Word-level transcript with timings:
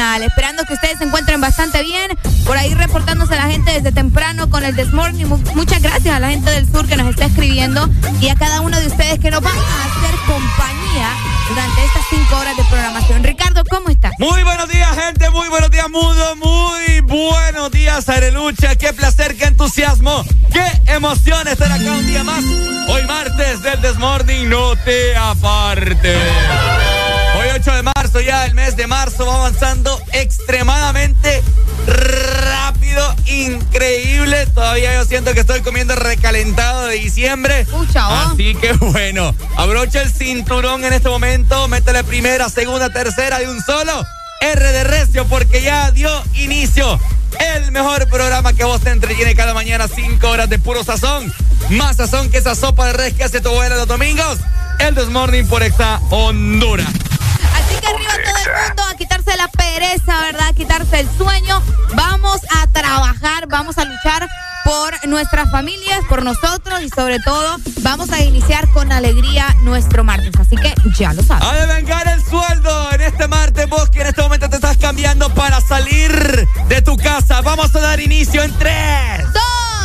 Esperando 0.00 0.64
que 0.64 0.72
ustedes 0.72 0.96
se 0.98 1.04
encuentren 1.04 1.40
bastante 1.42 1.82
bien. 1.82 2.10
Por 2.46 2.56
ahí 2.56 2.72
reportándose 2.72 3.36
la 3.36 3.42
gente 3.48 3.70
desde 3.72 3.92
temprano 3.92 4.48
con 4.48 4.64
el 4.64 4.74
Desmorning. 4.74 5.28
Mu- 5.28 5.36
Muchas 5.54 5.82
gracias 5.82 6.14
a 6.14 6.18
la 6.18 6.30
gente 6.30 6.50
del 6.50 6.66
sur 6.70 6.86
que 6.88 6.96
nos 6.96 7.08
está 7.10 7.26
escribiendo 7.26 7.86
y 8.20 8.28
a 8.30 8.34
cada 8.34 8.62
uno 8.62 8.80
de 8.80 8.86
ustedes 8.86 9.18
que 9.18 9.30
nos 9.30 9.42
van 9.42 9.52
a 9.54 9.58
hacer 9.60 10.14
compañía 10.26 11.08
durante 11.50 11.84
estas 11.84 12.02
5 12.08 12.34
horas 12.36 12.56
de 12.56 12.64
programación. 12.64 13.22
Ricardo, 13.24 13.62
¿cómo 13.68 13.90
estás? 13.90 14.12
Muy 14.18 14.42
buenos 14.42 14.68
días, 14.70 14.88
gente. 14.96 15.28
Muy 15.30 15.48
buenos 15.50 15.70
días, 15.70 15.90
mundo. 15.90 16.36
Muy 16.36 17.00
buenos 17.02 17.70
días, 17.70 18.08
Arelucha. 18.08 18.76
Qué 18.76 18.94
placer, 18.94 19.36
qué 19.36 19.44
entusiasmo, 19.44 20.24
qué 20.50 20.64
emoción 20.94 21.46
estar 21.46 21.70
acá 21.70 21.92
un 21.92 22.06
día 22.06 22.24
más. 22.24 22.42
Hoy 22.88 23.02
martes 23.06 23.62
del 23.62 23.80
Desmorning, 23.82 24.48
no 24.48 24.74
te 24.76 25.14
apartes. 25.16 26.18
Hoy 27.38 27.48
8 27.54 27.72
de 27.72 27.82
marzo, 27.82 27.99
ya 28.18 28.44
el 28.46 28.54
mes 28.54 28.76
de 28.76 28.88
marzo 28.88 29.24
va 29.24 29.36
avanzando 29.36 30.00
extremadamente 30.12 31.44
rápido, 31.86 33.14
increíble. 33.26 34.46
Todavía 34.46 34.94
yo 34.94 35.04
siento 35.04 35.32
que 35.32 35.40
estoy 35.40 35.60
comiendo 35.60 35.94
recalentado 35.94 36.86
de 36.86 36.96
diciembre. 36.96 37.64
Pucha, 37.66 38.08
oh. 38.08 38.32
Así 38.32 38.56
que 38.56 38.72
bueno, 38.72 39.32
abrocha 39.56 40.02
el 40.02 40.10
cinturón 40.10 40.84
en 40.84 40.92
este 40.92 41.08
momento, 41.08 41.68
métele 41.68 42.02
primera, 42.02 42.48
segunda, 42.48 42.90
tercera 42.90 43.38
de 43.38 43.48
un 43.48 43.62
solo. 43.62 44.04
R 44.40 44.72
de 44.72 44.84
recio 44.84 45.26
porque 45.26 45.62
ya 45.62 45.92
dio 45.92 46.10
inicio 46.34 46.98
el 47.38 47.70
mejor 47.70 48.08
programa 48.08 48.52
que 48.52 48.64
vos 48.64 48.80
te 48.80 48.90
entretiene 48.90 49.34
cada 49.34 49.54
mañana, 49.54 49.86
cinco 49.86 50.30
horas 50.30 50.48
de 50.48 50.58
puro 50.58 50.82
sazón. 50.82 51.32
Más 51.70 51.96
sazón 51.96 52.30
que 52.30 52.38
esa 52.38 52.54
sopa 52.54 52.86
de 52.86 52.92
res 52.94 53.14
que 53.14 53.24
hace 53.24 53.40
tu 53.40 53.50
abuela 53.50 53.76
los 53.76 53.86
domingos. 53.86 54.38
El 54.78 54.94
This 54.94 55.08
Morning 55.08 55.44
por 55.44 55.62
Exa 55.62 56.00
Honduras 56.10 56.88
interesa, 59.80 60.20
¿verdad? 60.20 60.54
Quitarse 60.54 61.00
el 61.00 61.08
sueño. 61.16 61.62
Vamos 61.94 62.40
a 62.54 62.66
trabajar, 62.66 63.46
vamos 63.48 63.78
a 63.78 63.84
luchar 63.84 64.28
por 64.64 65.08
nuestras 65.08 65.50
familias, 65.50 66.00
por 66.06 66.22
nosotros 66.22 66.82
y 66.82 66.90
sobre 66.90 67.18
todo 67.20 67.56
vamos 67.80 68.10
a 68.12 68.20
iniciar 68.20 68.68
con 68.68 68.92
alegría 68.92 69.46
nuestro 69.62 70.04
martes. 70.04 70.32
Así 70.38 70.56
que 70.56 70.74
ya 70.98 71.14
lo 71.14 71.22
sabes. 71.22 71.46
A 71.46 71.66
devengar 71.66 72.06
el 72.08 72.22
sueldo 72.22 72.92
en 72.92 73.00
este 73.00 73.26
martes, 73.26 73.68
vos 73.70 73.88
que 73.88 74.02
en 74.02 74.08
este 74.08 74.20
momento 74.20 74.50
te 74.50 74.56
estás 74.56 74.76
cambiando 74.76 75.32
para 75.34 75.60
salir 75.62 76.46
de 76.68 76.82
tu 76.82 76.96
casa. 76.98 77.40
Vamos 77.40 77.74
a 77.74 77.80
dar 77.80 78.00
inicio 78.00 78.42
en 78.42 78.52
3, 78.58 78.74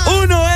2, 0.06 0.24
1. 0.24 0.55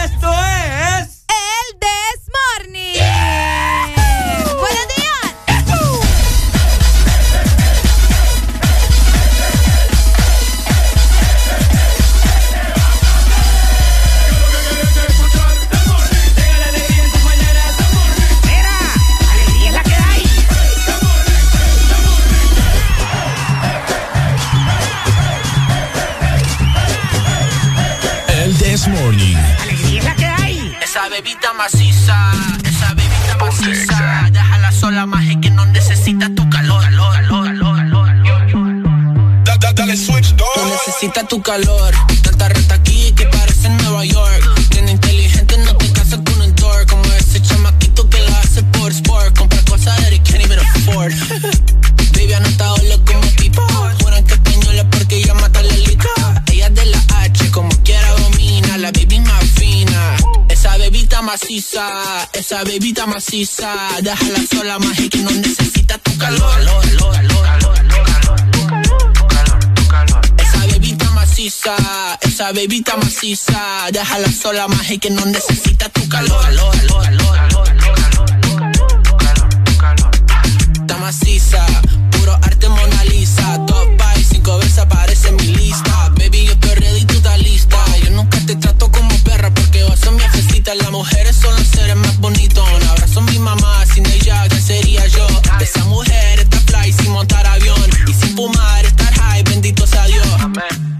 Bebita 31.22 31.52
maciza, 31.54 32.32
esa 32.64 32.94
bebita 32.94 33.36
maciza. 33.40 34.30
Déjala 34.32 34.72
sola, 34.72 35.06
maje, 35.06 35.38
que 35.42 35.50
no 35.50 35.66
necesita 35.66 36.30
tu 36.34 36.50
calor. 36.50 36.82
calor, 36.82 37.14
calor, 37.14 37.46
calor, 37.46 37.76
calor. 37.76 38.70
No 40.56 40.66
necesita 40.70 41.28
tu 41.28 41.42
calor. 41.42 42.09
Maciza, 61.80 62.30
esa 62.34 62.64
bebita 62.64 63.06
maciza. 63.06 63.74
Déjala 64.02 64.40
sola, 64.52 64.80
maje, 64.80 65.10
que 65.10 65.20
no 65.20 65.32
necesita 65.32 65.98
tu 65.98 66.18
calor. 66.18 66.56
calor, 66.56 66.84
calor, 67.44 67.76
calor. 69.88 70.22
Esa 70.38 70.66
bebita 70.68 71.10
maciza, 71.12 71.76
esa 72.22 72.52
bebita 72.52 72.98
maciza. 72.98 73.88
Déjala 73.92 74.32
sola, 74.32 74.68
maje, 74.68 74.98
que 75.00 75.10
no 75.10 75.26
necesita 75.26 75.90
tu 75.90 76.08
calor. 76.10 76.46
Está 80.74 80.98
maciza, 80.98 81.66
puro 82.12 82.34
arte 82.34 82.68
Mona 82.70 83.04
Lisa. 83.06 83.66
Top 83.68 83.88
by 83.98 84.24
cinco 84.24 84.58
veces 84.58 84.80
aparece 84.80 85.30
en 85.30 85.36
mi 85.38 85.48
lista. 85.56 86.12
Baby, 86.18 86.46
yo 86.46 86.54
estoy 86.54 86.76
ready, 86.76 87.06
tú 87.06 87.22
lista. 87.38 87.78
Yo 88.04 88.12
nunca 88.12 88.40
te 88.46 88.56
trato 88.56 88.92
como 88.92 89.16
perra 89.24 89.54
porque 89.54 89.84
vos 89.84 90.00
sos 90.00 90.14
mi 90.14 90.20
jefecita. 90.20 90.76
Las 90.76 90.92
sería 94.70 95.08
yo? 95.08 95.26
Esa 95.60 95.84
mujer 95.86 96.40
está 96.40 96.60
fly 96.68 96.94
sin 96.94 97.12
montar 97.12 97.46
avión. 97.48 97.90
Y 98.08 98.14
sin 98.14 98.36
fumar, 98.36 98.86
estar 98.86 99.14
high, 99.14 99.44
bendito 99.44 99.88
sea 99.88 100.06
Dios. 100.06 100.28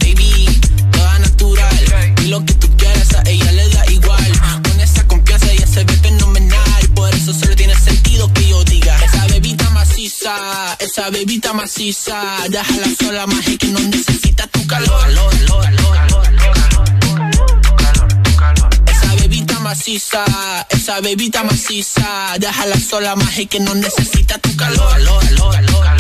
Baby, 0.02 0.60
toda 0.92 1.20
natural. 1.20 1.80
Y 2.24 2.28
lo 2.34 2.44
que 2.46 2.54
tú 2.56 2.68
quieras 2.78 3.14
a 3.14 3.22
ella 3.30 3.52
le 3.52 3.70
da 3.70 3.84
igual. 3.92 4.32
Con 4.64 4.80
esa 4.80 5.06
confianza 5.08 5.52
ella 5.52 5.68
se 5.68 5.84
ve 5.84 5.94
fenomenal. 6.08 6.82
Por 6.96 7.14
eso 7.14 7.32
solo 7.32 7.56
tiene 7.56 7.76
sentido 7.76 8.34
que 8.34 8.48
yo 8.48 8.64
diga. 8.64 8.96
Esa 9.06 9.28
bebita 9.28 9.70
maciza, 9.70 10.34
esa 10.80 11.10
bebita 11.12 11.54
maciza. 11.54 12.16
Déjala 12.50 12.88
sola, 13.00 13.28
maje, 13.28 13.56
que 13.58 13.68
no 13.68 13.80
necesita 13.80 14.48
tu 14.48 14.66
calor. 14.66 15.00
Maciza, 19.70 20.26
esa 20.70 21.00
bebita 21.00 21.44
maciza. 21.44 22.36
Déjala 22.40 22.80
sola, 22.80 23.16
maje, 23.16 23.46
que 23.46 23.60
no 23.60 23.76
necesita 23.76 24.40
tu 24.40 24.56
calor. 24.58 24.90
calor, 24.94 25.22
calor, 25.52 25.84
calor. 25.84 25.99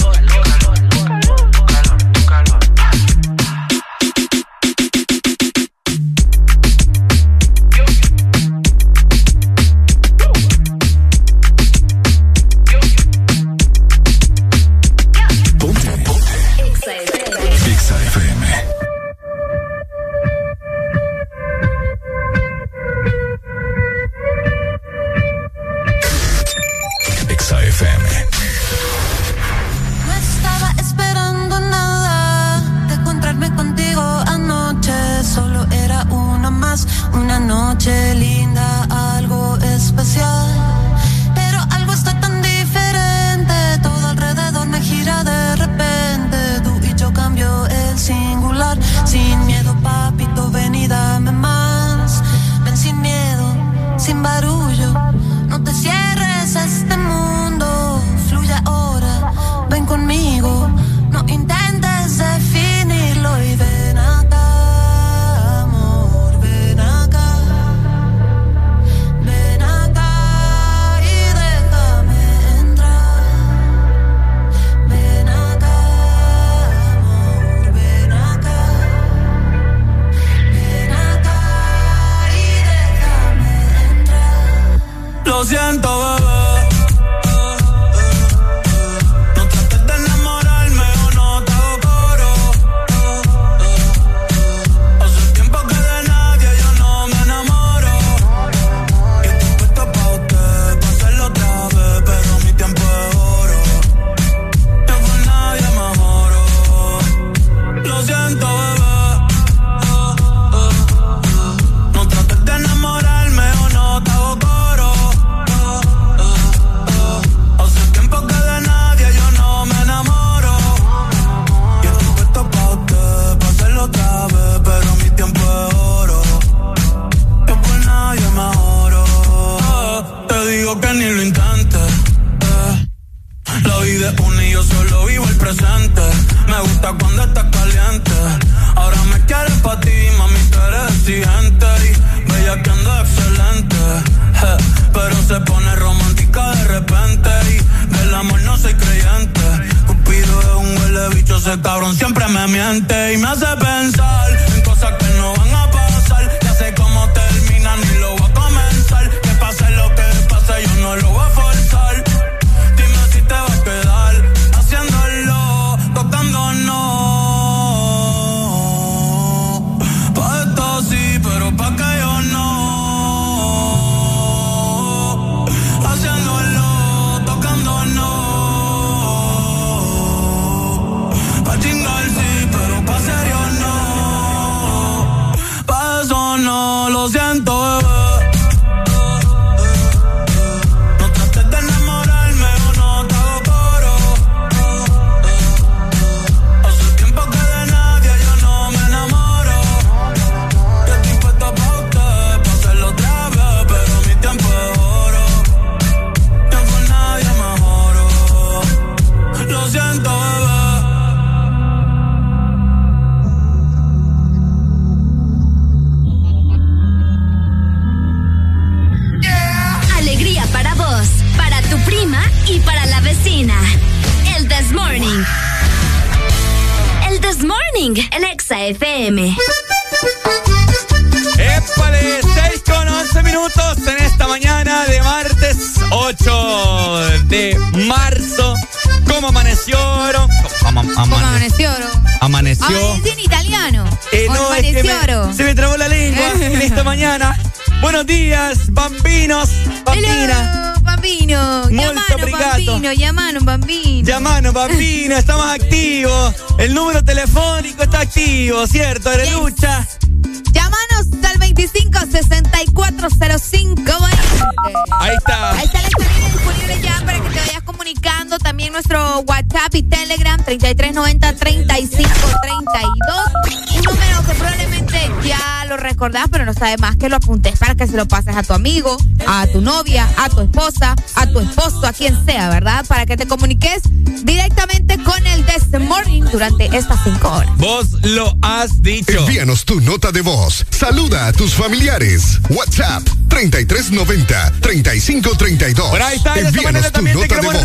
A 278.39 278.43
tu 278.43 278.53
amigo, 278.53 278.98
a 279.27 279.48
tu 279.48 279.60
novia, 279.60 280.08
a 280.17 280.29
tu 280.29 280.39
esposa, 280.41 280.96
a 281.15 281.27
tu 281.27 281.39
esposo, 281.39 281.86
a 281.86 281.91
quien 281.91 282.17
sea, 282.25 282.50
¿verdad? 282.50 282.86
Para 282.88 283.05
que 283.05 283.17
te 283.17 283.27
comuniques 283.27 283.81
directamente 284.24 284.98
con 285.03 285.25
el 285.27 285.46
This 285.46 285.79
Morning 285.81 286.24
durante 286.31 286.65
estas 286.75 287.03
cinco 287.03 287.29
horas. 287.29 287.51
Vos 287.58 287.88
lo 288.03 288.38
has 288.41 288.81
dicho. 288.81 289.19
Envíanos 289.19 289.65
tu 289.65 289.81
nota 289.81 290.12
de 290.12 290.22
voz. 290.22 290.65
Saluda 290.69 291.27
a 291.27 291.34
tus 291.34 291.53
familiares. 291.53 292.39
WhatsApp 292.50 293.03
3390 293.27 294.53
3532. 294.62 295.89
Por 295.89 296.01
ahí 296.01 296.15
está, 296.15 296.39
Envíanos 296.39 296.91
tu 296.91 297.01
nota 297.01 297.36
de 297.36 297.48
voz. 297.48 297.58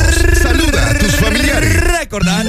Saluda 0.42 0.90
a 0.90 0.98
tus 0.98 1.14
familiares. 1.14 1.80
Recordar 2.00 2.46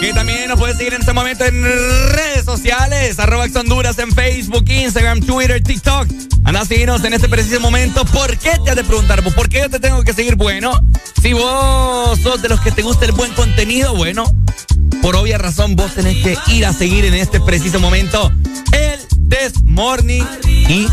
que 0.00 0.12
también 0.12 0.48
nos 0.48 0.58
puedes 0.58 0.76
seguir 0.76 0.94
en 0.94 1.00
este 1.00 1.12
momento 1.12 1.44
en 1.44 1.62
redes 1.62 2.44
sociales, 2.44 3.18
arroba 3.18 3.46
Honduras 3.54 3.98
en 3.98 4.12
Facebook, 4.12 4.64
Instagram, 4.68 5.20
Twitter, 5.20 5.62
TikTok. 5.62 6.07
Anda 6.48 6.60
a 6.62 6.64
seguirnos 6.64 7.04
en 7.04 7.12
este 7.12 7.28
preciso 7.28 7.60
momento. 7.60 8.06
¿Por 8.06 8.38
qué 8.38 8.52
te 8.64 8.70
has 8.70 8.76
de 8.76 8.82
preguntar? 8.82 9.22
¿Por 9.22 9.50
qué 9.50 9.58
yo 9.58 9.68
te 9.68 9.80
tengo 9.80 10.02
que 10.02 10.14
seguir? 10.14 10.34
Bueno, 10.34 10.72
si 11.20 11.34
vos 11.34 12.18
sos 12.20 12.40
de 12.40 12.48
los 12.48 12.58
que 12.62 12.72
te 12.72 12.80
gusta 12.80 13.04
el 13.04 13.12
buen 13.12 13.34
contenido, 13.34 13.94
bueno, 13.94 14.24
por 15.02 15.14
obvia 15.14 15.36
razón 15.36 15.76
vos 15.76 15.92
tenés 15.92 16.16
que 16.24 16.38
ir 16.50 16.64
a 16.64 16.72
seguir 16.72 17.04
en 17.04 17.12
este 17.12 17.38
preciso 17.38 17.80
momento 17.80 18.32
el 18.72 18.98
This 19.28 19.62
Morning 19.62 20.24
y 20.46 20.88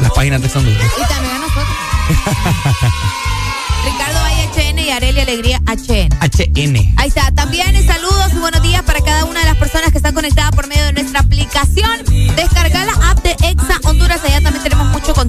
las 0.00 0.10
páginas 0.14 0.40
de 0.40 0.58
Honduras. 0.58 0.92
Y 0.96 1.06
también 1.06 1.34
a 1.34 1.38
nosotros. 1.38 1.66
Ricardo 3.84 4.20
Valle 4.20 4.72
HN 4.72 4.78
y 4.78 4.90
Arelia 4.90 5.22
Alegría 5.22 5.60
HN. 5.66 6.08
HN. 6.18 6.94
Ahí 6.96 7.08
está. 7.08 7.30
También 7.32 7.86
saludos 7.86 8.32
y 8.32 8.38
buenos 8.38 8.62
días 8.62 8.82
para 8.84 9.02
cada 9.02 9.26
una 9.26 9.40
de 9.40 9.46
las 9.46 9.56
personas 9.58 9.90
que 9.90 9.98
están 9.98 10.14
conectadas 10.14 10.52
por 10.52 10.66
medio 10.66 10.84
de 10.84 10.94
nuestra 10.94 11.20
aplicación. 11.20 12.04
Descargar 12.36 12.67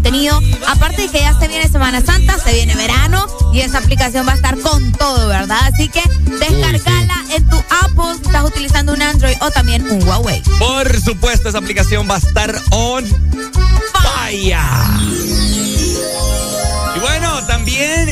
contenido. 0.10 0.42
Aparte 0.68 1.04
de 1.04 1.10
que 1.10 1.20
ya 1.20 1.38
se 1.38 1.48
viene 1.48 1.68
Semana 1.70 2.02
Santa, 2.02 2.38
se 2.40 2.54
viene 2.54 2.76
verano 2.76 3.28
y 3.54 3.62
esa 3.62 3.78
aplicación 3.78 4.28
va 4.28 4.34
a 4.34 4.36
estar 4.36 4.58
con 4.60 4.92
todo, 4.94 5.28
¿verdad? 5.28 5.60
Así 5.72 5.88
que 5.88 6.02
descargala 6.26 7.26
en 7.30 7.48
tu 7.48 7.58
Apple 7.58 8.16
si 8.20 8.26
estás 8.26 8.44
utilizando 8.44 8.94
un 8.94 9.02
Android 9.02 9.36
o 9.42 9.52
también 9.52 9.88
un 9.90 10.04
Huawei. 10.08 10.42
Por 10.58 11.00
supuesto, 11.00 11.50
esa 11.50 11.60
aplicación 11.60 12.10
va 12.10 12.16
a 12.16 12.20
estar 12.20 12.60
on 12.72 13.06
fire. 13.94 14.58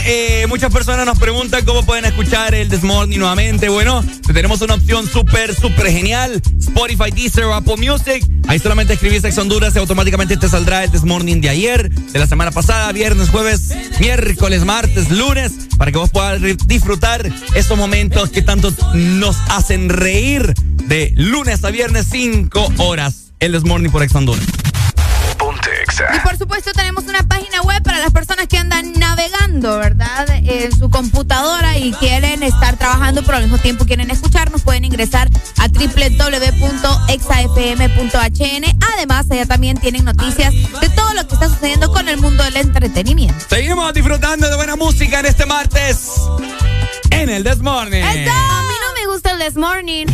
Eh, 0.10 0.46
muchas 0.48 0.72
personas 0.72 1.06
nos 1.06 1.20
preguntan 1.20 1.66
cómo 1.66 1.84
pueden 1.84 2.06
escuchar 2.06 2.56
el 2.56 2.70
Desmorning 2.70 3.20
nuevamente. 3.20 3.68
Bueno, 3.68 4.02
tenemos 4.26 4.62
una 4.62 4.76
opción 4.76 5.06
súper, 5.06 5.54
súper 5.54 5.88
genial. 5.88 6.42
Spotify, 6.60 7.12
Deezer 7.12 7.44
Apple 7.52 7.76
Music. 7.76 8.26
Ahí 8.48 8.58
solamente 8.58 8.94
escribís 8.94 9.26
Ex 9.26 9.38
Honduras 9.38 9.76
y 9.76 9.80
automáticamente 9.80 10.38
te 10.38 10.48
saldrá 10.48 10.86
el 10.86 10.92
Desmorning 10.92 11.42
de 11.42 11.50
ayer, 11.50 11.90
de 11.90 12.20
la 12.20 12.26
semana 12.26 12.52
pasada, 12.52 12.90
viernes, 12.94 13.28
jueves, 13.28 13.74
miércoles, 14.00 14.64
martes, 14.64 15.12
lunes, 15.12 15.52
para 15.78 15.92
que 15.92 15.98
vos 15.98 16.10
puedas 16.10 16.40
disfrutar 16.66 17.30
estos 17.54 17.78
momentos 17.78 18.30
que 18.30 18.42
tanto 18.42 18.74
nos 18.94 19.36
hacen 19.50 19.90
reír 19.90 20.54
de 20.86 21.12
lunes 21.18 21.66
a 21.66 21.70
viernes, 21.70 22.08
5 22.10 22.76
horas. 22.78 23.34
El 23.42 23.52
Desmorning 23.52 23.92
por 23.92 24.04
Ex 24.04 24.16
Honduras. 24.16 24.46
¿Verdad? 29.62 30.28
En 30.30 30.78
su 30.78 30.90
computadora 30.90 31.78
y 31.78 31.92
quieren 31.94 32.44
estar 32.44 32.78
trabajando, 32.78 33.24
pero 33.24 33.38
al 33.38 33.44
mismo 33.44 33.58
tiempo 33.58 33.86
quieren 33.86 34.12
escucharnos, 34.12 34.62
pueden 34.62 34.86
ingresar 34.86 35.30
a 35.58 35.68
www.exafm.hn. 35.68 36.58
Además, 38.94 39.26
allá 39.30 39.46
también 39.46 39.78
tienen 39.78 40.06
noticias 40.06 40.54
de 40.54 40.90
todo 40.90 41.14
lo 41.14 41.28
que 41.28 41.34
está 41.34 41.50
sucediendo 41.50 41.92
con 41.92 42.08
el 42.08 42.18
mundo 42.18 42.44
del 42.44 42.58
entretenimiento. 42.58 43.46
Seguimos 43.50 43.94
disfrutando 43.94 44.50
de 44.50 44.56
buena 44.56 44.76
música 44.76 45.20
en 45.20 45.26
este 45.26 45.46
martes 45.46 46.12
en 47.10 47.30
el 47.30 47.44
This 47.44 47.60
Morning. 47.60 48.04
A 48.04 48.14
mí 48.14 48.26
no 48.26 48.94
me 49.00 49.08
gusta 49.12 49.32
el 49.32 49.40
This 49.40 49.56
Morning. 49.56 50.06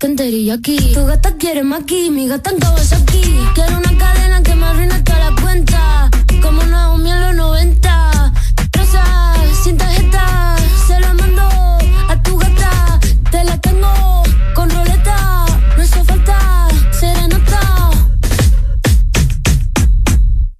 Aquí, 0.00 0.50
chicken 0.50 0.50
aquí. 0.50 0.78
Tu 0.94 1.04
gata 1.04 1.36
quiere 1.36 1.62
maqui, 1.62 2.10
mi 2.10 2.26
gata 2.26 2.50
en 2.50 2.58
aquí. 2.92 3.20
Quiero 3.54 3.76
una 3.76 3.98
cadena 3.98 4.42
que 4.42 4.54
me 4.54 4.64
arruine 4.66 4.98
toda 5.02 5.30
la 5.30 5.42
cuenta 5.42 6.10
como 6.40 6.62
Naomi 6.64 7.10
en 7.10 7.20
los 7.20 7.34
90. 7.34 8.32
Rosa, 8.72 9.04
sin 9.62 9.76
tarjeta, 9.76 10.56
se 10.86 10.98
la 11.00 11.12
mando 11.12 11.42
a 12.08 12.22
tu 12.22 12.38
gata. 12.38 12.98
Te 13.30 13.44
la 13.44 13.58
tengo 13.58 14.22
con 14.54 14.70
roleta, 14.70 15.44
no 15.76 15.84
hizo 15.84 16.02
falta 16.04 16.68
serenata. 16.98 17.90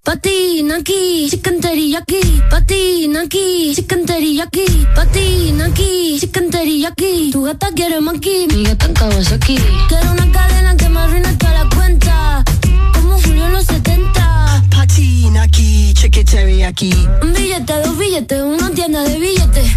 Patina 0.03 0.77
aquí, 0.77 1.29
chicken 1.31 1.61
aquí. 1.97 2.43
Patina 2.51 3.23
aquí, 3.23 3.73
chicken 3.75 4.05
aquí. 4.43 4.87
Patina 4.95 5.65
aquí, 5.65 6.19
chicken 6.21 6.51
aquí. 6.87 7.00
Tu 7.41 7.47
gata 7.47 7.73
quiere 7.73 8.01
maqui, 8.03 8.47
mi 8.49 8.65
gata 8.65 8.85
en 8.85 9.33
aquí. 9.33 9.57
Quiero 9.89 10.13
una 10.13 10.31
cadena 10.31 10.77
que 10.77 10.91
me 10.91 11.01
arruine 11.01 11.33
toda 11.37 11.65
la 11.65 11.71
cuenta. 11.75 12.45
Como 12.93 13.19
Julio 13.19 13.47
en 13.47 13.53
los 13.53 13.65
70. 13.65 14.65
Patina 14.69 15.45
aquí 15.45 15.95
cheque 15.95 16.23
aquí. 16.67 16.93
Un 17.23 17.33
billete, 17.33 17.73
dos 17.83 17.97
billetes, 17.97 18.43
una 18.43 18.69
tienda 18.73 19.05
de 19.05 19.19
billetes. 19.19 19.71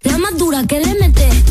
La 0.00 0.16
más 0.16 0.38
dura 0.38 0.66
que 0.66 0.80
le 0.80 0.94
mete. 0.94 1.49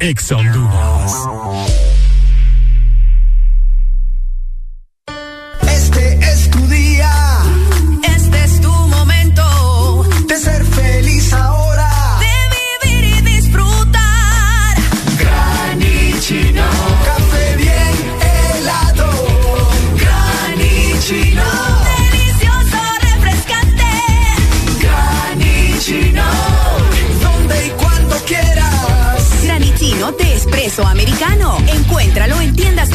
Exa 0.00 0.34
Honduras. 0.38 1.99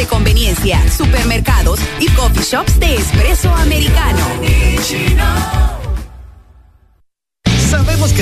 Conveniencia, 0.08 0.80
supermercados 0.92 1.80
y 2.00 2.08
coffee 2.10 2.44
shops 2.44 2.80
de 2.80 2.96
espresso 2.96 3.54
americano. 3.54 4.26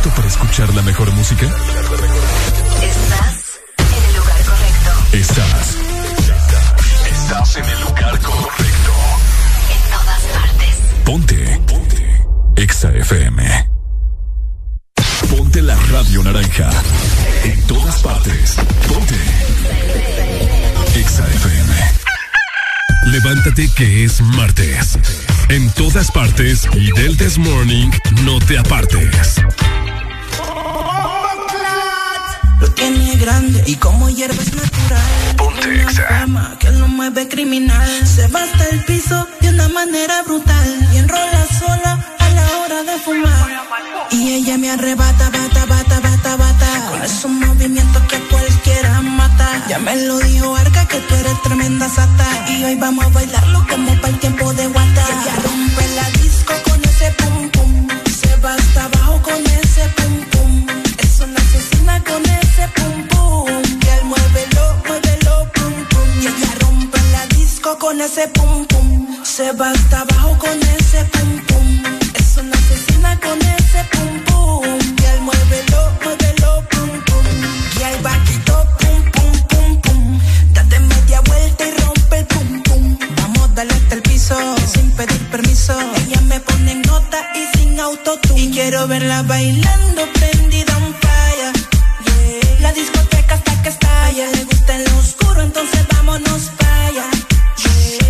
Listo 0.00 0.16
para 0.16 0.28
escuchar 0.28 0.74
la 0.74 0.82
mejor 0.82 1.10
música? 1.12 1.46
Estás 1.46 1.60
en 3.78 4.04
el 4.04 4.16
lugar 4.16 4.44
correcto. 4.44 4.92
Estás. 5.12 5.76
Estás 7.10 7.56
en 7.56 7.64
el 7.64 7.80
lugar 7.80 8.18
correcto. 8.20 8.92
En 9.74 9.82
todas 9.90 10.22
partes. 10.32 10.74
Ponte. 11.04 11.60
Ponte. 11.66 12.26
Exa 12.56 12.92
FM. 12.92 13.68
Ponte 15.36 15.62
la 15.62 15.76
radio 15.76 16.22
naranja. 16.22 16.70
En 17.44 17.62
todas 17.66 17.98
partes. 18.00 18.56
Ponte. 18.88 20.29
Levántate 23.10 23.68
que 23.74 24.04
es 24.04 24.20
martes. 24.20 24.96
En 25.48 25.68
todas 25.70 26.12
partes 26.12 26.68
y 26.76 26.92
del 26.92 27.16
This 27.16 27.38
Morning 27.38 27.90
no 28.22 28.38
te 28.38 28.56
apartes. 28.56 29.42
Lo 32.60 32.70
tiene 32.72 33.16
grande 33.16 33.64
y 33.66 33.74
como 33.74 34.08
hierba 34.10 34.40
es 34.40 34.54
natural. 34.54 35.36
Ponte 35.36 35.86
fama 36.08 36.56
que 36.60 36.70
lo 36.70 36.86
mueve 36.86 37.26
criminal. 37.26 38.06
Se 38.06 38.28
va 38.28 38.44
hasta 38.44 38.68
el 38.68 38.84
piso 38.84 39.26
de 39.40 39.48
una 39.48 39.68
manera 39.70 40.22
brutal 40.22 40.88
y 40.92 40.98
enrola 40.98 41.46
sola 41.58 42.06
a 42.16 42.30
la 42.30 42.58
hora 42.58 42.82
de 42.84 42.98
fumar. 43.04 43.66
Y 44.12 44.34
ella 44.34 44.56
me 44.56 44.70
arrebata, 44.70 45.30
bata, 45.30 45.66
bata, 45.66 46.00
bata, 46.00 46.36
bata. 46.36 46.86
Con 46.90 47.02
esos 47.02 47.30
movimientos 47.30 48.02
que 48.04 48.18
cualquiera 48.28 48.49
Ya 49.68 49.78
me 49.78 49.94
lo 50.04 50.18
dijo 50.18 50.56
Arca 50.56 50.86
que 50.88 50.98
tú 50.98 51.14
eres 51.14 51.40
tremenda 51.42 51.88
sata. 51.88 52.26
Y 52.48 52.64
hoy 52.64 52.74
vamos 52.74 53.04
a 53.04 53.08
bailarlo 53.08 53.64
como 53.68 53.94
para 54.00 54.08
el 54.08 54.18
tiempo 54.18 54.52
de 54.54 54.66
guata. 54.66 55.04
Ella 55.06 55.36
rompe 55.44 55.88
la 55.94 56.10
disco 56.22 56.52
con 56.64 56.84
ese 56.84 57.12
pum 57.18 57.48
pum. 57.50 57.88
Se 58.20 58.34
va 58.36 58.54
hasta 58.54 58.84
abajo 58.86 59.22
con 59.22 59.46
ese 59.46 59.88
pum 59.96 60.14
pum. 60.32 60.66
Es 60.98 61.20
una 61.20 61.38
asesina 61.38 62.02
con 62.02 62.22
ese 62.24 62.68
pum 62.74 63.06
pum. 63.08 63.62
Y 63.84 63.88
él 63.88 64.04
muévelo, 64.04 64.76
muévelo, 64.86 65.52
pum 65.54 65.74
pum. 65.90 66.08
Y 66.20 66.26
ella 66.26 66.52
rompe 66.60 66.98
la 67.12 67.26
disco 67.36 67.78
con 67.78 68.00
ese 68.00 68.26
pum 68.28 68.66
pum. 68.66 69.24
Se 69.24 69.52
va 69.52 69.70
hasta 69.70 70.00
abajo 70.00 70.36
con 70.38 70.58
ese 70.58 71.04
pum 71.12 71.30
pum. 71.46 71.49
Sin 84.66 84.90
pedir 84.92 85.20
permiso. 85.30 85.76
Ella 86.06 86.20
me 86.22 86.38
pone 86.40 86.72
en 86.72 86.82
nota 86.82 87.18
y 87.34 87.58
sin 87.58 87.80
autotune. 87.80 88.40
Y 88.40 88.50
quiero 88.50 88.86
verla 88.86 89.22
bailando 89.22 90.02
prendida 90.12 90.76
un. 90.76 90.94
Yeah. 90.94 92.60
La 92.60 92.72
discoteca 92.72 93.34
hasta 93.34 93.62
que 93.62 93.68
estalla. 93.70 94.30
Le 94.30 94.44
gusta 94.44 94.76
en 94.76 94.84
lo 94.84 94.98
oscuro, 94.98 95.42
entonces 95.42 95.84
vámonos 95.92 96.42
para 96.58 96.86
allá. 96.86 97.06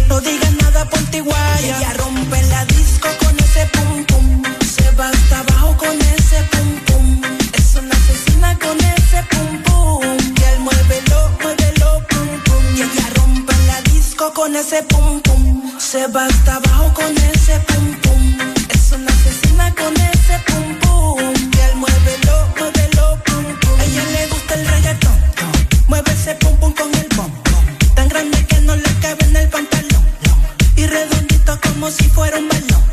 No 0.08 0.20
digas 0.20 0.52
nada, 0.62 0.84
ponte 0.90 1.20
guaya. 1.22 1.78
Ella 1.78 1.92
rompe 1.94 2.42
la 2.48 2.64
disco 2.66 3.08
con 3.20 3.38
ese 3.38 3.66
pum 3.72 4.04
pum. 4.04 4.42
Se 4.76 4.90
va 4.92 5.08
hasta 5.08 5.38
abajo 5.40 5.76
con 5.78 5.96
ese 6.16 6.42
pum 6.52 6.68
pum. 6.86 7.22
Es 7.54 7.74
una 7.76 7.94
asesina 7.94 8.58
con 8.58 8.76
ese 8.78 9.22
pum 9.30 9.62
pum. 9.62 10.02
Y 10.38 10.42
él 10.50 10.60
muévelo, 10.60 11.30
muévelo, 11.42 12.06
pum 12.10 12.28
pum. 12.44 12.64
Y 12.76 12.82
ella 12.82 13.06
rompe 13.16 13.54
la 13.68 13.80
disco 13.92 14.32
con 14.34 14.54
ese 14.54 14.82
pum 14.82 15.20
pum. 15.22 15.39
Se 15.90 16.06
va 16.06 16.24
hasta 16.24 16.54
abajo 16.54 16.94
con 16.94 17.16
ese 17.18 17.58
pum 17.66 17.92
pum. 18.02 18.38
Es 18.68 18.92
una 18.92 19.10
asesina 19.10 19.74
con 19.74 19.92
ese 19.96 20.38
pum 20.46 20.78
pum. 20.78 21.34
Y 21.52 21.58
él 21.66 21.74
muévelo, 21.74 22.46
muévelo, 22.56 23.18
pum 23.24 23.44
pum. 23.60 23.80
A 23.80 23.84
ella 23.84 24.04
le 24.12 24.26
gusta 24.28 24.54
el 24.54 24.68
reggaetón. 24.68 25.18
Mueve 25.88 26.12
ese 26.12 26.36
pum 26.36 26.56
pum 26.60 26.72
con 26.74 26.94
el 26.94 27.08
bom. 27.16 27.32
Tan 27.96 28.08
grande 28.08 28.46
que 28.46 28.60
no 28.60 28.76
le 28.76 28.92
cabe 29.00 29.24
en 29.24 29.34
el 29.34 29.48
pantalón. 29.48 30.04
Y 30.76 30.86
redondito 30.86 31.58
como 31.60 31.90
si 31.90 32.04
fuera 32.08 32.38
un 32.38 32.48
balón. 32.48 32.84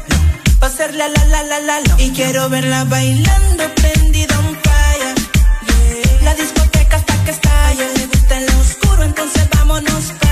Pa' 0.60 0.66
hacerle 0.66 1.08
la 1.08 1.24
la 1.26 1.44
la 1.44 1.60
la 1.60 1.80
la. 1.82 2.02
Y 2.02 2.10
quiero 2.10 2.50
verla 2.50 2.84
bailando 2.86 3.64
prendida 3.76 4.40
un. 4.40 4.58
Yeah. 4.58 6.24
La 6.24 6.34
discoteca 6.34 6.98
hasta 6.98 7.24
que 7.26 7.30
estalla. 7.30 7.86
Le 7.96 8.08
gusta 8.08 8.38
en 8.40 8.48
lo 8.48 8.60
oscuro, 8.60 9.04
entonces 9.04 9.48
vámonos 9.52 10.10
allá. 10.20 10.27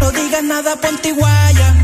No 0.00 0.10
digas 0.12 0.42
nada, 0.42 0.76
ponte 0.76 1.12
guaya. 1.12 1.74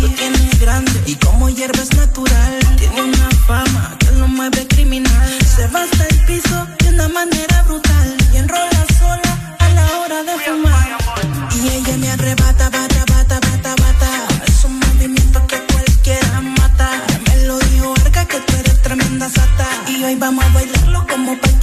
Lo 0.00 0.08
tiene 0.10 0.50
grande 0.60 0.92
y 1.06 1.14
como 1.16 1.48
hierba 1.48 1.82
es 1.82 1.92
natural. 1.94 2.58
Tiene 2.78 3.02
una 3.02 3.28
fama 3.46 3.96
que 3.98 4.10
lo 4.12 4.28
mueve 4.28 4.66
criminal. 4.68 5.38
Se 5.56 5.66
va 5.68 5.82
el 5.82 6.24
piso 6.26 6.66
de 6.78 6.88
una 6.90 7.08
manera 7.08 7.62
brutal. 7.64 8.16
Y 8.32 8.36
enrola 8.36 8.86
sola 8.98 9.56
a 9.58 9.68
la 9.70 9.98
hora 9.98 10.22
de 10.22 10.38
fumar. 10.38 10.98
Y 11.56 11.68
ella 11.68 11.96
me 11.96 12.10
arrebata, 12.10 12.70
bata, 12.70 13.04
bata, 13.08 13.40
bata, 13.40 13.74
bata. 13.82 14.28
Es 14.46 14.64
un 14.64 14.78
movimiento 14.78 15.44
que 15.46 15.58
cualquiera 15.72 16.40
mata. 16.40 17.02
Me 17.26 17.44
lo 17.46 17.58
dijo 17.58 17.94
Arca 18.04 18.24
que 18.26 18.38
tú 18.40 18.54
eres 18.56 18.80
tremenda 18.82 19.28
sata. 19.28 19.66
Y 19.88 20.04
hoy 20.04 20.14
vamos 20.14 20.44
a 20.44 20.48
bailarlo 20.50 21.06
como 21.08 21.36
para 21.40 21.58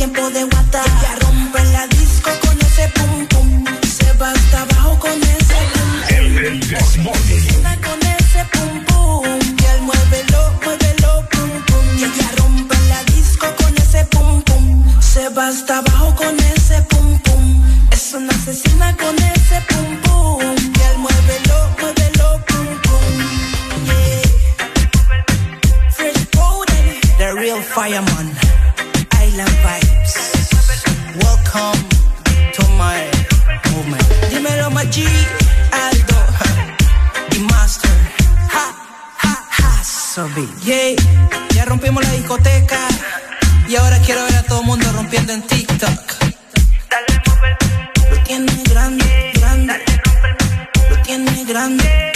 Yeah, 40.64 40.96
ya 41.54 41.66
rompimos 41.66 42.02
la 42.02 42.12
discoteca. 42.12 42.80
Y 43.68 43.76
ahora 43.76 44.00
quiero 44.00 44.24
ver 44.24 44.36
a 44.38 44.44
todo 44.44 44.64
mundo 44.64 44.90
rompiendo 44.94 45.34
en 45.34 45.42
TikTok. 45.42 45.90
Lo 48.10 48.24
tiene 48.24 48.64
grande, 48.70 49.32
grande. 49.36 49.74
Lo 50.90 51.02
tiene 51.02 51.44
grande. 51.44 52.12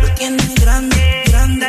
Lo 0.00 0.14
tiene 0.14 0.54
grande, 0.62 1.22
grande. 1.26 1.68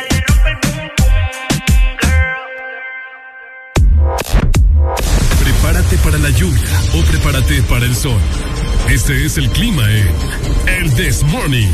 Prepárate 5.42 5.98
para 5.98 6.18
la 6.18 6.30
lluvia 6.30 6.62
o 6.94 7.02
prepárate 7.04 7.62
para 7.64 7.84
el 7.84 7.94
sol. 7.94 8.20
Este 8.90 9.24
es 9.24 9.38
el 9.38 9.48
clima 9.50 9.84
en 9.90 10.08
El 10.68 10.94
This 10.94 11.22
Morning. 11.24 11.68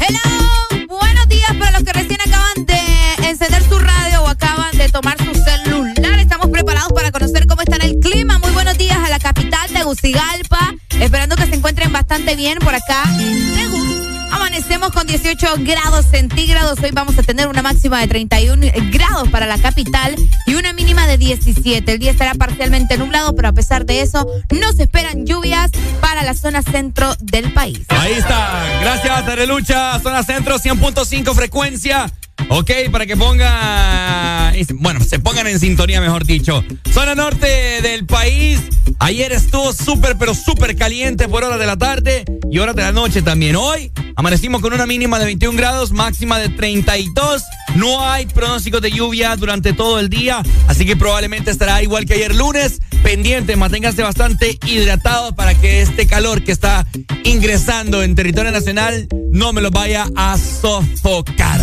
Hello, 0.00 0.86
buenos 0.88 1.28
días 1.28 1.52
para 1.58 1.70
los 1.72 1.82
que 1.84 1.92
recién 1.92 2.20
acaban 2.20 2.66
de 2.66 3.28
encender 3.28 3.62
su 3.68 3.78
radio 3.78 4.22
o 4.22 4.28
acaban 4.28 4.76
de 4.76 4.88
tomar 4.88 5.16
su 5.18 5.32
celular. 5.34 6.18
Estamos 6.18 6.48
preparados 6.48 6.92
para 6.92 7.10
conocer 7.12 7.46
cómo 7.46 7.62
está 7.62 7.76
el 7.76 7.98
clima. 8.00 8.38
Muy 8.38 8.50
buenos 8.50 8.76
días 8.78 8.98
a 8.98 9.08
la 9.08 9.18
capital 9.18 9.68
de 9.68 9.74
Tegucigalpa. 9.74 10.74
Esperando 11.00 11.36
que 11.36 11.46
se 11.46 11.54
encuentren 11.54 11.92
bastante 11.92 12.34
bien 12.36 12.58
por 12.58 12.74
acá. 12.74 13.04
Tegu- 13.04 14.19
Amanecemos 14.30 14.90
con 14.90 15.06
18 15.06 15.46
grados 15.58 16.06
centígrados. 16.10 16.78
Hoy 16.80 16.90
vamos 16.92 17.18
a 17.18 17.22
tener 17.22 17.48
una 17.48 17.62
máxima 17.62 18.00
de 18.00 18.08
31 18.08 18.66
grados 18.90 19.28
para 19.28 19.46
la 19.46 19.58
capital 19.58 20.14
y 20.46 20.54
una 20.54 20.72
mínima 20.72 21.06
de 21.06 21.18
17. 21.18 21.92
El 21.92 21.98
día 21.98 22.10
estará 22.10 22.34
parcialmente 22.34 22.96
nublado, 22.96 23.34
pero 23.34 23.48
a 23.48 23.52
pesar 23.52 23.86
de 23.86 24.00
eso, 24.00 24.26
no 24.50 24.72
se 24.72 24.84
esperan 24.84 25.26
lluvias 25.26 25.70
para 26.00 26.22
la 26.22 26.34
zona 26.34 26.62
centro 26.62 27.14
del 27.20 27.52
país. 27.52 27.86
Ahí 27.88 28.12
está. 28.12 28.80
Gracias, 28.80 29.28
Arelucha. 29.28 29.98
Zona 30.00 30.22
Centro, 30.22 30.58
100.5 30.58 31.34
frecuencia. 31.34 32.10
Ok, 32.48 32.70
para 32.90 33.06
que 33.06 33.16
ponga. 33.16 34.52
Bueno, 34.74 35.00
se 35.04 35.18
pongan 35.18 35.46
en 35.46 35.60
sintonía, 35.60 36.00
mejor 36.00 36.24
dicho. 36.24 36.64
Zona 36.92 37.14
norte 37.14 37.46
del 37.82 38.06
país. 38.06 38.60
Ayer 38.98 39.32
estuvo 39.32 39.72
súper, 39.72 40.16
pero 40.18 40.34
súper 40.34 40.76
caliente 40.76 41.28
por 41.28 41.44
horas 41.44 41.58
de 41.58 41.66
la 41.66 41.76
tarde 41.76 42.24
y 42.50 42.58
horas 42.58 42.74
de 42.74 42.82
la 42.82 42.92
noche 42.92 43.22
también. 43.22 43.56
Hoy 43.56 43.92
amanecimos 44.16 44.60
con 44.60 44.72
una 44.72 44.86
mínima 44.86 45.18
de 45.18 45.26
21 45.26 45.56
grados, 45.56 45.92
máxima 45.92 46.38
de 46.38 46.48
32. 46.48 47.42
No 47.76 48.04
hay 48.04 48.26
pronósticos 48.26 48.82
de 48.82 48.90
lluvia 48.90 49.36
durante 49.36 49.72
todo 49.72 50.00
el 50.00 50.08
día, 50.10 50.42
así 50.66 50.84
que 50.84 50.96
probablemente 50.96 51.50
estará 51.50 51.82
igual 51.82 52.04
que 52.04 52.14
ayer 52.14 52.34
lunes. 52.34 52.80
Pendiente, 53.02 53.56
manténganse 53.56 54.02
bastante 54.02 54.58
hidratados 54.66 55.34
para 55.34 55.54
que 55.54 55.80
este 55.80 56.06
calor 56.06 56.42
que 56.42 56.52
está 56.52 56.86
ingresando 57.24 58.02
en 58.02 58.14
territorio 58.14 58.50
nacional 58.50 59.08
no 59.32 59.52
me 59.52 59.62
lo 59.62 59.70
vaya 59.70 60.06
a 60.16 60.36
sofocar. 60.36 61.60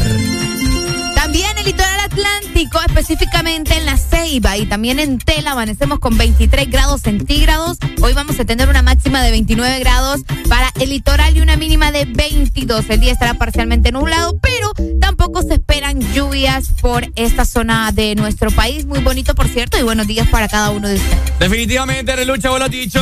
También 1.28 1.58
el 1.58 1.66
litoral 1.66 2.00
atlántico, 2.00 2.80
específicamente 2.88 3.76
en 3.76 3.86
la 3.86 3.98
Ceiba 3.98 4.56
y 4.56 4.66
también 4.66 4.98
en 4.98 5.18
Tela, 5.18 5.52
amanecemos 5.52 6.00
con 6.00 6.18
23 6.18 6.70
grados 6.70 7.02
centígrados. 7.02 7.80
Hoy 8.02 8.14
vamos 8.14 8.40
a 8.40 8.46
tener 8.46 8.70
una 8.70 8.82
máxima 8.82 9.22
de 9.22 9.32
29 9.32 9.80
grados 9.80 10.22
para 10.48 10.72
el 10.80 10.88
litoral 10.88 11.36
y 11.36 11.42
una 11.42 11.58
mínima 11.58 11.92
de 11.92 12.06
22. 12.06 12.90
El 12.90 13.02
día 13.02 13.12
estará 13.12 13.34
parcialmente 13.34 13.92
nublado, 13.92 14.40
pero 14.40 14.72
tampoco 15.02 15.42
se 15.42 15.56
esperan 15.56 16.00
lluvias 16.14 16.70
por 16.80 17.06
esta 17.18 17.44
zona 17.44 17.92
de 17.92 18.16
nuestro 18.16 18.50
país. 18.50 18.86
Muy 18.86 19.00
bonito, 19.00 19.36
por 19.36 19.50
cierto, 19.50 19.78
y 19.78 19.84
buenos 19.84 20.08
días 20.08 20.30
para 20.30 20.48
cada 20.48 20.70
uno 20.70 20.88
de 20.88 20.96
ustedes. 20.96 21.40
Definitivamente, 21.40 22.16
Relucha, 22.16 22.52
vos 22.52 22.60
lo 22.60 22.66
has 22.66 22.72
dicho. 22.72 23.02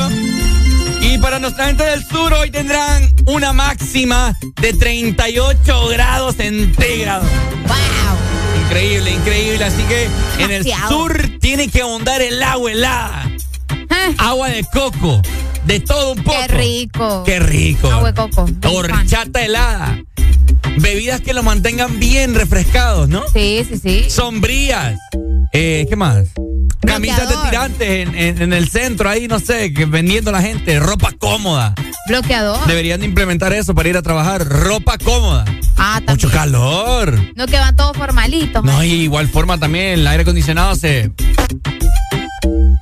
Y 1.02 1.18
para 1.20 1.40
nuestra 1.40 1.68
gente 1.68 1.84
del 1.84 2.06
sur, 2.06 2.34
hoy 2.34 2.52
tendrán 2.52 3.14
una 3.26 3.54
máxima 3.54 4.38
de 4.62 4.74
38 4.74 5.88
grados 5.90 6.36
centígrados. 6.36 7.28
¡Wow! 7.68 8.64
Increíble, 8.66 9.12
increíble. 9.12 9.64
Así 9.64 9.84
que 9.84 10.08
en 10.40 10.52
el 10.52 10.66
sur 10.88 11.40
tiene 11.40 11.70
que 11.70 11.82
ahondar 11.82 12.22
el 12.22 12.42
agua 12.42 12.72
helada. 12.72 13.35
Eh. 13.90 14.16
Agua 14.18 14.50
de 14.50 14.64
coco. 14.72 15.22
De 15.66 15.80
todo 15.80 16.14
un 16.14 16.24
poco. 16.24 16.38
Qué 16.38 16.48
rico. 16.48 17.24
Qué 17.26 17.40
rico. 17.40 17.92
Agua 17.92 18.12
de 18.12 18.22
coco. 18.22 18.46
Horchata 18.64 19.44
helada. 19.44 20.04
Bebidas 20.78 21.22
que 21.22 21.34
lo 21.34 21.44
mantengan 21.44 22.00
bien 22.00 22.36
refrescados, 22.36 23.08
¿no? 23.08 23.24
Sí, 23.34 23.66
sí, 23.68 23.78
sí. 23.78 24.10
Sombrías. 24.10 24.98
Eh, 25.54 25.86
¿Qué 25.90 25.96
más? 25.96 26.28
Camisas 26.86 27.30
de 27.30 27.36
tirantes 27.50 28.08
en, 28.14 28.54
el 28.54 28.70
centro, 28.70 29.10
ahí 29.10 29.28
no 29.28 29.40
sé, 29.40 29.74
que 29.74 29.86
vendiendo 29.86 30.32
la 30.32 30.42
gente, 30.42 30.80
ropa 30.80 31.12
cómoda. 31.18 31.74
Bloqueador. 32.08 32.68
Deberían 32.68 33.00
de 33.00 33.08
implementar 33.08 33.54
eso 33.54 33.74
para 33.74 33.90
ir 33.90 33.98
a 33.98 34.02
trabajar, 34.02 34.46
ropa 34.48 34.98
cómoda. 34.98 35.46
Ah, 35.78 36.02
también. 36.06 36.28
Mucho 36.28 36.30
calor. 36.30 37.20
No 37.36 37.48
que 37.48 37.58
van 37.58 37.76
todos 37.76 37.98
formalitos. 37.98 38.64
No, 38.64 38.84
y 38.84 38.92
igual 38.92 39.28
forma 39.30 39.58
también 39.58 40.00
el 40.00 40.08
aire 40.08 40.22
acondicionado 40.22 40.76
se 40.76 41.12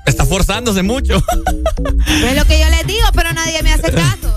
está 0.06 0.26
forzándose 0.26 0.84
mucho. 0.84 1.16
Es 2.08 2.36
lo 2.36 2.46
que 2.46 2.60
yo 2.60 2.70
les 2.70 2.86
digo, 2.88 3.06
pero 3.14 3.32
nadie 3.34 3.62
me 3.64 3.74
hace 3.74 3.92
caso. 3.92 4.34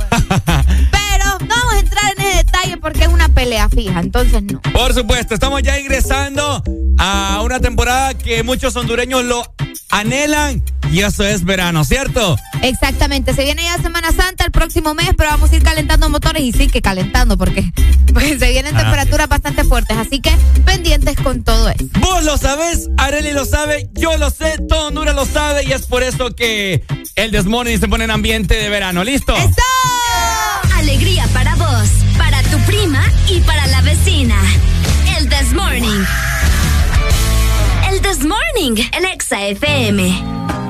Detalle 2.56 2.76
porque 2.78 3.02
es 3.04 3.08
una 3.08 3.28
pelea 3.28 3.68
fija, 3.68 4.00
entonces 4.00 4.42
no. 4.42 4.60
Por 4.72 4.94
supuesto, 4.94 5.34
estamos 5.34 5.62
ya 5.62 5.78
ingresando 5.78 6.62
a 6.98 7.40
una 7.44 7.60
temporada 7.60 8.14
que 8.14 8.42
muchos 8.42 8.74
hondureños 8.76 9.24
lo 9.24 9.42
anhelan 9.90 10.62
y 10.92 11.00
eso 11.00 11.24
es 11.24 11.44
verano, 11.44 11.84
¿cierto? 11.84 12.36
Exactamente, 12.62 13.34
se 13.34 13.44
viene 13.44 13.62
ya 13.64 13.76
Semana 13.82 14.12
Santa 14.12 14.44
el 14.44 14.52
próximo 14.52 14.94
mes, 14.94 15.10
pero 15.16 15.30
vamos 15.30 15.50
a 15.52 15.56
ir 15.56 15.62
calentando 15.62 16.08
motores 16.08 16.42
y 16.42 16.52
sí 16.52 16.68
que 16.68 16.80
calentando 16.82 17.36
porque, 17.36 17.72
porque 18.12 18.38
se 18.38 18.50
vienen 18.50 18.74
Ah, 18.76 18.80
temperaturas 18.82 19.28
bastante 19.28 19.64
fuertes, 19.64 19.96
así 19.96 20.20
que 20.20 20.30
pendientes 20.64 21.16
con 21.16 21.42
todo 21.44 21.68
eso. 21.68 21.84
Vos 22.00 22.24
lo 22.24 22.36
sabes, 22.38 22.88
Areli 22.98 23.32
lo 23.32 23.44
sabe, 23.44 23.88
yo 23.94 24.16
lo 24.16 24.30
sé, 24.30 24.58
todo 24.68 24.88
Honduras 24.88 25.14
lo 25.14 25.24
sabe 25.26 25.64
y 25.64 25.72
es 25.72 25.86
por 25.86 26.02
eso 26.02 26.34
que 26.34 26.84
el 27.16 27.30
Desmorning 27.30 27.80
se 27.80 27.88
pone 27.88 28.04
en 28.04 28.10
ambiente 28.10 28.54
de 28.54 28.68
verano. 28.68 29.02
¿Listo? 29.04 29.34
Alegría 30.76 31.26
para 31.32 31.54
vos, 31.56 31.88
para 32.18 32.42
tu 32.44 32.59
prima 32.61 33.02
y 33.29 33.40
para 33.40 33.66
la 33.68 33.81
vecina. 33.83 34.37
El 35.16 35.29
This 35.29 35.52
Morning. 35.52 36.05
El 37.90 38.00
This 38.00 38.24
Morning 38.24 38.83
en 38.92 39.05
Exa 39.05 39.46
FM. 39.46 40.65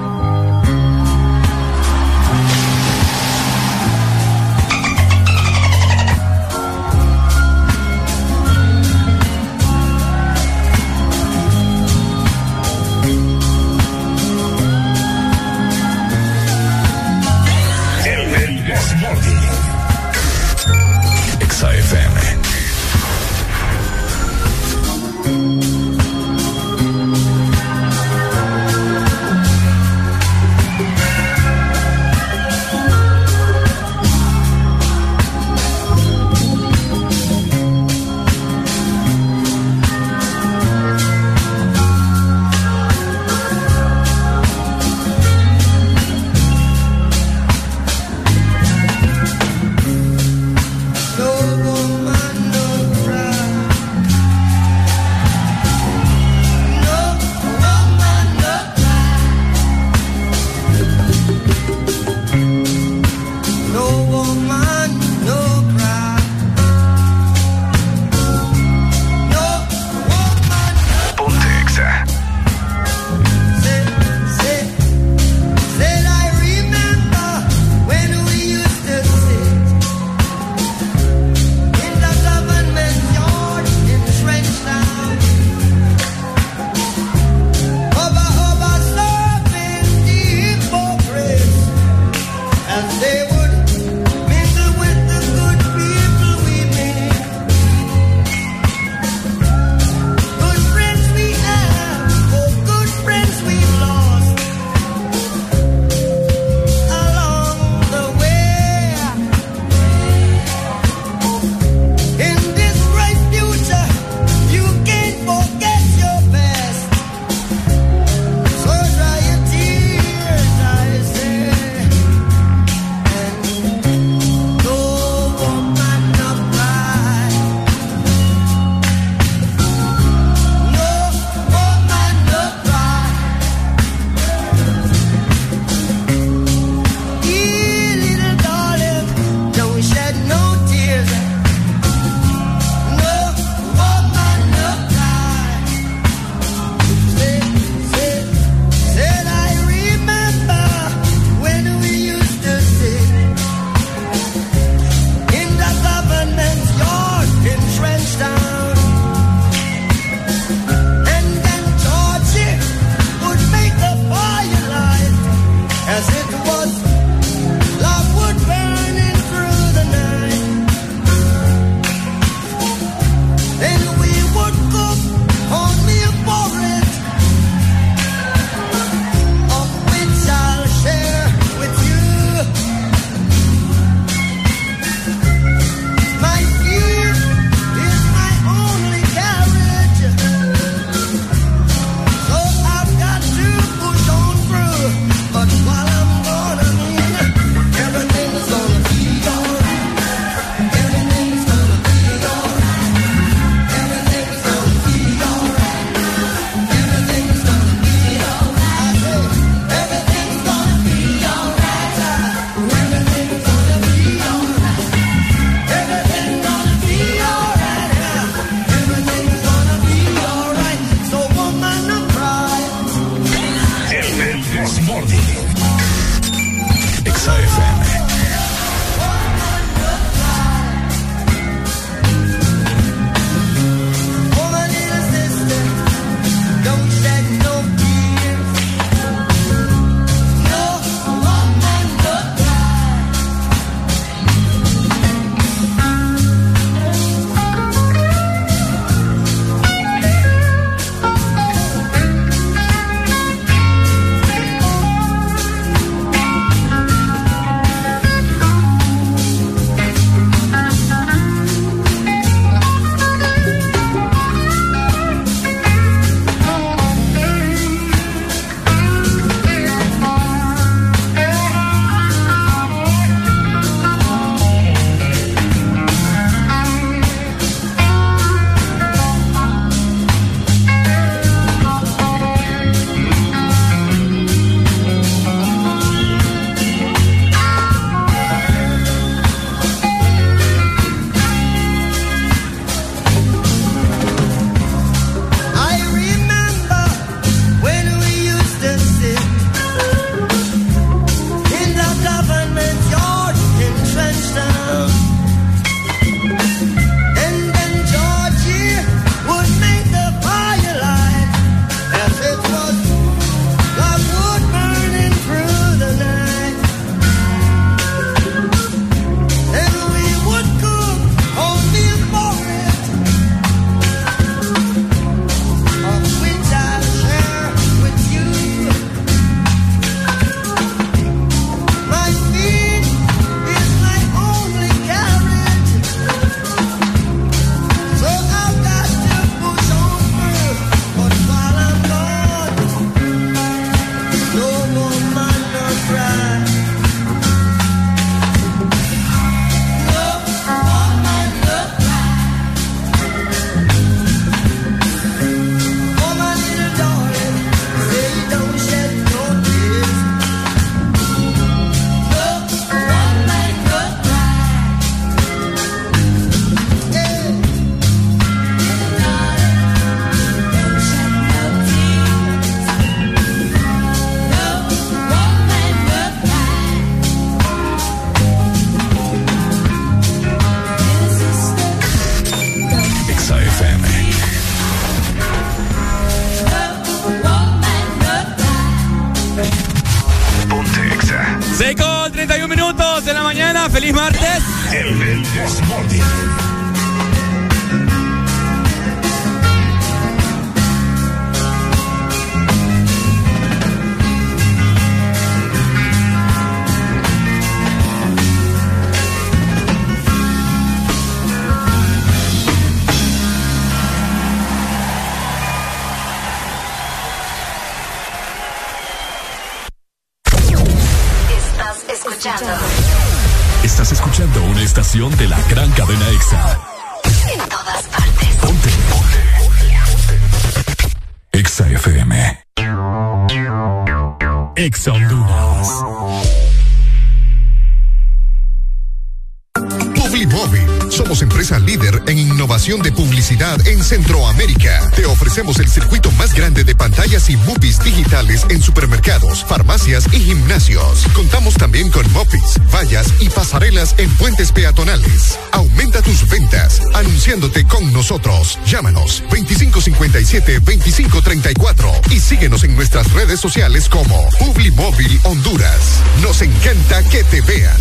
Nosotros. 458.06 458.58
Llámanos 458.66 459.24
2557-2534 459.30 462.12
y 462.12 462.20
síguenos 462.20 462.62
en 462.62 462.76
nuestras 462.76 463.12
redes 463.12 463.40
sociales 463.40 463.88
como 463.88 464.30
Publimóvil 464.38 465.18
Honduras. 465.24 466.02
Nos 466.22 466.40
encanta 466.40 467.02
que 467.10 467.24
te 467.24 467.40
vean. 467.40 467.76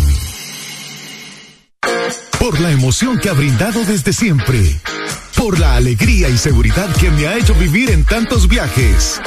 Por 2.40 2.58
la 2.58 2.72
emoción 2.72 3.20
que 3.20 3.28
ha 3.28 3.34
brindado 3.34 3.84
desde 3.84 4.12
siempre, 4.12 4.80
por 5.36 5.60
la 5.60 5.76
alegría 5.76 6.28
y 6.28 6.38
seguridad 6.38 6.92
que 6.96 7.12
me 7.12 7.28
ha 7.28 7.36
hecho 7.36 7.54
vivir 7.54 7.92
en 7.92 8.04
tantos 8.04 8.48
viajes, 8.48 9.20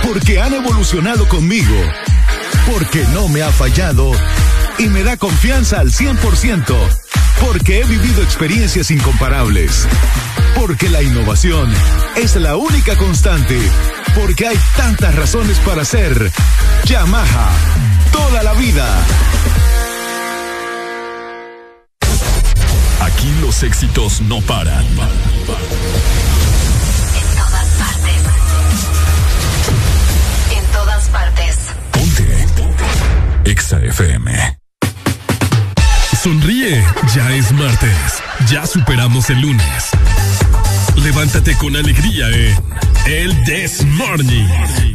porque 0.00 0.40
han 0.40 0.54
evolucionado 0.54 1.28
conmigo, 1.28 1.74
porque 2.70 3.04
no 3.12 3.26
me 3.26 3.42
ha 3.42 3.50
fallado. 3.50 4.12
Y 4.78 4.86
me 4.86 5.02
da 5.02 5.16
confianza 5.16 5.80
al 5.80 5.90
100%, 5.90 6.76
porque 7.40 7.80
he 7.80 7.84
vivido 7.84 8.22
experiencias 8.22 8.92
incomparables, 8.92 9.88
porque 10.56 10.88
la 10.88 11.02
innovación 11.02 11.72
es 12.16 12.36
la 12.36 12.56
única 12.56 12.96
constante, 12.96 13.58
porque 14.14 14.46
hay 14.46 14.58
tantas 14.76 15.14
razones 15.14 15.58
para 15.58 15.84
ser 15.84 16.30
Yamaha 16.84 17.50
toda 18.12 18.42
la 18.42 18.52
vida. 18.54 18.86
Aquí 23.00 23.32
los 23.40 23.62
éxitos 23.62 24.20
no 24.22 24.40
paran. 24.42 24.84
En 24.84 24.96
todas 27.36 27.66
partes. 27.78 28.22
En 30.56 30.64
todas 30.72 31.08
partes. 31.08 31.56
Ponte. 31.92 32.46
Exa 33.50 33.78
FM. 33.80 34.58
Sonríe, 36.22 36.84
ya 37.14 37.30
es 37.32 37.50
martes. 37.52 38.22
Ya 38.46 38.66
superamos 38.66 39.30
el 39.30 39.40
lunes. 39.40 39.90
Levántate 40.96 41.54
con 41.56 41.76
alegría 41.76 42.28
en 42.28 42.56
El 43.06 43.44
This 43.44 43.84
Morning. 43.84 44.89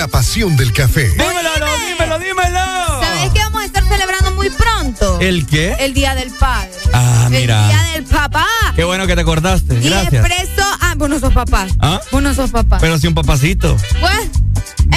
La 0.00 0.08
pasión 0.08 0.56
del 0.56 0.72
café. 0.72 1.10
Dímelo, 1.10 1.50
dímelo, 1.86 2.18
dímelo. 2.18 2.58
¿Sabes 3.02 3.30
qué 3.34 3.40
vamos 3.40 3.60
a 3.60 3.66
estar 3.66 3.84
celebrando 3.86 4.30
muy 4.30 4.48
pronto? 4.48 5.20
¿El 5.20 5.46
qué? 5.46 5.76
El 5.78 5.92
Día 5.92 6.14
del 6.14 6.30
Padre. 6.30 6.70
Ah, 6.94 7.28
mira. 7.30 7.64
El 7.64 7.68
Día 7.68 7.92
del 7.92 8.04
Papá. 8.04 8.46
Qué 8.74 8.84
bueno 8.84 9.06
que 9.06 9.14
te 9.14 9.20
acordaste. 9.20 9.74
Y 9.74 9.90
Gracias. 9.90 10.24
Expreso. 10.24 10.62
Ah, 10.80 10.94
vos 10.96 11.10
no 11.10 11.20
sos 11.20 11.34
papá. 11.34 11.66
¿Ah? 11.80 12.00
Vos 12.10 12.22
no 12.22 12.32
sos 12.32 12.50
papá. 12.50 12.78
Pero 12.80 12.96
sí 12.96 13.08
un 13.08 13.14
papacito. 13.14 13.76
Pues, 14.00 14.30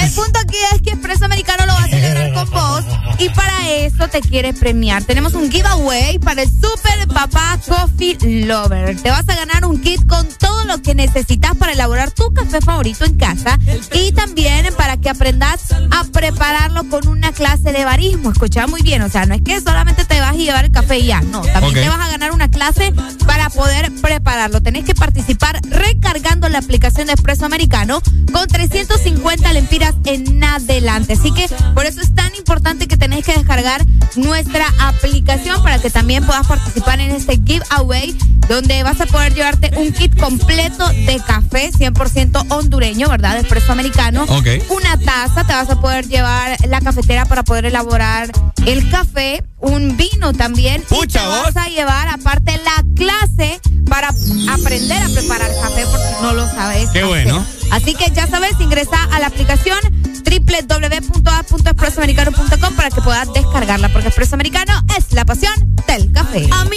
el 0.02 0.10
punto 0.12 0.40
aquí 0.42 0.56
es 0.72 0.80
que 0.80 0.92
Expreso 0.92 1.26
Americano 1.26 1.66
lo 1.66 1.74
va 1.74 1.84
a 1.84 1.88
celebrar 1.88 2.32
con 2.32 2.50
vos 2.50 2.84
y 3.18 3.28
para 3.28 3.68
eso 3.72 4.08
te 4.08 4.22
quiere 4.22 4.54
premiar. 4.54 5.04
Tenemos 5.04 5.34
un 5.34 5.52
giveaway 5.52 6.18
para 6.18 6.44
el 6.44 6.48
Super 6.48 7.03
Papá 7.14 7.58
Coffee 7.66 8.44
Lover. 8.44 9.00
Te 9.00 9.10
vas 9.10 9.28
a 9.28 9.36
ganar 9.36 9.64
un 9.64 9.80
kit 9.80 10.04
con 10.06 10.26
todo 10.38 10.64
lo 10.64 10.82
que 10.82 10.94
necesitas 10.94 11.56
para 11.56 11.72
elaborar 11.72 12.10
tu 12.10 12.32
café 12.34 12.60
favorito 12.60 13.04
en 13.04 13.16
casa 13.16 13.58
y 13.92 14.12
también 14.12 14.66
para 14.76 14.96
que 14.96 15.08
aprendas 15.08 15.72
a 15.92 16.04
prepararlo 16.04 16.88
con 16.90 17.06
una 17.06 17.32
clase 17.32 17.72
de 17.72 17.84
barismo. 17.84 18.32
Escucha 18.32 18.66
muy 18.66 18.82
bien, 18.82 19.00
o 19.02 19.08
sea, 19.08 19.26
no 19.26 19.34
es 19.34 19.42
que 19.42 19.60
solamente 19.60 20.04
te 20.04 20.20
vas 20.20 20.32
a 20.32 20.34
llevar 20.34 20.64
el 20.64 20.72
café 20.72 20.98
y 20.98 21.06
ya, 21.06 21.20
no, 21.20 21.42
también 21.42 21.74
te 21.74 21.88
vas 21.88 22.00
a 22.00 22.08
ganar 22.08 22.32
una 22.32 22.50
clase 22.50 22.92
para 23.26 23.48
poder 23.48 23.92
prepararlo. 24.02 24.60
Tenés 24.60 24.84
que 24.84 24.94
participar 24.94 25.60
recargando 25.68 26.48
la 26.48 26.58
aplicación 26.58 27.06
de 27.06 27.12
Expreso 27.12 27.46
Americano 27.46 28.02
con 28.32 28.48
350 28.48 29.52
lempiras 29.52 29.94
en 30.04 30.42
adelante. 30.42 31.12
Así 31.12 31.32
que 31.32 31.46
por 31.74 31.86
eso 31.86 32.00
es 32.00 32.14
tan 32.14 32.34
importante 32.34 32.88
que 32.88 32.96
tenés 32.96 33.24
que 33.24 33.34
descargar 33.34 33.84
nuestra 34.16 34.66
aplicación 34.80 35.62
para 35.62 35.78
que 35.78 35.90
también 35.90 36.24
puedas 36.24 36.46
participar 36.46 37.00
en 37.00 37.03
este 37.10 37.40
giveaway 37.44 38.16
donde 38.48 38.82
vas 38.82 39.00
a 39.00 39.06
poder 39.06 39.32
llevarte 39.34 39.70
un 39.76 39.92
kit 39.92 40.18
completo 40.18 40.86
de 40.88 41.20
café 41.26 41.70
100% 41.72 42.46
hondureño, 42.50 43.08
¿verdad? 43.08 43.34
De 43.34 43.40
Expreso 43.40 43.72
Americano. 43.72 44.24
Ok. 44.28 44.46
Una 44.68 44.98
taza, 44.98 45.44
te 45.46 45.52
vas 45.54 45.70
a 45.70 45.80
poder 45.80 46.06
llevar 46.08 46.56
la 46.68 46.80
cafetera 46.80 47.24
para 47.24 47.42
poder 47.42 47.64
elaborar 47.66 48.30
el 48.66 48.88
café, 48.90 49.42
un 49.60 49.96
vino 49.96 50.32
también. 50.34 50.82
y 50.82 50.86
Pucha, 50.94 51.20
te 51.20 51.26
vos. 51.26 51.54
vas 51.54 51.56
a 51.56 51.68
llevar 51.68 52.08
aparte 52.08 52.60
la 52.64 52.84
clase 52.94 53.60
para 53.88 54.08
aprender 54.50 55.02
a 55.02 55.08
preparar 55.08 55.50
café 55.62 55.86
porque 55.90 56.06
no 56.22 56.32
lo 56.34 56.46
sabes. 56.48 56.90
Qué 56.90 56.98
hacer. 57.00 57.06
bueno. 57.06 57.44
Así 57.70 57.94
que 57.94 58.10
ya 58.10 58.26
sabes, 58.26 58.52
ingresa 58.60 59.02
a 59.10 59.18
la 59.20 59.28
aplicación 59.28 59.78
www.a.expresoamericano.com 60.24 62.74
para 62.74 62.90
que 62.90 63.00
puedas 63.00 63.32
descargarla 63.32 63.88
porque 63.92 64.08
Expreso 64.08 64.34
Americano 64.34 64.72
es 64.98 65.12
la 65.12 65.24
pasión 65.24 65.54
del 65.86 66.10
café. 66.12 66.48
A 66.50 66.64
mí 66.64 66.64
no 66.64 66.64
me 66.64 66.64
gusta 66.64 66.64
el 66.64 66.68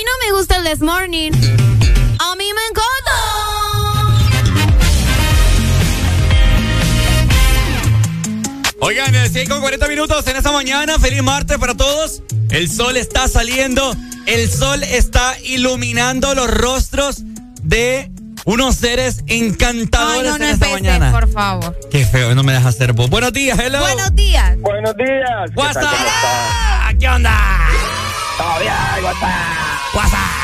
This 0.68 0.82
Morning. 0.82 1.32
A 2.20 2.36
mí 2.36 2.44
me 2.54 2.62
encanta. 2.70 3.16
Oigan, 8.82 9.16
eh, 9.16 9.30
6 9.32 9.48
con 9.48 9.62
40 9.62 9.88
minutos 9.88 10.28
en 10.28 10.36
esta 10.36 10.52
mañana. 10.52 11.00
Feliz 11.00 11.24
martes 11.24 11.58
para 11.58 11.74
todos. 11.74 12.22
El 12.50 12.70
sol 12.70 12.98
está 12.98 13.30
saliendo. 13.30 13.96
El 14.26 14.52
sol 14.52 14.84
está 14.84 15.40
iluminando 15.40 16.36
los 16.36 16.52
rostros 16.52 17.20
de 17.64 18.12
unos 18.44 18.76
seres 18.76 19.24
Ay, 19.30 19.38
encantadores 19.38 20.32
no, 20.34 20.38
no 20.38 20.44
en 20.44 20.52
esta 20.52 20.66
empecé, 20.66 20.84
mañana. 20.84 21.12
por 21.14 21.32
favor. 21.32 21.80
Qué 21.90 22.06
feo, 22.06 22.36
no 22.36 22.44
me 22.44 22.52
dejas 22.52 22.76
hacer 22.76 22.92
voz. 22.92 23.10
Buenos 23.10 23.32
días, 23.32 23.58
hello. 23.58 23.80
Buenos 23.80 24.14
días. 24.16 24.60
Buenos 24.60 24.98
días. 24.98 25.50
¿Qué 25.50 25.62
What's 25.62 25.76
tal? 25.76 26.98
¿Qué 27.00 27.08
onda? 27.08 27.40
Todo 28.38 28.60
bien, 28.60 28.74
what's 29.94 30.12
up? 30.12 30.37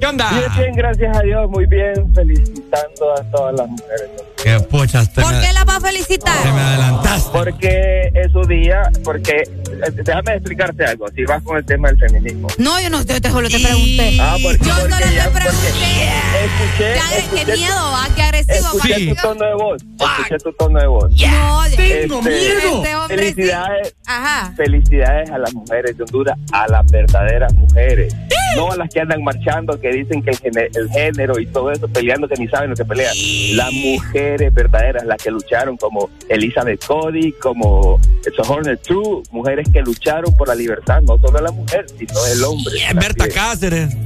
¿Qué 0.00 0.06
onda? 0.06 0.30
Bien, 0.30 0.50
bien, 0.58 0.72
gracias 0.74 1.16
a 1.16 1.20
Dios, 1.22 1.50
muy 1.50 1.66
bien. 1.66 1.94
Felicitando 2.14 3.12
a 3.18 3.22
todas 3.30 3.54
las 3.58 3.68
mujeres. 3.68 4.10
Qué 4.42 4.60
pucha, 4.60 5.06
te 5.06 5.22
¿Por 5.22 5.32
me, 5.32 5.40
qué 5.40 5.52
la 5.54 5.64
vas 5.64 5.76
a 5.76 5.78
te 5.78 5.84
me 5.84 5.92
felicitar? 5.92 6.46
adelantaste. 6.46 7.30
Porque 7.32 8.10
es 8.14 8.30
su 8.32 8.42
día, 8.42 8.82
porque 9.02 9.32
eh, 9.42 9.90
déjame 10.04 10.34
explicarte 10.34 10.84
algo. 10.84 11.06
Si 11.14 11.24
vas 11.24 11.42
con 11.42 11.56
el 11.56 11.64
tema 11.64 11.88
del 11.88 11.98
feminismo. 11.98 12.48
No, 12.58 12.78
yo 12.80 12.90
no, 12.90 13.02
yo 13.02 13.20
te, 13.20 13.30
solo 13.30 13.48
te 13.48 13.58
pregunté. 13.58 14.18
Ah, 14.20 14.36
porque, 14.42 14.58
Yo 14.64 14.74
solo 14.76 14.96
te 14.98 15.04
pregunté. 15.04 16.08
Escuché, 16.44 16.92
Qué, 16.94 17.18
escuché 17.18 17.56
miedo, 17.56 17.74
¿va? 17.92 18.08
Qué 18.14 18.22
agresivo. 18.22 18.56
Escuché 18.66 18.94
Sí. 18.96 19.08
tu 19.08 19.14
tono 19.22 19.46
de 19.46 19.54
voz. 19.54 19.82
Escuché 20.00 20.36
tu 20.44 20.52
tono 20.52 20.80
de 20.80 20.86
voz. 20.86 21.10
No, 21.10 21.16
ya- 21.16 21.66
Tengo 21.76 22.18
este, 22.18 22.30
miedo. 22.30 22.76
Este 22.82 22.96
hombre 22.96 23.16
sí. 23.28 23.34
Felicidades. 23.34 23.94
Ajá. 24.06 24.52
Felicidades 24.56 25.30
a 25.30 25.38
las 25.38 25.54
mujeres 25.54 25.96
de 25.96 26.02
Honduras, 26.04 26.38
a 26.52 26.68
las 26.68 26.90
verdaderas 26.90 27.52
mujeres. 27.54 28.14
No 28.56 28.70
a 28.70 28.76
las 28.76 28.88
que 28.88 29.00
andan 29.00 29.22
marchando, 29.22 29.80
que 29.80 29.90
dicen 29.90 30.22
que 30.22 30.30
el, 30.30 30.90
género 30.90 31.38
y 31.38 31.46
todo 31.46 31.72
eso, 31.72 31.88
peleando 31.88 32.28
que 32.28 32.36
ni 32.36 32.48
saben 32.48 32.70
lo 32.70 32.76
que 32.76 32.84
pelean. 32.84 33.14
Las 33.54 33.72
mujeres 33.72 34.54
verdaderas, 34.54 35.04
las 35.04 35.22
que 35.22 35.30
lucharon, 35.30 35.76
como 35.76 36.10
Elizabeth 36.28 36.84
Cody, 36.84 37.32
como 37.32 38.00
Sojourner 38.36 38.78
True, 38.78 39.22
mujeres 39.30 39.68
que 39.72 39.80
lucharon 39.82 40.34
por 40.36 40.48
la 40.48 40.54
libertad, 40.54 41.00
no 41.02 41.18
solo 41.18 41.40
la 41.40 41.50
mujer, 41.50 41.86
sino 41.98 42.26
el 42.26 42.44
hombre. 42.44 42.74
Bien, 42.74 42.96
Berta. 42.96 43.28
Cáceres. 43.28 43.96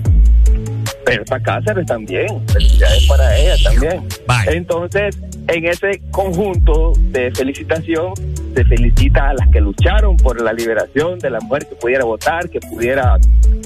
Berta 1.05 1.40
Cáceres 1.40 1.86
también. 1.86 2.46
Felicidades 2.49 3.07
para 3.07 3.36
ella 3.36 3.55
también. 3.62 4.09
Bye. 4.26 4.57
Entonces, 4.57 5.16
en 5.49 5.66
ese 5.66 6.01
conjunto 6.11 6.92
de 6.96 7.30
felicitación, 7.32 8.12
se 8.59 8.64
felicita 8.64 9.28
a 9.30 9.34
las 9.34 9.48
que 9.50 9.61
lucharon 9.61 10.16
por 10.16 10.40
la 10.42 10.52
liberación 10.52 11.16
de 11.20 11.30
la 11.30 11.38
mujer 11.38 11.68
que 11.68 11.76
pudiera 11.76 12.04
votar, 12.04 12.48
que 12.50 12.59
pudiera 12.59 13.16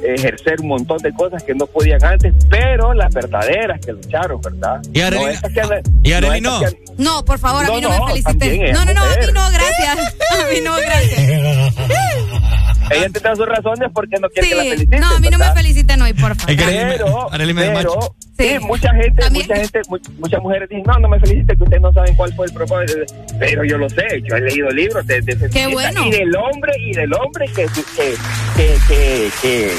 ejercer 0.05 0.61
un 0.61 0.68
montón 0.68 0.99
de 0.99 1.11
cosas 1.14 1.43
que 1.45 1.55
no 1.55 1.66
podían 1.66 2.05
antes, 2.05 2.34
pero 2.51 2.93
las 2.93 3.12
verdaderas 3.14 3.80
que 3.80 3.93
lucharon, 3.95 4.38
¿verdad? 4.43 4.82
Y 4.93 4.99
Arely- 5.01 5.30
estas 5.30 5.51
que 5.53 5.61
andan- 5.62 5.82
y 6.03 6.12
Arely 6.12 6.36
estas 6.36 6.43
no. 6.43 6.61
que 6.61 7.03
No, 7.03 7.24
por 7.24 7.38
favor, 7.38 7.64
a 7.64 7.68
No, 7.68 7.74
mí 7.76 7.80
no, 7.80 7.88
no, 7.88 8.07
me 8.07 8.12
es 8.18 8.24
No, 8.26 8.84
no, 8.84 8.93
no, 8.93 9.03
a 9.03 9.07
mí 9.16 9.26
no, 9.32 9.51
gracias. 9.51 9.99
A 10.30 10.53
mí 10.53 10.61
no, 10.62 10.76
gracias. 10.76 11.74
Ella 12.90 13.09
tendrá 13.11 13.34
sus 13.34 13.47
razones 13.47 13.88
porque 13.95 14.16
no 14.20 14.28
quiere 14.28 14.49
que 14.49 14.55
la 14.55 14.62
Sí, 14.64 14.68
feliciten. 14.70 15.01
no, 15.01 15.16
a 15.16 15.20
mí 15.20 15.28
no 15.30 15.38
me 15.38 15.53
feliciten 15.55 16.03
hoy, 16.03 16.12
por 16.12 16.36
favor. 16.36 16.55
Pero, 16.57 17.32
Arely 17.32 17.55
me 17.55 17.70
pero. 17.70 18.14
Sí, 18.43 18.59
mucha 18.64 18.93
gente, 18.95 19.22
También. 19.22 19.47
mucha 19.49 19.61
gente, 19.61 19.80
mu- 19.88 19.99
muchas 20.18 20.43
mujeres 20.43 20.68
dicen, 20.68 20.84
no, 20.86 20.99
no 20.99 21.09
me 21.09 21.20
felicite 21.20 21.57
que 21.57 21.62
ustedes 21.62 21.82
no 21.82 21.93
saben 21.93 22.14
cuál 22.16 22.32
fue 22.34 22.47
el 22.47 22.53
propósito. 22.53 23.01
Pero 23.38 23.64
yo 23.64 23.78
lo 23.78 23.88
sé, 23.88 24.22
yo 24.28 24.36
he 24.36 24.40
leído 24.40 24.68
libros 24.70 25.07
de, 25.07 25.20
de 25.22 25.36
feministas 25.36 25.72
bueno. 25.72 26.07
y 26.07 26.11
del 26.11 26.36
hombre 26.36 26.72
y 26.78 26.93
del 26.93 27.12
hombre 27.14 27.47
que, 27.47 27.66
que, 27.66 28.14
que, 28.57 28.76
que, 28.88 29.30
que- 29.40 29.72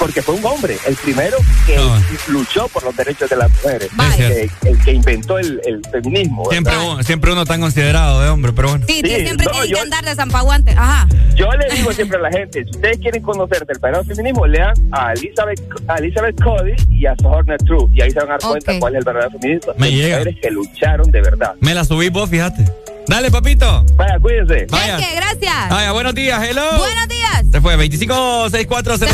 porque 0.00 0.22
fue 0.22 0.34
un 0.34 0.44
hombre, 0.44 0.76
el 0.86 0.96
primero 0.96 1.36
que 1.66 1.76
No. 1.76 1.94
luchó 2.28 2.66
por 2.68 2.82
los 2.82 2.96
derechos 2.96 3.28
de 3.30 3.36
las 3.36 3.50
mujeres, 3.50 3.90
el, 4.18 4.50
el 4.68 4.78
que 4.82 4.92
inventó 4.92 5.38
el, 5.38 5.60
el 5.64 5.80
feminismo. 5.92 6.38
¿verdad? 6.44 6.50
Siempre, 6.52 6.76
uno, 6.78 7.02
siempre 7.04 7.32
uno 7.32 7.44
tan 7.44 7.60
considerado 7.60 8.20
de 8.22 8.28
hombre, 8.30 8.52
pero 8.52 8.70
bueno. 8.70 8.84
Sí, 8.88 9.02
Sí, 9.04 9.16
siempre 9.20 9.46
no, 9.46 9.52
que 9.62 9.78
andar 9.78 10.04
de 10.04 10.14
zampaguante. 10.14 10.72
Ajá. 10.72 11.06
Yo 11.36 11.48
le 11.52 11.74
digo 11.76 11.92
siempre 11.92 12.18
a 12.18 12.22
la 12.22 12.30
gente, 12.30 12.64
si 12.64 12.70
ustedes 12.70 12.98
quieren 12.98 13.22
conocer 13.22 13.64
del 13.66 13.78
verdadero 13.78 14.04
feminismo, 14.04 14.46
lean 14.46 14.72
a 14.92 15.12
Elizabeth, 15.12 15.60
a 15.86 15.96
Elizabeth 15.96 16.42
Cody 16.42 16.74
y 16.88 17.06
a 17.06 17.14
Sojourner 17.16 17.58
True. 17.58 17.88
Y 17.94 18.00
ahí 18.02 18.10
se 18.10 18.18
van 18.20 18.28
a 18.28 18.32
dar 18.32 18.40
cuenta 18.40 18.78
cuál 18.80 18.94
es 18.94 18.98
el 19.00 19.04
verdadero 19.04 19.30
feminismo. 19.38 19.72
Me 19.76 19.90
llega. 19.92 20.18
mujeres 20.18 20.40
que 20.42 20.50
lucharon 20.50 21.10
de 21.10 21.20
verdad. 21.20 21.54
Me 21.60 21.74
la 21.74 21.84
subí 21.84 22.08
vos, 22.08 22.28
fíjate. 22.30 22.64
Dale, 23.10 23.28
papito. 23.28 23.84
Vaya, 23.96 24.18
cuídense. 24.20 24.66
Vaya. 24.70 24.96
¿Qué? 24.98 25.16
Gracias. 25.16 25.68
Vaya, 25.68 25.90
buenos 25.90 26.14
días, 26.14 26.40
hello. 26.48 26.62
Buenos 26.78 27.08
días. 27.08 27.44
Se 27.50 27.60
fue, 27.60 27.74
256405. 27.76 29.12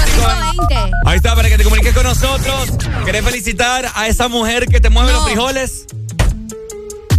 0520. 0.59 0.93
Ahí 1.07 1.17
está, 1.17 1.35
para 1.35 1.49
que 1.49 1.57
te 1.57 1.65
comuniques 1.65 1.95
con 1.95 2.03
nosotros. 2.05 2.73
¿Querés 3.07 3.25
felicitar 3.25 3.91
a 3.95 4.07
esa 4.07 4.29
mujer 4.29 4.67
que 4.67 4.83
te 4.83 4.91
mueve 4.91 5.13
No. 5.13 5.17
los 5.21 5.27
frijoles? 5.27 5.87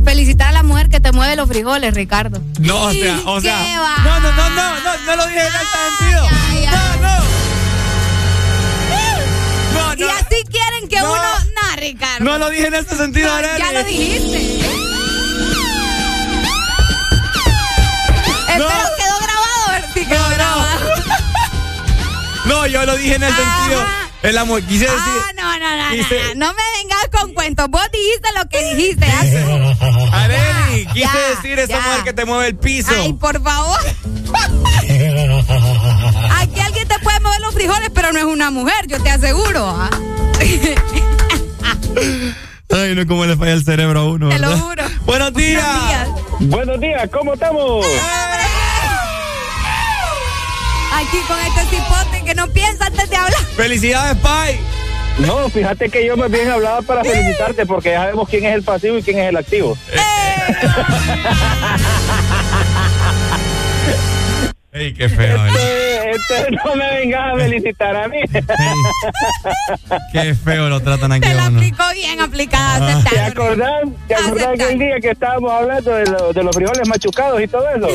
Felicitar 0.06 0.50
a 0.50 0.52
la 0.52 0.62
mujer 0.62 0.90
que 0.90 1.00
te 1.00 1.12
mueve 1.12 1.36
los 1.36 1.50
frijoles, 1.50 1.96
Ricardo. 1.96 2.40
No, 2.60 2.84
o 2.84 2.92
sea, 2.92 3.18
o 3.26 3.36
¿Qué 3.38 3.48
sea. 3.50 3.80
va? 3.82 3.98
No, 4.04 4.20
no, 4.20 4.32
no, 4.34 4.50
no, 4.52 4.80
no, 4.80 4.98
no 5.08 5.16
lo 5.16 5.26
dije 5.26 5.40
en 5.42 5.48
ese 5.48 5.58
Ay, 5.58 5.90
sentido. 5.98 6.28
ay, 6.52 6.66
ay. 6.68 6.76
No, 7.02 7.08
no. 7.08 7.18
No, 9.74 9.94
Y 9.96 10.00
no. 10.02 10.10
así 10.10 10.44
quieren 10.48 10.88
que 10.88 11.00
No. 11.00 11.12
uno. 11.12 11.22
No, 11.24 11.76
Ricardo. 11.82 12.24
No 12.24 12.38
lo 12.38 12.50
dije 12.52 12.68
en 12.68 12.76
ese 12.76 12.96
sentido, 12.96 13.30
No, 13.36 13.42
ya 13.58 13.72
lo 13.74 13.84
dijiste. 13.84 14.87
Espero 18.66 18.90
quedó 18.98 19.18
grabado, 19.20 19.88
si 19.94 20.06
quedó 20.06 20.30
grabado. 20.30 20.80
No, 22.46 22.66
yo 22.68 22.86
lo 22.86 22.96
dije 22.98 23.16
en 23.16 23.24
el 23.24 23.32
Ajá. 23.34 23.58
sentido. 23.60 23.86
En 24.24 24.36
la 24.36 24.46
mu- 24.46 24.60
quise 24.62 24.86
decir. 24.86 24.98
Ah, 25.00 25.32
no, 25.36 25.60
no, 25.60 25.70
no, 25.70 25.90
no, 26.36 26.54
me 26.54 26.64
vengas 26.78 27.08
con 27.12 27.34
cuentos. 27.34 27.68
Vos 27.70 27.84
dijiste 27.92 28.30
lo 28.38 28.48
que 28.50 28.74
dijiste. 28.74 29.06
Arely, 30.12 30.86
quise 30.88 31.00
Ya, 31.00 31.12
decir 31.36 31.60
esa 31.60 31.74
ya. 31.74 31.82
mujer 31.82 32.04
que 32.04 32.14
te 32.14 32.26
mueve 32.26 32.48
el 32.48 32.56
piso. 32.58 32.92
Ay, 32.98 33.14
por 33.14 33.42
favor. 33.44 33.80
Aquí 36.40 36.60
alguien 36.60 36.88
te 36.88 36.98
puede 37.00 37.20
mover 37.20 37.42
los 37.42 37.54
frijoles, 37.54 37.90
pero 37.94 38.12
no 38.12 38.18
es 38.20 38.26
una 38.26 38.50
mujer, 38.52 38.88
yo 38.88 39.02
te 39.04 39.10
aseguro. 39.12 39.68
¿ah? 39.70 39.90
Ay, 42.70 42.96
no, 42.96 43.08
cómo 43.08 43.26
le 43.26 43.38
falla 43.38 43.54
el 43.54 43.64
cerebro 43.64 44.00
a 44.00 44.04
uno. 44.06 44.30
Te 44.30 44.40
lo 44.40 44.58
juro. 44.58 44.84
Buenos 45.06 45.34
días. 45.34 45.64
Buenos 45.66 45.88
días. 45.88 46.10
Buenos 46.40 46.80
días, 46.80 47.10
¿cómo 47.12 47.34
estamos? 47.34 47.86
Aquí 50.94 51.18
con 51.28 51.40
este 51.40 51.62
cipote 51.76 52.24
que 52.26 52.36
no 52.36 52.48
piensa 52.48 52.88
antes 52.88 53.10
de 53.10 53.16
hablar. 53.16 53.40
Felicidades, 53.56 54.18
Pai. 54.18 54.60
No, 55.20 55.50
fíjate 55.50 55.90
que 55.90 56.06
yo 56.06 56.16
más 56.18 56.30
bien 56.30 56.50
hablaba 56.50 56.82
para 56.82 57.04
felicitarte 57.04 57.66
porque 57.66 57.92
ya 57.92 58.02
sabemos 58.02 58.30
quién 58.30 58.46
es 58.46 58.56
el 58.56 58.64
pasivo 58.64 58.98
y 58.98 59.04
quién 59.04 59.18
es 59.20 59.30
el 59.30 59.38
activo. 59.38 59.78
Ey, 64.74 64.94
qué 64.94 65.10
feo. 65.10 65.46
Este, 65.48 65.87
este 66.12 66.52
no 66.66 66.76
me 66.76 66.88
vengas 67.00 67.34
a 67.34 67.38
felicitar 67.38 67.96
a 67.96 68.08
mí. 68.08 68.20
Qué 70.12 70.34
feo 70.36 70.70
lo 70.70 70.80
tratan 70.80 71.12
aquí 71.12 71.22
Te 71.28 71.34
la 71.34 71.48
uno. 71.48 71.58
aplicó 71.60 71.84
bien 71.94 72.20
aplicada. 72.22 72.98
Ah. 72.98 73.04
¿Te 73.10 73.20
acordás, 73.20 73.84
¿te 74.08 74.16
acordás 74.16 74.48
aquel 74.54 74.80
día 74.80 75.00
que 75.02 75.10
estábamos 75.12 75.52
hablando 75.52 75.92
de, 75.92 76.06
lo- 76.06 76.34
de 76.34 76.44
los 76.44 76.56
frijoles 76.56 76.88
machucados 76.88 77.42
y 77.42 77.48
todo 77.48 77.68
eso? 77.70 77.88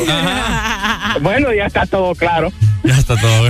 Bueno, 1.21 1.53
ya 1.53 1.65
está 1.65 1.85
todo 1.85 2.13
claro. 2.15 2.51
Ya 2.83 2.97
está 2.97 3.15
todo. 3.15 3.49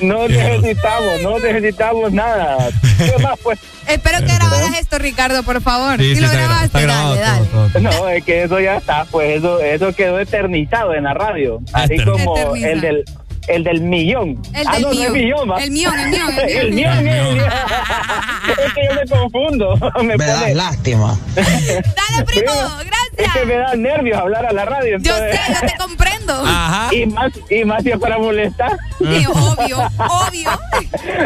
No 0.00 0.28
necesitamos, 0.28 1.20
no 1.22 1.38
necesitamos 1.38 2.12
nada. 2.12 2.68
¿Qué 2.98 3.22
más, 3.22 3.38
pues? 3.42 3.58
Espero 3.88 4.18
que 4.20 4.32
grabaras 4.34 4.78
esto, 4.78 4.98
Ricardo, 4.98 5.42
por 5.42 5.60
favor. 5.60 5.98
Sí, 5.98 6.10
Si 6.10 6.16
sí, 6.16 6.20
lo 6.22 6.30
grabaste, 6.30 6.66
está 6.66 6.80
grabado 6.80 7.14
dale, 7.16 7.20
dale. 7.26 7.46
todo, 7.46 7.68
todo, 7.68 7.70
todo. 7.70 7.82
No, 8.02 8.08
es 8.08 8.24
que 8.24 8.42
eso 8.44 8.60
ya 8.60 8.76
está, 8.76 9.04
pues 9.06 9.38
eso, 9.38 9.60
eso 9.60 9.92
quedó 9.92 10.18
eternizado 10.20 10.94
en 10.94 11.04
la 11.04 11.14
radio. 11.14 11.60
Así 11.72 11.96
como 12.04 12.36
Eterniza. 12.36 12.68
el 12.70 12.80
del, 12.80 13.04
el 13.48 13.64
del 13.64 13.80
millón. 13.82 14.40
El 14.54 14.66
ah, 14.66 14.72
del 14.72 14.82
no, 14.82 14.88
no 14.88 14.94
millón. 14.94 15.06
es 15.06 15.12
millón, 15.22 15.50
¿va? 15.50 15.62
El 15.64 15.70
millón, 15.70 15.98
el 15.98 16.08
millón, 16.10 16.38
el 16.38 16.48
El 16.58 16.72
millón. 16.72 17.08
el 17.08 17.32
millón. 17.34 17.48
Es 18.48 18.72
que 18.74 18.84
yo 18.88 18.94
me 18.94 19.06
confundo. 19.06 19.74
Me, 20.02 20.16
pone, 20.16 20.54
lástima. 20.54 21.18
Dale, 21.34 22.24
primo, 22.26 22.52
es 23.16 23.32
que 23.32 23.44
me 23.46 23.54
gracias. 23.54 23.70
da 23.70 23.76
nervios 23.76 24.18
hablar 24.18 24.46
a 24.46 24.52
la 24.52 24.64
radio. 24.64 24.98
Yo 25.00 25.16
sé, 25.16 25.40
yo 25.48 25.60
te 25.66 25.76
comprendo. 25.78 26.42
Ajá. 26.44 26.94
Y 26.94 27.06
más, 27.06 27.32
y 27.50 27.64
más 27.64 27.82
si 27.82 27.90
es 27.90 27.98
para 27.98 28.18
molestar. 28.18 28.76
Sí, 28.98 29.26
obvio, 29.26 29.78
obvio. 29.98 30.50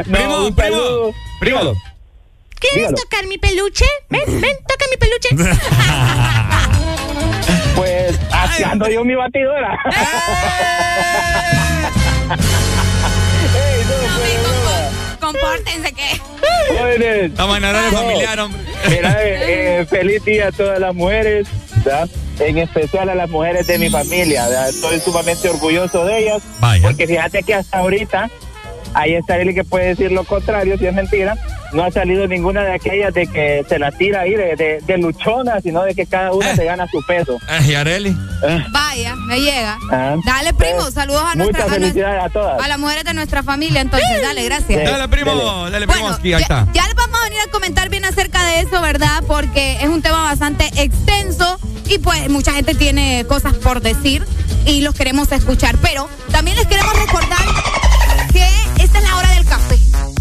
No, 0.07 0.19
Primo, 0.19 0.47
un 0.47 0.55
primo, 0.55 0.77
saludo. 0.77 1.12
primo. 1.41 1.61
¿Quieres 2.61 2.79
Dígalo. 2.89 2.97
tocar 2.97 3.27
mi 3.27 3.39
peluche? 3.39 3.85
Ven, 4.11 4.23
ven, 4.27 4.57
toca 4.66 4.85
mi 4.91 4.97
peluche. 4.97 5.29
Pues 7.77 8.19
así 8.33 8.64
ando 8.64 8.89
yo 8.89 9.05
mi 9.05 9.14
batidora. 9.14 9.79
Ey, 12.31 13.85
no, 14.43 15.26
compórtense 15.26 15.93
que. 15.93 16.20
Jóvenes, 16.76 17.31
Estamos 17.31 17.57
en 17.57 17.64
horario 17.64 17.91
familiar, 17.93 18.41
hombre. 18.41 18.61
Mira, 18.89 19.22
eh, 19.22 19.81
eh, 19.81 19.87
feliz 19.87 20.24
día 20.24 20.49
a 20.49 20.53
todas 20.53 20.79
las 20.79 20.95
mujeres, 20.95 21.49
¿verdad? 21.85 22.09
en 22.41 22.59
especial 22.59 23.09
a 23.09 23.14
las 23.14 23.29
mujeres 23.31 23.66
de 23.66 23.79
mi 23.79 23.89
familia. 23.89 24.47
¿verdad? 24.47 24.68
Estoy 24.68 25.01
sumamente 25.01 25.49
orgulloso 25.49 26.05
de 26.05 26.18
ellas, 26.18 26.43
Vaya. 26.61 26.83
porque 26.83 27.07
fíjate 27.07 27.43
que 27.43 27.55
hasta 27.55 27.79
ahorita, 27.79 28.31
ahí 28.95 29.14
está 29.14 29.36
el 29.39 29.55
que 29.55 29.64
puede 29.64 29.89
decir 29.89 30.12
lo 30.12 30.24
contrario, 30.24 30.76
si 30.78 30.86
es 30.86 30.95
mentira, 30.95 31.36
no 31.72 31.84
ha 31.84 31.91
salido 31.91 32.26
ninguna 32.26 32.62
de 32.62 32.72
aquellas 32.72 33.12
de 33.12 33.26
que 33.26 33.64
se 33.68 33.78
la 33.78 33.93
tira 33.93 34.20
ahí 34.22 34.34
de, 34.34 34.57
de, 34.57 34.80
de 34.86 34.99
luchona, 34.99 35.61
sino 35.61 35.82
de 35.82 35.95
que 35.95 36.07
cada 36.07 36.32
una 36.32 36.53
Eh. 36.53 36.57
se 36.57 36.64
gana 36.64 36.86
su 36.89 37.03
peso. 37.07 37.39
Eh, 37.49 37.64
y 37.68 37.74
Areli. 37.74 38.16
Eh, 38.43 38.64
Vaya, 38.70 39.14
me 39.16 39.41
llega. 39.41 39.76
Ah. 39.91 40.16
Dale, 40.24 40.55
primo, 40.55 40.89
Eh, 40.89 40.93
saludos 40.93 41.22
a 41.24 41.34
nuestra 41.34 41.64
Muchas 41.64 41.78
felicidades 41.78 42.24
a 42.24 42.28
todas. 42.30 42.62
a 42.62 42.68
las 42.68 42.78
mujeres 42.78 43.05
de 43.05 43.14
nuestra 43.14 43.43
familia, 43.43 43.80
entonces, 43.82 44.09
dale, 44.22 44.45
gracias. 44.45 44.80
Sí. 44.80 44.86
Dale, 44.86 45.09
primo. 45.09 45.34
Dale. 45.34 45.70
Dale, 45.72 45.86
primo. 45.86 46.01
Bueno, 46.03 46.16
aquí, 46.16 46.32
ahí 46.32 46.41
ya, 46.41 46.43
está. 46.43 46.66
ya 46.72 46.86
les 46.86 46.95
vamos 46.95 47.18
a 47.20 47.24
venir 47.24 47.41
a 47.47 47.51
comentar 47.51 47.89
bien 47.91 48.05
acerca 48.07 48.45
de 48.45 48.61
eso, 48.61 48.80
¿verdad? 48.80 49.22
Porque 49.26 49.78
es 49.82 49.89
un 49.89 50.01
tema 50.03 50.22
bastante 50.22 50.64
extenso 50.80 51.59
y 51.86 51.99
pues 51.99 52.28
mucha 52.30 52.53
gente 52.53 52.74
tiene 52.74 53.24
cosas 53.28 53.55
por 53.55 53.80
decir 53.82 54.24
y 54.64 54.80
los 54.80 54.95
queremos 54.95 55.30
escuchar. 55.32 55.76
Pero 55.82 56.09
también 56.30 56.57
les 56.57 56.66
queremos 56.66 56.95
recordar 56.99 57.39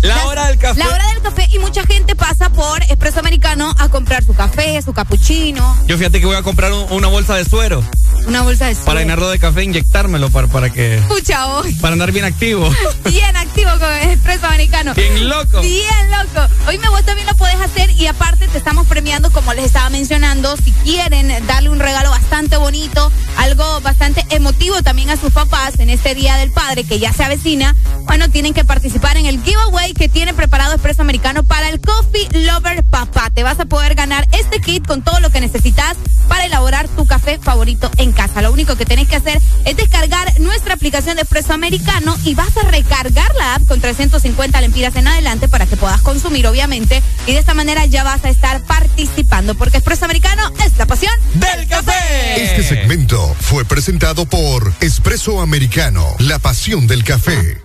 La 0.01 0.25
hora 0.27 0.47
del 0.47 0.57
café. 0.57 0.79
La 0.79 0.87
hora 0.87 1.07
del 1.13 1.21
café 1.21 1.47
y 1.51 1.59
mucha 1.59 1.83
gente 1.85 2.15
pasa 2.15 2.49
por 2.49 2.81
Espresso 2.83 3.19
Americano 3.19 3.73
a 3.77 3.89
comprar 3.89 4.23
su 4.23 4.33
café, 4.33 4.81
su 4.81 4.93
cappuccino, 4.93 5.77
Yo 5.87 5.97
fíjate 5.97 6.19
que 6.19 6.25
voy 6.25 6.35
a 6.35 6.43
comprar 6.43 6.71
un- 6.71 6.85
una 6.91 7.07
bolsa 7.07 7.35
de 7.35 7.45
suero 7.45 7.83
una 8.27 8.41
bolsa 8.41 8.65
de 8.65 8.73
para 8.75 8.83
suero. 8.83 8.99
llenarlo 8.99 9.29
de 9.29 9.39
café, 9.39 9.63
inyectármelo 9.63 10.29
para, 10.29 10.47
para 10.47 10.69
que. 10.69 10.97
Escucha 10.97 11.45
hoy. 11.47 11.73
Para 11.75 11.93
andar 11.93 12.11
bien 12.11 12.25
activo. 12.25 12.69
Bien 13.05 13.35
activo 13.37 13.69
con 13.79 13.89
Espresso 14.09 14.45
Americano. 14.47 14.93
Bien 14.93 15.29
loco. 15.29 15.61
Bien 15.61 16.11
loco. 16.11 16.45
Hoy 16.67 16.77
me 16.77 16.89
vos 16.89 17.03
también 17.05 17.25
lo 17.27 17.35
podés 17.35 17.55
hacer 17.61 17.89
y 17.91 18.05
aparte 18.07 18.47
te 18.49 18.57
estamos 18.57 18.85
premiando, 18.87 19.31
como 19.31 19.53
les 19.53 19.65
estaba 19.65 19.89
mencionando, 19.89 20.55
si 20.57 20.71
quieren 20.83 21.45
darle 21.47 21.69
un 21.69 21.79
regalo 21.79 22.09
bastante 22.09 22.57
bonito, 22.57 23.11
algo 23.37 23.79
bastante 23.81 24.25
emotivo 24.29 24.81
también 24.83 25.09
a 25.09 25.15
sus 25.17 25.31
papás 25.31 25.79
en 25.79 25.89
este 25.89 26.13
Día 26.15 26.35
del 26.35 26.51
Padre 26.51 26.83
que 26.83 26.99
ya 26.99 27.13
se 27.13 27.23
avecina, 27.23 27.75
bueno, 28.03 28.29
tienen 28.29 28.53
que 28.53 28.65
participar 28.65 29.15
en 29.17 29.25
el 29.25 29.41
giveaway 29.41 29.86
que 29.93 30.09
tiene 30.09 30.33
preparado 30.33 30.73
Expreso 30.73 31.01
Americano 31.01 31.43
para 31.43 31.69
el 31.69 31.79
Coffee 31.79 32.27
Lover 32.45 32.83
Papá. 32.83 33.29
Te 33.29 33.43
vas 33.43 33.59
a 33.59 33.65
poder 33.65 33.95
ganar 33.95 34.27
este 34.31 34.59
kit 34.59 34.85
con 34.85 35.01
todo 35.01 35.19
lo 35.19 35.29
que 35.29 35.39
necesitas 35.39 35.97
para 36.27 36.45
elaborar 36.45 36.87
tu 36.89 37.05
café 37.05 37.39
favorito 37.39 37.89
en 37.97 38.11
casa. 38.11 38.41
Lo 38.41 38.51
único 38.51 38.75
que 38.75 38.85
tenés 38.85 39.07
que 39.07 39.15
hacer 39.15 39.41
es 39.65 39.77
descargar 39.77 40.39
nuestra 40.39 40.73
aplicación 40.73 41.15
de 41.15 41.21
Expreso 41.21 41.53
Americano 41.53 42.17
y 42.23 42.35
vas 42.35 42.55
a 42.57 42.67
recargar 42.69 43.33
la 43.35 43.55
app 43.55 43.65
con 43.67 43.79
350 43.79 44.61
lempiras 44.61 44.95
en 44.95 45.07
adelante 45.07 45.47
para 45.47 45.65
que 45.65 45.77
puedas 45.77 46.01
consumir, 46.01 46.47
obviamente. 46.47 47.01
Y 47.25 47.33
de 47.33 47.39
esta 47.39 47.53
manera 47.53 47.85
ya 47.85 48.03
vas 48.03 48.23
a 48.25 48.29
estar 48.29 48.61
participando, 48.63 49.55
porque 49.55 49.77
Expreso 49.77 50.05
Americano 50.05 50.51
es 50.65 50.77
la 50.77 50.85
pasión 50.85 51.13
¡Del 51.33 51.67
café! 51.67 52.43
Este 52.43 52.63
segmento 52.63 53.35
fue 53.39 53.65
presentado 53.65 54.25
por 54.25 54.73
Espresso 54.81 55.41
Americano, 55.41 56.05
la 56.19 56.39
pasión 56.39 56.87
del 56.87 57.03
café. 57.03 57.61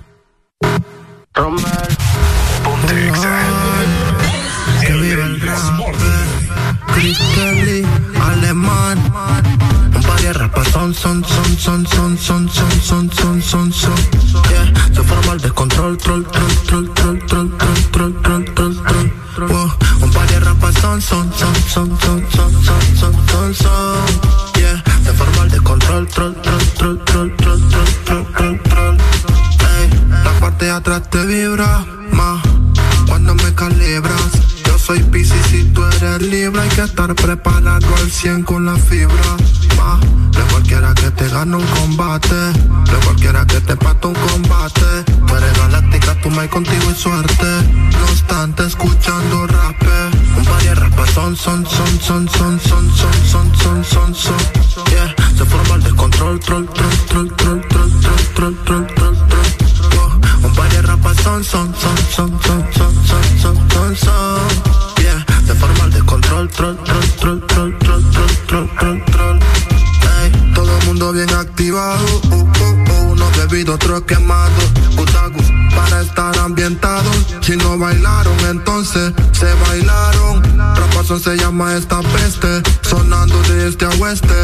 Que 1.34 1.40
viva 4.92 5.24
el 5.24 5.40
rap. 5.40 5.80
Cristeli, 6.92 7.86
alemán. 8.20 8.98
Un 9.94 10.02
par 10.02 10.20
de 10.20 10.32
rapas 10.34 10.68
son, 10.68 10.92
son, 10.92 11.24
son, 11.24 11.56
son, 11.56 11.86
son, 11.86 12.18
son, 12.18 12.48
son, 12.48 12.70
son, 12.82 13.10
son, 13.10 13.42
son, 13.42 13.72
son. 13.72 13.94
Yeah, 14.50 14.72
se 14.94 15.02
forma 15.02 15.32
el 15.32 15.40
descontrol, 15.40 15.96
troll, 15.96 16.24
troll, 16.24 16.56
troll, 16.66 16.94
troll, 16.94 17.18
troll, 17.26 17.56
troll, 17.56 17.82
troll, 17.92 18.14
troll, 18.22 18.44
troll, 18.54 18.74
troll. 19.34 19.70
Un 20.02 20.10
par 20.10 20.26
de 20.26 20.38
rapas 20.38 20.74
son, 20.82 21.00
son, 21.00 21.32
son, 21.32 21.54
son, 21.66 21.98
son, 21.98 22.20
son, 22.30 22.50
son, 22.62 22.80
son, 22.94 23.12
son, 23.28 23.54
son. 23.54 24.60
Yeah, 24.60 24.82
se 25.02 25.12
forma 25.14 25.44
el 25.44 25.50
descontrol, 25.50 26.06
troll, 26.08 26.34
troll, 26.42 26.58
troll, 26.76 27.04
troll, 27.04 27.34
troll, 27.36 27.66
troll, 27.68 27.91
parte 30.62 30.64
de 30.64 30.70
atrás 30.70 31.10
te 31.10 31.26
vibra 31.26 31.84
más 32.12 32.40
cuando 33.08 33.34
me 33.34 33.54
calibras. 33.54 34.32
Yo 34.64 34.78
soy 34.78 35.02
Pisces 35.04 35.52
y 35.52 35.64
tú 35.72 35.82
eres 35.84 36.22
Libra. 36.22 36.62
Hay 36.62 36.68
que 36.68 36.82
estar 36.82 37.14
preparado 37.14 37.86
al 37.96 38.10
100 38.10 38.44
con 38.44 38.66
la 38.66 38.76
fibra. 38.76 39.36
Ma, 39.76 39.98
de 40.30 40.42
cualquiera 40.52 40.94
que 40.94 41.10
te 41.10 41.28
gane 41.28 41.56
un 41.56 41.66
combate. 41.66 42.34
De 42.34 42.96
cualquiera 43.04 43.44
que 43.46 43.60
te 43.60 43.76
pate 43.76 44.06
un 44.06 44.14
combate. 44.14 45.04
Tú 45.26 45.36
eres 45.36 45.58
galáctica, 45.58 46.20
tú 46.22 46.30
me 46.30 46.48
contigo 46.48 46.90
y 46.90 46.94
suerte. 46.94 47.46
No 47.98 48.04
obstante, 48.04 48.66
escuchando 48.66 49.46
rap. 49.48 49.82
Un 50.36 50.44
par 50.44 50.62
de 50.62 50.74
rapas 50.74 51.10
son, 51.10 51.36
son, 51.36 51.66
son, 51.66 52.00
son, 52.00 52.28
son, 52.28 52.60
son, 52.60 52.90
son, 52.96 53.26
son, 53.26 53.56
son, 53.56 53.84
son, 53.84 54.14
son. 54.14 54.36
Yeah, 54.90 55.14
se 55.36 55.44
forma 55.44 55.74
el 55.76 55.82
descontrol, 55.82 56.38
troll, 56.40 56.66
troll, 56.66 56.96
troll, 57.08 57.36
troll, 57.36 57.60
troll, 57.68 57.90
troll, 58.00 58.24
troll, 58.34 58.56
troll. 58.64 58.81
Son, 61.40 61.44
son, 61.44 61.74
son, 61.74 61.96
son, 62.10 62.40
son, 62.42 62.74
son, 62.74 63.06
son, 63.06 63.38
son, 63.40 63.70
son, 63.70 63.96
son. 63.96 64.38
Yeah, 65.02 65.24
se 65.46 65.54
forma 65.54 65.84
el 65.84 65.92
descontrol, 65.92 66.48
troll, 66.50 66.76
troll, 66.84 67.04
troll, 67.16 67.46
troll, 67.46 67.78
troll, 67.78 68.04
troll, 68.10 68.36
troll, 68.46 68.68
troll, 68.76 69.04
troll. 69.06 69.40
Todo 70.54 70.78
el 70.78 70.86
mundo 70.86 71.12
bien 71.12 71.30
activado, 71.30 72.04
uh, 72.24 72.36
uh, 72.36 72.38
uh, 72.38 73.12
unos 73.12 73.36
bebidos, 73.38 73.76
otros 73.76 74.02
quemados, 74.02 74.64
putagus, 74.94 75.46
para 75.74 76.02
estar 76.02 76.38
ambientados. 76.38 77.16
Si 77.40 77.56
no 77.56 77.78
bailaron, 77.78 78.36
entonces 78.50 79.14
se 79.32 79.54
bailaron. 79.54 80.41
Rapazón 80.76 81.20
se 81.20 81.36
llama 81.36 81.76
esta 81.76 82.00
peste, 82.00 82.62
sonando 82.82 83.40
de 83.42 83.68
este 83.68 83.84
a 83.84 83.90
oeste. 84.00 84.34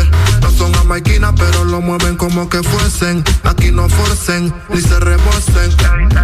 No 0.42 0.50
son 0.50 0.72
jamaiquinas, 0.72 1.34
pero 1.36 1.64
lo 1.64 1.80
mueven 1.80 2.16
como 2.16 2.48
que 2.48 2.62
fuesen. 2.62 3.24
Aquí 3.44 3.70
no 3.70 3.88
forcen, 3.88 4.52
ni 4.68 4.80
se 4.80 4.98
rebosen. 5.00 5.70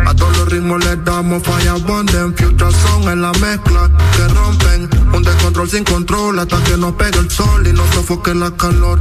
A 0.06 0.14
todos 0.14 0.36
los 0.38 0.48
ritmos 0.48 0.84
les 0.84 1.04
damos 1.04 1.42
falla 1.42 1.72
abonden. 1.72 2.34
Future 2.36 2.72
son 2.72 3.02
en 3.10 3.22
la 3.22 3.32
mezcla 3.32 3.90
que 4.16 4.28
rompen. 4.28 4.90
Un 5.12 5.22
descontrol 5.22 5.68
sin 5.68 5.84
control 5.84 6.38
hasta 6.38 6.62
que 6.64 6.76
nos 6.76 6.92
pegue 6.94 7.18
el 7.18 7.30
sol 7.30 7.66
y 7.66 7.72
nos 7.72 7.88
sofoque 7.94 8.34
la 8.34 8.50
calor. 8.52 9.00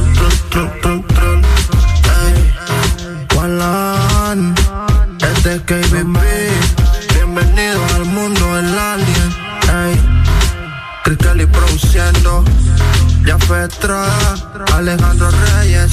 Fue 13.51 13.67
Alejandro 14.75 15.29
Reyes, 15.29 15.91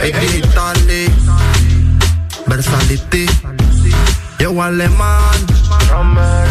hey, 0.00 0.12
Digitali, 0.12 1.06
Versality, 2.46 3.26
Yo 4.40 4.60
Alemán, 4.60 5.46
Romer, 5.88 6.48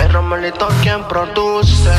el 0.00 0.12
Romelito 0.12 0.68
quien 0.82 1.08
produce. 1.08 1.90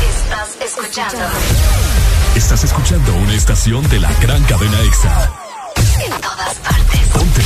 Estás 0.00 0.56
escuchando. 0.64 1.24
Estás 2.34 2.64
escuchando 2.64 3.14
una 3.16 3.34
estación 3.34 3.86
de 3.90 4.00
la 4.00 4.10
gran 4.22 4.42
cadena 4.44 4.80
EXA. 4.80 5.30
En 6.02 6.20
todas 6.22 6.54
partes. 6.54 7.00
Ponte. 7.12 7.45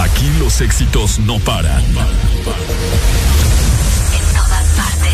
Aquí 0.00 0.30
los 0.38 0.60
éxitos 0.62 1.18
no 1.18 1.38
paran. 1.40 1.84
En 1.84 1.94
todas 4.34 4.66
partes. 4.74 5.12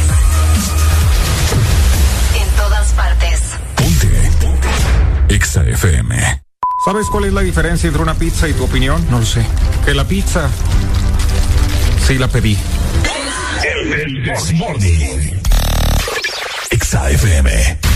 En 2.40 2.48
todas 2.56 2.92
partes. 2.92 3.40
Ponte. 3.74 5.34
Exa 5.34 5.64
FM. 5.64 6.40
¿Sabes 6.84 7.06
cuál 7.10 7.24
es 7.24 7.32
la 7.32 7.40
diferencia 7.40 7.88
entre 7.88 8.00
una 8.00 8.14
pizza 8.14 8.48
y 8.48 8.52
tu 8.52 8.62
opinión? 8.62 9.04
No 9.10 9.18
lo 9.18 9.26
sé. 9.26 9.44
Que 9.84 9.92
la 9.92 10.04
pizza. 10.04 10.48
Sí 12.06 12.16
la 12.16 12.28
pedí. 12.28 12.56
El 13.64 14.22
Desmorning. 14.24 15.40
Exa 16.70 17.10
FM. 17.10 17.95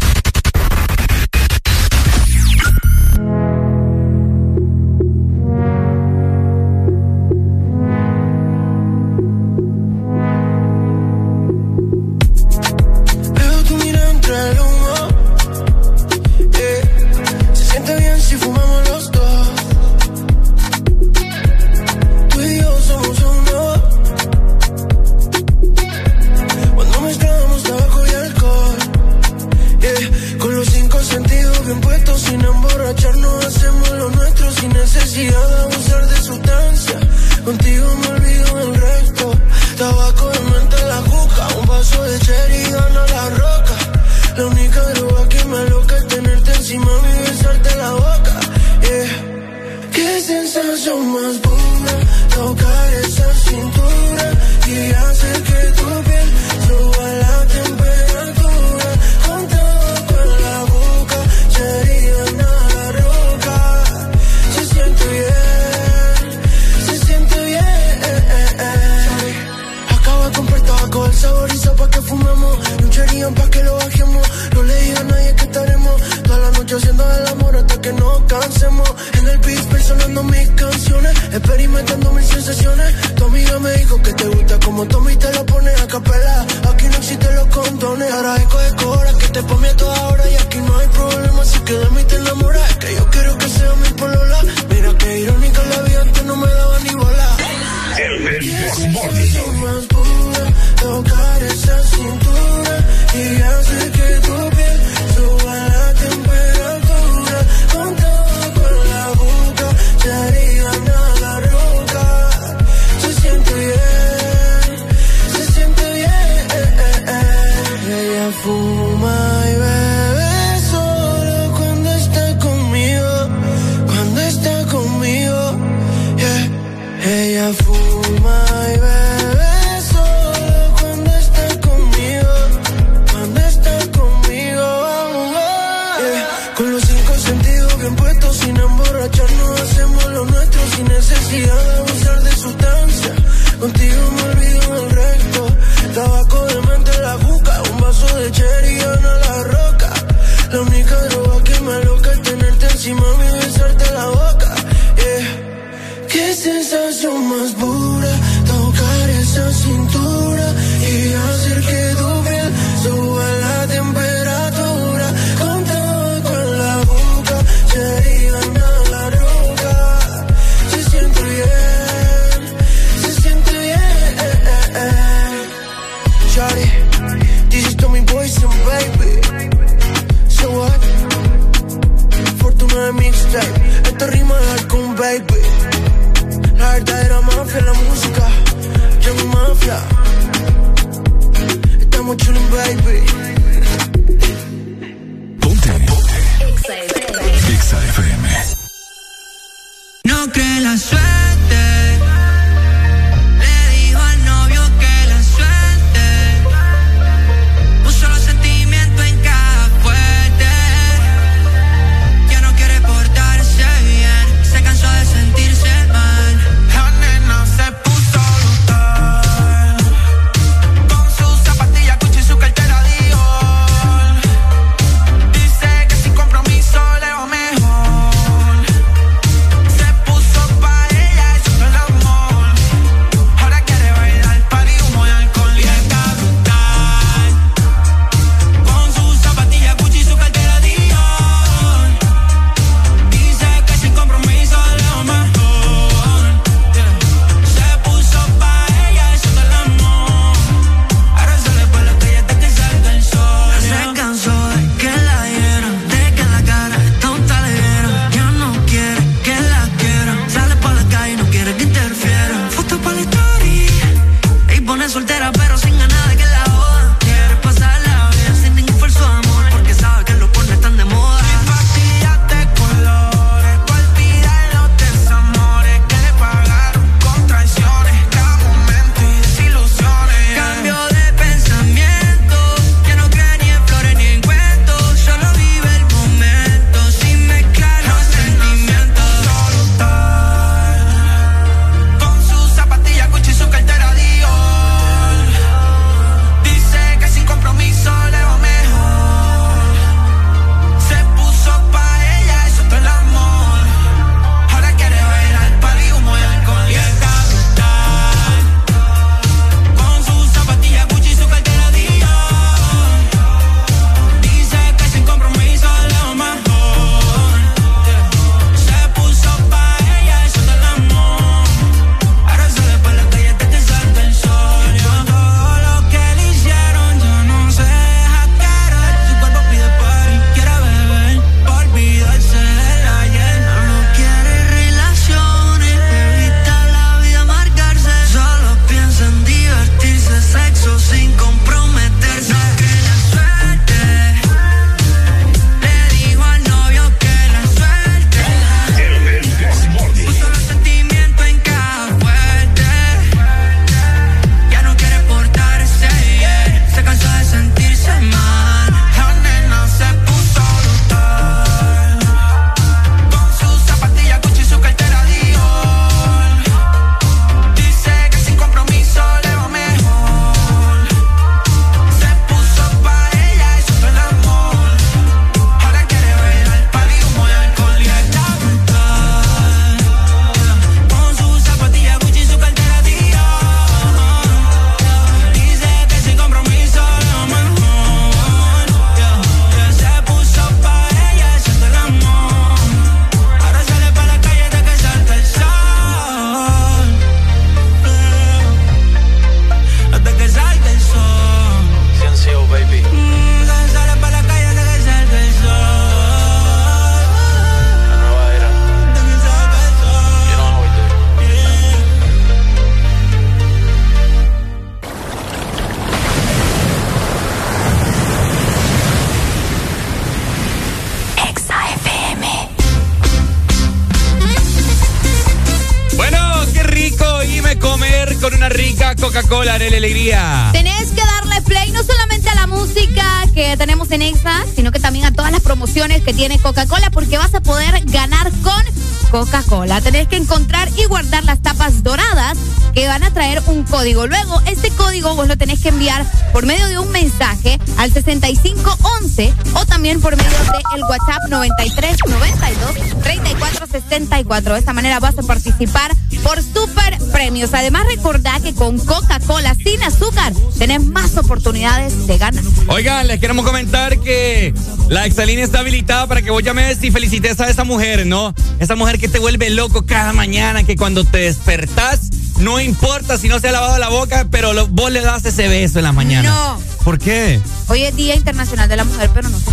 Código. 443.81 444.07
Luego, 444.07 444.43
este 444.47 444.68
código 444.72 445.14
vos 445.14 445.26
lo 445.26 445.39
tenés 445.39 445.61
que 445.61 445.70
enviar 445.70 446.05
por 446.35 446.45
medio 446.45 446.66
de 446.66 446.78
un 446.78 446.91
mensaje 446.91 447.59
al 447.78 447.91
6511 447.91 449.33
o 449.55 449.64
también 449.64 450.03
por 450.03 450.14
medio 450.18 450.31
del 450.74 450.83
WhatsApp 450.83 451.22
9392 451.31 453.03
3464. 453.03 454.53
De 454.53 454.59
esta 454.59 454.74
manera 454.74 455.01
vas 455.01 455.18
a 455.18 455.22
participar 455.22 455.97
por 456.22 456.43
super 456.43 456.99
premios. 457.11 457.55
Además, 457.55 457.87
recordá 457.87 458.39
que 458.41 458.55
con 458.55 458.78
Coca-Cola 458.78 459.55
sin 459.55 459.83
azúcar 459.83 460.35
tenés 460.59 460.85
más 460.85 461.16
oportunidades 461.16 462.07
de 462.07 462.18
ganar. 462.18 462.45
Oigan, 462.66 463.07
les 463.07 463.18
queremos 463.18 463.47
comentar 463.47 463.99
que 464.01 464.53
la 464.91 465.07
Exalínea 465.07 465.45
está 465.45 465.61
habilitada 465.61 466.07
para 466.07 466.20
que 466.20 466.31
vos 466.31 466.43
llames 466.43 466.85
y 466.85 466.91
felicites 466.91 467.41
a 467.41 467.49
esa 467.49 467.64
mujer, 467.64 468.07
¿no? 468.07 468.35
Esa 468.59 468.76
mujer 468.76 468.99
que 468.99 469.09
te 469.09 469.18
vuelve 469.18 469.49
loco 469.49 469.87
cada 469.87 470.12
mañana, 470.12 470.64
que 470.64 470.76
cuando 470.76 471.05
te 471.05 471.18
despertás, 471.18 472.09
no 472.41 472.61
importa 472.61 473.16
si 473.18 473.28
no 473.28 473.38
se 473.38 473.49
ha 473.49 473.53
lavado 473.53 473.78
la 473.78 473.88
boca, 473.88 474.26
pero 474.30 474.53
lo- 474.53 474.66
vos 474.68 474.91
le 474.91 475.01
das 475.01 475.24
ese 475.24 475.49
beso 475.49 475.78
en 475.78 475.84
la 475.84 475.93
mañana. 475.93 476.28
No. 476.28 476.61
¿Por 476.84 476.99
qué? 476.99 477.41
Hoy 477.68 477.84
es 477.84 477.95
Día 477.95 478.14
Internacional 478.14 478.68
de 478.68 478.76
la 478.76 478.84
Mujer, 478.84 479.11
pero 479.14 479.28
no 479.28 479.38
se. 479.38 479.45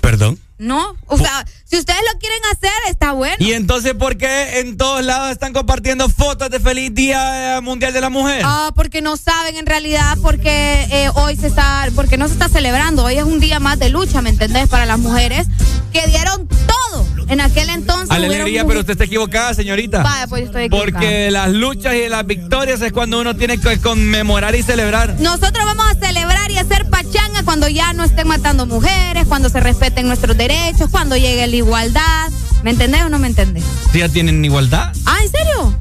Perdón. 0.00 0.38
No, 0.58 0.96
o 1.06 1.16
sea, 1.16 1.44
si 1.64 1.76
ustedes 1.76 2.00
lo 2.12 2.18
quieren 2.18 2.40
hacer, 2.52 2.72
está 2.90 3.12
bueno. 3.12 3.36
¿Y 3.38 3.52
entonces 3.52 3.94
por 3.94 4.16
qué 4.16 4.58
en 4.60 4.76
todos 4.76 5.04
lados 5.04 5.30
están 5.30 5.52
compartiendo 5.52 6.08
fotos 6.08 6.50
de 6.50 6.58
feliz 6.58 6.92
Día 6.94 7.58
eh, 7.58 7.60
Mundial 7.60 7.92
de 7.92 8.00
la 8.00 8.10
Mujer? 8.10 8.42
Ah, 8.44 8.72
porque 8.74 9.00
no 9.00 9.16
saben 9.16 9.56
en 9.56 9.66
realidad 9.66 10.18
porque 10.20 10.88
eh, 10.90 11.10
hoy 11.14 11.36
se 11.36 11.46
está, 11.46 11.86
porque 11.94 12.16
no 12.16 12.26
se 12.26 12.32
está 12.32 12.48
celebrando. 12.48 13.04
Hoy 13.04 13.18
es 13.18 13.24
un 13.24 13.38
día 13.38 13.60
más 13.60 13.78
de 13.78 13.88
lucha, 13.90 14.20
¿me 14.20 14.30
entendés? 14.30 14.68
Para 14.68 14.84
las 14.86 14.98
mujeres 14.98 15.46
que 15.92 16.04
dieron 16.08 16.48
todo 16.48 17.06
en 17.28 17.40
aquel 17.40 17.68
entonces. 17.70 17.87
Alegría, 18.26 18.64
pero 18.64 18.80
usted 18.80 18.92
está 18.92 19.04
equivocada, 19.04 19.54
señorita. 19.54 20.02
Vaya, 20.02 20.26
pues 20.26 20.44
estoy 20.44 20.64
equivocada. 20.64 20.92
Porque 20.92 21.30
las 21.30 21.50
luchas 21.50 21.94
y 21.94 22.08
las 22.08 22.26
victorias 22.26 22.80
es 22.80 22.92
cuando 22.92 23.20
uno 23.20 23.36
tiene 23.36 23.58
que 23.58 23.78
conmemorar 23.80 24.54
y 24.54 24.62
celebrar. 24.62 25.16
Nosotros 25.20 25.64
vamos 25.64 25.86
a 25.86 25.94
celebrar 25.94 26.50
y 26.50 26.58
hacer 26.58 26.88
pachanga 26.88 27.42
cuando 27.44 27.68
ya 27.68 27.92
no 27.92 28.04
estén 28.04 28.28
matando 28.28 28.66
mujeres, 28.66 29.26
cuando 29.26 29.48
se 29.48 29.60
respeten 29.60 30.06
nuestros 30.06 30.36
derechos, 30.36 30.90
cuando 30.90 31.16
llegue 31.16 31.46
la 31.46 31.56
igualdad. 31.56 32.30
¿Me 32.62 32.70
entendés 32.70 33.02
o 33.02 33.08
no 33.08 33.18
me 33.18 33.28
entendés? 33.28 33.64
Si 33.92 33.98
ya 34.00 34.08
tienen 34.08 34.44
igualdad. 34.44 34.92
Ah, 35.06 35.18
¿en 35.22 35.30
serio? 35.30 35.78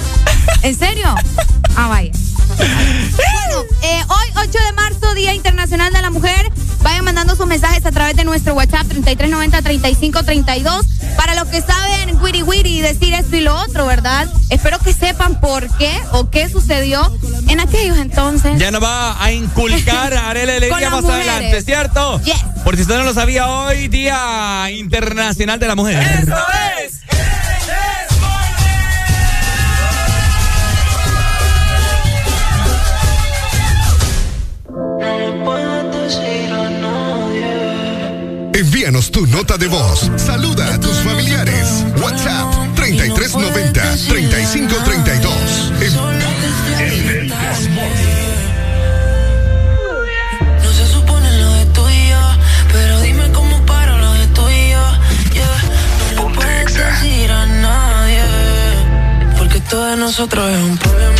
¿En 0.62 0.74
serio? 0.78 1.14
Ah, 1.76 1.88
vaya. 1.88 2.12
Bueno, 2.58 3.64
eh, 3.82 4.02
hoy 4.08 4.26
8 4.36 4.50
de 4.50 4.72
marzo, 4.72 5.14
Día 5.14 5.34
Internacional 5.34 5.92
de 5.92 6.02
la 6.02 6.10
Mujer. 6.10 6.50
Vayan 6.82 7.04
mandando 7.04 7.36
sus 7.36 7.46
mensajes 7.46 7.84
a 7.86 7.92
través 7.92 8.16
de 8.16 8.24
nuestro 8.24 8.54
WhatsApp 8.54 8.86
3390-3532 8.88 10.82
para 11.20 11.34
los 11.34 11.48
que 11.48 11.60
saben 11.60 12.18
wiri 12.22 12.42
wiri 12.42 12.80
decir 12.80 13.12
esto 13.12 13.36
y 13.36 13.42
lo 13.42 13.54
otro, 13.54 13.84
¿verdad? 13.84 14.26
Espero 14.48 14.78
que 14.78 14.94
sepan 14.94 15.38
por 15.38 15.68
qué 15.76 15.92
o 16.12 16.30
qué 16.30 16.48
sucedió 16.48 17.14
en 17.46 17.60
aquellos 17.60 17.98
entonces. 17.98 18.58
Ya 18.58 18.70
nos 18.70 18.82
va 18.82 19.22
a 19.22 19.30
inculcar 19.30 20.14
a 20.16 20.30
Arela 20.30 20.54
Alegría 20.56 20.88
más 20.88 21.02
mujeres. 21.02 21.28
adelante, 21.28 21.60
¿cierto? 21.60 22.22
Yes. 22.22 22.42
Por 22.64 22.76
si 22.76 22.82
usted 22.82 22.96
no 22.96 23.04
lo 23.04 23.12
sabía, 23.12 23.48
hoy 23.50 23.88
Día 23.88 24.70
Internacional 24.70 25.58
de 25.60 25.68
la 25.68 25.74
Mujer. 25.74 26.02
¡Eso 26.02 26.36
es! 26.36 26.69
Envíanos 38.60 39.10
tu 39.10 39.26
nota 39.26 39.56
de 39.56 39.68
voz. 39.68 40.10
Saluda 40.18 40.74
a 40.74 40.78
tus 40.78 40.98
familiares. 40.98 41.82
WhatsApp 41.96 42.74
3390 42.74 43.80
3532. 44.06 45.72
No 50.62 50.72
se 50.74 50.86
supone 50.92 51.40
lo 51.40 51.52
de 51.54 51.64
tú 51.72 51.88
y 51.88 52.10
yo, 52.10 52.20
pero 52.70 53.00
dime 53.00 53.32
cómo 53.32 53.64
paro 53.64 53.96
lo 53.96 54.12
de 54.12 54.26
tú 54.26 54.42
y 54.50 54.72
yo. 54.72 54.92
Yeah. 55.32 55.56
No 56.16 56.30
puedes 56.30 56.74
decir 56.74 57.32
a 57.32 57.46
nadie, 57.46 58.24
porque 59.38 59.58
todo 59.70 59.86
de 59.86 59.96
nosotros 59.96 60.50
es 60.50 60.58
un 60.58 60.76
problema. 60.76 61.19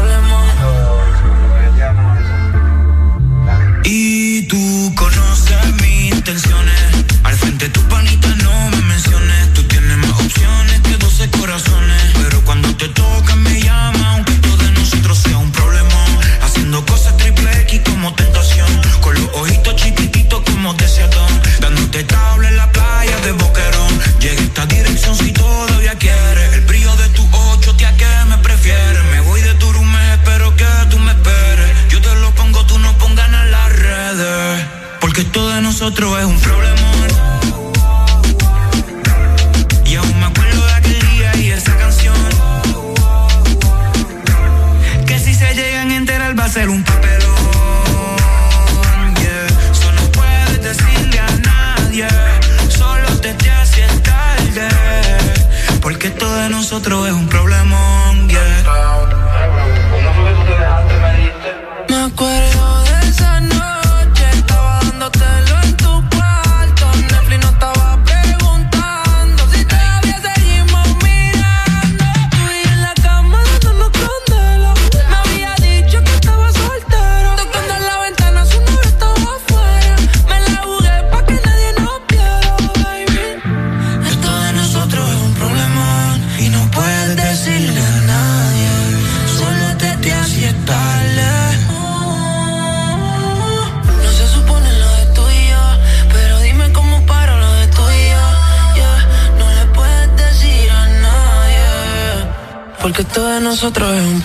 Nosotros 103.61 103.95
es 103.95 104.01
un 104.07 104.20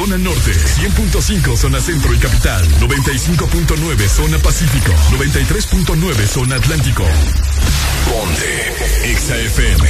zona 0.00 0.16
norte, 0.16 0.52
100.5 0.52 1.56
zona 1.58 1.78
centro 1.78 2.14
y 2.14 2.16
capital, 2.16 2.66
95.9 2.80 4.08
zona 4.08 4.38
pacífico, 4.38 4.94
93.9 5.10 6.26
zona 6.26 6.56
atlántico. 6.56 7.04
Ponte 8.08 9.14
XAFM. 9.14 9.88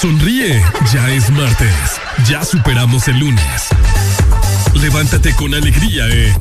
Sonríe, 0.00 0.64
ya 0.94 1.10
es 1.10 1.28
martes, 1.28 2.00
ya 2.26 2.42
superamos 2.42 3.06
el 3.08 3.18
lunes. 3.18 3.68
Levántate 4.72 5.34
con 5.34 5.52
alegría 5.52 6.06
en 6.08 6.34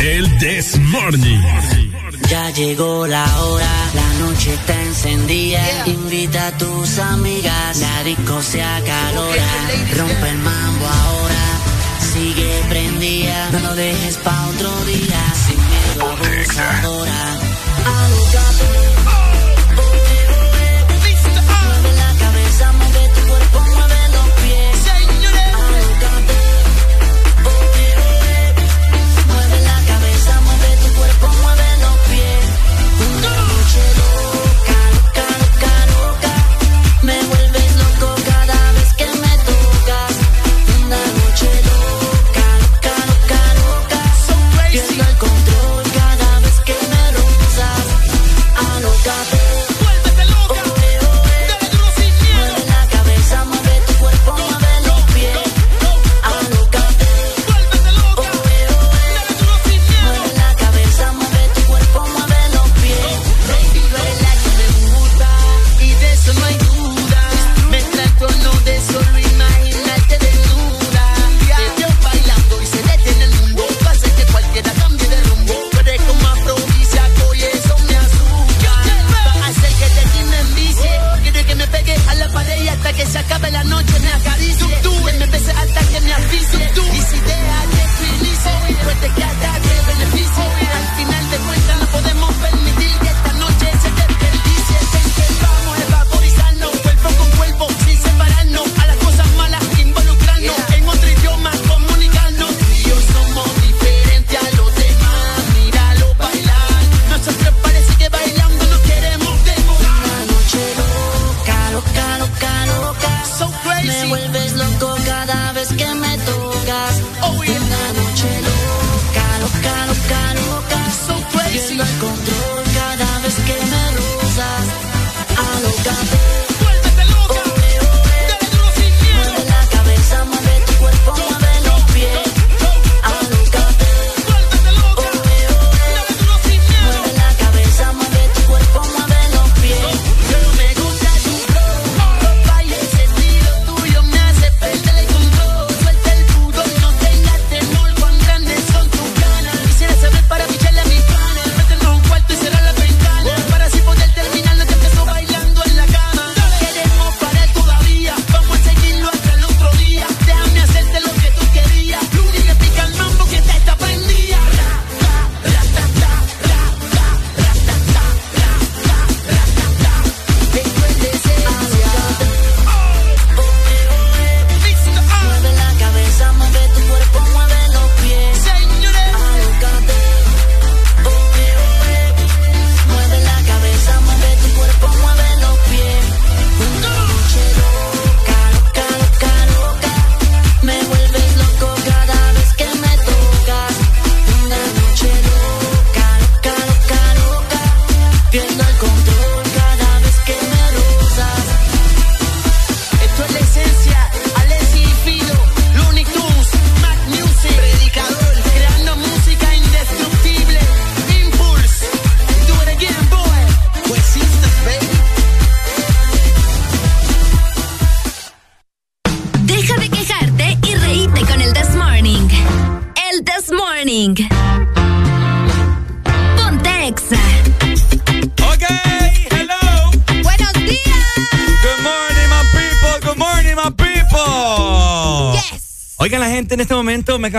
El 0.00 0.38
This 0.38 0.78
Morning. 0.78 1.83
Ya 2.34 2.50
llegó 2.50 3.06
la 3.06 3.24
hora, 3.44 3.70
la 3.94 4.12
noche 4.14 4.54
está 4.54 4.74
encendida. 4.82 5.60
Invita 5.86 6.48
a 6.48 6.58
tus 6.58 6.98
amigas, 6.98 7.78
la 7.78 8.02
disco 8.02 8.42
se 8.42 8.60
acalora. 8.60 9.46
Rompe 9.96 10.30
el 10.30 10.38
mambo 10.38 10.84
ahora, 10.84 11.44
sigue 12.12 12.60
prendida. 12.68 13.50
No 13.52 13.60
lo 13.60 13.74
dejes 13.76 14.16
pa' 14.16 14.48
otro 14.48 14.84
día, 14.84 15.20
sin 15.46 15.60
miedo 15.64 16.10
abusadora. 16.10 17.43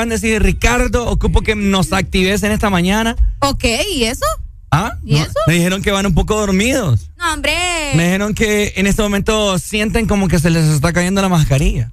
decir, 0.10 0.42
Ricardo, 0.42 1.08
ocupo 1.08 1.42
que 1.42 1.56
nos 1.56 1.94
actives 1.94 2.44
en 2.44 2.52
esta 2.52 2.70
mañana. 2.70 3.16
Ok, 3.40 3.66
¿y 3.94 4.04
eso? 4.06 4.26
¿Ah? 4.72 4.98
¿Y 5.04 5.18
eso? 5.18 5.34
Me 5.48 5.54
dijeron 5.54 5.82
que 5.82 5.92
van 5.92 6.06
un 6.06 6.14
poco 6.14 6.36
dormidos. 6.36 7.12
No, 7.18 7.34
hombre. 7.34 7.54
Me 7.96 8.06
dijeron 8.06 8.34
que 8.34 8.74
en 8.76 8.88
este 8.88 9.02
momento 9.02 9.58
sienten 9.60 10.08
como 10.08 10.28
que 10.28 10.40
se 10.40 10.50
les 10.50 10.66
está 10.66 10.92
cayendo 10.92 11.22
la 11.22 11.30
mascarilla. 11.30 11.92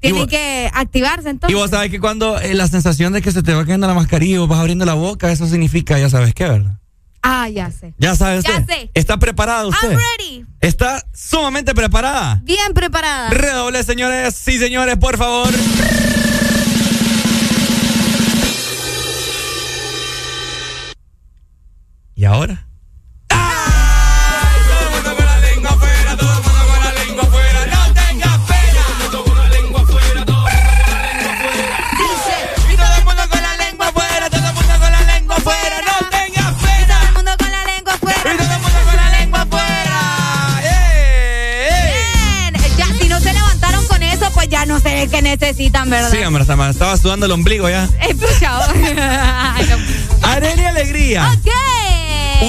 Tienen 0.00 0.26
que 0.26 0.70
activarse 0.72 1.30
entonces. 1.30 1.56
Y 1.56 1.58
vos 1.58 1.70
sabes 1.70 1.90
que 1.90 1.98
cuando 1.98 2.38
eh, 2.38 2.54
la 2.54 2.68
sensación 2.68 3.12
de 3.12 3.22
que 3.22 3.32
se 3.32 3.42
te 3.42 3.54
va 3.54 3.64
cayendo 3.64 3.86
la 3.86 3.94
mascarilla 3.94 4.34
y 4.34 4.38
vos 4.38 4.48
vas 4.48 4.60
abriendo 4.60 4.84
la 4.84 4.94
boca, 4.94 5.32
eso 5.32 5.46
significa 5.46 5.98
ya 5.98 6.10
sabes 6.10 6.34
qué, 6.34 6.44
¿verdad? 6.44 6.78
Ah, 7.22 7.48
ya 7.48 7.70
sé. 7.70 7.94
Ya 7.96 8.14
sabes. 8.14 8.44
Ya 8.44 8.64
sé. 8.66 8.90
¿Está 8.92 9.16
preparada 9.16 9.66
usted? 9.66 9.92
I'm 9.92 10.46
¿Está 10.60 11.02
sumamente 11.14 11.74
preparada? 11.74 12.40
Bien 12.44 12.74
preparada. 12.74 13.30
Redoble, 13.30 13.82
señores. 13.82 14.34
Sí, 14.34 14.58
señores, 14.58 14.98
por 14.98 15.16
favor. 15.16 15.48
Estaba 46.94 46.96
sudando 46.96 47.26
el 47.26 47.32
ombligo 47.32 47.68
ya. 47.68 47.90
Escucha. 48.08 48.56
Arely 50.22 50.64
Alegría. 50.64 51.28
Ok. 51.32 51.50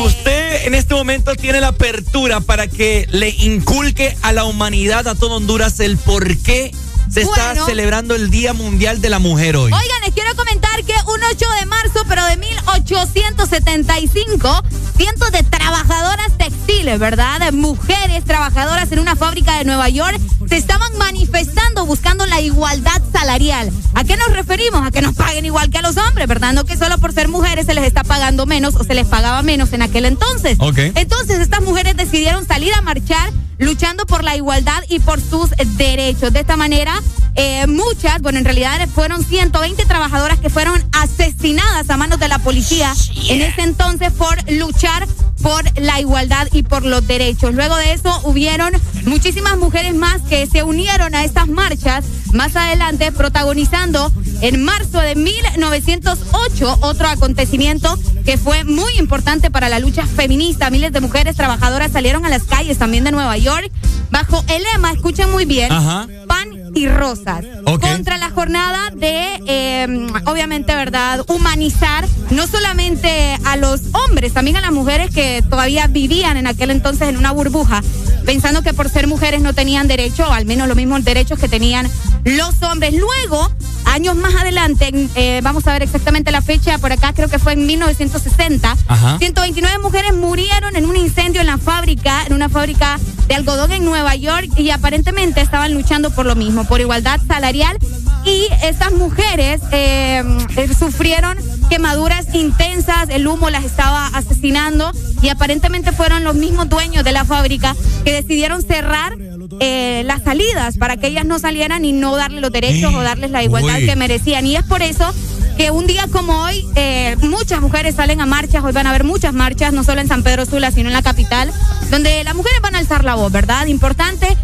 Usted 0.06 0.68
en 0.68 0.76
este 0.76 0.94
momento 0.94 1.34
tiene 1.36 1.60
la 1.62 1.70
apertura 1.70 2.42
para 2.42 2.68
que 2.68 3.08
le 3.12 3.30
inculque 3.30 4.16
a 4.22 4.34
la 4.34 4.44
humanidad, 4.46 5.08
a 5.08 5.16
todo 5.16 5.38
Honduras, 5.38 5.80
el 5.80 5.98
por 5.98 6.38
qué 6.38 6.72
se 7.10 7.22
está 7.22 7.56
celebrando 7.66 8.14
el 8.16 8.30
Día 8.30 8.54
Mundial 8.54 9.02
de 9.02 9.10
la 9.10 9.18
Mujer 9.20 9.56
hoy. 9.56 9.72
Oigan, 9.72 10.02
les 10.04 10.14
quiero 10.14 10.36
comentar 10.36 10.84
que 10.84 10.94
un 11.08 11.24
8 11.24 11.46
de 11.60 11.66
marzo, 11.66 12.04
pero 12.08 12.24
de 12.26 12.38
1875, 12.38 14.64
cientos 14.98 15.32
de 15.32 15.42
trabajadoras 15.44 16.38
textiles, 16.38 17.00
¿verdad? 17.00 17.52
Mujeres 17.54 18.26
trabajadoras 18.26 18.92
en 18.92 19.00
una 19.00 19.16
fábrica 19.16 19.58
de 19.58 19.66
Nueva 19.66 19.90
York 19.90 20.20
se 20.50 20.58
estaban 20.58 20.96
manifestando 20.98 21.86
buscando 21.86 22.26
la 22.26 22.42
igualdad 22.42 23.02
salarial. 23.26 23.72
¿A 23.96 24.04
qué 24.04 24.18
nos 24.18 24.32
referimos? 24.34 24.86
A 24.86 24.92
que 24.92 25.02
nos 25.02 25.16
paguen 25.16 25.46
igual 25.46 25.72
que 25.72 25.80
a 25.80 25.82
los 25.82 25.98
hombres, 25.98 26.28
¿verdad? 26.28 26.54
No 26.54 26.64
que 26.64 26.78
solo 26.78 27.00
por 27.00 27.12
ser 27.12 27.28
mujeres 27.28 27.66
se 27.66 27.74
les 27.74 27.84
está 27.84 28.04
pagando 28.04 28.46
menos 28.46 28.76
o 28.76 28.84
se 28.84 28.94
les 28.94 29.08
pagaba 29.08 29.42
menos 29.42 29.74
en 29.74 29.82
aquel 29.82 30.06
entonces. 30.06 30.60
Entonces, 30.78 31.40
estas 31.40 31.62
mujeres 31.62 31.98
decidieron 31.98 32.46
salir 32.46 32.72
a 32.76 32.84
marchar 32.84 33.32
luchando 33.58 34.06
por 34.06 34.24
la 34.24 34.36
igualdad 34.36 34.84
y 34.90 35.00
por 35.00 35.20
sus 35.20 35.50
derechos. 35.76 36.34
De 36.34 36.42
esta 36.42 36.56
manera, 36.56 37.02
eh, 37.34 37.66
muchas, 37.66 38.22
bueno, 38.22 38.38
en 38.38 38.46
realidad 38.46 38.88
fueron 38.94 39.24
120 39.24 39.86
trabajadoras 39.86 40.40
que 40.40 40.52
fueron 40.52 40.84
asesinadas 40.92 41.90
a 41.90 41.98
manos 41.98 42.20
de 42.20 42.28
la 42.28 42.38
policía 42.38 42.94
en 43.30 43.42
ese 43.42 43.62
entonces 43.62 44.12
por 44.12 44.38
luchar 44.52 45.08
por 45.42 45.64
la 45.80 46.00
igualdad 46.00 46.48
y 46.52 46.62
por 46.62 46.86
los 46.86 47.08
derechos. 47.08 47.56
Luego 47.56 47.76
de 47.78 47.94
eso 47.94 48.22
hubieron 48.24 48.74
muchísimas 49.06 49.58
mujeres 49.58 49.96
más 49.96 50.22
que 50.22 50.46
se 50.46 50.62
unieron 50.62 51.16
a 51.16 51.24
estas 51.24 51.48
marchas 51.48 52.06
más 52.36 52.56
adelante 52.56 53.12
protagonizando 53.12 54.12
en 54.42 54.64
marzo 54.64 55.00
de 55.00 55.16
1908 55.16 56.80
otro 56.82 57.08
acontecimiento 57.08 57.98
que 58.26 58.38
fue 58.38 58.64
muy 58.64 58.94
importante 58.98 59.50
para 59.50 59.70
la 59.70 59.80
lucha 59.80 60.06
feminista. 60.06 60.70
Miles 60.70 60.92
de 60.92 61.02
mujeres 61.02 61.36
trabajadoras 61.36 61.92
salieron 61.92 62.26
a 62.26 62.30
las 62.30 62.44
calles 62.44 62.78
también 62.78 63.04
de 63.04 63.12
Nueva 63.12 63.38
York 63.38 63.72
bajo 64.12 64.44
el 64.48 64.64
lema, 64.64 64.92
escuchen 64.92 65.32
muy 65.32 65.46
bien, 65.46 65.72
Ajá. 65.72 66.08
pan 66.28 66.50
y 66.76 66.88
rosas. 66.88 67.44
Contra 67.64 68.18
la 68.18 68.30
jornada 68.30 68.92
de, 68.94 69.42
eh, 69.48 70.08
obviamente, 70.26 70.76
¿verdad? 70.76 71.24
Humanizar 71.28 72.06
no 72.32 72.48
solamente 72.48 73.38
a 73.46 73.56
los 73.58 73.82
hombres, 73.94 74.34
también 74.34 74.58
a 74.58 74.62
las 74.62 74.72
mujeres 74.72 75.10
que 75.14 75.44
todavía 75.50 75.88
vivían 75.88 76.38
en 76.38 76.48
aquel 76.48 76.72
entonces 76.72 77.10
en 77.10 77.18
una 77.18 77.32
burbuja, 77.32 77.82
pensando 78.26 78.62
que 78.62 78.74
por 78.74 78.90
ser 78.90 79.08
mujeres 79.08 79.42
no 79.42 79.54
tenían 79.54 79.88
derecho, 79.88 80.28
o 80.28 80.32
al 80.32 80.46
menos 80.46 80.68
los 80.68 80.76
mismos 80.76 81.04
derechos 81.04 81.40
que 81.40 81.48
tenían 81.48 81.90
los 82.24 82.62
hombres. 82.64 82.94
Luego, 82.94 83.52
años 83.86 84.16
más 84.16 84.36
adelante, 84.36 84.92
eh, 85.16 85.42
vamos 85.44 85.68
a 85.68 85.74
ver 85.74 85.84
exactamente 85.84 86.32
la 86.32 86.42
fecha, 86.42 86.78
por 86.80 86.92
acá 86.92 87.14
creo 87.14 87.30
que 87.30 87.40
fue 87.40 87.54
en 87.54 87.66
1960, 87.66 88.76
Ajá. 88.88 89.18
129 89.20 89.80
mujeres 89.80 90.14
murieron 90.16 90.76
en 90.76 90.86
un 90.86 90.96
incendio 90.96 91.42
en 91.42 91.48
la 91.48 91.58
fábrica, 91.58 92.24
en 92.26 92.34
una 92.34 92.50
fábrica 92.50 93.00
de 93.28 93.36
algodón 93.36 93.72
en 93.72 93.86
Nueva 93.86 94.16
York 94.16 94.50
y 94.58 94.70
aparentemente 94.70 95.42
estaban 95.42 95.74
luchando 95.74 96.12
por 96.12 96.26
lo 96.26 96.36
mismo, 96.36 96.66
por 96.66 96.82
igualdad 96.82 97.20
salarial. 97.28 97.78
Y 98.26 98.48
estas 98.64 98.92
mujeres 98.92 99.62
eh, 99.72 100.24
eh, 100.56 100.70
sufrieron 100.78 101.38
quemaduras 101.70 102.34
intensas, 102.34 103.10
el 103.10 103.28
humo 103.28 103.52
las 103.52 103.64
estaba 103.64 104.08
asesinando 104.08 104.92
y 105.26 105.30
aparentemente 105.30 105.92
fueron 105.92 106.24
los 106.24 106.36
mismos 106.36 106.70
dueños 106.70 107.04
de 107.04 107.12
la 107.12 107.26
fábrica 107.26 107.76
que 108.04 108.12
decidieron 108.14 108.62
cerrar 108.62 109.18
eh, 109.60 110.04
las 110.06 110.22
salidas 110.22 110.78
para 110.78 110.98
que 110.98 111.08
ellas 111.08 111.26
no 111.26 111.40
salieran 111.40 111.84
y 111.84 111.94
no 111.94 112.16
darles 112.16 112.42
los 112.42 112.52
derechos 112.52 112.94
o 112.94 113.02
darles 113.02 113.32
la 113.32 113.42
igualdad 113.42 113.78
Uy. 113.78 113.88
que 113.88 113.96
merecían. 113.96 114.46
Y 114.46 114.56
es 114.56 114.64
por 114.64 114.84
eso 114.84 115.12
que 115.58 115.72
un 115.72 115.88
día 115.88 116.08
como 116.12 116.44
hoy 116.44 116.64
eh, 116.76 117.16
muchas 117.22 117.60
mujeres 117.60 117.96
salen 117.96 118.22
a 118.22 118.28
marchas, 118.28 118.64
hoy 118.64 118.72
van 118.72 118.86
a 118.86 118.92
haber 118.92 119.04
muchas 119.04 119.34
marchas, 119.34 119.74
no 119.74 119.84
solo 119.84 120.00
en 120.00 120.08
San 120.08 120.22
Pedro 120.22 120.46
Sula, 120.46 120.70
sino 120.70 120.90
en 120.90 120.94
la 120.94 121.02
capital, 121.02 121.52
donde 121.90 122.24
las 122.24 122.36
mujeres 122.36 122.62
van 122.62 122.76
a 122.76 122.78
alzar 122.78 123.04
la 123.04 123.16
voz, 123.16 123.32
¿verdad? 123.32 123.66
Importante. 123.66 124.38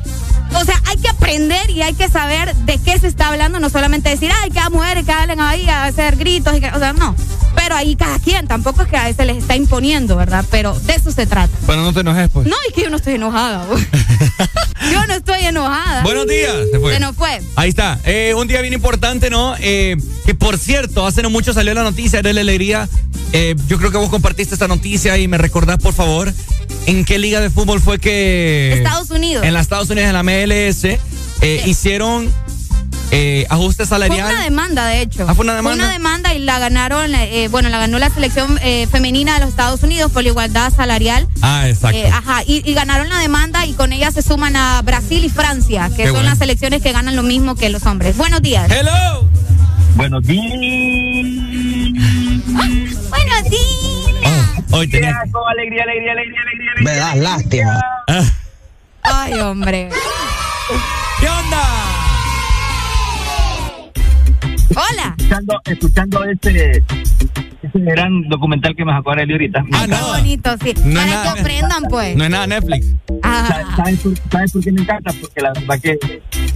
O 0.59 0.65
sea, 0.65 0.81
hay 0.87 0.97
que 0.97 1.09
aprender 1.09 1.69
y 1.69 1.83
hay 1.83 1.93
que 1.93 2.09
saber 2.09 2.55
de 2.55 2.79
qué 2.79 2.97
se 2.97 3.05
está 3.05 3.27
hablando, 3.27 3.59
no 3.59 3.69
solamente 3.69 4.09
decir, 4.09 4.31
ay, 4.41 4.49
las 4.49 4.71
mujeres 4.71 5.05
que 5.05 5.11
hablen 5.11 5.41
ahí 5.41 5.69
a 5.69 5.85
hacer 5.85 6.15
gritos, 6.15 6.57
y 6.57 6.59
que, 6.59 6.69
o 6.69 6.79
sea, 6.79 6.93
no. 6.93 7.15
Pero 7.63 7.75
ahí 7.75 7.95
cada 7.95 8.17
quien, 8.17 8.47
tampoco 8.47 8.81
es 8.81 8.87
que 8.87 8.97
a 8.97 9.03
veces 9.03 9.23
les 9.27 9.37
está 9.37 9.55
imponiendo, 9.55 10.15
¿verdad? 10.15 10.43
Pero 10.49 10.77
de 10.79 10.95
eso 10.95 11.11
se 11.11 11.27
trata. 11.27 11.55
Bueno, 11.67 11.83
no 11.83 11.93
te 11.93 11.99
enojes, 11.99 12.27
pues. 12.29 12.47
No, 12.47 12.55
es 12.67 12.73
que 12.73 12.81
yo 12.81 12.89
no 12.89 12.97
estoy 12.97 13.13
enojada. 13.13 13.67
yo 14.91 15.05
no 15.05 15.13
estoy 15.13 15.43
enojada. 15.43 16.01
Buenos 16.01 16.25
días. 16.25 16.55
Se 16.71 16.79
fue. 16.79 16.93
Se 16.93 16.99
nos 16.99 17.15
fue. 17.15 17.39
Ahí 17.55 17.69
está. 17.69 17.99
Eh, 18.03 18.33
un 18.35 18.47
día 18.47 18.61
bien 18.61 18.73
importante, 18.73 19.29
¿no? 19.29 19.53
Eh, 19.59 19.95
que 20.25 20.33
por 20.33 20.57
cierto, 20.57 21.05
hace 21.05 21.21
no 21.21 21.29
mucho 21.29 21.53
salió 21.53 21.75
la 21.75 21.83
noticia 21.83 22.23
de 22.23 22.33
la 22.33 22.41
alegría. 22.41 22.89
Eh, 23.31 23.55
yo 23.67 23.77
creo 23.77 23.91
que 23.91 23.97
vos 23.97 24.09
compartiste 24.09 24.55
esta 24.55 24.67
noticia 24.67 25.19
y 25.19 25.27
me 25.27 25.37
recordás, 25.37 25.77
por 25.77 25.93
favor, 25.93 26.33
en 26.87 27.05
qué 27.05 27.19
liga 27.19 27.41
de 27.41 27.51
fútbol 27.51 27.79
fue 27.79 27.99
que. 27.99 28.73
Estados 28.73 29.11
Unidos. 29.11 29.45
En 29.45 29.53
los 29.53 29.61
Estados 29.61 29.87
Unidos, 29.91 30.07
en 30.07 30.13
la 30.13 30.23
MLS, 30.23 30.97
hicieron 31.67 32.33
eh, 33.11 33.45
ajuste 33.49 33.83
Fue 33.85 33.97
salarial. 33.97 34.31
una 34.33 34.43
demanda, 34.43 34.85
de 34.87 35.01
hecho. 35.01 35.25
Ah, 35.27 35.35
¿fue 35.35 35.43
una 35.43 35.55
demanda? 35.55 35.83
una 35.83 35.91
demanda 35.91 36.33
y 36.33 36.39
la 36.39 36.59
ganaron, 36.59 37.13
eh, 37.13 37.47
bueno, 37.49 37.69
la 37.69 37.77
ganó 37.79 37.99
la 37.99 38.09
selección 38.09 38.57
eh, 38.63 38.87
femenina 38.91 39.33
de 39.35 39.41
los 39.41 39.49
Estados 39.49 39.83
Unidos 39.83 40.11
por 40.11 40.23
la 40.23 40.29
igualdad 40.29 40.71
salarial. 40.73 41.27
Ah, 41.41 41.67
exacto. 41.67 41.97
Eh, 41.97 42.07
ajá, 42.09 42.43
y, 42.45 42.61
y 42.69 42.73
ganaron 42.73 43.09
la 43.09 43.19
demanda 43.19 43.65
y 43.65 43.73
con 43.73 43.91
ella 43.93 44.11
se 44.11 44.21
suman 44.21 44.55
a 44.55 44.81
Brasil 44.81 45.23
y 45.25 45.29
Francia, 45.29 45.89
que 45.89 45.95
Qué 45.97 46.03
son 46.05 46.13
bueno. 46.13 46.29
las 46.29 46.37
selecciones 46.39 46.81
que 46.81 46.91
ganan 46.91 47.15
lo 47.15 47.23
mismo 47.23 47.55
que 47.55 47.69
los 47.69 47.85
hombres. 47.85 48.15
Buenos 48.17 48.41
días. 48.41 48.71
Hello. 48.71 49.27
Buenos 49.95 50.23
días. 50.23 50.41
Buenos 53.09 53.49
días. 53.49 53.63
Hoy 54.71 54.87
tenía. 54.89 55.21
Con 55.31 55.41
alegría, 55.49 55.83
alegría, 55.83 56.11
alegría, 56.13 56.41
alegría. 56.41 56.71
Me 56.81 56.95
das 56.95 57.17
lástima. 57.17 57.79
Ah, 58.07 58.23
Ay, 59.03 59.33
hombre. 59.33 59.89
Hola. 64.71 65.15
Escuchando, 65.17 65.61
escuchando 65.65 66.23
ese, 66.25 66.83
ese 67.61 67.79
gran 67.79 68.21
documental 68.29 68.75
que 68.75 68.85
me 68.85 68.91
sacó 68.93 69.11
Arely 69.11 69.33
ahorita. 69.33 69.65
Ah, 69.73 69.81
Qué 69.85 69.91
no. 69.91 70.07
bonito, 70.07 70.49
sí. 70.63 70.73
No 70.85 70.99
es 71.01 71.05
Para 71.05 71.05
nada- 71.05 71.33
que 71.33 71.39
aprendan, 71.41 71.83
pues. 71.89 72.15
No 72.15 72.23
es 72.23 72.29
nada 72.29 72.47
Netflix. 72.47 72.87
Ajá. 73.23 73.75
¿Sabes 73.75 73.99
por, 73.99 74.13
sabes 74.31 74.51
por 74.51 74.63
qué 74.63 74.71
me 74.71 74.81
encanta? 74.81 75.13
Porque 75.19 75.41
la 75.41 75.53
verdad 75.53 75.79
que 75.81 75.91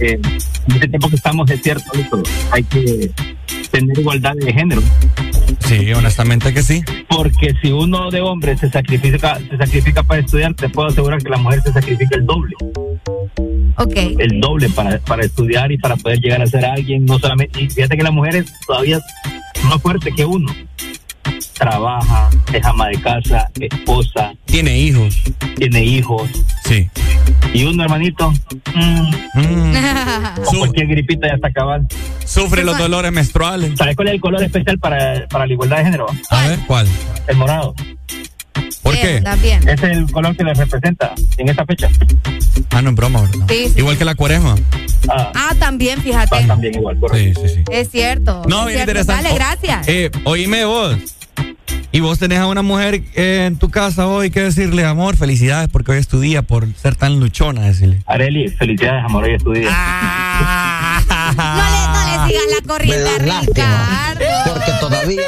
eh, 0.00 0.20
en 0.20 0.72
este 0.74 0.88
tiempo 0.88 1.08
que 1.10 1.16
estamos 1.16 1.50
es 1.50 1.62
cierto. 1.62 1.90
Hay 2.52 2.64
que 2.64 3.10
tener 3.70 3.98
igualdad 3.98 4.34
de 4.36 4.52
género. 4.52 4.82
Sí, 5.60 5.92
honestamente 5.92 6.52
que 6.54 6.62
sí. 6.62 6.82
Porque 7.08 7.54
si 7.62 7.70
uno 7.70 8.10
de 8.10 8.20
hombre 8.20 8.56
se 8.56 8.70
sacrifica, 8.70 9.38
se 9.50 9.56
sacrifica 9.56 10.02
para 10.02 10.20
estudiar, 10.20 10.54
te 10.54 10.68
puedo 10.68 10.88
asegurar 10.88 11.22
que 11.22 11.28
la 11.28 11.38
mujer 11.38 11.60
se 11.62 11.72
sacrifica 11.72 12.16
el 12.16 12.24
doble. 12.26 12.54
El 14.18 14.40
doble 14.40 14.68
para, 14.70 14.98
para 15.00 15.24
estudiar 15.24 15.70
y 15.72 15.78
para 15.78 15.96
poder 15.96 16.20
llegar 16.20 16.42
a 16.42 16.46
ser 16.46 16.64
alguien. 16.64 17.04
No 17.04 17.18
solamente. 17.18 17.60
Y 17.62 17.68
fíjate 17.70 17.96
que 17.96 18.02
la 18.02 18.10
mujer 18.10 18.36
es 18.36 18.46
todavía 18.66 19.00
más 19.68 19.80
fuerte 19.82 20.12
que 20.12 20.24
uno. 20.24 20.52
Trabaja, 21.54 22.28
es 22.52 22.64
ama 22.64 22.88
de 22.88 23.00
casa, 23.00 23.50
esposa, 23.58 24.32
Tiene 24.44 24.78
hijos. 24.78 25.16
tiene 25.56 25.82
hijos. 25.84 26.28
Sí. 26.64 26.88
Y 27.54 27.64
uno, 27.64 27.82
hermanito, 27.82 28.30
mm, 28.74 29.10
Mm. 29.34 29.74
con 30.44 30.58
cualquier 30.58 30.86
gripita 30.88 31.28
ya 31.28 31.34
está 31.34 31.50
cabal. 31.52 31.86
Sufre 32.24 32.62
los 32.64 32.78
dolores 32.78 33.10
menstruales. 33.12 33.72
¿Sabes 33.76 33.96
cuál 33.96 34.08
es 34.08 34.14
el 34.14 34.20
color 34.20 34.42
especial 34.42 34.78
para, 34.78 35.26
para 35.28 35.46
la 35.46 35.52
igualdad 35.52 35.78
de 35.78 35.84
género? 35.84 36.06
A 36.30 36.48
ver, 36.48 36.58
¿cuál? 36.66 36.86
El 37.26 37.36
morado. 37.36 37.74
¿Por 38.82 38.94
Bien, 38.94 39.22
qué? 39.24 39.72
Es 39.72 39.82
el 39.82 40.10
color 40.10 40.36
que 40.36 40.44
les 40.44 40.56
representa 40.58 41.14
en 41.38 41.48
esta 41.48 41.64
fecha. 41.66 41.88
Ah, 42.70 42.82
no, 42.82 42.90
en 42.90 42.94
broma, 42.94 43.22
¿verdad? 43.22 43.46
Sí, 43.48 43.66
sí. 43.68 43.78
Igual 43.78 43.96
que 43.98 44.04
la 44.04 44.14
cuaresma. 44.14 44.54
Ah, 45.08 45.32
Ah, 45.34 45.54
también, 45.58 46.00
fíjate. 46.02 46.34
va 46.34 46.46
también 46.46 46.74
igual, 46.74 46.98
correcto. 46.98 47.40
Sí, 47.42 47.48
sí, 47.48 47.54
sí. 47.56 47.62
Es 47.70 47.90
cierto. 47.90 48.42
No, 48.48 48.60
es 48.68 48.74
bien 48.74 48.84
cierto. 48.86 48.90
interesante. 48.92 49.22
Dale, 49.22 49.34
Oh, 49.34 49.36
gracias. 49.36 49.88
Eh, 49.88 50.10
oíme 50.24 50.64
vos. 50.64 50.96
Y 51.92 52.00
vos 52.00 52.18
tenés 52.18 52.38
a 52.40 52.46
una 52.46 52.62
mujer 52.62 53.02
eh, 53.14 53.44
en 53.46 53.56
tu 53.58 53.70
casa 53.70 54.06
hoy 54.06 54.30
que 54.30 54.40
decirle, 54.40 54.84
amor, 54.84 55.16
felicidades 55.16 55.68
porque 55.70 55.92
hoy 55.92 55.98
es 55.98 56.08
tu 56.08 56.20
día 56.20 56.42
por 56.42 56.66
ser 56.74 56.94
tan 56.96 57.20
luchona, 57.20 57.62
decirle. 57.62 58.02
Areli, 58.06 58.48
felicidades, 58.48 59.04
amor, 59.04 59.24
hoy 59.24 59.34
es 59.34 59.42
tu 59.42 59.52
día. 59.52 59.70
No 61.36 61.42
le, 61.42 61.88
no 61.88 62.26
le 62.26 62.28
sigas 62.28 62.44
la 62.60 62.66
corriente 62.68 63.08
a 63.08 63.18
lástima. 63.26 64.14
Ricardo. 64.18 64.52
Porque 64.52 64.72
todavía. 64.80 65.22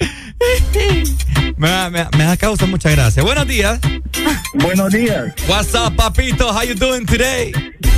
Me, 1.58 1.68
da- 1.68 1.90
me, 1.90 2.06
me 2.16 2.24
da 2.24 2.36
causa 2.36 2.66
mucha 2.66 2.90
gracia. 2.90 3.22
Buenos 3.22 3.46
días. 3.48 3.78
Buenos 4.54 4.92
días. 4.92 5.32
What's 5.48 5.74
up, 5.74 5.96
papito? 5.96 6.48
How 6.52 6.62
you 6.62 6.74
doing 6.74 7.04
today? 7.04 7.52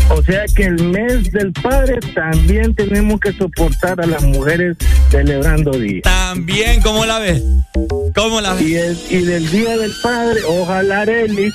O 0.09 0.23
sea 0.23 0.45
que 0.57 0.65
el 0.65 0.83
mes 0.89 1.31
del 1.31 1.53
padre 1.53 1.99
también 2.15 2.75
tenemos 2.75 3.21
que 3.21 3.33
soportar 3.33 4.01
a 4.01 4.07
las 4.07 4.23
mujeres 4.23 4.77
celebrando 5.11 5.71
día. 5.73 6.01
También, 6.03 6.81
¿cómo 6.83 7.05
la 7.07 7.19
ves? 7.19 7.43
¿Cómo 8.15 8.41
la 8.41 8.55
ves? 8.55 8.63
Y, 8.63 8.75
el- 8.77 8.99
y 9.11 9.19
del 9.25 9.51
día 9.51 9.77
del 9.77 9.93
padre, 10.03 10.41
ojalá 10.49 11.01
Areli 11.03 11.53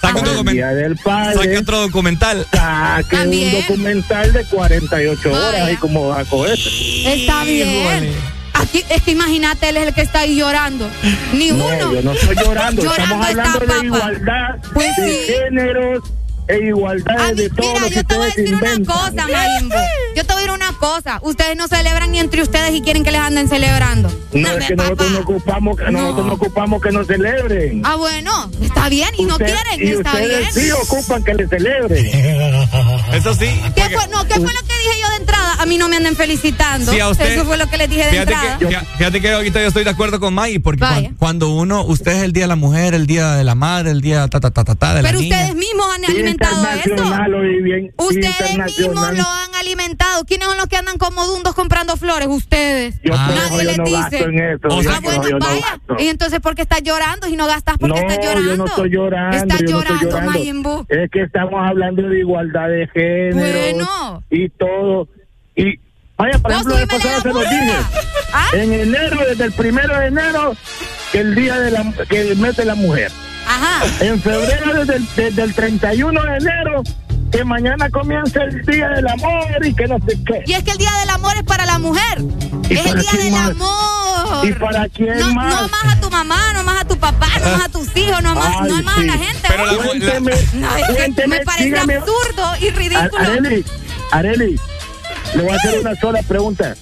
Saque, 0.00 0.20
un 0.20 0.26
el 0.28 0.32
documental. 0.34 0.54
Día 0.54 0.68
del 0.68 0.96
Padre. 0.96 1.34
Saque 1.34 1.58
otro 1.58 1.80
documental. 1.80 2.46
Saque 2.52 3.16
También. 3.16 3.54
un 3.56 3.60
documental 3.62 4.32
de 4.32 4.44
48 4.44 5.28
horas 5.32 5.52
Vaya. 5.60 5.72
y 5.72 5.76
como 5.76 6.06
va 6.08 6.20
a 6.20 6.24
coger. 6.24 6.56
Está 7.04 7.42
bien. 7.42 8.12
Aquí, 8.54 8.84
es 8.88 9.02
que 9.02 9.12
imagínate, 9.12 9.68
él 9.68 9.76
es 9.76 9.88
el 9.88 9.94
que 9.94 10.00
está 10.02 10.20
ahí 10.20 10.36
llorando. 10.36 10.88
Ni 11.32 11.50
No, 11.52 11.66
uno. 11.66 11.92
yo 11.94 12.02
no 12.02 12.12
estoy 12.12 12.36
llorando. 12.36 12.82
Estamos 12.82 13.28
está, 13.28 13.42
hablando 13.42 13.58
de 13.60 13.66
papá. 13.66 13.84
igualdad 13.84 14.56
Pues 14.74 14.96
de 14.96 15.08
sí. 15.26 15.32
géneros 15.32 16.02
e 16.48 16.58
igualdad 16.68 17.34
de 17.34 17.50
Mira, 17.50 17.88
que 17.88 17.94
yo 17.94 18.04
te 18.04 18.16
voy 18.16 18.24
a 18.24 18.34
decir 18.34 18.54
una 18.54 18.84
cosa, 18.84 19.26
Mayimbo. 19.28 19.74
Yo 20.16 20.24
te 20.24 20.32
voy 20.32 20.42
a 20.42 20.46
decir 20.46 20.50
una 20.50 20.72
cosa. 20.78 21.18
Ustedes 21.22 21.56
no 21.56 21.68
celebran 21.68 22.10
ni 22.10 22.18
entre 22.18 22.42
ustedes 22.42 22.74
y 22.74 22.80
quieren 22.80 23.04
que 23.04 23.10
les 23.12 23.20
anden 23.20 23.48
celebrando. 23.48 24.10
No, 24.32 24.48
es 24.52 24.66
que 24.66 24.76
nosotros 24.76 25.10
no 25.12 25.18
ocupamos, 25.20 25.76
que 25.76 25.90
nosotros 25.90 26.26
no 26.26 26.32
ocupamos 26.34 26.82
que 26.82 26.90
nos 26.92 27.06
celebren. 27.06 27.82
Ah, 27.84 27.96
bueno, 27.96 28.50
está 28.62 28.88
bien. 28.88 29.08
Y 29.18 29.24
no 29.24 29.36
quieren, 29.36 29.56
y 29.78 29.88
está 29.90 30.12
ustedes 30.12 30.54
bien. 30.54 30.66
sí 30.66 30.70
ocupan 30.72 31.22
que 31.24 31.34
les 31.34 31.48
celebren. 31.50 32.06
Eso 33.14 33.34
sí. 33.34 33.46
¿Qué 33.74 33.82
fue, 33.90 34.06
no, 34.08 34.24
¿qué 34.26 34.34
fue 34.34 34.42
lo 34.52 34.60
que 34.60 34.74
dije 34.74 35.00
yo 35.02 35.10
de 35.10 35.16
entrada? 35.16 35.54
A 35.60 35.66
mí 35.66 35.76
no 35.78 35.88
me 35.88 35.96
anden 35.96 36.16
felicitando. 36.16 36.92
Sí, 36.92 37.00
a 37.00 37.08
usted- 37.08 37.32
Eso 37.34 37.44
fue 37.44 37.56
lo 37.56 37.68
que 37.68 37.76
les 37.78 37.88
dije 37.90 38.04
de 38.04 38.10
Fíjate 38.10 38.32
entrada. 38.32 38.58
que, 38.58 38.66
fíjate- 38.98 39.20
que 39.20 39.32
ahorita 39.32 39.60
yo 39.60 39.68
estoy 39.68 39.84
de 39.84 39.90
acuerdo 39.90 40.20
con 40.20 40.34
Maggie, 40.34 40.60
porque 40.60 40.80
Vaya. 40.80 41.10
cuando 41.18 41.50
uno, 41.50 41.84
usted 41.84 42.12
es 42.12 42.22
el 42.22 42.32
día 42.32 42.44
de 42.44 42.48
la 42.48 42.56
mujer, 42.56 42.94
el 42.94 43.06
día 43.06 43.32
de 43.34 43.44
la 43.44 43.54
madre, 43.54 43.90
el 43.90 44.00
día 44.00 44.28
ta 44.28 44.40
ta 44.40 44.50
ta 44.50 44.64
ta, 44.64 44.74
ta 44.74 44.94
de 44.94 45.02
la 45.02 45.08
Pero 45.08 45.20
niña. 45.20 45.36
ustedes 45.36 45.54
mismos 45.56 45.86
han 45.94 46.04
alimentado 46.46 46.80
eso. 46.80 46.90
Internacional, 46.90 47.34
oí 47.34 47.62
bien. 47.62 47.92
Ustedes 47.96 48.56
mismos 48.78 48.94
lo 49.16 49.24
han 49.24 49.54
alimentado. 49.60 50.24
¿Quiénes 50.24 50.48
son 50.48 50.56
los 50.56 50.66
que 50.66 50.76
andan 50.76 50.98
como 50.98 51.24
dundos 51.26 51.54
comprando 51.54 51.96
flores? 51.96 52.28
Ustedes. 52.28 53.00
Yo 53.02 53.12
por 53.12 53.20
Nadie 53.20 53.64
les 53.64 53.78
no 53.78 53.84
dice. 53.84 54.18
en. 54.22 54.60
O 54.70 54.82
sea, 54.82 54.92
Ah, 54.96 55.00
no, 55.00 55.10
bueno, 55.20 55.38
no 55.38 55.46
vaya. 55.46 55.80
y 55.98 56.08
entonces, 56.08 56.40
¿por 56.40 56.54
qué 56.54 56.62
estás 56.62 56.82
llorando? 56.82 57.26
Si 57.26 57.36
no 57.36 57.46
gastas, 57.46 57.78
¿por 57.78 57.92
qué 57.92 58.00
no, 58.00 58.08
estás 58.08 58.24
llorando? 58.26 58.50
yo 58.50 58.56
no 58.56 58.66
estoy 58.66 58.90
llorando. 58.90 59.36
Estás 59.36 59.62
llorando. 59.62 60.20
Mayimbu. 60.22 60.86
Es 60.88 61.10
que 61.10 61.22
estamos 61.22 61.60
hablando 61.68 62.02
de 62.08 62.18
igualdad 62.20 62.68
de 62.68 62.88
género 62.88 63.58
Bueno. 63.60 64.24
y 64.30 64.48
todo. 64.50 65.08
Y 65.56 65.78
vaya, 66.16 66.38
por 66.38 66.52
ejemplo, 66.52 66.74
pasada 66.88 67.14
la 67.16 67.20
se 67.22 67.28
los 67.28 67.40
dije. 67.50 67.72
¿Ah? 68.32 68.46
En 68.54 68.72
enero, 68.72 69.18
desde 69.28 69.44
el 69.44 69.52
primero 69.52 69.98
de 69.98 70.06
enero, 70.06 70.54
que 71.12 71.20
el 71.20 71.34
día 71.34 71.58
de 71.58 71.70
la 71.70 71.92
que 72.08 72.34
mete 72.36 72.64
la 72.64 72.74
mujer. 72.74 73.10
Ajá. 73.48 73.84
En 74.00 74.20
febrero, 74.20 74.74
desde 74.84 74.96
el, 74.96 75.08
desde 75.16 75.42
el 75.42 75.54
31 75.54 76.22
de 76.22 76.36
enero, 76.36 76.82
que 77.32 77.44
mañana 77.44 77.88
comienza 77.90 78.42
el 78.44 78.62
día 78.66 78.88
del 78.90 79.08
amor 79.08 79.46
y 79.66 79.74
que 79.74 79.86
no 79.86 79.96
sé 80.06 80.18
qué. 80.26 80.42
Y 80.46 80.52
es 80.54 80.62
que 80.64 80.70
el 80.72 80.78
Día 80.78 80.90
del 81.00 81.10
Amor 81.10 81.36
es 81.36 81.42
para 81.42 81.66
la 81.66 81.78
mujer. 81.78 82.18
¿Y 82.70 82.74
Es 82.74 82.86
el 82.86 83.00
Día 83.00 83.12
del 83.12 83.32
más? 83.32 83.50
Amor. 83.50 84.46
¿Y 84.48 84.52
para 84.54 84.88
quién 84.88 85.18
no, 85.18 85.34
más? 85.34 85.54
No 85.62 85.68
más 85.68 85.84
a 85.96 86.00
tu 86.00 86.10
mamá, 86.10 86.52
no 86.54 86.62
más 86.62 86.80
a 86.82 86.84
tu 86.86 86.96
papá, 86.98 87.26
no 87.42 87.50
más 87.56 87.64
a 87.66 87.68
tus 87.68 87.96
hijos, 87.96 88.22
no 88.22 88.34
más, 88.34 88.56
Ay, 88.62 88.68
no 88.70 88.82
más 88.82 88.94
sí. 88.96 89.00
a 89.02 89.04
la 89.06 89.12
gente. 89.12 89.42
Pero 89.48 89.66
la- 89.66 89.72
¿no? 89.72 89.78
Cuénteme, 89.82 90.32
No, 90.54 90.76
es 90.76 90.86
que 90.86 90.94
cuénteme, 90.94 91.38
me 91.38 91.44
parece 91.44 91.64
dígame. 91.66 91.94
absurdo 91.96 92.52
y 92.60 92.70
ridículo. 92.70 93.18
Areli, 93.18 93.64
Areli, 94.12 94.60
le 95.34 95.42
voy 95.42 95.52
a 95.52 95.56
hacer 95.56 95.78
una 95.80 95.94
sola 95.96 96.20
pregunta. 96.22 96.74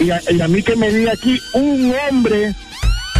Y 0.00 0.10
a, 0.10 0.20
y 0.30 0.40
a 0.40 0.48
mí 0.48 0.62
que 0.64 0.74
me 0.76 0.90
diga 0.90 1.12
aquí 1.12 1.40
un 1.54 1.94
hombre 2.10 2.54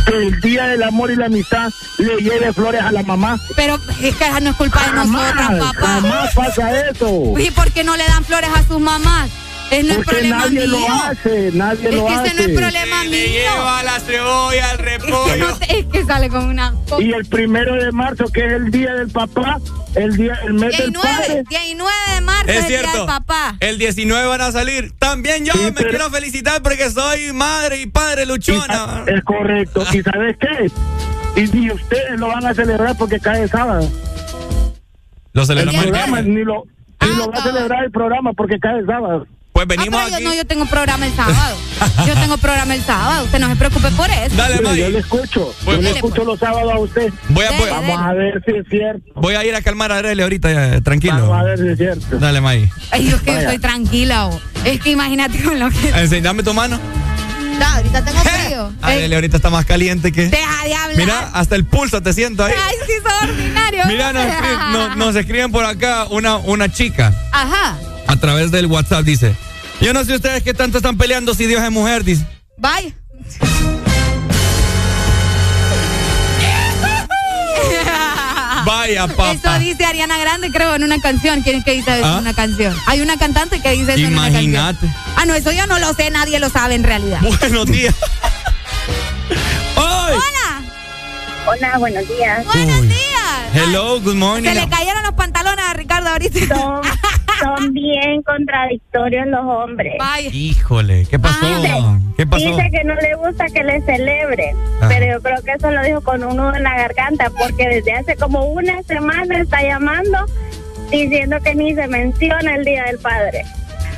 que 0.07 0.17
el 0.17 0.41
día 0.41 0.67
del 0.67 0.83
amor 0.83 1.11
y 1.11 1.17
la 1.17 1.27
amistad 1.27 1.71
le 1.99 2.17
lleve 2.17 2.53
flores 2.53 2.81
a 2.83 2.93
la 2.93 3.03
mamá. 3.03 3.39
Pero 3.57 3.79
es 4.01 4.15
que 4.17 4.41
no 4.41 4.51
es 4.51 4.57
culpa 4.57 4.81
de 4.87 4.93
nosotras, 4.93 5.35
Jamás, 5.35 5.75
papá. 5.75 5.87
jamás 5.87 6.35
pasa 6.35 6.89
eso. 6.91 7.35
¿Y 7.39 7.51
por 7.51 7.71
qué 7.73 7.85
no 7.85 7.97
le 7.97 8.05
dan 8.07 8.25
flores 8.25 8.51
a 8.55 8.63
sus 8.67 8.81
mamás? 8.81 9.31
Es 9.71 9.85
no 9.85 9.91
es 9.91 9.97
Porque 9.97 10.11
problema 10.13 10.37
nadie 10.39 10.61
mío. 10.61 10.79
lo 10.79 10.93
hace, 10.93 11.51
nadie 11.53 11.89
es 11.89 11.95
lo 11.97 12.07
que 12.07 12.13
hace. 12.15 12.27
ese 12.29 12.35
no 12.37 12.41
es 12.43 12.59
problema 12.61 13.05
mío. 13.05 13.11
lleva 13.11 13.83
la 13.83 14.01
cebolla, 14.01 14.71
el 14.73 14.81
Es 14.81 14.87
que, 14.87 14.99
repollo. 15.07 15.49
no 15.49 15.57
te- 15.59 15.79
es 15.81 15.87
que 15.87 16.05
sale 16.05 16.29
con 16.29 16.45
una... 16.47 16.73
Y 17.01 17.13
el 17.13 17.25
primero 17.27 17.75
de 17.75 17.91
marzo, 17.91 18.27
que 18.33 18.47
es 18.47 18.53
el 18.53 18.71
día 18.71 18.95
del 18.95 19.09
papá, 19.11 19.59
el 19.97 20.17
día, 20.17 20.39
el 20.45 20.55
mes 20.55 20.77
del 20.79 20.93
19, 20.93 21.09
padre. 21.09 21.45
19 21.49 21.93
de 22.15 22.21
marzo 22.21 22.51
Es 22.51 22.57
el 22.59 22.69
día 22.69 22.79
cierto. 22.81 22.99
del 22.99 23.07
papá. 23.07 23.57
El 23.59 23.79
19 23.79 24.27
van 24.29 24.41
a 24.41 24.53
salir. 24.53 24.93
También 24.99 25.45
yo 25.45 25.53
Sí, 25.55 25.59
me 25.59 25.73
pero- 25.73 25.91
quiero 25.91 26.11
felicitar 26.11 26.63
porque 26.63 26.89
soy 26.91 27.33
madre 27.33 27.81
y 27.81 27.87
padre 27.87 28.23
Y 28.23 28.27
luchona. 28.27 28.67
sa- 28.75 29.05
Es 29.09 29.25
correcto. 29.25 29.83
¿Y 29.93 30.01
sabes 30.03 30.37
qué? 30.41 30.71
Y, 31.43 31.59
y 31.67 31.71
ustedes 31.73 32.19
lo 32.21 32.29
van 32.29 32.47
a 32.47 32.55
celebrar 32.55 32.97
porque 32.97 33.19
cae 33.19 33.49
sábado. 33.49 33.91
Lo 35.33 35.43
El 35.43 35.47
celebramos 35.49 35.85
el 35.85 35.91
programa 35.91 36.23
ni 36.23 36.45
lo, 36.45 36.65
ni 37.03 37.15
lo 37.17 37.31
va 37.31 37.39
a 37.39 37.43
celebrar 37.43 37.85
el 37.85 37.91
programa 37.91 38.33
porque 38.33 38.59
cae 38.61 38.85
sábado. 38.87 39.27
Pues 39.57 39.65
Ah, 39.65 39.75
venimos 39.75 39.99
pero 40.05 40.11
yo, 40.11 40.17
aquí. 40.17 40.25
no, 40.25 40.35
yo 40.35 40.45
tengo 40.45 40.67
programa 40.67 41.07
el 41.07 41.15
sábado. 41.17 41.57
Yo 42.07 42.13
tengo 42.15 42.37
programa 42.37 42.75
el 42.75 42.85
sábado. 42.85 43.25
Usted 43.25 43.39
no 43.39 43.49
se 43.49 43.57
preocupe 43.57 43.91
por 43.93 44.11
eso. 44.11 44.37
Dale, 44.37 44.61
Maggie. 44.61 44.83
yo 44.83 44.91
le 44.91 44.99
escucho. 44.99 45.55
Pues- 45.65 45.77
yo 45.77 45.83
le 45.83 45.89
Dele, 45.89 45.91
escucho 45.97 46.15
pues. 46.17 46.27
los 46.27 46.39
sábados 46.39 46.73
a 46.75 46.79
usted. 46.79 47.11
Voy 47.31 47.45
a, 47.47 47.51
voy, 47.53 47.59
Dele, 47.61 47.71
Vamos 47.71 48.01
a 48.03 48.13
ver 48.13 48.43
si 48.45 48.53
es 48.55 48.67
cierto. 48.69 49.13
voy 49.15 49.35
a 49.35 49.45
ir 49.47 49.55
a 49.55 49.63
calmar 49.63 49.93
a 49.93 49.97
Arely 49.97 50.21
ahorita, 50.23 50.53
ya, 50.53 50.81
tranquilo. 50.83 51.15
Vamos 51.31 51.39
a 51.39 51.43
ver 51.45 51.59
si 51.59 51.69
es 51.69 51.79
cierto. 51.79 52.19
Dale, 52.19 52.43
Maggie. 52.43 52.71
Ay, 52.91 53.09
yo 53.09 53.19
que 53.21 53.25
yo 53.31 53.33
Vaya. 53.33 53.41
estoy 53.45 53.59
tranquila. 53.59 54.27
o. 54.27 54.41
Es 54.67 54.79
que 54.81 54.91
imagínate 54.91 55.43
con 55.43 55.59
lo 55.59 55.71
que... 55.71 55.89
Enseñame 55.89 56.43
tu 56.43 56.53
mano. 56.53 56.79
Da, 57.59 57.77
ahorita 57.77 58.05
tengo 58.05 58.19
frío. 58.19 58.73
Arely 58.83 59.15
ahorita 59.15 59.39
está 59.39 59.49
más 59.49 59.65
caliente 59.65 60.13
que. 60.13 60.27
Deja 60.29 60.65
de 60.65 60.75
hablar. 60.75 60.97
Mira, 60.99 61.31
hasta 61.33 61.57
el 61.57 61.65
pulso 61.65 62.03
te 62.03 62.13
siento 62.13 62.45
ahí. 62.45 62.53
Ay, 62.55 62.75
sí, 62.87 62.93
sos 63.03 63.31
ordinario. 63.31 63.85
Mira, 63.87 64.13
nos, 64.13 64.27
no- 64.73 64.97
nos 64.97 65.17
escriben 65.17 65.51
por 65.51 65.65
acá 65.65 66.05
una, 66.11 66.37
una 66.37 66.71
chica 66.71 67.15
Ajá. 67.33 67.79
a 68.07 68.17
través 68.17 68.51
del 68.51 68.67
WhatsApp. 68.67 69.03
Dice: 69.05 69.35
Yo 69.81 69.93
no 69.93 70.05
sé 70.05 70.15
ustedes 70.15 70.43
qué 70.43 70.55
tanto 70.55 70.79
están 70.79 70.97
peleando 70.97 71.35
si 71.35 71.47
Dios 71.47 71.63
es 71.63 71.71
mujer. 71.71 72.03
Dice: 72.05 72.27
Bye. 72.57 72.95
Vaya, 78.65 79.05
Eso 79.05 79.15
papá. 79.17 79.59
dice 79.61 79.85
Ariana 79.85 80.19
Grande, 80.19 80.51
creo, 80.51 80.75
en 80.75 80.83
una 80.83 80.99
canción. 81.01 81.43
¿Quién 81.43 81.59
es 81.59 81.65
que 81.65 81.73
dice 81.73 81.99
eso 81.99 82.05
¿Ah? 82.07 82.15
en 82.15 82.19
una 82.19 82.35
canción? 82.35 82.77
Hay 82.87 83.01
una 83.01 83.17
cantante 83.17 83.61
que 83.61 83.71
dice 83.73 83.95
eso 83.95 84.01
en 84.07 84.13
una 84.17 84.29
Imagínate. 84.29 84.81
canción. 84.87 85.03
Ah, 85.17 85.25
no, 85.25 85.35
eso 85.35 85.53
yo 85.53 85.67
no 85.69 85.79
lo 85.79 85.95
sé, 85.95 86.11
nadie 86.11 86.41
lo 86.41 86.49
sabe 86.51 86.75
en 86.75 86.83
realidad. 86.83 87.21
Buenos 87.41 87.67
días. 87.67 87.95
Hola, 89.77 90.63
Hola, 91.47 91.79
buenos 91.79 92.09
días. 92.09 92.45
buenos 92.45 92.81
Uy. 92.81 92.89
días. 92.89 93.55
Hello, 93.55 94.01
good 94.01 94.15
morning. 94.17 94.49
Se 94.49 94.55
le 94.55 94.69
cayeron 94.69 95.03
los 95.05 95.13
pantalones 95.13 95.65
a 95.65 95.73
Ricardo 95.75 96.09
ahorita. 96.11 96.57
Son, 96.57 96.81
son 97.39 97.73
bien 97.73 98.23
contradictorios 98.23 99.27
los 99.27 99.45
hombres. 99.45 99.95
Vaya. 99.99 100.29
Híjole, 100.33 101.07
¿qué 101.11 101.19
pasó? 101.19 101.39
Ah, 101.43 101.99
¿Qué 102.17 102.27
pasó? 102.27 102.45
Dice 102.45 102.71
que 102.71 102.85
no 102.85 102.95
le 102.95 103.15
gusta 103.15 103.47
que 103.47 103.63
le 103.65 103.81
celebre, 103.83 104.53
Ah. 104.81 104.87
pero 104.89 105.15
yo 105.15 105.23
creo 105.23 105.43
que 105.43 105.53
eso 105.53 105.71
lo 105.71 105.83
dijo 105.83 106.01
con 106.01 106.25
un 106.25 106.37
nudo 106.37 106.55
en 106.55 106.63
la 106.63 106.77
garganta, 106.77 107.31
porque 107.39 107.69
desde 107.69 107.93
hace 107.93 108.17
como 108.17 108.45
una 108.45 108.83
semana 108.85 109.39
está 109.41 109.63
llamando 109.63 110.19
diciendo 110.91 111.37
que 111.43 111.55
ni 111.55 111.75
se 111.75 111.87
menciona 111.89 112.55
el 112.55 112.65
Día 112.65 112.85
del 112.85 112.99
Padre. 112.99 113.45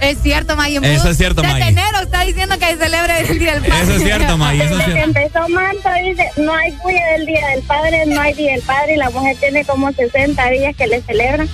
Es 0.01 0.19
cierto, 0.23 0.57
Maggie. 0.57 0.79
Eso 0.83 1.11
es 1.11 1.17
cierto, 1.17 1.43
Desde 1.43 1.55
Maggie. 1.55 1.69
enero 1.71 2.01
está 2.03 2.23
diciendo 2.25 2.57
que 2.59 2.77
celebre 2.77 3.21
el 3.29 3.39
Día 3.39 3.55
del 3.55 3.63
Padre. 3.65 3.83
Eso 3.83 3.93
es 3.95 4.03
cierto, 4.03 4.37
Maggie, 4.39 4.65
eso 4.65 4.73
es 4.75 4.79
Desde 4.79 4.93
que 4.93 5.01
cierto. 5.01 5.19
empezó 5.21 5.49
marzo 5.49 5.89
dice, 6.05 6.31
no 6.37 6.55
hay 6.55 6.71
bulla 6.83 7.07
del 7.13 7.27
Día 7.27 7.47
del 7.49 7.63
Padre, 7.63 8.07
no 8.07 8.21
hay 8.21 8.35
Día 8.35 8.53
del 8.53 8.63
Padre, 8.63 8.95
y 8.95 8.97
la 8.97 9.11
mujer 9.11 9.37
tiene 9.41 9.65
como 9.65 9.93
60 9.93 10.51
días 10.51 10.77
que 10.77 10.87
le 10.87 11.03
celebran, 11.03 11.49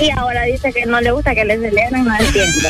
y 0.00 0.10
ahora 0.10 0.42
dice 0.44 0.72
que 0.72 0.86
no 0.86 1.00
le 1.00 1.10
gusta 1.12 1.34
que 1.34 1.44
le 1.44 1.58
celebren, 1.58 2.04
no 2.04 2.16
entiendo. 2.18 2.68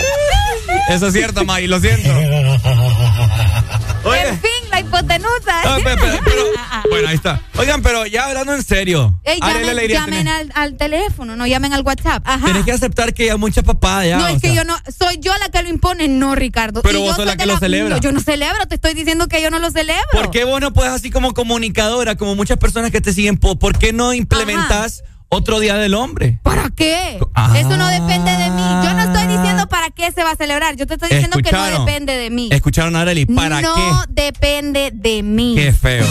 Eso 0.88 1.06
es 1.08 1.12
cierto, 1.12 1.44
Maggie, 1.44 1.68
lo 1.68 1.78
siento. 1.80 2.08
Oye. 4.04 4.28
En 4.28 4.40
fin, 4.40 4.49
la 4.82 4.88
hipotenusa. 4.88 5.60
Ah, 5.64 5.76
pe- 5.82 5.96
pe- 5.96 6.20
pero- 6.24 6.44
bueno, 6.90 7.08
ahí 7.08 7.14
está. 7.16 7.40
Oigan, 7.58 7.82
pero 7.82 8.06
ya 8.06 8.26
hablando 8.26 8.54
en 8.54 8.62
serio. 8.62 9.18
Ey, 9.24 9.38
llamen, 9.40 9.88
llamen 9.88 10.28
al, 10.28 10.52
al 10.54 10.76
teléfono, 10.76 11.36
no 11.36 11.46
llamen 11.46 11.72
al 11.72 11.82
WhatsApp. 11.82 12.22
Ajá. 12.26 12.46
tenés 12.46 12.64
que 12.64 12.72
aceptar 12.72 13.12
que 13.14 13.30
hay 13.30 13.38
mucha 13.38 13.62
papada 13.62 14.06
ya. 14.06 14.18
no, 14.18 14.28
es 14.28 14.40
que 14.40 14.54
yo 14.54 14.64
no, 14.64 14.76
soy 14.96 15.18
yo 15.20 15.32
la 15.38 15.48
que 15.48 15.62
lo 15.62 15.68
impone, 15.68 16.08
no, 16.08 16.34
Ricardo. 16.34 16.82
Pero 16.82 16.98
Y 16.98 17.02
vos 17.02 17.16
sos 17.16 17.26
la 17.26 17.36
que 17.36 17.46
lo 17.46 17.58
celebra. 17.58 17.96
No, 17.96 18.00
yo 18.00 18.12
no 18.12 18.20
celebro, 18.20 18.66
te 18.66 18.74
estoy 18.76 18.94
diciendo 18.94 19.28
que 19.28 19.42
yo 19.42 19.50
no 19.50 19.58
lo 19.58 19.70
celebro. 19.70 20.08
¿Por 20.12 20.30
qué 20.30 20.44
vos 20.44 20.60
no 20.60 20.72
puedes 20.72 20.92
así 20.92 21.10
como 21.10 21.34
comunicadora, 21.34 22.16
como 22.16 22.34
muchas 22.34 22.58
personas 22.58 22.90
que 22.90 23.00
te 23.00 23.12
siguen, 23.12 23.36
po- 23.36 23.58
por 23.58 23.78
qué 23.78 23.92
no 23.92 24.12
implementas 24.14 25.02
otro 25.30 25.60
día 25.60 25.76
del 25.76 25.94
hombre? 25.94 26.40
¿Para 26.42 26.68
qué? 26.70 27.18
Ah. 27.34 27.54
Eso 27.56 27.76
no 27.76 27.86
depende 27.88 28.30
de 28.32 28.50
mí. 28.50 28.62
Yo 28.84 28.92
no 28.94 29.00
estoy 29.02 29.26
diciendo 29.36 29.68
para 29.68 29.90
qué 29.90 30.10
se 30.12 30.22
va 30.22 30.32
a 30.32 30.36
celebrar. 30.36 30.76
Yo 30.76 30.86
te 30.86 30.94
estoy 30.94 31.08
diciendo 31.08 31.38
que 31.38 31.52
no 31.52 31.64
depende 31.80 32.16
de 32.16 32.30
mí. 32.30 32.48
Escucharon 32.52 32.94
a 32.96 33.02
Arely, 33.02 33.26
¿para 33.26 33.60
no 33.62 33.74
qué? 33.74 34.22
depende 34.22 34.90
de 34.92 35.22
mí. 35.22 35.54
Qué 35.56 35.72
feo. 35.72 36.04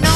No 0.00 0.14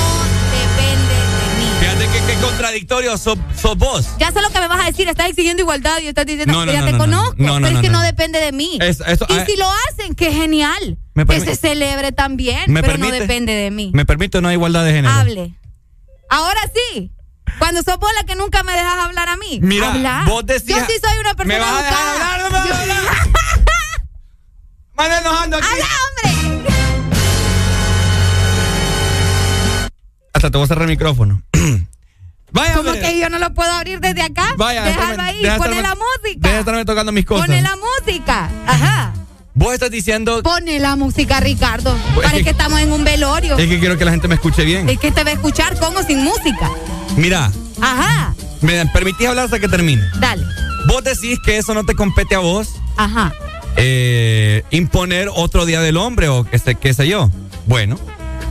depende 0.52 1.14
de 1.14 1.58
mí. 1.58 1.70
Fíjate 1.80 2.04
que 2.06 2.32
qué 2.32 2.40
contradictorio 2.40 3.18
sos, 3.18 3.36
sos 3.60 3.76
vos. 3.76 4.06
Ya 4.18 4.30
sé 4.30 4.40
lo 4.40 4.50
que 4.50 4.60
me 4.60 4.68
vas 4.68 4.80
a 4.80 4.86
decir. 4.86 5.08
Estás 5.08 5.28
exigiendo 5.28 5.62
igualdad 5.62 5.98
y 6.00 6.06
estás 6.06 6.24
diciendo 6.24 6.52
No, 6.52 6.60
no, 6.64 6.66
que 6.66 6.78
ya 6.78 6.80
no, 6.80 6.86
te 6.86 6.92
no, 6.92 6.98
no. 6.98 7.04
conozco. 7.04 7.34
No, 7.38 7.58
no, 7.60 7.66
pero 7.66 7.72
no, 7.72 7.78
es 7.78 7.82
que 7.82 7.90
no. 7.90 7.98
no 7.98 8.04
depende 8.04 8.38
de 8.38 8.52
mí. 8.52 8.78
Es- 8.80 9.00
y 9.00 9.02
ah, 9.34 9.44
si 9.44 9.56
lo 9.56 9.66
hacen, 9.88 10.14
qué 10.14 10.32
genial. 10.32 10.98
¿Me 11.14 11.26
que 11.26 11.40
se 11.40 11.56
celebre 11.56 12.12
también. 12.12 12.72
¿Me 12.72 12.80
pero 12.82 12.96
no 12.96 13.10
depende 13.10 13.52
de 13.52 13.70
mí. 13.72 13.90
Me 13.92 14.06
permito, 14.06 14.40
no 14.40 14.48
hay 14.48 14.54
igualdad 14.54 14.84
de 14.84 14.92
género. 14.92 15.12
Hable. 15.14 15.54
Ahora 16.28 16.60
sí. 16.72 17.10
Cuando 17.58 17.82
sos 17.82 17.98
vos 17.98 18.10
la 18.18 18.24
que 18.24 18.34
nunca 18.36 18.62
me 18.62 18.72
dejas 18.72 18.98
hablar 18.98 19.28
a 19.28 19.36
mí. 19.36 19.58
Mira, 19.62 19.92
Habla. 19.92 20.24
vos 20.26 20.44
decías- 20.46 20.80
Yo 20.80 20.86
sí 20.86 21.00
soy 21.02 21.18
una 21.20 21.34
persona 21.34 21.54
¿Me 21.54 21.60
vas 21.60 21.72
a 21.72 21.82
dejar 21.82 22.00
educada. 22.00 22.12
hablar? 22.34 22.40
No 22.40 22.50
me 22.50 22.58
vas 22.58 22.70
a 22.70 22.80
hablar. 22.80 23.00
Enojando 25.20 25.56
aquí. 25.56 25.66
¡Habla, 25.70 25.86
hombre! 26.06 26.70
Hasta 30.32 30.50
te 30.50 30.56
voy 30.58 30.64
a 30.64 30.68
cerrar 30.68 30.82
el 30.84 30.90
micrófono. 30.90 31.42
Vaya, 32.52 32.74
Como 32.74 32.90
hombre. 32.90 33.00
que 33.08 33.18
yo 33.20 33.28
no 33.30 33.38
lo 33.38 33.54
puedo 33.54 33.70
abrir 33.72 34.00
desde 34.00 34.22
acá. 34.22 34.54
Vaya, 34.56 34.82
Déjalo 34.82 35.22
ahí, 35.22 35.42
deja 35.42 35.56
estarme- 35.56 35.82
la 35.82 35.94
música. 35.94 36.40
Deja 36.40 36.54
de 36.54 36.58
estarme 36.60 36.84
tocando 36.84 37.12
mis 37.12 37.24
cosas. 37.24 37.46
Pone 37.46 37.62
la 37.62 37.76
música. 37.76 38.50
Ajá. 38.66 39.12
Vos 39.60 39.74
estás 39.74 39.90
diciendo. 39.90 40.42
Pone 40.42 40.78
la 40.80 40.96
música, 40.96 41.38
Ricardo. 41.38 41.94
Pues, 42.14 42.24
Parece 42.26 42.28
es 42.28 42.38
que 42.38 42.44
que- 42.44 42.50
estamos 42.50 42.80
en 42.80 42.92
un 42.92 43.04
velorio. 43.04 43.58
Es 43.58 43.68
que 43.68 43.78
quiero 43.78 43.98
que 43.98 44.06
la 44.06 44.10
gente 44.10 44.26
me 44.26 44.36
escuche 44.36 44.64
bien. 44.64 44.88
Es 44.88 44.98
que 44.98 45.12
te 45.12 45.22
va 45.22 45.28
a 45.28 45.34
escuchar 45.34 45.78
con 45.78 45.94
o 45.94 46.02
sin 46.02 46.24
música. 46.24 46.70
Mira, 47.14 47.52
Ajá. 47.78 48.34
¿me 48.62 48.86
permitís 48.86 49.28
hablar 49.28 49.44
hasta 49.44 49.60
que 49.60 49.68
termine? 49.68 50.02
Dale. 50.18 50.46
Vos 50.88 51.04
decís 51.04 51.38
que 51.44 51.58
eso 51.58 51.74
no 51.74 51.84
te 51.84 51.94
compete 51.94 52.34
a 52.34 52.38
vos 52.38 52.68
Ajá. 52.96 53.34
eh, 53.76 54.64
imponer 54.70 55.28
otro 55.34 55.66
día 55.66 55.82
del 55.82 55.98
hombre 55.98 56.28
o 56.28 56.44
qué 56.44 56.58
sé, 56.58 56.76
qué 56.76 56.94
sé 56.94 57.06
yo. 57.06 57.28
Bueno. 57.66 57.98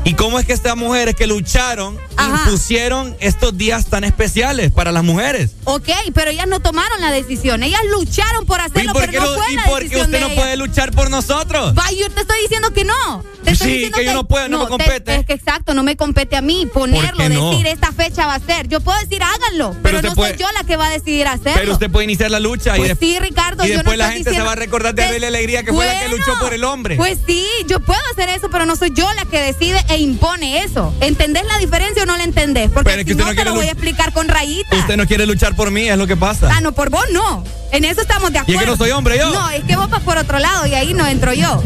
¿Y 0.06 0.14
cómo 0.16 0.40
es 0.40 0.46
que 0.46 0.54
estas 0.54 0.76
mujeres 0.76 1.14
que 1.16 1.28
lucharon 1.28 1.98
impusieron 2.46 3.16
estos 3.20 3.58
días 3.58 3.86
tan 3.88 4.04
especiales 4.04 4.72
para 4.72 4.92
las 4.92 5.04
mujeres? 5.04 5.52
Ok, 5.66 5.90
pero 6.16 6.32
ellas 6.32 6.48
no 6.48 6.62
tomaron 6.62 7.00
la 7.02 7.12
decisión. 7.12 7.62
Ellas 7.64 7.82
lucharon 7.92 8.46
por 8.46 8.60
¿Y 8.60 8.64
hacerlo, 8.64 8.94
por 8.94 9.06
pero 9.06 9.22
no 9.22 9.28
no- 9.36 9.38
fue 9.44 9.54
y 9.54 9.58
por 9.70 9.80
qué 9.90 9.98
usted 10.02 10.20
no 10.20 10.26
ellas. 10.28 10.40
puede 10.40 10.58
luchar 10.58 10.92
por 10.92 11.10
nosotros? 11.12 11.76
Va, 11.78 11.92
yo 11.92 12.10
te 12.10 12.22
estoy 12.22 12.42
diciendo 12.42 12.74
que 12.74 12.86
no. 12.86 13.24
Te 13.44 13.52
estoy 13.52 13.68
Sí, 13.68 13.74
diciendo 13.76 13.98
que 14.00 14.06
yo 14.06 14.14
no 14.14 14.28
puedo, 14.28 14.50
no 14.50 14.58
me 14.60 14.64
te- 14.66 14.70
compete. 14.70 15.16
es 15.16 15.26
que 15.26 15.34
exacto, 15.34 15.74
no 15.74 15.84
me 15.84 15.96
compete 15.96 16.36
a 16.36 16.42
mí 16.42 16.66
ponerlo, 16.74 17.30
no? 17.30 17.52
decir 17.52 17.68
esta 17.68 17.92
fecha 17.94 18.26
va 18.26 18.36
a 18.36 18.40
ser. 18.40 18.68
Yo 18.68 18.82
puedo 18.82 19.00
decir 19.00 19.22
háganlo, 19.24 19.76
pero, 19.84 20.02
no 20.02 20.14
puede- 20.16 20.32
soy 20.32 20.40
yo 20.40 20.52
la 20.54 20.64
que 20.66 20.76
va 20.76 20.88
a 20.88 20.90
decidir 20.92 21.28
hacerlo. 21.28 21.54
Pero 21.60 21.74
usted 21.74 21.90
puede 21.90 22.06
iniciar 22.06 22.32
la 22.32 22.40
lucha 22.40 22.76
y, 22.76 22.80
Pues 22.80 22.90
de- 23.00 23.06
sí, 23.06 23.18
Ricardo, 23.20 23.64
y 23.66 23.70
yo 23.70 23.74
no 23.76 23.80
después 23.80 23.98
la 23.98 24.12
gente 24.12 24.34
se 24.34 24.42
va 24.42 24.54
a 24.54 24.56
recordar 24.56 24.94
de 24.96 25.04
Abel 25.06 25.24
Alegría 25.24 25.64
que 25.64 25.72
fue 25.72 25.86
la 25.86 26.00
que 26.00 26.10
luchó 26.10 26.34
por 26.40 26.54
el 26.54 26.64
hombre. 26.64 26.96
Pues 26.98 27.18
sí, 27.28 27.46
yo 27.68 27.80
puedo 27.80 28.02
hacer 28.12 28.28
eso, 28.30 28.50
pero 28.50 28.66
no 28.66 28.76
soy 28.76 28.92
yo 28.94 29.08
la 29.14 29.26
que 29.26 29.40
decide 29.42 29.80
e 29.90 29.98
impone 29.98 30.64
eso. 30.64 30.94
¿Entendés 31.02 31.44
la 31.46 31.58
diferencia 31.58 32.04
o 32.04 32.06
no 32.06 32.16
la 32.18 32.24
entendés? 32.24 32.70
Porque 32.70 32.92
Pero 32.92 33.02
es 33.02 33.06
que 33.08 33.14
si 33.14 33.20
usted 33.20 33.26
no, 33.26 33.34
no 33.34 33.36
te 33.44 33.46
lo 33.46 33.56
voy 33.56 33.66
a 33.68 33.72
explicar 33.72 34.14
con 34.14 34.28
rayitas. 34.28 34.80
Usted 34.80 34.98
no 34.98 35.06
quiere 35.08 35.26
luchar 35.26 35.56
por 35.56 35.72
mí, 35.72 35.88
es 35.90 35.98
lo 35.98 36.08
que 36.08 36.16
pasa. 36.16 36.50
Ah, 36.52 36.62
no, 36.62 36.72
por 36.74 36.90
vos 36.90 37.06
no. 37.12 37.44
En 37.72 37.86
eso 37.86 38.02
estamos 38.02 38.32
de 38.32 38.40
Y 38.40 38.42
es 38.42 38.44
acuerdo. 38.44 38.60
que 38.62 38.66
no 38.68 38.78
soy 38.78 38.92
hombre 38.92 39.18
yo. 39.18 39.30
No, 39.34 39.50
es 39.50 39.64
que 39.64 39.76
vos 39.76 39.90
vas 39.90 40.02
por 40.04 40.18
otro 40.18 40.40
lado 40.40 40.66
y 40.68 40.74
ahí 40.76 40.94
no 40.94 41.06
entro 41.08 41.34
yo. 41.34 41.62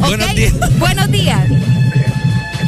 Buenos 0.00 0.34
días. 0.34 0.52
Buenos 0.78 1.10
días. 1.10 1.40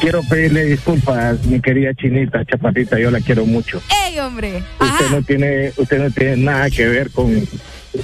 Quiero 0.00 0.22
pedirle 0.24 0.64
disculpas, 0.64 1.42
mi 1.44 1.60
querida 1.60 1.92
chinita, 1.94 2.44
chaparrita, 2.44 2.98
yo 2.98 3.10
la 3.10 3.20
quiero 3.20 3.46
mucho. 3.46 3.80
¡Ey, 4.06 4.18
hombre! 4.18 4.62
Usted 4.78 5.10
no 5.10 5.22
tiene, 5.22 5.72
usted 5.76 5.98
no 5.98 6.10
tiene 6.10 6.36
nada 6.36 6.68
que 6.70 6.86
ver 6.86 7.10
con 7.10 7.48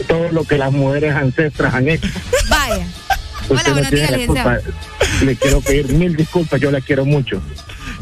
todo 0.08 0.32
lo 0.32 0.44
que 0.44 0.56
las 0.56 0.72
mujeres 0.72 1.14
ancestras 1.14 1.74
han 1.74 1.88
hecho. 1.88 2.08
Vaya. 2.48 2.86
No 3.54 3.72
buenos 3.72 3.90
días, 3.90 4.12
culpa. 4.26 4.58
Le 5.24 5.36
quiero 5.36 5.60
pedir 5.60 5.88
mil 5.92 6.16
disculpas, 6.16 6.60
yo 6.60 6.70
la 6.70 6.80
quiero 6.80 7.04
mucho. 7.04 7.40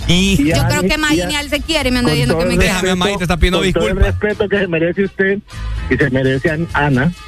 Y 0.09 0.37
Yo 0.45 0.67
creo 0.69 0.83
que 0.83 0.99
Maginial 0.99 1.49
se 1.51 1.61
quiere, 1.61 1.91
me 1.91 1.99
anda 2.01 2.11
diciendo 2.13 2.39
que 2.39 2.45
me 2.45 2.51
quiere. 2.57 2.67
Déjame, 2.67 2.95
May, 2.97 3.17
te 3.17 3.25
está 3.25 3.37
pidiendo 3.37 3.61
con 3.61 3.73
todo 3.73 3.89
el 3.89 3.95
disculpas. 3.95 4.21
respeto 4.21 4.49
que 4.49 4.59
se 4.59 4.67
merece 4.67 5.05
usted 5.05 5.39
y 5.91 5.97
se 5.97 6.11
merece 6.11 6.51
An- 6.51 6.69
Ana. 6.73 7.13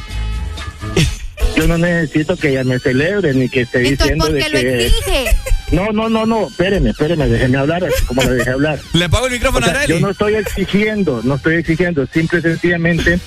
Yo 1.57 1.69
no 1.69 1.77
necesito 1.79 2.37
que 2.37 2.49
ella 2.51 2.65
me 2.65 2.79
celebre 2.79 3.35
ni 3.35 3.49
que 3.49 3.63
esté 3.63 3.87
Entonces, 3.87 3.99
diciendo 3.99 4.25
¿por 4.25 4.35
de 4.35 4.41
qué 4.41 4.49
lo 4.49 4.59
que 4.61 4.87
exige? 4.87 5.25
no, 5.73 5.93
no, 5.93 6.09
no, 6.09 6.25
no, 6.25 6.47
espéreme, 6.49 6.91
espéreme, 6.91 7.29
déjeme 7.29 7.59
hablar 7.59 7.85
así 7.85 8.05
como 8.07 8.23
le 8.23 8.31
dejé 8.31 8.51
hablar. 8.51 8.79
Le 8.95 9.09
pago 9.11 9.27
el 9.27 9.33
micrófono 9.35 9.67
O 9.67 9.69
sea, 9.71 9.81
a. 9.81 9.87
Yo 9.87 10.01
no 10.01 10.11
estoy 10.11 10.35
exigiendo, 10.37 11.21
no 11.25 11.35
estoy 11.35 11.57
exigiendo, 11.57 12.07
simple 12.07 12.39
y 12.39 12.43
sencillamente 12.43 13.19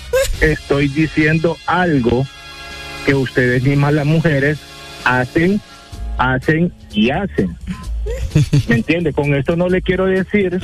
estoy 0.42 0.88
diciendo 0.88 1.56
algo 1.68 2.26
que 3.06 3.14
ustedes 3.14 3.62
mismas 3.64 3.94
las 3.94 4.06
mujeres 4.08 4.58
hacen, 5.06 5.61
hacen 6.18 6.73
y 6.91 7.10
hacen. 7.11 7.56
¿Me 8.68 8.76
entiende? 8.76 9.14
Con 9.14 9.34
esto 9.34 9.56
no 9.56 9.69
le 9.69 9.82
quiero 9.82 10.06
decir 10.06 10.60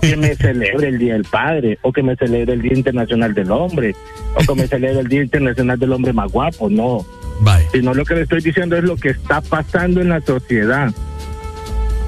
que 0.00 0.16
me 0.16 0.34
celebre 0.36 0.88
el 0.88 0.98
Día 0.98 1.12
del 1.14 1.24
Padre 1.24 1.78
o 1.82 1.92
que 1.92 2.02
me 2.02 2.16
celebre 2.16 2.54
el 2.54 2.62
Día 2.62 2.72
Internacional 2.74 3.34
del 3.34 3.50
Hombre 3.50 3.94
o 4.34 4.40
que 4.46 4.54
me 4.60 4.66
celebre 4.66 5.00
el 5.00 5.08
Día 5.08 5.22
Internacional 5.22 5.78
del 5.78 5.92
Hombre 5.92 6.12
más 6.12 6.30
guapo, 6.32 6.70
no. 6.70 7.04
Sino 7.72 7.92
lo 7.92 8.04
que 8.04 8.14
le 8.14 8.22
estoy 8.22 8.40
diciendo 8.40 8.76
es 8.76 8.84
lo 8.84 8.96
que 8.96 9.10
está 9.10 9.40
pasando 9.40 10.00
en 10.00 10.08
la 10.10 10.20
sociedad. 10.20 10.92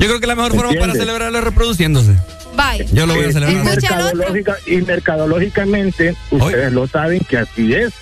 Yo 0.00 0.06
creo 0.06 0.20
que 0.20 0.26
la 0.26 0.34
mejor 0.36 0.54
forma 0.54 0.72
para 0.78 0.92
celebrarlo 0.94 1.38
es 1.38 1.44
reproduciéndose. 1.44 2.14
Vaya. 2.56 2.84
Yo 2.92 3.04
lo 3.06 3.14
voy 3.14 3.24
a 3.24 3.28
Eh, 3.28 3.32
celebrar. 3.32 3.56
y, 3.64 3.68
mercadológica- 3.68 4.56
y 4.66 4.76
mercadológicamente, 4.82 6.14
ustedes 6.30 6.72
lo 6.72 6.86
saben 6.86 7.20
que 7.28 7.38
así 7.38 7.74
es. 7.74 7.92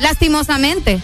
Lastimosamente. 0.00 0.98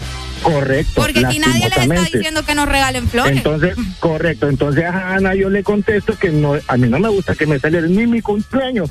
Correcto. 0.47 1.01
Porque 1.01 1.25
aquí 1.25 1.39
nadie 1.39 1.69
les 1.69 1.77
está 1.77 2.03
diciendo 2.03 2.43
que 2.45 2.55
nos 2.55 2.67
regalen 2.67 3.07
flores. 3.07 3.37
Entonces, 3.37 3.75
correcto. 3.99 4.47
Entonces 4.47 4.85
a 4.85 5.15
Ana 5.15 5.35
yo 5.35 5.49
le 5.49 5.63
contesto 5.63 6.17
que 6.17 6.29
no, 6.29 6.53
a 6.67 6.77
mí 6.77 6.87
no 6.87 6.99
me 6.99 7.09
gusta 7.09 7.35
que 7.35 7.45
me 7.45 7.59
celebre 7.59 7.89
ni 7.89 8.07
mi 8.07 8.21
cumpleaños. 8.21 8.89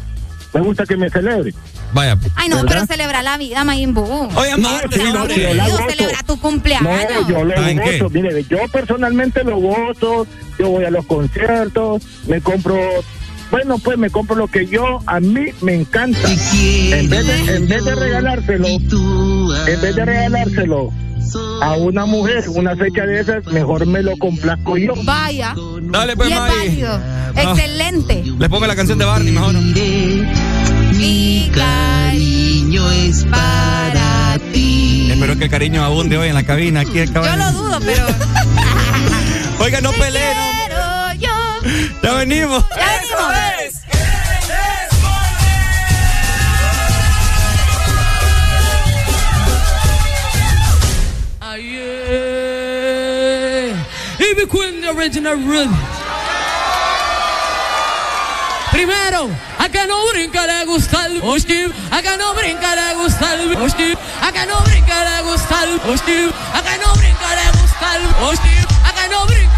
Me 0.52 0.60
gusta 0.60 0.86
que 0.86 0.96
me 0.96 1.10
celebre. 1.10 1.52
Vaya. 1.92 2.18
Ay, 2.34 2.48
no, 2.48 2.56
¿verdad? 2.56 2.70
pero 2.70 2.86
celebra 2.86 3.22
la 3.22 3.36
vida, 3.38 3.64
Mayimbu. 3.64 4.02
Oye, 4.34 4.56
No, 4.58 4.70
sí, 4.90 5.00
no, 5.12 5.26
sí, 5.28 5.42
yo 5.42 5.88
celebra 5.88 6.22
tu 6.26 6.38
cumpleaños. 6.40 6.90
No, 7.10 7.28
yo 7.28 7.44
lo 7.44 7.54
gozo. 7.54 8.10
Mire, 8.10 8.44
yo 8.44 8.58
personalmente 8.72 9.44
lo 9.44 9.56
gozo. 9.56 10.26
Yo 10.58 10.70
voy 10.70 10.84
a 10.84 10.90
los 10.90 11.06
conciertos, 11.06 12.02
me 12.26 12.40
compro. 12.40 12.78
Bueno, 13.50 13.78
pues 13.78 13.96
me 13.96 14.10
compro 14.10 14.34
lo 14.34 14.48
que 14.48 14.66
yo 14.66 15.00
a 15.06 15.20
mí 15.20 15.46
me 15.60 15.74
encanta. 15.74 16.28
En 16.28 17.08
vez 17.08 17.26
de, 17.26 17.56
en 17.56 17.68
vez 17.68 17.84
de 17.84 17.94
regalárselo, 17.94 18.66
en 18.66 19.80
vez 19.80 19.94
de 19.94 20.04
regalárselo 20.04 20.92
a 21.62 21.72
una 21.74 22.06
mujer 22.06 22.44
una 22.48 22.76
fecha 22.76 23.04
de 23.06 23.20
esas, 23.20 23.44
mejor 23.46 23.86
me 23.86 24.02
lo 24.02 24.16
complazco 24.16 24.76
yo. 24.76 24.94
Vaya. 25.04 25.54
Dale, 25.82 26.16
pues, 26.16 26.30
y 26.30 26.32
es 26.32 26.38
May. 26.40 26.50
válido. 26.68 27.00
Ah. 27.00 27.32
Excelente. 27.36 28.24
Les 28.38 28.48
pongo 28.48 28.66
la 28.66 28.76
canción 28.76 28.98
de 28.98 29.04
Barney 29.04 29.32
mejor. 29.32 29.54
Mi 30.94 31.50
cariño 31.54 32.90
es 32.92 33.24
para 33.24 34.38
ti. 34.52 35.08
Espero 35.10 35.36
que 35.36 35.44
el 35.44 35.50
cariño 35.50 35.84
abunde 35.84 36.16
hoy 36.16 36.28
en 36.28 36.34
la 36.34 36.42
cabina. 36.44 36.80
Aquí 36.80 36.98
el 36.98 37.08
Yo 37.08 37.14
caballo. 37.14 37.36
lo 37.36 37.52
dudo, 37.52 37.78
pero. 37.84 38.06
Oiga, 39.60 39.80
no 39.80 39.92
peleen. 39.92 40.36
Pero 40.68 41.12
yo. 41.20 41.28
Ya 42.02 42.14
venimos. 42.14 42.64
Ya 42.76 42.86
venimos. 43.00 43.65
Original 54.88 55.36
rhythm. 55.36 55.74
Primero, 58.72 59.30
acá 59.58 59.86
no 59.86 60.06
brinca 60.08 60.46
le 60.46 60.64
gusta 60.66 61.06
el 61.06 61.22
acá 61.90 62.16
no 62.16 62.34
brinca 62.34 62.74
le 62.74 62.94
gusta 62.94 63.34
el 63.34 63.56
acá 64.20 64.46
no 64.46 64.60
brinca 64.60 65.04
le 65.04 65.22
gusta 65.22 65.62
acá 66.52 66.76
no 66.76 66.94
brinca 66.94 67.34
le 67.34 67.58
gusta 67.58 67.96
el 67.96 68.04
acá 68.84 69.08
no 69.08 69.26
brinca. 69.26 69.55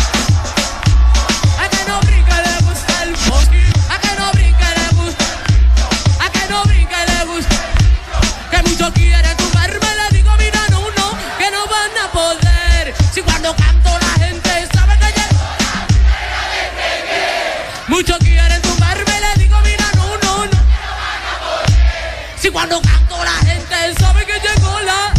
Cuando 22.52 22.80
canto 22.80 23.22
la 23.22 23.30
gente 23.46 23.94
sabe 24.00 24.24
que 24.24 24.32
llegó 24.32 24.80
la 24.80 25.12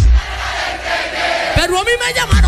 Pero 1.55 1.79
a 1.79 1.83
mí 1.83 1.91
me 2.03 2.13
llamaron 2.13 2.38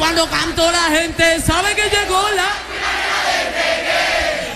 cuando 0.00 0.26
canto 0.30 0.70
la 0.72 0.84
gente 0.98 1.40
sabe 1.40 1.74
que 1.74 1.82
llegó 1.82 2.22
la. 2.34 2.48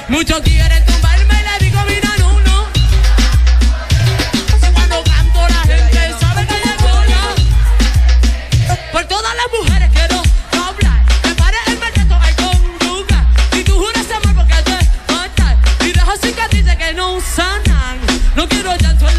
Muchos 0.09 0.41
quieren 0.41 0.94
Sanang. 17.25 18.01
No 18.37 18.47
quiero 18.49 18.75
llanto 18.77 19.14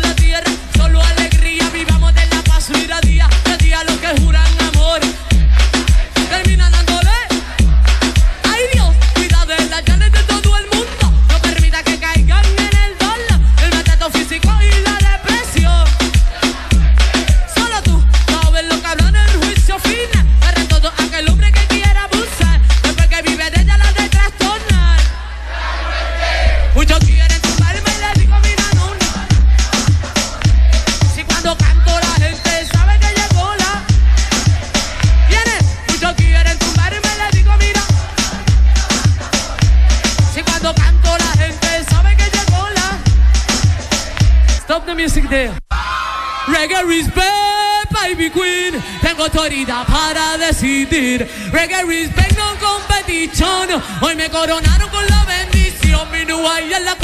Reggae 50.90 51.84
respect, 51.84 52.38
no 52.38 52.56
competition. 52.60 53.82
Hoy 54.02 54.16
me 54.16 54.30
coronaron 54.30 54.90
con 54.90 55.06
la 55.08 55.26
bendición. 55.26 56.10
Mi 56.12 56.26
new 56.26 56.46
es 56.48 56.84
la 56.84 56.95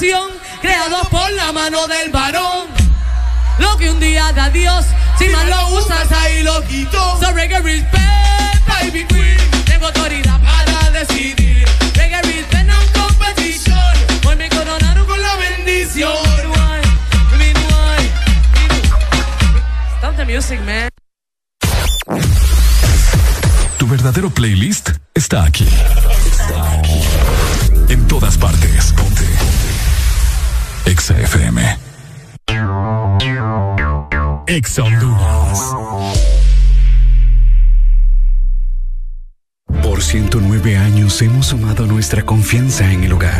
una 0.00 0.18
nación 0.18 0.30
creados 0.60 1.08
por 1.08 1.30
la 1.32 1.52
mano 1.52 1.86
del 1.86 2.10
varón. 2.10 2.68
Lo 3.58 3.76
que 3.76 3.90
un 3.90 4.00
día 4.00 4.32
da 4.32 4.48
Dios, 4.48 4.84
si 5.18 5.28
mal 5.28 5.48
lo 5.48 5.78
usas 5.78 6.10
ahí 6.12 6.42
lo 6.42 6.62
quito. 6.64 7.18
So 7.20 7.32
reggae 7.32 7.60
respect, 7.60 8.66
baby 8.66 9.04
queen. 9.06 9.36
Tengo 9.66 9.86
autoridad 9.86 10.40
para 10.40 10.90
decidir. 10.90 11.66
Reggae 11.94 12.22
respect, 12.22 12.66
no 12.66 12.76
competition. 12.94 13.76
Hoy 14.26 14.36
me 14.36 14.48
coronaron 14.48 15.06
con 15.06 15.20
la 15.20 15.36
bendición. 15.36 16.12
Stop 19.98 20.16
the 20.16 20.24
music, 20.24 20.60
man. 20.60 20.88
Tu 23.78 23.86
verdadero 23.86 24.30
playlist 24.30 24.89
Exa 34.70 34.84
Honduras. 34.84 35.58
Por 39.82 40.00
109 40.00 40.76
años 40.76 41.20
hemos 41.22 41.46
sumado 41.46 41.86
nuestra 41.86 42.24
confianza 42.24 42.92
en 42.92 43.02
el 43.02 43.12
hogar, 43.12 43.39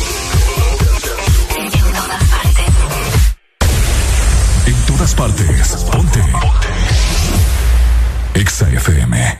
Partes. 5.21 5.67
Ponte. 5.91 6.19
Exa 8.33 8.67
FM. 8.69 9.39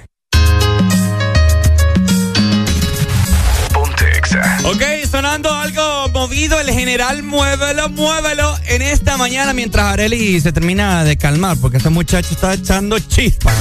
Ponte 3.73 4.05
Exa. 4.15 4.59
Ok, 4.65 4.83
sonando 5.09 5.51
algo 5.51 6.09
movido, 6.09 6.59
el 6.59 6.69
general 6.69 7.23
muévelo, 7.23 7.89
muévelo 7.89 8.55
en 8.67 8.83
esta 8.83 9.17
mañana 9.17 9.53
mientras 9.53 9.93
Areli 9.93 10.39
se 10.39 10.51
termina 10.51 11.03
de 11.03 11.17
calmar, 11.17 11.57
porque 11.59 11.77
este 11.77 11.89
muchacho 11.89 12.29
está 12.31 12.53
echando 12.53 12.99
chispas. 12.99 13.55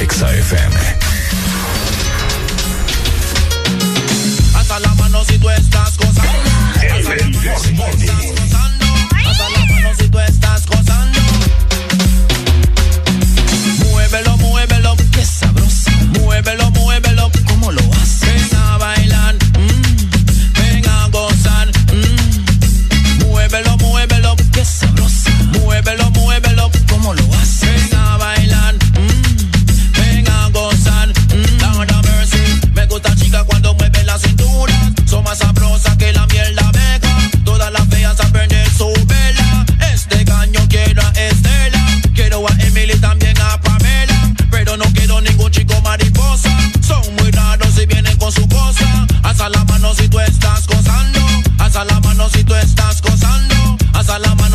Exa 0.00 0.34
FM. 0.34 0.76
Hasta 4.56 4.80
la 4.80 4.94
mano 4.94 5.24
si 5.24 5.38
tú 5.38 5.50
estás 5.50 5.96
gozando. 5.98 6.22
Hasta 6.74 7.14
la 7.14 7.26
mano 7.30 7.58
si 7.62 7.76
tú 7.76 7.82
estás 7.82 8.02
gozando. 8.02 8.15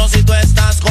si 0.08 0.24
tú 0.24 0.34
estás 0.34 0.80
con 0.80 0.91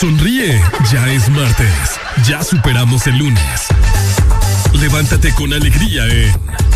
Sonríe, 0.00 0.60
ya 0.92 1.12
es 1.12 1.28
martes. 1.28 2.00
Ya 2.26 2.42
superamos 2.42 3.06
el 3.06 3.18
lunes. 3.18 3.66
Levántate 4.72 5.32
con 5.34 5.52
alegría 5.52 6.04
en 6.06 6.32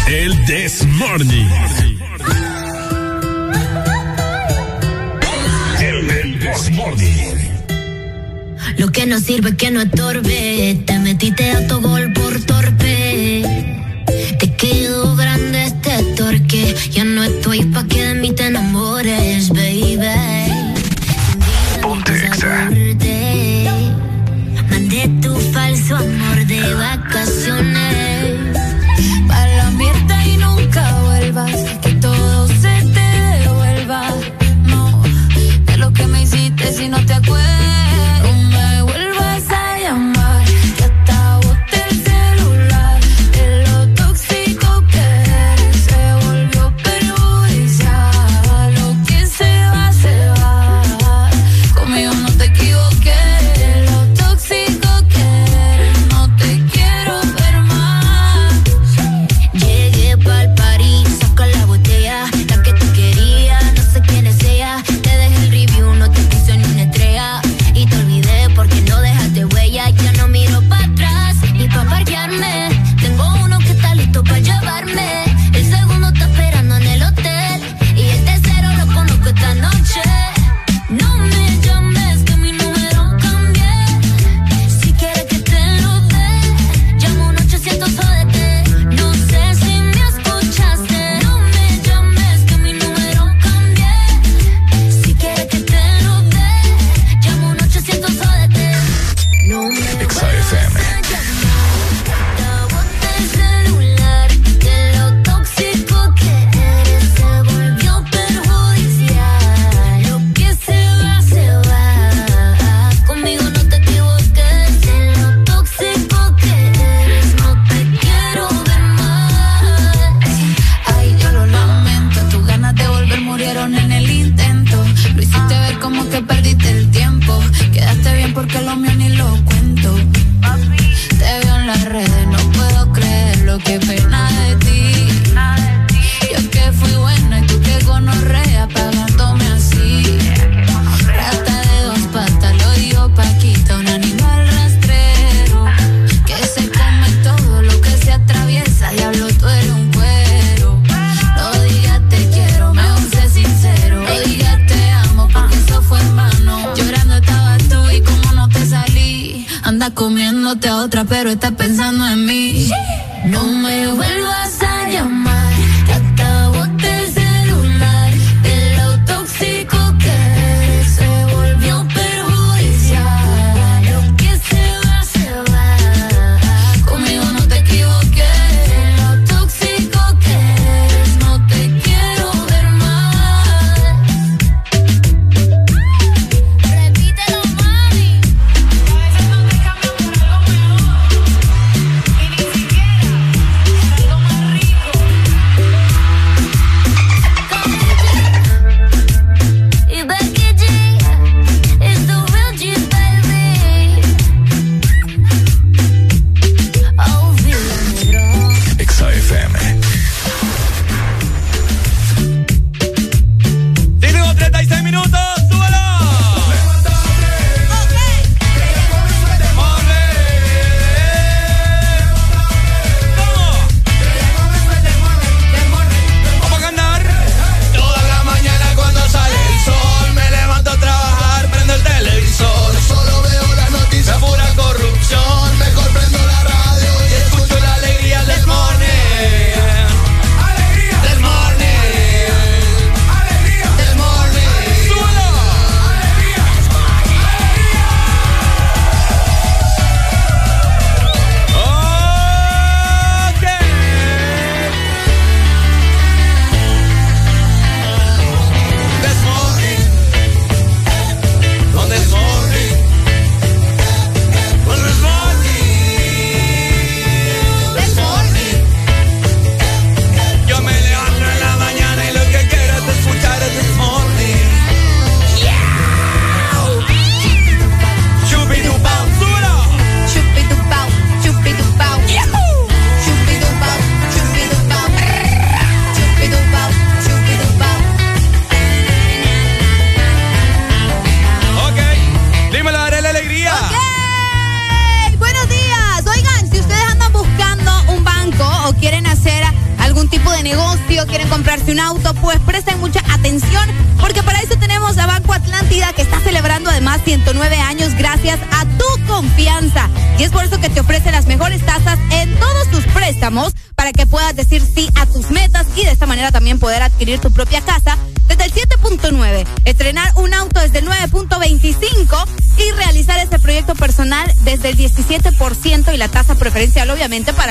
El 0.07 0.44
This 0.44 0.86
Morning. 0.86 1.47
El, 5.81 6.11
el 6.11 6.73
Morning. 6.73 7.31
Lo 8.77 8.93
que 8.93 9.07
no 9.07 9.19
sirve 9.20 9.51
es 9.51 9.57
que 9.57 9.70
no 9.70 9.81
estorbe. 9.81 10.82
Te 10.86 10.98
metiste 10.98 11.52
a 11.52 11.66
tu 11.66 11.81
gol 11.81 12.12
por 12.12 12.40
torpe. 12.44 13.43
Te 14.39 14.55
quedó 14.57 15.16
grande 15.16 15.65
este 15.65 16.02
torque. 16.16 16.74
Ya 16.90 17.05
no 17.05 17.23
estoy 17.23 17.65
pa' 17.66 17.86
que 17.86 18.05
de 18.05 18.15
mí 18.15 18.32
te 18.32 18.47
enamores. 18.47 19.51
su 25.91 25.97
amor 25.97 26.47
de 26.47 26.75
vacaciones. 26.75 27.80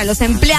Para 0.00 0.06
los 0.06 0.22
empleados 0.22 0.49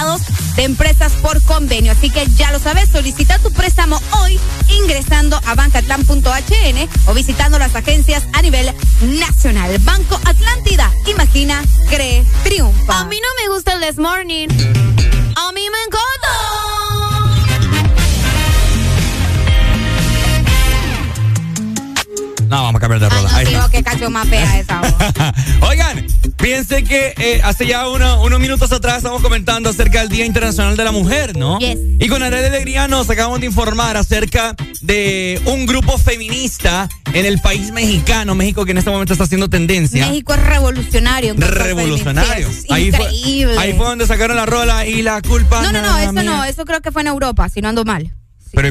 hace 27.61 27.69
ya 27.69 27.87
uno- 27.87 28.23
unos 28.23 28.39
minutos 28.39 28.71
atrás 28.71 28.97
estamos 28.97 29.21
comentando 29.21 29.69
acerca 29.69 29.99
del 29.99 30.09
Día 30.09 30.25
Internacional 30.25 30.75
de 30.75 30.83
la 30.83 30.91
Mujer, 30.91 31.37
¿no? 31.37 31.59
Yes. 31.59 31.77
Y 31.99 32.07
con 32.07 32.23
Arely 32.23 32.47
Alegría 32.47 32.87
nos 32.87 33.07
acabamos 33.09 33.39
de 33.39 33.45
informar 33.45 33.97
acerca 33.97 34.55
de 34.81 35.39
un 35.45 35.67
grupo 35.67 35.97
feminista 35.99 36.89
en 37.13 37.25
el 37.25 37.39
país 37.39 37.71
mexicano, 37.71 38.33
México 38.33 38.65
que 38.65 38.71
en 38.71 38.79
este 38.79 38.89
momento 38.89 39.13
está 39.13 39.25
haciendo 39.25 39.47
tendencia. 39.47 40.07
México 40.07 40.33
es 40.33 40.43
revolucionario. 40.43 41.35
Revolucionario. 41.37 42.47
Es 42.47 42.65
Ahí 42.71 42.91
fue, 42.91 43.05
increíble. 43.13 43.55
ahí 43.59 43.73
fue 43.73 43.85
donde 43.85 44.07
sacaron 44.07 44.37
la 44.37 44.45
rola 44.47 44.87
y 44.87 45.03
la 45.03 45.21
culpa. 45.21 45.61
No, 45.61 45.71
no, 45.71 45.81
no, 45.81 45.97
eso 45.99 46.13
mía. 46.13 46.23
no, 46.23 46.43
eso 46.45 46.65
creo 46.65 46.81
que 46.81 46.91
fue 46.91 47.01
en 47.03 47.09
Europa, 47.09 47.47
si 47.49 47.61
no 47.61 47.69
ando 47.69 47.85
mal. 47.85 48.11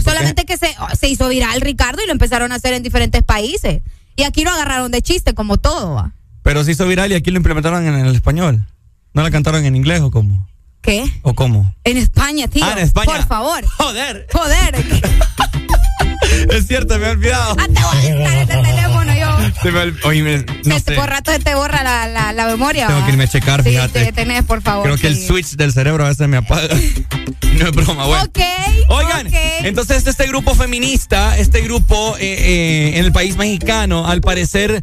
Solamente 0.05 0.45
que 0.45 0.57
se, 0.59 0.75
se 0.99 1.09
hizo 1.09 1.29
viral 1.29 1.61
Ricardo 1.61 2.03
y 2.03 2.07
lo 2.07 2.13
empezaron 2.13 2.51
a 2.53 2.57
hacer 2.57 2.75
en 2.75 2.83
diferentes 2.83 3.23
países. 3.23 3.83
Y 4.17 4.25
aquí 4.25 4.43
lo 4.45 4.51
agarraron 4.51 4.91
de 4.91 5.01
chiste, 5.01 5.33
como 5.33 5.57
todo. 5.57 5.95
¿va? 5.95 6.13
Pero 6.43 6.65
se 6.65 6.73
hizo 6.73 6.87
viral 6.87 7.13
y 7.13 7.15
aquí 7.15 7.31
lo 7.31 7.37
implementaron 7.39 7.87
en 7.87 7.95
el 7.95 8.15
español. 8.15 8.67
¿No 9.13 9.23
la 9.23 9.31
cantaron 9.31 9.65
en 9.65 9.75
inglés 9.77 10.01
o 10.01 10.11
cómo? 10.11 10.47
¿Qué? 10.83 11.05
¿O 11.23 11.35
cómo? 11.35 11.75
En 11.85 11.97
España, 11.97 12.49
tío. 12.49 12.65
Ah, 12.65 12.73
en 12.73 12.79
España. 12.79 13.07
Por 13.07 13.27
favor. 13.27 13.65
Joder. 13.67 14.27
Joder. 14.33 14.75
Es 16.51 16.67
cierto, 16.67 16.99
me 16.99 17.07
he 17.07 17.11
olvidado. 17.11 17.57
Ah, 17.59 17.67
te 17.67 17.81
voy 17.83 17.97
a 17.97 18.01
quitar 18.01 18.37
este 18.39 18.57
teléfono 18.57 19.15
yo. 19.15 19.61
Se 19.63 19.73
me 19.73 19.81
ol- 19.81 20.01
Oye, 20.05 20.23
me- 20.23 20.39
no 20.65 20.77
Este, 20.77 20.95
sé. 20.95 20.99
Por 21.01 21.09
rato 21.09 21.33
se 21.33 21.39
te 21.39 21.55
borra 21.55 21.83
la, 21.83 22.07
la, 22.09 22.33
la 22.33 22.47
memoria. 22.47 22.87
Tengo 22.87 23.01
¿va? 23.01 23.07
que 23.07 23.13
irme 23.13 23.25
a 23.25 23.29
checar, 23.29 23.63
Sí, 23.63 23.71
fíjate. 23.71 24.05
te 24.07 24.13
tenés, 24.13 24.45
por 24.45 24.63
favor. 24.63 24.85
Creo 24.85 24.97
que 24.97 25.07
el 25.09 25.17
switch 25.19 25.57
del 25.57 25.73
cerebro 25.73 26.05
a 26.05 26.09
veces 26.09 26.27
me 26.29 26.37
apaga. 26.39 26.69
no 27.59 27.67
es 27.67 27.73
broma, 27.73 28.07
bueno. 28.07 28.25
Ok. 28.25 28.39
Oigan, 28.89 29.29
entonces 29.63 30.07
este 30.07 30.27
grupo 30.27 30.55
feminista, 30.55 31.39
este 31.39 31.61
grupo 31.61 32.17
eh, 32.19 32.23
eh, 32.23 32.99
en 32.99 33.05
el 33.05 33.13
país 33.13 33.37
mexicano, 33.37 34.07
al 34.09 34.21
parecer 34.21 34.83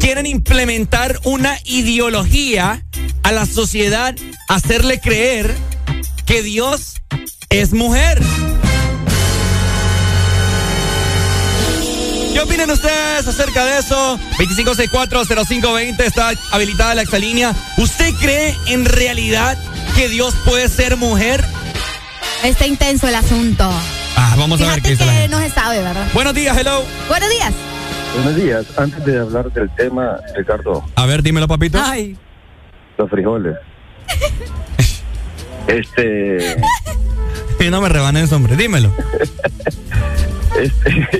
quieren 0.00 0.24
implementar 0.26 1.18
una 1.24 1.58
ideología 1.64 2.82
a 3.22 3.32
la 3.32 3.44
sociedad, 3.44 4.14
hacerle 4.48 4.98
creer 5.00 5.54
que 6.24 6.42
Dios 6.42 6.94
es 7.50 7.72
mujer. 7.74 8.22
¿Qué 12.38 12.44
opinan 12.44 12.70
ustedes 12.70 13.26
acerca 13.26 13.64
de 13.64 13.78
eso? 13.80 14.16
25640520 14.38 16.04
está 16.04 16.30
habilitada 16.52 16.94
la 16.94 17.02
exalínea. 17.02 17.52
¿Usted 17.78 18.14
cree 18.14 18.56
en 18.68 18.84
realidad 18.84 19.58
que 19.96 20.08
Dios 20.08 20.36
puede 20.44 20.68
ser 20.68 20.96
mujer? 20.96 21.44
Está 22.44 22.64
intenso 22.68 23.08
el 23.08 23.16
asunto. 23.16 23.68
Ah, 24.14 24.36
vamos 24.38 24.60
a 24.60 24.66
ver 24.68 24.80
qué 24.82 24.90
Fíjate 24.90 24.90
dice 24.90 25.04
la 25.06 25.12
que 25.14 25.18
gente. 25.22 25.36
no 25.36 25.42
se 25.42 25.50
sabe, 25.50 25.82
¿verdad? 25.82 26.06
Buenos 26.14 26.32
días, 26.32 26.56
hello. 26.56 26.84
Buenos 27.08 27.28
días. 27.28 27.52
Buenos 28.14 28.36
días. 28.36 28.66
Antes 28.76 29.04
de 29.04 29.18
hablar 29.18 29.52
del 29.52 29.68
tema, 29.74 30.18
Ricardo, 30.36 30.84
A 30.94 31.06
ver, 31.06 31.24
dímelo, 31.24 31.48
papito. 31.48 31.82
Ay. 31.84 32.16
los 32.98 33.10
frijoles. 33.10 33.56
este, 35.66 36.56
Y 37.58 37.68
no 37.68 37.80
me 37.80 37.88
rebanes, 37.88 38.30
hombre, 38.30 38.54
dímelo. 38.54 38.94
este, 40.60 41.18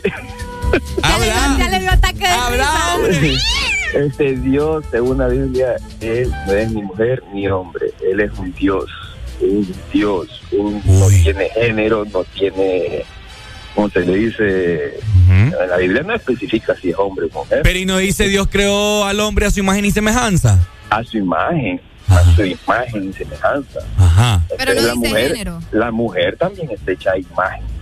Ya 1.03 1.19
le, 1.19 1.25
dio, 1.25 1.59
ya 1.59 1.69
le 1.69 1.81
dio 1.81 1.91
ataque 1.91 2.19
de 2.19 2.27
Habla, 2.27 2.95
hombre. 2.95 3.35
Este 3.95 4.37
Dios, 4.37 4.85
según 4.91 5.19
la 5.19 5.29
Biblia, 5.29 5.77
Él 6.01 6.31
no 6.47 6.53
es 6.53 6.71
ni 6.71 6.83
mujer 6.83 7.23
ni 7.33 7.49
hombre. 7.49 7.87
Él 8.07 8.21
es 8.21 8.31
un 8.39 8.53
Dios. 8.53 8.85
Un 9.41 9.67
Dios. 9.93 10.43
Un, 10.53 10.83
no 10.85 11.09
tiene 11.09 11.49
género, 11.51 12.05
no 12.05 12.23
tiene. 12.25 13.05
¿Cómo 13.75 13.89
se 13.89 14.01
le 14.01 14.15
dice? 14.15 15.01
En 15.31 15.71
la 15.71 15.77
Biblia 15.79 16.03
no 16.03 16.15
especifica 16.15 16.75
si 16.77 16.91
es 16.91 16.97
hombre 16.99 17.29
o 17.33 17.39
mujer. 17.39 17.61
Pero 17.63 17.79
y 17.79 17.87
no 17.87 17.97
dice 17.97 18.29
Dios 18.29 18.49
creó 18.51 19.05
al 19.05 19.21
hombre 19.21 19.47
a 19.47 19.51
su 19.51 19.61
imagen 19.61 19.85
y 19.85 19.91
semejanza. 19.91 20.59
A 20.91 21.03
su 21.03 21.17
imagen. 21.17 21.81
A 22.09 22.23
su 22.35 22.45
imagen 22.45 23.09
y 23.09 23.13
semejanza. 23.15 23.81
Ajá. 23.97 24.43
Pero 24.57 24.75
no 24.75 24.81
la 24.83 24.93
dice 24.93 25.09
mujer, 25.09 25.29
género. 25.29 25.61
La 25.73 25.91
mujer 25.91 26.37
también 26.37 26.71
está 26.71 26.93
hecha 26.93 27.13
a 27.13 27.19
imagen 27.19 27.78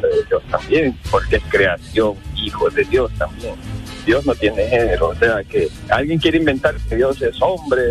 de 0.00 0.08
Dios 0.28 0.42
también, 0.50 0.98
porque 1.10 1.36
es 1.36 1.42
creación, 1.48 2.14
hijo 2.36 2.68
de 2.70 2.84
Dios 2.84 3.10
también. 3.18 3.54
Dios 4.06 4.24
no 4.24 4.34
tiene 4.34 4.66
género, 4.68 5.08
o 5.08 5.14
sea 5.14 5.42
que 5.44 5.68
alguien 5.90 6.18
quiere 6.18 6.38
inventar 6.38 6.74
que 6.88 6.96
Dios 6.96 7.20
es 7.20 7.36
hombre, 7.42 7.82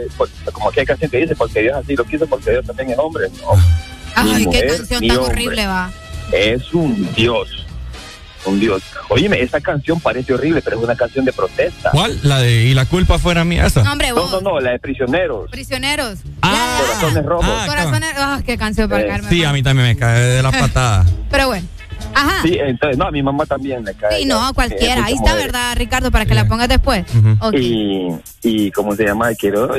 como 0.51 0.71
que 0.71 0.79
hay 0.79 0.85
canción 0.85 1.11
que 1.11 1.17
dice, 1.19 1.35
porque 1.35 1.61
Dios 1.61 1.75
así 1.77 1.95
lo 1.95 2.03
quiso, 2.05 2.25
porque 2.27 2.51
Dios 2.51 2.65
también 2.65 2.89
es 2.91 2.97
hombre. 2.97 3.27
No, 3.43 4.23
Ni 4.23 4.31
Ay, 4.33 4.39
qué 4.39 4.45
mujer, 4.45 4.67
canción 4.77 5.01
ni 5.01 5.07
tan 5.09 5.17
hombre. 5.17 5.31
horrible 5.33 5.67
va. 5.67 5.91
es 6.31 6.73
un 6.73 7.13
Dios, 7.13 7.67
un 8.45 8.59
Dios. 8.59 8.81
Óyeme, 9.09 9.39
esa 9.41 9.61
canción 9.61 9.99
parece 9.99 10.33
horrible, 10.33 10.61
pero 10.63 10.77
es 10.77 10.83
una 10.83 10.95
canción 10.95 11.23
de 11.23 11.33
protesta. 11.33 11.91
¿Cuál? 11.91 12.17
La 12.23 12.39
de 12.39 12.63
y 12.63 12.73
la 12.73 12.85
culpa 12.85 13.19
fuera 13.19 13.45
mía, 13.45 13.67
esa. 13.67 13.83
No, 13.83 13.91
hombre, 13.91 14.09
No, 14.09 14.15
vos. 14.15 14.31
no, 14.31 14.41
no, 14.41 14.59
la 14.59 14.71
de 14.71 14.79
prisioneros, 14.79 15.51
Prisioneros. 15.51 16.19
corazones 16.41 17.25
rojos. 17.25 17.65
Corazones. 17.67 18.09
Ah, 18.17 18.41
qué 18.43 18.57
canción 18.57 18.89
para 18.89 19.05
caerme. 19.05 19.29
Sí, 19.29 19.43
a 19.43 19.53
mí 19.53 19.61
también 19.61 19.89
me 19.89 19.95
cae 19.97 20.19
de 20.19 20.41
la 20.41 20.51
patada. 20.59 21.05
Pero 21.29 21.47
bueno. 21.47 21.67
Ajá. 22.17 22.41
Sí, 22.41 22.57
entonces, 22.59 22.97
no, 22.97 23.05
a 23.07 23.11
mi 23.11 23.21
mamá 23.21 23.45
también 23.45 23.83
le 23.85 23.93
cae. 23.93 24.19
Sí, 24.19 24.25
no, 24.25 24.45
a 24.45 24.53
cualquiera. 24.53 25.01
eh, 25.01 25.03
Ahí 25.05 25.13
está, 25.13 25.35
de- 25.35 25.43
¿verdad, 25.43 25.75
Ricardo? 25.77 26.11
Para 26.11 26.25
que 26.25 26.33
la 26.35 26.47
pongas 26.47 26.67
después. 26.69 27.05
Y, 27.53 28.07
y 28.43 28.71
¿cómo 28.71 28.95
se 28.95 29.05
llama? 29.05 29.33
Quiero. 29.35 29.69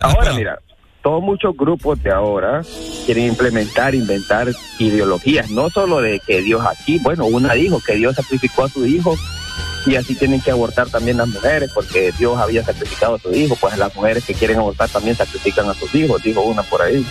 Ahora, 0.00 0.32
mira, 0.34 0.58
todos 1.02 1.22
muchos 1.22 1.56
grupos 1.56 2.02
de 2.02 2.10
ahora 2.12 2.62
quieren 3.06 3.24
implementar, 3.26 3.94
inventar 3.94 4.48
ideologías, 4.78 5.50
no 5.50 5.70
solo 5.70 6.00
de 6.00 6.20
que 6.26 6.40
Dios 6.42 6.64
aquí, 6.66 6.98
bueno, 6.98 7.26
una 7.26 7.54
dijo 7.54 7.80
que 7.80 7.94
Dios 7.94 8.14
sacrificó 8.16 8.64
a 8.64 8.68
su 8.68 8.86
hijo 8.86 9.16
y 9.86 9.96
así 9.96 10.14
tienen 10.14 10.40
que 10.40 10.50
abortar 10.50 10.88
también 10.90 11.16
las 11.16 11.28
mujeres 11.28 11.70
porque 11.74 12.12
Dios 12.18 12.36
había 12.38 12.62
sacrificado 12.64 13.14
a 13.14 13.18
su 13.18 13.32
hijo, 13.34 13.56
pues 13.60 13.76
las 13.78 13.94
mujeres 13.96 14.24
que 14.24 14.34
quieren 14.34 14.58
abortar 14.58 14.88
también 14.88 15.16
sacrifican 15.16 15.68
a 15.68 15.74
sus 15.74 15.94
hijos, 15.94 16.22
dijo 16.22 16.42
una 16.42 16.62
por 16.62 16.82
ahí. 16.82 17.04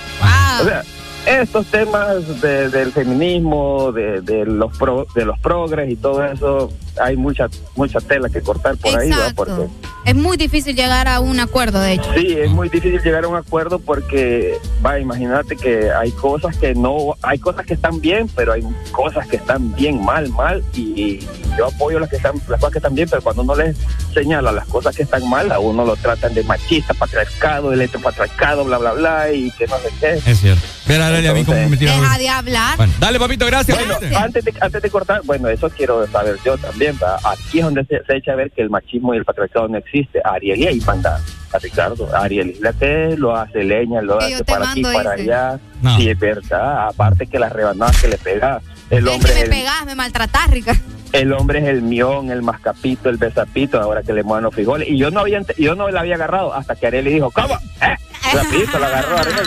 O 0.61 0.65
sea, 0.65 0.84
estos 1.28 1.66
temas 1.68 2.41
de- 2.41 2.70
del 2.70 2.91
feminismo, 2.91 3.91
de, 3.91 4.22
de 4.22 4.45
los 4.45 4.76
pro, 4.78 5.06
de 5.14 5.26
los 5.26 5.38
progres 5.40 5.91
y 5.91 5.95
todo 5.95 6.24
eso, 6.24 6.72
hay 7.02 7.16
mucha 7.18 7.48
mucha 7.76 7.99
tela 7.99 8.30
que 8.30 8.41
cortar 8.41 8.78
por 8.78 8.98
ahí, 8.98 9.10
¿va? 9.10 9.32
porque. 9.36 9.68
Es 10.06 10.16
muy 10.16 10.38
difícil 10.38 10.74
llegar 10.74 11.10
a 11.10 11.20
un 11.20 11.38
acuerdo, 11.41 11.82
de 11.82 11.94
hecho. 11.94 12.10
Sí, 12.16 12.38
es 12.40 12.49
muy 12.49 12.70
difícil 12.70 13.02
llegar 13.02 13.26
a 13.26 13.28
un 13.28 13.36
acuerdo 13.36 13.80
porque, 13.80 14.58
va, 14.86 14.98
imagínate 14.99 15.58
que 15.58 15.91
hay 15.91 16.12
cosas 16.12 16.56
que 16.56 16.74
no, 16.74 17.16
hay 17.22 17.38
cosas 17.40 17.66
que 17.66 17.74
están 17.74 17.99
bien, 17.99 18.30
pero 18.34 18.54
hay 18.54 18.64
cosas 18.91 19.28
que 19.28 19.36
están 19.36 19.76
bien 19.76 20.02
mal, 20.04 20.30
mal, 20.30 20.64
y, 20.74 21.20
yo 21.58 21.66
apoyo 21.66 21.99
las 21.99 22.10
que 22.10 22.18
están, 22.18 22.36
las 22.48 22.60
cosas 22.60 22.72
que 22.72 22.78
están 22.78 22.95
bien, 22.95 23.10
pero 23.10 23.22
cuando 23.22 23.41
uno 23.41 23.56
les 23.56 23.76
señala 24.14 24.52
las 24.52 24.68
cosas 24.68 24.95
que 24.95 25.04
están 25.04 25.28
mal, 25.28 25.52
a 25.52 25.60
uno 25.60 25.84
lo 25.84 25.95
tratan 25.95 26.34
de 26.34 26.44
machista, 26.44 26.94
patriarcado, 26.94 27.74
electropatriarcado, 27.74 28.64
bla, 28.64 28.78
bla, 28.78 28.94
bla, 28.94 29.32
y 29.34 29.52
que 29.52 29.68
no 29.68 29.76
sé 29.80 29.90
qué. 29.99 30.32
Es 30.32 30.40
cierto. 30.40 30.62
Mira, 30.88 31.10
Arely, 31.18 31.27
a 31.27 31.34
mí 31.34 31.44
como 31.45 31.69
me 31.69 31.77
tira 31.77 31.94
Deja 31.99 32.18
de 32.18 32.30
hablar. 32.30 32.77
Bueno, 32.77 32.94
dale, 32.99 33.19
papito, 33.19 33.45
gracias. 33.45 33.77
Bueno, 33.77 34.18
antes 34.18 34.45
de, 34.45 34.53
antes 34.60 34.81
de 34.81 34.89
cortar, 34.89 35.22
bueno, 35.26 35.49
eso 35.49 35.69
quiero 35.69 36.06
saber 36.07 36.38
yo 36.45 36.57
también, 36.57 36.98
¿va? 37.02 37.18
Aquí 37.23 37.60
es 37.60 37.65
donde 37.65 37.85
se, 37.85 38.03
se 38.06 38.18
echa 38.18 38.34
a 38.34 38.35
ver 38.35 38.52
que 38.52 38.61
el 38.61 38.69
machismo 38.69 39.14
y 39.14 39.18
el 39.18 39.26
patriarcado 39.26 39.68
no 39.68 39.77
existe. 39.77 40.22
Ariel 40.23 40.60
y 40.60 40.68
ahí 40.68 40.80
manda 40.81 41.19
a 41.52 41.57
Ricardo. 41.60 42.10
Ariel 42.15 42.56
que 42.80 43.15
lo 43.18 43.35
hace 43.35 43.64
leña, 43.64 44.02
lo 44.02 44.19
hace 44.19 44.44
para 44.44 44.72
aquí, 44.72 44.81
para 44.84 45.14
dice. 45.15 45.34
allá. 45.34 45.60
Sí, 45.98 46.10
es 46.10 46.19
verdad. 46.19 46.88
Aparte 46.89 47.27
que 47.27 47.39
las 47.39 47.52
rebanadas 47.52 47.99
que 48.02 48.07
le 48.10 48.18
pega, 48.18 48.61
el 48.89 49.07
Es 49.07 49.14
hombre 49.14 49.30
que 49.31 49.35
me 49.39 49.44
el, 49.45 49.49
pegás, 49.49 49.85
me 49.85 49.95
maltratás, 49.95 50.49
Ricardo. 50.52 50.81
El 51.14 51.34
hombre 51.34 51.60
es 51.60 51.66
el 51.66 51.82
mión, 51.82 52.32
el 52.32 52.42
mascapito, 52.42 53.10
el 53.10 53.18
besapito, 53.18 53.80
ahora 53.82 54.04
que 54.04 54.14
le 54.14 54.24
mueven 54.24 54.44
los 54.44 54.54
frijoles. 54.54 54.88
Y 54.90 54.98
yo 54.98 55.12
no 55.12 55.22
había 55.22 55.42
yo 55.58 55.76
no 55.76 55.90
la 55.90 56.02
había 56.02 56.16
agarrado 56.16 56.54
hasta 56.54 56.76
que 56.76 56.88
Ariel 56.88 57.06
le 57.06 57.12
dijo, 57.12 57.32
¿cómo? 57.32 57.56
¿Eh? 57.82 57.96
Rapidito 58.34 58.78
la 58.80 58.88
agarró 58.88 59.18
Ariel. 59.18 59.38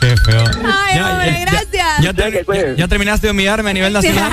Qué 0.00 0.16
feo. 0.24 0.44
Ay, 0.64 1.00
hombre, 1.00 1.40
gracias. 1.50 2.00
¿Ya, 2.02 2.12
te- 2.12 2.30
ya- 2.46 2.74
ya 2.76 2.88
terminaste 2.88 3.26
de 3.26 3.30
humillarme 3.32 3.70
a 3.70 3.74
nivel 3.74 3.92
nacional? 3.92 4.32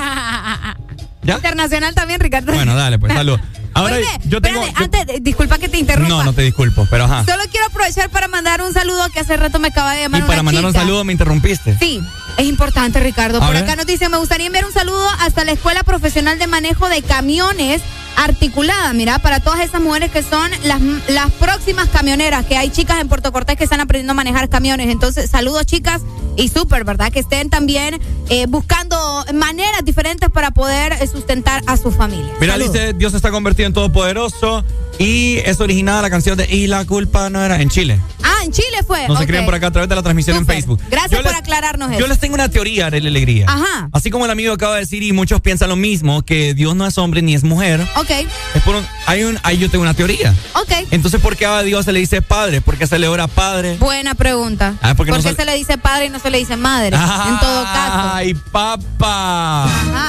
¿Ya? 1.23 1.35
Internacional 1.35 1.95
también, 1.95 2.19
Ricardo. 2.19 2.53
Bueno, 2.53 2.75
dale, 2.75 2.99
pues 2.99 3.11
salud. 3.13 3.39
Ahora 3.75 3.97
Oye, 3.97 4.05
yo 4.27 4.41
tengo. 4.41 4.61
espérate, 4.63 4.83
antes, 4.83 5.05
de- 5.05 5.19
disculpa 5.19 5.57
que 5.59 5.67
te 5.69 5.77
interrumpa. 5.77 6.09
No, 6.09 6.23
no 6.23 6.33
te 6.33 6.41
disculpo, 6.41 6.87
pero 6.89 7.03
ajá. 7.03 7.25
Solo 7.25 7.43
quiero 7.51 7.67
aprovechar 7.67 8.09
para 8.09 8.27
mandar 8.27 8.61
un 8.61 8.73
saludo 8.73 9.07
que 9.13 9.19
hace 9.19 9.35
rato 9.37 9.59
me 9.59 9.67
acaba 9.67 9.91
de 9.93 9.99
Y 9.99 10.03
llamar 10.03 10.21
para 10.21 10.35
una 10.41 10.43
mandar 10.43 10.65
un 10.65 10.73
saludo 10.73 11.03
me 11.03 11.11
interrumpiste. 11.11 11.77
Sí, 11.77 12.01
es 12.37 12.45
importante, 12.45 12.99
Ricardo. 13.01 13.37
A 13.43 13.45
Por 13.45 13.53
ver. 13.53 13.63
acá 13.63 13.75
nos 13.75 13.85
dice, 13.85 14.07
me 14.09 14.17
gustaría 14.17 14.47
enviar 14.47 14.65
un 14.65 14.71
saludo 14.73 15.05
hasta 15.19 15.43
la 15.45 15.51
Escuela 15.51 15.83
Profesional 15.83 16.39
de 16.39 16.47
Manejo 16.47 16.87
de 16.89 17.01
Camiones 17.01 17.81
articulada, 18.17 18.93
mira, 18.93 19.19
para 19.19 19.41
todas 19.41 19.59
esas 19.59 19.81
mujeres 19.81 20.09
que 20.09 20.23
son 20.23 20.49
las, 20.63 20.79
las 21.09 21.29
próximas 21.33 21.89
camioneras, 21.89 22.45
que 22.45 22.55
hay 22.57 22.69
chicas 22.69 23.01
en 23.01 23.09
Puerto 23.09 23.33
Cortés 23.33 23.57
que 23.57 23.65
están 23.65 23.81
aprendiendo 23.81 24.11
a 24.11 24.13
manejar 24.13 24.47
camiones. 24.47 24.89
Entonces, 24.89 25.29
saludos 25.29 25.65
chicas 25.65 26.01
y 26.37 26.47
súper, 26.47 26.85
¿verdad? 26.85 27.11
Que 27.11 27.19
estén 27.19 27.49
también 27.49 27.99
eh, 28.29 28.45
buscando 28.47 29.25
maneras 29.33 29.83
diferentes 29.83 30.29
para 30.29 30.51
poder 30.51 30.93
eh, 30.93 31.07
sustentar 31.07 31.61
a 31.67 31.75
su 31.75 31.91
familia. 31.91 32.31
Mira, 32.39 32.57
dice, 32.57 32.93
Dios 32.93 33.13
está 33.13 33.31
convertido 33.31 33.64
en 33.65 33.73
todopoderoso 33.73 34.63
y 34.97 35.37
es 35.39 35.59
originada 35.59 36.01
la 36.01 36.09
canción 36.09 36.37
de 36.37 36.45
Y 36.49 36.67
la 36.67 36.85
culpa 36.85 37.29
no 37.29 37.43
era 37.43 37.61
en 37.61 37.69
Chile. 37.69 37.99
Ah, 38.23 38.43
en 38.45 38.51
Chile 38.51 38.77
fue. 38.87 39.07
No 39.07 39.15
se 39.17 39.23
Ok. 39.23 39.27
crean 39.27 39.45
por 39.45 39.53
acá 39.53 39.67
a 39.67 39.71
través 39.71 39.89
de 39.89 39.95
la 39.95 40.01
transmisión 40.01 40.37
en 40.37 40.45
Facebook. 40.45 40.79
Gracias 40.89 41.11
Yo 41.11 41.17
por 41.21 41.31
les- 41.31 41.41
aclararnos 41.41 41.91
eso. 41.91 41.99
Yo 41.99 42.07
les 42.07 42.17
tengo 42.19 42.35
una 42.35 42.47
teoría 42.49 42.89
de 42.89 43.01
la 43.01 43.09
alegría. 43.09 43.45
Ajá. 43.49 43.89
Así 43.91 44.09
como 44.09 44.25
el 44.25 44.31
amigo 44.31 44.53
acaba 44.53 44.75
de 44.75 44.81
decir 44.81 45.03
y 45.03 45.11
muchos 45.11 45.41
piensan 45.41 45.69
lo 45.69 45.75
mismo, 45.75 46.21
que 46.23 46.53
Dios 46.53 46.75
no 46.75 46.87
es 46.87 46.97
hombre 46.97 47.21
ni 47.21 47.35
es 47.35 47.43
mujer. 47.43 47.81
Ok, 47.97 48.09
Es 48.09 48.61
por 48.63 48.75
un- 48.75 48.85
hay 49.05 49.23
un, 49.25 49.37
ahí 49.43 49.57
yo 49.57 49.69
tengo 49.69 49.81
una 49.83 49.93
teoría. 49.93 50.33
ok. 50.53 50.71
Entonces, 50.91 51.19
¿por 51.19 51.35
qué 51.35 51.45
a 51.45 51.61
Dios 51.63 51.83
se 51.85 51.91
le 51.91 51.99
dice 51.99 52.21
padre? 52.21 52.61
¿Por 52.61 52.77
qué 52.77 52.87
se 52.87 52.97
le 52.97 53.07
ora 53.07 53.27
padre? 53.27 53.75
Buena 53.77 54.15
pregunta. 54.15 54.75
Ah, 54.81 54.93
porque 54.95 55.11
¿Por 55.11 55.21
no 55.23 55.29
qué 55.29 55.35
se 55.35 55.45
le 55.45 55.55
dice 55.55 55.77
padre 55.77 56.05
y 56.05 56.09
no 56.09 56.19
se 56.19 56.29
le 56.31 56.37
dice 56.37 56.55
madre? 56.55 56.95
en 56.95 57.39
todo 57.39 57.63
caso. 57.63 58.09
Ay, 58.13 58.33
papá. 58.51 59.65
Ajá. 59.65 60.07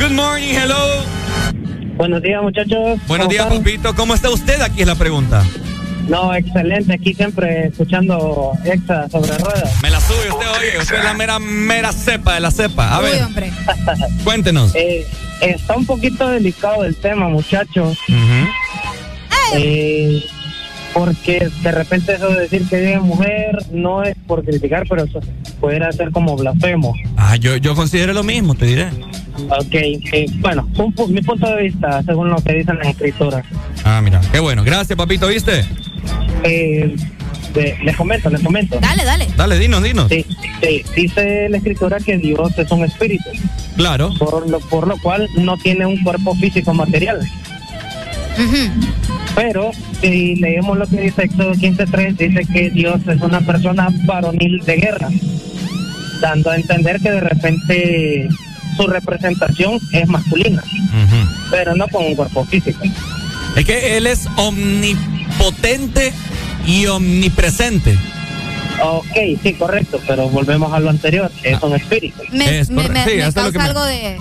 Good 0.00 0.12
morning, 0.12 0.54
hello. 0.54 1.02
Buenos 1.98 2.22
días, 2.22 2.40
muchachos. 2.42 2.98
Buenos 3.08 3.26
¿Cómo 3.26 3.28
días, 3.28 3.44
están? 3.46 3.58
papito. 3.58 3.94
¿Cómo 3.96 4.14
está 4.14 4.30
usted? 4.30 4.60
Aquí 4.62 4.82
es 4.82 4.86
la 4.86 4.94
pregunta. 4.94 5.44
No, 6.08 6.32
excelente. 6.34 6.94
Aquí 6.94 7.12
siempre 7.12 7.66
escuchando 7.66 8.52
Exa 8.64 9.08
sobre 9.10 9.36
ruedas. 9.36 9.82
Me 9.82 9.90
la 9.90 10.00
sube 10.00 10.30
usted, 10.30 10.46
oye. 10.58 10.78
Usted 10.80 10.96
es 10.96 11.04
la 11.04 11.12
mera, 11.14 11.38
mera 11.40 11.92
cepa 11.92 12.34
de 12.34 12.40
la 12.40 12.50
cepa. 12.52 12.94
A 12.94 13.00
Uy, 13.00 13.10
ver, 13.10 13.22
hombre. 13.24 13.52
cuéntenos. 14.24 14.74
Eh, 14.76 15.04
está 15.42 15.76
un 15.76 15.84
poquito 15.84 16.28
delicado 16.28 16.84
el 16.84 16.94
tema, 16.96 17.28
muchachos. 17.28 17.98
Eh, 19.56 20.24
porque 20.94 21.50
de 21.62 21.72
repente 21.72 22.14
eso 22.14 22.28
de 22.28 22.42
decir 22.42 22.66
que 22.68 22.94
es 22.94 23.00
mujer 23.02 23.58
no 23.72 24.02
es 24.04 24.16
por 24.26 24.44
criticar, 24.44 24.84
pero 24.88 25.04
eso 25.04 25.20
pudiera 25.60 25.90
ser 25.92 26.12
como 26.12 26.36
blasfemo. 26.36 26.94
Ah, 27.16 27.34
yo, 27.36 27.56
yo 27.56 27.74
considero 27.74 28.12
lo 28.12 28.22
mismo, 28.22 28.54
te 28.54 28.66
diré. 28.66 28.88
Ok, 29.48 29.74
eh, 29.74 30.26
bueno, 30.40 30.68
un 30.76 30.94
mi 31.14 31.22
punto 31.22 31.46
de 31.54 31.62
vista, 31.64 32.02
según 32.02 32.30
lo 32.30 32.36
que 32.36 32.54
dicen 32.54 32.76
las 32.78 32.88
escrituras. 32.88 33.44
Ah, 33.84 34.00
mira. 34.02 34.20
Qué 34.32 34.40
bueno. 34.40 34.64
Gracias, 34.64 34.96
papito, 34.96 35.28
¿viste? 35.28 35.64
Eh, 36.44 36.94
de- 37.54 37.76
les 37.82 37.96
comento, 37.96 38.28
les 38.30 38.42
comento. 38.42 38.78
Dale, 38.80 39.04
dale. 39.04 39.26
Dale, 39.36 39.58
dinos, 39.58 39.82
dinos. 39.82 40.08
Sí, 40.08 40.24
sí, 40.62 40.82
dice 40.96 41.48
la 41.48 41.56
escritura 41.58 41.98
que 41.98 42.18
Dios 42.18 42.58
es 42.58 42.70
un 42.70 42.84
espíritu. 42.84 43.30
Claro. 43.76 44.12
Por 44.18 44.48
lo, 44.48 44.58
por 44.60 44.86
lo 44.88 44.96
cual 44.98 45.28
no 45.36 45.56
tiene 45.56 45.86
un 45.86 46.02
cuerpo 46.02 46.34
físico 46.34 46.74
material. 46.74 47.20
Pero 49.34 49.70
si 50.00 50.36
leemos 50.36 50.78
lo 50.78 50.86
que 50.86 51.00
dice 51.00 51.24
Éxodo 51.24 51.52
15.3, 51.52 52.16
dice 52.16 52.44
que 52.52 52.70
Dios 52.70 53.00
es 53.06 53.20
una 53.20 53.40
persona 53.40 53.88
varonil 54.04 54.60
de 54.64 54.76
guerra, 54.76 55.08
dando 56.20 56.50
a 56.50 56.56
entender 56.56 57.00
que 57.00 57.10
de 57.10 57.20
repente 57.20 58.28
su 58.78 58.86
representación 58.86 59.78
es 59.92 60.08
masculina, 60.08 60.62
pero 61.50 61.74
no 61.76 61.86
con 61.88 62.06
un 62.06 62.14
cuerpo 62.14 62.44
físico. 62.46 62.80
Es 63.56 63.64
que 63.66 63.96
él 63.98 64.06
es 64.06 64.26
omnipotente 64.36 66.12
y 66.66 66.86
omnipresente. 66.86 67.98
Ok, 68.82 69.06
sí, 69.42 69.54
correcto, 69.54 70.00
pero 70.06 70.28
volvemos 70.28 70.72
a 70.72 70.78
lo 70.78 70.88
anterior, 70.90 71.30
es 71.42 71.60
un 71.62 71.74
espíritu. 71.74 72.22
Me, 72.30 72.46
me- 72.70 72.88
me- 72.88 73.04
me 73.16 73.32
causa 73.32 73.64
algo 73.64 73.84
de 73.84 74.16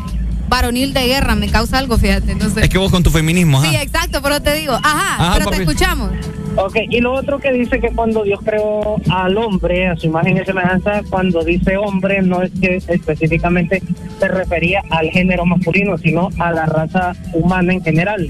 varonil 0.47 0.93
de 0.93 1.05
guerra, 1.07 1.35
me 1.35 1.49
causa 1.49 1.77
algo, 1.77 1.97
fíjate. 1.97 2.31
Entonces, 2.31 2.63
Es 2.63 2.69
que 2.69 2.77
vos 2.77 2.91
con 2.91 3.03
tu 3.03 3.09
feminismo, 3.11 3.59
ajá. 3.59 3.67
ah. 3.67 3.71
Sí, 3.71 3.77
exacto, 3.77 4.21
pero 4.21 4.41
te 4.41 4.53
digo, 4.55 4.73
ajá, 4.73 5.15
Ajá, 5.15 5.33
pero 5.37 5.49
te 5.51 5.57
escuchamos. 5.57 6.11
Ok, 6.59 6.75
y 6.89 7.01
lo 7.01 7.13
otro 7.13 7.37
que 7.37 7.51
dice 7.53 7.79
que 7.79 7.89
cuando 7.89 8.23
Dios 8.23 8.39
creó 8.43 8.95
al 9.11 9.37
hombre 9.37 9.87
a 9.89 9.95
su 9.95 10.07
imagen 10.07 10.37
y 10.41 10.43
semejanza, 10.45 11.03
cuando 11.07 11.43
dice 11.43 11.77
hombre 11.77 12.23
no 12.23 12.41
es 12.41 12.51
que 12.59 12.77
específicamente 12.87 13.83
se 14.19 14.27
refería 14.27 14.81
al 14.89 15.07
género 15.11 15.45
masculino, 15.45 15.99
sino 15.99 16.29
a 16.39 16.51
la 16.51 16.65
raza 16.65 17.13
humana 17.33 17.73
en 17.73 17.83
general. 17.83 18.27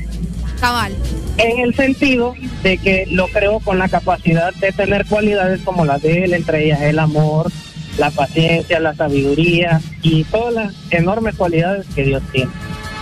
cabal. 0.60 0.94
En 1.38 1.60
el 1.60 1.74
sentido 1.76 2.34
de 2.64 2.78
que 2.80 3.06
lo 3.12 3.28
creo 3.28 3.60
con 3.62 3.78
la 3.80 3.88
capacidad 3.88 4.54
de 4.56 4.72
tener 4.74 5.06
cualidades 5.06 5.62
como 5.62 5.86
las 5.86 6.02
de 6.02 6.26
él, 6.26 6.34
entre 6.34 6.66
ellas 6.66 6.82
el 6.82 7.00
amor, 7.00 7.50
la 7.98 8.12
paciencia, 8.12 8.80
la 8.80 8.94
sabiduría 8.96 9.82
y 10.02 10.24
todas 10.26 10.54
las 10.54 10.74
enormes 10.92 11.36
cualidades 11.36 11.86
que 11.96 12.04
Dios 12.04 12.22
tiene. 12.32 12.52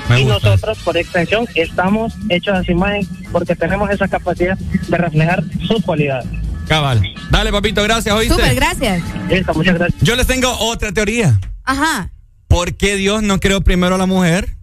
Me 0.09 0.21
y 0.21 0.23
gusta. 0.23 0.49
nosotros, 0.49 0.77
por 0.83 0.97
extensión, 0.97 1.47
estamos 1.55 2.13
hechos 2.29 2.55
a 2.55 2.63
su 2.63 2.71
imagen 2.71 3.07
porque 3.31 3.55
tenemos 3.55 3.89
esa 3.89 4.07
capacidad 4.07 4.57
de 4.57 4.97
reflejar 4.97 5.43
sus 5.67 5.83
cualidades. 5.83 6.27
Cabal. 6.67 7.01
Dale, 7.31 7.51
papito, 7.51 7.81
gracias, 7.83 8.13
¿oíste? 8.15 8.35
Súper, 8.35 8.55
gracias. 8.55 9.01
Listo, 9.29 9.53
muchas 9.53 9.75
gracias. 9.75 10.01
Yo 10.01 10.15
les 10.15 10.27
tengo 10.27 10.51
otra 10.59 10.91
teoría. 10.91 11.39
Ajá. 11.63 12.11
¿Por 12.47 12.75
qué 12.75 12.95
Dios 12.95 13.23
no 13.23 13.39
creó 13.39 13.61
primero 13.61 13.95
a 13.95 13.97
la 13.97 14.05
mujer, 14.05 14.55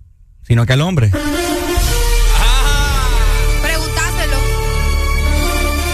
sino 0.46 0.64
que 0.66 0.72
al 0.72 0.80
hombre? 0.82 1.10
Preguntáselo. 3.62 4.36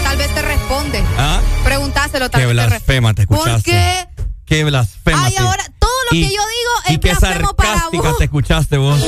Tal 0.03 0.17
vez 0.17 0.33
te 0.35 0.41
responde. 0.41 1.03
¿Ah? 1.17 1.41
Preguntáselo, 1.63 2.29
tal 2.29 2.41
Qué 2.41 2.47
vez 2.47 2.55
te 2.55 2.67
blasfema 2.67 3.13
te 3.13 3.21
responde. 3.23 3.43
escuchaste. 3.43 3.71
¿Por 3.71 3.79
qué? 4.05 4.08
Qué 4.49 4.63
blasfema. 4.63 5.25
Ay, 5.25 5.35
ahora 5.37 5.63
todo 5.79 5.89
lo 6.11 6.17
Y- 6.17 6.23
que 6.27 6.35
yo 6.35 6.41
digo 6.41 6.71
es 6.87 6.91
Y 6.93 6.97
qué 6.97 7.09
blasfemo 7.11 7.53
para 7.55 7.69
sarcástica 7.73 8.09
vos. 8.09 8.17
te 8.17 8.23
escuchaste 8.25 8.77
vos. 8.77 8.99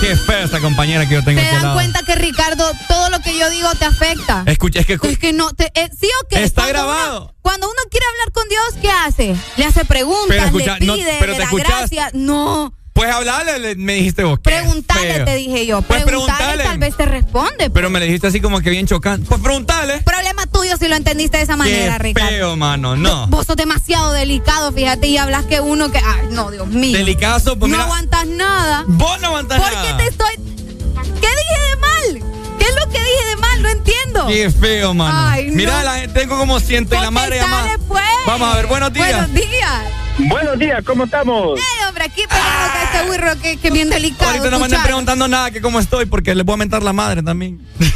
Qué 0.00 0.16
fea 0.16 0.42
esta 0.42 0.58
compañera 0.60 1.06
que 1.08 1.14
yo 1.14 1.22
tengo 1.24 1.40
¿Te 1.40 1.46
al 1.46 1.52
dan 1.54 1.62
lado. 1.62 1.74
cuenta 1.74 2.02
que 2.02 2.14
Ricardo, 2.16 2.68
todo 2.88 3.08
lo 3.10 3.20
que 3.20 3.38
yo 3.38 3.48
digo 3.50 3.68
te 3.78 3.84
afecta? 3.84 4.42
Escucha, 4.46 4.80
es 4.80 4.86
que 4.86 4.94
Es 5.00 5.18
que 5.18 5.32
no, 5.32 5.52
te, 5.52 5.70
eh, 5.74 5.90
¿sí 5.98 6.08
o 6.22 6.28
qué? 6.28 6.42
Está 6.42 6.62
Cuando 6.62 6.72
grabado. 6.80 7.20
uno- 7.22 7.34
cuando 7.40 7.66
uno 7.68 7.80
quiere 7.88 8.06
hablar 8.06 8.32
con 8.32 8.48
Dios, 8.48 8.64
¿qué 8.80 8.90
hace? 8.90 9.36
Le 9.56 9.64
hace 9.64 9.84
preguntas, 9.84 10.26
Pero 10.28 10.44
escucha, 10.46 10.78
le 10.80 10.86
no, 10.86 10.94
pide, 10.94 11.16
pero 11.20 11.32
le 11.32 11.38
te 11.38 11.44
da 11.44 11.50
gracias. 11.52 12.14
No, 12.14 12.74
Pues 12.92 13.10
hablarle, 13.10 13.58
le- 13.58 13.74
me 13.76 13.94
dijiste 13.94 14.22
vos. 14.22 14.38
feo. 14.44 15.24
te 15.24 15.34
dije 15.34 15.66
yo. 15.66 15.80
Pues 15.82 16.04
preguntale, 16.04 16.38
preguntale. 16.38 16.64
tal 16.64 16.78
vez 16.78 16.96
te 16.96 17.06
responde. 17.06 17.70
Pero 17.70 17.88
me 17.90 17.98
le 17.98 18.06
dijiste 18.06 18.26
así 18.26 18.40
como 18.40 18.60
que 18.60 18.70
bien 18.70 18.86
chocante. 18.86 19.26
Pues 19.28 19.40
preguntale. 19.40 19.98
Problema 20.02 20.46
tuyo 20.46 20.76
si 20.76 20.88
lo 20.88 20.96
entendiste 20.96 21.38
de 21.38 21.44
esa 21.44 21.56
manera, 21.56 21.96
Qué 21.96 22.02
Ricardo. 22.02 22.28
feo, 22.30 22.56
mano. 22.56 22.94
No. 22.96 23.26
Vos 23.28 23.46
sos 23.46 23.56
demasiado 23.56 24.12
delicado, 24.12 24.72
fíjate, 24.72 25.06
y 25.06 25.16
hablas 25.16 25.46
que 25.46 25.60
uno 25.60 25.90
que. 25.90 25.98
Ay, 25.98 26.28
no, 26.30 26.50
Dios 26.50 26.66
mío. 26.68 26.96
Delicazo, 26.98 27.58
pues 27.58 27.70
no 27.70 27.76
mira. 27.78 27.84
aguantas 27.84 28.26
nada. 28.26 28.84
Vos 28.86 29.20
no 29.20 29.28
aguantas 29.28 29.60
¿Por 29.60 29.72
nada. 29.72 29.96
qué 29.96 30.02
te 30.04 30.10
estoy.? 30.10 30.34
¿Qué 30.36 31.28
dije 31.28 31.60
de 31.70 31.76
mal? 31.76 32.32
¿Qué 32.58 32.64
es 32.66 32.74
lo 32.74 32.86
que 32.92 32.98
dije 32.98 33.24
de 33.30 33.36
mal? 33.36 33.62
No 33.62 33.68
entiendo. 33.70 34.26
Qué 34.28 34.50
feo, 34.50 34.92
mano. 34.94 35.18
Ay, 35.30 35.46
no. 35.48 35.54
Mira, 35.54 35.82
la 35.82 35.94
gente, 35.94 36.20
tengo 36.20 36.36
como 36.38 36.60
ciento 36.60 36.94
y 36.94 36.98
la 37.00 37.10
madre 37.10 37.36
llamada. 37.38 37.76
pues. 37.88 38.02
Vamos 38.26 38.52
a 38.52 38.56
ver, 38.56 38.66
buenos 38.66 38.92
días. 38.92 39.08
Buenos 39.28 39.32
días. 39.34 39.82
Buenos 40.18 40.58
días, 40.58 40.84
¿cómo 40.84 41.04
estamos? 41.04 41.58
Eh, 41.58 41.62
hombre, 41.88 42.04
aquí 42.04 42.22
pegado 42.28 42.70
con 42.72 42.82
este 42.82 43.06
burro 43.10 43.42
que, 43.42 43.56
que 43.56 43.70
bien 43.70 43.88
delicado. 43.90 44.30
Ahorita 44.30 44.50
no 44.50 44.58
me 44.58 44.66
escuchar. 44.66 44.84
preguntando 44.86 45.26
nada 45.28 45.50
que 45.50 45.60
cómo 45.60 45.78
estoy 45.80 46.06
porque 46.06 46.34
les 46.34 46.44
voy 46.44 46.54
a 46.54 46.58
mentar 46.58 46.82
la 46.82 46.92
madre 46.92 47.22
también. 47.22 47.60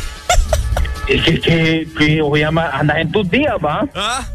Es 1.09 1.23
que, 1.23 1.41
que, 1.41 1.89
que 1.97 2.21
voy 2.21 2.43
a 2.43 2.47
llamar- 2.49 2.71
andas 2.73 2.97
en 2.97 3.13
tus 3.13 3.31
días, 3.31 3.55
¿va? 3.65 3.89
¿Ah? 3.95 4.27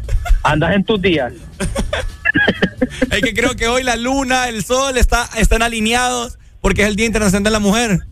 Andas 0.42 0.74
en 0.74 0.82
tus 0.84 1.00
días. 1.02 1.30
Es 3.10 3.20
que 3.20 3.34
creo 3.34 3.54
que 3.56 3.68
hoy 3.68 3.82
la 3.82 3.96
luna, 3.96 4.48
el 4.48 4.64
sol 4.64 4.96
está, 4.96 5.28
están 5.36 5.60
alineados 5.62 6.38
porque 6.62 6.80
es 6.82 6.88
el 6.88 6.96
Día 6.96 7.04
Internacional 7.04 7.44
de 7.44 7.50
la 7.50 7.58
Mujer. 7.58 8.06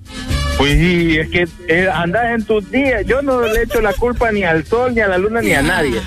Pues 0.61 0.78
sí, 0.78 1.19
es 1.19 1.31
que 1.31 1.49
eh, 1.69 1.89
andas 1.91 2.35
en 2.35 2.45
tus 2.45 2.70
días. 2.70 3.07
Yo 3.07 3.23
no 3.23 3.41
le 3.41 3.62
echo 3.62 3.81
la 3.81 3.95
culpa 3.95 4.31
ni 4.31 4.45
al 4.45 4.66
sol, 4.66 4.95
ni 4.95 5.01
a 5.01 5.09
la 5.09 5.16
luna, 5.16 5.41
ni 5.41 5.55
a 5.55 5.62
nadie. 5.62 6.03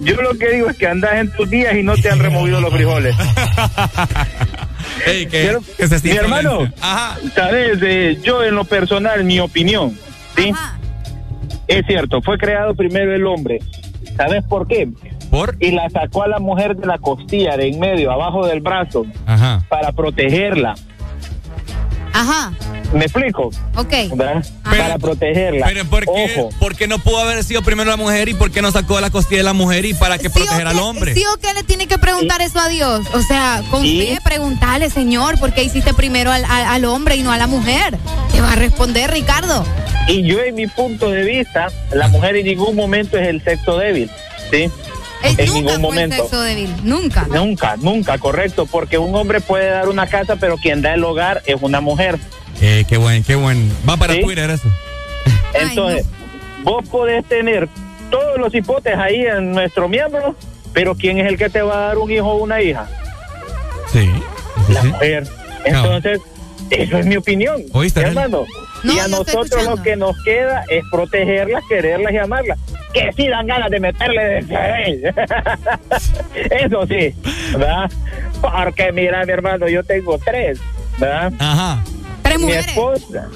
Yo 0.00 0.20
lo 0.20 0.34
que 0.38 0.50
digo 0.50 0.68
es 0.68 0.76
que 0.76 0.86
andas 0.86 1.14
en 1.14 1.30
tus 1.32 1.48
días 1.48 1.74
y 1.74 1.82
no 1.82 1.94
te 1.96 2.10
han 2.10 2.18
removido 2.18 2.60
los 2.60 2.70
frijoles. 2.70 3.16
Ey, 5.06 5.24
que, 5.24 5.46
Pero, 5.46 5.60
que 5.74 5.88
se 5.88 6.06
mi 6.06 6.16
hermano. 6.18 6.70
Ajá. 6.82 7.16
sabes, 7.34 7.78
Eh, 7.80 8.18
yo 8.22 8.44
en 8.44 8.56
lo 8.56 8.66
personal, 8.66 9.24
mi 9.24 9.40
opinión, 9.40 9.98
¿sí? 10.36 10.52
Es 11.66 11.86
cierto, 11.86 12.20
fue 12.20 12.36
creado 12.36 12.74
primero 12.74 13.14
el 13.14 13.26
hombre. 13.26 13.60
¿Sabes 14.18 14.44
por 14.44 14.68
qué? 14.68 14.86
¿Por? 15.30 15.56
Y 15.60 15.70
la 15.70 15.88
sacó 15.88 16.24
a 16.24 16.28
la 16.28 16.40
mujer 16.40 16.76
de 16.76 16.86
la 16.86 16.98
costilla, 16.98 17.56
de 17.56 17.68
en 17.68 17.80
medio, 17.80 18.12
abajo 18.12 18.46
del 18.46 18.60
brazo, 18.60 19.06
Ajá. 19.24 19.64
para 19.70 19.92
protegerla. 19.92 20.74
Ajá, 22.12 22.52
¿Me 22.92 23.04
explico? 23.04 23.50
ok. 23.76 23.94
Para 24.64 24.98
protegerla. 24.98 25.66
Pero 25.66 25.84
¿por 25.84 26.04
qué, 26.04 26.32
Ojo. 26.36 26.50
por 26.58 26.74
qué 26.74 26.88
no 26.88 26.98
pudo 26.98 27.18
haber 27.18 27.44
sido 27.44 27.62
primero 27.62 27.88
la 27.88 27.96
mujer 27.96 28.28
y 28.28 28.34
por 28.34 28.50
qué 28.50 28.62
no 28.62 28.72
sacó 28.72 29.00
la 29.00 29.10
costilla 29.10 29.38
de 29.38 29.44
la 29.44 29.52
mujer 29.52 29.84
y 29.84 29.94
para 29.94 30.18
que 30.18 30.28
¿Sí 30.28 30.40
o 30.40 30.44
proteger 30.44 30.66
al 30.66 30.78
hombre? 30.80 31.14
¿Sí 31.14 31.22
o 31.32 31.36
qué 31.38 31.54
le 31.54 31.62
tiene 31.62 31.86
que 31.86 31.98
preguntar 31.98 32.40
eso 32.42 32.58
a 32.58 32.68
Dios? 32.68 33.06
O 33.14 33.22
sea, 33.22 33.62
confíe, 33.70 34.18
preguntarle, 34.24 34.90
Señor, 34.90 35.38
¿por 35.38 35.52
qué 35.52 35.62
hiciste 35.62 35.94
primero 35.94 36.32
al, 36.32 36.44
al- 36.44 36.64
al 36.66 36.84
hombre 36.84 37.14
y 37.16 37.22
no 37.22 37.30
a 37.30 37.38
la 37.38 37.46
mujer? 37.46 37.96
Te 38.32 38.40
va 38.40 38.52
a 38.52 38.56
responder, 38.56 39.10
Ricardo. 39.12 39.64
Y 40.08 40.22
yo, 40.24 40.40
en 40.40 40.56
mi 40.56 40.66
punto 40.66 41.10
de 41.10 41.22
vista, 41.22 41.68
la 41.92 42.08
mujer 42.08 42.34
en 42.36 42.46
ningún 42.46 42.74
momento 42.74 43.16
es 43.18 43.28
el 43.28 43.42
sexo 43.44 43.78
débil. 43.78 44.10
¿Sí? 44.50 44.68
Él 45.22 45.34
en 45.38 45.46
nunca 45.46 45.52
ningún 45.52 45.68
fue 45.68 45.78
momento. 45.78 46.14
el 46.16 46.22
sexo 46.22 46.40
débil, 46.40 46.74
nunca. 46.82 47.26
Nunca, 47.30 47.76
nunca, 47.76 48.18
correcto. 48.18 48.66
Porque 48.66 48.98
un 48.98 49.14
hombre 49.14 49.40
puede 49.40 49.70
dar 49.70 49.88
una 49.88 50.06
casa, 50.08 50.36
pero 50.36 50.56
quien 50.56 50.82
da 50.82 50.94
el 50.94 51.04
hogar 51.04 51.42
es 51.46 51.56
una 51.60 51.80
mujer. 51.80 52.18
Eh, 52.60 52.84
qué 52.88 52.96
buen, 52.96 53.22
qué 53.22 53.34
buen. 53.34 53.70
Va 53.88 53.96
para 53.96 54.14
¿Sí? 54.14 54.22
Twitter 54.22 54.50
eso. 54.50 54.68
Entonces, 55.54 56.06
vos 56.62 56.86
podés 56.88 57.24
tener 57.24 57.68
todos 58.10 58.38
los 58.38 58.54
hipotes 58.54 58.96
ahí 58.96 59.24
en 59.24 59.52
nuestro 59.52 59.88
miembro, 59.88 60.34
pero 60.72 60.94
¿quién 60.94 61.18
es 61.18 61.26
el 61.26 61.38
que 61.38 61.48
te 61.48 61.62
va 61.62 61.74
a 61.74 61.86
dar 61.88 61.98
un 61.98 62.10
hijo 62.10 62.26
o 62.26 62.36
una 62.36 62.60
hija? 62.60 62.88
Sí. 63.92 64.10
La 64.68 64.82
mujer. 64.82 65.26
Entonces, 65.64 66.20
eso 66.70 66.98
es 66.98 67.06
mi 67.06 67.16
opinión. 67.16 67.62
¿Oíste, 67.72 68.00
hermano? 68.00 68.44
y 68.82 68.98
a 68.98 69.08
nosotros 69.08 69.64
lo 69.64 69.82
que 69.82 69.96
nos 69.96 70.16
queda 70.22 70.64
es 70.68 70.82
protegerlas, 70.90 71.62
quererlas 71.68 72.12
y 72.12 72.16
amarlas. 72.16 72.58
Que 72.92 73.12
sí 73.16 73.28
dan 73.28 73.46
ganas 73.46 73.70
de 73.70 73.78
meterle 73.78 74.42
de 74.42 75.14
Eso 76.50 76.86
sí, 76.86 77.14
¿verdad? 77.52 77.90
Porque 78.40 78.90
mira, 78.90 79.24
mi 79.24 79.32
hermano, 79.32 79.68
yo 79.68 79.84
tengo 79.84 80.18
tres, 80.18 80.58
¿verdad? 80.98 81.32
Ajá. 81.38 81.84
¿Tres 82.36 82.40
Mi 82.46 82.52
esposa. 82.52 83.28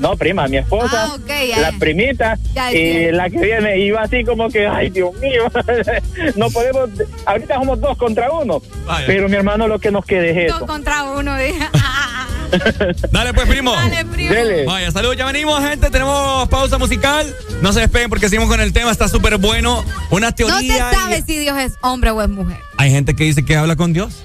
No, 0.00 0.16
prima, 0.16 0.46
mi 0.46 0.58
esposa, 0.58 1.10
Ah, 1.12 1.60
la 1.60 1.72
primita 1.72 2.38
Ya, 2.54 2.72
y 2.72 3.10
la 3.10 3.28
que 3.28 3.38
viene 3.40 3.80
iba 3.80 4.00
así 4.00 4.22
como 4.22 4.48
que, 4.48 4.64
ay 4.64 4.90
Dios 4.90 5.12
mío, 5.20 5.50
no 6.36 6.48
podemos, 6.50 6.88
ahorita 7.26 7.54
somos 7.56 7.80
dos 7.80 7.98
contra 7.98 8.30
uno, 8.30 8.62
Vaya. 8.86 9.04
pero 9.08 9.28
mi 9.28 9.34
hermano 9.34 9.66
lo 9.66 9.80
que 9.80 9.90
nos 9.90 10.04
quede 10.04 10.30
es 10.44 10.52
Dos 10.52 10.58
eso. 10.58 10.66
contra 10.66 11.02
uno, 11.02 11.36
dije. 11.36 11.66
Dale 13.12 13.34
pues, 13.34 13.46
primo. 13.48 13.72
Dale, 13.72 14.04
primo. 14.04 14.32
Dele. 14.32 14.64
Vaya, 14.66 14.90
saludos, 14.90 15.16
ya 15.16 15.26
venimos, 15.26 15.60
gente. 15.60 15.90
Tenemos 15.90 16.48
pausa 16.48 16.78
musical. 16.78 17.26
No 17.60 17.72
se 17.72 17.80
despeguen 17.80 18.08
porque 18.08 18.28
seguimos 18.28 18.48
con 18.48 18.60
el 18.60 18.72
tema. 18.72 18.90
Está 18.90 19.08
súper 19.08 19.36
bueno. 19.38 19.84
Una 20.10 20.28
No 20.30 20.34
teoría. 20.34 20.90
se 20.90 20.96
sabe 20.96 21.22
si 21.26 21.38
Dios 21.38 21.58
es 21.58 21.74
hombre 21.82 22.10
o 22.10 22.22
es 22.22 22.28
mujer. 22.28 22.56
Hay 22.78 22.90
gente 22.90 23.14
que 23.14 23.24
dice 23.24 23.44
que 23.44 23.56
habla 23.56 23.76
con 23.76 23.92
Dios. 23.92 24.22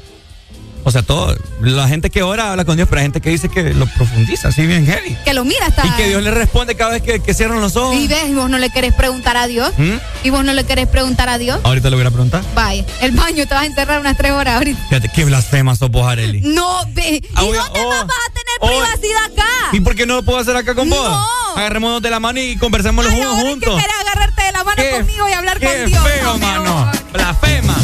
O 0.86 0.92
sea, 0.92 1.02
todo. 1.02 1.36
La 1.62 1.88
gente 1.88 2.10
que 2.10 2.24
ora 2.24 2.52
habla 2.52 2.66
con 2.66 2.76
Dios, 2.76 2.90
pero 2.90 3.00
hay 3.00 3.06
gente 3.06 3.22
que 3.22 3.30
dice 3.30 3.48
que 3.50 3.74
lo 3.74 3.86
profundiza, 3.88 4.50
así 4.50 4.66
bien 4.66 4.86
heavy. 4.86 5.16
Que 5.24 5.34
lo 5.34 5.46
mira 5.46 5.68
hasta. 5.68 5.86
Y 5.88 5.92
que 5.92 6.10
Dios 6.10 6.22
le 6.22 6.32
responde 6.32 6.76
cada 6.76 6.92
vez 6.92 7.02
que, 7.02 7.22
que 7.22 7.34
cierran 7.34 7.62
los 7.62 7.76
ojos. 7.78 7.96
Y 7.96 8.08
ves, 8.08 8.28
y 8.30 8.34
vos 8.34 8.50
no 8.50 8.58
le 8.58 8.70
querés 8.70 8.94
preguntar 8.94 9.38
a 9.38 9.48
Dios. 9.48 9.72
¿Mm? 9.78 9.94
Y 10.24 10.30
vos 10.30 10.44
no 10.44 10.54
le 10.54 10.66
querés 10.66 10.88
preguntar 10.88 11.30
a 11.30 11.38
Dios. 11.38 11.60
Ahorita 11.64 11.90
le 11.90 11.96
voy 11.96 12.06
a 12.06 12.10
preguntar. 12.12 12.44
Vaya, 12.54 12.84
el 13.02 13.12
baño 13.12 13.48
te 13.48 13.54
vas 13.54 13.64
a 13.64 13.66
encerrar 13.66 14.00
unas 14.02 14.18
tres 14.18 14.32
horas 14.34 14.56
ahorita. 14.58 14.80
Fíjate, 14.90 15.10
qué 15.10 15.24
blasfema 15.26 15.76
sos 15.76 15.90
vos, 15.90 16.06
Areli. 16.06 16.42
No, 16.42 16.82
ve. 16.94 17.22
¿Y 17.24 17.30
Ah, 17.36 17.44
voy 17.44 17.58
a- 17.58 17.62
dónde 17.64 17.80
oh, 17.82 17.90
más 17.90 18.06
vas 18.08 18.18
a 18.28 18.34
tener 18.34 18.58
oh. 18.60 18.68
privacidad 18.68 19.24
acá? 19.32 19.50
¿Y 19.72 19.80
por 19.80 19.96
qué 19.96 20.06
no 20.06 20.16
lo 20.16 20.24
puedo 20.24 20.40
hacer 20.40 20.56
acá 20.58 20.76
con 20.76 20.90
vos? 20.90 21.10
No. 21.10 21.26
Agarrémonos 21.56 22.02
de 22.02 22.10
la 22.10 22.20
mano 22.20 22.40
y 22.42 22.58
conversemos 22.58 23.06
los 23.06 23.14
unos 23.14 23.36
Que 23.36 23.42
juntos. 23.42 23.80
querés 23.82 23.96
agarrarte 24.02 24.44
de 24.44 24.52
la 24.52 24.64
mano 24.66 24.76
Qué- 24.84 24.90
conmigo 24.92 25.30
y 25.30 25.32
hablar 25.32 25.60
Qué 25.60 25.66
con 25.68 25.86
Dios. 25.86 26.04
feo, 26.04 26.24
No, 26.34 26.38
mano. 26.40 26.92
Blasfema. 27.14 27.76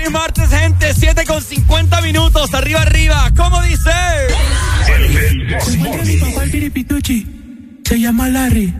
Feliz 0.00 0.12
martes, 0.12 0.50
gente. 0.50 0.94
7 0.94 1.24
con 1.26 1.42
50 1.42 2.00
minutos. 2.00 2.54
Arriba, 2.54 2.82
arriba. 2.82 3.30
¿Cómo 3.36 3.60
dice? 3.62 3.90
Se 5.60 5.74
encuentra 5.74 6.04
mi 6.04 6.16
papá 6.16 6.44
el 6.44 6.50
piripituchi. 6.50 7.80
Se 7.84 8.00
llama 8.00 8.28
Larry. 8.28 8.74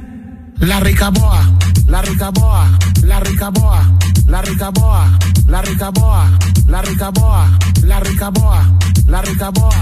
La 0.60 0.78
rica 0.80 1.08
boa, 1.08 1.40
la 1.86 2.02
rica 2.02 2.30
boa, 2.30 2.78
la 3.02 3.18
rica 3.20 3.48
boa, 3.48 3.82
la 4.26 4.42
rica 4.42 4.68
boa, 4.68 5.18
la 5.46 5.62
rica 5.62 5.90
boa, 5.90 6.26
la 6.66 6.82
rica 6.82 7.10
boa, 7.10 7.50
la 7.80 8.00
rica 8.00 8.30
boa, 8.30 8.60
la 9.08 9.22
rica 9.22 9.50
boa, 9.50 9.74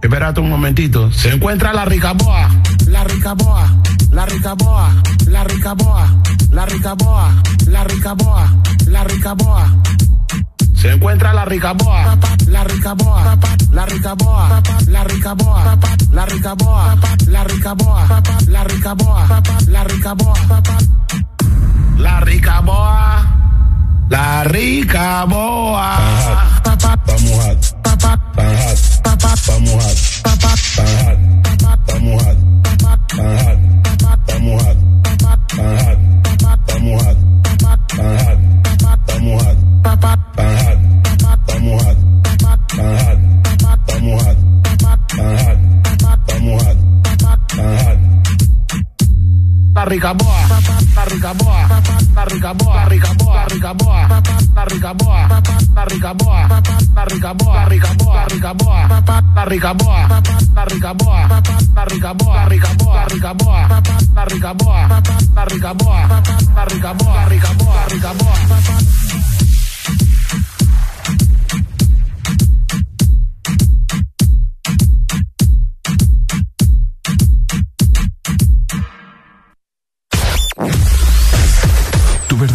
Espérate 0.04 0.38
un 0.38 0.50
momentito. 0.50 1.10
Se 1.12 1.30
encuentra 1.30 1.72
la 1.72 1.86
rica 1.86 2.12
boa. 2.12 2.46
La 2.88 3.04
rica 3.04 3.32
boa. 3.32 3.66
La 4.10 4.26
rica 4.26 4.52
boa. 4.52 4.90
La 5.28 5.44
rica 5.44 5.72
boa. 5.72 6.06
La 6.50 6.66
rica 6.66 6.92
boa. 6.92 7.30
La 7.68 7.84
rica 7.84 8.12
boa. 8.12 8.52
La 8.86 9.04
rica 9.04 9.32
boa. 9.32 9.66
Se 10.74 10.90
encuentra 10.92 11.32
la 11.32 11.46
rica 11.46 11.72
boa. 11.72 12.18
La 12.48 12.64
rica 12.64 12.92
boa. 12.92 13.38
La 13.72 13.86
rica 13.86 14.12
boa. 14.14 14.62
La 14.88 15.04
rica 15.04 15.34
boa. 15.34 15.78
La 16.12 16.24
rica 16.26 16.54
boa. 16.54 16.98
La 17.26 17.44
rica 17.44 17.72
boa. 17.74 18.06
La 18.46 18.64
rica 18.64 18.92
boa. 18.92 19.42
La 19.68 19.84
rica 19.84 20.12
boa. 20.12 20.34
La 21.96 22.20
rica 22.20 22.60
boa. 22.60 23.26
La 24.10 24.44
rica 24.44 25.24
boa. 25.24 25.96
Vamos 25.96 26.24
hot. 26.26 26.62
Tan 26.62 26.78
hot. 26.78 27.00
Vamos 27.06 27.30
hot. 27.40 27.82
Tan 27.82 28.56
hot. 28.58 28.93
Tan 29.04 29.18
hot. 29.20 29.38
Vamos 29.46 29.76
hot. 29.84 29.96
Tan 30.24 30.38
hot. 30.40 31.78
Vamos 31.86 32.22
hot. 32.24 32.38
Tan 33.06 33.28
hot. 33.28 33.96
Vamos 34.26 34.62
hot. 34.64 34.78
Tan 36.66 36.88
hot. 36.98 37.34
La 49.74 49.84
rica 49.90 50.12
boa, 50.12 50.48
la 50.94 51.04
rica 51.04 51.32
boa, 51.34 51.68
la 52.14 52.24
rica 52.24 52.52
boa, 52.52 52.76
la 52.76 52.84
rica 52.86 53.12
boa, 53.12 53.34
la 53.34 53.44
rica 53.44 53.72
boa, 53.74 54.22
la 54.64 54.70
rica 54.70 54.94
boa, 54.94 55.28
la 55.74 55.84
rica 55.84 56.14
boa, 56.14 56.46
la 56.94 57.04
rica 57.04 57.34
boa, 57.34 57.54
la 57.54 57.68
rica 57.68 57.92
boa, 57.92 58.16
la 58.16 58.24
rica 58.24 58.54
boa, 58.54 58.88
la 59.34 59.44
rica 59.44 59.74
boa, 59.74 60.08
la 60.54 60.64
rica 60.64 60.94
boa, 60.94 61.28
la 61.74 61.84
rica 61.84 62.14
boa, 62.14 62.48
la 62.54 62.64
rica 62.64 62.74
boa, 62.74 62.96
la 62.96 63.04
rica 63.12 63.34
boa, 63.34 63.68
la 64.14 64.24
rica 64.24 64.54
boa, 64.54 64.88
la 65.34 65.44
rica 65.44 65.74
boa, 65.74 66.06
la 66.54 66.64
rica 66.64 66.94
boa, 66.94 67.14
la 67.14 67.28
rica 67.28 67.52
boa, 67.52 67.74
la 67.74 67.88
rica 67.88 68.12
boa. 68.14 69.33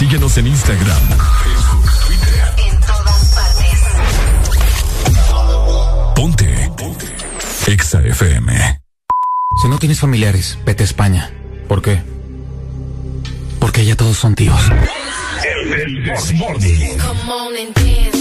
Síguenos 0.00 0.38
en 0.38 0.46
Instagram, 0.46 1.02
Facebook, 1.44 1.90
Twitter. 2.06 2.54
En 2.56 2.80
todas 2.80 3.34
partes. 3.34 3.80
Ponte. 6.16 6.70
Ponte. 6.74 7.06
Exa 7.66 8.00
FM. 8.00 8.80
Si 9.60 9.68
no 9.68 9.78
tienes 9.78 10.00
familiares, 10.00 10.58
vete 10.64 10.84
a 10.84 10.86
España. 10.86 11.30
¿Por 11.68 11.82
qué? 11.82 12.02
Porque 13.58 13.84
ya 13.84 13.94
todos 13.94 14.16
son 14.16 14.34
tíos. 14.34 14.58
El 15.76 16.02
Desmorning. 16.02 16.98
Come 16.98 17.30
on 17.30 17.54
and 17.58 17.74
dance. 17.74 18.19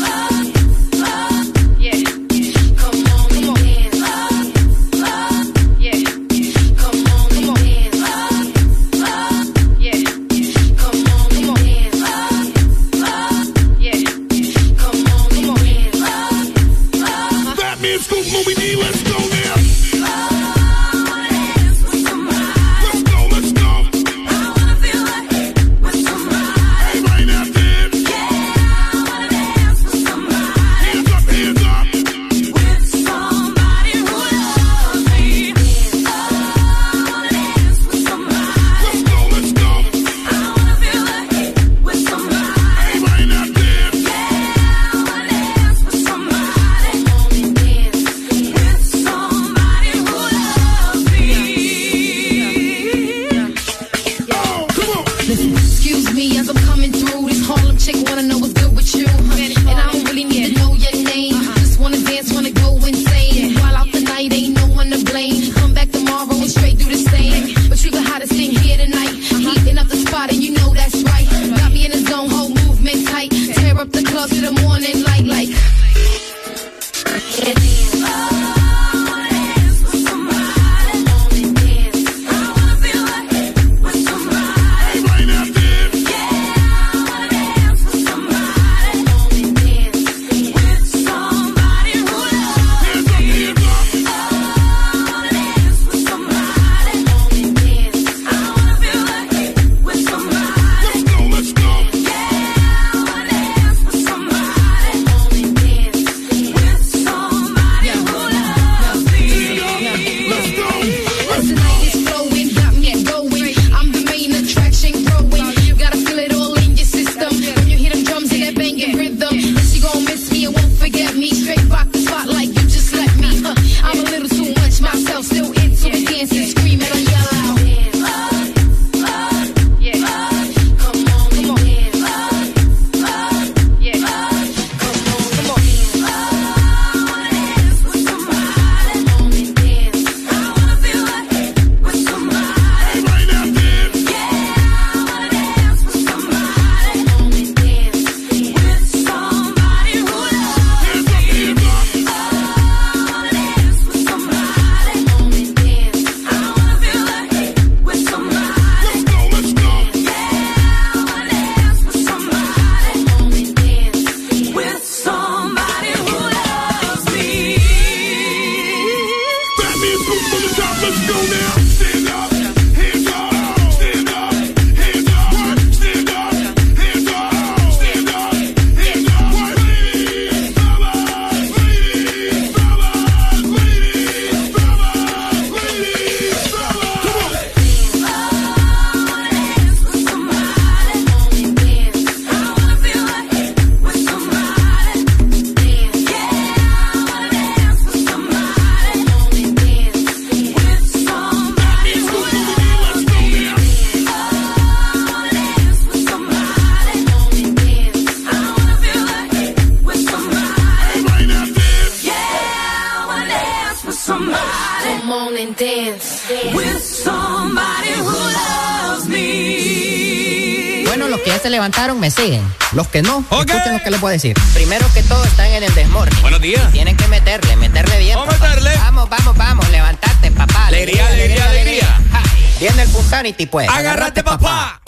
Me 222.09 222.23
siguen. 222.23 222.53
Los 222.73 222.87
que 222.87 223.01
no, 223.01 223.19
escuchen 223.19 223.73
lo 223.73 223.83
que 223.83 223.91
les 223.91 224.01
voy 224.01 224.09
a 224.09 224.13
decir. 224.13 224.35
Primero 224.53 224.85
que 224.93 225.03
todo 225.03 225.23
están 225.25 225.47
en 225.47 225.63
el 225.63 225.73
desmorning. 225.75 226.21
Buenos 226.21 226.41
días. 226.41 226.71
Tienen 226.71 226.97
que 226.97 227.07
meterle, 227.07 227.55
meterle 227.55 227.99
bien. 227.99 228.15
Vamos 228.15 228.33
a 228.33 228.37
papá. 228.37 228.49
meterle. 228.49 228.77
Vamos, 228.77 229.09
vamos, 229.09 229.37
vamos, 229.37 229.69
levantate, 229.69 230.31
papá. 230.31 230.67
Alegría, 230.67 231.07
alegría, 231.07 231.49
alegría. 231.49 231.99
Ja, 232.11 232.23
Viene 232.59 232.81
el 232.81 232.89
Punsanity, 232.89 233.45
pues. 233.45 233.69
Agárrate, 233.69 234.23
papá. 234.23 234.39
Tiquita. 234.39 234.78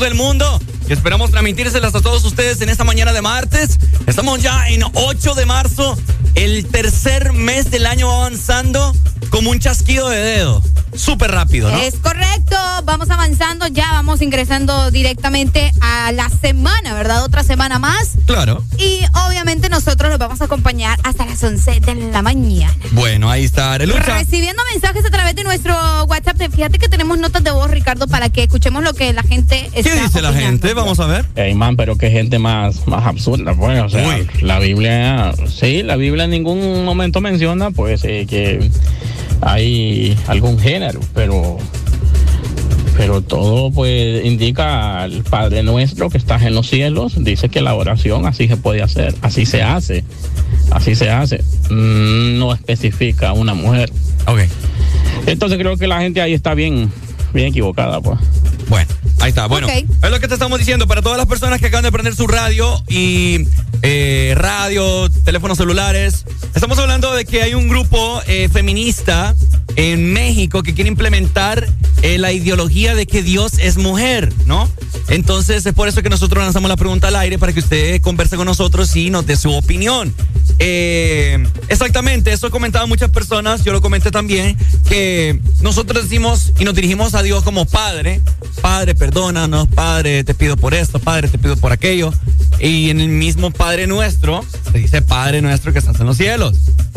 Del 0.00 0.14
mundo. 0.14 0.60
Y 0.88 0.92
esperamos 0.92 1.30
transmitírselas 1.30 1.94
a 1.94 2.00
todos 2.00 2.24
ustedes 2.24 2.60
en 2.60 2.68
esta 2.68 2.84
mañana 2.84 3.12
de 3.12 3.22
martes. 3.22 3.78
Estamos 4.06 4.42
ya 4.42 4.68
en 4.68 4.82
8 4.92 5.34
de 5.34 5.46
marzo. 5.46 5.96
El 6.34 6.66
tercer 6.66 7.32
mes 7.32 7.70
del 7.70 7.86
año 7.86 8.08
va 8.08 8.16
avanzando 8.16 8.94
como 9.30 9.50
un 9.50 9.58
chasquido 9.58 10.08
de 10.08 10.18
dedo. 10.18 10.62
Súper 10.94 11.32
rápido, 11.32 11.70
¿no? 11.70 11.78
Es 11.78 11.96
correcto, 11.96 12.56
vamos 12.84 13.10
avanzando, 13.10 13.66
ya 13.66 13.90
vamos 13.92 14.22
ingresando 14.22 14.92
directamente 14.92 15.72
a 15.80 16.12
la 16.12 16.28
semana, 16.28 16.94
¿verdad? 16.94 17.24
Otra 17.24 17.42
semana 17.42 17.80
más. 17.80 18.10
Claro. 18.26 18.62
Y 18.78 19.00
obviamente 19.26 19.68
nosotros 19.68 20.10
los 20.10 20.18
vamos 20.20 20.40
a 20.40 20.44
acompañar 20.44 20.98
hasta 21.02 21.26
las 21.26 21.42
11 21.42 21.80
de 21.80 21.94
la 22.12 22.22
mañana. 22.22 22.72
Bueno, 22.92 23.28
ahí 23.28 23.44
está 23.44 23.72
Arelucha. 23.72 24.18
Recibiendo 24.18 24.62
mensajes 24.72 25.04
a 25.04 25.10
través 25.10 25.34
de 25.34 25.42
nuestro 25.42 25.74
WhatsApp. 26.04 26.23
Fíjate 26.50 26.78
que 26.78 26.88
tenemos 26.88 27.18
notas 27.18 27.42
de 27.42 27.50
voz, 27.50 27.70
Ricardo, 27.70 28.06
para 28.06 28.28
que 28.28 28.42
escuchemos 28.42 28.82
lo 28.82 28.92
que 28.92 29.12
la 29.12 29.22
gente 29.22 29.70
está 29.74 29.90
¿Qué 29.90 30.00
dice 30.00 30.20
la 30.20 30.32
gente? 30.32 30.74
Vamos 30.74 31.00
a 31.00 31.06
ver. 31.06 31.24
Ey, 31.36 31.54
man, 31.54 31.76
pero 31.76 31.96
qué 31.96 32.10
gente 32.10 32.38
más, 32.38 32.86
más 32.86 33.06
absurda, 33.06 33.54
pues. 33.54 33.82
O 33.82 33.88
sea, 33.88 34.18
la 34.40 34.58
Biblia, 34.58 35.34
sí, 35.48 35.82
la 35.82 35.96
Biblia 35.96 36.24
en 36.24 36.30
ningún 36.30 36.84
momento 36.84 37.20
menciona, 37.20 37.70
pues, 37.70 38.04
eh, 38.04 38.26
que 38.28 38.70
hay 39.40 40.16
algún 40.26 40.58
género, 40.58 41.00
pero. 41.14 41.58
Pero 42.96 43.22
todo, 43.22 43.72
pues, 43.72 44.24
indica 44.24 45.02
al 45.02 45.24
Padre 45.24 45.64
Nuestro 45.64 46.10
que 46.10 46.18
estás 46.18 46.42
en 46.42 46.54
los 46.54 46.68
cielos. 46.68 47.14
Dice 47.16 47.48
que 47.48 47.60
la 47.60 47.74
oración 47.74 48.24
así 48.26 48.46
se 48.46 48.56
puede 48.56 48.82
hacer, 48.82 49.16
así 49.20 49.46
se 49.46 49.62
hace, 49.62 50.04
así 50.70 50.94
se 50.94 51.10
hace. 51.10 51.42
Mm, 51.70 52.38
no 52.38 52.54
especifica 52.54 53.32
una 53.32 53.54
mujer. 53.54 53.90
Entonces 55.26 55.58
creo 55.58 55.76
que 55.76 55.86
la 55.86 56.00
gente 56.00 56.20
ahí 56.20 56.34
está 56.34 56.54
bien, 56.54 56.90
bien 57.32 57.48
equivocada, 57.48 58.00
pues. 58.00 58.18
Bueno, 58.68 58.88
ahí 59.20 59.28
está. 59.28 59.46
Bueno, 59.46 59.68
es 59.68 60.10
lo 60.10 60.20
que 60.20 60.28
te 60.28 60.34
estamos 60.34 60.58
diciendo 60.58 60.86
para 60.86 61.02
todas 61.02 61.18
las 61.18 61.26
personas 61.26 61.60
que 61.60 61.66
acaban 61.66 61.84
de 61.84 61.92
prender 61.92 62.14
su 62.14 62.26
radio 62.26 62.82
y 62.88 63.46
eh, 63.82 64.34
radio, 64.36 65.10
teléfonos 65.24 65.58
celulares. 65.58 66.24
Estamos 66.54 66.78
hablando 66.78 67.14
de 67.14 67.24
que 67.24 67.42
hay 67.42 67.54
un 67.54 67.68
grupo 67.68 68.22
eh, 68.26 68.48
feminista 68.50 69.34
en 69.76 70.12
México 70.12 70.62
que 70.62 70.74
quiere 70.74 70.88
implementar 70.88 71.68
eh, 72.02 72.18
la 72.18 72.32
ideología 72.32 72.94
de 72.94 73.06
que 73.06 73.22
Dios 73.22 73.58
es 73.58 73.76
mujer, 73.76 74.32
¿no? 74.46 74.70
Entonces 75.08 75.66
es 75.66 75.74
por 75.74 75.88
eso 75.88 76.02
que 76.02 76.08
nosotros 76.08 76.42
lanzamos 76.42 76.68
la 76.68 76.76
pregunta 76.76 77.08
al 77.08 77.16
aire 77.16 77.38
para 77.38 77.52
que 77.52 77.60
usted 77.60 78.00
converse 78.00 78.36
con 78.36 78.46
nosotros 78.46 78.94
y 78.96 79.10
nos 79.10 79.26
dé 79.26 79.36
su 79.36 79.52
opinión. 79.52 80.14
Eh, 80.58 81.44
exactamente, 81.68 82.32
eso 82.32 82.50
comentaban 82.50 82.88
muchas 82.88 83.10
personas, 83.10 83.64
yo 83.64 83.72
lo 83.72 83.80
comenté 83.80 84.10
también, 84.10 84.56
que 84.88 85.40
nosotros 85.60 86.04
decimos 86.04 86.52
y 86.58 86.64
nos 86.64 86.74
dirigimos 86.74 87.14
a 87.14 87.22
Dios 87.22 87.42
como 87.42 87.64
Padre. 87.64 88.20
Padre, 88.60 88.94
perdónanos, 88.94 89.68
Padre, 89.68 90.24
te 90.24 90.34
pido 90.34 90.56
por 90.56 90.74
esto, 90.74 90.98
Padre, 90.98 91.28
te 91.28 91.38
pido 91.38 91.56
por 91.56 91.72
aquello. 91.72 92.12
Y 92.60 92.90
en 92.90 93.00
el 93.00 93.08
mismo 93.08 93.50
Padre 93.50 93.86
nuestro, 93.86 94.44
se 94.72 94.78
dice 94.78 95.02
Padre 95.02 95.42
nuestro 95.42 95.72
que 95.72 95.80
estás 95.80 95.98
en 96.00 96.06
los 96.06 96.16
cielos, 96.16 96.56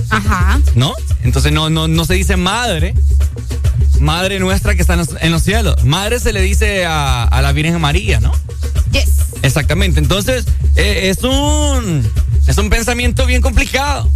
Ajá. 0.10 0.62
¿no? 0.76 0.94
Entonces 1.24 1.52
no, 1.52 1.70
no, 1.70 1.88
no 1.88 2.06
se 2.06 2.14
dice 2.14 2.38
Madre, 2.38 2.94
Madre 4.00 4.40
nuestra 4.40 4.76
que 4.76 4.82
está 4.82 4.94
en 4.94 5.00
los, 5.00 5.10
en 5.20 5.32
los 5.32 5.44
cielos. 5.44 5.84
Madre 5.84 6.20
se 6.20 6.32
le 6.32 6.42
dice 6.42 6.86
a, 6.86 7.24
a 7.24 7.42
la 7.42 7.52
Virgen 7.52 7.82
María, 7.82 8.20
¿no? 8.20 8.32
Yes. 8.92 9.10
Exactamente. 9.42 10.00
Entonces, 10.00 10.46
eh, 10.76 11.10
es 11.10 11.24
un 11.24 12.04
es 12.48 12.58
un 12.58 12.70
pensamiento 12.70 13.26
bien 13.26 13.42
complicado, 13.42 14.10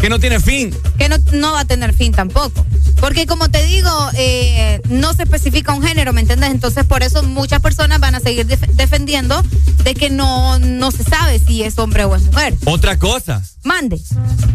que 0.00 0.08
no 0.08 0.18
tiene 0.20 0.40
fin. 0.40 0.74
Que 0.98 1.08
no, 1.08 1.16
no 1.32 1.52
va 1.52 1.60
a 1.60 1.64
tener 1.64 1.92
fin 1.92 2.12
tampoco. 2.12 2.64
Porque 3.00 3.26
como 3.26 3.48
te 3.50 3.62
digo, 3.64 3.90
eh, 4.16 4.80
no 4.88 5.12
se 5.14 5.24
especifica 5.24 5.72
un 5.74 5.82
género, 5.82 6.12
¿me 6.12 6.20
entiendes? 6.22 6.50
Entonces 6.50 6.84
por 6.86 7.02
eso 7.02 7.22
muchas 7.22 7.60
personas 7.60 8.00
van 8.00 8.14
a 8.14 8.20
seguir 8.20 8.46
def- 8.46 8.66
defendiendo 8.74 9.42
de 9.82 9.94
que 9.94 10.08
no, 10.10 10.58
no 10.58 10.90
se 10.90 11.02
sabe 11.04 11.38
si 11.38 11.62
es 11.62 11.78
hombre 11.78 12.04
o 12.04 12.14
es 12.16 12.22
mujer. 12.22 12.54
Otra 12.64 12.98
cosa, 12.98 13.42
Mande. 13.64 14.00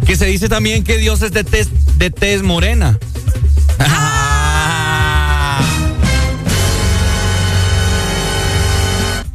que 0.06 0.16
se 0.16 0.26
dice 0.26 0.50
también 0.50 0.84
que 0.84 0.98
Dios 0.98 1.22
es 1.22 1.32
de 1.32 1.44
tez, 1.44 1.68
de 1.98 2.10
tez 2.10 2.42
morena. 2.42 2.98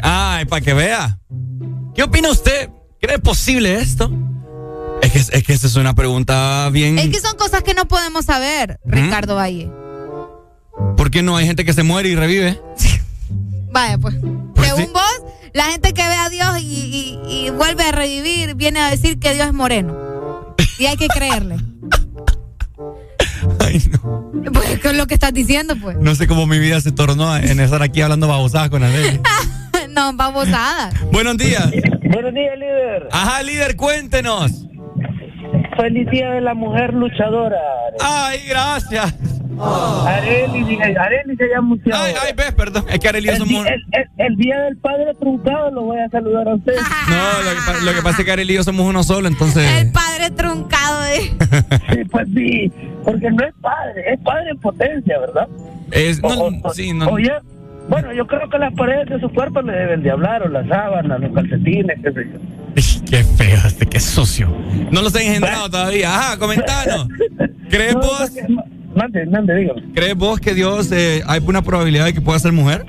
Ay, 0.02 0.44
para 0.46 0.60
que 0.60 0.74
vea. 0.74 1.18
¿Qué 1.94 2.02
opina 2.02 2.30
usted? 2.30 2.68
¿Cree 3.04 3.18
posible 3.18 3.74
esto? 3.74 4.10
Es 5.02 5.12
que, 5.12 5.18
es 5.18 5.44
que 5.44 5.52
esa 5.52 5.66
es 5.66 5.76
una 5.76 5.94
pregunta 5.94 6.70
bien... 6.72 6.98
Es 6.98 7.10
que 7.10 7.20
son 7.20 7.36
cosas 7.36 7.62
que 7.62 7.74
no 7.74 7.86
podemos 7.86 8.24
saber, 8.24 8.80
Ricardo 8.86 9.34
Valle. 9.34 9.70
¿Por 10.96 11.10
qué 11.10 11.20
no 11.22 11.36
hay 11.36 11.44
gente 11.46 11.66
que 11.66 11.74
se 11.74 11.82
muere 11.82 12.08
y 12.08 12.14
revive? 12.14 12.58
Vaya, 13.72 13.98
pues. 13.98 14.14
Según 14.64 14.90
vos, 14.94 15.22
la 15.52 15.64
gente 15.64 15.92
que 15.92 16.02
ve 16.08 16.14
a 16.14 16.30
Dios 16.30 16.58
y, 16.62 17.18
y- 17.26 17.46
y 17.46 17.50
vuelve 17.50 17.84
a 17.84 17.92
revivir 17.92 18.54
viene 18.54 18.80
a 18.80 18.88
decir 18.90 19.18
que 19.18 19.34
Dios 19.34 19.48
es 19.48 19.52
moreno. 19.52 20.54
Y 20.78 20.86
hay 20.86 20.96
que 20.96 21.08
creerle. 21.08 21.56
Pues 24.52 24.78
con 24.80 24.96
lo 24.96 25.06
que 25.06 25.14
estás 25.14 25.32
diciendo, 25.34 25.74
pues. 25.80 25.96
No 25.98 26.14
sé 26.14 26.26
cómo 26.26 26.46
mi 26.46 26.58
vida 26.58 26.80
se 26.80 26.92
tornó 26.92 27.36
en 27.36 27.60
estar 27.60 27.82
aquí 27.82 28.00
hablando 28.00 28.28
babosadas 28.28 28.70
con 28.70 28.82
Adele. 28.82 29.20
no, 29.90 30.12
babosada. 30.14 30.90
Buenos 31.12 31.36
días. 31.36 31.70
Buenos 32.12 32.34
días, 32.34 32.58
líder. 32.58 33.08
Ajá, 33.12 33.42
líder, 33.42 33.76
cuéntenos. 33.76 34.66
Feliz 35.76 36.08
día 36.10 36.30
de 36.30 36.40
la 36.40 36.54
mujer 36.54 36.94
luchadora. 36.94 37.58
Ay, 38.00 38.40
gracias. 38.48 39.14
Areli, 40.06 40.78
Areli 40.98 41.36
se 41.36 41.46
llama 41.48 41.74
usted. 41.74 41.92
Ay, 41.94 42.14
ay, 42.26 42.32
ves, 42.36 42.52
perdón. 42.54 42.84
Es 42.90 42.98
que 42.98 43.08
Arely 43.08 43.28
es 43.28 43.36
el, 43.36 43.42
un 43.42 43.48
di- 43.48 43.54
mon- 43.54 43.66
el, 43.68 43.82
el- 43.92 44.08
el 44.26 44.36
día 44.36 44.58
del 44.62 44.76
padre 44.78 45.14
truncado 45.20 45.70
lo 45.70 45.82
voy 45.82 45.98
a 46.00 46.08
saludar 46.08 46.48
a 46.48 46.54
usted. 46.56 46.74
No, 47.08 47.42
lo 47.44 47.50
que, 47.50 47.60
pa- 47.66 47.84
lo 47.84 47.94
que 47.94 48.02
pasa 48.02 48.18
es 48.20 48.24
que 48.24 48.32
Arely 48.32 48.52
y 48.52 48.56
yo 48.56 48.64
somos 48.64 48.86
uno 48.86 49.02
solo, 49.04 49.28
entonces. 49.28 49.64
El 49.80 49.92
padre 49.92 50.30
truncado 50.30 51.00
de. 51.02 51.20
Sí, 51.94 52.04
pues 52.10 52.26
sí, 52.34 52.72
porque 53.04 53.30
no 53.30 53.44
es 53.46 53.54
padre, 53.60 54.12
es 54.12 54.20
padre 54.20 54.50
en 54.50 54.58
potencia, 54.58 55.18
¿verdad? 55.20 55.48
Es, 55.92 56.20
no, 56.22 56.28
O- 56.28 56.52
o- 56.64 56.74
sí, 56.74 56.92
no. 56.92 57.06
Oye, 57.10 57.30
bueno, 57.88 58.12
yo 58.12 58.26
creo 58.26 58.48
que 58.48 58.58
las 58.58 58.72
paredes 58.74 59.08
de 59.08 59.20
su 59.20 59.28
cuerpo 59.30 59.62
le 59.62 59.72
deben 59.72 60.02
de 60.02 60.10
hablar, 60.10 60.42
o 60.42 60.48
las 60.48 60.66
sábanas, 60.66 61.20
los 61.20 61.32
calcetines, 61.32 61.98
qué 62.02 62.12
sé 62.12 62.26
yo. 62.32 62.38
Qué 63.10 63.22
feo, 63.22 63.58
este, 63.66 63.86
qué 63.86 64.00
sucio. 64.00 64.48
No 64.90 65.02
los 65.02 65.14
he 65.14 65.26
engendrado 65.26 65.70
todavía. 65.70 66.14
Ajá, 66.14 66.38
comentanos. 66.38 67.08
¿Crees 67.70 67.94
vos? 67.94 68.32
Mande, 68.94 69.26
mande, 69.26 69.54
dígame. 69.54 69.82
¿Crees 69.94 70.14
vos 70.14 70.40
que 70.40 70.54
Dios 70.54 70.90
eh, 70.92 71.22
hay 71.26 71.40
una 71.46 71.62
probabilidad 71.62 72.06
de 72.06 72.14
que 72.14 72.20
pueda 72.20 72.38
ser 72.38 72.52
mujer? 72.52 72.84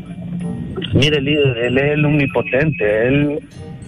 Mire, 0.93 1.19
líder, 1.21 1.57
él 1.57 1.77
es 1.77 1.91
el 1.91 2.05
omnipotente, 2.05 3.07
él, 3.07 3.39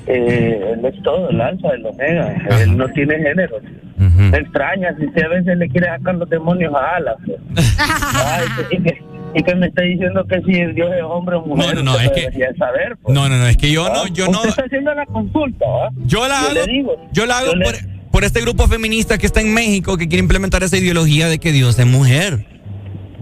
eh, 0.07 0.73
él 0.73 0.85
es 0.85 1.01
todo, 1.03 1.29
el 1.29 1.39
alfa, 1.39 1.69
el 1.69 1.85
omega, 1.85 2.35
él 2.59 2.75
no 2.75 2.87
tiene 2.89 3.17
género. 3.17 3.57
Me 3.97 4.37
extraña 4.37 4.95
si 4.97 5.05
usted 5.05 5.23
a 5.23 5.29
veces 5.29 5.57
le 5.57 5.69
quiere 5.69 5.87
sacar 5.87 6.15
los 6.15 6.29
demonios 6.29 6.73
a 6.75 6.97
alas. 6.97 7.15
pues. 7.25 7.39
Ay, 7.79 8.45
que, 8.83 9.01
y 9.37 9.43
que 9.43 9.55
me 9.55 9.67
está 9.67 9.83
diciendo 9.83 10.25
que 10.27 10.41
si 10.41 10.51
Dios 10.73 10.89
es 10.95 11.03
hombre 11.03 11.35
o 11.35 11.45
mujer, 11.45 11.75
No, 11.75 11.83
no, 11.83 11.91
no, 11.93 11.99
es 11.99 12.09
que- 12.11 12.31
saber. 12.57 12.97
pues. 13.01 13.13
No, 13.13 13.29
no, 13.29 13.37
no, 13.37 13.47
es 13.47 13.57
que 13.57 13.71
yo 13.71 13.87
no, 13.89 14.07
yo 14.07 14.25
no. 14.25 14.37
Usted 14.39 14.49
está 14.49 14.63
haciendo 14.65 14.93
la 14.93 15.05
consulta. 15.05 15.65
Yo 16.05 16.27
la 16.27 16.41
Yo 16.41 16.47
hago, 16.61 16.65
digo, 16.67 17.07
yo 17.13 17.25
la 17.25 17.37
hago 17.39 17.51
yo 17.53 17.55
le- 17.57 17.65
por, 18.11 18.23
este 18.23 18.41
grupo 18.41 18.67
feminista 18.67 19.17
que 19.17 19.27
está 19.27 19.41
en 19.41 19.53
México 19.53 19.95
que 19.97 20.07
quiere 20.07 20.23
implementar 20.23 20.63
esa 20.63 20.77
ideología 20.77 21.27
de 21.27 21.37
que 21.37 21.51
Dios 21.51 21.77
es 21.77 21.85
mujer. 21.85 22.45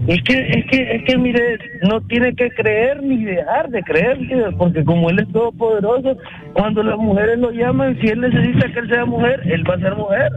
Es 0.06 0.22
que, 0.24 0.34
es 0.38 0.64
que, 0.70 0.96
es 0.96 1.04
que, 1.06 1.16
mire, 1.18 1.58
no 1.88 2.00
tiene 2.02 2.34
que 2.34 2.50
creer 2.50 3.02
ni 3.02 3.24
dejar 3.24 3.68
de 3.70 3.82
creer, 3.82 4.18
porque 4.58 4.84
como 4.84 5.08
él 5.10 5.18
es 5.20 5.32
todopoderoso, 5.32 6.16
cuando 6.52 6.82
las 6.82 6.98
mujeres 6.98 7.38
lo 7.38 7.50
llaman, 7.50 7.98
si 8.00 8.08
él 8.08 8.20
necesita 8.20 8.72
que 8.72 8.78
él 8.80 8.88
sea 8.88 9.04
mujer, 9.06 9.40
él 9.46 9.64
va 9.68 9.74
a 9.74 9.78
ser 9.80 9.96
mujer. 9.96 10.32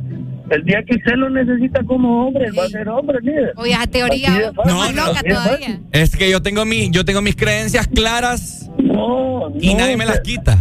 El 0.51 0.63
día 0.63 0.83
que 0.87 0.95
usted 0.95 1.13
lo 1.15 1.29
necesita 1.29 1.83
como 1.83 2.27
hombre, 2.27 2.51
va 2.57 2.63
a 2.65 2.69
ser 2.69 2.87
hombre, 2.89 3.19
líder. 3.21 3.53
Oye, 3.57 3.71
esa 3.73 3.87
teoría 3.87 4.51
fácil. 4.55 4.73
más 4.75 4.95
loca 4.95 5.21
todavía. 5.23 5.79
Es 5.91 6.15
que 6.15 6.29
yo 6.29 6.41
tengo 6.41 6.65
mi, 6.65 6.89
yo 6.91 7.05
tengo 7.05 7.21
mis 7.21 7.35
creencias 7.35 7.87
claras 7.87 8.69
No, 8.77 9.51
y 9.59 9.73
no, 9.73 9.79
nadie 9.79 9.95
me 9.97 10.05
las 10.05 10.21
quita. 10.21 10.57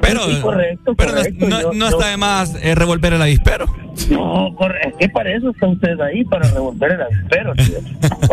Pero, 0.00 0.20
Sí, 0.28 0.38
correcto, 0.42 0.94
pero 0.96 1.12
no- 1.12 1.16
correcto. 1.18 1.46
no, 1.48 1.60
Yo- 1.62 1.72
no 1.72 1.90
yo- 1.90 1.96
está 1.98 2.10
de 2.10 2.16
más 2.18 2.54
eh, 2.62 2.74
revolver 2.74 3.14
el 3.14 3.22
avispero. 3.22 3.66
No, 4.10 4.54
corre- 4.56 4.88
es 4.88 4.94
que 4.96 5.08
para 5.08 5.30
eso 5.34 5.50
está 5.50 5.66
usted 5.68 6.00
ahí, 6.00 6.24
para 6.24 6.48
revolver 6.50 6.92
el 6.92 7.02
avispero, 7.02 7.54
tío. 7.54 7.78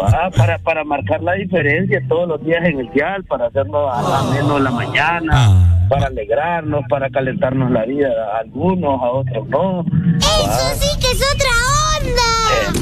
Ah, 0.04 0.30
para, 0.36 0.58
para 0.60 0.84
marcar 0.84 1.22
la 1.22 1.34
diferencia 1.34 2.02
todos 2.08 2.28
los 2.28 2.44
días 2.44 2.64
en 2.66 2.80
el 2.80 2.90
dial, 2.92 3.24
para 3.26 3.48
hacernos 3.48 3.90
a, 3.94 4.20
a 4.20 4.24
menos 4.32 4.62
la 4.62 4.72
mañana, 4.72 5.32
Ah. 5.34 5.86
para 5.90 6.08
alegrarnos, 6.08 6.84
para 6.90 7.10
calentarnos 7.10 7.72
la 7.72 7.86
vida 7.86 8.10
a 8.36 8.40
algunos, 8.40 9.02
a 9.02 9.10
otros 9.12 9.48
no. 9.50 9.86
Ah, 10.24 10.72
sí 10.76 11.00
que 11.00 11.08
es 11.12 11.34
otra 11.36 11.50
onda. 12.00 12.22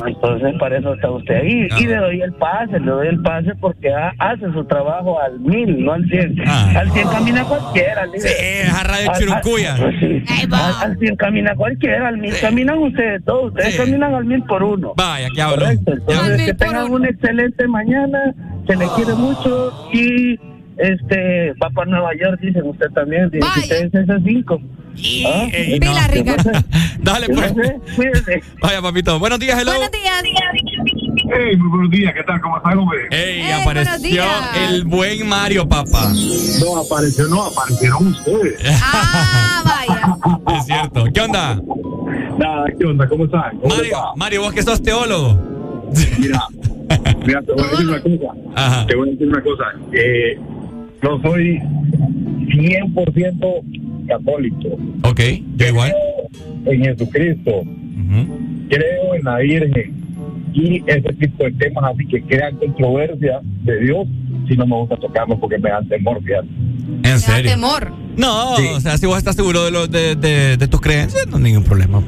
eh, 0.06 0.12
entonces 0.12 0.54
para 0.60 0.78
eso 0.78 0.94
está 0.94 1.10
usted 1.12 1.36
ahí. 1.36 1.68
Y 1.80 1.88
le 1.88 1.96
doy 1.98 2.22
el 2.22 2.34
pase, 2.34 2.80
le 2.80 2.86
doy 2.92 3.08
el 3.08 3.22
pase 3.22 3.54
porque 3.60 3.94
ha- 3.94 4.14
hace 4.20 4.52
su 4.54 4.64
trabajo 4.66 5.20
al 5.20 5.40
mil, 5.40 5.84
no 5.84 5.94
al 5.94 6.06
cien. 6.10 6.36
Al 6.48 6.92
cien 6.92 7.08
camina 7.10 7.44
cualquiera, 7.44 8.06
líder. 8.06 8.22
Sí, 8.22 8.44
de 8.46 8.64
Al- 8.70 9.10
al- 9.10 9.20
churucuya. 9.20 9.76
sí. 10.00 10.24
Al, 10.52 10.92
al 10.92 10.98
100 11.00 11.16
camina 11.18 11.56
cualquiera, 11.56 12.08
al 12.08 12.18
mil 12.18 12.34
caminan 12.70 12.88
ustedes 12.92 13.26
todos, 13.26 13.54
ustedes 13.54 13.76
caminan 13.76 14.14
al 14.14 14.26
mil 14.26 14.44
por 14.44 14.64
uno. 14.64 14.94
Vaya, 14.96 15.28
que 15.34 15.42
hablo. 15.42 15.66
Correcto, 15.66 15.94
entonces 15.94 16.46
que 16.46 16.54
tengan 16.54 16.92
una 16.92 17.10
excelente 17.10 17.68
mañana, 17.68 18.34
se 18.68 18.76
les 18.76 18.90
quiere 18.92 19.14
mucho 19.14 19.90
y 19.94 20.40
este 20.78 21.54
va 21.62 21.70
para 21.72 21.90
Nueva 21.90 22.12
York, 22.16 22.40
dicen 22.42 22.66
usted 22.66 22.90
también, 22.92 23.30
dice 23.30 23.48
ustedes 23.58 23.94
es 23.94 24.10
el 24.10 24.24
5. 24.24 24.62
Ah, 25.28 25.48
Ey, 25.54 25.80
no. 25.80 25.94
Dale, 27.00 27.28
pues. 27.28 27.54
Cuídese. 27.96 28.42
Vaya, 28.62 28.82
papito. 28.82 29.18
Buenos 29.18 29.40
días, 29.40 29.58
hello. 29.62 29.72
Buenos 29.72 29.92
días. 29.92 30.24
Hey, 31.32 31.56
muy 31.58 31.70
buenos 31.70 31.92
días, 31.92 32.14
¿qué 32.14 32.24
tal? 32.24 32.42
¿Cómo 32.42 32.58
están, 32.58 32.78
hombre? 32.78 33.08
Ey, 33.12 33.42
buenos 33.64 33.88
apareció 33.88 34.24
el 34.68 34.84
buen 34.86 35.28
Mario, 35.28 35.70
papá. 35.70 36.12
No, 36.60 36.78
apareció, 36.78 37.28
no, 37.28 37.44
aparecieron 37.44 38.08
ustedes. 38.08 38.82
Ah, 38.84 39.62
vaya. 39.64 40.18
Es 40.58 40.66
cierto. 40.66 41.06
¿Qué 41.14 41.22
onda? 41.22 41.62
Nada, 42.50 42.66
¿qué 42.80 42.86
onda? 42.86 43.08
¿Cómo 43.08 43.26
están? 43.26 43.58
¿Cómo 43.60 43.68
les 43.76 43.78
Mario? 43.78 43.98
Mario, 44.16 44.42
vos 44.42 44.54
que 44.54 44.64
sos 44.64 44.82
teólogo. 44.82 45.40
Mira, 46.20 46.40
mira, 47.26 47.42
te 47.44 47.52
voy 47.54 47.64
a 47.64 47.70
decir 47.70 47.88
una 47.88 48.02
cosa. 48.02 48.34
Ajá. 48.56 48.88
Te 48.88 48.96
voy 48.96 49.08
a 49.10 49.12
decir 49.12 49.28
una 49.28 49.42
cosa. 49.44 49.64
Eh, 49.94 50.40
no 51.04 51.22
soy 51.22 51.60
100% 52.48 54.08
católico. 54.08 54.68
Ok, 55.04 55.20
yo 55.58 55.68
igual. 55.68 55.94
En 56.66 56.84
Jesucristo. 56.84 57.52
Creo 58.70 59.14
en 59.16 59.24
la 59.24 59.38
Virgen. 59.38 59.94
Y 60.54 60.82
ese 60.88 61.14
tipo 61.14 61.44
de 61.44 61.52
temas 61.52 61.84
así 61.94 62.08
que 62.08 62.24
crean 62.24 62.56
controversia 62.58 63.40
de 63.64 63.80
Dios, 63.82 64.08
si 64.48 64.58
no 64.58 64.66
me 64.66 64.76
gusta 64.78 64.98
tocarlos 64.98 65.38
porque 65.40 65.60
me 65.60 65.70
dan 65.70 65.88
temor, 65.88 66.20
fíjate. 66.24 66.48
¿En 67.04 67.20
serio? 67.20 67.52
Temor. 67.52 67.92
No, 68.18 68.58
Sí. 68.58 68.66
o 68.76 68.80
sea, 68.80 68.98
si 68.98 69.06
vos 69.06 69.18
estás 69.20 69.36
seguro 69.36 69.64
de, 69.66 69.72
lo, 69.72 69.88
de, 69.88 70.16
de, 70.16 70.58
de 70.58 70.68
tus 70.68 70.82
creencias, 70.82 71.28
no 71.28 71.38
hay 71.38 71.44
ningún 71.44 71.64
problema. 71.64 72.02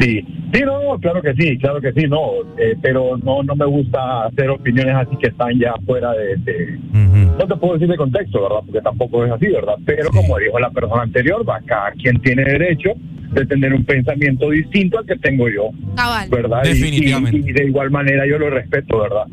Sí, 0.00 0.24
sí, 0.52 0.60
no, 0.64 0.98
claro 1.00 1.22
que 1.22 1.34
sí, 1.34 1.58
claro 1.58 1.80
que 1.80 1.92
sí, 1.92 2.06
no, 2.08 2.20
eh, 2.58 2.76
pero 2.82 3.16
no, 3.18 3.42
no 3.42 3.54
me 3.56 3.66
gusta 3.66 4.26
hacer 4.26 4.50
opiniones 4.50 4.94
así 4.94 5.16
que 5.16 5.28
están 5.28 5.58
ya 5.58 5.74
fuera 5.84 6.12
de, 6.12 6.36
de- 6.36 6.78
no 7.38 7.46
te 7.46 7.56
puedo 7.56 7.74
decir 7.74 7.88
de 7.88 7.96
contexto, 7.96 8.42
¿verdad? 8.42 8.60
Porque 8.64 8.80
tampoco 8.80 9.24
es 9.24 9.32
así, 9.32 9.46
¿verdad? 9.48 9.74
Pero 9.84 10.08
como 10.10 10.38
dijo 10.38 10.58
la 10.58 10.70
persona 10.70 11.02
anterior, 11.02 11.46
va, 11.48 11.60
cada 11.66 11.90
quien 11.92 12.18
tiene 12.20 12.44
derecho 12.44 12.90
de 13.32 13.44
tener 13.44 13.74
un 13.74 13.84
pensamiento 13.84 14.48
distinto 14.50 14.98
al 14.98 15.04
que 15.04 15.16
tengo 15.16 15.48
yo, 15.48 15.70
Cabal. 15.96 16.28
¿verdad? 16.30 16.62
Y- 16.64 16.68
Definitivamente. 16.68 17.38
Y, 17.38 17.50
y 17.50 17.52
de 17.52 17.64
igual 17.66 17.90
manera 17.90 18.26
yo 18.26 18.38
lo 18.38 18.48
respeto, 18.50 19.00
¿verdad? 19.00 19.24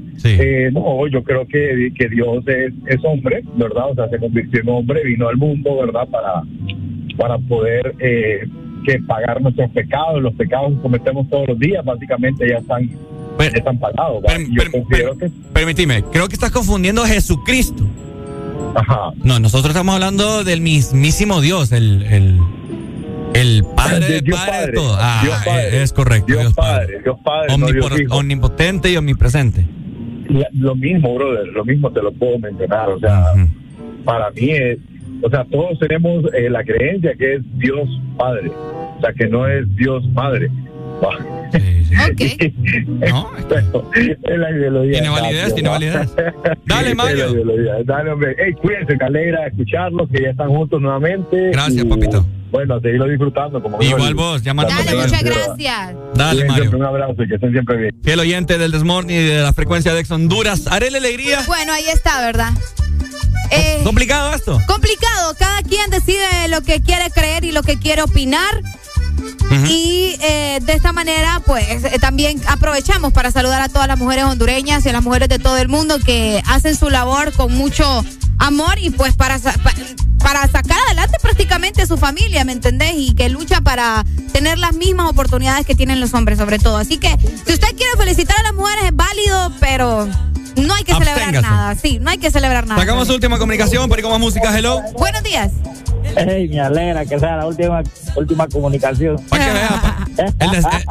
Eh, 0.41 0.69
no, 0.73 1.07
yo 1.07 1.23
creo 1.23 1.47
que, 1.47 1.91
que 1.97 2.09
Dios 2.09 2.45
es, 2.47 2.73
es 2.87 2.97
hombre, 3.05 3.43
¿verdad? 3.55 3.91
O 3.91 3.95
sea, 3.95 4.09
se 4.09 4.17
convirtió 4.17 4.61
en 4.61 4.69
hombre, 4.69 5.03
vino 5.05 5.29
al 5.29 5.37
mundo, 5.37 5.77
¿verdad? 5.85 6.07
Para, 6.09 6.41
para 7.17 7.37
poder 7.37 7.93
eh, 7.99 8.45
que 8.83 8.99
pagar 8.99 9.41
nuestros 9.41 9.69
pecados, 9.71 10.21
los 10.21 10.33
pecados 10.35 10.73
que 10.73 10.79
cometemos 10.81 11.29
todos 11.29 11.47
los 11.49 11.59
días, 11.59 11.83
básicamente 11.83 12.47
ya 12.49 12.57
están, 12.57 12.89
ya 13.39 13.45
están 13.45 13.77
pagados. 13.79 14.23
Permíteme, 15.53 16.03
creo 16.11 16.27
que 16.27 16.33
estás 16.35 16.51
confundiendo 16.51 17.03
a 17.03 17.07
Jesucristo. 17.07 17.85
Ajá. 18.75 19.11
No, 19.23 19.39
nosotros 19.39 19.69
estamos 19.71 19.93
hablando 19.95 20.43
del 20.43 20.61
mismísimo 20.61 21.41
Dios, 21.41 21.71
el, 21.71 22.03
el, 22.03 22.39
el 23.35 23.63
Padre 23.75 23.99
de 24.07 24.21
Dios 24.21 24.39
Padre 24.39 24.51
de 24.51 24.59
Padre, 24.61 24.73
todo. 24.73 24.97
Ah, 24.99 25.19
Dios 25.23 25.35
Padre. 25.45 25.83
es, 25.83 25.93
correcto. 25.93 26.25
Dios 26.27 26.53
Padre, 26.53 27.01
Dios 27.03 27.17
Padre, 27.23 27.57
no 27.57 27.67
Dios 27.67 27.91
omnipotente 28.09 28.91
y 28.91 28.97
omnipresente. 28.97 29.65
La- 30.29 30.47
lo 30.53 30.75
mismo, 30.75 31.13
brother, 31.15 31.47
lo 31.47 31.63
mismo 31.65 31.91
te 31.91 32.01
lo 32.01 32.11
puedo 32.11 32.39
mencionar. 32.39 32.89
O 32.89 32.99
sea, 32.99 33.25
para 34.03 34.31
mí 34.31 34.49
es, 34.51 34.79
o 35.23 35.29
sea, 35.29 35.45
todos 35.45 35.79
tenemos 35.79 36.25
eh, 36.33 36.49
la 36.49 36.63
creencia 36.63 37.13
que 37.17 37.35
es 37.35 37.41
Dios 37.57 37.87
Padre, 38.17 38.49
o 38.49 39.01
sea, 39.01 39.13
que 39.13 39.27
no 39.27 39.47
es 39.47 39.63
Dios 39.75 40.03
Madre. 40.13 40.49
No, 41.93 43.31
es 43.93 44.39
la 44.39 44.51
ideología. 44.51 44.93
Tiene 44.93 45.09
validez, 45.09 45.53
tiene 45.53 45.69
validez. 45.69 46.15
Dale, 46.65 46.95
Mario. 46.95 47.25
Es 47.25 47.31
la 47.31 47.37
ideología. 47.37 47.73
Dale, 47.85 48.11
hombre. 48.11 48.35
Hey, 48.39 48.53
cuídense, 48.61 48.95
me 48.95 49.05
alegra 49.05 49.47
escucharlos, 49.47 50.09
que 50.09 50.23
ya 50.23 50.29
están 50.29 50.49
juntos 50.49 50.81
nuevamente. 50.81 51.51
Gracias, 51.51 51.85
Y, 51.85 51.87
papito. 51.87 52.25
Bueno, 52.51 52.79
seguirlo 52.79 53.07
disfrutando. 53.07 53.61
Como 53.61 53.81
Igual 53.81 54.15
vos, 54.15 54.41
llamando. 54.41 54.73
Dale, 54.73 54.95
muchas 54.95 55.23
gracias. 55.23 55.95
Dale, 56.15 56.45
Mario. 56.45 56.71
Un 56.71 56.83
abrazo 56.83 57.23
y 57.23 57.27
que 57.27 57.35
estén 57.35 57.51
siempre 57.51 57.77
bien. 57.77 57.95
Fiel 58.03 58.19
oyente 58.19 58.57
del 58.57 58.71
Desmorning 58.71 59.15
y 59.15 59.23
de 59.23 59.41
la 59.41 59.53
frecuencia 59.53 59.93
de 59.93 59.99
Ex 59.99 60.11
Honduras. 60.11 60.67
Haré 60.67 60.91
la 60.91 60.97
alegría. 60.97 61.43
Bueno, 61.47 61.73
ahí 61.73 61.85
está, 61.91 62.21
¿verdad? 62.21 62.51
Eh, 63.51 63.81
¿Complicado 63.83 64.33
esto? 64.33 64.59
complicado. 64.67 65.35
Cada 65.37 65.61
quien 65.61 65.89
decide 65.89 66.47
lo 66.47 66.61
que 66.61 66.81
quiere 66.81 67.09
creer 67.11 67.43
y 67.43 67.51
lo 67.51 67.63
que 67.63 67.77
quiere 67.77 68.01
opinar. 68.03 68.61
Y 69.69 70.15
eh, 70.21 70.59
de 70.63 70.73
esta 70.73 70.91
manera, 70.93 71.39
pues 71.45 71.67
eh, 71.85 71.99
también 71.99 72.41
aprovechamos 72.47 73.13
para 73.13 73.29
saludar 73.31 73.61
a 73.61 73.69
todas 73.69 73.87
las 73.87 73.99
mujeres 73.99 74.25
hondureñas 74.25 74.83
y 74.85 74.89
a 74.89 74.93
las 74.93 75.03
mujeres 75.03 75.29
de 75.29 75.37
todo 75.37 75.57
el 75.57 75.67
mundo 75.69 75.99
que 75.99 76.41
hacen 76.47 76.75
su 76.75 76.89
labor 76.89 77.31
con 77.33 77.53
mucho 77.53 78.03
amor 78.39 78.79
y 78.79 78.89
pues 78.89 79.15
para, 79.15 79.37
sa- 79.37 79.53
pa- 79.53 79.73
para 80.17 80.47
sacar 80.47 80.77
adelante 80.87 81.17
prácticamente 81.21 81.85
su 81.85 81.97
familia, 81.97 82.43
¿me 82.45 82.51
entendés? 82.53 82.93
Y 82.95 83.13
que 83.13 83.29
lucha 83.29 83.61
para 83.61 84.03
tener 84.31 84.57
las 84.57 84.73
mismas 84.73 85.09
oportunidades 85.11 85.67
que 85.67 85.75
tienen 85.75 85.99
los 85.99 86.13
hombres, 86.15 86.39
sobre 86.39 86.57
todo. 86.57 86.77
Así 86.77 86.97
que 86.97 87.15
si 87.45 87.53
usted 87.53 87.75
quiere 87.77 87.95
felicitar 87.97 88.39
a 88.39 88.43
las 88.43 88.53
mujeres, 88.55 88.85
es 88.85 88.95
válido, 88.95 89.51
pero 89.59 90.09
no 90.55 90.73
hay 90.73 90.83
que 90.83 90.93
celebrar 90.93 91.17
Absténgase. 91.19 91.47
nada. 91.49 91.75
Sí, 91.75 91.99
no 91.99 92.09
hay 92.09 92.17
que 92.17 92.31
celebrar 92.31 92.67
nada. 92.67 92.79
Sacamos 92.79 93.07
su 93.07 93.13
última 93.13 93.37
comunicación, 93.39 93.89
pero 93.89 94.03
como 94.03 94.19
música, 94.19 94.57
hello. 94.57 94.81
Buenos 94.97 95.23
días. 95.23 95.51
Ey, 96.17 96.47
me 96.49 96.59
alegra 96.59 97.05
que 97.05 97.17
sea 97.19 97.37
la 97.37 97.47
última 97.47 97.81
última 98.15 98.47
comunicación. 98.47 99.15
El, 100.39 100.51
des- 100.51 100.65
eh, 100.65 100.85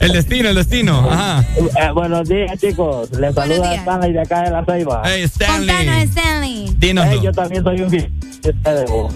el 0.00 0.12
destino, 0.12 0.48
el 0.48 0.54
destino. 0.56 1.08
Ajá. 1.10 1.44
Eh, 1.56 1.90
buenos 1.94 2.28
días, 2.28 2.58
chicos. 2.58 3.10
Les 3.12 3.34
saluda 3.34 3.74
Stanley 3.74 4.12
de 4.12 4.20
acá 4.20 4.42
de 4.42 4.50
La 4.50 4.64
Ceiba. 4.64 5.02
Hey, 5.04 5.22
Stanley. 5.24 5.76
Contanos, 5.76 6.02
Stanley. 6.04 6.74
Dinoslo. 6.78 7.12
Ey, 7.12 7.20
yo 7.22 7.32
también 7.32 7.62
soy 7.62 7.80
un 7.82 7.90
fiel 7.90 8.12
de 8.42 8.50
ustedes, 8.50 8.90
vos. 8.90 9.14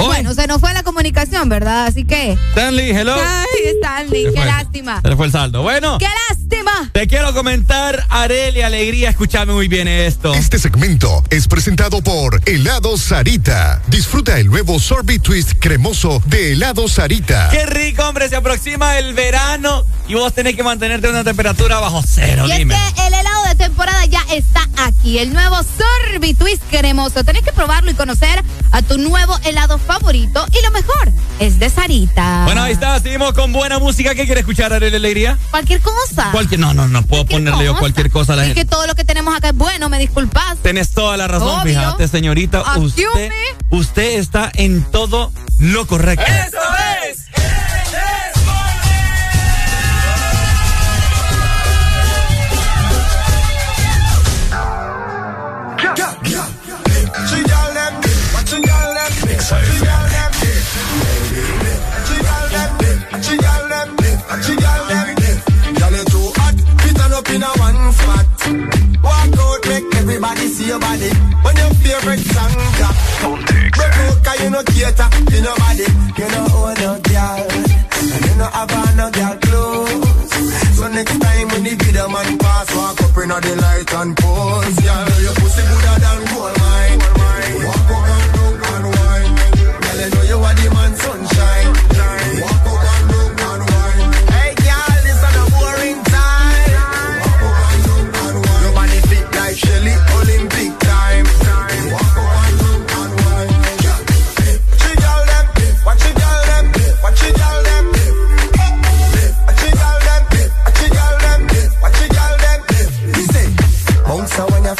¿Qué? 0.00 0.06
Bueno, 0.06 0.34
se 0.34 0.46
nos 0.46 0.60
fue 0.60 0.72
la 0.72 0.82
comunicación, 0.82 1.48
¿verdad? 1.48 1.86
Así 1.86 2.04
que. 2.04 2.36
Stanley, 2.50 2.90
hello. 2.90 3.14
Ay, 3.14 3.68
Stanley, 3.76 4.26
qué 4.34 4.44
lástima. 4.44 5.00
Se 5.02 5.08
le 5.08 5.16
fue 5.16 5.26
el 5.26 5.32
saldo. 5.32 5.62
Bueno. 5.62 5.98
¡Qué 5.98 6.06
lástima! 6.28 6.39
Te 6.92 7.06
quiero 7.06 7.32
comentar, 7.32 8.04
Areli, 8.10 8.62
alegría, 8.62 9.10
escúchame 9.10 9.52
muy 9.52 9.68
bien 9.68 9.86
esto. 9.86 10.34
Este 10.34 10.58
segmento 10.58 11.22
es 11.30 11.46
presentado 11.46 12.02
por 12.02 12.40
Helado 12.46 12.96
Sarita. 12.98 13.80
Disfruta 13.86 14.38
el 14.38 14.48
nuevo 14.48 14.78
sorbet 14.80 15.22
twist 15.22 15.52
cremoso 15.60 16.20
de 16.26 16.52
Helado 16.52 16.88
Sarita. 16.88 17.48
Qué 17.50 17.66
rico, 17.66 18.02
hombre, 18.08 18.28
se 18.28 18.36
aproxima 18.36 18.98
el 18.98 19.14
verano 19.14 19.84
y 20.08 20.14
vos 20.14 20.32
tenés 20.34 20.56
que 20.56 20.62
mantenerte 20.64 21.06
a 21.06 21.10
una 21.10 21.22
temperatura 21.24 21.78
bajo 21.78 22.02
cero, 22.06 22.46
Y 22.48 22.52
es 22.52 22.58
dime. 22.58 22.74
que 22.96 23.06
el 23.06 23.14
helado 23.14 23.44
de 23.46 23.54
temporada 23.54 24.04
ya 24.06 24.22
está 24.32 24.68
aquí, 24.78 25.18
el 25.18 25.32
nuevo 25.32 25.56
Sorbi 25.62 26.34
Twist 26.34 26.62
cremoso. 26.70 27.22
Tenés 27.24 27.42
que 27.42 27.52
probarlo 27.52 27.90
y 27.90 27.94
conocer 27.94 28.42
a 28.72 28.82
tu 28.82 28.98
nuevo 28.98 29.38
helado 29.44 29.78
favorito. 29.78 30.44
Y 30.52 30.64
lo 30.64 30.70
mejor 30.72 31.12
es 31.38 31.58
de 31.58 31.70
Sarita. 31.70 32.42
Bueno, 32.44 32.62
ahí 32.62 32.72
está, 32.72 32.98
seguimos 33.00 33.32
con 33.34 33.52
buena 33.52 33.78
música. 33.78 34.14
¿Qué 34.14 34.24
quiere 34.26 34.40
escuchar, 34.40 34.72
Areli 34.72 34.96
Alegría? 34.96 35.38
Cualquier 35.50 35.80
cosa. 35.80 36.30
Cualquier, 36.40 36.60
no, 36.60 36.72
no, 36.72 36.88
no 36.88 37.02
puedo 37.02 37.26
ponerle 37.26 37.66
yo 37.66 37.76
cualquier 37.76 38.10
cosa 38.10 38.32
a 38.32 38.36
la 38.36 38.42
Es 38.42 38.48
gente. 38.48 38.62
que 38.62 38.66
todo 38.66 38.86
lo 38.86 38.94
que 38.94 39.04
tenemos 39.04 39.36
acá 39.36 39.50
es 39.50 39.54
bueno, 39.54 39.90
me 39.90 39.98
disculpas. 39.98 40.56
Tenés 40.62 40.90
toda 40.92 41.18
la 41.18 41.28
razón, 41.28 41.60
Obvio. 41.60 41.64
fíjate, 41.78 42.08
señorita. 42.08 42.62
Usted, 42.78 43.30
usted 43.68 44.18
está 44.18 44.50
en 44.54 44.82
todo 44.90 45.32
lo 45.58 45.86
correcto. 45.86 46.24
¡Eso 46.26 46.56
es! 47.10 47.26
When 70.60 71.56
your 71.56 71.72
favorite 71.80 72.20
song 72.20 72.52
drop. 72.76 72.94
Broke 73.72 73.96
out 73.96 74.24
cause 74.24 74.40
you 74.42 74.50
no 74.50 74.62
cater 74.62 75.08
to 75.08 75.40
nobody. 75.40 75.88
You 76.20 76.28
no 76.28 76.42
own 76.52 76.74
no 76.84 77.00
girl. 77.00 77.48
And 78.12 78.24
you 78.26 78.34
no 78.36 78.44
have 78.44 78.72
on 78.72 78.96
no 78.96 79.10
girl 79.10 79.36
clothes. 79.40 80.30
So 80.76 80.88
next 80.88 81.18
time 81.18 81.48
when 81.48 81.64
the 81.64 81.74
video 81.80 82.08
man 82.10 82.38
pass, 82.38 82.68
walk 82.76 83.00
up 83.00 83.16
in 83.16 83.28
the 83.30 83.56
light 83.56 83.94
and 83.94 84.16
pose. 84.18 84.78
Girl, 84.84 85.20
your 85.24 85.34
pussy 85.40 85.62
gooder 85.64 85.96
than 86.04 86.29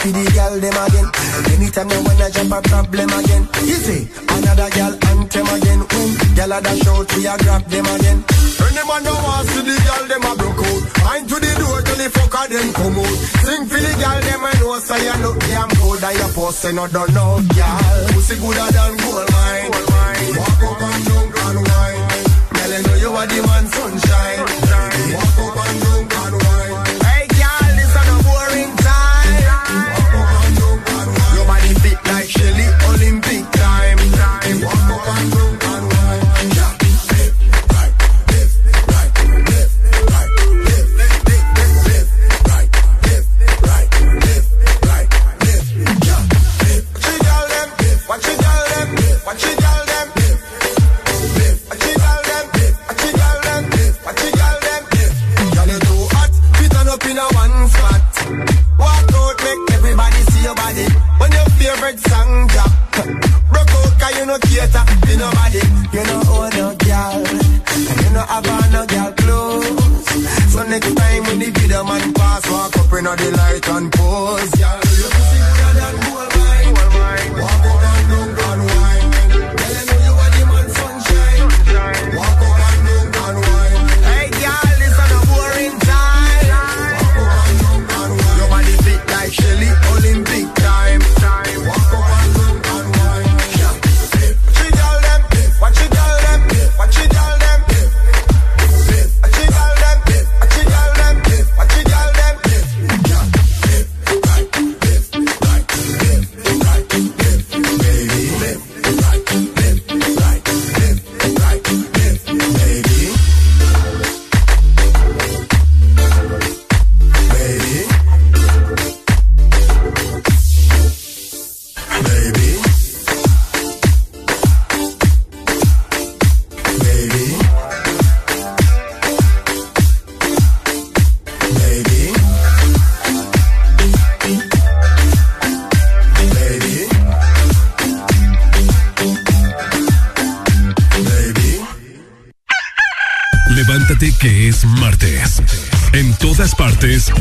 feed 0.01 0.15
the 0.17 0.25
girl 0.33 0.55
them 0.61 0.79
again. 0.85 1.09
Anytime 1.53 1.91
you 1.93 2.01
wanna 2.05 2.29
jump 2.31 2.53
a 2.57 2.61
problem 2.65 3.11
again. 3.21 3.45
You 3.69 3.79
see, 3.85 4.03
another 4.29 4.71
girl 4.73 4.95
anthem 5.13 5.49
again. 5.55 5.81
When 5.85 6.11
girl 6.37 6.53
a 6.57 6.59
dash 6.61 6.87
out, 6.89 7.09
we 7.17 7.27
a 7.27 7.35
grab 7.37 7.65
them 7.69 7.87
again. 7.87 8.19
When 8.61 8.73
them 8.77 8.91
a 8.91 8.97
no 9.05 9.13
want 9.25 9.49
see 9.49 9.63
the 9.69 9.77
girl 9.85 10.05
them 10.09 10.25
a 10.25 10.33
broke 10.41 10.65
out. 10.65 10.83
Mind 11.05 11.25
to 11.29 11.37
the 11.37 11.53
door 11.61 11.79
till 11.85 11.99
the 12.01 12.09
fucker 12.17 12.45
them 12.49 12.69
come 12.73 12.99
out. 13.01 13.19
Sing 13.45 13.65
for 13.69 13.81
the 13.81 13.93
girl 14.01 14.19
them 14.25 14.45
a 14.49 14.51
know 14.61 14.79
say 14.81 15.01
you 15.05 15.17
look 15.21 15.39
damn 15.41 15.71
good 15.81 16.05
and 16.05 16.17
your 16.19 16.31
pussy 16.33 16.71
no 16.73 16.85
done 16.89 17.13
no 17.15 17.27
girl. 17.53 18.07
Pussy 18.17 18.35
gooder 18.41 18.69
than 18.73 18.93
gold 19.05 19.29
mine. 19.31 19.71
Walk 20.41 20.63
up 20.65 20.81
and 20.81 21.03
down 21.05 21.29
and 21.45 21.61
wine. 21.69 22.05
Girl, 22.57 22.73
you 22.73 22.81
know 22.85 22.97
you 23.05 23.11
are 23.21 23.27
the 23.29 23.39
man 23.47 23.65
sunshine. 23.69 24.41
Walk 25.13 25.39
up 25.45 25.59
and 25.61 25.79
down 25.85 26.05
and 26.25 26.30
favorite 61.61 62.01
song 62.09 62.47
drop, 62.53 62.73
broke 63.53 63.75
out 63.79 63.93
'cause 64.01 64.17
you 64.19 64.25
no 64.27 64.37
cater 64.39 64.85
to 65.07 65.13
nobody. 65.23 65.63
You 65.95 66.03
know 66.09 66.23
own 66.35 66.51
no 66.57 66.69
girl, 66.85 67.17
and 67.89 68.01
you 68.03 68.11
know 68.15 68.25
have 68.33 68.49
on 68.55 68.73
no 68.73 68.83
girl 68.93 69.13
clothes. 69.21 70.07
So 70.53 70.63
next 70.73 70.93
time 70.99 71.23
when 71.27 71.39
the 71.43 71.51
video 71.57 71.85
man 71.85 72.13
pass, 72.15 72.43
walk 72.51 72.77
up 72.81 72.93
in 72.99 73.05
the 73.05 73.29
light 73.39 73.69
and 73.75 73.93
pose. 73.93 74.60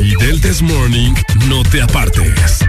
Y 0.02 0.14
del 0.16 0.38
This 0.42 0.60
Morning 0.60 1.14
no 1.48 1.62
te 1.62 1.80
apartes. 1.80 2.62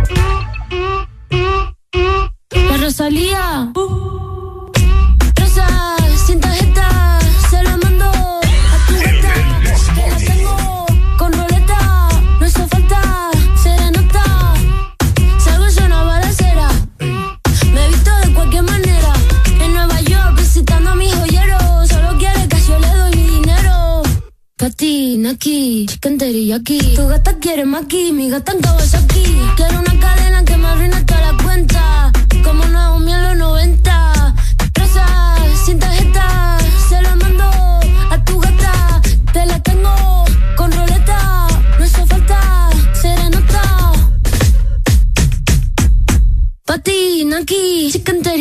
Aquí, 25.31 25.85
chicken 25.87 26.17
teriyaki. 26.17 26.79
Tu 26.95 27.07
gata 27.07 27.33
quiere 27.39 27.65
maki, 27.65 28.11
mi 28.11 28.29
gata 28.29 28.51
en 28.51 28.61
Kawasaki. 28.61 29.23
Quiero 29.55 29.79
una 29.79 29.99
cadena 29.99 30.43
que 30.43 30.57
me 30.57 30.67
arruine 30.67 31.03
toda 31.03 31.21
la 31.31 31.43
cuenta. 31.43 32.11
Como 32.43 32.65
Naomi 32.65 32.90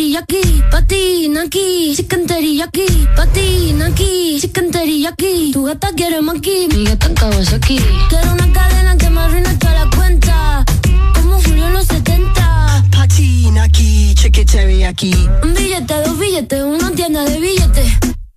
teriyaki. 0.00 0.64
Patina 0.70 1.42
aquí, 1.42 1.94
chicken 1.94 2.26
teriyaki. 2.26 2.86
Patina 3.16 3.86
aquí, 3.86 4.38
chicken 4.40 4.70
teriyaki. 4.70 5.52
Tu 5.52 5.62
gata 5.62 5.92
quiere 5.94 6.22
maki, 6.22 6.68
mi 6.72 6.84
gata 6.84 7.06
en 7.08 7.14
Kawasaki. 7.14 7.78
Quiero 8.08 8.32
una 8.32 8.50
cadena 8.52 8.96
que 8.96 9.10
me 9.10 9.20
arruine 9.20 9.54
toda 9.58 9.74
la 9.74 9.90
cuenta. 9.94 10.64
Como 11.14 11.38
Julio 11.42 11.66
en 11.66 11.72
los 11.74 11.86
70. 11.86 12.84
Patina 12.90 13.64
aquí, 13.64 14.14
chicken 14.14 14.46
teriyaki. 14.46 15.12
Un 15.42 15.52
billete, 15.52 15.94
dos 16.02 16.18
billetes, 16.18 16.62
una 16.62 16.90
tienda 16.92 17.24
de 17.24 17.38
billetes. 17.38 17.92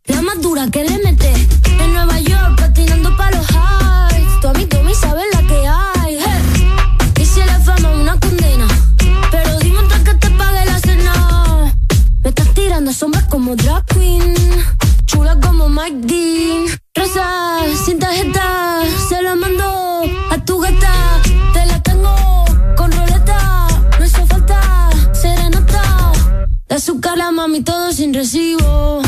La 0.07 0.22
más 0.22 0.41
dura 0.41 0.69
que 0.69 0.84
le 0.84 0.98
mete. 0.99 1.31
En 1.80 1.94
Nueva 1.94 2.19
York, 2.19 2.57
patinando 2.57 3.15
pa' 3.15 3.31
los 3.31 3.45
highs. 3.49 4.41
Tu 4.41 4.48
amigo 4.49 4.84
me 4.84 4.94
sabe 4.94 5.22
drag 13.55 13.85
queen. 13.85 14.35
Chula 15.05 15.39
como 15.39 15.69
Mike 15.69 16.07
Dean. 16.07 16.65
Rosa, 16.95 17.59
sin 17.85 17.99
tarjeta, 17.99 18.81
se 19.09 19.21
la 19.21 19.35
mando 19.35 20.03
a 20.31 20.38
tu 20.45 20.59
gata. 20.59 21.21
Te 21.53 21.65
la 21.65 21.80
tengo 21.81 22.45
con 22.75 22.91
roleta. 22.91 23.67
No 23.99 24.05
hizo 24.05 24.25
falta 24.25 24.89
serenata. 25.11 26.11
De 26.67 26.75
azúcar 26.75 27.17
la 27.17 27.31
mami 27.31 27.61
todo 27.61 27.91
sin 27.91 28.13
recibo. 28.13 29.02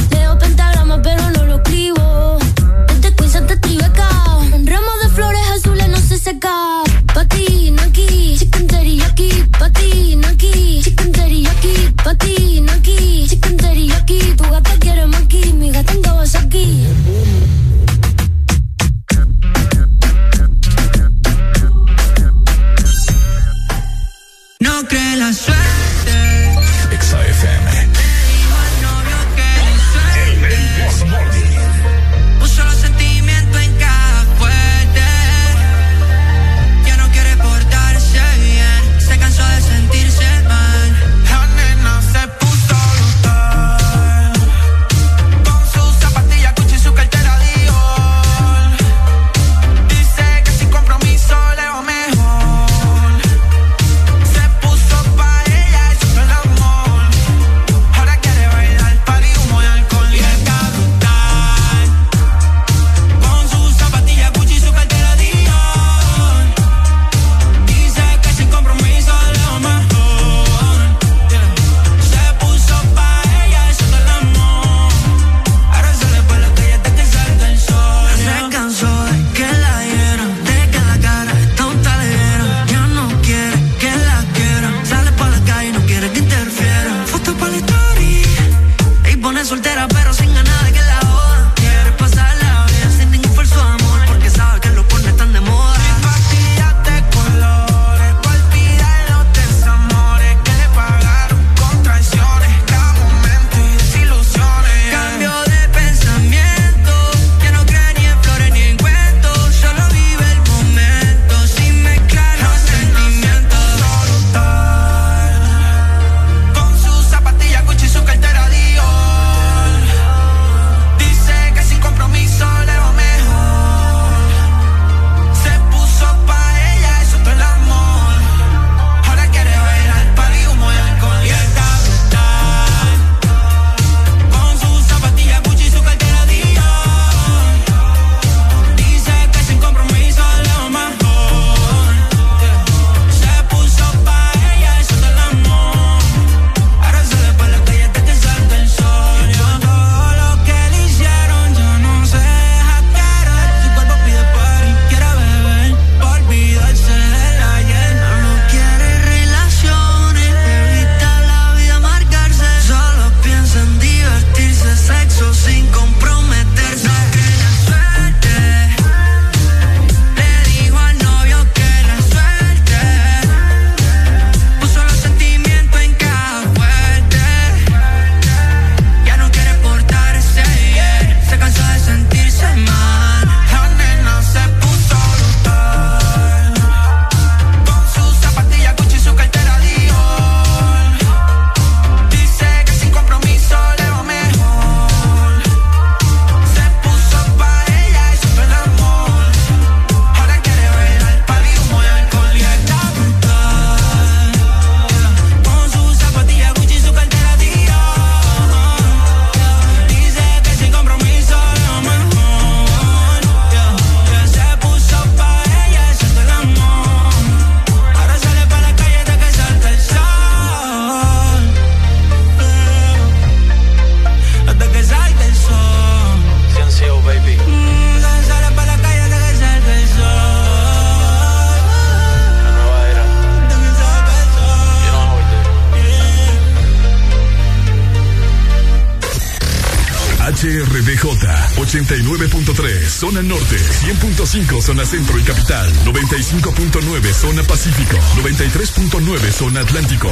Zona 244.66 244.84
centro 244.84 245.19
y 245.19 245.22
capital, 245.22 245.72
95.9 245.85 247.14
zona 247.14 247.44
pacífico, 247.44 247.98
93.9 248.24 249.32
zona 249.32 249.60
atlántico. 249.60 250.10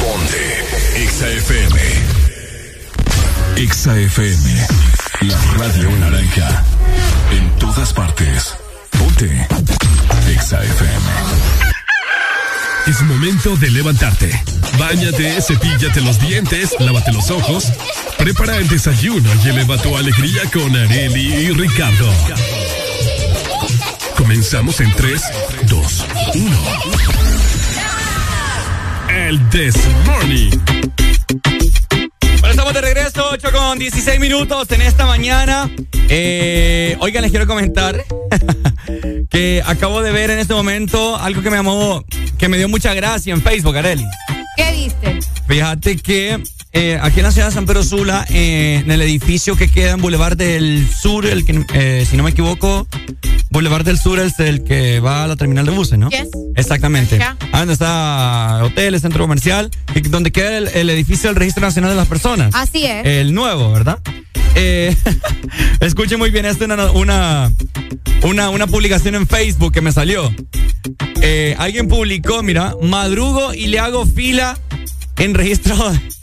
Ponte 0.00 0.64
XAFM. 1.06 1.78
XAFM, 3.68 4.66
la 5.20 5.38
radio 5.58 5.90
naranja. 5.98 6.64
En 7.30 7.50
todas 7.58 7.92
partes. 7.92 8.54
Ponte 8.98 9.46
XAFM. 10.38 11.02
Es 12.86 13.02
momento 13.02 13.54
de 13.56 13.70
levantarte. 13.70 14.42
Báñate, 14.78 15.42
cepíllate 15.42 16.00
los 16.00 16.18
dientes, 16.18 16.70
lávate 16.78 17.12
los 17.12 17.30
ojos, 17.30 17.70
prepara 18.16 18.56
el 18.56 18.68
desayuno 18.68 19.28
y 19.44 19.48
eleva 19.50 19.76
tu 19.76 19.94
alegría 19.94 20.42
con 20.50 20.74
Areli 20.74 21.34
y 21.34 21.50
Ricardo. 21.50 22.10
Comenzamos 24.32 24.80
en 24.80 24.90
3, 24.90 25.22
2, 25.68 26.06
1. 26.36 26.56
El 29.10 29.48
This 29.50 29.74
Morning. 30.06 30.50
Bueno, 32.40 32.48
estamos 32.48 32.72
de 32.72 32.80
regreso, 32.80 33.28
8 33.30 33.48
con 33.52 33.78
16 33.78 34.18
minutos 34.18 34.70
en 34.70 34.80
esta 34.80 35.04
mañana. 35.04 35.70
Eh, 36.08 36.96
oigan, 37.00 37.20
les 37.20 37.30
quiero 37.30 37.46
comentar 37.46 38.02
que 39.30 39.62
acabo 39.66 40.00
de 40.00 40.12
ver 40.12 40.30
en 40.30 40.38
este 40.38 40.54
momento 40.54 41.14
algo 41.18 41.42
que 41.42 41.50
me 41.50 41.56
llamó, 41.56 42.02
que 42.38 42.48
me 42.48 42.56
dio 42.56 42.70
mucha 42.70 42.94
gracia 42.94 43.34
en 43.34 43.42
Facebook, 43.42 43.76
Areli. 43.76 44.06
¿Qué 44.56 44.72
viste? 44.72 45.18
Fíjate 45.46 45.98
que 45.98 46.42
eh, 46.74 46.98
aquí 47.02 47.20
en 47.20 47.24
la 47.24 47.32
ciudad 47.32 47.48
de 47.48 47.52
San 47.52 47.66
Pedro 47.66 47.84
Sula, 47.84 48.24
eh, 48.30 48.80
en 48.82 48.90
el 48.90 49.02
edificio 49.02 49.56
que 49.56 49.70
queda 49.70 49.90
en 49.90 50.00
Boulevard 50.00 50.38
del 50.38 50.88
Sur, 50.88 51.26
el 51.26 51.44
que, 51.44 51.66
eh, 51.74 52.06
si 52.08 52.16
no 52.16 52.22
me 52.22 52.30
equivoco, 52.30 52.88
Boulevard 53.52 53.84
del 53.84 53.98
Sur 53.98 54.18
es 54.18 54.38
el 54.40 54.64
que 54.64 54.98
va 54.98 55.24
a 55.24 55.26
la 55.26 55.36
terminal 55.36 55.66
de 55.66 55.72
buses, 55.72 55.98
¿no? 55.98 56.08
Yes. 56.08 56.28
Exactamente. 56.56 57.16
Acá. 57.16 57.36
Ah, 57.52 57.58
donde 57.58 57.74
está 57.74 58.60
hoteles, 58.64 59.02
centro 59.02 59.22
comercial, 59.24 59.70
y 59.94 60.00
donde 60.00 60.32
queda 60.32 60.56
el, 60.56 60.68
el 60.68 60.88
edificio 60.88 61.28
del 61.28 61.36
Registro 61.36 61.60
Nacional 61.60 61.90
de 61.90 61.96
las 61.96 62.08
Personas. 62.08 62.54
Así 62.54 62.86
es. 62.86 63.04
El 63.04 63.34
nuevo, 63.34 63.70
¿verdad? 63.70 63.98
Eh, 64.54 64.96
escuche 65.80 66.16
muy 66.16 66.30
bien, 66.30 66.46
esta 66.46 66.64
es 66.64 66.70
una, 66.70 66.90
una, 66.92 67.52
una, 68.22 68.48
una 68.48 68.66
publicación 68.66 69.16
en 69.16 69.26
Facebook 69.28 69.72
que 69.72 69.82
me 69.82 69.92
salió. 69.92 70.34
Eh, 71.20 71.54
alguien 71.58 71.88
publicó, 71.88 72.42
mira, 72.42 72.74
madrugo 72.80 73.52
y 73.52 73.66
le 73.66 73.78
hago 73.78 74.06
fila 74.06 74.58
en 75.18 75.34
registro 75.34 75.76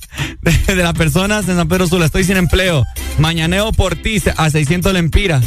de, 0.41 0.75
de 0.75 0.83
las 0.83 0.93
personas 0.93 1.47
en 1.47 1.57
San 1.57 1.67
Pedro 1.67 1.87
Sula. 1.87 2.07
Estoy 2.07 2.23
sin 2.23 2.37
empleo. 2.37 2.87
Mañaneo 3.19 3.71
por 3.71 3.95
ti 3.95 4.19
a 4.35 4.49
600 4.49 4.93
lempiras. 4.93 5.45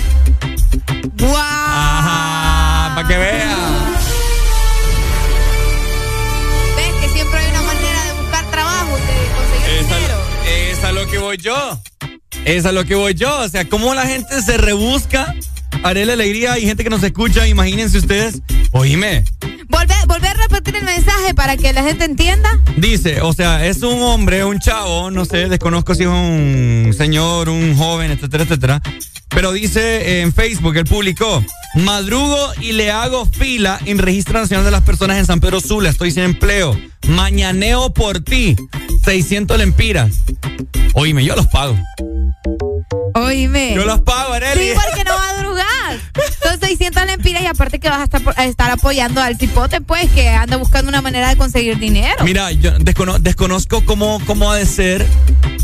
¡Guau! 1.19 1.33
Ajá, 1.35 1.52
para 3.03 3.09
que 3.09 3.19
vea. 3.19 3.57
¿Ves 6.77 6.93
que 7.01 7.09
siempre 7.15 7.41
hay 7.41 7.51
una 7.51 7.63
manera 7.63 8.05
de 8.05 8.13
buscar 8.21 8.51
trabajo 8.51 8.99
y 8.99 9.01
de 9.01 9.35
conseguir 9.35 9.79
Esa, 9.81 9.97
dinero? 9.97 10.21
esa 10.47 10.73
es 10.79 10.85
a 10.85 10.93
lo 10.93 11.07
que 11.07 11.19
voy 11.19 11.37
yo. 11.39 11.81
Esa 12.45 12.53
es 12.59 12.67
a 12.67 12.73
lo 12.73 12.85
que 12.85 12.95
voy 12.95 13.15
yo. 13.15 13.39
O 13.41 13.49
sea, 13.49 13.69
cómo 13.69 13.95
la 13.95 14.07
gente 14.07 14.41
se 14.43 14.57
rebusca. 14.57 15.35
Haré 15.83 16.05
la 16.07 16.13
alegría. 16.13 16.53
Hay 16.55 16.63
gente 16.63 16.85
que 16.85 16.91
nos 16.91 17.03
escucha. 17.03 17.47
Imagínense 17.47 17.99
ustedes. 17.99 18.41
Oíme. 18.73 19.25
Volver, 19.69 19.97
volver 20.07 20.31
a 20.31 20.35
repetir 20.35 20.77
el 20.77 20.85
mensaje 20.85 21.35
para 21.35 21.57
que 21.57 21.73
la 21.73 21.83
gente 21.83 22.05
entienda. 22.05 22.61
Dice, 22.77 23.21
o 23.23 23.33
sea, 23.33 23.67
es 23.67 23.83
un 23.83 24.03
hombre, 24.03 24.45
un 24.45 24.59
chavo, 24.61 25.11
no 25.11 25.25
sé, 25.25 25.49
desconozco 25.49 25.95
si 25.95 26.03
es 26.03 26.09
un 26.09 26.93
señor, 26.97 27.49
un 27.49 27.75
joven, 27.77 28.11
etcétera, 28.11 28.45
etcétera. 28.45 28.83
Pero 29.31 29.53
dice 29.53 30.21
en 30.21 30.35
Facebook, 30.35 30.77
él 30.77 30.85
publicó, 30.85 31.43
madrugo 31.75 32.53
y 32.61 32.73
le 32.73 32.91
hago 32.91 33.27
fila 33.27 33.79
en 33.85 33.99
Registro 33.99 34.41
Nacional 34.41 34.65
de 34.65 34.71
las 34.71 34.83
Personas 34.83 35.19
en 35.19 35.27
San 35.27 35.41
Pedro 35.41 35.61
Sula, 35.61 35.91
estoy 35.91 36.11
sin 36.11 36.25
empleo. 36.25 36.79
Mañaneo 37.09 37.93
por 37.93 38.21
ti, 38.21 38.57
600 39.05 39.59
lempiras. 39.59 40.13
Oíme, 40.95 41.25
yo 41.25 41.35
los 41.35 41.47
pago. 41.49 41.77
Oíme. 43.15 43.75
Yo 43.75 43.85
los 43.85 44.01
pago, 44.01 44.33
Arely. 44.35 44.71
Sí, 44.71 44.79
porque 44.89 45.05
no 45.05 45.17
madrugas. 45.17 45.42
Son 46.53 46.61
600 46.61 47.07
lempiras 47.07 47.43
y 47.43 47.47
aparte 47.47 47.79
que 47.81 47.89
vas 47.89 48.01
a 48.01 48.05
estar, 48.05 48.23
a 48.37 48.45
estar 48.45 48.71
apoyando 48.71 49.23
al 49.23 49.39
cipote, 49.39 49.81
pues, 49.81 50.11
que 50.11 50.29
anda 50.29 50.57
buscando 50.59 50.89
una 50.91 51.01
manera 51.01 51.31
de 51.31 51.37
conseguir 51.37 51.79
dinero. 51.79 52.25
Mira, 52.25 52.53
yo 52.53 52.73
descono- 52.79 53.19
desconozco 53.19 53.83
cómo, 53.87 54.21
cómo 54.27 54.51
ha 54.53 54.57
de 54.59 54.67
ser 54.67 55.07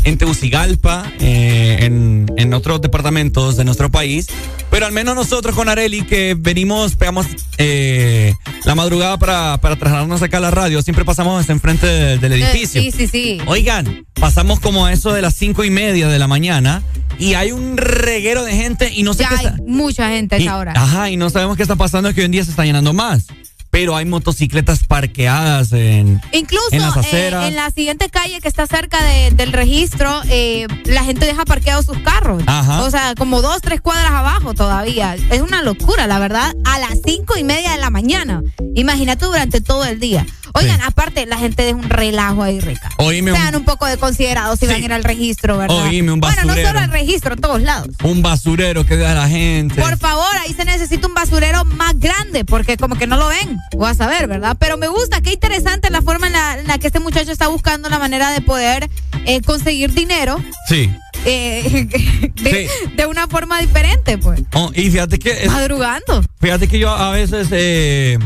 en 0.03 0.17
Tegucigalpa, 0.17 1.05
eh, 1.19 1.77
en, 1.81 2.25
en 2.37 2.53
otros 2.55 2.81
departamentos 2.81 3.55
de 3.57 3.65
nuestro 3.65 3.91
país, 3.91 4.27
pero 4.71 4.87
al 4.87 4.91
menos 4.91 5.13
nosotros 5.15 5.55
con 5.55 5.69
Areli, 5.69 6.01
que 6.03 6.35
venimos, 6.39 6.95
pegamos 6.95 7.27
eh, 7.57 8.33
la 8.65 8.73
madrugada 8.73 9.17
para, 9.19 9.59
para 9.61 9.75
trasladarnos 9.75 10.21
acá 10.23 10.37
a 10.37 10.41
la 10.41 10.51
radio, 10.51 10.81
siempre 10.81 11.05
pasamos 11.05 11.47
enfrente 11.49 11.85
de- 11.85 12.17
del 12.17 12.33
edificio. 12.33 12.81
Sí, 12.81 12.91
sí, 12.91 13.07
sí. 13.07 13.37
Oigan, 13.45 14.05
pasamos 14.19 14.59
como 14.59 14.85
a 14.87 14.93
eso 14.93 15.13
de 15.13 15.21
las 15.21 15.35
cinco 15.35 15.63
y 15.63 15.69
media 15.69 16.07
de 16.07 16.17
la 16.17 16.27
mañana 16.27 16.81
y 17.19 17.33
hay 17.35 17.51
un 17.51 17.77
reguero 17.77 18.43
de 18.43 18.53
gente 18.55 18.91
y 18.93 19.03
no 19.03 19.13
sé 19.13 19.23
Ya 19.23 19.29
qué 19.29 19.35
hay 19.35 19.45
está- 19.45 19.57
mucha 19.67 20.09
gente 20.09 20.35
a 20.35 20.37
esa 20.39 20.57
hora. 20.57 20.73
Ajá, 20.75 21.09
y 21.11 21.17
no 21.17 21.29
sabemos 21.29 21.55
qué 21.57 21.63
está 21.63 21.75
pasando, 21.75 22.09
es 22.09 22.15
que 22.15 22.21
hoy 22.21 22.25
en 22.25 22.31
día 22.31 22.43
se 22.43 22.49
está 22.51 22.65
llenando 22.65 22.93
más. 22.93 23.25
Pero 23.71 23.95
hay 23.95 24.03
motocicletas 24.05 24.83
parqueadas 24.85 25.73
en, 25.73 26.19
Incluso 26.31 26.69
en 26.71 26.81
las 26.81 26.95
eh, 26.95 26.99
aceras. 27.01 27.47
en 27.49 27.55
la 27.55 27.69
siguiente 27.69 28.09
calle 28.09 28.41
que 28.41 28.47
está 28.47 28.65
cerca 28.65 28.99
de- 29.03 29.29
del 29.29 29.53
registro, 29.53 30.21
eh, 30.27 30.65
la 30.85 31.03
gente 31.03 31.27
deja 31.27 31.45
parqueados 31.45 31.85
sus 31.85 31.99
carros. 31.99 32.41
Ajá. 32.47 32.81
O 32.81 32.89
sea, 32.89 33.13
como 33.15 33.43
dos, 33.43 33.61
tres 33.61 33.79
cuadras 33.79 34.11
abajo 34.11 34.55
todavía. 34.55 35.15
Es 35.29 35.41
una 35.41 35.61
locura, 35.61 36.07
la 36.07 36.17
verdad. 36.17 36.55
A 36.65 36.79
las 36.79 36.97
cinco 37.05 37.37
y 37.37 37.43
media 37.43 37.71
de 37.73 37.77
la 37.77 37.91
mañana. 37.91 38.41
Imagínate 38.73 39.25
durante 39.25 39.61
todo 39.61 39.85
el 39.85 39.99
día. 39.99 40.25
Oigan, 40.53 40.81
aparte, 40.81 41.25
la 41.25 41.37
gente 41.37 41.63
deja 41.63 41.75
un 41.77 41.89
relajo 41.89 42.43
ahí, 42.43 42.59
Rica. 42.59 42.89
Oíme, 42.97 43.31
Sean 43.31 43.55
un 43.55 43.63
poco 43.65 43.85
de 43.85 43.97
considerados 43.97 44.59
si 44.59 44.65
van 44.67 44.75
a 44.77 44.85
ir 44.85 44.93
al 44.93 45.03
registro, 45.03 45.57
¿verdad? 45.57 45.75
Oíme, 45.85 46.11
un 46.11 46.19
bueno, 46.19 46.35
no 46.41 46.47
basurero. 46.47 46.67
solo 46.69 46.79
al 46.79 46.91
registro, 46.91 47.33
a 47.33 47.37
todos 47.37 47.61
lados. 47.61 47.89
un 48.03 48.21
basurero 48.21 48.85
que 48.85 48.97
da 48.97 49.13
la 49.13 49.27
gente. 49.29 49.81
Por 49.81 49.97
favor, 49.97 50.25
ahí 50.45 50.53
se 50.53 50.65
necesita 50.65 51.07
un 51.07 51.13
basurero 51.13 51.65
más 51.65 51.99
grande, 51.99 52.45
porque 52.45 52.77
como 52.77 52.95
que 52.97 53.07
no 53.07 53.17
lo 53.17 53.27
ven, 53.27 53.57
vas 53.77 53.99
a 54.01 54.07
ver, 54.07 54.27
¿verdad? 54.27 54.57
Pero 54.59 54.77
me 54.77 54.87
gusta, 54.87 55.21
qué 55.21 55.33
interesante 55.33 55.89
la 55.89 56.01
forma 56.01 56.27
en 56.27 56.33
la, 56.33 56.59
en 56.59 56.67
la 56.67 56.77
que 56.77 56.87
este 56.87 56.99
muchacho 56.99 57.31
está 57.31 57.47
buscando 57.47 57.89
la 57.89 57.99
manera 57.99 58.31
de 58.31 58.41
poder 58.41 58.89
eh, 59.25 59.41
conseguir 59.41 59.93
dinero 59.93 60.43
Sí. 60.67 60.89
eh, 61.25 61.87
de, 62.35 62.69
de 62.95 63.05
una 63.05 63.27
forma 63.27 63.59
diferente, 63.61 64.17
pues. 64.17 64.41
Oh, 64.53 64.71
y 64.73 64.89
fíjate 64.89 65.19
que. 65.19 65.31
es- 65.43 65.51
Madrugando. 65.51 66.23
Fíjate 66.41 66.67
que 66.67 66.79
yo 66.79 66.89
a 66.89 67.11
veces. 67.11 67.47
Eh, 67.51 68.17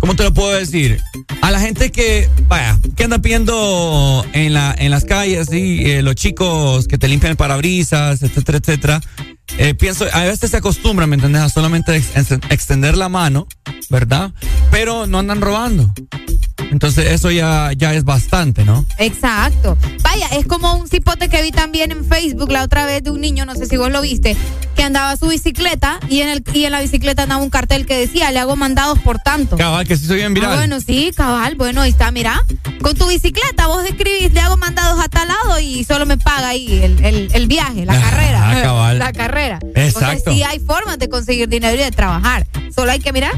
¿Cómo 0.00 0.16
te 0.16 0.24
lo 0.24 0.32
puedo 0.32 0.50
decir? 0.52 0.98
A 1.42 1.50
la 1.50 1.60
gente 1.60 1.92
que, 1.92 2.28
vaya, 2.48 2.78
que 2.96 3.04
anda 3.04 3.20
pidiendo 3.20 4.24
en, 4.32 4.54
la, 4.54 4.74
en 4.76 4.90
las 4.90 5.04
calles, 5.04 5.48
sí, 5.50 5.82
eh, 5.84 6.02
los 6.02 6.14
chicos 6.14 6.88
que 6.88 6.96
te 6.96 7.06
limpian 7.06 7.32
el 7.32 7.36
parabrisas, 7.36 8.22
etcétera, 8.22 8.58
etcétera. 8.58 9.00
Eh, 9.58 9.74
pienso, 9.74 10.06
a 10.12 10.20
veces 10.24 10.50
se 10.50 10.56
acostumbran, 10.56 11.08
¿me 11.08 11.14
entiendes? 11.16 11.42
A 11.42 11.48
solamente 11.48 11.96
ex- 11.96 12.16
ex- 12.16 12.40
extender 12.50 12.96
la 12.96 13.08
mano, 13.08 13.46
¿verdad? 13.88 14.32
Pero 14.70 15.06
no 15.06 15.18
andan 15.18 15.40
robando. 15.40 15.92
Entonces 16.70 17.10
eso 17.10 17.30
ya, 17.32 17.72
ya 17.76 17.94
es 17.94 18.04
bastante, 18.04 18.64
¿no? 18.64 18.86
Exacto. 18.98 19.76
Vaya, 20.02 20.28
es 20.28 20.46
como 20.46 20.74
un 20.74 20.86
cipote 20.88 21.28
que 21.28 21.42
vi 21.42 21.50
también 21.50 21.90
en 21.90 22.04
Facebook 22.04 22.52
la 22.52 22.62
otra 22.62 22.86
vez 22.86 23.02
de 23.02 23.10
un 23.10 23.20
niño, 23.20 23.44
no 23.44 23.56
sé 23.56 23.66
si 23.66 23.76
vos 23.76 23.90
lo 23.90 24.00
viste, 24.02 24.36
que 24.76 24.84
andaba 24.84 25.16
su 25.16 25.26
bicicleta 25.26 25.98
y 26.08 26.20
en, 26.20 26.28
el, 26.28 26.44
y 26.54 26.64
en 26.66 26.72
la 26.72 26.80
bicicleta 26.80 27.24
andaba 27.24 27.42
un 27.42 27.50
cartel 27.50 27.86
que 27.86 27.98
decía, 27.98 28.30
le 28.30 28.38
hago 28.38 28.54
mandados 28.54 29.00
por 29.00 29.18
tanto. 29.18 29.56
Cabal, 29.56 29.86
que 29.88 29.96
sí 29.96 30.06
soy 30.06 30.18
bien 30.18 30.32
viral. 30.32 30.52
Ah, 30.52 30.56
bueno, 30.56 30.80
sí, 30.80 31.10
cabal. 31.16 31.56
Bueno, 31.56 31.80
ahí 31.80 31.90
está, 31.90 32.12
mira. 32.12 32.40
Con 32.82 32.94
tu 32.94 33.08
bicicleta 33.08 33.66
vos 33.66 33.82
escribís, 33.84 34.32
le 34.32 34.40
hago 34.40 34.56
mandados 34.56 35.00
a 35.00 35.08
tal 35.08 35.26
lado 35.26 35.58
y 35.58 35.82
solo 35.84 36.06
me 36.06 36.18
paga 36.18 36.48
ahí 36.50 36.80
el, 36.84 37.04
el- 37.04 37.30
el 37.32 37.46
viaje, 37.48 37.84
la 37.84 37.94
Ah, 37.94 38.00
carrera. 38.00 38.62
cabal. 38.62 38.98
La 39.00 39.12
carrera. 39.12 39.39
Exacto. 39.74 39.98
O 39.98 40.00
sea, 40.00 40.32
sí 40.34 40.42
hay 40.42 40.58
formas 40.60 40.98
de 40.98 41.08
conseguir 41.08 41.48
dinero 41.48 41.74
y 41.76 41.84
de 41.84 41.90
trabajar. 41.90 42.46
Solo 42.74 42.92
hay 42.92 43.00
que 43.00 43.12
mirar, 43.12 43.32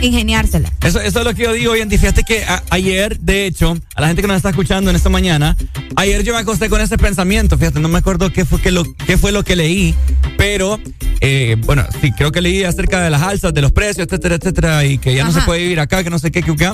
ingeniársela. 0.00 0.70
Eso, 0.82 1.00
eso 1.00 1.18
es 1.20 1.24
lo 1.24 1.34
que 1.34 1.42
yo 1.42 1.52
digo 1.52 1.72
día. 1.74 1.86
Fíjate 1.88 2.22
que 2.24 2.44
a- 2.44 2.62
ayer, 2.70 3.18
de 3.20 3.46
hecho, 3.46 3.76
a 3.94 4.00
la 4.00 4.06
gente 4.08 4.22
que 4.22 4.28
nos 4.28 4.36
está 4.36 4.50
escuchando 4.50 4.90
en 4.90 4.96
esta 4.96 5.08
mañana, 5.08 5.56
ayer 5.96 6.22
yo 6.22 6.32
me 6.32 6.40
acosté 6.40 6.68
con 6.68 6.80
ese 6.80 6.96
pensamiento. 6.98 7.58
Fíjate, 7.58 7.80
no 7.80 7.88
me 7.88 7.98
acuerdo 7.98 8.32
qué 8.32 8.44
fue, 8.44 8.60
que 8.60 8.70
lo, 8.70 8.84
qué 9.06 9.18
fue 9.18 9.32
lo 9.32 9.44
que 9.44 9.56
leí, 9.56 9.94
pero 10.38 10.80
eh, 11.20 11.56
bueno, 11.66 11.84
sí, 12.00 12.12
creo 12.12 12.32
que 12.32 12.40
leí 12.40 12.64
acerca 12.64 13.00
de 13.00 13.10
las 13.10 13.22
alzas, 13.22 13.52
de 13.52 13.60
los 13.62 13.72
precios, 13.72 14.06
etcétera, 14.06 14.36
etcétera, 14.36 14.84
y 14.86 14.98
que 14.98 15.14
ya 15.14 15.24
no 15.24 15.32
se 15.32 15.38
Ajá. 15.38 15.46
puede 15.46 15.60
vivir 15.62 15.80
acá, 15.80 16.02
que 16.02 16.10
no 16.10 16.18
sé 16.18 16.30
qué, 16.30 16.42
qué, 16.42 16.56
qué. 16.56 16.72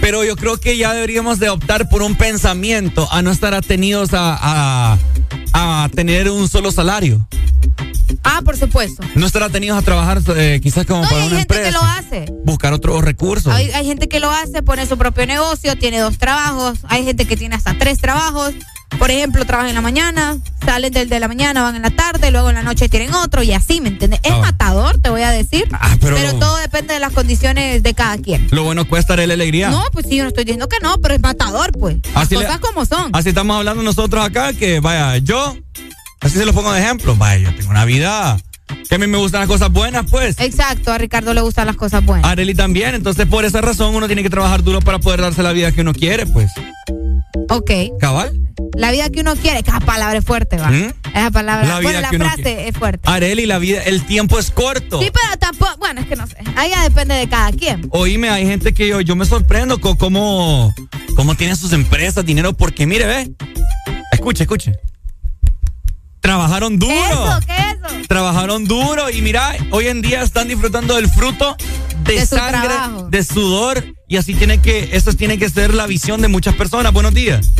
Pero 0.00 0.24
yo 0.24 0.36
creo 0.36 0.58
que 0.58 0.76
ya 0.78 0.94
deberíamos 0.94 1.38
de 1.38 1.50
optar 1.50 1.88
por 1.90 2.02
un 2.02 2.16
pensamiento 2.16 3.06
a 3.12 3.20
no 3.22 3.30
estar 3.30 3.52
atenidos 3.54 4.14
a, 4.14 4.38
a, 4.94 4.98
a 5.52 5.88
tener 5.94 6.30
un 6.30 6.48
solo 6.48 6.70
salario. 6.72 7.26
Ah, 8.24 8.40
por 8.44 8.56
supuesto. 8.56 9.02
No 9.14 9.26
estar 9.26 9.42
atenidos 9.42 9.78
a 9.78 9.82
trabajar 9.82 10.20
eh, 10.36 10.60
quizás 10.62 10.84
como 10.86 11.02
No, 11.02 11.08
para 11.08 11.22
hay 11.22 11.26
una 11.28 11.38
gente 11.38 11.54
empresa. 11.54 11.64
que 11.64 11.72
lo 11.72 11.82
hace. 11.82 12.32
Buscar 12.44 12.72
otros 12.72 13.02
recursos. 13.02 13.52
Hay, 13.52 13.70
hay 13.70 13.86
gente 13.86 14.08
que 14.08 14.20
lo 14.20 14.30
hace, 14.30 14.62
pone 14.62 14.86
su 14.86 14.98
propio 14.98 15.26
negocio, 15.26 15.76
tiene 15.76 15.98
dos 16.00 16.18
trabajos. 16.18 16.78
Hay 16.88 17.04
gente 17.04 17.24
que 17.26 17.36
tiene 17.36 17.54
hasta 17.56 17.76
tres 17.78 17.98
trabajos. 17.98 18.52
Por 18.98 19.10
ejemplo, 19.10 19.44
trabajan 19.44 19.68
en 19.70 19.74
la 19.74 19.80
mañana, 19.80 20.36
salen 20.64 20.92
del 20.92 21.08
de 21.08 21.20
la 21.20 21.28
mañana, 21.28 21.62
van 21.62 21.76
en 21.76 21.82
la 21.82 21.90
tarde, 21.90 22.30
luego 22.30 22.48
en 22.50 22.54
la 22.56 22.62
noche 22.62 22.88
tienen 22.88 23.12
otro 23.14 23.42
y 23.42 23.52
así, 23.52 23.80
¿me 23.80 23.88
entiendes? 23.88 24.20
Es 24.22 24.32
Ah. 24.32 24.38
matador, 24.38 24.98
te 24.98 25.10
voy 25.10 25.22
a 25.22 25.30
decir. 25.30 25.66
Ah, 25.72 25.96
pero 26.00 26.16
todo 26.38 26.56
depende 26.58 26.94
de 26.94 27.00
las 27.00 27.12
condiciones 27.12 27.82
de 27.82 27.94
cada 27.94 28.16
quien. 28.18 28.46
Lo 28.50 28.64
bueno 28.64 28.86
cuesta 28.86 29.16
la 29.16 29.22
alegría. 29.24 29.70
No, 29.70 29.82
pues 29.92 30.06
sí, 30.08 30.16
yo 30.16 30.22
no 30.24 30.28
estoy 30.28 30.44
diciendo 30.44 30.68
que 30.68 30.76
no, 30.82 30.98
pero 30.98 31.14
es 31.14 31.20
matador, 31.20 31.72
pues. 31.72 31.96
Las 32.14 32.30
le- 32.30 32.36
cosas 32.36 32.58
como 32.60 32.84
son. 32.86 33.10
Así 33.14 33.30
estamos 33.30 33.56
hablando 33.56 33.82
nosotros 33.82 34.24
acá, 34.24 34.52
que 34.52 34.80
vaya, 34.80 35.16
yo, 35.18 35.56
así 36.20 36.38
se 36.38 36.44
lo 36.46 36.52
pongo 36.52 36.72
de 36.72 36.80
ejemplo, 36.80 37.16
vaya, 37.16 37.50
yo 37.50 37.56
tengo 37.56 37.70
una 37.70 37.84
vida 37.84 38.38
que 38.88 38.94
a 38.94 38.98
mí 38.98 39.06
me 39.06 39.18
gustan 39.18 39.40
las 39.40 39.48
cosas 39.48 39.70
buenas, 39.70 40.06
pues. 40.10 40.36
Exacto, 40.38 40.92
a 40.92 40.98
Ricardo 40.98 41.34
le 41.34 41.40
gustan 41.42 41.66
las 41.66 41.76
cosas 41.76 42.04
buenas. 42.04 42.24
A 42.26 42.30
Arely 42.30 42.54
también, 42.54 42.94
entonces 42.94 43.26
por 43.26 43.44
esa 43.44 43.60
razón 43.60 43.94
uno 43.94 44.06
tiene 44.06 44.22
que 44.22 44.30
trabajar 44.30 44.62
duro 44.62 44.80
para 44.80 44.98
poder 44.98 45.20
darse 45.20 45.42
la 45.42 45.52
vida 45.52 45.72
que 45.72 45.80
uno 45.82 45.92
quiere, 45.92 46.26
pues. 46.26 46.50
Ok. 47.48 47.70
¿Cabal? 47.98 48.32
La 48.74 48.90
vida 48.90 49.10
que 49.10 49.20
uno 49.20 49.34
quiere, 49.36 49.62
que 49.62 49.70
esa 49.70 49.80
palabra 49.80 50.18
es 50.18 50.24
fuerte, 50.24 50.56
va. 50.56 50.70
¿Mm? 50.70 50.92
Esa 51.14 51.30
palabra, 51.30 51.66
La 51.66 51.78
vida 51.78 51.90
bueno, 51.90 52.00
la 52.00 52.10
que 52.10 52.18
frase 52.18 52.68
es 52.68 52.76
fuerte. 52.76 53.08
Arely, 53.08 53.46
la 53.46 53.58
vida, 53.58 53.82
el 53.82 54.04
tiempo 54.04 54.38
es 54.38 54.50
corto. 54.50 55.00
Sí, 55.00 55.10
pero 55.12 55.38
tampoco, 55.38 55.76
bueno, 55.78 56.00
es 56.00 56.06
que 56.06 56.16
no 56.16 56.26
sé. 56.26 56.36
Ahí 56.56 56.70
ya 56.70 56.82
depende 56.82 57.14
de 57.14 57.28
cada 57.28 57.52
quien. 57.52 57.86
Oíme, 57.90 58.30
hay 58.30 58.46
gente 58.46 58.72
que 58.72 58.88
yo, 58.88 59.00
yo 59.00 59.16
me 59.16 59.24
sorprendo 59.24 59.80
con 59.80 59.96
cómo, 59.96 60.74
cómo 61.16 61.34
tienen 61.34 61.56
sus 61.56 61.72
empresas, 61.72 62.24
dinero, 62.24 62.52
porque 62.54 62.86
mire, 62.86 63.06
ve. 63.06 63.32
Escuche, 64.12 64.44
escuche. 64.44 64.72
Trabajaron 66.22 66.78
duro. 66.78 66.94
¿Eso? 66.94 67.40
¿Qué 67.46 67.52
es 67.52 67.92
eso? 67.98 68.06
Trabajaron 68.08 68.64
duro 68.64 69.10
y 69.10 69.20
mira, 69.22 69.54
hoy 69.72 69.88
en 69.88 70.02
día 70.02 70.22
están 70.22 70.46
disfrutando 70.46 70.94
del 70.94 71.08
fruto 71.08 71.56
de, 72.04 72.14
De 72.14 72.20
su 72.26 72.36
sangre, 72.36 72.68
trabajo. 72.68 73.08
de 73.10 73.24
sudor 73.24 73.84
y 74.06 74.16
así 74.18 74.34
tiene 74.34 74.58
que, 74.62 74.90
eso 74.92 75.12
tiene 75.14 75.36
que 75.36 75.48
ser 75.48 75.74
la 75.74 75.86
visión 75.88 76.20
de 76.22 76.28
muchas 76.28 76.54
personas. 76.54 76.92
Buenos 76.92 77.12
días. 77.12 77.50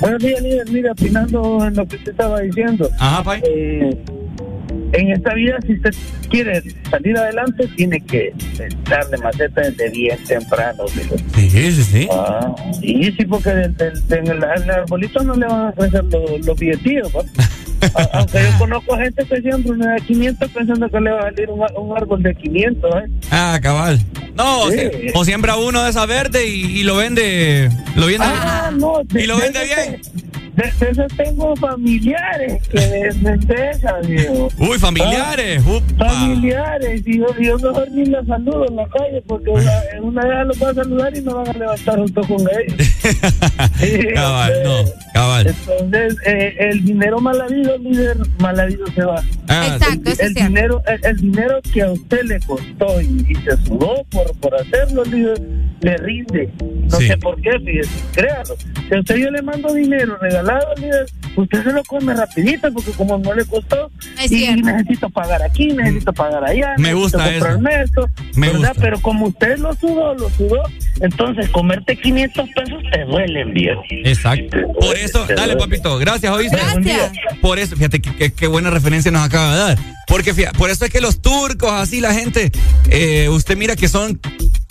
Buenos 0.00 0.22
días, 0.22 0.40
líder. 0.42 0.70
Mira, 0.70 0.92
opinando 0.92 1.64
en 1.66 1.74
lo 1.76 1.86
que 1.86 1.96
usted 1.96 2.12
estaba 2.12 2.40
diciendo. 2.40 2.88
Ajá, 2.98 3.22
Pai. 3.22 3.42
Eh, 3.46 3.94
en 4.94 5.10
esta 5.10 5.34
vida, 5.34 5.58
si 5.66 5.74
usted 5.74 5.94
quiere 6.30 6.62
salir 6.90 7.16
adelante, 7.16 7.68
tiene 7.76 8.00
que 8.00 8.32
darle 8.88 9.18
maceta 9.18 9.60
desde 9.62 9.90
bien 9.90 10.18
temprano. 10.24 10.84
digo. 10.94 11.16
Sí, 11.34 11.50
sí, 11.50 11.84
sí. 11.84 12.08
Ah, 12.10 12.54
sí, 12.80 13.14
sí, 13.18 13.24
porque 13.26 13.50
del- 13.50 13.74
el, 14.10 14.28
el 14.28 14.70
arbolito 14.70 15.22
no 15.22 15.34
le 15.34 15.46
van 15.46 15.66
a 15.68 15.72
crecer 15.72 16.04
los, 16.04 16.46
los 16.46 16.58
billetillos. 16.58 17.08
Aunque 18.12 18.42
yo 18.42 18.58
conozco 18.58 18.96
gente 18.96 19.24
que 19.24 19.40
siempre 19.40 19.72
una 19.72 19.94
de 19.94 20.00
500 20.02 20.50
pensando 20.50 20.88
que 20.88 21.00
le 21.00 21.10
va 21.10 21.20
a 21.20 21.22
salir 21.24 21.50
un, 21.50 21.96
árbol 21.96 22.22
de 22.22 22.34
500. 22.34 22.90
¿eh? 22.94 23.10
Ah, 23.30 23.58
cabal. 23.62 24.00
No, 24.34 24.62
o 24.62 24.70
Sí. 24.70 24.78
o 25.14 25.24
siembra 25.24 25.56
uno 25.56 25.82
de 25.82 25.90
esa 25.90 26.06
verde 26.06 26.46
y, 26.46 26.80
y 26.80 26.82
lo 26.84 26.96
vende, 26.96 27.70
lo 27.96 28.06
vende 28.06 28.24
Ah, 28.26 28.70
no, 28.72 29.02
y 29.14 29.26
lo 29.26 29.36
vende 29.36 29.64
bien. 29.64 30.00
De, 30.56 30.64
de 30.84 30.90
eso 30.92 31.06
tengo 31.16 31.56
familiares 31.56 32.68
que 32.68 32.78
venden 32.78 33.40
de 33.40 33.70
esas, 33.70 34.06
viejo. 34.06 34.48
Uy, 34.58 34.78
familiares. 34.78 35.62
upa. 35.66 36.08
Familiares, 36.10 37.02
y 37.06 37.18
yo, 37.18 37.26
yo 37.40 37.56
mejor 37.58 37.90
ni 37.90 38.04
los 38.06 38.26
saludo 38.26 38.66
en 38.68 38.76
la 38.76 38.86
calle 38.88 39.22
porque 39.26 39.50
una, 39.50 39.72
una 40.02 40.26
vez 40.26 40.46
los 40.48 40.62
va 40.62 40.70
a 40.70 40.74
saludar 40.74 41.16
y 41.16 41.22
me 41.22 41.32
van 41.32 41.48
a 41.48 41.52
levantar 41.54 41.98
junto 41.98 42.20
con 42.22 42.40
ellos. 42.40 42.88
Cabal, 44.14 44.52
no, 44.64 44.84
cabal. 45.14 45.46
Entonces, 45.46 46.16
eh, 46.26 46.54
el 46.58 46.84
dinero 46.84 47.20
mal 47.20 47.40
habido, 47.40 47.76
líder, 47.78 48.16
mal 48.38 48.58
habido 48.58 48.86
se 48.94 49.04
va. 49.04 49.22
Ah, 49.48 49.76
Exacto, 49.76 50.10
el, 50.10 50.30
eso 50.32 50.44
dinero, 50.44 50.82
el, 50.86 51.00
el 51.04 51.16
dinero 51.16 51.60
que 51.72 51.82
a 51.82 51.90
usted 51.92 52.22
le 52.24 52.40
costó 52.40 53.00
y, 53.00 53.26
y 53.28 53.34
se 53.36 53.56
sudó 53.66 54.04
por, 54.10 54.32
por 54.38 54.54
hacerlo, 54.54 55.04
líder, 55.04 55.40
le 55.80 55.96
rinde. 55.98 56.50
No 56.90 56.96
Sí. 56.98 57.06
sé 57.08 57.16
por 57.16 57.40
qué, 57.40 57.50
fíjese, 57.64 57.90
créalo. 58.12 58.54
Si 58.88 58.94
a 58.94 59.00
usted 59.00 59.16
yo 59.16 59.30
le 59.30 59.42
mando 59.42 59.72
dinero 59.74 60.16
regalado, 60.20 60.51
líder, 60.78 61.06
usted 61.36 61.62
se 61.64 61.72
lo 61.72 61.82
come 61.84 62.14
rapidito 62.14 62.72
porque 62.72 62.90
como 62.92 63.18
no 63.18 63.34
le 63.34 63.44
costó, 63.44 63.90
Es 64.22 64.30
y 64.32 64.38
cierto. 64.40 64.66
necesito 64.66 65.10
pagar 65.10 65.42
aquí, 65.42 65.68
necesito 65.68 66.12
pagar 66.12 66.44
allá, 66.44 66.74
Me 66.78 66.94
gusta 66.94 67.30
eso. 67.30 67.46
comprarme 67.46 67.82
esto, 67.82 68.08
Me 68.34 68.48
¿verdad? 68.48 68.68
gusta. 68.68 68.82
Pero 68.82 69.00
como 69.00 69.26
usted 69.26 69.58
lo 69.58 69.74
sudó, 69.74 70.14
lo 70.14 70.30
sudó, 70.30 70.62
entonces 71.00 71.48
comerte 71.50 71.96
500 71.96 72.48
pesos 72.54 72.82
te 72.92 73.04
duelen, 73.04 73.52
viejo. 73.54 73.82
Exacto. 73.90 74.56
Por 74.80 74.96
eso, 74.96 75.26
dale, 75.34 75.56
papito. 75.56 75.98
Gracias, 75.98 76.32
¿oíste? 76.32 76.56
Gracias. 76.56 77.12
Por 77.40 77.58
eso, 77.58 77.76
fíjate 77.76 78.00
que- 78.00 78.14
que- 78.16 78.32
qué 78.32 78.46
buena 78.46 78.70
referencia 78.70 79.10
nos 79.10 79.22
acaba 79.22 79.52
de 79.52 79.58
dar. 79.58 79.78
Porque 80.06 80.34
fíjate, 80.34 80.58
por 80.58 80.68
eso 80.70 80.84
es 80.84 80.90
que 80.90 81.00
los 81.00 81.22
turcos, 81.22 81.70
así 81.72 82.00
la 82.00 82.12
gente, 82.12 82.50
eh, 82.90 83.28
usted 83.30 83.56
mira 83.56 83.76
que 83.76 83.88
son 83.88 84.20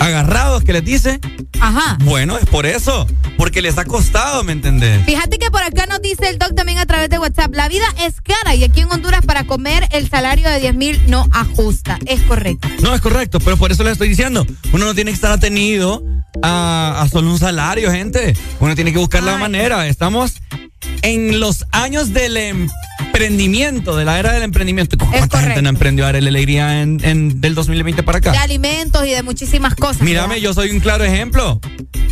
agarrados, 0.02 0.64
que 0.64 0.74
les 0.74 0.84
dice. 0.84 1.20
Ajá. 1.60 1.98
Bueno, 2.04 2.38
es 2.38 2.46
por 2.46 2.66
eso. 2.66 3.08
Porque 3.38 3.62
les 3.62 3.78
ha 3.78 3.86
costado, 3.86 4.44
¿me 4.44 4.52
entendés? 4.52 5.04
Fíjate 5.06 5.38
que 5.40 5.50
por 5.52 5.64
acá 5.64 5.86
nos 5.86 6.02
dice 6.02 6.30
el 6.30 6.38
doc 6.38 6.56
también 6.56 6.78
a 6.78 6.86
través 6.86 7.10
de 7.10 7.20
WhatsApp, 7.20 7.54
la 7.54 7.68
vida 7.70 7.86
es 8.00 8.22
cara 8.22 8.56
y 8.56 8.64
aquí 8.64 8.82
en 8.82 8.92
Honduras 8.92 9.26
para 9.26 9.46
comer 9.46 9.88
el 9.92 10.10
salario 10.10 10.50
de 10.50 10.60
10 10.60 10.76
mil 10.76 11.02
no 11.08 11.28
ajusta. 11.32 11.98
Es 12.06 12.22
correcto. 12.22 12.68
No, 12.82 12.94
es 12.94 13.02
correcto, 13.02 13.40
pero 13.40 13.58
por 13.58 13.72
eso 13.72 13.84
les 13.84 13.94
estoy 13.94 14.10
diciendo. 14.10 14.46
Uno 14.74 14.86
no 14.86 14.96
tiene 14.96 15.12
que 15.12 15.16
estar 15.16 15.32
atenido 15.32 16.04
a, 16.44 17.02
a 17.02 17.10
solo 17.10 17.32
un 17.32 17.40
salario, 17.40 17.92
gente. 17.92 18.36
Uno 18.60 18.76
tiene 18.76 18.92
que 18.94 19.00
buscar 19.00 19.24
la 19.24 19.38
manera. 19.38 19.88
Estamos 19.88 20.42
en 21.02 21.40
los 21.40 21.66
años 21.72 22.14
del 22.14 22.38
emprendimiento, 23.06 23.96
de 23.96 24.06
la 24.06 24.20
era 24.20 24.32
del 24.34 24.44
emprendimiento. 24.44 24.98
¿Cuánta 24.98 25.20
gente 25.20 25.30
correcto. 25.38 25.62
no 25.62 25.70
emprendió 25.70 26.06
a 26.06 26.12
dar 26.12 26.22
la 26.22 26.30
alegría 26.30 26.82
en, 26.82 27.00
en- 27.04 27.42
del 27.42 27.56
2020 27.56 28.04
para 28.04 28.20
De 28.20 28.30
acá? 28.30 28.42
alimentos 28.42 29.06
y 29.06 29.12
de 29.12 29.24
muchísimas 29.24 29.76
cosas. 29.76 30.02
Mírame, 30.02 30.36
¿verdad? 30.36 30.42
yo 30.44 30.54
soy 30.54 30.72
un 30.72 30.80
claro 30.80 31.04
ejemplo. 31.04 31.60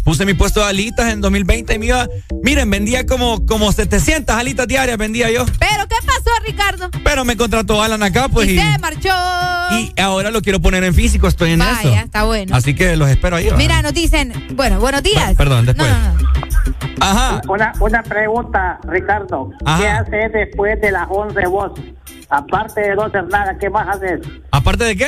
Puse 0.03 0.25
mi 0.25 0.33
puesto 0.33 0.61
de 0.61 0.67
alitas 0.67 1.11
en 1.11 1.21
2020 1.21 1.75
y 1.75 1.79
me 1.79 1.85
iba, 1.87 2.07
miren, 2.43 2.69
vendía 2.69 3.05
como, 3.05 3.45
como 3.45 3.71
700 3.71 4.35
alitas 4.35 4.67
diarias, 4.67 4.97
vendía 4.97 5.29
yo. 5.29 5.45
Pero 5.59 5.87
¿qué 5.87 5.95
pasó, 6.05 6.31
Ricardo? 6.45 6.89
Pero 7.03 7.25
me 7.25 7.37
contrató 7.37 7.81
Alan 7.83 8.01
acá, 8.01 8.27
pues. 8.27 8.49
y, 8.49 8.53
Y, 8.53 8.59
se 8.59 8.77
marchó. 8.79 9.09
y 9.77 9.99
ahora 10.01 10.31
lo 10.31 10.41
quiero 10.41 10.59
poner 10.59 10.83
en 10.83 10.93
físico, 10.95 11.27
estoy 11.27 11.51
en 11.51 11.59
Vaya, 11.59 11.79
eso. 11.81 11.93
está 12.05 12.23
bueno. 12.23 12.55
Así 12.55 12.73
que 12.73 12.95
los 12.95 13.09
espero 13.09 13.35
ahí. 13.35 13.49
Mira, 13.57 13.81
nos 13.81 13.93
dicen, 13.93 14.33
bueno, 14.55 14.79
buenos 14.79 15.03
días. 15.03 15.35
Perdón, 15.35 15.65
después. 15.65 15.87
No, 15.89 15.97
no, 15.99 16.13
no. 16.21 16.29
Ajá. 17.01 17.41
Una, 17.47 17.71
una 17.79 18.03
pregunta, 18.03 18.79
Ricardo. 18.87 19.51
Ajá. 19.65 19.79
¿Qué 19.81 19.87
haces 19.87 20.33
después 20.33 20.78
de 20.79 20.91
las 20.91 21.07
11 21.09 21.47
vos? 21.47 21.71
Aparte 22.29 22.81
de 22.81 22.95
no 22.95 23.03
hacer 23.03 23.25
nada, 23.27 23.57
¿qué 23.57 23.69
más 23.69 23.95
haces? 23.95 24.21
¿Aparte 24.51 24.83
de 24.83 24.95
qué? 24.95 25.07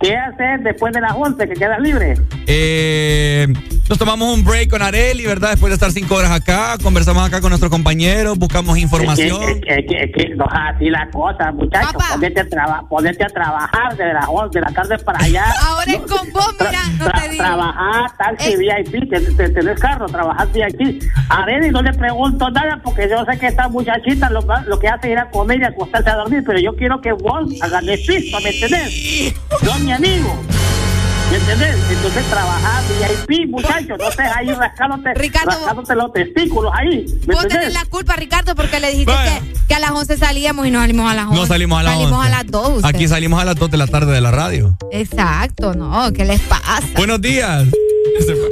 ¿Qué 0.00 0.16
haces 0.16 0.64
después 0.64 0.94
de 0.94 1.00
las 1.00 1.12
11 1.14 1.48
que 1.48 1.54
quedas 1.54 1.80
libre? 1.80 2.14
Eh, 2.46 3.46
nos 3.90 3.98
tomamos 3.98 4.32
un 4.32 4.44
break 4.44 4.70
con 4.70 4.82
Areli, 4.82 5.26
¿verdad? 5.26 5.50
Después 5.50 5.70
de 5.72 5.74
estar 5.74 5.90
cinco 5.90 6.14
horas 6.14 6.30
acá, 6.30 6.78
conversamos 6.80 7.26
acá 7.26 7.40
con 7.40 7.50
nuestros 7.50 7.72
compañeros, 7.72 8.38
buscamos 8.38 8.78
información. 8.78 9.42
Es 9.42 9.60
que, 9.60 9.74
es 9.74 9.86
que- 9.88 10.00
es 10.04 10.12
que 10.14 10.34
no 10.36 10.44
es 10.44 10.52
así 10.76 10.88
la 10.90 11.10
cosa, 11.10 11.50
muchachos. 11.50 12.00
Ponete 12.12 12.40
a, 12.40 12.48
traba- 12.48 12.88
ponete 12.88 13.24
a 13.24 13.28
trabajar 13.28 13.96
de 13.96 14.14
las 14.14 14.26
11 14.28 14.58
de 14.60 14.64
la 14.64 14.70
tarde 14.72 14.96
para 15.00 15.18
allá. 15.24 15.44
Ahora 15.66 15.92
es 15.92 15.98
con 16.02 16.32
vos, 16.32 16.54
mira, 16.60 16.82
no 16.98 17.04
Tra- 17.06 17.20
te 17.22 17.28
digo. 17.30 17.42
trabajar 17.42 18.16
taxi 18.16 18.56
VIP, 18.56 19.10
te- 19.10 19.20
te- 19.32 19.48
tenés 19.50 19.80
carro, 19.80 20.06
trabajar 20.06 20.46
VIP. 20.52 21.02
A 21.28 21.42
Areli 21.42 21.70
no 21.70 21.82
le 21.82 21.92
pregunto 21.92 22.48
nada 22.50 22.80
porque 22.84 23.08
yo 23.10 23.24
sé 23.24 23.40
que 23.40 23.48
esta 23.48 23.68
muchachita 23.68 24.30
lo, 24.30 24.40
lo 24.68 24.78
que 24.78 24.86
hace 24.86 25.08
es 25.08 25.12
ir 25.14 25.18
a 25.18 25.28
comer 25.30 25.58
y 25.62 25.64
acostarse 25.64 26.10
a 26.10 26.14
dormir, 26.14 26.44
pero 26.46 26.60
yo 26.60 26.76
quiero 26.76 27.00
que 27.00 27.10
vos 27.10 27.42
hagas 27.60 27.82
pisto, 28.06 28.38
¿me 28.40 28.50
entendés? 28.50 29.34
Yo, 29.62 29.74
mi 29.80 29.90
amigo. 29.92 30.40
¿Me 31.30 31.36
entendés? 31.36 31.76
Entonces 31.90 32.24
trabajar 32.26 32.82
VIP, 33.28 33.48
muchachos, 33.50 33.98
no 33.98 34.08
estés 34.08 34.26
ahí 34.36 34.50
rascándote, 34.52 35.14
Ricardo, 35.14 35.50
rascándote 35.52 35.94
los 35.94 36.12
testículos 36.12 36.72
ahí. 36.74 37.06
¿Me 37.26 37.34
Vos 37.34 37.46
tenés 37.46 37.72
la 37.72 37.84
culpa, 37.84 38.16
Ricardo, 38.16 38.54
porque 38.56 38.80
le 38.80 38.90
dijiste 38.90 39.12
que, 39.12 39.54
que 39.68 39.74
a 39.74 39.78
las 39.78 39.90
11 39.92 40.16
salíamos 40.16 40.66
y 40.66 40.70
no 40.72 40.80
salimos 40.80 41.10
a 41.10 41.14
las 41.14 41.26
11. 41.26 41.36
No 41.40 41.46
salimos 41.46 41.78
a 41.78 41.82
las 41.84 41.92
Salimos 41.94 42.18
11. 42.18 42.26
a 42.26 42.30
las 42.36 42.46
2. 42.50 42.68
usted. 42.78 42.88
Aquí 42.88 43.06
salimos 43.08 43.40
a 43.40 43.44
las 43.44 43.54
2 43.56 43.70
de 43.70 43.76
la 43.76 43.86
tarde 43.86 44.12
de 44.12 44.20
la 44.20 44.30
radio. 44.32 44.76
Exacto, 44.90 45.74
no, 45.74 46.12
¿qué 46.12 46.24
les 46.24 46.40
pasa? 46.40 46.82
Buenos 46.96 47.20
días. 47.20 47.64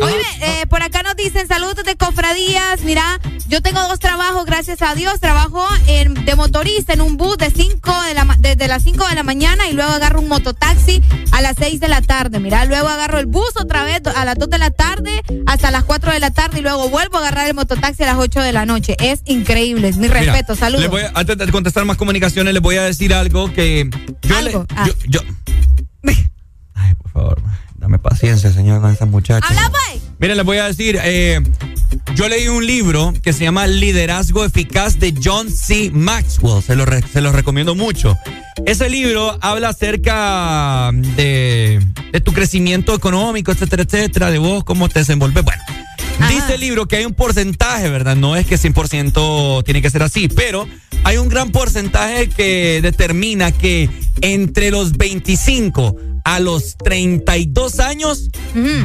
Oye, 0.00 0.15
eh, 0.40 0.66
por 0.68 0.82
acá 0.82 1.02
nos 1.02 1.15
dicen 1.16 1.47
saludos 1.47 1.84
de 1.84 1.97
cofradías. 1.97 2.81
Mira, 2.84 3.18
yo 3.48 3.60
tengo 3.60 3.81
dos 3.89 3.98
trabajos, 3.98 4.44
gracias 4.47 4.81
a 4.82 4.94
Dios. 4.94 5.20
Trabajo 5.20 5.62
en, 5.89 6.15
de 6.24 6.34
motorista 6.36 6.92
en 6.94 7.00
un 7.00 7.16
bus 7.16 7.36
de 7.39 7.50
cinco 7.50 7.92
de 8.05 8.15
la, 8.15 8.24
ma- 8.24 8.36
desde 8.39 8.66
las 8.68 8.82
5 8.84 9.07
de 9.08 9.15
la 9.15 9.23
mañana 9.24 9.68
y 9.68 9.74
luego 9.74 9.90
agarro 9.90 10.20
un 10.20 10.28
mototaxi 10.28 11.02
a 11.32 11.42
las 11.42 11.55
6 11.58 11.81
de 11.81 11.89
la 11.89 12.00
tarde. 12.00 12.39
Mira, 12.40 12.65
luego 12.68 12.88
agarro 12.88 13.18
el 13.18 13.26
bus 13.26 13.50
otra 13.60 13.82
vez 13.84 14.00
a 14.14 14.24
las 14.24 14.36
2 14.36 14.48
de 14.50 14.58
la 14.58 14.70
tarde 14.70 15.22
hasta 15.47 15.70
las 15.70 15.84
4 15.84 16.12
de 16.12 16.20
la 16.20 16.30
tarde 16.30 16.58
y 16.60 16.62
luego 16.62 16.88
vuelvo 16.88 17.16
a 17.16 17.20
agarrar 17.20 17.47
el 17.48 17.55
mototaxi 17.55 18.02
a 18.02 18.06
las 18.06 18.16
8 18.18 18.40
de 18.40 18.52
la 18.52 18.66
noche. 18.66 18.97
Es 19.00 19.20
increíble. 19.26 19.92
Mi 19.92 20.08
Mira, 20.08 20.20
respeto, 20.20 20.55
saludos. 20.55 20.88
voy 20.88 21.02
a- 21.02 21.12
antes 21.14 21.36
de 21.38 21.50
contestar 21.50 21.84
más 21.84 21.97
comunicaciones, 21.97 22.52
les 22.55 22.62
voy 22.62 22.76
a 22.76 22.82
decir 22.82 23.12
algo 23.14 23.52
que. 23.52 23.88
Yo 24.22 24.36
Algo, 24.36 24.60
le- 24.60 24.66
ah. 24.76 24.86
yo, 24.86 24.92
yo- 25.08 25.20
Ay, 26.74 26.94
por 26.94 27.10
favor, 27.10 27.42
dame 27.78 27.98
paciencia, 27.98 28.52
señor, 28.52 28.81
con 28.81 28.90
esta 28.92 29.07
muchacha. 29.07 29.47
Habla, 29.47 29.70
pues. 29.70 30.02
Miren, 30.18 30.36
les 30.36 30.44
voy 30.47 30.58
a 30.58 30.66
decir, 30.66 30.98
eh, 31.02 31.40
yo 32.16 32.28
leí 32.28 32.48
un 32.48 32.66
libro 32.66 33.12
que 33.23 33.32
se 33.32 33.44
llama 33.44 33.66
Liderazgo 33.66 34.44
Eficaz 34.44 34.98
de 34.98 35.15
John 35.23 35.48
C. 35.50 35.90
Maxwell. 35.92 36.62
Se 36.62 36.74
lo, 36.74 36.84
re- 36.84 37.02
se 37.12 37.20
los 37.20 37.34
recomiendo 37.34 37.74
mucho. 37.74 38.16
Ese 38.66 38.90
libro 38.90 39.39
habla 39.40 39.68
acerca 39.68 40.90
de, 40.92 41.81
de 42.12 42.20
tu 42.20 42.32
crecimiento 42.32 42.94
económico, 42.94 43.52
etcétera, 43.52 43.84
etcétera, 43.84 44.31
de 44.31 44.39
vos, 44.39 44.65
cómo 44.65 44.89
te 44.89 44.98
desenvolves. 45.00 45.44
Bueno, 45.44 45.62
Dice 46.28 46.55
el 46.55 46.60
libro 46.60 46.86
que 46.89 46.97
hay 46.97 47.05
un 47.05 47.15
porcentaje, 47.15 47.89
¿verdad? 47.89 48.16
No 48.16 48.34
es 48.34 48.44
que 48.44 48.57
100% 48.58 49.62
tiene 49.65 49.81
que 49.81 49.89
ser 49.89 50.02
así, 50.02 50.26
pero 50.26 50.66
hay 51.05 51.16
un 51.16 51.28
gran 51.28 51.52
porcentaje 51.52 52.28
que 52.28 52.81
determina 52.82 53.52
que 53.52 53.89
entre 54.20 54.73
los 54.73 54.94
25 54.94 55.97
a 56.34 56.40
los 56.40 56.76
32 56.76 57.81
años, 57.81 58.28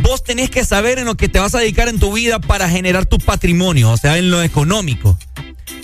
vos 0.02 0.24
tenés 0.24 0.50
que 0.50 0.64
saber 0.64 1.00
en 1.00 1.06
lo 1.06 1.16
que 1.16 1.28
te 1.28 1.40
vas 1.40 1.54
a 1.56 1.60
dedicar 1.60 1.90
en 1.90 2.00
tu 2.00 2.14
vida 2.14 2.40
para 2.40 2.70
generar 2.70 3.06
tu 3.06 3.18
patrimonio, 3.18 3.92
o 3.92 3.98
sea, 3.98 4.18
en 4.18 4.32
lo 4.32 4.42
económico. 4.42 5.18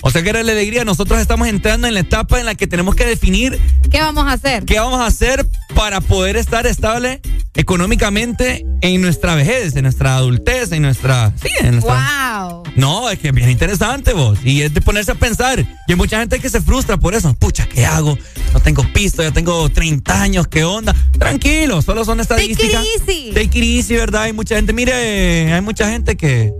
O 0.02 0.12
sea 0.12 0.24
que 0.24 0.30
era 0.30 0.44
la 0.44 0.52
alegría, 0.52 0.86
nosotros 0.86 1.20
estamos 1.20 1.48
entrando 1.48 1.88
en 1.88 1.94
la 1.94 2.00
etapa 2.02 2.40
en 2.40 2.46
la 2.46 2.56
que 2.56 2.68
tenemos 2.68 2.96
que 2.96 3.06
definir 3.06 3.60
¿Qué 3.92 4.00
vamos 4.00 4.26
a 4.28 4.34
hacer? 4.34 4.66
qué 4.66 4.80
vamos 4.80 5.00
a 5.00 5.06
hacer 5.06 5.46
para 5.76 6.02
poder 6.02 6.38
estar 6.38 6.66
estable 6.68 7.22
económicamente 7.56 8.66
en 8.82 9.02
nuestra 9.02 9.36
vejez, 9.36 9.76
en 9.76 9.84
nuestra 9.84 10.16
adultez, 10.16 10.72
en 10.72 10.82
nuestra... 10.84 11.34
Sí, 11.42 11.50
en 11.60 11.72
nuestra... 11.72 11.96
¡Wow! 12.40 12.64
No, 12.76 13.10
es 13.10 13.20
que 13.20 13.30
es 13.30 13.34
bien 13.34 13.50
interesante 13.50 14.14
vos. 14.14 14.40
Y 14.44 14.62
es 14.62 14.74
de 14.74 14.82
ponerse 14.82 15.12
a 15.12 15.16
pensar. 15.16 15.60
Y 15.60 15.92
hay 15.92 15.96
mucha 15.96 16.20
gente 16.20 16.40
que 16.40 16.50
se 16.50 16.62
frustra 16.62 16.98
por 16.98 17.16
eso. 17.16 17.34
Pucha, 17.34 17.68
¿qué 17.68 17.86
hago? 17.86 18.18
No 18.54 18.60
tengo 18.62 18.84
pisto, 18.94 19.22
ya 19.22 19.32
tengo 19.32 19.70
30 19.70 20.22
años, 20.22 20.48
¿qué 20.48 20.64
onda? 20.64 20.96
Tranquilo, 21.18 21.82
solo 21.82 22.06
son 22.06 22.20
estadísticas. 22.20 22.84
it 22.84 23.10
easy. 23.10 23.32
Take 23.34 23.60
it 23.60 23.64
easy, 23.64 23.96
¿verdad? 23.96 24.24
Hay 24.24 24.34
mucha 24.34 24.56
gente, 24.56 24.72
mire, 24.72 25.52
hay 25.52 25.62
mucha 25.62 25.90
gente 25.90 26.16
que, 26.16 26.54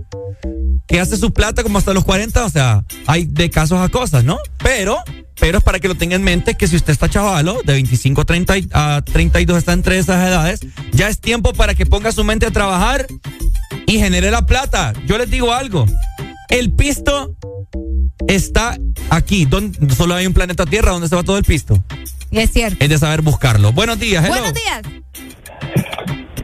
que 0.86 1.00
hace 1.00 1.16
su 1.16 1.32
plata 1.32 1.62
como 1.62 1.78
hasta 1.78 1.94
los 1.94 2.04
40, 2.04 2.44
o 2.44 2.50
sea, 2.50 2.84
hay 3.06 3.26
de 3.32 3.50
casos 3.50 3.80
a 3.80 3.88
cosas, 3.88 4.24
¿no? 4.24 4.38
Pero, 4.58 4.98
pero 5.38 5.58
es 5.58 5.64
para 5.64 5.78
que 5.80 5.88
lo 5.88 5.94
tenga 5.94 6.16
en 6.16 6.22
mente 6.22 6.56
que 6.56 6.66
si 6.68 6.76
usted 6.76 6.92
está 6.92 7.08
chavalo, 7.08 7.60
de 7.64 7.72
25 7.74 8.20
a, 8.20 8.24
30 8.24 8.58
y- 8.58 8.68
a 8.72 9.02
32 9.04 9.58
está 9.58 9.72
entre 9.72 9.98
esas 9.98 10.26
edades, 10.26 10.60
ya 10.92 11.08
es 11.08 11.20
tiempo 11.20 11.52
para 11.52 11.74
que 11.74 11.86
ponga 11.86 12.12
su 12.12 12.24
mente 12.24 12.46
a 12.46 12.50
trabajar 12.50 13.06
y 13.86 13.98
genere 13.98 14.30
la 14.30 14.46
plata. 14.46 14.92
Yo 15.06 15.18
les 15.18 15.30
digo 15.30 15.52
algo, 15.52 15.86
el 16.48 16.72
pisto 16.72 17.34
está 18.28 18.76
aquí, 19.10 19.44
donde 19.46 19.94
solo 19.94 20.14
hay 20.14 20.26
un 20.26 20.34
planeta 20.34 20.66
Tierra 20.66 20.92
donde 20.92 21.08
se 21.08 21.16
va 21.16 21.22
todo 21.22 21.38
el 21.38 21.44
pisto. 21.44 21.82
Es 22.30 22.52
cierto. 22.52 22.76
Es 22.84 22.88
de 22.88 22.98
saber 22.98 23.22
buscarlo. 23.22 23.72
Buenos 23.72 23.98
días, 23.98 24.24
hello. 24.24 24.34
Buenos 24.40 24.54
días. 24.54 24.82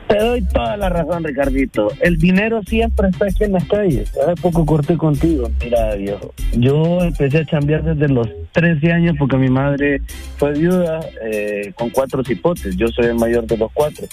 Te 0.08 0.18
doy 0.18 0.42
toda 0.42 0.76
la 0.76 0.88
razón, 0.88 1.24
Ricardito. 1.24 1.88
El 2.00 2.16
dinero 2.16 2.60
siempre 2.62 3.08
está 3.08 3.26
aquí 3.26 3.44
en 3.44 3.52
las 3.52 3.64
calles. 3.64 4.12
Hace 4.16 4.40
poco 4.40 4.64
corté 4.64 4.96
contigo. 4.96 5.50
Mira, 5.62 5.94
viejo. 5.96 6.32
Yo 6.52 7.00
empecé 7.02 7.38
a 7.38 7.44
chambear 7.44 7.82
desde 7.82 8.12
los 8.12 8.28
13 8.52 8.92
años 8.92 9.16
porque 9.18 9.36
mi 9.36 9.50
madre 9.50 10.00
fue 10.36 10.52
viuda 10.52 11.00
eh, 11.22 11.72
con 11.74 11.90
cuatro 11.90 12.22
cipotes. 12.24 12.76
Yo 12.76 12.86
soy 12.88 13.06
el 13.06 13.16
mayor 13.16 13.46
de 13.46 13.56
los 13.56 13.72
cuatro. 13.72 14.06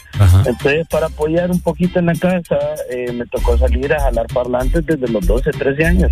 Entonces, 0.46 0.88
para 0.88 1.08
apoyar 1.08 1.52
un 1.52 1.62
poquito 1.62 2.00
en 2.00 2.08
la 2.08 2.16
casa, 2.16 2.58
eh, 2.90 3.12
me 3.14 3.26
tocó 3.28 3.58
salir 3.58 3.94
a 3.94 4.00
jalar 4.00 4.26
parlantes 4.34 4.86
desde 4.86 5.08
los 5.08 5.26
12, 5.28 5.52
13 5.52 5.86
años. 5.86 6.12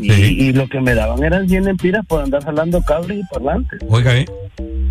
Y, 0.00 0.12
y 0.12 0.52
lo 0.52 0.68
que 0.68 0.80
me 0.80 0.94
daban 0.94 1.22
eran 1.22 1.48
100 1.48 1.68
empiras 1.68 2.04
por 2.06 2.22
andar 2.22 2.44
jalando 2.44 2.82
cables 2.82 3.18
y 3.18 3.22
parlantes. 3.32 3.80
Oiga, 3.88 4.16
¿eh? 4.16 4.26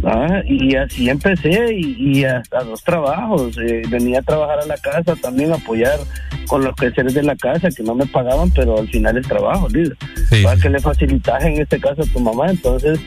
Ah, 0.04 0.42
y 0.46 0.76
así 0.76 1.10
empecé 1.10 1.74
y, 1.74 2.20
y 2.20 2.24
hasta 2.24 2.64
dos 2.64 2.84
trabajos. 2.84 3.58
Eh, 3.58 3.82
venía 3.90 4.20
a 4.20 4.22
trabajar 4.22 4.60
a 4.60 4.66
la 4.66 4.78
casa 4.78 5.16
también, 5.16 5.52
a 5.52 5.56
apoyar 5.56 6.00
con 6.48 6.64
los 6.64 6.76
quehaceres 6.76 7.14
de 7.14 7.24
la 7.24 7.36
casa 7.36 7.70
que 7.70 7.84
no 7.84 7.96
me 7.96 8.06
pagaban, 8.06 8.52
pero 8.52 8.80
al 8.80 8.88
final 8.88 9.18
el 9.18 9.28
trabajo, 9.28 9.68
líder. 9.70 9.98
Para 10.44 10.60
que 10.60 10.70
le 10.70 10.80
facilitas 10.80 11.44
en 11.44 11.62
este 11.62 11.80
caso 11.80 12.04
a 12.04 12.06
tu 12.06 12.20
mamá. 12.20 12.50
Entonces, 12.50 13.00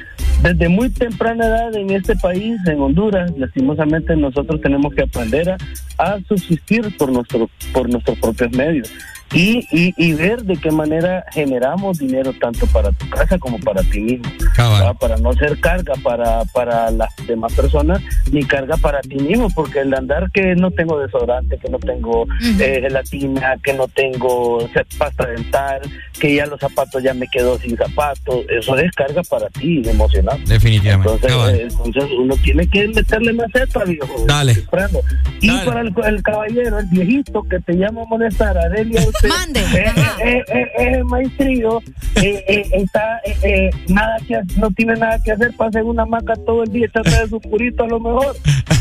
desde 0.42 0.68
muy 0.68 0.90
temprana 0.90 1.46
edad 1.46 1.74
en 1.74 1.90
este 1.90 2.16
país, 2.16 2.58
en 2.66 2.80
Honduras, 2.80 3.30
lastimosamente 3.36 4.16
nosotros 4.16 4.60
tenemos 4.60 4.92
que 4.94 5.02
aprender 5.02 5.50
a, 5.50 5.56
a 5.98 6.18
subsistir 6.28 6.96
por, 6.96 7.10
nuestro, 7.10 7.48
por 7.72 7.88
nuestros 7.88 8.18
propios 8.18 8.52
medios. 8.52 8.92
Y, 9.32 9.66
y, 9.70 9.94
y 9.96 10.12
ver 10.14 10.42
de 10.42 10.56
qué 10.56 10.70
manera 10.70 11.24
generamos 11.32 11.98
dinero 11.98 12.32
tanto 12.40 12.66
para 12.66 12.90
tu 12.92 13.08
casa 13.10 13.38
como 13.38 13.58
para 13.60 13.82
ti 13.82 14.00
mismo. 14.00 14.30
¿va? 14.58 14.94
Para 14.94 15.16
no 15.18 15.32
ser 15.34 15.58
carga 15.60 15.94
para, 16.02 16.44
para 16.46 16.90
las 16.90 17.14
demás 17.26 17.52
personas 17.54 18.00
ni 18.32 18.42
carga 18.44 18.76
para 18.76 19.00
ti 19.00 19.16
mismo, 19.16 19.48
porque 19.54 19.80
el 19.80 19.94
andar 19.94 20.30
que 20.32 20.54
no 20.56 20.70
tengo 20.70 20.98
desodorante, 20.98 21.58
que 21.58 21.68
no 21.68 21.78
tengo 21.78 22.26
eh, 22.58 22.80
gelatina, 22.82 23.56
que 23.62 23.72
no 23.72 23.88
tengo 23.88 24.68
pasta 24.98 25.26
dental, 25.26 25.82
que 26.18 26.34
ya 26.34 26.46
los 26.46 26.60
zapatos 26.60 27.02
ya 27.02 27.14
me 27.14 27.26
quedo 27.28 27.58
sin 27.58 27.76
zapatos, 27.76 28.44
eso 28.48 28.76
es 28.78 28.90
carga 28.92 29.22
para 29.22 29.48
ti, 29.48 29.82
emocional. 29.84 30.42
Definitivamente. 30.44 31.26
Entonces, 31.26 31.60
eh, 31.60 31.68
entonces 31.84 32.10
uno 32.18 32.34
tiene 32.42 32.66
que 32.66 32.88
meterle 32.88 33.32
maceta, 33.32 33.84
viejo. 33.84 34.24
Dale. 34.26 34.64
Y 35.40 35.50
para 35.64 35.80
el, 35.80 35.92
el 36.04 36.22
caballero, 36.22 36.78
el 36.78 36.86
viejito 36.86 37.42
que 37.44 37.58
te 37.60 37.74
llama 37.74 38.02
a 38.02 38.06
molestar, 38.06 38.56
Adelia, 38.58 39.00
Mande. 39.28 39.60
eh, 39.60 39.92
eh, 40.24 40.44
eh, 40.48 40.72
eh, 40.78 40.92
el 40.94 41.04
maestrillo, 41.04 41.80
eh, 42.16 42.44
eh, 42.48 42.66
está, 42.72 43.20
eh, 43.24 43.36
eh, 43.42 43.70
nada 43.88 44.16
que, 44.26 44.38
no 44.56 44.70
tiene 44.70 44.94
nada 44.94 45.18
que 45.24 45.32
hacer, 45.32 45.52
pasa 45.56 45.80
en 45.80 45.86
una 45.86 46.06
maca 46.06 46.34
todo 46.46 46.62
el 46.62 46.72
día, 46.72 46.86
echando 46.86 47.10
de 47.10 47.28
su 47.28 47.40
purito 47.40 47.84
a 47.84 47.88
lo 47.88 48.00
mejor, 48.00 48.36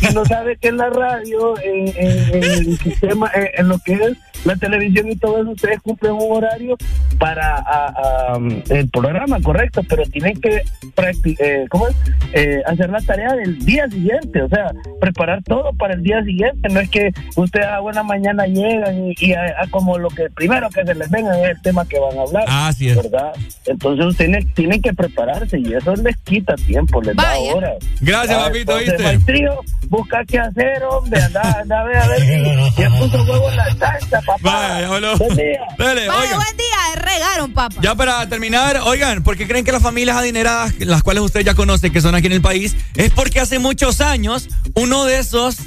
y 0.10 0.14
no 0.14 0.26
sabe 0.26 0.58
que 0.58 0.70
en 0.70 0.78
la 0.78 0.90
radio, 0.90 1.60
en, 1.62 1.88
en- 1.96 2.36
en 2.36 2.44
el 2.44 2.78
sistema, 2.80 3.30
eh, 3.36 3.52
en 3.58 3.68
lo 3.70 3.78
que 3.80 3.94
es 3.94 4.18
la 4.46 4.56
televisión 4.56 5.10
y 5.12 5.16
todo 5.16 5.42
eso, 5.42 5.52
ustedes 5.52 5.80
cumplen 5.82 6.14
un 6.14 6.28
horario 6.38 6.78
para 7.20 7.56
a- 7.58 7.94
a, 8.34 8.38
um, 8.38 8.62
el 8.70 8.90
programa, 8.90 9.40
correcto, 9.42 9.82
pero 9.88 10.04
tienen 10.04 10.40
que 10.40 10.64
practi- 10.96 11.36
eh, 11.40 11.66
¿cómo 11.70 11.88
es? 11.88 11.96
Eh, 12.34 12.62
hacer 12.66 12.90
la 12.90 13.02
tarea 13.02 13.34
del 13.34 13.60
día 13.66 13.88
siguiente, 13.88 14.42
o 14.42 14.50
sea, 14.50 14.72
preparar 15.02 15.44
todo 15.44 15.74
para 15.74 15.94
el 15.96 16.04
día 16.04 16.24
siguiente, 16.24 16.70
no 16.70 16.80
es 16.80 16.90
que 16.90 17.12
ustedes 17.36 17.66
a 17.68 17.80
buena 17.80 18.04
mañana 18.04 18.46
llegan 18.46 19.08
y, 19.10 19.16
y 19.20 19.34
a- 19.34 19.62
a 19.62 19.68
como 19.70 19.98
lo 19.98 20.10
que 20.10 20.30
primero 20.30 20.70
que 20.70 20.84
se 20.86 20.96
les 20.96 21.10
venga 21.10 21.38
es 21.42 21.50
el 21.56 21.62
tema 21.62 21.86
que 21.88 22.00
van 22.00 22.18
a 22.18 22.22
hablar, 22.22 22.44
Así 22.48 22.90
es. 22.90 22.96
¿verdad? 22.96 23.32
Entonces 23.66 24.06
ustedes 24.06 24.46
tienen 24.54 24.82
que 24.82 24.94
prepararse 24.94 25.60
y 25.60 25.74
eso 25.74 25.96
les 25.96 26.16
quita 26.18 26.56
tiempo, 26.56 27.02
les 27.02 27.16
da 27.16 27.38
horas. 27.56 27.74
Gracias, 28.02 28.38
Ah, 28.40 28.46
papito, 28.48 28.78
¿viste? 28.78 29.04
maestrío, 29.04 29.60
busca 29.90 30.24
qué 30.26 30.40
hacer, 30.40 30.84
hombre, 30.84 31.22
anda, 31.22 31.60
anda 31.62 31.82
a 31.82 31.84
ver, 31.84 31.98
a 32.04 32.08
ver 32.08 32.20
si 32.22 32.82
ya 32.82 32.90
puso 32.90 33.24
huevo 33.24 33.50
en 33.50 33.58
la 33.58 33.76
salsa. 33.76 34.22
Vaya, 34.42 34.82
ya 34.82 34.88
habló. 34.88 35.18
Buen 35.18 35.36
día. 35.36 35.60
Dale, 35.78 36.08
Vaya, 36.08 36.22
oigan. 36.22 36.36
buen 36.38 36.58
día. 36.58 36.66
Regaron, 36.96 37.54
papá. 37.54 37.76
Ya 37.82 37.96
para 37.96 38.28
terminar, 38.30 38.80
oigan, 38.84 39.24
¿por 39.24 39.38
qué 39.38 39.48
creen 39.48 39.64
que 39.66 39.72
las 39.72 39.82
familias 39.82 40.18
adineradas, 40.18 40.74
las 40.80 41.04
cuales 41.04 41.24
ustedes 41.24 41.46
ya 41.46 41.54
conocen, 41.54 41.92
que 41.92 42.02
son 42.02 42.16
aquí 42.16 42.28
en 42.28 42.34
el 42.34 42.42
país, 42.42 42.76
es 42.96 43.12
porque 43.12 43.40
hace 43.40 43.60
muchos 43.60 44.02
años 44.02 44.50
uno 44.76 45.06
de 45.06 45.20
esos 45.20 45.58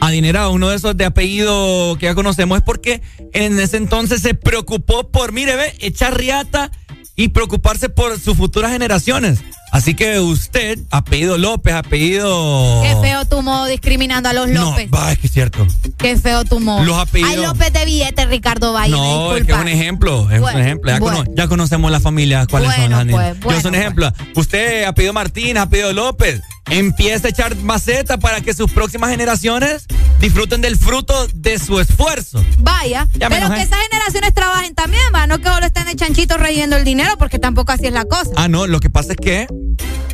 adinerados, 0.00 0.54
uno 0.54 0.68
de 0.68 0.76
esos 0.76 0.96
de 0.96 1.04
apellido 1.04 1.96
que 1.98 2.06
ya 2.06 2.14
conocemos, 2.14 2.58
es 2.58 2.64
porque 2.64 3.02
en 3.32 3.58
ese 3.58 3.76
entonces 3.76 4.22
se 4.22 4.34
preocupó 4.34 5.08
por, 5.08 5.32
mire, 5.32 5.56
ve, 5.56 5.74
echar 5.80 6.16
riata 6.16 6.70
y 7.18 7.28
preocuparse 7.28 7.88
por 7.88 8.18
sus 8.20 8.36
futuras 8.36 8.70
generaciones. 8.70 9.40
Así 9.72 9.94
que 9.94 10.18
usted, 10.20 10.78
apellido 10.90 11.36
López, 11.36 11.74
apellido... 11.74 12.80
Qué 12.82 12.96
feo 13.02 13.24
tu 13.26 13.42
modo 13.42 13.66
discriminando 13.66 14.28
a 14.28 14.32
los 14.32 14.48
No, 14.48 14.70
López. 14.70 14.88
va, 14.94 15.12
es 15.12 15.18
que 15.18 15.26
es 15.26 15.32
cierto. 15.32 15.66
Qué 15.98 16.16
feo 16.16 16.44
tu 16.44 16.60
modo. 16.60 16.84
Los 16.84 16.96
apellidos- 16.96 17.30
Hay 17.32 17.36
López 17.44 17.72
de 17.72 17.84
billete, 17.84 18.24
Ricardo 18.26 18.72
Valle. 18.72 18.92
No, 18.92 19.36
es 19.36 19.44
que 19.44 19.52
es 19.52 19.58
un 19.58 19.68
ejemplo, 19.68 20.30
es 20.30 20.40
Bueno, 20.40 20.58
un 20.60 20.64
ejemplo. 20.64 20.90
Ya, 20.92 20.98
bueno. 21.00 21.18
cono- 21.18 21.30
ya 21.36 21.48
conocemos 21.48 21.90
las 21.90 22.02
familias, 22.02 22.46
cuáles 22.46 22.72
son 22.74 22.90
las 22.90 23.04
pues, 23.06 23.56
Yo 23.56 23.60
soy 23.60 23.68
un 23.70 23.74
ejemplo. 23.74 24.12
Usted 24.36 24.84
ha 24.84 24.92
pedido 24.94 25.12
Martínez, 25.12 25.62
ha 25.64 25.68
pedido 25.68 25.92
López. 25.92 26.40
Empieza 26.70 27.28
a 27.28 27.30
echar 27.30 27.56
maceta 27.56 28.18
para 28.18 28.40
que 28.40 28.52
sus 28.52 28.70
próximas 28.70 29.10
generaciones 29.10 29.86
disfruten 30.20 30.60
del 30.60 30.76
fruto 30.76 31.26
de 31.34 31.58
su 31.58 31.80
esfuerzo. 31.80 32.44
Vaya, 32.58 33.08
Ya 33.14 33.28
pero 33.30 33.48
que 33.54 33.62
esas 33.62 33.78
generaciones 33.90 34.34
trabajen 34.34 34.74
también, 34.74 35.02
va, 35.14 35.26
no 35.26 35.38
que 35.38 35.48
solo 35.48 35.64
estén 35.66 35.86
de 35.86 35.96
chanchitos 35.96 36.38
reyendo 36.38 36.76
el 36.76 36.84
dinero, 36.84 37.16
porque 37.18 37.38
tampoco 37.38 37.72
así 37.72 37.86
es 37.86 37.92
la 37.92 38.04
cosa. 38.04 38.30
Ah, 38.36 38.48
no, 38.48 38.66
lo 38.66 38.80
que 38.80 38.90
pasa 38.90 39.12
es 39.12 39.16
que. 39.18 39.46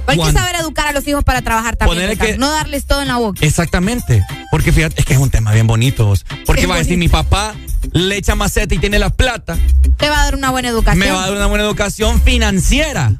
Hay 0.07 0.19
que 0.19 0.33
saber 0.33 0.57
educar 0.57 0.87
a 0.87 0.93
los 0.93 1.09
hijos 1.09 1.25
para 1.25 1.41
trabajar 1.41 1.77
también, 1.77 2.17
que- 2.19 2.37
no 2.37 2.51
darles 2.51 2.85
todo 2.85 3.01
en 3.01 3.09
la 3.09 3.17
boca. 3.17 3.45
Exactamente. 3.45 4.23
Porque 4.51 4.71
fíjate, 4.71 5.01
es 5.01 5.07
que 5.07 5.15
es 5.15 5.19
un 5.19 5.31
tema 5.31 5.51
bien 5.53 5.67
bonito. 5.67 6.13
Porque 6.45 6.67
va 6.67 6.75
a 6.75 6.79
decir, 6.79 6.99
mi 6.99 7.09
papá 7.09 7.55
le 7.93 8.17
echa 8.19 8.35
maceta 8.35 8.75
y 8.75 8.79
tiene 8.79 8.99
la 8.99 9.09
plata, 9.11 9.57
Te 9.97 10.11
va 10.11 10.21
a 10.21 10.25
dar 10.27 10.35
una 10.37 10.51
buena 10.51 10.69
educación. 10.69 10.99
me 10.99 11.11
va 11.11 11.25
a 11.25 11.27
dar 11.29 11.37
una 11.37 11.47
buena 11.47 11.65
educación 11.65 12.21
financiera. 12.21 13.13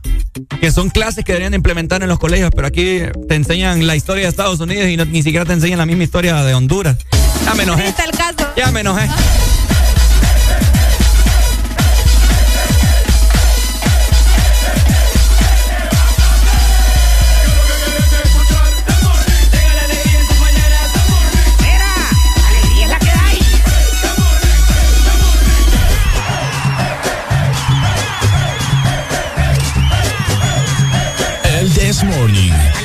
Que 0.61 0.71
son 0.73 0.91
clases 0.91 1.25
que 1.25 1.33
deberían 1.33 1.53
de 1.53 1.57
implementar 1.57 2.03
en 2.03 2.09
los 2.09 2.19
colegios, 2.19 2.51
pero 2.55 2.67
aquí 2.67 3.01
te 3.29 3.35
enseñan 3.35 3.87
la 3.87 3.97
historia 3.97 4.25
de 4.25 4.29
Estados 4.29 4.61
Unidos 4.61 4.89
y 4.89 4.97
no- 4.97 5.05
ni 5.05 5.23
siquiera 5.23 5.45
te 5.45 5.53
enseñan 5.53 5.79
la 5.79 5.87
misma 5.87 6.05
historia 6.05 6.43
de 6.43 6.55
Honduras. 6.55 6.97
Ya 7.45 7.55
me 7.55 7.63
enojé. 7.65 7.83
Triste 7.83 8.03
el 8.05 8.11
caso. 8.17 8.51
Ya 8.57 8.71
me 8.71 8.81
enojé. 8.81 9.09
alegría 22.49 22.85
es 22.85 22.91
la 22.91 22.99
que 22.99 23.11
hay. 23.11 23.39
El 31.61 31.73
This 31.73 32.03
Morning 32.05 32.74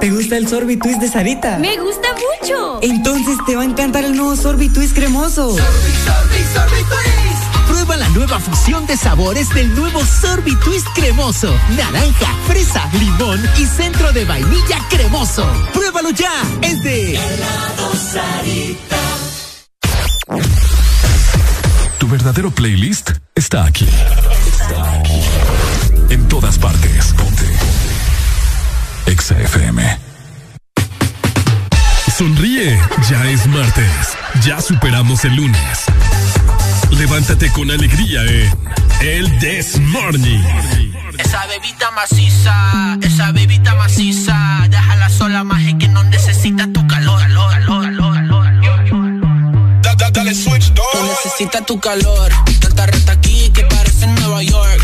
¿Te 0.00 0.10
gusta 0.10 0.36
el 0.36 0.46
Sorbitwist 0.46 1.00
de 1.00 1.08
Sarita? 1.08 1.58
Me 1.58 1.76
gusta 1.76 2.08
mucho. 2.12 2.78
Entonces 2.82 3.36
te 3.46 3.56
va 3.56 3.62
a 3.62 3.64
encantar 3.64 4.04
el 4.04 4.16
nuevo 4.16 4.36
Sorbitwist 4.36 4.94
cremoso. 4.94 5.56
Prueba 7.66 7.96
la 7.96 8.08
nueva 8.10 8.38
fusión 8.38 8.86
de 8.86 8.96
sabores 8.96 9.48
del 9.54 9.74
nuevo 9.74 10.00
Sorbitwist 10.04 10.86
cremoso. 10.94 11.52
Naranja, 11.76 12.32
fresa, 12.46 12.88
limón 12.92 13.40
y 13.58 13.66
centro 13.66 14.12
de 14.12 14.24
vainilla 14.24 14.78
cremoso. 14.88 15.44
Pruébalo 15.72 16.10
ya. 16.10 16.30
Es 16.62 16.80
de 16.84 17.18
Tu 21.98 22.08
verdadero 22.08 22.52
playlist 22.52 23.10
está 23.34 23.64
aquí. 23.64 23.88
Está 24.60 24.92
aquí. 24.92 25.22
En 26.10 26.28
todas 26.28 26.56
partes. 26.56 27.12
Ponte. 27.14 27.57
Exa 29.06 29.38
FM. 29.38 29.98
Sonríe, 32.16 32.78
ya 33.08 33.24
es 33.30 33.46
martes. 33.46 34.16
Ya 34.44 34.60
superamos 34.60 35.24
el 35.24 35.36
lunes. 35.36 35.84
Levántate 36.90 37.50
con 37.52 37.70
alegría 37.70 38.22
en 38.24 38.50
El 39.00 39.38
This 39.38 39.78
Morning. 39.78 40.42
Esa 41.18 41.46
bebita 41.46 41.90
maciza, 41.92 42.98
esa 43.02 43.32
bebita 43.32 43.74
maciza, 43.74 44.66
déjala 44.68 45.08
sola 45.08 45.44
más 45.44 45.62
y 45.62 45.78
que 45.78 45.88
no 45.88 46.02
necesita 46.04 46.66
tu 46.72 46.86
calor. 46.86 47.20
calor, 47.20 47.50
calor, 47.50 47.84
calor, 47.84 48.44
calor. 48.54 49.82
Da, 49.82 49.94
da, 49.94 50.10
dale 50.10 50.34
switch, 50.34 50.72
dog. 50.72 50.86
No 50.94 51.06
necesita 51.08 51.60
tu 51.64 51.78
calor. 51.80 52.32
Tanta 52.60 52.86
rata 52.86 53.12
aquí 53.12 53.50
que 53.54 53.64
parece 53.64 54.04
en 54.04 54.14
Nueva 54.16 54.42
York. 54.42 54.77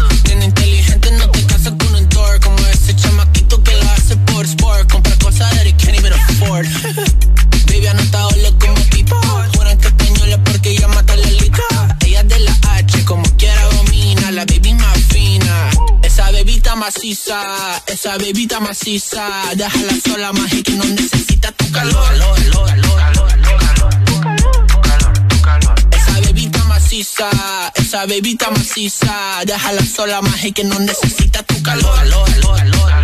Baby, 7.66 7.86
anotado 7.89 8.31
como 8.60 8.81
pipa. 8.91 9.20
Juran 9.57 9.76
que 9.76 9.89
española 9.89 10.39
porque 10.44 10.70
ella 10.70 10.86
mata 10.86 11.16
la 11.16 11.26
liga. 11.26 11.65
Ella 12.07 12.20
es 12.20 12.28
de 12.28 12.39
la 12.39 12.57
H, 12.76 13.05
como 13.05 13.24
quiera 13.36 13.60
domina. 13.73 14.31
La 14.31 14.44
baby 14.44 14.74
más 14.74 14.99
fina. 15.08 15.70
Esa 16.02 16.31
bebita 16.31 16.76
maciza, 16.76 17.83
esa 17.89 18.16
bebita 18.18 18.60
maciza. 18.60 19.28
Déjala 19.57 19.94
sola 20.05 20.31
y 20.52 20.62
que 20.62 20.73
no 20.73 20.84
necesita 20.84 21.50
tu 21.50 21.73
calor. 21.73 22.08
calor, 22.08 22.39
calor, 22.55 23.33
calor. 25.42 25.74
Esa 25.91 26.20
bebita 26.20 26.65
maciza, 26.65 27.31
esa 27.74 28.07
bebita 28.07 28.50
maciza, 28.50 29.41
déjala 29.44 29.84
sola 29.84 30.20
y 30.44 30.52
que 30.52 30.62
no 30.62 30.78
necesita 30.78 31.42
tu 31.42 31.60
calor. 31.65 31.99
Está 31.99 33.03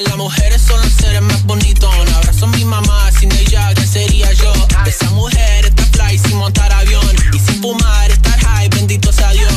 Las 0.00 0.16
mujeres 0.18 0.60
son 0.60 0.78
los 0.82 0.92
seres 0.92 1.22
más 1.22 1.42
bonitos. 1.44 1.90
Un 1.96 2.08
abrazo 2.14 2.44
a 2.44 2.48
mi 2.48 2.66
mamá, 2.66 3.10
sin 3.18 3.32
ella, 3.32 3.72
¿qué 3.74 3.86
sería 3.86 4.30
yo? 4.34 4.52
Esa 4.84 5.08
mujer 5.12 5.64
está 5.64 5.86
fly 5.86 6.18
sin 6.18 6.36
montar 6.36 6.70
avión 6.70 7.16
y 7.32 7.38
sin 7.38 7.62
fumar, 7.62 8.10
estar 8.10 8.38
high, 8.40 8.68
bendito 8.68 9.10
sea 9.10 9.32
Dios. 9.32 9.50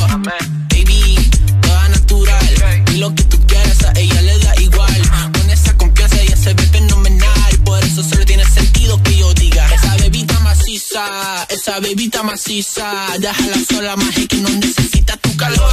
Baby, 0.70 1.30
toda 1.60 1.88
natural. 1.90 2.84
Y 2.90 2.96
lo 2.96 3.14
que 3.14 3.22
tú 3.24 3.38
quieras 3.46 3.84
a 3.84 3.92
ella 3.98 4.22
le 4.22 4.38
da 4.38 4.54
igual. 4.62 5.02
Con 5.34 5.50
esa 5.50 5.76
confianza 5.76 6.18
ella 6.22 6.36
se 6.38 6.54
ve 6.54 6.62
fenomenal. 6.68 7.58
Por 7.62 7.84
eso 7.84 8.02
solo 8.02 8.24
tiene 8.24 8.46
sentido 8.46 9.02
que 9.02 9.18
yo 9.18 9.34
diga. 9.34 9.66
Esa 9.74 9.94
bebita 9.96 10.40
maciza, 10.40 11.46
esa 11.50 11.80
bebita 11.80 12.22
maciza. 12.22 13.08
Déjala 13.18 13.56
sola 13.70 13.94
más 13.96 14.16
y 14.16 14.26
que 14.26 14.36
no 14.38 14.48
necesita 14.48 15.18
tu 15.18 15.36
calor. 15.36 15.70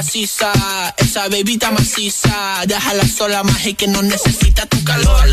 Esa 0.00 1.28
bebita 1.28 1.70
maciza. 1.72 2.62
Déjala 2.66 3.04
sola 3.04 3.42
y 3.64 3.74
que 3.74 3.88
no 3.88 4.00
necesita 4.02 4.64
tu 4.66 4.82
calor. 4.84 5.26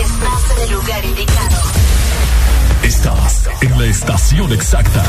Estás 0.00 0.50
en 0.56 0.62
el 0.62 0.72
lugar 0.72 1.04
indicado. 1.04 1.56
Estás 2.82 3.48
en 3.60 3.78
la 3.78 3.86
estación 3.86 4.52
exacta. 4.52 5.04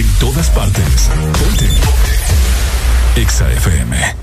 En 0.00 0.06
todas 0.18 0.48
partes. 0.48 1.10
Ponte. 1.38 1.68
Exa 3.20 3.52
FM. 3.52 4.16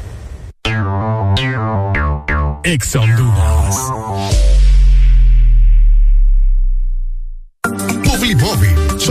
Exa 2.63 2.99
Honduras. 2.99 4.46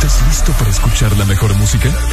¿Estás 0.00 0.22
listo 0.28 0.52
para 0.52 0.70
escuchar 0.70 1.16
la 1.16 1.24
mejor 1.24 1.52
música? 1.56 1.88
Estás 1.88 2.04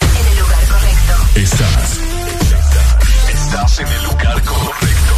en 0.00 0.26
el 0.26 0.38
lugar 0.40 0.64
correcto. 0.66 1.14
Estás. 1.36 2.00
Estás 3.32 3.78
en 3.78 3.86
el 3.86 4.02
lugar 4.02 4.42
correcto. 4.42 5.14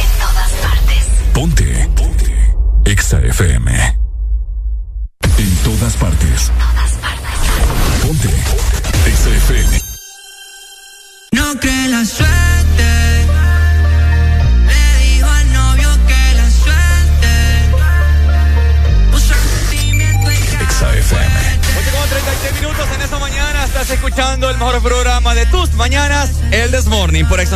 En 0.00 0.08
todas 0.22 0.52
partes. 0.62 1.08
Ponte. 1.34 1.90
Ponte. 1.96 2.54
Exa 2.86 3.18
FM. 3.18 3.98
En 5.36 5.56
todas 5.56 5.92
partes. 5.96 6.50
Ponte. 8.00 8.30
Exa 9.04 9.30
FM. 9.36 9.82
No 11.32 11.60
cree 11.60 11.88
la 11.88 12.06
suerte. 12.06 12.53
37 22.24 22.60
minutos 22.60 22.88
en 22.94 23.02
esta 23.02 23.18
mañana. 23.18 23.64
Estás 23.64 23.90
escuchando 23.90 24.48
el 24.48 24.56
mejor 24.56 24.82
programa 24.82 25.34
de 25.34 25.44
tus 25.46 25.72
mañanas, 25.74 26.30
El 26.50 26.70
Desmorning 26.70 27.26
por 27.28 27.38
Ex 27.38 27.50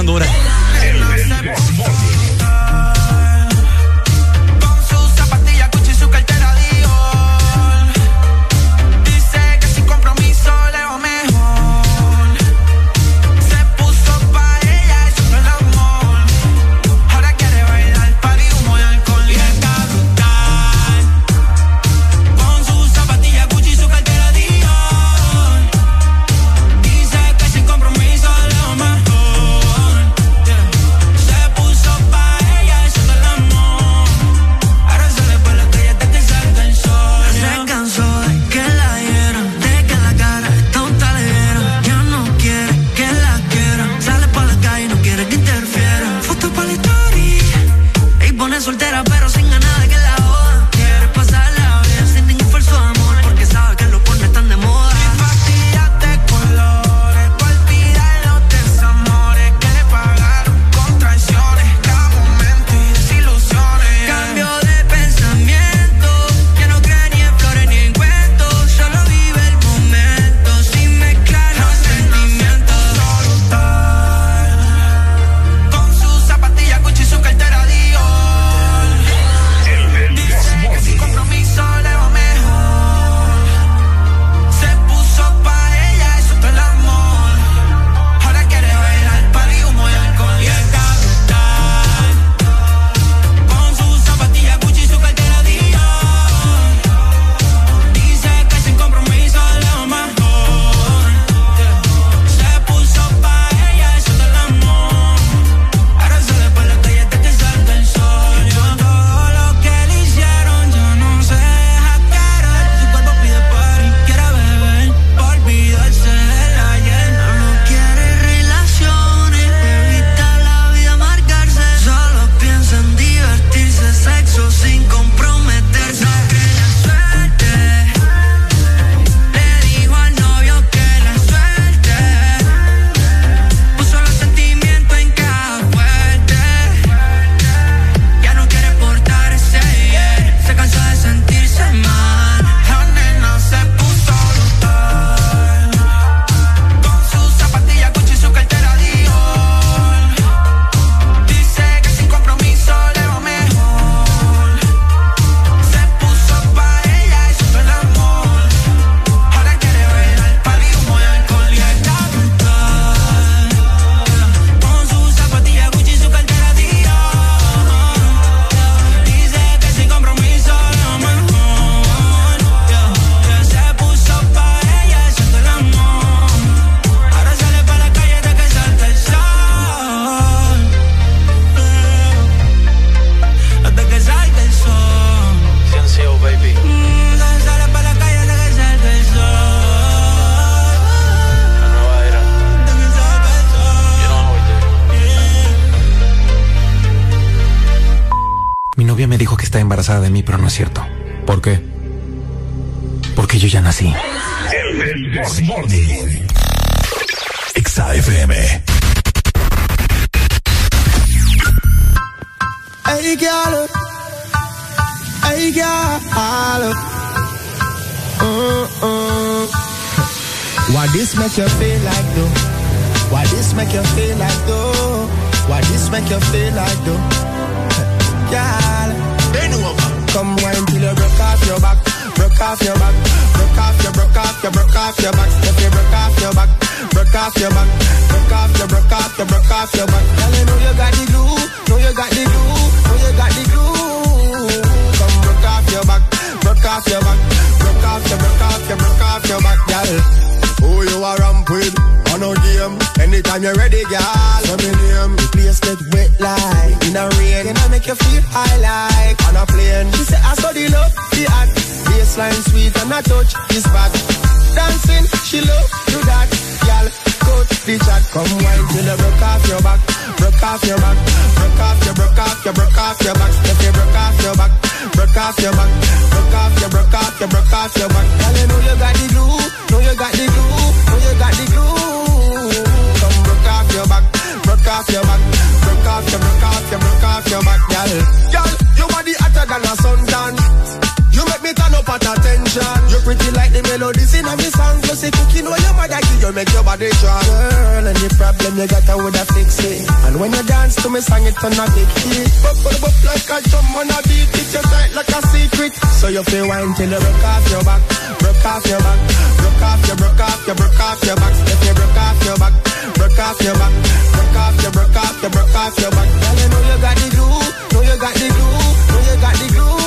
me 300.99 301.03
sang 301.03 301.27
it 301.31 301.39
on 301.45 301.55
a 301.55 301.65
big 301.79 301.91
hit. 302.03 302.27
Bubble 302.43 302.75
bubble 302.83 303.07
like 303.07 303.31
a 303.31 303.39
drum 303.49 303.77
on 303.79 303.87
a 303.87 303.99
beat. 304.11 304.31
It's 304.35 304.53
your 304.53 304.63
tight 304.67 304.91
like 304.99 305.13
a 305.15 305.21
secret. 305.31 305.73
So 305.95 306.09
you 306.09 306.23
feel 306.27 306.49
wine 306.49 306.75
till 306.75 306.91
you 306.91 306.99
broke 306.99 307.25
off 307.25 307.47
your 307.51 307.63
back, 307.63 307.83
broke 308.19 308.45
off 308.45 308.67
your 308.67 308.83
back, 308.83 308.99
broke 309.39 309.63
off 309.63 309.87
your, 309.87 309.97
broke 309.97 310.23
off 310.27 310.47
your, 310.47 310.57
broke 310.59 310.81
off 310.83 311.03
your 311.07 311.17
back. 311.17 311.35
If 311.39 311.61
you 311.67 311.75
broke 311.79 312.03
off 312.03 312.19
your 312.27 312.37
back, 312.43 312.55
broke 312.99 313.19
off 313.19 313.39
your 313.47 313.55
back, 313.55 313.75
broke 314.11 314.39
off 314.43 314.57
your, 314.63 314.73
broke 314.75 314.99
off 314.99 315.23
your, 315.23 315.31
broke 315.31 315.55
off 315.55 315.79
your 315.79 315.91
back. 315.95 316.09
Girl, 316.19 316.35
you 316.35 316.47
know 316.51 316.63
you 316.67 316.77
got 316.83 316.95
the 316.99 317.07
glue, 317.15 317.47
know 317.71 317.83
you 317.87 317.97
got 318.03 318.15
the 318.19 318.29
glue, 318.35 318.59
know 318.91 319.01
you 319.07 319.17
got 319.23 319.35
the 319.39 319.47
glue. 319.55 319.79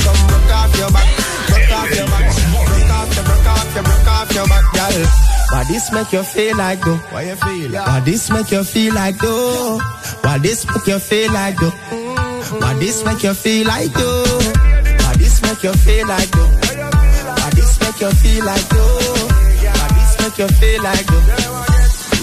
Come 0.00 0.20
broke 0.32 0.52
off 0.56 0.72
your 0.80 0.90
back, 0.96 1.08
broke 1.44 1.72
off 1.76 1.90
your 1.92 2.08
back, 2.08 2.24
broke 2.72 2.92
off 2.96 3.10
your, 3.16 3.24
broke 3.28 3.48
off 3.52 3.68
your, 3.76 3.84
broke 3.84 4.08
off 4.08 4.32
your 4.32 4.46
back, 4.48 4.64
girl. 4.72 5.29
Why 5.50 5.64
this 5.64 5.90
make 5.92 6.12
you 6.12 6.22
feel 6.22 6.56
like 6.56 6.80
though? 6.80 6.96
Why 7.10 7.22
you 7.22 7.36
feel? 7.36 7.70
Like? 7.70 7.86
Why 7.86 8.00
this 8.00 8.30
make 8.30 8.50
you 8.50 8.64
feel 8.64 8.94
like 8.94 9.18
though? 9.18 9.78
Why 10.22 10.38
this 10.38 10.64
make 10.66 10.86
you 10.86 10.98
feel 10.98 11.32
like 11.32 11.56
though? 11.56 11.70
Why 12.60 12.74
this 12.74 13.04
make 13.04 13.22
you 13.22 13.34
feel 13.34 13.66
like 13.66 13.92
though? 13.92 14.24
Why 14.24 15.14
this 15.18 15.42
make 15.42 15.62
you 15.62 15.72
feel 15.72 16.06
like 16.06 16.30
though? 16.30 16.50
Why 17.40 17.50
this 17.54 17.80
make 17.80 18.00
you 18.00 18.10
feel 18.10 18.44
like 18.44 18.68
though? 18.68 19.28
Why 19.74 19.88
this 19.96 20.14
make 20.22 20.38
you 20.38 20.48
feel 20.48 20.82
like 20.82 21.06
though? 21.06 21.24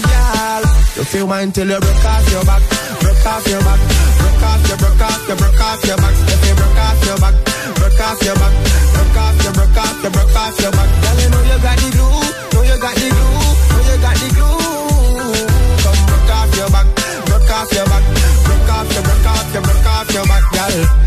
Girl, 0.08 0.64
you 0.96 1.04
feel 1.04 1.28
mine 1.28 1.52
till 1.52 1.68
you 1.68 1.80
broke 1.80 2.06
off 2.06 2.32
your 2.32 2.46
back, 2.46 2.64
broke 3.02 3.26
off 3.26 3.48
your 3.48 3.62
back, 3.62 3.80
broke 4.18 4.44
off 4.44 4.68
your, 4.68 4.78
broke 4.78 5.02
off 5.02 5.28
your, 5.28 5.38
broke 5.38 5.62
off 5.62 5.86
your 5.86 5.98
back. 5.98 6.16
If 6.32 6.48
you 6.48 6.56
broke 6.56 6.80
off 6.80 7.06
your 7.06 7.18
back, 7.18 7.36
broke 7.76 8.02
off 8.02 8.24
your 8.24 8.36
back, 8.36 8.54
broke 8.96 9.18
off 9.20 9.44
your, 9.44 9.54
broke 9.54 9.78
off 9.78 10.04
your, 10.04 10.12
broke 10.12 10.36
off 10.36 10.60
your 10.62 10.72
back. 10.72 10.90
Girl, 11.04 11.18
you 11.22 11.30
know 11.30 11.44
you 11.44 11.60
got 11.62 11.78
the 11.78 11.90
groove. 11.92 12.47
you 12.68 12.78
got 12.80 12.96
the 12.96 13.10
glue, 13.10 13.32
know 13.72 13.82
you 13.88 13.98
got 14.02 14.16
the 14.18 14.28
glue. 14.36 15.48
Come 15.84 16.02
broke 16.08 16.32
off 16.32 16.56
your 16.56 16.70
back, 16.70 16.88
broke 17.26 17.50
off 17.50 17.72
your 17.72 17.86
back, 17.86 18.04
broke 18.44 18.70
off 18.70 18.94
your, 18.94 19.04
broke 19.04 19.26
off 19.26 19.54
your, 19.54 19.64
broke 19.64 19.86
off 19.86 20.14
your 20.14 20.26
back, 20.26 20.44
girl. 20.52 21.07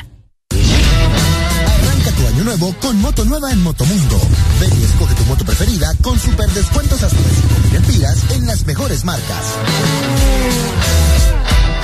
con 2.61 3.01
moto 3.01 3.25
nueva 3.25 3.51
en 3.51 3.63
Motomundo. 3.63 4.21
Ven 4.59 4.69
y 4.79 4.83
escoge 4.83 5.15
tu 5.15 5.25
moto 5.25 5.43
preferida 5.43 5.91
con 6.01 6.19
super 6.19 6.47
descuentos 6.51 7.01
hasta 7.01 7.17
de 7.17 7.79
5.000 7.79 7.85
pilas 7.87 8.17
en 8.35 8.45
las 8.45 8.65
mejores 8.67 9.03
marcas. 9.03 9.45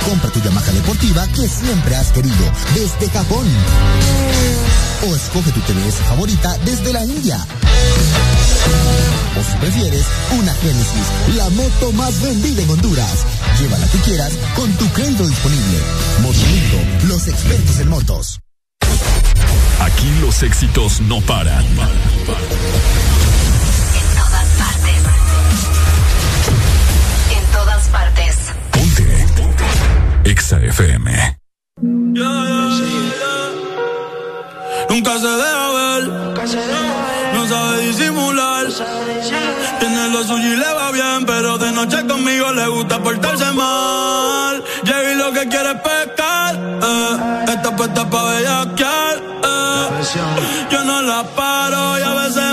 Compra 0.08 0.30
tu 0.30 0.40
Yamaha 0.40 0.70
deportiva 0.70 1.26
que 1.28 1.48
siempre 1.48 1.96
has 1.96 2.12
querido 2.12 2.52
desde 2.74 3.10
Japón. 3.10 3.44
O 5.08 5.16
escoge 5.16 5.50
tu 5.50 5.60
TVS 5.60 5.96
favorita 6.08 6.56
desde 6.64 6.92
la 6.92 7.04
India. 7.04 7.44
O 9.36 9.42
si 9.42 9.58
prefieres, 9.58 10.04
una 10.38 10.54
Genesis, 10.54 11.36
la 11.36 11.50
moto 11.50 11.92
más 11.92 12.22
vendida 12.22 12.62
en 12.62 12.70
Honduras. 12.70 13.26
Llévala 13.60 13.86
que 13.88 13.98
quieras 13.98 14.32
con 14.54 14.70
tu 14.74 14.88
crédito 14.92 15.26
disponible. 15.26 15.78
Motomundo, 16.22 17.08
los 17.08 17.26
expertos 17.26 17.80
en 17.80 17.88
motos. 17.88 18.40
Los 20.20 20.42
éxitos 20.42 21.00
no 21.02 21.20
paran. 21.20 21.64
En 21.64 21.76
todas 24.16 24.48
partes. 24.58 25.02
En 27.30 27.44
todas 27.52 27.88
partes. 27.88 28.36
Ponte. 28.72 29.26
Ponte. 29.36 29.64
Exa 30.30 30.58
FM. 30.60 31.38
Nunca 34.90 35.18
se 35.18 35.28
deja 35.28 35.68
ver. 35.70 36.02
Nunca 36.08 36.46
se 36.46 36.56
deja 36.56 36.80
ver. 37.06 37.34
No 37.34 37.46
sabe 37.46 37.86
disimular. 37.86 38.66
Tiene 39.78 40.08
lo 40.08 40.24
suyo 40.24 40.52
y 40.52 40.56
le 40.56 40.72
va 40.74 40.90
bien. 40.90 41.26
Pero 41.26 41.58
de 41.58 41.70
noche 41.72 42.04
conmigo 42.06 42.50
le 42.52 42.66
gusta 42.66 42.98
portarse 43.00 43.52
mal. 43.52 44.64
Llegué 44.82 45.14
lo 45.14 45.32
que 45.32 45.48
quiere 45.48 45.70
es 45.70 45.80
pescar. 45.80 46.56
Eh. 46.56 47.52
Esta 47.52 47.76
puesta 47.76 48.10
pa' 48.10 48.24
bellaquear. 48.24 49.27
Yo 50.70 50.84
no 50.84 51.02
la 51.02 51.22
paro 51.22 51.98
y 51.98 52.02
a 52.02 52.14
veces 52.14 52.47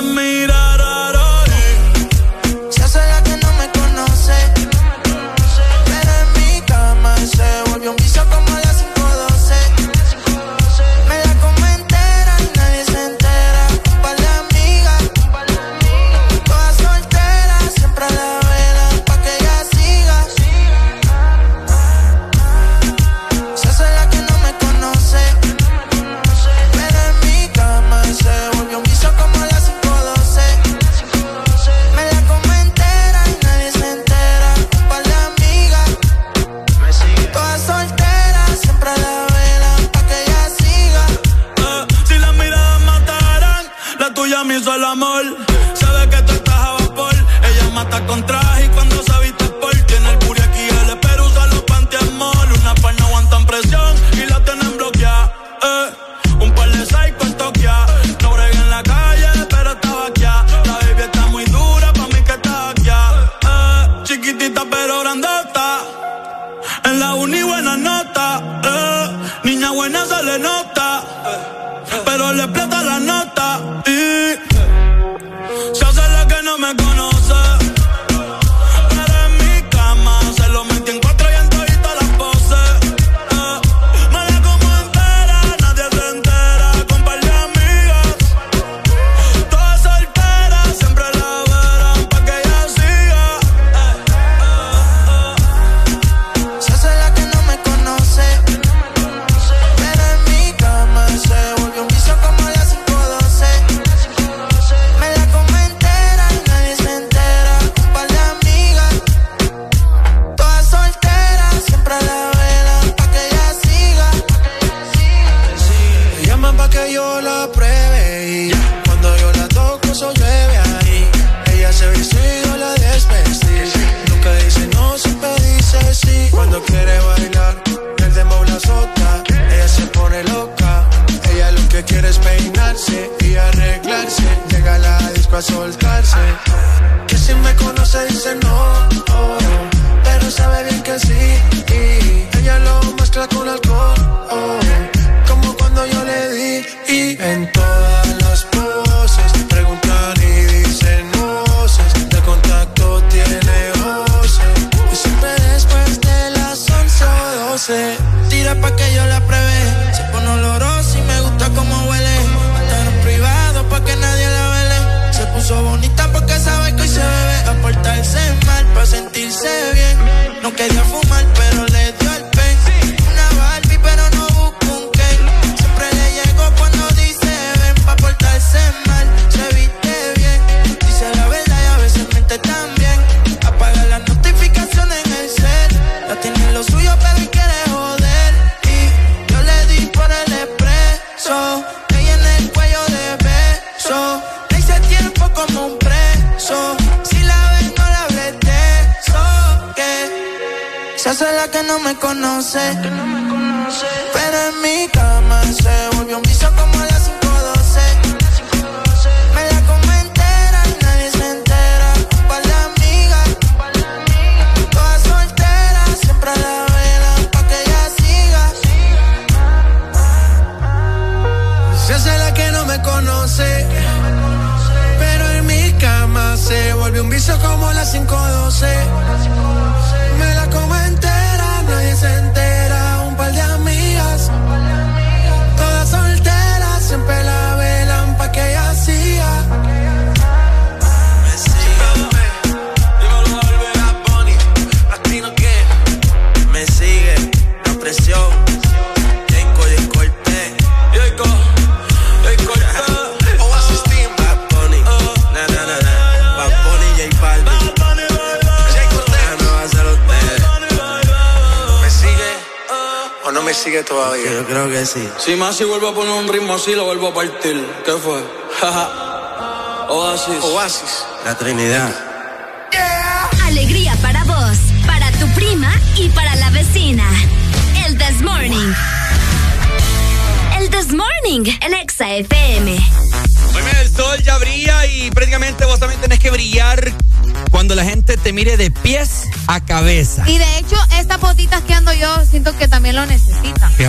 más 265.45 265.57
si 265.57 265.63
vuelvo 265.63 265.89
a 265.89 265.93
poner 265.93 266.11
un 266.11 266.27
ritmo 266.27 266.55
así, 266.55 266.73
lo 266.73 266.85
vuelvo 266.85 267.09
a 267.09 267.13
partir. 267.13 267.63
¿Qué 267.85 267.91
fue? 267.91 268.19
Oasis. 269.89 270.43
Oasis. 270.43 271.05
La 271.23 271.37
Trinidad. 271.37 271.94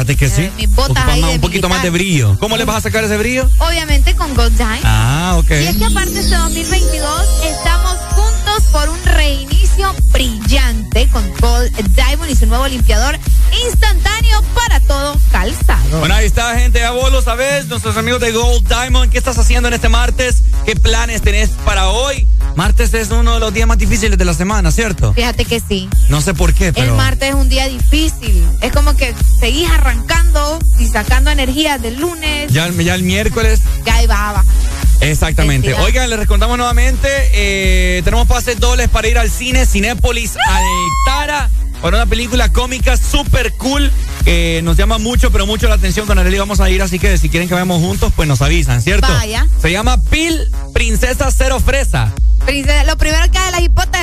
Fíjate 0.07 0.17
que 0.17 0.29
sí. 0.31 0.51
mis 0.57 0.75
botas 0.75 1.05
ahí 1.09 1.21
más- 1.21 1.35
un 1.35 1.41
poquito 1.41 1.69
más 1.69 1.83
de 1.83 1.91
brillo. 1.91 2.37
¿Cómo 2.39 2.57
le 2.57 2.65
vas 2.65 2.77
a 2.77 2.81
sacar 2.83 3.03
ese 3.05 3.17
brillo? 3.17 3.49
Obviamente 3.59 4.15
con 4.15 4.35
Gold 4.35 4.57
Dime. 4.57 4.81
Ah, 4.85 5.35
ok. 5.39 5.51
Y 5.51 5.67
es 5.67 5.77
que 5.77 5.85
aparte 5.85 6.19
este 6.21 6.35
2022 6.37 7.27
estamos 7.45 7.97
juntos 8.11 8.63
por 8.73 8.89
un 8.89 9.03
reinicio 9.05 9.95
brillante 10.13 11.09
con 11.09 11.29
Gold 11.41 11.73
Diamond 11.95 12.31
y 12.31 12.37
su 12.37 12.47
nuevo 12.47 12.67
limpiador 12.69 13.19
instantáneo 13.67 14.43
para 14.55 14.81
todo 14.81 15.17
calzado. 15.31 15.99
Bueno, 15.99 16.15
ahí 16.15 16.27
está, 16.27 16.57
gente. 16.59 16.79
Ya 16.81 16.91
vos 16.93 17.11
lo 17.13 17.23
sabés, 17.23 17.67
nuestros 17.67 17.97
amigos 17.97 18.21
de 18.21 18.33
Gold 18.33 18.67
Diamond. 18.69 19.11
¿Qué 19.11 19.19
estás 19.19 19.39
haciendo 19.39 19.69
en 19.69 19.75
este 19.75 19.89
martes? 19.89 20.43
¿Qué 20.65 20.77
planes 20.77 21.23
tenés 21.23 21.51
para 21.65 21.89
hoy? 21.89 22.27
Martes 22.55 22.95
es 22.95 23.11
uno 23.11 23.35
de 23.35 23.41
los 23.41 23.53
días 23.53 23.69
más 23.69 23.77
difíciles 23.77 24.17
de 24.17 24.25
la 24.25 24.33
semana, 24.33 24.71
¿cierto? 24.73 25.13
Fíjate 25.13 25.45
que 25.45 25.61
sí. 25.61 25.89
No 26.09 26.21
sé 26.23 26.33
por 26.33 26.55
qué, 26.55 26.73
pero. 26.73 26.93
El 26.93 26.97
martes 26.97 27.29
es 27.31 27.35
un 27.35 27.49
día 27.51 27.69
difícil. 27.69 28.47
Es 28.67 28.73
como 28.73 28.97
que 28.97 29.15
seguís 29.39 29.71
arrancando 29.71 30.59
y 30.81 30.89
sacando 30.89 31.31
energía 31.31 31.79
del 31.79 32.01
lunes. 32.01 32.53
Ya, 32.53 32.69
ya 32.69 32.97
el 32.97 33.05
miércoles. 33.05 33.61
Ya 33.85 33.95
ahí 33.95 34.09
va 34.09 34.31
a 34.31 34.33
bajar. 34.33 34.55
Exactamente. 35.01 35.73
Oigan, 35.75 36.11
les 36.11 36.19
recordamos 36.19 36.57
nuevamente, 36.57 37.09
eh, 37.33 38.03
tenemos 38.03 38.27
pases 38.27 38.59
dobles 38.59 38.89
para 38.89 39.07
ir 39.07 39.19
al 39.19 39.31
cine 39.31 39.67
Cinépolis 39.67 40.37
Altara 40.37 41.49
para 41.81 41.99
una 41.99 42.07
película 42.07 42.51
cómica 42.51 42.97
súper 42.97 43.53
cool 43.53 43.93
que 44.25 44.61
nos 44.65 44.77
llama 44.77 44.99
mucho, 44.99 45.31
pero 45.31 45.47
mucho 45.47 45.69
la 45.69 45.77
atención. 45.77 46.07
Con 46.07 46.19
Arely 46.19 46.39
vamos 46.39 46.59
a 46.59 46.69
ir, 46.69 46.83
así 46.83 46.99
que 46.99 47.19
si 47.19 47.29
quieren 47.29 47.49
que 47.49 47.55
vayamos 47.55 47.81
juntos, 47.81 48.13
pues 48.17 48.27
nos 48.27 48.43
avisan, 48.43 48.83
¿cierto? 48.83 49.07
Vaya. 49.07 49.47
Se 49.63 49.71
llama 49.71 50.03
Pil 50.11 50.49
Princesa 50.75 51.31
Cero 51.31 51.61
Fresa. 51.61 52.13
Princesa, 52.45 52.83
Lo 52.85 52.97
primero 52.97 53.31
que 53.31 53.39
hace 53.39 53.53
la 53.53 53.61
hipota 53.61 53.96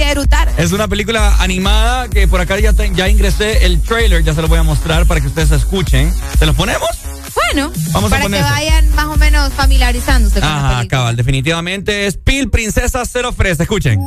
es 0.00 0.10
erutar. 0.10 0.48
Una 0.72 0.88
película 0.88 1.36
animada 1.40 2.08
que 2.08 2.26
por 2.28 2.40
acá 2.40 2.58
ya, 2.58 2.72
te- 2.72 2.92
ya 2.94 3.08
ingresé 3.08 3.66
el 3.66 3.82
trailer, 3.82 4.22
ya 4.24 4.32
se 4.34 4.40
lo 4.42 4.48
voy 4.48 4.58
a 4.58 4.62
mostrar 4.62 5.06
para 5.06 5.20
que 5.20 5.26
ustedes 5.26 5.50
escuchen. 5.50 6.12
¿Se 6.38 6.46
los 6.46 6.54
ponemos? 6.56 6.88
Bueno, 7.34 7.70
Vamos 7.92 8.08
a 8.08 8.16
para 8.16 8.22
que 8.22 8.26
poner 8.26 8.40
eso. 8.40 8.50
vayan 8.50 8.94
más 8.94 9.06
o 9.06 9.16
menos 9.16 9.52
familiarizándose 9.52 10.40
con 10.40 10.48
Ajá, 10.48 10.86
cabal, 10.88 11.16
definitivamente 11.16 12.06
es 12.06 12.16
Pil 12.16 12.48
Princesa 12.50 13.02
Cero 13.04 13.32
Fresa. 13.32 13.62
Escuchen. 13.64 14.00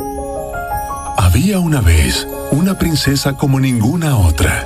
Había 1.18 1.60
una 1.60 1.82
vez 1.82 2.28
una 2.52 2.78
princesa 2.78 3.34
como 3.34 3.60
ninguna 3.60 4.18
otra. 4.18 4.64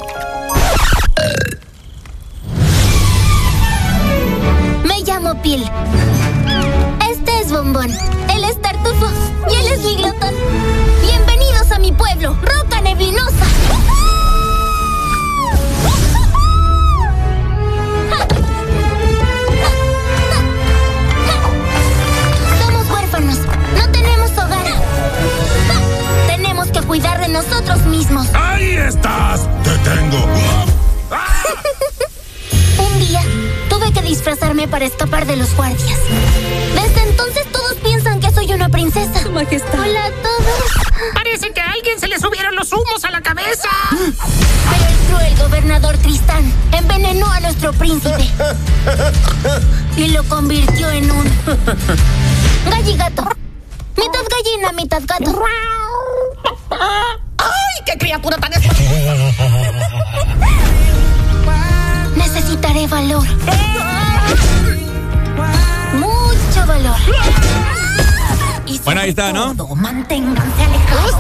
Está, 69.28 69.34
¿no? 69.34 69.54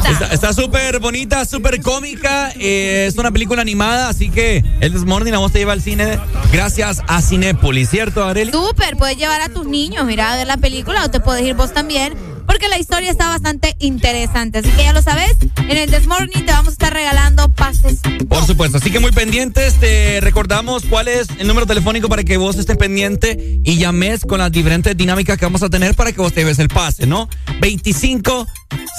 Está- 0.09 0.33
Está 0.33 0.53
súper 0.53 0.99
bonita, 0.99 1.43
súper 1.45 1.81
cómica. 1.81 2.51
eh, 2.57 3.05
es 3.09 3.17
una 3.17 3.31
película 3.31 3.61
animada, 3.61 4.07
así 4.09 4.29
que 4.29 4.63
el 4.79 4.93
This 4.93 5.03
Morning 5.05 5.33
a 5.33 5.39
vos 5.39 5.51
te 5.51 5.59
lleva 5.59 5.73
al 5.73 5.81
cine 5.81 6.17
gracias 6.53 7.01
a 7.07 7.21
Cinépolis, 7.21 7.89
¿cierto, 7.89 8.23
Arely? 8.23 8.51
Súper, 8.51 8.95
puedes 8.95 9.17
llevar 9.17 9.41
a 9.41 9.49
tus 9.49 9.67
niños, 9.67 10.05
mira, 10.05 10.31
a 10.31 10.37
ver 10.37 10.47
la 10.47 10.57
película 10.57 11.03
o 11.03 11.09
te 11.11 11.19
puedes 11.19 11.43
ir 11.45 11.55
vos 11.55 11.73
también, 11.73 12.13
porque 12.47 12.67
la 12.69 12.79
historia 12.79 13.11
está 13.11 13.27
bastante 13.27 13.75
interesante. 13.79 14.59
Así 14.59 14.69
que 14.71 14.83
ya 14.83 14.93
lo 14.93 15.01
sabes, 15.01 15.35
en 15.67 15.77
el 15.77 15.91
This 15.91 16.07
Morning 16.07 16.31
te 16.45 16.51
vamos 16.51 16.69
a 16.69 16.71
estar 16.71 16.93
regalando 16.93 17.49
pases. 17.49 17.99
Por 18.27 18.45
supuesto, 18.45 18.77
así 18.77 18.91
que 18.91 18.99
muy 18.99 19.11
pendientes, 19.11 19.75
te 19.75 20.19
recordamos 20.21 20.83
cuál 20.89 21.07
es 21.09 21.27
el 21.37 21.47
número 21.47 21.65
telefónico 21.67 22.07
para 22.09 22.23
que 22.23 22.37
vos 22.37 22.55
estés 22.57 22.77
pendiente 22.77 23.59
y 23.63 23.77
llames 23.77 24.21
con 24.25 24.39
las 24.39 24.51
diferentes 24.51 24.95
dinámicas 24.97 25.37
que 25.37 25.45
vamos 25.45 25.61
a 25.63 25.69
tener 25.69 25.95
para 25.95 26.11
que 26.11 26.21
vos 26.21 26.33
te 26.33 26.41
lleves 26.41 26.59
el 26.59 26.69
pase, 26.69 27.05
¿no? 27.05 27.29
25 27.59 28.47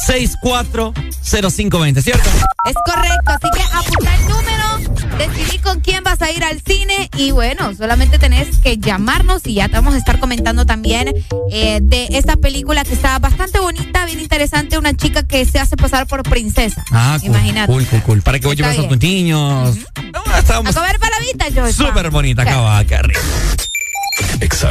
64 0.06 0.92
0520, 1.22 2.02
¿cierto? 2.02 2.28
Es 2.66 2.74
correcto, 2.84 3.24
así 3.26 3.48
que 3.55 3.62
apunta 3.72 4.14
el 4.16 4.28
número, 4.28 5.16
decidí 5.18 5.58
con 5.58 5.80
quién 5.80 6.02
vas 6.02 6.20
a 6.22 6.30
ir 6.30 6.42
al 6.44 6.60
cine 6.60 7.08
y 7.16 7.30
bueno, 7.30 7.74
solamente 7.74 8.18
tenés 8.18 8.58
que 8.58 8.78
llamarnos 8.78 9.42
y 9.47 9.55
ya 9.55 9.68
te 9.68 9.74
vamos 9.74 9.94
a 9.94 9.98
estar 9.98 10.18
comentando 10.20 10.66
también 10.66 11.12
eh, 11.52 11.78
de 11.82 12.08
esta 12.12 12.36
película 12.36 12.84
que 12.84 12.94
está 12.94 13.18
bastante 13.18 13.58
bonita, 13.60 14.05
bien 14.06 14.20
interesante, 14.20 14.78
una 14.78 14.94
chica 14.97 15.22
que 15.22 15.44
se 15.44 15.58
hace 15.58 15.76
pasar 15.76 16.06
por 16.06 16.22
princesa. 16.22 16.84
Ah, 16.90 17.16
cool, 17.20 17.28
Imagínate. 17.30 17.72
cool, 17.72 17.86
cool, 17.86 18.02
cool. 18.02 18.22
Para 18.22 18.39
que 18.39 18.47
vos 18.47 18.55
Está 18.55 18.70
lleves 18.72 18.84
a 18.84 18.89
tus 18.89 18.98
niños. 18.98 19.78
Ah, 19.97 20.39
Estamos 20.39 20.74
A 20.76 20.80
comer 20.80 20.98
palavitas, 20.98 21.55
yo. 21.55 21.72
súper 21.72 22.10
bonita, 22.10 22.44
cabal, 22.44 22.86
qué 22.86 22.98
rico. 23.02 23.20
Exa 24.40 24.70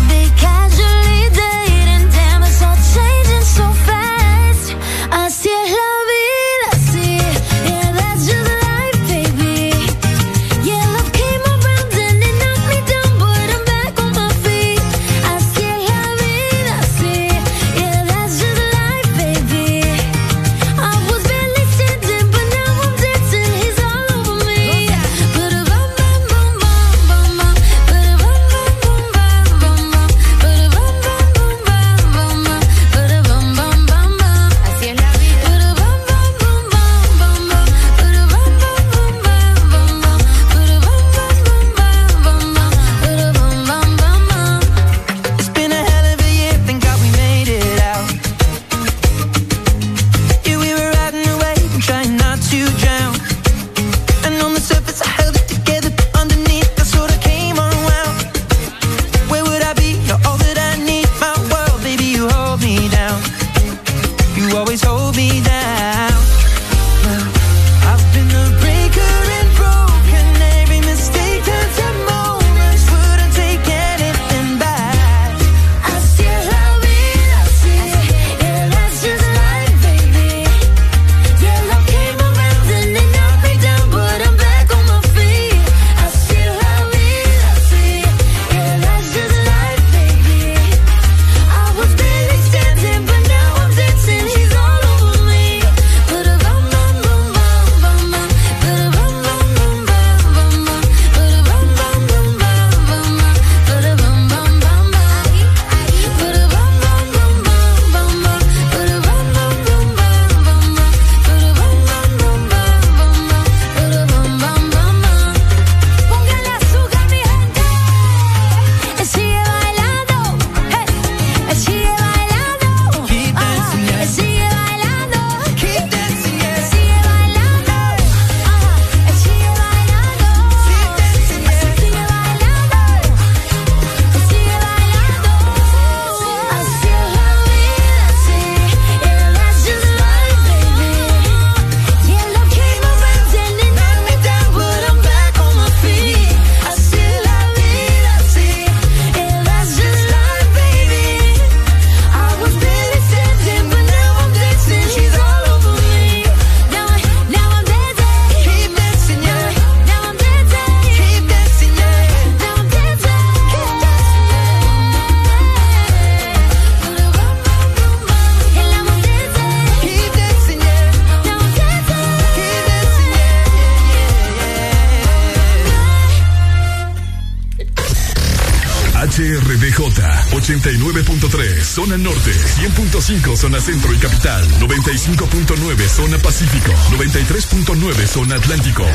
zona 183.19 183.59
centro 183.59 183.93
y 183.93 183.97
capital, 183.97 184.47
95.9 184.59 185.87
zona 185.89 186.17
pacífico, 186.19 186.71
93.9 186.91 188.07
zona 188.07 188.35
atlántico. 188.35 188.85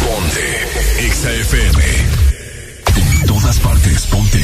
Ponte 0.00 0.68
XAFM. 1.10 1.82
En 2.96 3.26
todas 3.26 3.58
partes, 3.58 4.06
ponte 4.06 4.38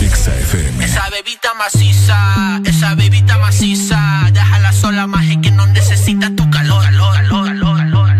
XAFM. 0.00 0.84
Esa 0.84 1.08
bebita 1.10 1.54
maciza, 1.54 2.60
esa 2.66 2.94
bebita 2.94 3.38
maciza, 3.38 4.28
déjala 4.32 4.72
sola 4.74 5.06
más 5.06 5.24
que 5.42 5.50
no 5.50 5.66
necesita 5.68 6.28
tu 6.36 6.50
calor, 6.50 6.84
calor, 6.84 7.14
calor, 7.20 7.76
calor, 7.78 8.12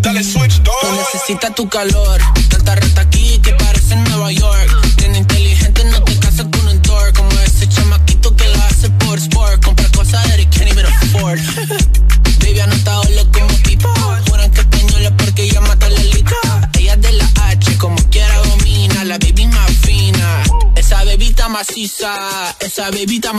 dale 0.00 0.22
switch, 0.22 0.60
No 0.60 0.92
necesita 0.92 1.52
tu 1.52 1.68
calor. 1.68 2.17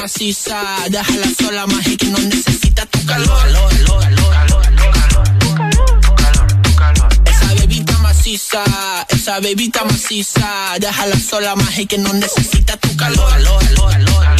indecisa. 0.09 0.55
Déjala 0.89 1.27
sola, 1.39 1.67
más 1.67 1.85
que 1.85 2.05
no 2.07 2.17
necesita 2.19 2.85
tu 2.87 3.05
calor. 3.05 3.27
calor, 3.27 3.69
calor, 3.91 4.31
calor, 4.35 5.27
calor, 6.75 7.09
Esa 7.25 7.53
bebita 7.53 7.97
maciza, 7.99 8.63
esa 9.09 9.39
bebita 9.39 9.83
maciza. 9.85 10.75
Déjala 10.79 11.15
sola, 11.19 11.55
más 11.55 11.75
que 11.87 11.97
no 11.97 12.13
necesita 12.13 12.77
tu 12.77 12.95
calor. 12.97 13.29
calor, 13.29 13.59
calor, 13.75 14.23
calor. 14.23 14.38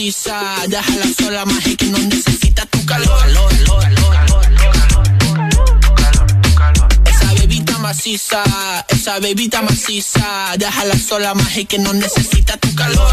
indecisa, 0.00 0.54
déjala 0.66 1.06
sola, 1.18 1.44
maje 1.44 1.76
que 1.76 1.86
no 1.86 1.98
necesita 1.98 2.64
tu 2.66 2.84
calor. 2.86 3.06
Calor, 3.06 3.50
calor, 3.66 4.10
calor, 4.10 4.80
calor, 5.36 5.80
calor. 6.56 6.88
Esa 7.04 7.34
bebita 7.34 7.78
maciza, 7.78 8.42
esa 8.88 9.18
bebita 9.18 9.62
maciza, 9.62 10.54
déjala 10.56 10.96
sola, 10.98 11.34
maje 11.34 11.66
que 11.66 11.78
no 11.78 11.92
necesita 11.92 12.56
tu 12.56 12.74
calor. 12.74 13.10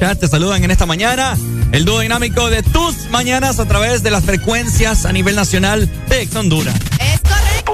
Arelucha, 0.00 0.20
te 0.20 0.28
saludan 0.28 0.62
en 0.62 0.70
esta 0.70 0.86
mañana. 0.86 1.36
El 1.72 1.84
dúo 1.84 2.00
dinámico 2.00 2.48
de 2.50 2.62
tus 2.62 3.10
mañanas 3.10 3.58
a 3.58 3.66
través 3.66 4.02
de 4.02 4.10
las 4.10 4.24
frecuencias 4.24 5.04
a 5.04 5.12
nivel 5.12 5.34
nacional 5.34 5.90
de 6.08 6.22
Ex 6.22 6.36
Honduras. 6.36 6.74
Es 7.00 7.20
correcto. 7.20 7.72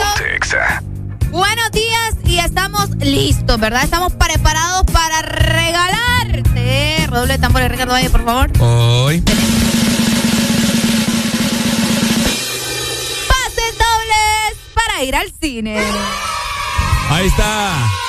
Buenos 1.31 1.70
días 1.70 2.15
y 2.25 2.39
estamos 2.39 2.91
listos, 3.01 3.61
¿verdad? 3.61 3.85
Estamos 3.85 4.12
preparados 4.15 4.85
para 4.91 5.23
regalarte. 5.23 7.07
Redoble 7.09 7.35
de 7.35 7.39
tambores, 7.39 7.70
Ricardo 7.70 7.93
Valle, 7.93 8.11
por 8.11 8.25
favor. 8.25 8.51
Hoy. 8.61 9.20
Pases 13.28 13.75
dobles 13.78 14.59
para 14.75 15.03
ir 15.03 15.15
al 15.15 15.31
cine. 15.41 15.78
Ahí 17.11 17.27
está. 17.27 18.03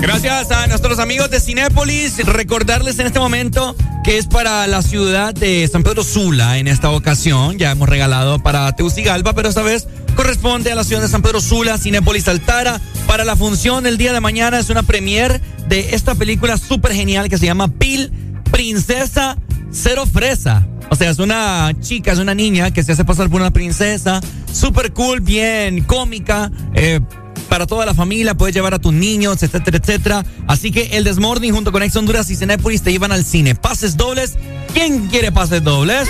Gracias 0.00 0.52
a 0.52 0.66
nuestros 0.68 1.00
amigos 1.00 1.28
de 1.30 1.40
Cinépolis. 1.40 2.24
Recordarles 2.24 2.98
en 3.00 3.08
este 3.08 3.18
momento 3.18 3.74
que 4.04 4.16
es 4.16 4.26
para 4.26 4.66
la 4.68 4.80
ciudad 4.80 5.34
de 5.34 5.66
San 5.68 5.82
Pedro 5.82 6.04
Sula 6.04 6.58
en 6.58 6.68
esta 6.68 6.90
ocasión. 6.90 7.58
Ya 7.58 7.72
hemos 7.72 7.88
regalado 7.88 8.38
para 8.38 8.70
Teucigalpa, 8.76 9.34
pero 9.34 9.48
esta 9.48 9.62
vez 9.62 9.88
corresponde 10.14 10.70
a 10.70 10.76
la 10.76 10.84
ciudad 10.84 11.02
de 11.02 11.08
San 11.08 11.22
Pedro 11.22 11.40
Sula, 11.40 11.78
Cinépolis 11.78 12.28
Altara. 12.28 12.80
Para 13.06 13.24
la 13.24 13.34
función 13.34 13.84
del 13.84 13.98
día 13.98 14.12
de 14.12 14.20
mañana 14.20 14.58
es 14.58 14.70
una 14.70 14.84
premier 14.84 15.40
de 15.68 15.94
esta 15.94 16.14
película 16.14 16.56
súper 16.56 16.92
genial 16.92 17.28
que 17.28 17.36
se 17.36 17.46
llama 17.46 17.68
Pil 17.68 18.12
Princesa 18.50 19.36
Cero 19.72 20.06
Fresa. 20.06 20.66
O 20.90 20.96
sea, 20.96 21.10
es 21.10 21.18
una 21.18 21.72
chica, 21.80 22.12
es 22.12 22.18
una 22.18 22.34
niña 22.34 22.70
que 22.70 22.82
se 22.82 22.92
hace 22.92 23.04
pasar 23.04 23.28
por 23.28 23.40
una 23.40 23.50
princesa. 23.50 24.20
Súper 24.52 24.92
cool, 24.92 25.20
bien 25.20 25.82
cómica. 25.82 26.50
eh, 26.74 27.00
para 27.48 27.66
toda 27.66 27.86
la 27.86 27.94
familia, 27.94 28.34
puedes 28.34 28.54
llevar 28.54 28.74
a 28.74 28.78
tus 28.78 28.92
niños, 28.92 29.42
etcétera, 29.42 29.78
etcétera. 29.78 30.24
Así 30.46 30.70
que 30.70 30.96
el 30.98 31.04
Desmorning 31.04 31.52
junto 31.54 31.72
con 31.72 31.82
Ex 31.82 31.96
Honduras 31.96 32.30
y 32.30 32.36
Cinépolis 32.36 32.82
te 32.82 32.92
llevan 32.92 33.12
al 33.12 33.24
cine. 33.24 33.54
Pases 33.54 33.96
dobles. 33.96 34.36
¿Quién 34.74 35.08
quiere 35.08 35.32
pases 35.32 35.62
dobles? 35.64 36.08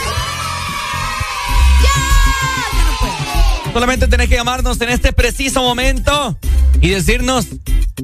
Solamente 3.72 4.08
tenés 4.08 4.28
que 4.28 4.34
llamarnos 4.34 4.80
en 4.80 4.88
este 4.88 5.12
preciso 5.12 5.62
momento 5.62 6.36
y 6.80 6.88
decirnos, 6.88 7.46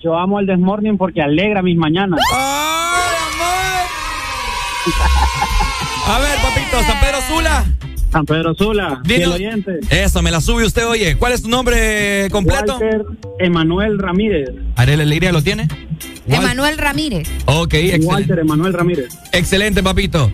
Yo 0.03 0.17
amo 0.17 0.40
el 0.40 0.45
Desmorning 0.45 0.98
porque 0.98 1.22
alegra 1.22 1.61
mis 1.61 1.77
mañanas. 1.77 2.19
A 6.08 6.19
ver, 6.19 6.38
papito, 6.42 6.82
San 6.84 7.00
Pedro. 7.00 7.16
San 8.11 8.25
Pedro 8.25 8.55
Sula, 8.55 9.01
oyente. 9.05 9.79
Eso, 9.89 10.21
me 10.21 10.31
la 10.31 10.41
sube 10.41 10.65
usted, 10.65 10.87
oye. 10.87 11.17
¿Cuál 11.17 11.33
es 11.33 11.41
tu 11.41 11.49
nombre 11.49 12.29
completo? 12.31 12.77
Walter 12.77 13.05
Emanuel 13.39 13.99
Ramírez. 13.99 14.49
Arely 14.75 15.01
Alegría 15.01 15.31
lo 15.31 15.41
tiene. 15.41 15.67
Emanuel 16.27 16.77
Ramírez. 16.77 17.27
Ok, 17.45 17.73
excelente. 17.73 18.05
Walter 18.07 18.39
Emanuel 18.39 18.73
Ramírez. 18.73 19.09
Excelente, 19.33 19.83
papito. 19.83 20.31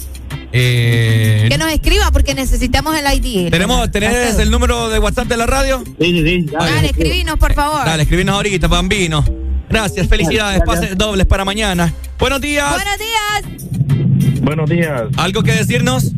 Eh, 0.55 1.47
Que 1.49 1.57
nos 1.57 1.71
escriba 1.71 2.11
porque 2.11 2.35
necesitamos 2.35 2.95
el 2.95 3.05
ID. 3.11 3.49
¿Tenemos, 3.49 3.89
¿Tenés 3.91 4.37
el 4.37 4.51
número 4.51 4.89
de 4.89 4.99
WhatsApp 4.99 5.27
de 5.27 5.37
la 5.37 5.47
radio? 5.47 5.83
Sí, 5.99 6.05
sí, 6.11 6.23
sí. 6.23 6.45
Dale, 6.51 6.87
escribinos, 6.89 7.37
por 7.39 7.53
favor. 7.53 7.85
Dale, 7.85 8.03
escribinos 8.03 8.35
ahorita, 8.35 8.67
bambino. 8.67 9.25
Gracias, 9.69 10.07
felicidades. 10.07 10.61
Pases 10.63 10.95
dobles 10.95 11.25
para 11.25 11.43
mañana. 11.43 11.91
Buenos 12.19 12.39
días. 12.39 12.69
Buenos 12.71 12.99
días. 12.99 14.41
Buenos 14.41 14.69
días. 14.69 15.03
¿Algo 15.17 15.41
que 15.41 15.53
decirnos? 15.53 16.11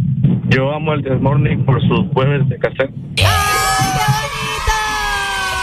Yo 0.49 0.71
amo 0.73 0.93
el 0.93 1.01
Desmorning 1.01 1.65
por 1.65 1.81
sus 1.81 2.07
jueves 2.13 2.47
de 2.49 2.57
cassette. 2.59 2.91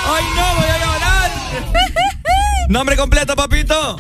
¡Ay, 0.05 0.25
no, 0.37 0.55
voy 0.57 0.65
a 0.65 0.79
llorar! 0.79 1.31
Nombre 2.69 2.97
completo, 2.97 3.35
papito. 3.37 3.97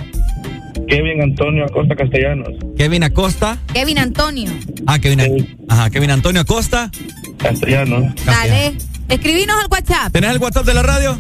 Kevin 0.89 1.23
Antonio 1.23 1.65
Acosta 1.65 1.95
Castellanos. 1.95 2.49
Kevin 2.77 3.05
Acosta. 3.05 3.59
Kevin 3.73 3.99
Antonio. 3.99 4.51
Ah, 4.87 4.99
Kevin, 4.99 5.57
Ajá, 5.69 5.91
Kevin 5.91 6.11
Antonio 6.11 6.41
Acosta. 6.43 6.91
Castellanos. 7.39 8.15
Dale. 8.25 8.77
Escribinos 9.09 9.57
al 9.63 9.67
WhatsApp. 9.71 10.13
¿Tenés 10.13 10.31
el 10.33 10.39
WhatsApp 10.39 10.65
de 10.67 10.75
la 10.75 10.83
radio? 10.83 11.19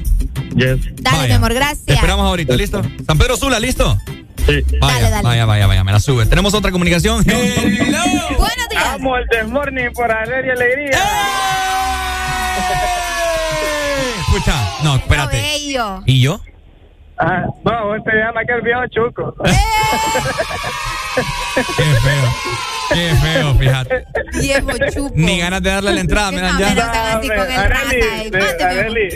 Yes. 0.56 0.78
Dale, 1.02 1.28
mi 1.28 1.34
amor, 1.34 1.50
Te 1.50 1.54
gracias. 1.56 1.88
esperamos 1.88 2.26
ahorita, 2.26 2.56
¿listo? 2.56 2.82
San 3.06 3.18
Pedro 3.18 3.36
Sula, 3.36 3.60
¿listo? 3.60 3.96
Sí. 4.46 4.64
Vaya, 4.80 4.94
Dale, 4.94 5.10
dale. 5.10 5.22
vaya, 5.22 5.46
vaya, 5.46 5.66
vaya, 5.66 5.84
me 5.84 5.92
la 5.92 6.00
sube. 6.00 6.26
Tenemos 6.26 6.52
otra 6.54 6.70
comunicación. 6.72 7.22
Buenos 7.24 8.68
días. 8.70 8.86
Amo 8.94 9.16
el 9.16 9.26
Desmorning 9.26 9.92
por 9.92 10.10
alegría 10.10 10.46
y 10.46 10.56
alegría. 10.56 10.98
Escucha, 14.20 14.54
no, 14.82 14.96
espérate. 14.96 15.40
Bello. 15.40 16.02
¿Y 16.06 16.20
yo? 16.20 16.40
Ah, 17.18 17.44
no, 17.64 17.86
vos 17.86 17.98
te 18.04 18.12
llama 18.16 18.40
que 18.46 18.52
el 18.52 18.62
viejo 18.62 18.86
chuco. 18.88 19.34
Qué 21.76 21.84
feo. 21.84 22.32
Qué 22.94 23.14
feo, 23.22 23.54
fíjate. 23.54 24.04
Viejo 24.40 24.70
chupo. 24.92 25.12
Ni 25.14 25.38
ganas 25.38 25.62
de 25.62 25.70
darle 25.70 25.92
la 25.94 26.00
entrada, 26.00 26.30
miran 26.32 26.58
ya. 26.58 26.68
menos 26.70 26.92
tan 26.92 27.16
así 27.18 27.28
con 27.28 27.38
el 27.38 27.70
raza. 27.70 27.94
y 27.94 28.30
mándeme. 28.30 28.64
Areli, 28.64 29.08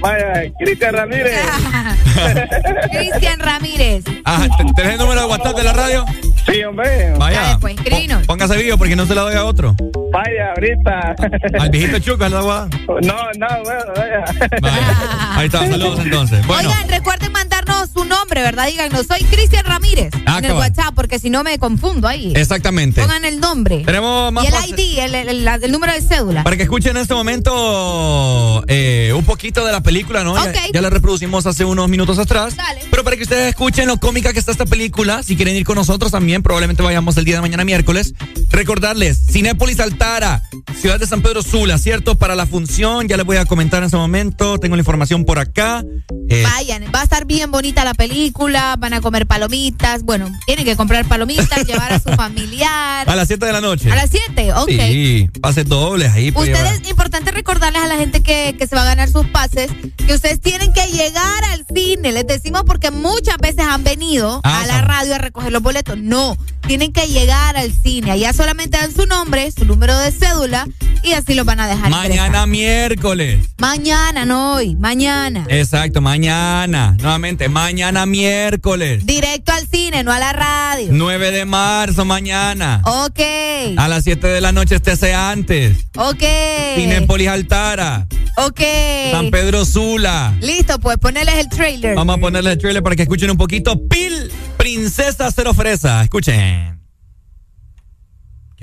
vaya, 0.00 0.32
Cristian 0.58 0.94
Ramírez. 0.94 1.40
Cristian 2.90 3.38
Ramírez. 3.40 4.04
Ajá, 4.24 4.46
¿te- 4.56 4.64
¿tenés 4.74 4.92
el 4.94 4.98
número 4.98 5.20
de 5.20 5.26
WhatsApp 5.26 5.56
de 5.56 5.62
la 5.64 5.72
radio? 5.72 6.04
Sí, 6.46 6.62
hombre. 6.64 7.12
Vaya. 7.18 7.40
Dale, 7.40 7.58
pues, 7.60 7.76
Póngase 8.26 8.56
vivo 8.56 8.76
porque 8.78 8.96
no 8.96 9.06
se 9.06 9.14
la 9.14 9.22
doy 9.22 9.34
a 9.36 9.44
otro. 9.44 9.74
Vaya, 10.14 10.50
ahorita. 10.54 11.16
Al 11.60 11.70
viejito 11.70 11.98
Chuco, 11.98 12.28
la 12.28 12.40
voy 12.40 12.50
a 12.50 12.54
dar. 12.54 12.68
No, 13.04 13.16
no, 13.38 13.62
bueno, 13.64 13.84
vaya. 13.96 14.24
Vaya. 14.62 15.36
Ahí 15.36 15.46
está, 15.46 15.66
saludos 15.68 15.98
entonces. 16.00 16.46
Bueno, 16.46 16.68
Oigan, 16.70 16.88
recuerden 16.88 17.32
mandar 17.32 17.44
mandarnos 17.66 17.90
su 17.92 18.04
nombre, 18.04 18.42
¿verdad? 18.42 18.66
Díganos, 18.66 19.06
soy 19.06 19.22
Cristian 19.24 19.64
Ramírez 19.64 20.12
Ah, 20.26 20.38
en 20.38 20.46
el. 20.46 20.52
WhatsApp, 20.52 20.94
porque 20.94 21.18
si 21.18 21.30
no 21.30 21.42
me 21.44 21.58
confundo 21.58 22.06
ahí. 22.08 22.32
Exactamente. 22.36 23.00
Pongan 23.00 23.24
el 23.24 23.40
nombre. 23.40 23.82
Tenemos 23.84 24.32
más 24.32 24.44
y 24.44 24.46
el 24.48 24.54
ID, 24.78 24.98
el, 25.00 25.14
el- 25.14 25.28
el- 25.46 25.64
el 25.64 25.72
número 25.72 25.92
de 25.92 26.00
cédula. 26.00 26.42
Para 26.44 26.56
que 26.56 26.62
escuchen 26.64 26.96
en 26.96 27.02
este 27.02 27.14
momento 27.14 28.64
eh, 28.68 29.12
un 29.16 29.24
poquito 29.24 29.64
de 29.64 29.72
la 29.72 29.82
película, 29.82 30.22
¿no? 30.24 30.34
Ya- 30.36 30.50
Ok. 30.50 30.56
Ya, 30.74 30.80
la 30.80 30.90
reproducimos 30.90 31.46
hace 31.46 31.64
unos 31.64 31.88
minutos 31.88 32.18
atrás. 32.18 32.56
Dale. 32.56 32.80
Pero 32.90 33.02
para 33.04 33.16
que 33.16 33.22
ustedes 33.22 33.48
escuchen 33.48 33.86
lo 33.88 33.96
cómica 33.98 34.32
que 34.32 34.38
está 34.38 34.52
esta 34.52 34.66
película, 34.66 35.22
si 35.22 35.36
quieren 35.36 35.56
ir 35.56 35.64
con 35.64 35.76
nosotros 35.76 36.10
también, 36.12 36.42
probablemente 36.42 36.82
vayamos 36.82 37.16
el 37.16 37.24
día 37.24 37.36
de 37.36 37.40
mañana 37.42 37.64
miércoles. 37.64 38.14
Recordarles, 38.50 39.18
Cinépolis 39.30 39.80
Ciudad 40.80 41.00
de 41.00 41.06
San 41.06 41.22
Pedro 41.22 41.42
Sula, 41.42 41.78
¿cierto? 41.78 42.14
Para 42.14 42.34
la 42.34 42.44
función, 42.44 43.08
ya 43.08 43.16
les 43.16 43.24
voy 43.24 43.38
a 43.38 43.46
comentar 43.46 43.82
en 43.82 43.86
ese 43.86 43.96
momento, 43.96 44.58
tengo 44.58 44.76
la 44.76 44.80
información 44.82 45.24
por 45.24 45.38
acá. 45.38 45.82
Eh, 46.28 46.42
Vayan, 46.42 46.84
va 46.94 47.00
a 47.00 47.04
estar 47.04 47.24
bien 47.24 47.50
bonita 47.50 47.84
la 47.86 47.94
película, 47.94 48.76
van 48.78 48.92
a 48.92 49.00
comer 49.00 49.26
palomitas. 49.26 50.02
Bueno, 50.02 50.30
tienen 50.44 50.66
que 50.66 50.76
comprar 50.76 51.06
palomitas, 51.08 51.64
llevar 51.66 51.90
a 51.94 52.00
su 52.00 52.10
familiar. 52.10 53.08
a 53.08 53.16
las 53.16 53.28
7 53.28 53.46
de 53.46 53.52
la 53.52 53.62
noche. 53.62 53.90
A 53.90 53.94
las 53.96 54.10
7, 54.10 54.52
ok. 54.52 54.68
Sí, 54.68 55.30
pases 55.40 55.66
dobles 55.66 56.12
ahí. 56.12 56.30
llevar. 56.32 56.42
Ustedes, 56.66 56.90
importante 56.90 57.30
recordarles 57.30 57.82
a 57.82 57.86
la 57.86 57.96
gente 57.96 58.22
que, 58.22 58.54
que 58.58 58.66
se 58.66 58.76
va 58.76 58.82
a 58.82 58.86
ganar 58.86 59.08
sus 59.08 59.26
pases, 59.28 59.70
que 60.06 60.12
ustedes 60.12 60.38
tienen 60.40 60.74
que 60.74 60.84
llegar 60.88 61.44
al 61.50 61.64
cine. 61.74 62.12
Les 62.12 62.26
decimos 62.26 62.64
porque 62.66 62.90
muchas 62.90 63.38
veces 63.38 63.64
han 63.66 63.84
venido 63.84 64.42
Ah, 64.44 64.62
a 64.62 64.66
la 64.66 64.82
radio 64.82 65.14
a 65.14 65.18
recoger 65.18 65.50
los 65.50 65.62
boletos. 65.62 65.96
No, 65.98 66.36
tienen 66.66 66.92
que 66.92 67.06
llegar 67.08 67.56
al 67.56 67.72
cine. 67.72 68.10
Allá 68.10 68.34
solamente 68.34 68.76
dan 68.76 68.92
su 68.94 69.06
nombre, 69.06 69.50
su 69.50 69.64
número 69.64 69.93
de 69.98 70.10
cédula 70.12 70.66
y 71.02 71.12
así 71.12 71.34
los 71.34 71.44
van 71.46 71.60
a 71.60 71.66
dejar. 71.66 71.86
ingresar. 71.90 72.08
Mañana 72.08 72.46
miércoles. 72.46 73.46
Mañana, 73.58 74.24
no 74.24 74.54
hoy, 74.54 74.74
mañana. 74.76 75.44
Exacto, 75.48 76.00
mañana. 76.00 76.96
Nuevamente, 77.00 77.48
mañana 77.48 78.06
miércoles. 78.06 79.04
Directo 79.06 79.52
al 79.52 79.66
cine, 79.66 80.02
no 80.02 80.12
a 80.12 80.18
la 80.18 80.32
radio. 80.32 80.88
9 80.90 81.30
de 81.30 81.44
marzo, 81.44 82.04
mañana. 82.04 82.82
Ok, 82.84 83.20
A 83.76 83.88
las 83.88 84.04
7 84.04 84.26
de 84.26 84.40
la 84.40 84.52
noche 84.52 84.76
estése 84.76 85.14
antes. 85.14 85.76
ok. 85.96 86.22
Cinépolis 86.76 87.28
Altara. 87.28 88.06
Ok. 88.36 88.60
San 89.12 89.30
Pedro 89.30 89.64
Sula. 89.64 90.34
Listo, 90.40 90.78
pues 90.80 90.98
ponerles 90.98 91.36
el 91.36 91.48
trailer. 91.48 91.94
Vamos 91.94 92.16
a 92.16 92.20
ponerle 92.20 92.52
el 92.52 92.58
trailer 92.58 92.82
para 92.82 92.96
que 92.96 93.02
escuchen 93.02 93.30
un 93.30 93.36
poquito. 93.36 93.80
Pil, 93.88 94.30
Princesa 94.56 95.30
Cero 95.30 95.54
Fresa. 95.54 96.02
Escuchen. 96.02 96.80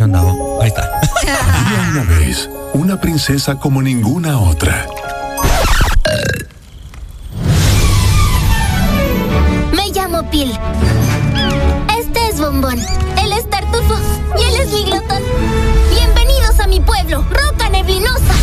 ¿Qué 0.01 0.05
onda? 0.05 0.21
vos? 0.23 0.63
Ahí 0.63 0.69
está. 0.69 0.99
Había 1.21 1.91
una 2.01 2.03
vez 2.17 2.49
una 2.73 2.99
princesa 2.99 3.59
como 3.59 3.83
ninguna 3.83 4.39
otra. 4.39 4.87
Me 9.71 9.89
llamo 9.91 10.27
Pil. 10.31 10.57
Este 11.99 12.29
es 12.29 12.39
Bombón. 12.39 12.79
Él 12.79 13.31
es 13.31 13.47
Tartufo. 13.47 13.95
Y 14.39 14.41
él 14.41 14.61
es 14.61 14.73
mi 14.73 14.85
glotón. 14.85 15.21
Bienvenidos 15.91 16.59
a 16.59 16.65
mi 16.65 16.79
pueblo, 16.79 17.23
Roca 17.29 17.69
Neblinosa. 17.69 18.33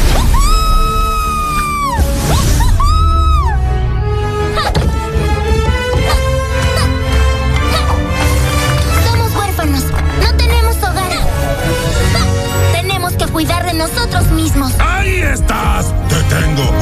Nosotros 13.78 14.26
mismos. 14.32 14.72
¡Ahí 14.80 15.20
estás! 15.20 15.94
¡Te 16.08 16.16
tengo! 16.34 16.64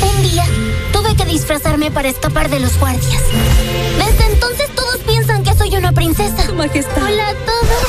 Un 0.00 0.22
día 0.22 0.46
tuve 0.92 1.14
que 1.14 1.26
disfrazarme 1.26 1.90
para 1.90 2.08
escapar 2.08 2.48
de 2.48 2.60
los 2.60 2.78
guardias. 2.78 3.22
Desde 3.98 4.32
entonces 4.32 4.74
todos 4.74 4.96
piensan 5.06 5.44
que 5.44 5.52
soy 5.54 5.76
una 5.76 5.92
princesa. 5.92 6.50
Majestad. 6.54 7.02
Hola 7.02 7.28
a 7.28 7.34
todos. 7.34 7.84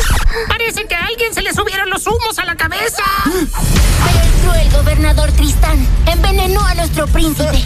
Parece 0.49 0.85
que 0.85 0.95
a 0.95 1.05
alguien 1.05 1.33
se 1.33 1.41
le 1.41 1.53
subieron 1.53 1.89
los 1.89 2.05
humos 2.05 2.37
a 2.37 2.43
la 2.45 2.57
cabeza. 2.57 3.01
Pero 3.23 4.19
el 4.21 4.29
cruel 4.41 4.69
gobernador 4.71 5.31
Tristán 5.31 5.87
envenenó 6.05 6.65
a 6.65 6.73
nuestro 6.75 7.07
príncipe 7.07 7.63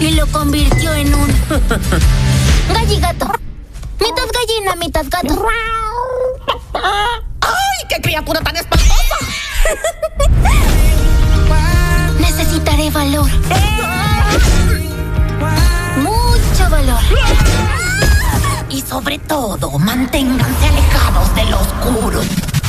y 0.00 0.12
lo 0.12 0.26
convirtió 0.28 0.94
en 0.94 1.14
un 1.14 1.28
galligato. 2.74 3.30
Mitad 4.00 4.28
gallina, 4.32 4.76
mitad 4.76 5.06
gato. 5.08 5.46
¡Ay, 6.74 7.86
qué 7.88 8.00
criatura 8.00 8.40
tan 8.40 8.56
espantosa! 8.56 9.16
Necesitaré 12.20 12.90
valor. 12.90 13.30
Mucho 15.96 16.70
valor. 16.70 17.00
Y 18.68 18.80
sobre 18.82 19.18
todo, 19.18 19.78
manténganse 19.78 20.66
alejados 20.66 21.34
del 21.34 21.54
oscuro. 21.54 22.20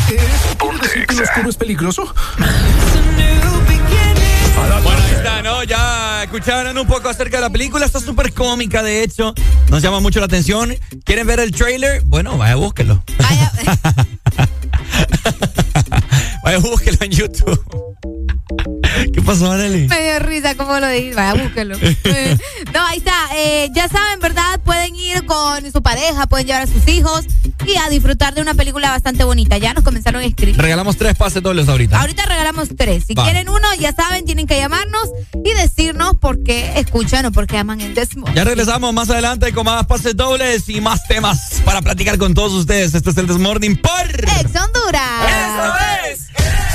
¿Quiere 0.08 0.26
decir 0.26 1.06
que 1.06 1.16
lo 1.16 1.24
oscuro 1.24 1.50
es 1.50 1.58
peligroso? 1.58 2.14
Bueno, 4.84 5.02
ahí 5.04 5.14
está, 5.14 5.42
¿no? 5.42 5.64
Ya 5.64 6.24
escucharon 6.24 6.78
un 6.78 6.88
poco 6.88 7.10
acerca 7.10 7.38
de 7.38 7.42
la 7.42 7.50
película. 7.50 7.86
Está 7.86 8.00
súper 8.00 8.34
cómica, 8.34 8.84
de 8.84 9.04
hecho. 9.04 9.34
Nos 9.70 9.82
llama 9.82 10.00
mucho 10.00 10.20
la 10.20 10.26
atención. 10.26 10.76
¿Quieren 11.04 11.26
ver 11.28 11.40
el 11.40 11.52
trailer? 11.52 12.02
Bueno, 12.04 12.38
vaya, 12.38 12.56
búsquelo. 12.56 13.04
Vaya. 13.18 13.52
Vaya, 16.44 16.60
búsquelo 16.60 16.98
en 17.02 17.12
YouTube. 17.12 17.60
¿Qué 19.14 19.22
pasó, 19.22 19.52
Arely? 19.52 19.88
Me 19.88 20.02
dio 20.03 20.19
risa 20.19 20.56
como 20.56 20.80
lo 20.80 20.88
dije. 20.90 21.14
Vaya, 21.14 21.42
búsquelo. 21.44 21.77
No, 22.74 22.86
ahí 22.86 22.98
está. 22.98 23.14
Eh, 23.36 23.69
ya 23.74 23.88
saben, 23.88 24.19
¿verdad? 24.19 24.60
Pueden 24.64 24.95
ir 24.95 25.26
con 25.26 25.72
su 25.72 25.82
pareja, 25.82 26.27
pueden 26.27 26.45
llevar 26.48 26.64
a 26.64 26.68
sus 26.68 26.88
hijos 26.88 27.26
y 27.66 27.76
a 27.77 27.90
disfrutar 27.90 28.34
de 28.36 28.42
una 28.42 28.53
película 28.53 28.90
bastante 28.92 29.24
bonita. 29.24 29.58
Ya 29.58 29.74
nos 29.74 29.84
comenzaron 29.84 30.22
a 30.22 30.26
escribir. 30.26 30.58
Regalamos 30.58 30.98
tres 30.98 31.16
pases 31.16 31.42
dobles 31.42 31.68
ahorita. 31.69 32.00
Ahorita 32.00 32.26
regalamos 32.26 32.69
tres. 32.77 33.06
Si 33.08 33.14
Va. 33.16 33.24
quieren 33.24 33.50
uno, 33.50 33.74
ya 33.80 33.94
saben, 33.94 34.26
tienen 34.26 34.45
que 34.48 34.58
llamarnos 34.58 35.10
y 35.44 35.53
decirnos 35.53 36.16
por 36.18 36.44
qué 36.44 36.74
escuchan 36.80 37.26
o 37.26 37.32
por 37.32 37.48
qué 37.48 37.58
aman 37.58 37.82
el 37.82 37.95
Desmond. 37.95 38.36
Ya 38.36 38.44
regresamos 38.44 38.94
más 38.94 39.10
adelante 39.10 39.52
con 39.53 39.66
más 39.66 39.86
pases 39.88 40.16
dobles 40.16 40.68
y 40.69 40.82
más 40.82 41.08
temas 41.08 41.61
para 41.66 41.82
platicar 41.82 42.18
con 42.18 42.34
todos 42.34 42.52
ustedes. 42.53 42.94
Este 42.94 43.10
es 43.10 43.18
el 43.18 43.27
Desmorning 43.27 43.77
por 43.77 44.06
Ex 44.40 44.52
Honduras. 44.56 45.26
¡Eso 45.26 45.74
es! 46.11 46.67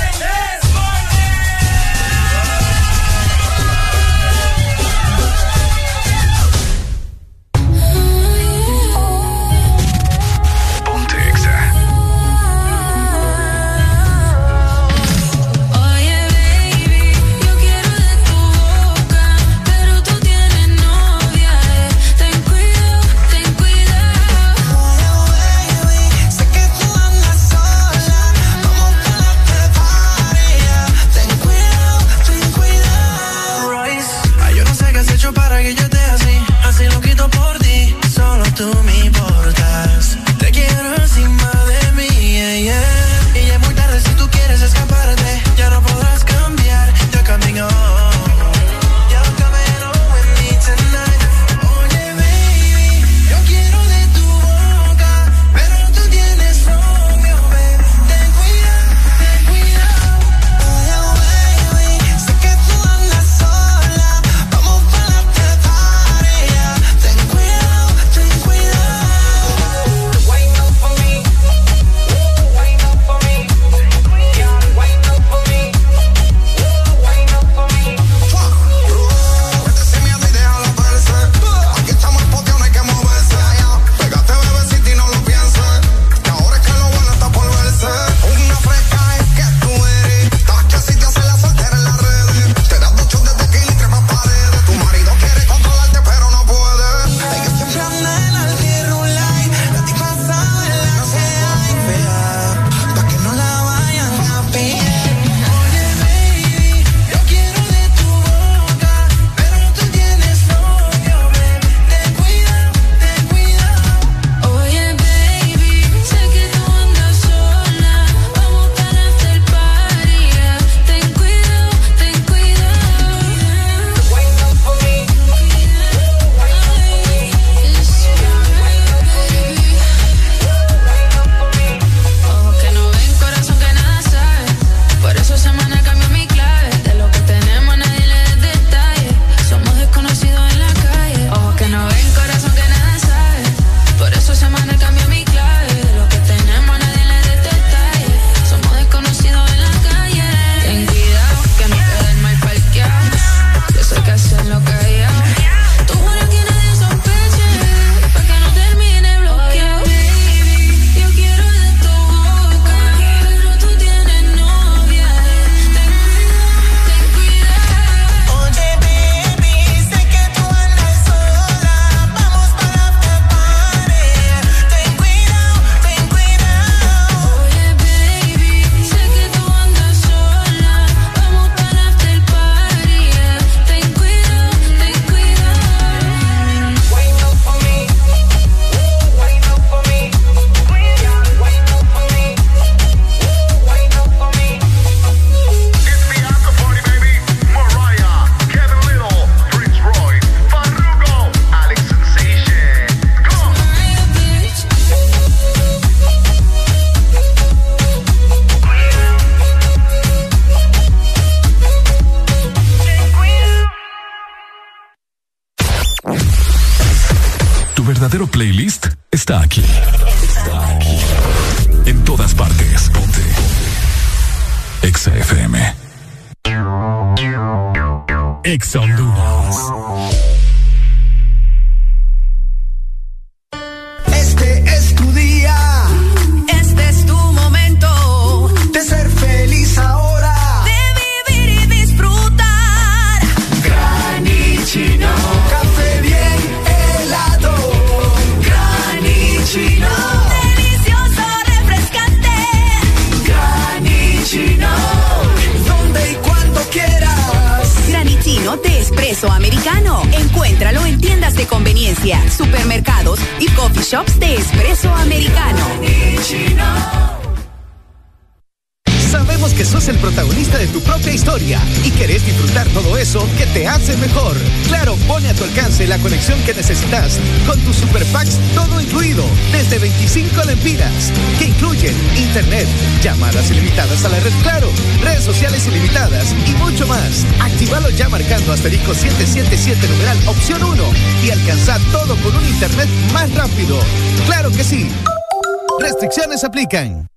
apliquem. 296.53 297.12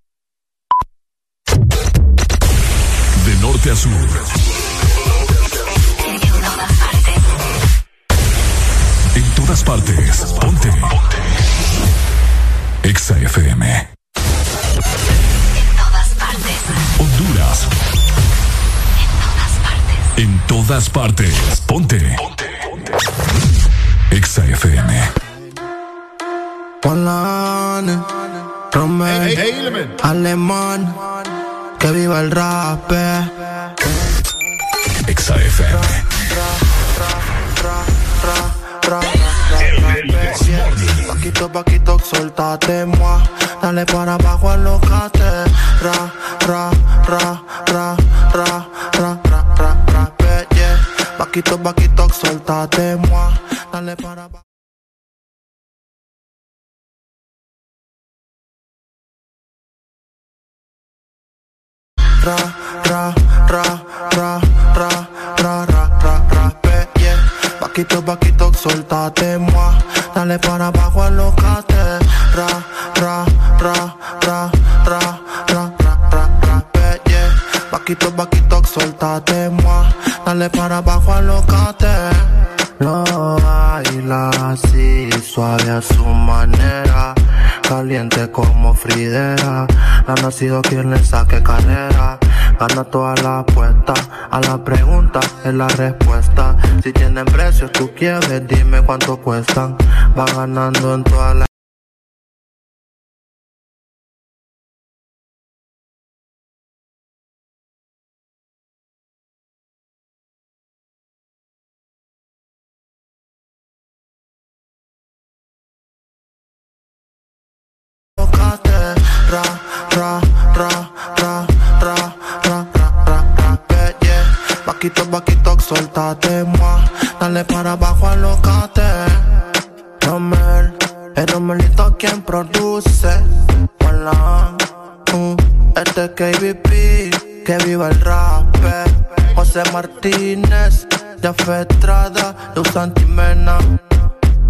Estrada, 142.77 142.87
Luz 142.93 142.99
Antimena. 142.99 143.59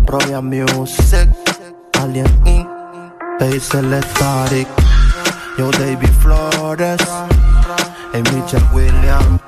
Royal 0.07 0.43
Music, 0.43 1.29
Alien 2.01 2.27
Inc. 2.45 2.67
Static, 3.61 4.67
yo 5.59 5.71
David 5.73 6.09
Flores, 6.21 7.01
y 8.15 8.19
Michelle 8.19 8.65
Williams. 8.73 9.41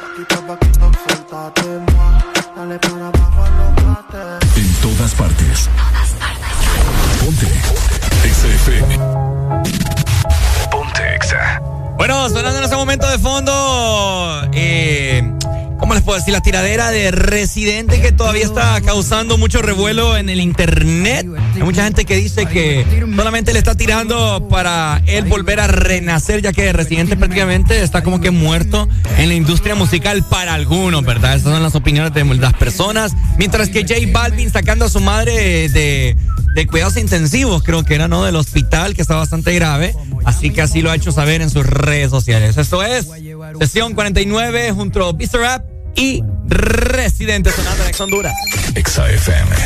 Paquito, 0.00 0.46
paquito, 0.46 0.90
suéltate, 1.04 1.62
moi. 1.92 2.12
Dale 2.56 2.78
para 2.78 3.08
abajo, 3.08 3.44
alocate. 3.44 4.60
En 4.60 4.74
todas 4.80 5.14
partes. 5.14 5.68
Ponte. 7.20 7.46
Exa 8.24 8.46
FM. 8.46 8.98
Ponte 10.70 11.14
Exa. 11.14 11.60
Bueno, 11.96 12.28
sonando 12.28 12.58
en 12.58 12.64
este 12.64 12.76
momento 12.76 13.08
de 13.08 13.18
fondo, 13.18 14.48
eh, 14.52 15.22
¿cómo 15.78 15.94
les 15.94 16.02
puedo 16.02 16.18
decir? 16.18 16.32
La 16.32 16.40
tiradera 16.40 16.90
de 16.90 17.10
Residente 17.10 18.00
que 18.00 18.12
todavía 18.12 18.44
está 18.44 18.80
causando 18.80 19.38
mucho 19.38 19.62
revuelo 19.62 20.16
en 20.16 20.28
el 20.28 20.40
internet. 20.40 21.26
Hay 21.54 21.62
mucha 21.62 21.84
gente 21.84 22.04
que 22.04 22.16
dice 22.16 22.46
que 22.46 22.84
solamente 23.16 23.52
le 23.52 23.58
está 23.58 23.74
tirando 23.74 24.48
para 24.48 25.02
él 25.06 25.24
volver 25.24 25.60
a 25.60 25.66
renacer, 25.66 26.42
ya 26.42 26.52
que 26.52 26.72
Residente 26.72 27.16
prácticamente 27.16 27.82
está 27.82 28.02
como 28.02 28.20
que 28.20 28.30
muerto 28.30 28.88
en 29.16 29.28
la 29.28 29.34
industria 29.34 29.74
musical 29.74 30.24
para 30.28 30.54
algunos, 30.54 31.04
¿verdad? 31.04 31.36
Esas 31.36 31.52
son 31.52 31.62
las 31.62 31.74
opiniones 31.74 32.12
de 32.12 32.24
las 32.24 32.54
personas. 32.54 33.14
Mientras 33.38 33.68
que 33.68 33.82
J 33.82 33.94
Balvin 34.12 34.50
sacando 34.50 34.84
a 34.84 34.88
su 34.88 35.00
madre 35.00 35.68
de, 35.68 36.16
de 36.54 36.66
cuidados 36.66 36.96
intensivos, 36.96 37.62
creo 37.62 37.84
que 37.84 37.94
era, 37.94 38.08
¿no? 38.08 38.24
Del 38.24 38.36
hospital, 38.36 38.94
que 38.94 39.02
está 39.02 39.16
bastante 39.16 39.54
grave. 39.54 39.94
Así 40.24 40.50
que 40.50 40.60
así 40.60 40.82
lo 40.82 40.90
ha 40.90 40.96
hecho 40.96 41.12
saber 41.12 41.40
en 41.40 41.50
sus 41.50 41.64
redes 41.66 42.10
sociales. 42.10 42.56
Esto 42.56 42.82
es 42.82 43.06
Sesión 43.58 43.94
49 43.94 44.72
junto 44.72 45.08
a 45.08 45.12
Mr. 45.12 45.62
Y 45.94 46.22
Residente 46.46 47.50
sonando 47.52 47.82
en 47.82 47.88
Ex 47.88 48.00
Honduras. 48.00 48.32
Exa 48.74 49.10
FM. 49.10 49.56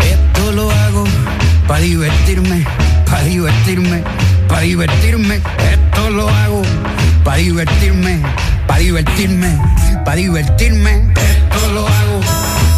Esto 0.00 0.52
lo 0.52 0.70
hago 0.70 1.04
para 1.66 1.80
divertirme, 1.80 2.66
para 3.06 3.22
divertirme. 3.24 4.02
para 4.48 4.60
divertirme, 4.60 5.40
esto 5.72 6.10
lo 6.10 6.28
hago 6.28 6.62
para 7.24 7.38
divertirme, 7.38 8.22
para 8.68 8.80
divertirme, 8.80 9.58
para 10.04 10.16
divertirme, 10.16 11.12
esto 11.16 11.72
lo 11.72 11.88
hago 11.88 12.20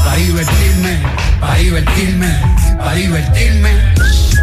para 0.04 0.16
divertirme, 0.16 1.02
para 1.40 1.54
divertirme, 1.56 2.28
para 2.78 2.94
divertirme. 2.94 3.70
Como 3.96 4.35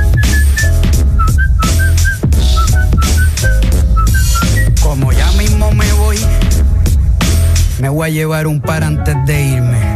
me 7.84 7.90
voy 7.90 8.08
a 8.08 8.10
llevar 8.10 8.48
un 8.48 8.62
par 8.62 8.82
antes 8.82 9.14
de 9.26 9.44
irme. 9.44 9.93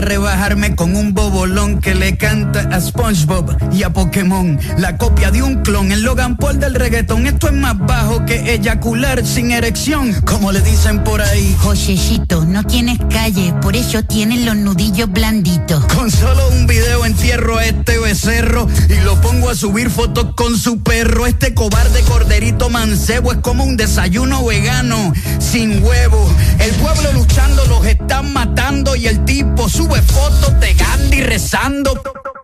A 0.00 0.02
rebajarme 0.02 0.74
con 0.76 0.96
un 0.96 1.12
bobolón 1.12 1.78
que 1.78 1.94
le 1.94 2.16
canta 2.16 2.60
a 2.72 2.80
SpongeBob 2.80 3.54
y 3.70 3.82
a 3.82 3.90
Pokémon. 3.92 4.58
La 4.78 4.96
copia 4.96 5.30
de 5.30 5.42
un 5.42 5.56
clon, 5.56 5.92
el 5.92 6.04
Logan 6.04 6.38
Paul 6.38 6.58
del 6.58 6.74
reggaetón. 6.74 7.26
Esto 7.26 7.48
es 7.48 7.52
más 7.52 7.78
bajo 7.78 8.24
que 8.24 8.54
eyacular 8.54 9.26
sin 9.26 9.50
erección, 9.50 10.14
como 10.24 10.52
le 10.52 10.62
dicen 10.62 11.04
por 11.04 11.20
ahí. 11.20 11.54
Josecito, 11.58 12.46
no 12.46 12.64
tienes 12.64 12.98
calle, 13.10 13.52
por 13.60 13.76
eso 13.76 14.02
tienes 14.02 14.40
los 14.46 14.56
nudillos 14.56 15.10
blanditos. 15.10 15.84
Con 15.94 16.10
solo 16.10 16.48
un 16.48 16.66
video 16.66 17.04
entierro 17.04 17.58
a 17.58 17.66
este 17.66 17.98
becerro 17.98 18.68
y 18.88 19.04
lo 19.04 19.20
pongo 19.20 19.50
a 19.50 19.54
subir 19.54 19.90
fotos 19.90 20.34
con 20.34 20.56
su 20.56 20.82
perro. 20.82 21.26
Este 21.26 21.52
cobarde 21.52 22.00
corderito 22.04 22.70
mancebo 22.70 23.32
es 23.32 23.38
como 23.40 23.64
un 23.64 23.76
desayuno 23.76 24.46
vegano 24.46 25.12
sin 25.38 25.84
huevo. 25.84 26.26
El 26.58 26.70
pueblo 26.76 27.12
luchando 27.12 27.66
los 27.66 27.84
están 27.84 28.32
matando 28.32 28.96
y 28.96 29.06
el 29.06 29.26
tipo 29.26 29.68
sube 29.68 29.89
fotos 30.02 30.58
de 30.60 30.74
Gandhi 30.74 31.22
rezando. 31.22 32.00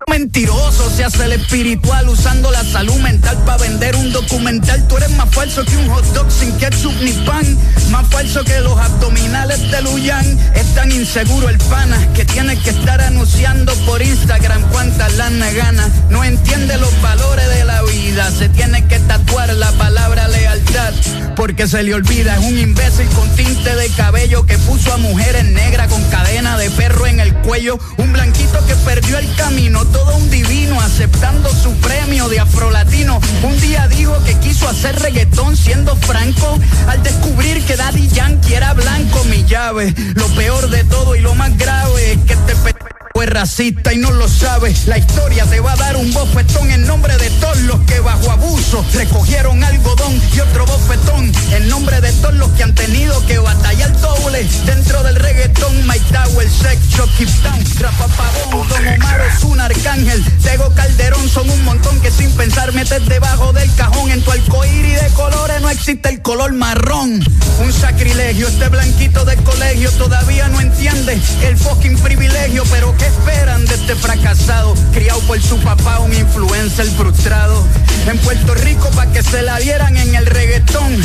Mentiroso 0.08 0.88
se 0.88 1.04
hace 1.04 1.24
el 1.24 1.32
espiritual 1.32 2.08
usando 2.08 2.50
la 2.50 2.64
salud 2.64 2.94
mental 3.00 3.36
para 3.44 3.58
vender 3.58 3.96
un 3.96 4.12
documental. 4.12 4.86
Tú 4.86 4.96
eres 4.96 5.10
más 5.10 5.28
falso 5.30 5.64
que 5.64 5.76
un 5.76 5.88
hot 5.90 6.04
dog 6.14 6.30
sin 6.30 6.56
ketchup 6.56 6.94
ni 7.02 7.12
pan. 7.12 7.44
Más 7.90 8.06
falso 8.08 8.42
que 8.44 8.60
los 8.60 8.78
abdominales 8.78 9.70
de 9.70 9.82
Luyan. 9.82 10.38
Es 10.54 10.74
tan 10.74 10.90
inseguro 10.90 11.48
el 11.48 11.58
pana 11.58 11.98
que 12.14 12.24
tiene 12.24 12.56
que 12.56 12.70
estar 12.70 13.00
anunciando 13.00 13.74
por 13.84 14.00
Instagram 14.00 14.62
cuántas 14.70 15.12
lana 15.16 15.50
gana. 15.50 15.86
No 16.08 16.24
entiende 16.24 16.78
los 16.78 17.02
valores 17.02 17.48
de 17.48 17.64
la 17.64 17.82
vida. 17.82 18.30
Se 18.30 18.48
tiene 18.48 18.86
que 18.86 18.98
tatuar 19.00 19.52
la 19.54 19.72
palabra 19.72 20.28
lealtad. 20.28 20.94
Porque 21.34 21.66
se 21.68 21.82
le 21.82 21.92
olvida, 21.92 22.36
es 22.36 22.46
un 22.46 22.58
imbécil 22.58 23.06
con 23.08 23.28
tinte 23.36 23.74
de 23.74 23.90
cabello 23.90 24.46
que 24.46 24.56
puso 24.56 24.94
a 24.94 24.96
mujeres 24.96 25.44
negras 25.44 25.88
con 25.88 26.02
cadena 26.04 26.56
de 26.56 26.70
perro 26.70 27.06
en 27.06 27.20
el 27.20 27.34
cuello. 27.42 27.78
Un 27.98 28.14
blanquito 28.14 28.64
que 28.66 28.74
perdió 28.76 29.18
el 29.18 29.34
camino, 29.34 29.84
todo 29.96 30.16
un 30.16 30.30
divino 30.30 30.78
aceptando 30.80 31.48
su 31.50 31.72
premio 31.76 32.28
de 32.28 32.40
afrolatino. 32.40 33.18
Un 33.42 33.58
día 33.60 33.88
dijo 33.88 34.14
que 34.24 34.34
quiso 34.40 34.68
hacer 34.68 34.98
reggaetón 35.00 35.56
siendo 35.56 35.96
franco. 35.96 36.58
Al 36.86 37.02
descubrir 37.02 37.64
que 37.64 37.76
Daddy 37.76 38.08
Yankee 38.08 38.54
era 38.54 38.74
blanco, 38.74 39.24
mi 39.24 39.44
llave. 39.44 39.94
Lo 40.14 40.26
peor 40.34 40.68
de 40.68 40.84
todo 40.84 41.16
y 41.16 41.20
lo 41.20 41.34
más 41.34 41.56
grave 41.56 42.12
es 42.12 42.18
que 42.26 42.36
pe 42.36 42.95
es 43.22 43.30
racista 43.30 43.92
y 43.92 43.98
no 43.98 44.10
lo 44.10 44.28
sabe. 44.28 44.74
La 44.86 44.98
historia 44.98 45.44
te 45.46 45.60
va 45.60 45.72
a 45.72 45.76
dar 45.76 45.96
un 45.96 46.12
bofetón 46.12 46.70
en 46.70 46.86
nombre 46.86 47.16
de 47.16 47.30
todos 47.30 47.58
los 47.62 47.80
que 47.80 48.00
bajo 48.00 48.30
abuso 48.30 48.84
recogieron 48.94 49.62
algodón 49.64 50.20
y 50.34 50.40
otro 50.40 50.66
bofetón 50.66 51.32
en 51.52 51.68
nombre 51.68 52.00
de 52.00 52.12
todos 52.12 52.34
los 52.34 52.50
que 52.50 52.62
han 52.62 52.74
tenido 52.74 53.24
que 53.26 53.38
batallar 53.38 53.98
doble 54.00 54.46
dentro 54.64 55.02
del 55.02 55.16
reggaetón. 55.16 55.86
My 55.86 55.98
Tower, 55.98 56.48
Sex 56.48 56.88
Shop, 56.88 57.08
Keep 57.16 57.28
Down, 57.42 57.64
Rapapagón, 57.78 58.68
Don 58.68 58.86
Omar, 58.86 59.20
un 59.44 59.60
Arcángel, 59.60 60.24
Tego 60.42 60.72
Calderón 60.74 61.28
son 61.28 61.48
un 61.50 61.64
montón 61.64 62.00
que 62.00 62.10
sin 62.10 62.30
pensar 62.32 62.72
metes 62.72 63.06
debajo 63.06 63.52
del 63.52 63.72
cajón. 63.74 64.10
En 64.10 64.22
tu 64.22 64.30
arcoíris 64.30 65.00
de 65.00 65.08
colores 65.10 65.60
no 65.60 65.70
existe 65.70 66.08
el 66.08 66.22
color 66.22 66.52
marrón. 66.52 67.24
Un 67.60 67.72
sacrilegio, 67.72 68.48
este 68.48 68.68
blanquito 68.68 69.24
del 69.24 69.42
colegio 69.42 69.90
todavía 69.92 70.48
no 70.48 70.60
entiende 70.60 71.18
el 71.42 71.56
fucking 71.56 71.98
privilegio, 71.98 72.64
pero 72.70 72.94
¿qué 72.96 73.05
esperan 73.06 73.64
de 73.64 73.74
este 73.74 73.94
fracasado? 73.94 74.74
Criado 74.92 75.20
por 75.20 75.40
su 75.40 75.58
papá, 75.60 76.00
un 76.00 76.12
influencer 76.14 76.86
frustrado. 76.92 77.66
En 78.06 78.18
Puerto 78.18 78.54
Rico 78.54 78.90
pa' 78.90 79.06
que 79.06 79.22
se 79.22 79.42
la 79.42 79.58
dieran 79.58 79.96
en 79.96 80.14
el 80.14 80.26
reggaetón. 80.26 81.02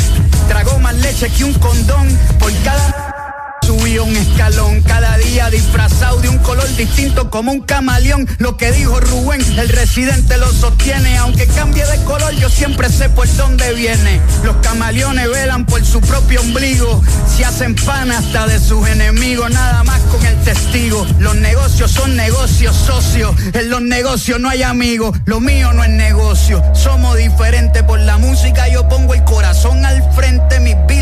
Tragó 0.48 0.78
más 0.78 0.94
leche 0.96 1.30
que 1.30 1.44
un 1.44 1.54
condón 1.54 2.08
por 2.38 2.52
cada 2.62 3.21
Subió 3.72 4.04
un 4.04 4.14
escalón 4.14 4.82
cada 4.82 5.16
día 5.16 5.48
disfrazado 5.48 6.20
de 6.20 6.28
un 6.28 6.36
color 6.36 6.68
distinto 6.76 7.30
como 7.30 7.52
un 7.52 7.62
camaleón. 7.62 8.28
Lo 8.36 8.58
que 8.58 8.70
dijo 8.70 9.00
Rubén, 9.00 9.40
el 9.58 9.70
residente 9.70 10.36
lo 10.36 10.52
sostiene. 10.52 11.16
Aunque 11.16 11.46
cambie 11.46 11.82
de 11.86 11.96
color, 12.04 12.34
yo 12.34 12.50
siempre 12.50 12.90
sé 12.90 13.08
por 13.08 13.26
dónde 13.34 13.72
viene. 13.72 14.20
Los 14.44 14.56
camaleones 14.56 15.26
velan 15.30 15.64
por 15.64 15.82
su 15.86 16.02
propio 16.02 16.42
ombligo. 16.42 17.02
Se 17.34 17.46
hacen 17.46 17.74
pan 17.74 18.12
hasta 18.12 18.46
de 18.46 18.60
sus 18.60 18.86
enemigos, 18.86 19.50
nada 19.50 19.82
más 19.84 20.00
con 20.02 20.24
el 20.26 20.36
testigo. 20.42 21.06
Los 21.18 21.36
negocios 21.36 21.90
son 21.92 22.14
negocios 22.14 22.76
socios. 22.76 23.34
En 23.54 23.70
los 23.70 23.80
negocios 23.80 24.38
no 24.38 24.50
hay 24.50 24.64
amigos. 24.64 25.16
Lo 25.24 25.40
mío 25.40 25.72
no 25.72 25.82
es 25.82 25.90
negocio. 25.90 26.62
Somos 26.74 27.16
diferentes 27.16 27.82
por 27.84 27.98
la 28.00 28.18
música. 28.18 28.68
Yo 28.68 28.86
pongo 28.86 29.14
el 29.14 29.24
corazón 29.24 29.86
al 29.86 30.02
frente. 30.12 30.60
Mis 30.60 30.76
billboard 30.86 31.01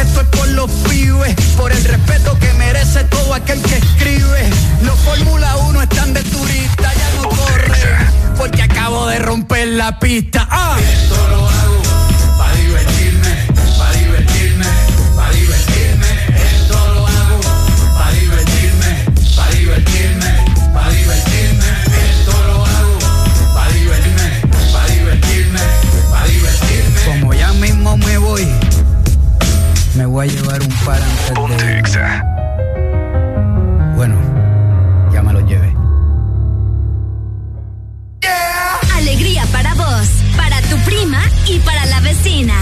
esto 0.00 0.20
es 0.20 0.26
por 0.28 0.48
los 0.48 0.70
pibes, 0.88 1.34
por 1.56 1.72
el 1.72 1.84
respeto 1.84 2.38
que 2.38 2.52
merece 2.54 3.04
todo 3.04 3.34
aquel 3.34 3.60
que 3.62 3.76
escribe. 3.76 4.50
Los 4.82 4.98
Fórmula 5.00 5.56
1 5.56 5.82
están 5.82 6.14
de 6.14 6.22
turista, 6.22 6.92
ya 6.94 7.10
no 7.16 7.28
corren, 7.28 8.36
porque 8.36 8.62
acabo 8.62 9.06
de 9.06 9.18
romper 9.18 9.68
la 9.68 9.98
pista. 9.98 10.46
¡Ah! 10.50 10.76
Voy 30.12 30.28
a 30.28 30.30
llevar 30.30 30.62
un 30.62 30.68
par 30.84 31.00
antes 31.02 31.92
de... 31.94 32.00
Bueno, 33.96 34.14
ya 35.10 35.22
me 35.22 35.32
lo 35.32 35.40
llevé. 35.40 35.74
Alegría 38.94 39.46
para 39.46 39.72
vos, 39.74 40.08
para 40.36 40.60
tu 40.62 40.76
prima 40.84 41.22
y 41.46 41.58
para 41.60 41.86
la 41.86 42.00
vecina. 42.00 42.54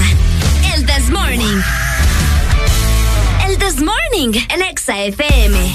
El 0.75 0.87
This 0.87 1.11
Morning. 1.11 1.61
El 3.49 3.59
This 3.59 3.83
Morning, 3.83 4.41
el 4.51 4.63
Exa 4.63 5.03
FM. 5.03 5.75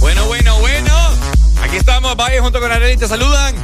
Bueno, 0.00 0.26
bueno, 0.26 0.58
bueno. 0.58 0.92
Aquí 1.62 1.76
estamos, 1.76 2.16
Valle 2.16 2.40
junto 2.40 2.58
con 2.58 2.72
Arely, 2.72 2.96
te 2.96 3.06
saludan. 3.06 3.54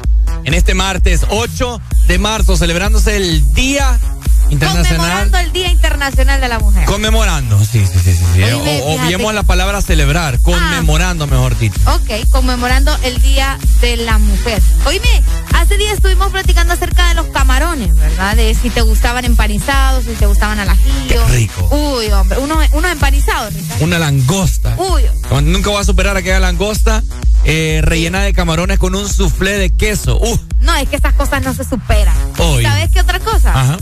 En 0.45 0.55
este 0.55 0.75
martes 0.75 1.27
8 1.29 1.81
de 2.07 2.19
marzo, 2.19 2.57
celebrándose 2.57 3.17
el 3.17 3.53
Día 3.53 3.99
Internacional. 4.53 4.99
Conmemorando 4.99 5.39
el 5.39 5.53
Día 5.53 5.69
Internacional 5.71 6.41
de 6.41 6.49
la 6.49 6.59
Mujer. 6.59 6.85
Conmemorando, 6.85 7.59
sí, 7.65 7.85
sí, 7.87 7.99
sí. 8.03 8.13
sí. 8.15 8.43
O- 8.43 8.95
obviemos 8.95 9.33
la 9.35 9.43
palabra 9.43 9.81
celebrar, 9.83 10.41
conmemorando, 10.41 11.27
mejor 11.27 11.59
dicho. 11.59 11.79
Ok, 11.87 12.29
conmemorando 12.31 12.97
el 13.03 13.21
Día 13.23 13.59
de 13.81 13.97
la 13.97 14.19
Mujer. 14.19 14.63
Oíme, 14.87 15.23
hace 15.55 15.77
días 15.79 15.95
estuvimos 15.95 16.31
platicando 16.31 16.75
acerca 16.75 17.09
de 17.09 17.15
los 17.15 17.27
camarones, 17.29 17.95
¿verdad? 17.97 18.37
De 18.37 18.55
si 18.55 18.69
te 18.71 18.83
gustaban 18.83 19.25
empanizados, 19.25 20.05
si 20.05 20.13
te 20.13 20.27
gustaban 20.27 20.59
al 20.59 20.69
ajillo. 20.69 21.09
Qué 21.09 21.33
rico. 21.33 21.69
Uy, 21.71 22.11
hombre, 22.13 22.39
unos, 22.39 22.59
unos 22.73 22.91
empanizados. 22.93 23.55
Una 23.81 23.99
langosta. 23.99 24.75
Uy, 24.77 25.03
Nunca 25.43 25.71
voy 25.71 25.81
a 25.81 25.85
superar 25.85 26.17
aquella 26.17 26.41
langosta 26.41 27.03
eh, 27.45 27.81
rellena 27.83 28.23
de 28.23 28.33
camarones 28.33 28.79
con 28.79 28.95
un 28.95 29.09
soufflé 29.09 29.53
de 29.59 29.71
queso. 29.71 30.19
Uf. 30.21 30.41
No, 30.61 30.75
es 30.77 30.89
que 30.89 30.97
esas 30.97 31.15
cosas 31.15 31.43
no 31.43 31.53
se 31.55 31.65
superan. 31.65 32.15
¿Sabes 32.37 32.91
qué 32.93 33.01
otra 33.01 33.19
cosa? 33.21 33.51
Ajá. 33.59 33.79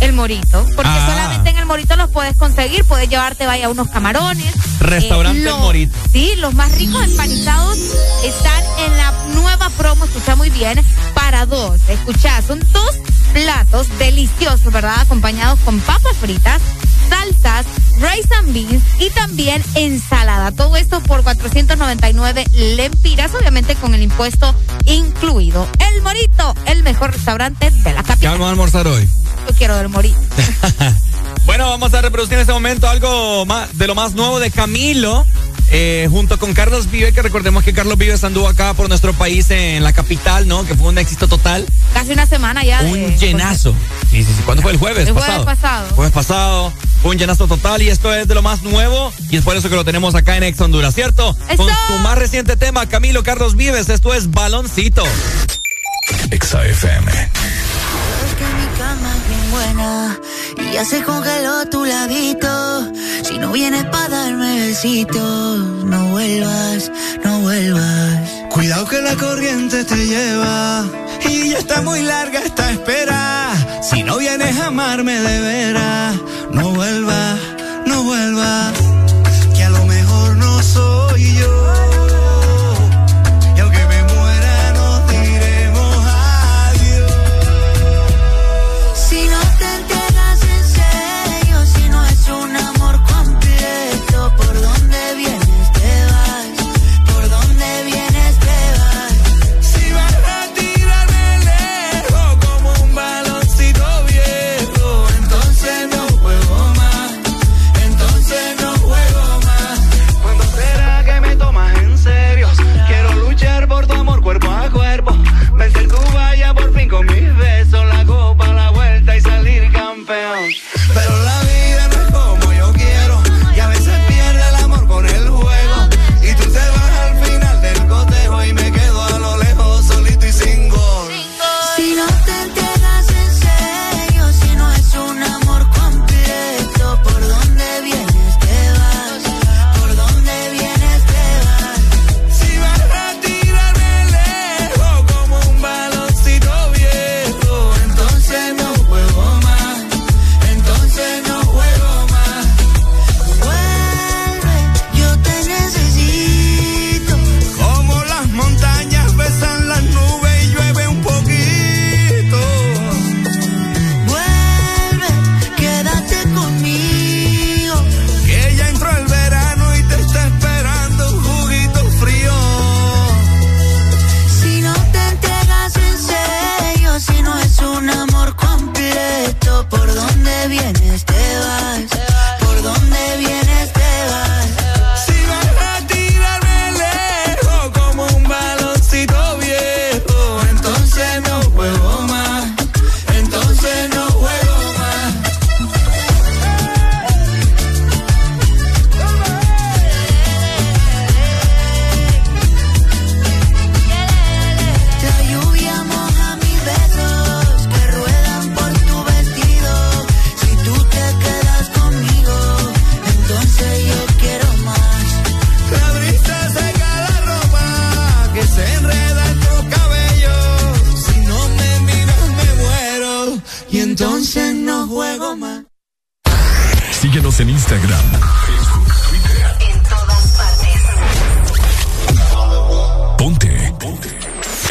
El 0.00 0.14
morito. 0.14 0.64
Porque 0.74 0.90
Ah. 0.90 1.06
solamente 1.06 1.50
en 1.50 1.58
el 1.58 1.66
morito 1.66 1.94
los 1.96 2.10
puedes 2.10 2.36
conseguir. 2.36 2.84
Puedes 2.84 3.08
llevarte, 3.08 3.46
vaya, 3.46 3.68
unos 3.68 3.88
camarones. 3.88 4.52
Restaurante 4.80 5.42
Eh, 5.42 5.48
El 5.48 5.58
Morito. 5.58 5.96
Sí, 6.12 6.32
los 6.38 6.54
más 6.54 6.72
ricos 6.76 7.04
empanizados 7.04 7.78
están 8.24 8.64
en 8.86 8.96
la 8.96 9.12
nueva 9.34 9.70
promo, 9.70 10.04
escucha 10.04 10.36
muy 10.36 10.50
bien, 10.50 10.82
para 11.14 11.46
dos. 11.46 11.80
Escucha, 11.88 12.40
son 12.42 12.60
dos 12.72 12.96
platos 13.32 13.86
deliciosos, 13.98 14.72
¿verdad? 14.72 15.00
Acompañados 15.00 15.58
con 15.60 15.80
papas 15.80 16.16
fritas, 16.18 16.60
salsas, 17.08 17.66
rice 17.98 18.34
and 18.38 18.52
beans 18.52 18.82
y 19.00 19.10
también 19.10 19.62
ensalada. 19.74 20.52
Todo 20.52 20.76
esto 20.76 21.00
por 21.00 21.22
499 21.22 22.44
lempiras, 22.76 23.32
obviamente 23.34 23.74
con 23.76 23.94
el 23.94 24.02
impuesto 24.02 24.54
incluido. 24.84 25.66
El 25.94 26.02
Morito, 26.02 26.54
el 26.66 26.82
mejor 26.82 27.12
restaurante 27.12 27.70
de 27.70 27.92
la 27.92 28.02
¿Qué 28.02 28.08
capital. 28.08 28.32
vamos 28.32 28.46
a 28.46 28.50
almorzar 28.50 28.86
hoy? 28.86 29.08
Yo 29.48 29.54
quiero 29.54 29.76
del 29.76 29.88
Morito. 29.88 30.18
Bueno, 31.44 31.68
vamos 31.68 31.92
a 31.92 32.00
reproducir 32.00 32.34
en 32.34 32.40
este 32.42 32.52
momento 32.52 32.88
algo 32.88 33.44
más, 33.46 33.76
de 33.76 33.88
lo 33.88 33.96
más 33.96 34.14
nuevo 34.14 34.38
de 34.38 34.52
Camilo. 34.52 35.26
Eh, 35.72 36.06
junto 36.10 36.38
con 36.38 36.52
Carlos 36.54 36.90
Vive, 36.90 37.12
que 37.12 37.22
recordemos 37.22 37.64
que 37.64 37.72
Carlos 37.72 37.96
Vives 37.98 38.22
anduvo 38.24 38.46
acá 38.46 38.74
por 38.74 38.88
nuestro 38.88 39.12
país 39.14 39.50
en 39.50 39.82
la 39.82 39.92
capital, 39.92 40.46
¿no? 40.46 40.64
Que 40.66 40.74
fue 40.74 40.88
un 40.88 40.98
éxito 40.98 41.26
total. 41.28 41.66
Casi 41.94 42.12
una 42.12 42.26
semana 42.26 42.62
ya. 42.62 42.82
de- 42.82 42.90
Un 42.92 43.16
llenazo. 43.18 43.74
Sí, 44.10 44.22
sí, 44.22 44.32
sí. 44.36 44.42
¿Cuándo 44.44 44.62
fue 44.62 44.72
el 44.72 44.78
jueves? 44.78 45.06
El 45.08 45.14
jueves 45.14 45.28
pasado. 45.30 45.44
pasado. 45.46 45.88
Jueves 45.96 46.12
pasado. 46.12 46.72
Fue 47.00 47.10
un 47.12 47.18
llenazo 47.18 47.48
total 47.48 47.82
y 47.82 47.88
esto 47.88 48.14
es 48.14 48.28
de 48.28 48.34
lo 48.34 48.42
más 48.42 48.62
nuevo 48.62 49.12
y 49.30 49.36
es 49.36 49.42
por 49.42 49.56
eso 49.56 49.68
que 49.68 49.74
lo 49.74 49.84
tenemos 49.84 50.14
acá 50.14 50.36
en 50.36 50.44
Ex 50.44 50.60
Honduras, 50.60 50.94
¿cierto? 50.94 51.36
Con 51.56 51.68
su 51.88 51.98
más 52.00 52.16
reciente 52.18 52.56
tema, 52.56 52.86
Camilo 52.86 53.22
Carlos 53.24 53.56
Vives, 53.56 53.88
esto 53.88 54.14
es 54.14 54.30
Baloncito. 54.30 55.02
Exa 56.30 56.64
FM. 56.64 57.10
que 57.10 58.44
mi 58.44 58.78
cama 58.78 59.14
es 59.16 59.18
bien 59.18 59.21
y 60.56 60.72
ya 60.72 60.84
se 60.84 61.02
congeló 61.02 61.66
tu 61.66 61.84
ladito. 61.84 62.92
Si 63.22 63.38
no 63.38 63.52
vienes 63.52 63.84
para 63.84 64.08
darme 64.08 64.68
besitos, 64.68 65.58
no 65.84 66.08
vuelvas, 66.08 66.90
no 67.24 67.40
vuelvas. 67.40 68.30
Cuidado 68.50 68.86
que 68.86 69.02
la 69.02 69.14
corriente 69.16 69.84
te 69.84 70.06
lleva 70.06 70.84
y 71.28 71.50
ya 71.50 71.58
está 71.58 71.82
muy 71.82 72.02
larga 72.02 72.40
esta 72.40 72.70
espera. 72.70 73.52
Si 73.82 74.02
no 74.02 74.18
vienes 74.18 74.58
a 74.58 74.66
amarme 74.66 75.20
de 75.20 75.40
veras, 75.40 76.16
no 76.50 76.70
vuelvas, 76.70 77.38
no 77.86 78.02
vuelvas. 78.04 78.72
Que 79.54 79.64
a 79.64 79.70
lo 79.70 79.84
mejor 79.84 80.36
no 80.36 80.62
soy 80.62 81.34
yo. 81.34 81.61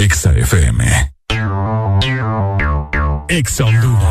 Exa 0.02 0.32
FM. 0.34 0.82
Exa 3.30 3.66
Honduras. 3.66 4.11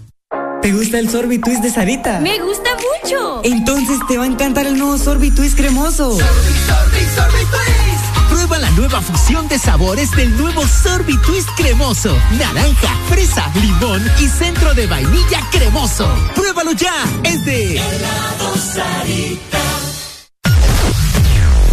¿Te 0.61 0.71
gusta 0.71 0.99
el 0.99 1.09
sorbitwist 1.09 1.63
de 1.63 1.71
Sarita? 1.71 2.19
¡Me 2.19 2.39
gusta 2.39 2.69
mucho! 2.75 3.41
Entonces 3.43 3.97
te 4.07 4.19
va 4.19 4.25
a 4.25 4.27
encantar 4.27 4.67
el 4.67 4.77
nuevo 4.77 4.95
sorbitwist 4.95 5.57
cremoso. 5.57 6.11
Sorbi, 6.11 6.53
sorbi, 6.67 7.05
sorbitwist. 7.15 8.29
Prueba 8.29 8.59
la 8.59 8.69
nueva 8.71 9.01
fusión 9.01 9.47
de 9.47 9.57
sabores 9.57 10.11
del 10.11 10.37
nuevo 10.37 10.61
sorbitwist 10.67 11.49
cremoso. 11.57 12.15
Naranja, 12.37 12.95
fresa, 13.09 13.51
limón 13.55 14.03
y 14.19 14.27
centro 14.27 14.75
de 14.75 14.85
vainilla 14.85 15.39
cremoso. 15.51 16.07
¡Pruébalo 16.35 16.73
ya! 16.73 16.93
Es 17.23 17.43
de 17.43 17.77
Helado 17.77 18.55
Sarita. 18.57 19.59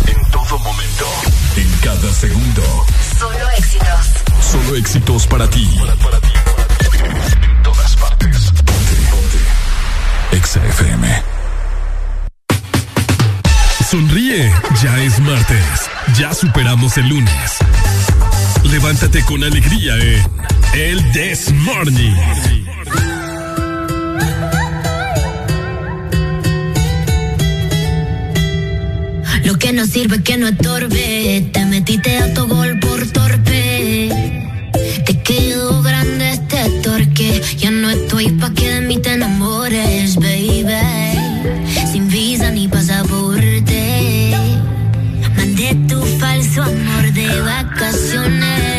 En 0.07 0.31
todo 0.31 0.59
momento, 0.61 1.07
en 1.57 1.71
cada 1.83 2.11
segundo. 2.15 2.63
Solo 3.19 3.51
éxitos. 3.59 4.51
Solo 4.51 4.77
éxitos 4.77 5.27
para 5.27 5.49
ti. 5.51 5.69
para 5.77 5.93
ti. 5.95 6.03
Para 6.03 6.21
ti. 6.21 7.38
XFM. 10.33 11.23
Sonríe, 13.91 14.53
ya 14.83 15.03
es 15.03 15.19
martes. 15.21 15.89
Ya 16.19 16.35
superamos 16.35 16.99
el 16.99 17.09
lunes. 17.09 17.57
Levántate 18.65 19.23
con 19.25 19.43
alegría 19.43 19.95
en 19.97 20.23
El 20.75 21.13
This 21.13 21.53
Morning. 21.53 22.15
Lo 29.45 29.59
que 29.59 29.73
no 29.73 29.87
sirve 29.87 30.23
que 30.23 30.37
no 30.37 30.49
estorbe. 30.49 31.49
Te 31.53 31.65
metiste 31.65 32.19
a 32.19 32.35
tu 32.35 32.47
gol 32.47 32.79
por 32.81 33.07
torpe 33.07 33.38
No 37.71 37.91
estoy 37.91 38.31
pa' 38.33 38.51
que 38.51 38.67
de 38.75 38.81
mí 38.81 38.97
te 38.99 39.13
enamores, 39.13 40.17
baby. 40.17 40.65
Sin 41.93 42.09
visa 42.09 42.51
ni 42.51 42.67
pasaporte. 42.67 44.35
Mandé 45.37 45.77
tu 45.87 46.01
falso 46.19 46.63
amor 46.63 47.13
de 47.13 47.29
vacaciones. 47.43 48.78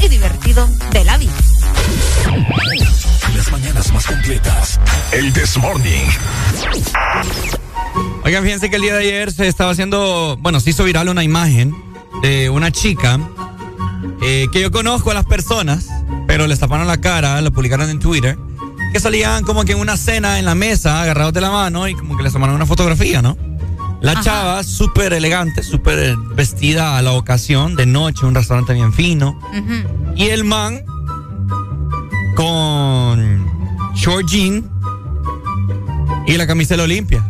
y 0.00 0.08
divertido 0.08 0.68
de 0.92 1.04
la 1.04 1.18
vida. 1.18 1.32
Las 3.34 3.50
mañanas 3.50 3.92
más 3.92 4.06
completas. 4.06 4.80
El 5.12 5.32
This 5.32 5.56
Morning. 5.58 6.06
Oigan, 8.24 8.42
fíjense 8.44 8.70
que 8.70 8.76
el 8.76 8.82
día 8.82 8.94
de 8.94 9.00
ayer 9.00 9.32
se 9.32 9.46
estaba 9.46 9.70
haciendo, 9.70 10.36
bueno, 10.40 10.60
se 10.60 10.70
hizo 10.70 10.84
viral 10.84 11.08
una 11.08 11.22
imagen 11.22 11.74
de 12.22 12.50
una 12.50 12.70
chica 12.70 13.18
eh, 14.22 14.46
que 14.52 14.60
yo 14.60 14.70
conozco 14.70 15.10
a 15.10 15.14
las 15.14 15.26
personas, 15.26 15.88
pero 16.26 16.46
les 16.46 16.58
taparon 16.58 16.86
la 16.86 17.00
cara, 17.00 17.40
lo 17.40 17.52
publicaron 17.52 17.90
en 17.90 17.98
Twitter, 17.98 18.38
que 18.92 19.00
salían 19.00 19.44
como 19.44 19.64
que 19.64 19.72
en 19.72 19.78
una 19.78 19.96
cena 19.96 20.38
en 20.38 20.44
la 20.44 20.54
mesa, 20.54 21.02
agarrados 21.02 21.32
de 21.32 21.40
la 21.40 21.50
mano 21.50 21.88
y 21.88 21.94
como 21.94 22.16
que 22.16 22.22
les 22.22 22.32
tomaron 22.32 22.54
una 22.54 22.66
fotografía, 22.66 23.20
¿no? 23.20 23.36
La 24.04 24.20
chava, 24.20 24.62
súper 24.62 25.14
elegante, 25.14 25.62
súper 25.62 26.14
vestida 26.34 26.98
a 26.98 27.02
la 27.02 27.12
ocasión, 27.12 27.74
de 27.74 27.86
noche, 27.86 28.26
un 28.26 28.34
restaurante 28.34 28.74
bien 28.74 28.92
fino. 28.92 29.40
Y 30.14 30.24
el 30.26 30.44
man 30.44 30.82
con 32.36 33.46
short 33.94 34.26
jean 34.26 34.70
y 36.26 36.36
la 36.36 36.46
camisa 36.46 36.74
de 36.74 36.78
la 36.78 36.84
Olimpia. 36.84 37.24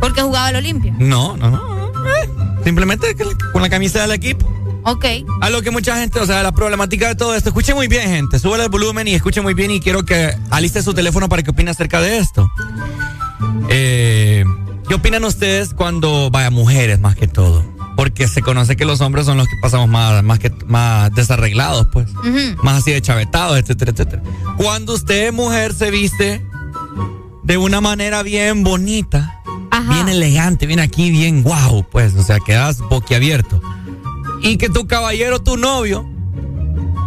Porque 0.00 0.22
jugaba 0.22 0.50
el 0.50 0.56
Olimpia. 0.56 0.94
No, 0.98 1.36
no, 1.36 1.50
no. 1.50 1.86
eh, 2.06 2.30
simplemente 2.62 3.16
con 3.52 3.62
la 3.62 3.68
camisa 3.68 4.02
del 4.02 4.12
equipo. 4.12 4.46
Ok. 4.84 5.04
A 5.40 5.50
lo 5.50 5.62
que 5.62 5.72
mucha 5.72 5.96
gente, 5.96 6.20
o 6.20 6.26
sea, 6.26 6.44
la 6.44 6.52
problemática 6.52 7.08
de 7.08 7.16
todo 7.16 7.34
esto. 7.34 7.48
Escuche 7.48 7.74
muy 7.74 7.88
bien, 7.88 8.08
gente. 8.08 8.38
Súbele 8.38 8.64
el 8.64 8.70
volumen 8.70 9.08
y 9.08 9.14
escuche 9.14 9.40
muy 9.40 9.54
bien. 9.54 9.72
Y 9.72 9.80
quiero 9.80 10.04
que 10.04 10.32
aliste 10.50 10.80
su 10.82 10.94
teléfono 10.94 11.28
para 11.28 11.42
que 11.42 11.50
opine 11.50 11.72
acerca 11.72 12.00
de 12.00 12.18
esto. 12.18 12.50
Eh, 13.68 14.19
¿Qué 14.90 14.96
opinan 14.96 15.22
ustedes 15.22 15.72
cuando, 15.72 16.30
vaya, 16.32 16.50
mujeres 16.50 16.98
más 16.98 17.14
que 17.14 17.28
todo? 17.28 17.64
Porque 17.94 18.26
se 18.26 18.42
conoce 18.42 18.74
que 18.74 18.84
los 18.84 19.00
hombres 19.00 19.24
son 19.24 19.36
los 19.36 19.46
que 19.46 19.54
pasamos 19.62 19.88
más, 19.88 20.24
más, 20.24 20.40
que, 20.40 20.50
más 20.66 21.14
desarreglados, 21.14 21.86
pues. 21.92 22.08
Más 22.64 22.78
así 22.78 22.90
de 22.90 23.00
chavetados, 23.00 23.56
etcétera, 23.56 23.92
etcétera. 23.92 24.22
Cuando 24.56 24.94
usted, 24.94 25.32
mujer, 25.32 25.74
se 25.74 25.92
viste 25.92 26.44
de 27.44 27.56
una 27.56 27.80
manera 27.80 28.24
bien 28.24 28.64
bonita, 28.64 29.40
bien 29.88 30.08
elegante, 30.08 30.66
bien 30.66 30.80
aquí, 30.80 31.12
bien 31.12 31.44
guau, 31.44 31.88
pues, 31.88 32.12
o 32.16 32.24
sea, 32.24 32.40
quedas 32.40 32.80
boquiabierto. 32.80 33.62
Y 34.42 34.56
que 34.56 34.70
tu 34.70 34.88
caballero, 34.88 35.40
tu 35.40 35.56
novio, 35.56 36.04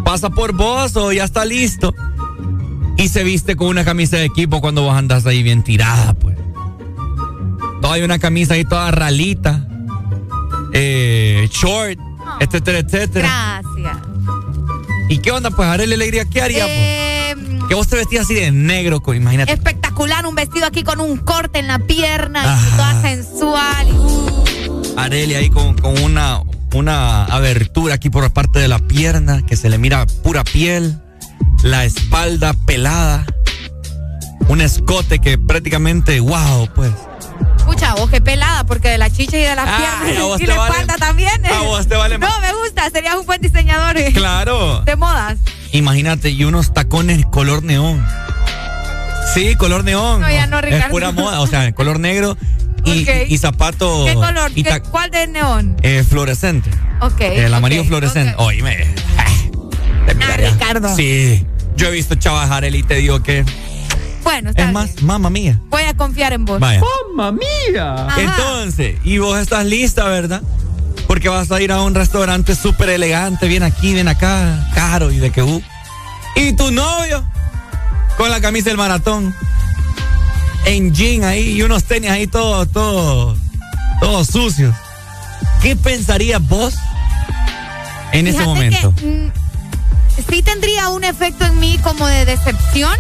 pasa 0.06 0.30
por 0.30 0.54
vos 0.54 0.96
o 0.96 1.12
ya 1.12 1.26
está 1.26 1.44
listo 1.44 1.94
y 2.96 3.10
se 3.10 3.26
viste 3.26 3.58
con 3.58 3.68
una 3.68 3.84
camisa 3.84 4.16
de 4.16 4.24
equipo 4.24 4.62
cuando 4.62 4.84
vos 4.84 4.96
andas 4.96 5.26
ahí 5.26 5.44
bien 5.44 5.64
tirada, 5.64 6.14
pues. 6.14 6.33
Todavía 7.94 8.06
una 8.06 8.18
camisa 8.18 8.56
ahí 8.56 8.66
toda 8.66 8.90
ralita, 8.90 9.68
eh, 10.74 11.48
short, 11.52 12.00
etcétera, 12.40 12.80
etcétera. 12.80 13.62
Gracias. 13.62 13.98
¿Y 15.10 15.20
qué 15.20 15.30
onda? 15.32 15.52
Pues 15.52 15.70
Arely 15.70 15.94
Alegría, 15.94 16.26
¿qué 16.26 16.42
haría? 16.42 16.64
pues? 16.64 16.76
Eh, 16.76 17.36
Que 17.70 17.76
vos 17.76 17.88
te 17.88 17.96
vestías 17.98 18.26
así 18.26 18.34
de 18.34 18.52
negro, 18.52 19.04
imagínate. 19.14 19.54
espectacular, 19.54 20.26
un 20.26 20.34
vestido 20.34 20.66
aquí 20.66 20.82
con 20.84 21.02
un 21.02 21.18
corte 21.18 21.60
en 21.60 21.68
la 21.68 21.78
pierna, 21.78 22.42
Ajá. 22.56 22.78
toda 22.78 23.02
sensual. 23.04 23.88
y, 23.88 25.00
Arely 25.00 25.36
ahí 25.36 25.50
con, 25.52 25.78
con 25.78 25.96
una, 26.00 26.42
una 26.74 27.26
abertura 27.26 27.94
aquí 27.94 28.10
por 28.10 28.28
parte 28.34 28.58
de 28.58 28.70
la 28.70 28.80
pierna, 28.80 29.46
que 29.46 29.56
se 29.56 29.70
le 29.70 29.78
mira 29.78 30.08
pura 30.24 30.44
piel, 30.44 31.00
la 31.62 31.86
espalda 31.86 32.54
pelada, 32.66 33.24
un 34.48 34.62
escote 34.62 35.20
que 35.20 35.38
prácticamente, 35.38 36.20
wow, 36.22 36.68
pues. 36.74 36.92
Pucha, 37.66 37.94
vos 37.96 38.10
qué 38.10 38.22
pelada, 38.22 38.64
porque 38.66 38.90
de 38.90 38.98
la 38.98 39.10
chicha 39.10 39.38
y 39.38 39.42
de 39.42 39.56
las 39.56 39.68
Ay, 39.68 39.86
a 39.86 40.06
piernas 40.06 40.42
y 40.42 40.46
la 40.46 40.56
vale- 40.58 40.72
espalda 40.72 40.96
también. 40.98 41.46
a 41.46 41.62
vos 41.62 41.88
te 41.88 41.96
vale 41.96 42.18
No, 42.20 42.28
más. 42.28 42.42
me 42.42 42.54
gusta, 42.54 42.90
serías 42.90 43.16
un 43.16 43.26
buen 43.26 43.42
diseñador 43.42 43.98
eh, 43.98 44.12
Claro. 44.14 44.82
de 44.82 44.96
modas. 44.96 45.38
Imagínate, 45.72 46.30
y 46.30 46.44
unos 46.44 46.74
tacones 46.74 47.26
color 47.32 47.64
neón. 47.64 48.06
Sí, 49.34 49.56
color 49.56 49.84
neón. 49.84 50.22
No, 50.22 50.30
ya 50.30 50.46
no, 50.48 50.60
Es 50.60 50.66
Ricardo. 50.66 50.90
pura 50.90 51.12
moda, 51.12 51.40
o 51.42 51.48
sea, 51.48 51.72
color 51.74 52.00
negro 52.00 52.38
y, 52.86 53.04
Ok. 53.04 53.10
y 53.30 53.38
zapatos. 53.38 54.06
¿Qué 54.08 54.14
color? 54.14 54.52
y 54.54 54.64
¿Qué- 54.64 54.82
¿Cuál 54.82 55.10
de 55.10 55.26
neón? 55.28 55.76
eh, 55.82 56.04
fluorescente. 56.08 56.70
Ok. 57.02 57.22
El 57.22 57.54
amarillo 57.54 57.84
fluorescente. 57.86 58.34
ok. 58.36 58.42
Oíme. 58.42 58.94
Ah, 59.18 60.38
Ricardo. 60.38 60.96
Sí. 60.96 61.46
Yo 61.76 61.88
he 61.88 61.92
visto 61.92 62.16
chavas 62.16 62.52
Arely 62.52 62.80
y 62.80 62.84
te 62.84 62.96
digo 62.96 63.24
que. 63.24 63.44
Bueno, 64.24 64.50
está 64.52 64.62
Es 64.64 64.68
bien. 64.70 64.74
más, 64.74 65.02
mamá 65.02 65.30
mía. 65.30 65.60
Voy 65.70 65.84
a 65.84 65.94
confiar 65.96 66.34
en 66.34 66.46
vos. 66.46 66.60
Vaya. 66.60 66.82
¡Mamma 67.16 67.32
mía! 67.32 68.08
Entonces, 68.18 68.98
y 69.04 69.18
vos 69.18 69.38
estás 69.38 69.66
lista, 69.66 70.06
¿verdad? 70.06 70.42
Porque 71.08 71.30
vas 71.30 71.52
a 71.52 71.62
ir 71.62 71.72
a 71.72 71.82
un 71.82 71.94
restaurante 71.94 72.56
súper 72.56 72.90
elegante, 72.90 73.48
bien 73.48 73.64
aquí, 73.64 73.94
bien 73.94 74.08
acá, 74.08 74.68
caro 74.74 75.12
y 75.12 75.18
de 75.18 75.32
que 75.32 75.44
uh. 75.44 75.62
Y 76.36 76.54
tu 76.54 76.72
novio, 76.72 77.24
con 78.18 78.32
la 78.32 78.40
camisa 78.42 78.70
del 78.70 78.78
maratón, 78.78 79.36
en 80.66 80.94
jean 80.94 81.24
ahí 81.26 81.52
y 81.58 81.62
unos 81.62 81.84
tenis 81.84 82.10
ahí 82.10 82.26
todos, 82.26 82.72
todos, 82.72 83.38
todos 84.00 84.28
sucios. 84.28 84.74
¿Qué 85.62 85.76
pensarías 85.76 86.42
vos 86.48 86.74
en 88.14 88.28
ese 88.28 88.38
Fíjate 88.40 88.50
momento? 88.50 88.94
que, 88.96 89.06
mm, 89.06 89.32
sí 90.32 90.42
tendría 90.42 90.90
un 90.90 91.04
efecto 91.04 91.46
en 91.46 91.60
mí 91.60 91.78
como 91.84 92.08
de 92.08 92.26
decepción, 92.26 92.96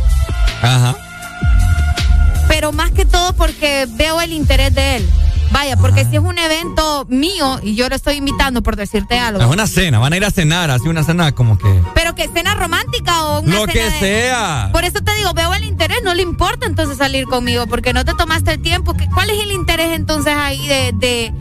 Ajá. 0.61 0.95
Pero 2.47 2.71
más 2.71 2.91
que 2.91 3.05
todo 3.05 3.33
porque 3.33 3.87
veo 3.91 4.21
el 4.21 4.31
interés 4.31 4.73
de 4.73 4.97
él. 4.97 5.09
Vaya, 5.51 5.77
porque 5.77 6.03
si 6.05 6.15
es 6.15 6.21
un 6.21 6.35
evento 6.39 7.05
mío 7.09 7.59
y 7.61 7.75
yo 7.75 7.87
lo 7.87 7.95
estoy 7.95 8.15
invitando 8.15 8.63
por 8.63 8.75
decirte 8.75 9.19
algo. 9.19 9.39
Es 9.39 9.45
una 9.47 9.67
cena, 9.67 9.99
van 9.99 10.11
a 10.13 10.17
ir 10.17 10.25
a 10.25 10.31
cenar, 10.31 10.71
así 10.71 10.87
una 10.87 11.03
cena 11.03 11.31
como 11.33 11.59
que. 11.59 11.79
Pero 11.93 12.15
que 12.15 12.27
cena 12.27 12.55
romántica 12.55 13.23
o 13.25 13.41
una 13.41 13.53
Lo 13.53 13.61
cena 13.61 13.73
que 13.73 13.83
de- 13.83 13.99
sea. 13.99 14.69
Por 14.73 14.83
eso 14.83 15.01
te 15.03 15.13
digo, 15.13 15.31
veo 15.33 15.53
el 15.53 15.63
interés, 15.63 15.99
no 16.03 16.15
le 16.15 16.23
importa 16.23 16.65
entonces 16.65 16.97
salir 16.97 17.25
conmigo, 17.27 17.67
porque 17.67 17.93
no 17.93 18.03
te 18.03 18.15
tomaste 18.15 18.53
el 18.53 18.61
tiempo. 18.63 18.95
¿Qué- 18.95 19.07
¿Cuál 19.13 19.29
es 19.29 19.43
el 19.43 19.51
interés 19.51 19.91
entonces 19.91 20.33
ahí 20.35 20.67
de, 20.67 20.91
de, 20.95 21.33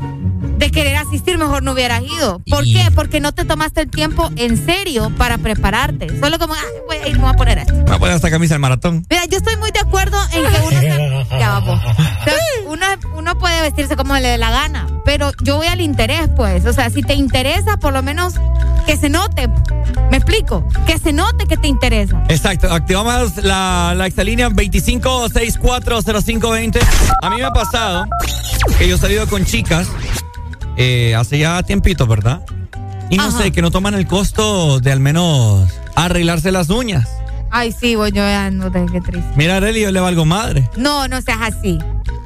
de 0.63 0.71
querer 0.71 0.95
asistir? 0.97 1.37
Mejor 1.39 1.63
no 1.65 1.73
hubieras 1.73 2.03
ido. 2.03 2.41
¿Por 2.49 2.63
qué? 2.65 2.89
Porque 2.95 3.19
no 3.21 3.33
te 3.33 3.45
tomaste 3.45 3.81
el 3.83 3.91
tiempo 3.91 4.31
en 4.37 4.65
serio 4.65 5.11
para 5.19 5.37
prepararte. 5.39 6.07
Solo 6.21 6.39
como, 6.39 6.55
ah, 6.55 6.59
voy 6.87 6.97
a 6.99 7.09
ir, 7.09 7.17
me 7.17 7.23
voy 7.23 7.31
a 7.33 7.37
poner 7.37 7.59
esto. 7.59 7.73
Me 7.75 7.83
voy 7.83 7.95
a 7.95 7.99
poner 7.99 8.15
esta 8.17 8.31
camisa 8.31 8.55
del 8.55 8.61
maratón. 8.61 9.05
Mira, 9.11 9.25
yo 9.27 9.39
estoy 9.39 9.57
muy 9.57 9.71
de 9.73 9.81
acuerdo 9.81 10.17
en 10.33 10.43
que 10.43 10.49
uno 10.69 10.81
se- 10.81 11.27
ya 11.39 11.49
vamos. 11.59 11.81
O 11.85 11.95
sea, 12.25 12.35
uno, 12.69 12.87
uno 13.17 13.37
puede 13.39 13.61
vestirse 13.63 13.97
como 13.97 14.15
le 14.15 14.29
dé 14.29 14.39
la 14.39 14.51
gana, 14.51 14.87
pero 15.05 15.33
yo 15.43 15.57
voy 15.57 15.67
al 15.67 15.81
interés, 15.81 16.29
pues. 16.37 16.65
O 16.67 16.73
sea, 16.73 16.89
si 16.91 17.03
te 17.03 17.15
interesa, 17.15 17.77
por 17.79 17.93
lo 17.93 18.03
menos 18.03 18.35
que 18.87 18.97
se 18.97 19.09
note. 19.09 19.49
¿Me 20.11 20.17
explico? 20.19 20.65
Que 20.87 20.99
se 20.99 21.13
note 21.13 21.47
que 21.47 21.57
te 21.57 21.67
interesa. 21.67 22.23
Exacto, 22.29 22.73
activamos 22.73 23.37
la, 23.39 23.95
la 23.97 24.07
exalínea 24.07 24.49
25640520. 24.51 26.79
A 27.23 27.31
mí 27.31 27.37
me 27.39 27.45
ha 27.45 27.51
pasado 27.53 28.05
que 28.79 28.87
yo 28.89 28.95
he 28.95 28.99
salido 28.99 29.27
con 29.27 29.45
chicas 29.45 29.89
eh, 30.76 31.15
hace 31.15 31.39
ya 31.39 31.62
tiempito, 31.62 32.07
¿verdad? 32.07 32.41
Y 33.10 33.17
no 33.18 33.31
sé, 33.31 33.52
que 33.52 33.60
no 33.60 33.70
toman 33.70 33.94
el 33.94 34.07
costo 34.07 34.81
de 34.81 34.91
al 34.91 35.01
menos 35.01 35.68
arreglarse 35.97 36.51
las 36.51 36.70
uñas. 36.70 37.09
Ay, 37.51 37.70
sí, 37.73 37.94
voy 37.97 38.10
yo 38.12 38.23
ya 38.23 38.51
no 38.51 38.73
sé 38.73 38.86
qué 38.91 39.01
triste. 39.02 39.31
Mira, 39.36 39.57
Arely, 39.59 39.83
yo 39.83 39.91
le 39.92 40.01
valgo 40.01 40.25
madre. 40.25 40.67
No, 40.76 41.07
no 41.09 41.20
seas 41.20 41.39
así. 41.42 41.78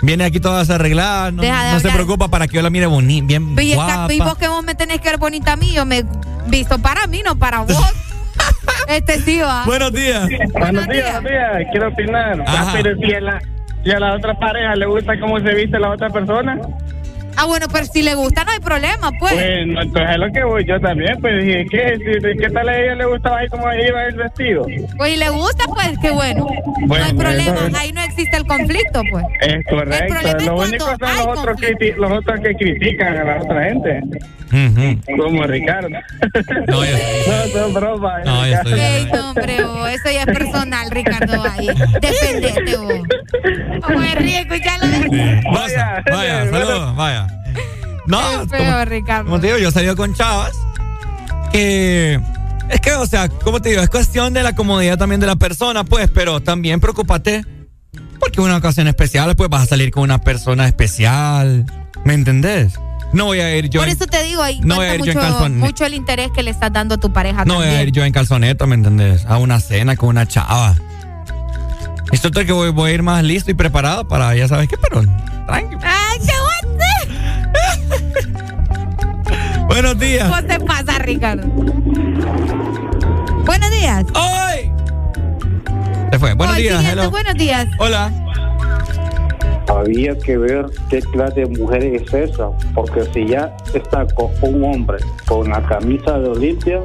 Viene 0.03 0.25
aquí 0.25 0.39
toda 0.39 0.61
desarreglada, 0.61 1.33
no, 1.33 1.43
Deja 1.43 1.65
de 1.65 1.73
no 1.73 1.81
se 1.81 1.89
hablar. 1.89 1.95
preocupa 1.97 2.29
para 2.29 2.47
que 2.47 2.55
yo 2.57 2.63
la 2.63 2.71
mire 2.71 2.87
bonita, 2.87 3.27
bien 3.27 3.57
Y, 3.59 3.73
esta- 3.73 4.07
y 4.13 4.19
guapa. 4.19 4.31
vos 4.31 4.39
que 4.39 4.47
vos 4.47 4.63
me 4.63 4.75
tenés 4.77 5.01
que 5.01 5.09
ver 5.11 5.19
bonita 5.19 5.55
a 5.55 5.57
mí, 5.57 5.73
yo 5.73 5.85
me 5.85 5.99
he 5.99 6.05
visto 6.47 6.79
para 6.79 7.09
mí, 7.09 7.23
no 7.25 7.35
para 7.37 7.61
vos. 7.61 7.73
este 8.89 9.21
sí 9.23 9.39
va. 9.41 9.65
Buenos 9.65 9.93
días. 9.93 10.29
Buenos 10.53 10.87
días, 10.87 11.13
buenos 11.23 11.25
días. 11.25 11.69
Quiero 11.73 11.89
opinar. 11.89 12.41
Ajá. 12.47 12.65
Ah, 12.69 12.71
pero 12.75 12.97
si 12.99 13.13
a, 13.13 13.21
la, 13.21 13.43
si 13.83 13.91
a 13.91 13.99
la 13.99 14.15
otra 14.15 14.39
pareja 14.39 14.77
le 14.77 14.87
gusta 14.87 15.19
cómo 15.19 15.41
se 15.41 15.55
viste 15.55 15.79
la 15.81 15.91
otra 15.91 16.11
persona, 16.11 16.59
Ah, 17.37 17.45
bueno, 17.45 17.67
pero 17.73 17.85
si 17.85 18.03
le 18.03 18.15
gusta, 18.15 18.45
no 18.45 18.53
hay 18.53 18.61
problema, 18.61 19.11
pues. 19.19 19.35
bueno, 19.35 19.83
entonces 19.83 20.11
es 20.11 20.17
lo 20.19 20.33
que 20.33 20.45
voy 20.45 20.65
yo 20.65 20.81
también. 20.81 21.21
Pues 21.21 21.45
dije, 21.45 21.67
¿qué, 21.71 22.37
¿qué 22.41 22.51
tal 22.51 22.69
a 22.69 22.79
ella 22.79 22.95
le 22.95 23.05
gustaba 23.07 23.39
ahí 23.39 23.49
cómo 23.49 23.65
iba 23.73 24.05
el 24.05 24.15
vestido? 24.17 24.67
Pues 24.97 25.13
si 25.13 25.17
le 25.19 25.29
gusta, 25.31 25.65
pues 25.67 25.91
qué 26.01 26.11
bueno. 26.11 26.47
no 26.81 26.87
Bueno, 26.87 27.05
hay 27.05 27.13
problema, 27.15 27.53
bueno. 27.61 27.79
ahí 27.79 27.93
no 27.93 28.01
existe 28.03 28.37
el 28.37 28.47
conflicto, 28.47 29.03
pues. 29.11 29.25
Es 29.41 29.65
correcto. 29.67 30.07
problema 30.15 30.21
es 30.39 30.47
Lo 30.47 30.57
único 30.57 30.85
son 30.87 30.99
los 31.01 31.27
otros, 31.39 31.57
criti- 31.59 31.95
los 31.97 32.13
otros 32.13 32.41
que 32.41 32.55
critican 32.55 33.17
a 33.19 33.25
la 33.25 33.43
otra 33.43 33.65
gente. 33.65 34.01
Como 35.17 35.43
Ricardo. 35.45 35.89
No, 36.69 36.85
yo, 36.85 36.93
no, 37.27 37.61
son 37.61 37.75
bromas. 37.75 38.25
No, 38.25 38.47
yo 38.47 38.55
estoy- 38.55 38.81
Ey, 38.81 39.09
no, 39.13 39.31
hombre, 39.31 39.63
vos, 39.65 39.89
eso 39.91 40.11
ya 40.11 40.21
es 40.21 40.27
personal, 40.27 40.91
Ricardo. 40.91 41.43
Ahí. 41.51 41.69
Defendete, 42.01 42.77
vos. 42.77 43.01
Vamos 43.81 44.05
a 44.07 44.15
ríe, 44.15 44.41
escucharlo. 44.41 44.87
Vaya, 45.53 46.03
vaya, 46.11 46.51
saludos, 46.51 46.97
vaya. 46.97 47.26
No, 48.07 48.21
Qué 48.43 48.59
feo, 48.59 48.85
Ricardo. 48.85 49.25
Como 49.25 49.41
te 49.41 49.49
digo, 49.49 49.59
yo 49.59 49.69
he 49.69 49.73
salido 49.73 49.97
con 49.97 50.15
chavas 50.15 50.53
que 51.53 52.21
es 52.69 52.81
que, 52.81 52.93
o 52.95 53.07
sea, 53.07 53.29
como 53.29 53.61
te 53.61 53.71
digo, 53.71 53.83
es 53.83 53.89
cuestión 53.89 54.33
de 54.33 54.43
la 54.43 54.55
comodidad 54.55 54.99
también 54.99 55.21
de 55.21 55.27
la 55.27 55.37
persona, 55.37 55.85
pues, 55.85 56.11
pero 56.13 56.41
también 56.41 56.81
preocúpate 56.81 57.45
porque 58.19 58.41
una 58.41 58.57
ocasión 58.57 58.89
especial, 58.89 59.37
pues 59.37 59.49
vas 59.49 59.63
a 59.63 59.67
salir 59.67 59.91
con 59.91 60.03
una 60.03 60.21
persona 60.21 60.67
especial, 60.67 61.67
¿me 62.05 62.15
entendés? 62.15 62.79
No 63.13 63.27
voy 63.27 63.41
a 63.41 63.57
ir 63.57 63.69
yo, 63.69 63.81
Por 63.81 63.89
eso 63.89 64.07
te 64.07 64.23
digo, 64.25 64.43
ahí 64.43 64.61
No 64.65 64.77
voy 64.77 64.87
a 64.87 64.95
ir 64.97 65.03
yo 65.05 65.13
en 65.13 65.19
mucho, 65.19 65.49
mucho 65.51 65.87
el 65.87 65.95
interés 65.95 66.31
que 66.33 66.43
le 66.43 66.51
estás 66.51 66.73
dando 66.73 66.97
a 66.97 66.99
tu 66.99 67.13
pareja 67.13 67.45
no 67.45 67.57
voy 67.57 67.67
a 67.67 67.83
ir 67.83 67.93
yo 67.93 68.05
en 68.05 68.13
calzoneta, 68.13 68.67
¿me 68.67 68.75
entendés? 68.75 69.25
A 69.27 69.39
una 69.39 69.61
cena 69.61 69.97
con 69.97 70.09
una 70.09 70.27
chava. 70.27 70.75
Esto 72.11 72.29
es 72.29 72.47
que 72.47 72.53
voy, 72.53 72.71
voy 72.71 72.91
a 72.91 72.95
ir 72.95 73.03
más 73.03 73.23
listo 73.23 73.51
y 73.51 73.55
preparado 73.55 74.07
para, 74.09 74.35
ya 74.35 74.49
sabes 74.49 74.69
qué, 74.69 74.77
pero 74.77 75.03
tranqui. 75.47 75.77
¡Ay, 75.83 76.19
qué 76.19 76.33
bueno! 76.33 76.56
Buenos 79.69 79.99
días. 79.99 80.29
¿Cómo 80.29 80.43
te 80.47 80.61
pasa, 80.61 80.99
Ricardo? 80.99 81.47
Buenos 83.45 83.71
días. 83.71 84.05
¡Ay! 84.15 84.73
Se 86.13 86.19
fue. 86.19 86.35
Buenos 86.35 86.57
Oh, 86.57 86.59
días, 86.59 86.85
hello. 86.85 87.11
Buenos 87.11 87.35
días. 87.35 87.67
Hola. 87.79 88.13
Había 89.69 90.17
que 90.19 90.39
ver 90.39 90.67
qué 90.89 91.01
clase 91.01 91.41
de 91.41 91.47
mujer 91.47 91.85
es 91.85 92.13
esa, 92.15 92.51
porque 92.75 93.03
si 93.13 93.27
ya 93.27 93.55
está 93.75 94.07
con 94.15 94.31
un 94.43 94.65
hombre 94.65 94.99
con 95.27 95.49
la 95.51 95.61
camisa 95.67 96.19
de 96.19 96.29
Olimpia, 96.29 96.81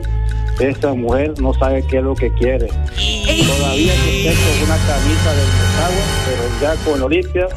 esa 0.59 0.93
mujer 0.93 1.33
no 1.39 1.53
sabe 1.53 1.85
qué 1.87 1.97
es 1.99 2.03
lo 2.03 2.15
que 2.15 2.33
quiere. 2.33 2.67
Todavía 2.67 3.93
que 4.03 4.29
esté 4.29 4.43
con 4.43 4.63
una 4.65 4.77
camisa 4.77 5.33
de 5.33 5.43
Motagua, 5.45 6.05
pero 6.25 6.43
ya 6.61 6.75
con 6.83 7.01
Olimpia, 7.03 7.47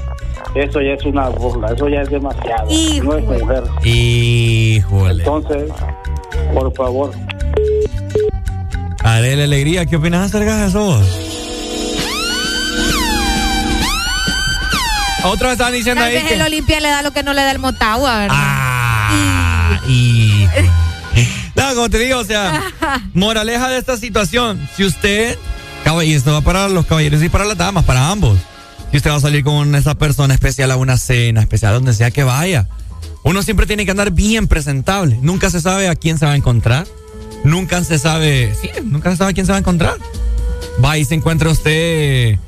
eso 0.55 0.81
ya 0.81 0.93
es 0.93 1.05
una 1.05 1.29
burla, 1.29 1.73
eso 1.75 1.89
ya 1.89 2.03
es 2.03 2.11
demasiado. 2.11 2.69
No 3.03 3.17
es 3.17 3.25
mujer. 3.25 3.65
Híjole. 3.85 5.25
Entonces, 5.25 5.71
por 6.55 6.73
favor, 6.75 7.13
Adele 9.05 9.45
Alegría, 9.45 9.85
¿qué 9.85 9.97
opinas 9.97 10.35
acerca 10.35 10.57
de 10.57 10.69
eso? 10.69 11.01
Otros 15.25 15.53
estaban 15.53 15.73
diciendo 15.75 16.01
Tal 16.01 16.11
ahí 16.11 16.17
vez 16.17 16.25
que... 16.25 16.35
el 16.35 16.43
Olimpia 16.43 16.81
le 16.81 16.89
da 16.89 17.03
lo 17.03 17.11
que 17.13 17.23
no 17.23 17.35
le 17.35 17.43
da 17.43 17.51
el 17.51 17.59
Motagua, 17.59 18.19
¿verdad? 18.19 18.37
Ah, 18.39 19.81
y... 19.87 20.47
No, 21.55 21.75
como 21.75 21.89
te 21.89 21.99
digo, 21.99 22.19
o 22.19 22.25
sea, 22.25 22.63
moraleja 23.15 23.69
de 23.69 23.79
esta 23.79 23.97
situación, 23.97 24.69
si 24.77 24.85
usted, 24.85 25.39
y 26.03 26.15
esto 26.15 26.33
va 26.33 26.41
para 26.41 26.69
los 26.69 26.87
caballeros 26.87 27.23
y 27.23 27.29
para 27.29 27.45
las 27.45 27.57
damas, 27.57 27.85
para 27.85 28.11
ambos, 28.11 28.39
si 28.95 28.99
usted 28.99 29.11
va 29.11 29.17
a 29.17 29.21
salir 29.21 29.43
con 29.43 29.75
esa 29.75 29.97
persona 29.97 30.35
especial 30.35 30.71
a 30.71 30.77
una 30.77 30.97
cena 30.99 31.41
especial, 31.41 31.75
donde 31.75 31.93
sea 31.95 32.13
que 32.13 32.23
vaya, 32.23 32.69
uno 33.25 33.43
siempre 33.43 33.67
tiene 33.67 33.85
que 33.85 33.91
andar 33.91 34.13
bien 34.13 34.47
presentable, 34.47 35.19
nunca 35.21 35.51
se 35.51 35.61
sabe 35.61 35.89
a 35.89 35.97
quién 35.97 36.17
se 36.17 36.27
va 36.27 36.31
a 36.31 36.37
encontrar, 36.37 36.87
nunca 37.43 37.83
se 37.83 37.99
sabe, 37.99 38.55
sí, 38.61 38.71
nunca 38.85 39.11
se 39.11 39.17
sabe 39.17 39.33
a 39.33 39.35
quién 39.35 39.47
se 39.47 39.51
va 39.51 39.57
a 39.57 39.59
encontrar. 39.59 39.97
Va 40.85 40.97
y 40.97 41.05
se 41.05 41.17
encuentra 41.17 41.51
usted 41.51 42.39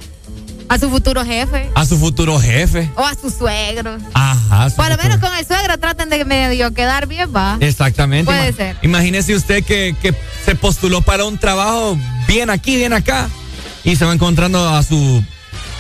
A 0.69 0.79
su 0.79 0.89
futuro 0.89 1.25
jefe. 1.25 1.69
a 1.75 1.85
su 1.85 1.99
futuro 1.99 2.39
jefe. 2.39 2.93
O 2.95 3.05
a 3.05 3.17
su 3.17 3.29
suegro. 3.29 3.99
Ajá. 4.15 4.71
su 4.71 4.77
Por 4.77 4.89
lo 4.89 4.97
menos 4.99 5.19
con 5.19 5.35
el 5.37 5.45
suegro 5.45 5.79
traten 5.81 6.09
de 6.11 6.25
medio 6.25 6.73
quedar 6.75 7.09
bien, 7.09 7.29
va. 7.35 7.57
Exactamente. 7.59 8.27
Puede 8.27 8.51
Ima- 8.53 8.57
ser. 8.57 8.77
Imagínese 8.83 9.35
usted 9.35 9.65
que, 9.65 9.97
que 10.01 10.15
se 10.45 10.55
postuló 10.55 11.03
para 11.03 11.25
un 11.25 11.39
trabajo 11.39 11.99
bien 12.29 12.51
aquí, 12.51 12.77
bien 12.77 12.93
acá, 12.93 13.29
y 13.83 13.97
se 13.97 14.05
va 14.05 14.13
encontrando 14.13 14.69
a 14.69 14.81
su 14.85 15.25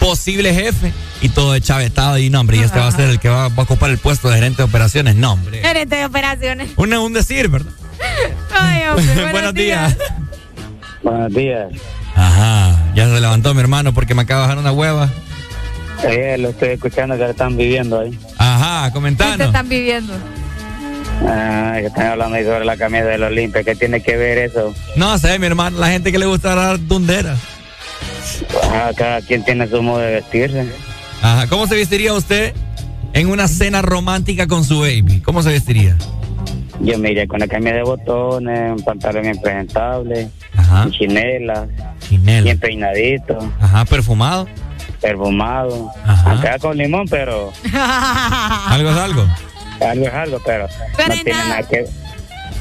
posible 0.01 0.53
jefe 0.55 0.93
y 1.21 1.29
todo 1.29 1.53
de 1.53 1.61
chavetado 1.61 2.19
y 2.19 2.31
no, 2.31 2.41
hombre, 2.41 2.57
y 2.59 2.61
este 2.61 2.79
va 2.79 2.89
a 2.89 2.93
ser 2.93 3.09
el 3.11 3.19
que 3.19 3.29
va, 3.29 3.49
va 3.49 3.55
a 3.59 3.63
ocupar 3.63 3.91
el 3.91 3.99
puesto 3.99 4.29
de 4.29 4.35
gerente 4.37 4.59
de 4.59 4.65
operaciones. 4.65 5.17
No, 5.17 5.33
hombre. 5.33 5.61
Gerente 5.63 5.97
de 5.97 6.05
operaciones. 6.05 6.71
Un, 6.77 6.93
un 6.95 7.13
decir, 7.13 7.49
¿verdad? 7.49 7.73
Ay, 8.59 8.85
hombre, 8.89 9.05
buenos, 9.15 9.33
Buenos 9.33 9.55
días. 9.55 9.97
días. 9.97 10.11
buenos 11.03 11.33
días. 11.35 11.67
Ajá, 12.15 12.93
ya 12.95 13.07
se 13.09 13.21
levantó 13.21 13.53
mi 13.55 13.61
hermano 13.61 13.93
porque 13.93 14.15
me 14.15 14.23
acaba 14.23 14.43
de 14.43 14.47
bajar 14.49 14.59
una 14.59 14.73
hueva. 14.73 15.11
Eh, 16.05 16.37
lo 16.39 16.51
estoy 16.51 16.71
escuchando 16.71 17.15
que 17.17 17.23
lo 17.25 17.31
están 17.31 17.57
viviendo 17.57 17.99
ahí. 18.01 18.19
Ajá, 18.39 18.85
¿Qué 18.85 18.89
te 18.91 18.95
comentando. 18.95 19.45
están 19.45 19.69
viviendo? 19.69 20.13
Ah, 21.27 21.77
que 21.81 21.87
están 21.87 22.07
hablando 22.09 22.37
ahí 22.37 22.45
sobre 22.45 22.65
la 22.65 22.77
camisa 22.77 23.05
del 23.05 23.23
Olimpia. 23.23 23.65
¿Qué 23.65 23.75
tiene 23.75 24.03
que 24.03 24.17
ver 24.17 24.39
eso? 24.39 24.75
No 24.97 25.17
sé, 25.19 25.39
mi 25.39 25.47
hermano, 25.47 25.79
la 25.79 25.89
gente 25.89 26.13
que 26.13 26.19
le 26.19 26.27
gusta 26.27 26.55
dar 26.55 26.79
dunderas. 26.87 27.39
Ah, 28.73 28.91
cada 28.97 29.21
quien 29.23 29.45
tiene 29.45 29.67
su 29.69 29.83
modo 29.83 29.99
de 29.99 30.15
vestirse. 30.15 30.67
Ajá, 31.23 31.47
¿cómo 31.49 31.67
se 31.67 31.75
vestiría 31.77 32.13
usted 32.13 32.55
en 33.13 33.29
una 33.29 33.49
cena 33.49 33.83
romántica 33.83 34.47
con 34.47 34.65
su 34.65 34.81
baby? 34.81 35.21
¿Cómo 35.25 35.43
se 35.43 35.51
vestiría? 35.51 35.97
Yo 36.81 36.99
me 36.99 37.11
iría 37.13 37.27
con 37.27 37.41
la 37.41 37.49
camisa 37.49 37.75
de 37.77 37.83
botones, 37.83 38.73
un 38.79 38.85
pantalón 38.85 39.23
bien 39.23 39.41
presentable, 39.41 40.29
Ajá. 40.57 40.89
chinelas, 40.91 41.69
Chinela. 42.07 42.43
bien 42.43 42.59
peinadito, 42.59 43.39
Ajá, 43.61 43.85
perfumado. 43.87 44.47
perfumado. 45.01 45.91
Ajá. 46.05 46.33
Acá 46.33 46.59
con 46.59 46.77
limón, 46.77 47.07
pero 47.09 47.51
Algo 47.73 48.91
es 48.91 48.97
algo. 48.97 49.27
algo 49.81 50.07
es 50.07 50.13
algo, 50.15 50.39
pero, 50.45 50.67
Pero 50.97 51.15
no 51.17 51.23
tiene 51.23 51.39
nada. 51.49 51.63
que 51.63 51.85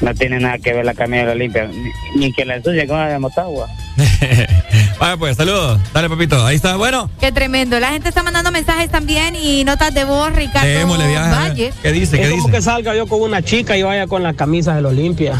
no 0.00 0.14
tiene 0.14 0.40
nada 0.40 0.58
que 0.58 0.72
ver 0.72 0.84
la 0.86 0.94
camisa 0.94 1.24
de 1.26 1.32
Olimpia, 1.32 1.66
ni, 1.68 2.18
ni 2.20 2.32
que 2.32 2.44
la 2.46 2.56
ensucie 2.56 2.86
con 2.86 2.98
la 2.98 3.08
de 3.08 3.18
Motagua. 3.18 3.68
Vaya 4.98 5.16
pues, 5.16 5.36
saludos. 5.36 5.80
Dale, 5.92 6.08
papito. 6.08 6.44
Ahí 6.44 6.56
está. 6.56 6.76
Bueno, 6.76 7.10
Qué 7.20 7.32
tremendo. 7.32 7.78
La 7.80 7.90
gente 7.90 8.08
está 8.08 8.22
mandando 8.22 8.50
mensajes 8.50 8.90
también 8.90 9.34
y 9.36 9.64
notas 9.64 9.94
de 9.94 10.04
voz, 10.04 10.32
Ricardo 10.34 10.68
démosle 10.68 11.08
viaje. 11.08 11.30
Valle. 11.30 11.72
¿Qué 11.82 11.92
dice? 11.92 12.16
¿Qué 12.16 12.24
es 12.24 12.30
como 12.30 12.46
dice? 12.46 12.56
que 12.56 12.62
salga 12.62 12.94
yo 12.94 13.06
con 13.06 13.22
una 13.22 13.42
chica 13.42 13.76
y 13.76 13.82
vaya 13.82 14.06
con 14.06 14.22
la 14.22 14.34
camisa 14.34 14.74
del 14.74 14.86
Olimpia. 14.86 15.34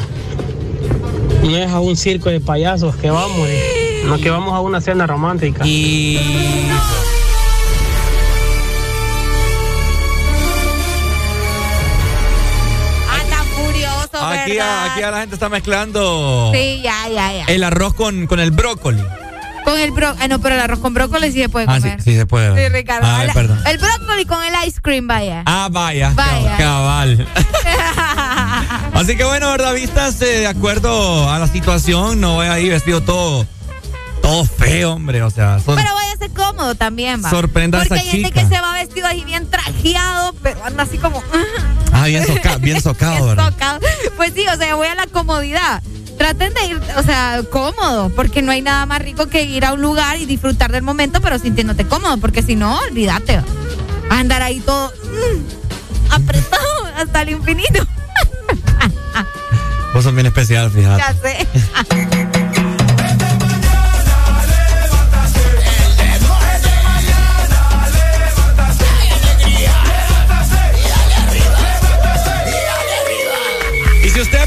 No 1.42 1.56
es 1.56 1.70
a 1.70 1.80
un 1.80 1.96
circo 1.96 2.28
de 2.28 2.40
payasos 2.40 2.96
que 2.96 3.10
vamos, 3.10 3.48
eh. 3.48 4.02
no 4.05 4.18
que 4.18 4.30
vamos 4.30 4.52
a 4.52 4.60
una 4.60 4.80
cena 4.80 5.06
romántica. 5.06 5.64
Y... 5.66 6.18
Aquí 14.47 14.57
¿verdad? 14.57 14.78
a, 14.86 14.92
aquí 14.92 15.00
la 15.02 15.20
gente 15.20 15.34
está 15.34 15.49
mezclando 15.49 16.50
Sí, 16.55 16.81
ya, 16.83 17.08
ya, 17.08 17.33
ya. 17.33 17.44
el 17.47 17.65
arroz 17.65 17.94
con, 17.94 18.26
con 18.26 18.41
el 18.41 18.50
brócoli. 18.50 19.02
Con 19.65 19.81
el 19.81 19.91
bro... 19.91 20.15
ah, 20.20 20.28
no, 20.28 20.41
pero 20.41 20.55
el 20.55 20.60
arroz 20.60 20.78
con 20.78 20.94
brócoli 20.94 21.33
sí 21.33 21.41
se 21.41 21.49
puede 21.49 21.66
Ah, 21.68 21.76
sí, 21.76 21.83
comer. 21.83 22.02
sí 22.02 22.15
se 22.16 22.25
puede. 22.25 22.55
Sí, 22.68 22.73
Ricardo. 22.73 23.05
Ah, 23.10 23.25
El- 23.25 23.33
perdón. 23.33 23.60
El 23.66 23.78
brócoli 23.78 24.25
con 24.25 24.39
el 24.44 24.52
ice 24.68 24.81
cream, 24.81 25.08
vaya. 25.08 25.42
Ah, 25.44 25.66
vaya. 25.70 26.12
Vaya. 26.15 26.57
Cabal. 26.57 27.26
Así 28.94 29.16
que 29.16 29.25
bueno, 29.25 29.50
¿verdad? 29.50 29.75
Vistas 29.75 30.20
eh, 30.23 30.26
de 30.41 30.47
acuerdo 30.47 31.28
a 31.31 31.39
la 31.39 31.49
situación. 31.49 32.20
No 32.20 32.34
voy 32.34 32.47
ahí 32.47 32.68
vestido 32.68 33.00
todo, 33.02 33.47
todo 34.23 34.44
feo, 34.44 34.92
hombre. 34.94 35.23
O 35.23 35.31
sea, 35.31 35.58
son- 35.58 35.75
Pero 35.76 35.91
cómodo 36.35 36.75
también, 36.75 37.23
va. 37.25 37.31
Sorprenda 37.31 37.78
a 37.78 37.83
Porque 37.83 37.95
esa 37.95 38.03
hay 38.05 38.11
gente 38.23 38.33
que 38.33 38.47
se 38.47 38.61
va 38.61 38.73
vestido 38.73 39.07
ahí 39.07 39.23
bien 39.25 39.47
trajeado, 39.49 40.35
pero 40.43 40.62
anda 40.65 40.83
así 40.85 40.99
como... 40.99 41.23
ah, 41.93 42.07
bien, 42.07 42.27
soca- 42.27 42.59
bien 42.59 42.81
socado, 42.81 43.15
bien 43.15 43.27
¿verdad? 43.28 43.53
socado. 43.53 43.81
Pues 44.17 44.33
sí, 44.35 44.45
o 44.53 44.57
sea, 44.57 44.75
voy 44.75 44.89
a 44.89 44.95
la 44.95 45.07
comodidad. 45.07 45.83
Traten 46.19 46.53
de 46.55 46.65
ir, 46.67 46.81
o 46.97 47.03
sea, 47.03 47.43
cómodo, 47.51 48.09
porque 48.11 48.41
no 48.43 48.51
hay 48.51 48.62
nada 48.62 48.86
más 48.86 49.01
rico 49.03 49.27
que 49.28 49.45
ir 49.45 49.65
a 49.67 49.75
un 49.75 49.83
lugar 49.83 50.17
y 50.19 50.25
disfrutar 50.25 50.73
del 50.73 50.83
momento, 50.83 51.20
pero 51.20 51.39
sintiéndote 51.39 51.86
cómodo, 51.86 52.17
porque 52.19 52.43
si 52.43 52.57
no, 52.57 52.78
olvídate. 52.78 53.36
a 54.09 54.19
andar 54.19 54.41
ahí 54.43 54.61
todo 54.61 54.91
mm, 55.05 56.12
apretado 56.12 56.86
hasta 56.97 57.23
el 57.23 57.28
infinito. 57.31 57.85
Vos 59.93 60.05
sos 60.05 60.15
bien 60.15 60.27
especial, 60.27 60.70
fíjate. 60.70 61.03
Ya 61.03 61.15
sé. 61.15 61.47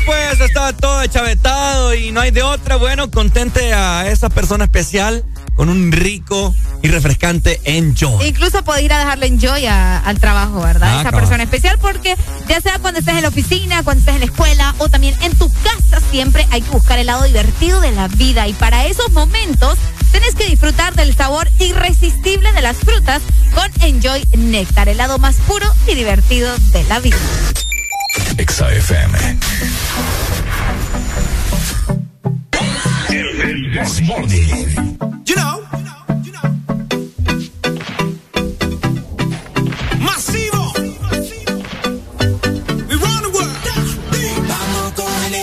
pues 0.09 0.41
está 0.41 0.73
todo 0.73 1.05
chavetado 1.05 1.93
y 1.93 2.11
no 2.11 2.19
hay 2.21 2.31
de 2.31 2.41
otra, 2.41 2.77
bueno, 2.77 3.11
contente 3.11 3.73
a 3.75 4.09
esa 4.09 4.29
persona 4.29 4.63
especial 4.63 5.23
con 5.55 5.69
un 5.69 5.91
rico 5.91 6.55
y 6.81 6.87
refrescante 6.87 7.61
enjoy. 7.65 8.25
Incluso 8.25 8.63
puede 8.63 8.81
ir 8.81 8.91
a 8.91 8.97
dejarle 8.97 9.27
enjoy 9.27 9.67
a- 9.67 9.99
al 9.99 10.19
trabajo, 10.19 10.61
¿verdad? 10.61 10.89
Ah, 10.89 11.01
Esa 11.01 11.03
cabal. 11.11 11.19
persona 11.21 11.43
especial, 11.43 11.77
porque 11.79 12.15
ya 12.47 12.59
sea 12.59 12.79
cuando 12.79 13.01
estés 13.01 13.17
en 13.17 13.21
la 13.21 13.27
oficina, 13.27 13.83
cuando 13.83 13.99
estés 13.99 14.15
en 14.15 14.21
la 14.21 14.25
escuela 14.25 14.73
o 14.79 14.89
también 14.89 15.15
en 15.21 15.37
tu 15.37 15.47
casa, 15.61 16.01
siempre 16.09 16.47
hay 16.49 16.61
que 16.63 16.71
buscar 16.71 16.97
el 16.97 17.05
lado 17.05 17.23
divertido 17.25 17.79
de 17.79 17.91
la 17.91 18.07
vida. 18.07 18.47
Y 18.47 18.53
para 18.53 18.87
esos 18.87 19.11
momentos, 19.11 19.77
tenés 20.11 20.33
que 20.33 20.47
disfrutar 20.47 20.95
del 20.95 21.15
sabor 21.15 21.47
irresistible 21.59 22.51
de 22.53 22.61
las 22.63 22.77
frutas 22.77 23.21
con 23.53 23.69
Enjoy 23.83 24.25
Néctar, 24.35 24.89
el 24.89 24.97
lado 24.97 25.19
más 25.19 25.35
puro 25.47 25.71
y 25.87 25.93
divertido 25.93 26.51
de 26.71 26.83
la 26.85 26.99
vida. 26.99 27.17
Exa 28.37 28.65
FM. 28.71 29.13
This 33.73 34.01
morning. 34.01 34.49
You 35.25 35.35
know. 35.35 35.61
Masivo. 40.01 40.63
We 42.89 42.95
run 42.95 43.21
the 43.21 43.31
world. 43.33 43.57
Vamos 44.47 44.93
con 44.95 45.23
el 45.25 45.35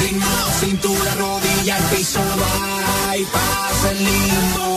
ritmo, 0.00 0.32
cintura, 0.60 1.14
rodilla, 1.18 1.76
el 1.78 1.84
piso, 1.84 2.20
va 2.20 3.16
y 3.16 3.24
pasa 3.24 3.90
el. 3.92 4.73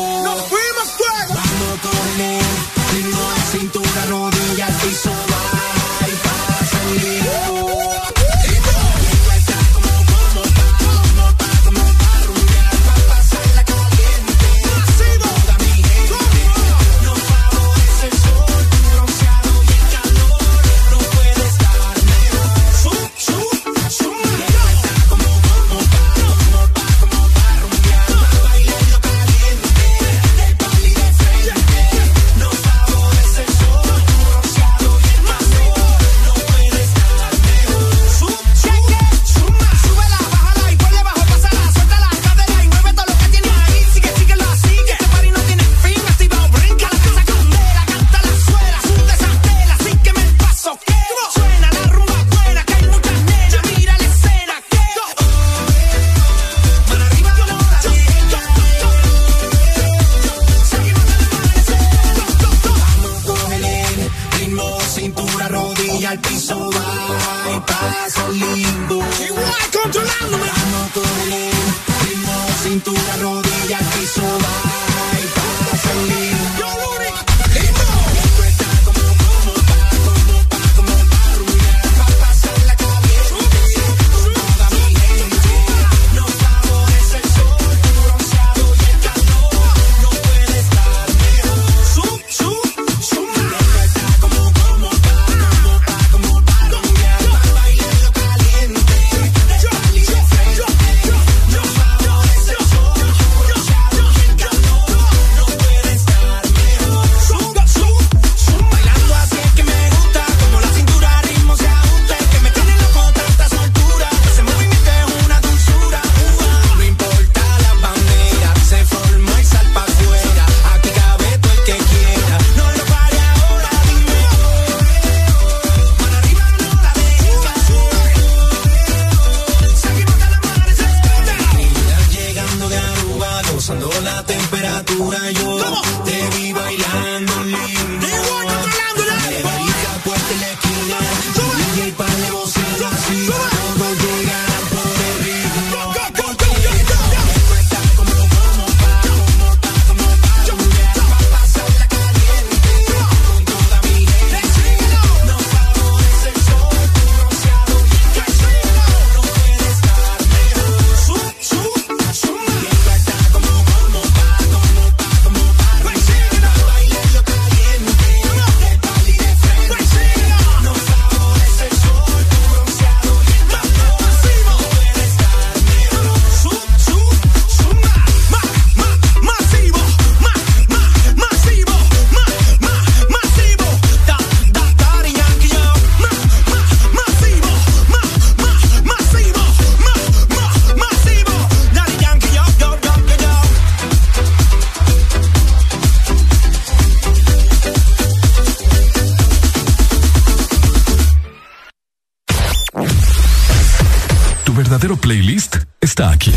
Playlist 205.98 206.37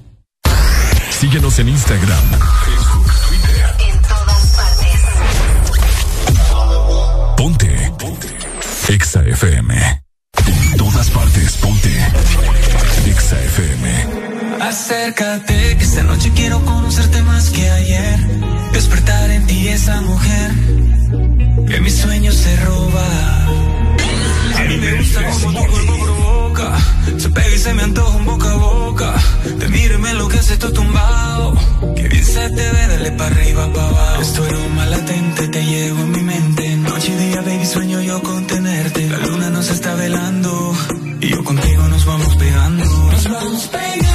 Síguenos 1.21 1.59
en 1.59 1.69
Instagram, 1.69 2.23
Facebook, 2.65 3.11
Twitter. 3.27 3.75
En 3.89 4.01
todas 4.01 4.43
partes. 4.57 5.01
Ponte. 7.37 7.93
Ponte. 7.99 8.27
Exa 8.91 9.23
FM. 9.27 10.01
En 10.47 10.77
todas 10.77 11.11
partes. 11.11 11.57
Ponte. 11.57 11.95
Exa 13.05 13.39
FM. 13.39 14.07
Acércate, 14.61 15.77
que 15.77 15.83
esta 15.83 16.01
noche 16.01 16.31
quiero 16.33 16.59
conocerte 16.65 17.21
más 17.21 17.51
que 17.51 17.69
ayer. 17.69 18.19
Despertar 18.73 19.29
en 19.29 19.45
ti 19.45 19.67
esa 19.67 20.01
mujer 20.01 20.51
que 21.67 21.81
mis 21.81 21.97
sueños 21.99 22.33
se 22.33 22.55
roba. 22.65 23.45
A 24.57 24.63
mí 24.67 24.75
me 24.75 24.93
gusta 24.95 25.21
como 25.29 25.51
tu 25.51 25.71
cuerpo 25.71 26.03
provoca. 26.03 26.79
Se 27.19 27.29
pega 27.29 27.55
y 27.55 27.59
se 27.59 27.75
me 27.75 27.83
antoja 27.83 28.17
un 28.17 28.25
boca 28.25 28.49
a 28.49 28.55
boca. 28.55 29.10
Te 29.59 29.67
miro 29.69 29.95
y 29.95 29.97
me 29.97 30.09
enloquece 30.11 30.57
tumbado. 30.57 31.53
Que 31.95 32.07
bien 32.07 32.25
se 32.25 32.49
te 32.49 32.71
ve, 32.71 32.87
dale 32.87 33.11
para 33.11 33.35
arriba, 33.35 33.73
para 33.73 33.87
abajo. 33.87 34.21
Estoy 34.21 34.47
aroma 34.47 34.85
latente, 34.85 35.47
te 35.47 35.65
llevo 35.65 35.99
en 35.99 36.11
mi 36.11 36.21
mente. 36.21 36.75
Noche 36.77 37.11
y 37.13 37.15
día, 37.15 37.41
baby, 37.41 37.65
sueño 37.65 38.01
yo 38.01 38.21
con 38.21 38.45
tenerte. 38.47 39.09
La 39.09 39.17
luna 39.17 39.49
nos 39.49 39.69
está 39.69 39.95
velando. 39.95 40.75
Y 41.19 41.27
yo 41.29 41.43
contigo 41.43 41.83
nos 41.87 42.05
vamos 42.05 42.35
pegando. 42.35 42.85
Nos 42.85 43.29
vamos 43.29 43.67
pegando. 43.67 44.10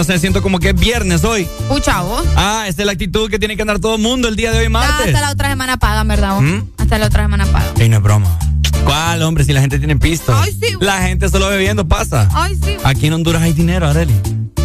No 0.00 0.04
sé, 0.04 0.18
siento 0.18 0.40
como 0.40 0.58
que 0.60 0.70
es 0.70 0.74
viernes 0.74 1.24
hoy. 1.24 1.42
Escucha 1.42 2.00
vos. 2.00 2.24
Ah, 2.34 2.64
esa 2.66 2.80
es 2.80 2.86
la 2.86 2.92
actitud 2.92 3.28
que 3.28 3.38
tiene 3.38 3.54
que 3.54 3.60
andar 3.60 3.80
todo 3.80 3.96
el 3.96 4.00
mundo 4.00 4.28
el 4.28 4.36
día 4.36 4.50
de 4.50 4.60
hoy, 4.60 4.70
martes. 4.70 5.08
hasta 5.08 5.20
la 5.20 5.30
otra 5.30 5.50
semana 5.50 5.76
pagan, 5.76 6.08
¿verdad 6.08 6.36
vos? 6.36 6.42
¿Mm? 6.42 6.62
Hasta 6.78 6.98
la 6.98 7.06
otra 7.08 7.24
semana 7.24 7.44
pagan. 7.44 7.78
Ey, 7.78 7.90
no 7.90 7.98
es 7.98 8.02
broma. 8.02 8.38
¿Cuál, 8.82 9.20
hombre? 9.20 9.44
Si 9.44 9.52
la 9.52 9.60
gente 9.60 9.78
tiene 9.78 9.96
pisto. 9.96 10.34
Ay, 10.34 10.56
sí. 10.58 10.74
La 10.80 11.02
gente 11.02 11.28
solo 11.28 11.50
bebiendo 11.50 11.86
pasa. 11.86 12.30
Ay, 12.32 12.58
sí. 12.64 12.78
Aquí 12.82 13.08
en 13.08 13.12
Honduras 13.12 13.42
hay 13.42 13.52
dinero, 13.52 13.88
Areli. 13.88 14.14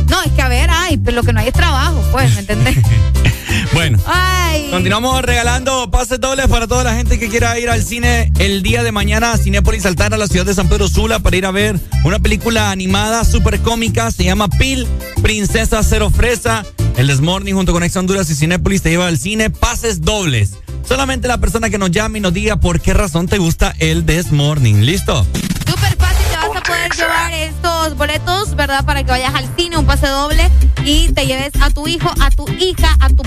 No, 0.08 0.22
es 0.22 0.32
que 0.32 0.42
a 0.42 0.48
ver, 0.48 0.70
ay, 0.72 0.96
pero 1.04 1.16
lo 1.16 1.24
que 1.24 1.34
no 1.34 1.42
hay 1.42 1.48
es 1.50 1.54
trabajo, 1.54 2.02
pues, 2.14 2.34
¿me 2.36 2.40
entendés? 2.40 2.78
Bueno. 3.74 4.00
Ay. 4.06 4.35
Continuamos 4.72 5.22
regalando 5.22 5.90
pases 5.90 6.19
dobles 6.19 6.48
para 6.48 6.67
toda 6.67 6.84
la 6.84 6.95
gente 6.95 7.19
que 7.19 7.30
quiera 7.30 7.58
ir 7.59 7.69
al 7.69 7.84
cine 7.84 8.32
el 8.40 8.61
día 8.61 8.84
de 8.84 8.92
mañana 8.92 9.32
a 9.32 9.38
Cinépolis 9.38 9.85
Altar 9.85 10.14
a 10.14 10.17
la 10.17 10.27
ciudad 10.27 10.45
de 10.45 10.53
San 10.53 10.69
Pedro 10.69 10.88
Sula 10.88 11.19
para 11.19 11.35
ir 11.35 11.45
a 11.45 11.51
ver 11.51 11.80
una 12.03 12.19
película 12.19 12.72
animada 12.72 13.24
súper 13.25 13.59
cómica. 13.61 14.11
Se 14.11 14.24
llama 14.24 14.48
Pil, 14.48 14.88
Princesa 15.22 15.82
Cero 15.84 16.09
Fresa. 16.09 16.66
El 16.98 17.08
Desmorning 17.08 17.56
junto 17.56 17.74
con 17.74 17.84
Ex 17.84 17.95
Honduras 17.95 18.30
y 18.30 18.35
Cinépolis 18.35 18.82
te 18.82 18.90
lleva 18.90 19.08
al 19.08 19.17
cine 19.17 19.50
pases 19.50 20.01
dobles. 20.01 20.51
Solamente 20.88 21.27
la 21.27 21.40
persona 21.40 21.69
que 21.69 21.77
nos 21.77 21.92
llame 21.92 22.19
y 22.19 22.22
nos 22.22 22.34
diga 22.34 22.58
por 22.58 22.80
qué 22.80 22.93
razón 22.93 23.27
te 23.27 23.38
gusta 23.38 23.74
el 23.80 24.06
Desmorning. 24.06 24.85
¿Listo? 24.85 25.25
Súper 25.66 25.95
fácil, 25.98 26.25
te 26.30 26.38
vas 26.38 26.56
a 26.56 26.61
poder 26.61 26.92
llevar 26.92 27.34
estos 27.34 27.98
boletos, 27.98 28.56
¿verdad? 28.56 28.85
Para 28.85 29.03
que 29.03 29.11
vayas 29.11 29.34
al 29.34 29.50
cine, 29.58 29.77
un 29.77 29.85
pase 29.85 30.08
doble 30.08 30.50
y 30.85 31.11
te 31.14 31.25
lleves 31.25 31.51
a 31.59 31.72
tu 31.72 31.88
hijo, 31.88 32.11
a 32.22 32.30
tu 32.30 32.48
hija, 32.59 32.95
a 33.00 33.09
tu 33.09 33.24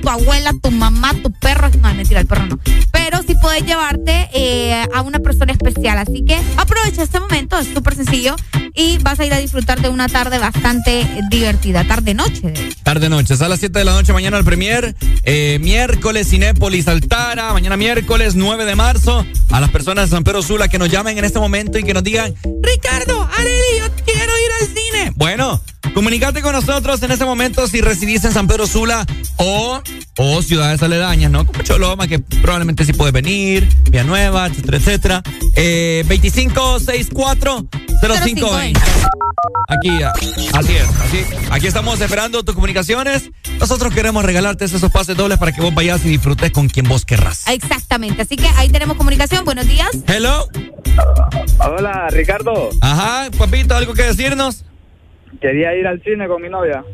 tu 0.00 0.08
abuela, 0.08 0.52
tu 0.62 0.70
mamá, 0.70 1.14
tu 1.22 1.30
perro. 1.32 1.70
No, 1.80 1.94
mentira, 1.94 2.20
el 2.20 2.26
perro 2.26 2.46
no. 2.46 2.58
Pero 2.90 3.22
sí 3.26 3.34
puedes 3.40 3.64
llevarte 3.64 4.28
eh, 4.34 4.84
a 4.94 5.02
una 5.02 5.18
persona 5.20 5.52
especial. 5.52 5.98
Así 5.98 6.24
que 6.24 6.36
aprovecha 6.56 7.02
este 7.02 7.20
momento, 7.20 7.58
es 7.58 7.68
súper 7.68 7.94
sencillo 7.94 8.36
y 8.74 8.98
vas 8.98 9.20
a 9.20 9.26
ir 9.26 9.34
a 9.34 9.38
disfrutar 9.38 9.80
de 9.80 9.88
una 9.88 10.08
tarde 10.08 10.38
bastante 10.38 11.06
divertida. 11.30 11.84
Tarde-noche, 11.84 12.40
de 12.42 12.66
hecho. 12.66 12.76
Tarde 12.82 13.08
noche, 13.08 13.34
es 13.34 13.42
a 13.42 13.48
las 13.48 13.60
7 13.60 13.78
de 13.78 13.84
la 13.84 13.92
noche 13.92 14.12
mañana 14.12 14.38
el 14.38 14.44
premier. 14.44 14.94
Eh, 15.24 15.58
miércoles 15.60 16.28
Cinépolis 16.28 16.88
Altara, 16.88 17.52
mañana 17.52 17.76
miércoles 17.76 18.34
9 18.34 18.64
de 18.64 18.74
marzo. 18.74 19.26
A 19.50 19.60
las 19.60 19.70
personas 19.70 20.10
de 20.10 20.16
San 20.16 20.24
Pedro 20.24 20.42
Sula 20.42 20.68
que 20.68 20.78
nos 20.78 20.88
llamen 20.90 21.18
en 21.18 21.24
este 21.24 21.38
momento 21.38 21.78
y 21.78 21.82
que 21.82 21.94
nos 21.94 22.02
digan, 22.02 22.34
Ricardo, 22.62 23.28
Areli, 23.36 23.78
yo 23.78 23.86
quiero 24.04 24.32
ir 24.32 24.52
al 24.60 24.66
cine. 24.68 25.12
Bueno, 25.16 25.60
comunícate 25.94 26.40
con 26.40 26.52
nosotros 26.52 27.02
en 27.02 27.10
este 27.10 27.24
momento 27.24 27.66
si 27.68 27.80
residís 27.80 28.24
en 28.24 28.32
San 28.32 28.46
Pedro 28.46 28.66
Sula 28.66 29.06
o, 29.42 29.82
o 30.18 30.42
ciudades 30.42 30.82
aledañas, 30.82 31.30
¿no? 31.30 31.44
Como 31.44 31.62
Choloma, 31.62 32.06
que 32.06 32.18
probablemente 32.18 32.84
sí 32.84 32.92
puede 32.92 33.12
venir, 33.12 33.68
Villanueva, 33.90 34.46
etcétera, 34.46 34.76
etcétera. 34.76 35.22
Eh, 35.56 36.04
2564 36.08 37.66
0520. 38.00 38.80
Aquí, 39.68 40.02
así 40.02 40.76
es, 40.76 41.00
así. 41.00 41.24
Aquí 41.50 41.66
estamos 41.66 42.00
esperando 42.00 42.42
tus 42.42 42.54
comunicaciones. 42.54 43.30
Nosotros 43.58 43.92
queremos 43.94 44.24
regalarte 44.24 44.64
esos 44.64 44.82
pases 44.90 45.16
dobles 45.16 45.38
para 45.38 45.52
que 45.52 45.60
vos 45.60 45.74
vayas 45.74 46.04
y 46.04 46.10
disfrutes 46.10 46.50
con 46.52 46.68
quien 46.68 46.88
vos 46.88 47.04
querrás. 47.04 47.48
Exactamente. 47.48 48.22
Así 48.22 48.36
que 48.36 48.46
ahí 48.56 48.68
tenemos 48.68 48.96
comunicación. 48.96 49.44
Buenos 49.44 49.66
días. 49.66 49.90
Hello. 50.06 50.46
Hola, 51.58 52.08
Ricardo. 52.10 52.70
Ajá, 52.80 53.30
papito, 53.36 53.74
¿algo 53.74 53.94
que 53.94 54.02
decirnos? 54.02 54.64
Quería 55.40 55.74
ir 55.74 55.86
al 55.86 56.02
cine 56.02 56.28
con 56.28 56.42
mi 56.42 56.48
novia. 56.48 56.84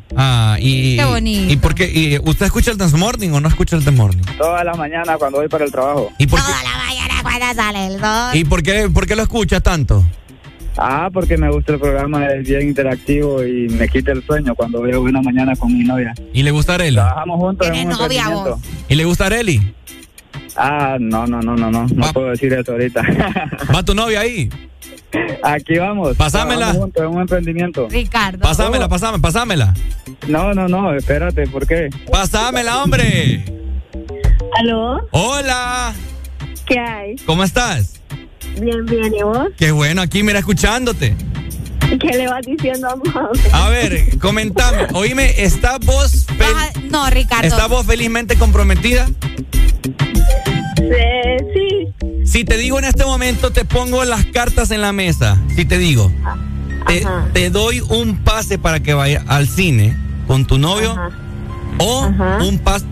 Y. 0.61 0.97
Qué 0.97 1.05
bonito. 1.05 1.53
¿Y 1.53 1.57
por 1.57 1.75
qué? 1.75 1.91
y, 1.91 2.19
¿Usted 2.19 2.47
escucha 2.47 2.71
el 2.71 2.79
Dance 2.79 2.97
Morning 2.97 3.31
o 3.31 3.41
no 3.41 3.49
escucha 3.49 3.77
el 3.77 3.85
Dance 3.85 3.99
Morning? 4.01 4.23
Todas 4.37 4.65
las 4.65 4.77
mañanas 4.77 5.17
cuando 5.19 5.39
voy 5.39 5.49
para 5.49 5.65
el 5.65 5.71
trabajo. 5.73 6.11
¿Y 6.19 6.27
por 6.27 6.39
qué, 6.41 6.47
Toda 6.47 6.63
la 6.63 6.85
mañana 6.85 7.15
cuando 7.23 7.55
sale 7.55 7.87
el 7.87 8.01
sol. 8.01 8.31
y 8.37 8.45
por 8.45 8.63
qué, 8.63 8.89
por 8.93 9.07
qué 9.07 9.17
lo 9.17 9.23
escuchas 9.23 9.63
tanto? 9.63 10.05
Ah, 10.81 11.11
porque 11.13 11.37
me 11.37 11.51
gusta 11.51 11.73
el 11.73 11.81
programa, 11.81 12.25
es 12.29 12.47
bien 12.49 12.63
interactivo 12.69 13.45
y 13.45 13.69
me 13.69 13.89
quita 13.89 14.13
el 14.13 14.25
sueño 14.25 14.55
cuando 14.55 14.81
veo 14.83 15.01
Buena 15.01 15.21
Mañana 15.21 15.57
con 15.57 15.77
mi 15.77 15.83
novia. 15.83 16.15
¿Y 16.33 16.45
le 16.45 16.53
gusta 16.53 16.75
Areli? 16.75 16.95
Trabajamos 16.95 17.37
juntos 17.41 17.67
en 17.67 17.75
un 17.75 17.89
novia 17.89 18.23
emprendimiento. 18.23 18.61
¿Y 18.89 18.95
le 18.95 19.05
gusta 19.05 19.27
Areli? 19.27 19.75
Ah, 20.57 20.97
no, 21.01 21.27
no, 21.27 21.41
no, 21.43 21.57
no, 21.57 21.71
no, 21.71 21.87
no 21.87 22.03
Va- 22.07 22.13
puedo 22.13 22.29
decir 22.31 22.53
eso 22.53 22.73
ahorita. 22.73 23.03
¿Va 23.75 23.83
tu 23.83 23.95
novia 23.95 24.21
ahí? 24.21 24.49
Aquí 25.43 25.79
vamos. 25.79 26.17
Pasámela. 26.17 26.73
Juntos 26.75 27.03
en 27.03 27.09
un 27.09 27.21
emprendimiento. 27.23 27.89
Ricardo. 27.91 28.39
Pasámela, 28.41 28.89
pasámela, 28.89 29.21
pasámela. 29.23 29.75
No, 30.29 30.53
no, 30.53 30.69
no, 30.69 30.93
espérate, 30.95 31.47
¿por 31.47 31.67
qué? 31.67 31.89
Pasámela, 32.11 32.83
hombre. 32.83 33.45
¿Aló? 34.59 35.01
Hola. 35.11 35.95
¿Qué 36.67 36.79
hay? 36.79 37.17
¿Cómo 37.25 37.45
estás? 37.45 37.95
Bien, 38.61 38.85
bien, 38.85 39.15
¿y 39.15 39.23
vos? 39.23 39.49
Qué 39.57 39.73
bueno, 39.73 40.03
aquí 40.03 40.23
mira 40.23 40.39
escuchándote. 40.41 41.17
¿Qué 42.01 42.09
le 42.19 42.29
vas 42.29 42.45
diciendo 42.45 42.89
a 42.91 42.97
mamá? 42.97 43.31
A 43.53 43.71
ver, 43.71 44.19
comentame. 44.19 44.87
Oíme, 44.93 45.33
¿está 45.43 45.79
vos, 45.79 46.27
Baja- 46.39 46.73
No, 46.91 47.09
Ricardo. 47.09 47.47
¿está 47.49 47.67
vos 47.67 47.87
felizmente 47.87 48.37
comprometida? 48.37 49.09
Eh, 50.77 51.37
sí. 51.55 52.25
Si 52.27 52.45
te 52.45 52.59
digo 52.59 52.79
en 52.79 52.85
este 52.85 53.07
momento, 53.07 53.51
te 53.51 53.65
pongo 53.65 54.05
las 54.05 54.27
cartas 54.27 54.71
en 54.71 54.83
la 54.83 54.93
mesa. 54.93 55.41
Si 55.57 55.65
te 55.65 55.79
digo, 55.79 56.13
te, 56.87 57.03
te 57.33 57.49
doy 57.49 57.81
un 57.81 58.19
pase 58.23 58.59
para 58.59 58.81
que 58.81 58.93
vaya 58.93 59.25
al 59.29 59.49
cine 59.49 59.97
con 60.29 60.45
tu 60.45 60.59
novio 60.59 60.93
Ajá. 60.93 61.11
o 61.81 62.05
Ajá. 62.05 62.39
un, 62.45 62.59
pas, 62.61 62.85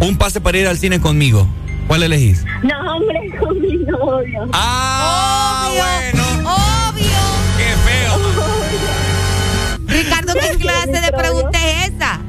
un 0.00 0.16
pase 0.16 0.40
para 0.40 0.56
ir 0.56 0.66
al 0.66 0.78
cine 0.78 0.98
conmigo. 1.00 1.46
¿Cuál 1.86 2.02
elegís? 2.04 2.44
No, 2.62 2.94
hombre, 2.96 3.30
con 3.40 3.60
mi 3.60 3.76
novio. 3.84 4.48
Ah, 4.52 5.68
bueno. 5.76 6.24
Obvio. 6.50 7.06
Qué 7.58 7.74
feo. 7.84 8.16
Ricardo, 9.86 10.32
¿qué 10.34 10.56
clase 10.58 11.00
de 11.00 11.12
pregunta 11.12 11.58
es 11.68 11.92
esa? 11.92 12.20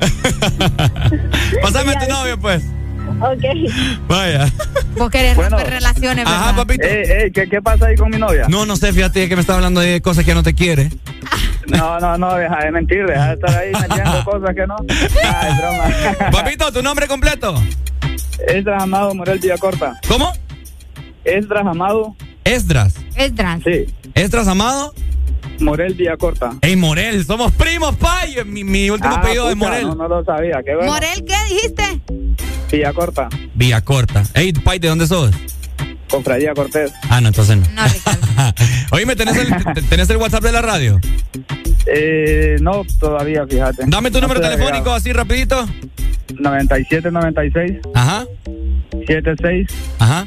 Pásame 1.61 1.91
a 1.93 1.99
tu 1.99 2.11
novio, 2.11 2.37
pues. 2.39 2.63
Ok. 3.19 3.43
Vaya. 4.07 4.47
Vos 4.97 5.09
querés 5.09 5.35
Bueno. 5.35 5.57
romper 5.57 5.73
relaciones, 5.73 6.25
¿verdad? 6.25 6.49
Ajá, 6.49 6.55
papito. 6.55 6.87
Ey, 6.87 7.03
ey, 7.23 7.31
¿qué, 7.31 7.47
¿qué 7.49 7.61
pasa 7.61 7.87
ahí 7.87 7.95
con 7.95 8.09
mi 8.11 8.17
novia? 8.17 8.45
No, 8.47 8.65
no 8.65 8.75
sé, 8.75 8.93
fíjate 8.93 9.27
que 9.27 9.35
me 9.35 9.41
está 9.41 9.55
hablando 9.55 9.81
de 9.81 10.01
cosas 10.01 10.23
que 10.25 10.33
no 10.33 10.43
te 10.43 10.53
quiere. 10.53 10.89
No, 11.67 11.99
no, 11.99 12.17
no, 12.17 12.35
deja 12.35 12.63
de 12.63 12.71
mentir, 12.71 13.05
deja 13.05 13.27
de 13.27 13.33
estar 13.33 13.55
ahí 13.57 13.71
metiendo 13.73 14.23
cosas 14.25 14.55
que 14.55 14.65
no. 14.67 14.75
Ay, 15.23 15.53
broma. 15.59 16.31
Papito, 16.31 16.71
¿tu 16.71 16.81
nombre 16.81 17.07
completo? 17.07 17.61
Esdras 18.47 18.83
Amado 18.83 19.13
Morel 19.15 19.39
Villacorta. 19.39 19.99
¿Cómo? 20.07 20.31
Esdras 21.25 21.65
Amado, 21.65 22.15
Esdras. 22.43 22.93
Es 23.15 23.35
trans. 23.35 23.63
sí. 23.63 23.85
Esdras 24.13 24.47
Amado. 24.47 24.93
Morel 25.59 25.93
Villacorta. 25.95 26.51
Ey, 26.61 26.75
Morel, 26.75 27.25
somos 27.25 27.51
primos, 27.53 27.95
pay. 27.95 28.43
Mi, 28.45 28.63
mi 28.63 28.89
último 28.89 29.13
Ah, 29.13 29.19
apellido 29.19 29.49
es 29.49 29.55
pucha, 29.55 29.67
Morel. 29.69 29.87
No, 29.87 29.95
no 29.95 30.07
lo 30.07 30.23
sabía. 30.25 30.61
Qué 30.63 30.75
bueno. 30.75 30.91
¿Morel 30.91 31.23
qué 31.25 31.35
dijiste? 31.53 32.01
Villacorta. 32.71 33.29
Villacorta. 33.55 34.23
Ey, 34.33 34.53
pay, 34.53 34.79
¿de 34.79 34.87
dónde 34.89 35.07
sos? 35.07 35.31
Confradía 36.09 36.53
Cortés. 36.53 36.93
Ah, 37.09 37.19
no, 37.19 37.27
entonces 37.27 37.57
no. 37.57 37.65
No. 37.73 38.53
Oíme, 38.91 39.15
¿tenés 39.17 39.35
el, 39.37 39.47
te- 39.73 39.81
¿tenés 39.81 40.09
el 40.09 40.15
WhatsApp 40.17 40.41
de 40.43 40.51
la 40.53 40.61
radio? 40.61 41.01
Eh, 41.85 42.55
no, 42.61 42.83
todavía, 42.99 43.45
fíjate. 43.45 43.83
Dame 43.87 44.09
tu 44.09 44.21
No 44.21 44.27
número 44.27 44.39
telefónico 44.41 44.91
así 44.91 45.11
rapidito. 45.11 45.59
agregado. 45.59 45.87
97 46.39 47.11
96 47.11 47.71
Ajá, 47.93 48.25
76 49.07 49.67
ajá. 49.99 50.25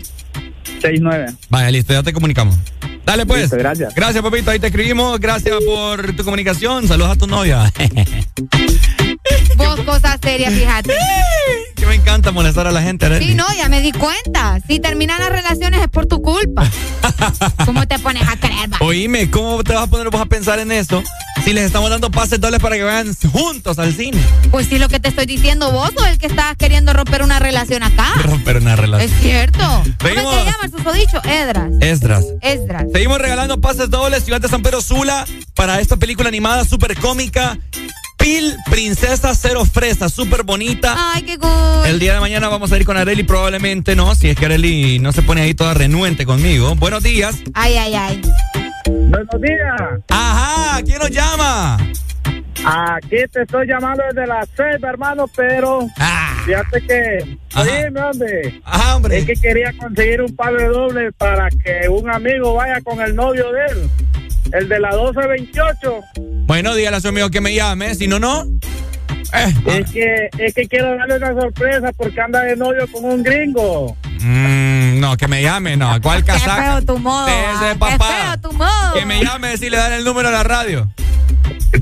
69. 0.65 1.27
Vaya, 1.49 1.71
listo, 1.71 1.93
ya 1.93 2.03
te 2.03 2.13
comunicamos. 2.13 2.57
Dale 3.05 3.27
pues. 3.27 3.43
Listo, 3.43 3.57
gracias. 3.57 3.95
Gracias, 3.95 4.23
papito, 4.23 4.51
ahí 4.51 4.59
te 4.59 4.69
escribimos. 4.69 5.19
Gracias 5.21 5.57
por 5.65 6.15
tu 6.15 6.25
comunicación. 6.25 6.87
Saludos 6.89 7.13
a 7.13 7.17
tu 7.17 7.27
novia. 7.27 7.73
Vos, 9.57 9.81
cosas 9.81 10.19
serias, 10.23 10.53
fíjate. 10.55 10.95
Que 11.81 11.87
me 11.87 11.95
encanta 11.95 12.31
molestar 12.31 12.67
a 12.67 12.71
la 12.73 12.83
gente, 12.83 13.07
Arely. 13.07 13.27
Sí, 13.29 13.35
no, 13.35 13.47
ya 13.57 13.69
me 13.69 13.81
di 13.81 13.93
cuenta. 13.93 14.59
Si 14.69 14.79
terminan 14.81 15.19
las 15.19 15.31
relaciones 15.31 15.81
es 15.81 15.89
por 15.89 16.07
tu 16.07 16.21
culpa. 16.23 16.69
¿Cómo 17.65 17.87
te 17.87 17.99
pones 17.99 18.29
a 18.29 18.37
creer, 18.37 18.73
va? 18.73 18.77
Oíme, 18.81 19.31
¿cómo 19.31 19.63
te 19.65 19.75
vas 19.75 19.85
a 19.85 19.87
poner 19.87 20.11
vos 20.11 20.21
a 20.21 20.27
pensar 20.27 20.59
en 20.59 20.71
eso 20.73 21.03
si 21.45 21.53
les 21.55 21.65
estamos 21.65 21.89
dando 21.91 22.11
pases 22.11 22.39
dobles 22.41 22.61
para 22.61 22.77
que 22.77 22.83
vayan 22.83 23.15
juntos 23.33 23.79
al 23.79 23.95
cine? 23.95 24.19
Pues 24.51 24.67
sí, 24.69 24.79
lo 24.79 24.89
que 24.89 25.01
te 25.01 25.09
estoy 25.09 25.27
diciendo, 25.27 25.73
vos 25.73 25.91
sos 25.97 26.07
el 26.07 26.19
que 26.19 26.27
estás 26.27 26.55
queriendo 26.57 26.93
romper 26.93 27.23
una 27.23 27.39
relación 27.39 27.83
acá. 27.83 28.07
Romper 28.25 28.59
una 28.59 28.75
Es 28.75 28.79
relación. 28.79 29.21
cierto. 29.21 29.59
¿Cómo 29.59 29.85
Seguimos. 30.03 30.35
se 30.35 30.45
llama 30.45 30.65
el 30.65 30.71
susodicho? 30.71 31.23
Edras. 31.25 31.71
Esdras. 31.81 32.25
Esdras. 32.43 32.85
Seguimos 32.93 33.19
regalando 33.19 33.61
pases 33.61 33.89
dobles, 33.91 34.25
Ciudad 34.25 34.41
de 34.41 34.49
San 34.49 34.63
Pedro 34.63 34.81
Sula, 34.83 35.25
para 35.55 35.81
esta 35.81 35.97
película 35.97 36.29
animada 36.29 36.65
súper 36.65 36.97
cómica. 36.99 37.59
Pil, 38.21 38.55
Princesa 38.71 39.35
Cero 39.35 39.65
Fresa, 39.65 40.09
súper 40.09 40.43
bonita. 40.45 40.95
Ay, 40.97 41.23
qué 41.23 41.39
cool. 41.39 41.51
El 41.87 41.99
día 41.99 42.15
de 42.15 42.21
mañana 42.21 42.49
vamos 42.49 42.71
a 42.71 42.77
ir 42.77 42.85
con 42.85 42.97
Areli, 42.97 43.23
probablemente 43.23 43.97
no, 43.97 44.15
si 44.15 44.29
es 44.29 44.37
que 44.37 44.45
Areli 44.47 44.99
no 44.99 45.13
se 45.13 45.23
pone 45.23 45.41
ahí 45.41 45.55
toda 45.55 45.73
renuente 45.75 46.27
conmigo. 46.27 46.75
Buenos 46.77 47.03
días. 47.03 47.37
Ay, 47.55 47.77
ay, 47.77 47.95
ay. 47.95 48.21
Buenos 48.87 49.41
días. 49.41 50.01
Ajá, 50.11 50.83
¿quién 50.83 50.99
nos 50.99 51.11
llama? 51.11 51.79
Aquí 52.63 53.17
te 53.33 53.43
estoy 53.43 53.67
llamando 53.67 54.03
desde 54.13 54.27
las 54.27 54.47
seis, 54.55 54.77
hermano, 54.83 55.27
pero 55.35 55.89
fíjate 56.45 56.83
que, 56.87 57.39
oíme, 57.57 58.01
hombre, 58.03 58.61
Ajá, 58.65 58.97
hombre. 58.97 59.19
es 59.19 59.25
que 59.25 59.33
quería 59.35 59.73
conseguir 59.79 60.21
un 60.21 60.37
par 60.37 60.53
de 60.55 60.67
dobles 60.67 61.15
para 61.17 61.49
que 61.49 61.89
un 61.89 62.11
amigo 62.11 62.53
vaya 62.55 62.83
con 62.83 63.01
el 63.01 63.17
novio 63.17 63.51
de 63.53 63.65
él, 63.67 63.91
el 64.53 64.69
de 64.69 64.79
la 64.79 64.91
1228. 64.91 66.01
Bueno, 66.51 66.75
dígale 66.75 66.97
a 66.97 67.01
su 67.01 67.07
amigo 67.07 67.31
que 67.31 67.41
me 67.41 67.55
llame, 67.55 67.95
si 67.95 68.09
no, 68.09 68.19
no. 68.19 68.43
Eh, 69.33 69.55
Es 69.67 69.91
que, 69.93 70.29
es 70.37 70.53
que 70.53 70.67
quiero 70.67 70.97
darle 70.97 71.19
una 71.19 71.33
sorpresa 71.41 71.93
porque 71.97 72.21
anda 72.21 72.41
de 72.41 72.57
novio 72.57 72.89
con 72.91 73.05
un 73.05 73.23
gringo. 73.23 73.97
mm, 74.19 74.99
no, 74.99 75.17
que 75.17 75.29
me 75.29 75.43
llame, 75.43 75.77
no. 75.77 76.01
¿Cuál 76.03 76.25
Qué 76.25 76.33
casaca? 76.33 76.73
feo 76.73 76.83
tu 76.87 76.99
modo. 76.99 77.29
Ese 77.29 77.37
ah, 77.39 77.69
Qué 77.73 77.79
papá. 77.79 78.05
feo 78.05 78.51
tu 78.51 78.53
modo. 78.57 78.95
Que 78.95 79.07
me 79.07 79.23
llame, 79.23 79.47
decirle, 79.51 79.77
dar 79.79 79.93
el 79.93 80.03
número 80.03 80.27
a 80.29 80.33
la 80.33 80.43
radio. 80.43 80.89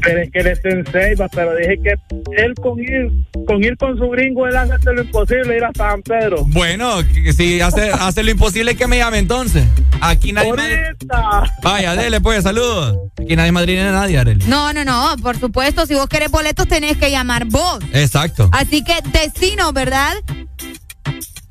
Pero 0.03 0.23
es 0.23 0.31
que 0.31 0.39
él 0.41 0.47
está 0.47 0.69
en 0.69 0.85
Ceiba, 0.87 1.29
pero 1.29 1.55
dije 1.57 1.79
que 1.83 1.95
él 2.37 2.55
con 2.55 2.79
ir 2.81 3.11
con 3.47 3.65
ir 3.65 3.77
con 3.77 3.97
su 3.97 4.09
gringo, 4.11 4.47
él 4.47 4.57
hace 4.57 4.93
lo 4.93 5.03
imposible 5.03 5.57
ir 5.57 5.65
hasta 5.65 5.91
San 5.91 6.03
Pedro. 6.03 6.45
Bueno, 6.49 7.03
si 7.37 7.61
hace, 7.61 7.91
hace 7.91 8.23
lo 8.23 8.31
imposible 8.31 8.75
que 8.77 8.87
me 8.87 8.99
llame 8.99 9.19
entonces. 9.19 9.65
Aquí 10.01 10.33
nadie. 10.33 10.51
Ahorita. 10.51 11.53
Vaya, 11.63 11.97
dele 11.97 12.21
pues, 12.21 12.45
saludos. 12.45 12.97
Aquí 13.21 13.37
nadie 13.37 13.53
madrina 13.53 13.89
a 13.89 13.93
nadie, 13.93 14.19
Arely. 14.19 14.45
No, 14.47 14.73
no, 14.73 14.85
no. 14.85 15.17
Por 15.23 15.39
supuesto, 15.39 15.87
si 15.87 15.95
vos 15.95 16.09
querés 16.09 16.31
boletos, 16.31 16.69
tenés 16.69 16.97
que 16.97 17.11
llamar 17.11 17.47
vos. 17.47 17.79
Exacto. 17.93 18.51
Así 18.53 18.85
que, 18.85 18.95
destino, 19.13 19.73
¿verdad? 19.73 20.15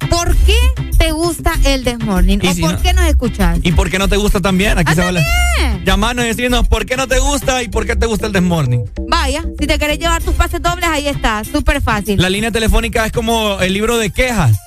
¿Por 0.10 0.36
qué 0.38 0.56
te 0.98 1.12
gusta 1.12 1.54
el 1.66 1.84
Desmorning? 1.84 2.40
Y 2.44 2.48
¿O 2.48 2.54
si 2.54 2.62
por 2.62 2.74
no- 2.74 2.82
qué 2.82 2.94
nos 2.94 3.06
escuchás? 3.06 3.60
¿Y 3.64 3.72
por 3.72 3.90
qué 3.90 4.00
no 4.00 4.08
te 4.08 4.18
gusta 4.18 4.40
también? 4.40 4.78
Aquí 4.78 4.92
Ah, 4.92 4.96
se 4.96 5.02
vale. 5.04 5.22
también. 5.58 5.86
Llamarnos 5.86 6.26
y 6.26 6.28
decirnos 6.30 6.68
por 6.68 6.86
qué 6.86 6.98
no 6.98 7.08
te 7.08 7.20
gusta 7.20 7.64
y 7.64 7.68
por 7.68 7.86
qué 7.86 7.96
te 7.96 8.06
gusta 8.06 8.28
el 8.28 8.34
Desmorning. 8.34 8.84
Vaya, 9.10 9.44
si 9.60 9.68
te 9.68 9.78
querés 9.80 10.00
llevar 10.00 10.22
tus 10.24 10.34
pases 10.36 10.62
dobles, 10.62 10.88
ahí 10.90 11.08
está. 11.08 11.44
Súper 11.44 11.82
fácil. 11.82 12.22
La 12.22 12.30
línea 12.30 12.52
telefónica 12.52 13.06
es 13.06 13.12
como 13.12 13.60
el 13.62 13.74
libro 13.74 13.98
de 13.98 14.10
quejas. 14.10 14.58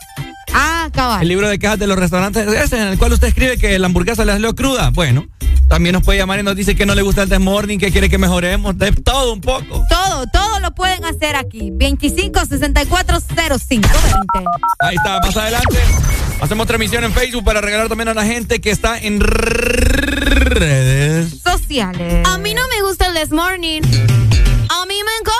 Ah, 0.52 0.88
cabal. 0.92 1.22
El 1.22 1.28
libro 1.28 1.48
de 1.48 1.58
quejas 1.58 1.78
de 1.78 1.86
los 1.86 1.98
restaurantes, 1.98 2.46
ese 2.46 2.76
en 2.80 2.88
el 2.88 2.98
cual 2.98 3.12
usted 3.12 3.28
escribe 3.28 3.56
que 3.56 3.78
la 3.78 3.86
hamburguesa 3.86 4.24
le 4.24 4.32
salió 4.32 4.54
cruda. 4.54 4.90
Bueno, 4.90 5.26
también 5.70 5.92
nos 5.92 6.02
puede 6.02 6.18
llamar 6.18 6.40
y 6.40 6.42
nos 6.42 6.56
dice 6.56 6.74
que 6.74 6.84
no 6.84 6.96
le 6.96 7.02
gusta 7.02 7.22
el 7.22 7.28
Desmorning, 7.28 7.78
que 7.78 7.92
quiere 7.92 8.10
que 8.10 8.18
mejoremos. 8.18 8.76
De 8.76 8.90
todo 8.90 9.32
un 9.32 9.40
poco. 9.40 9.84
Todo, 9.88 10.26
todo 10.26 10.58
lo 10.58 10.74
pueden 10.74 11.04
hacer 11.04 11.36
aquí. 11.36 11.70
25 11.72 12.44
64 12.44 13.18
05 13.20 13.88
Ahí 14.80 14.96
está, 14.96 15.20
más 15.20 15.36
adelante. 15.36 15.78
Hacemos 16.40 16.66
transmisión 16.66 17.04
en 17.04 17.12
Facebook 17.12 17.44
para 17.44 17.60
regalar 17.60 17.88
también 17.88 18.08
a 18.08 18.14
la 18.14 18.24
gente 18.24 18.60
que 18.60 18.72
está 18.72 18.98
en 18.98 19.20
redes. 19.20 20.60
sociales. 21.40 22.26
A 22.26 22.36
mí 22.38 22.52
no 22.52 22.62
me 22.66 22.82
gusta 22.82 23.06
el 23.06 23.14
This 23.14 23.30
Morning. 23.30 23.82
A 23.82 24.86
mí 24.86 24.94
me 25.04 25.12
encanta. 25.20 25.39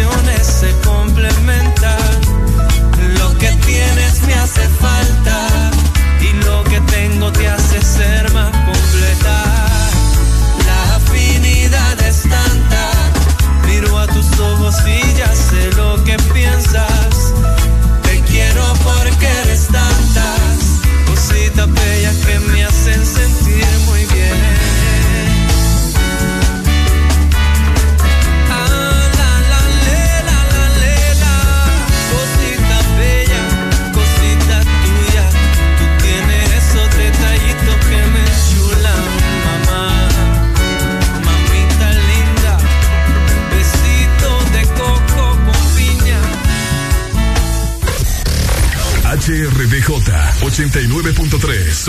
Vibraciones 0.00 0.46
se 0.46 0.72
complementan. 0.80 1.59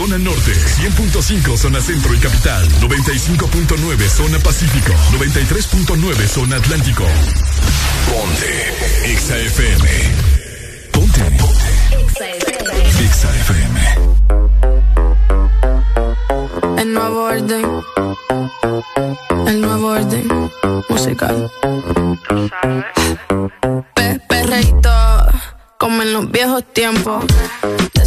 Zona 0.02 0.18
Norte, 0.18 0.52
100.5 0.52 1.58
Zona 1.58 1.80
Centro 1.80 2.12
y 2.16 2.18
Capital, 2.18 2.68
95.9 2.80 4.08
Zona 4.10 4.40
Pacífico, 4.40 4.92
93.9 5.12 6.28
Zona 6.28 6.56
Atlántico. 6.56 7.06
Ponte 8.10 8.74
XAFM. 9.16 9.88
Ponte. 10.92 11.22
XAFM. 13.12 13.80
El 16.82 16.94
nuevo 16.96 17.24
orden. 17.26 17.66
El 19.46 19.62
nuevo 19.62 19.88
orden 19.90 20.28
musical. 20.90 21.52
Pe- 23.94 24.20
Perreíto, 24.28 24.90
como 25.78 26.02
en 26.02 26.14
los 26.14 26.32
viejos 26.32 26.64
tiempos. 26.74 27.24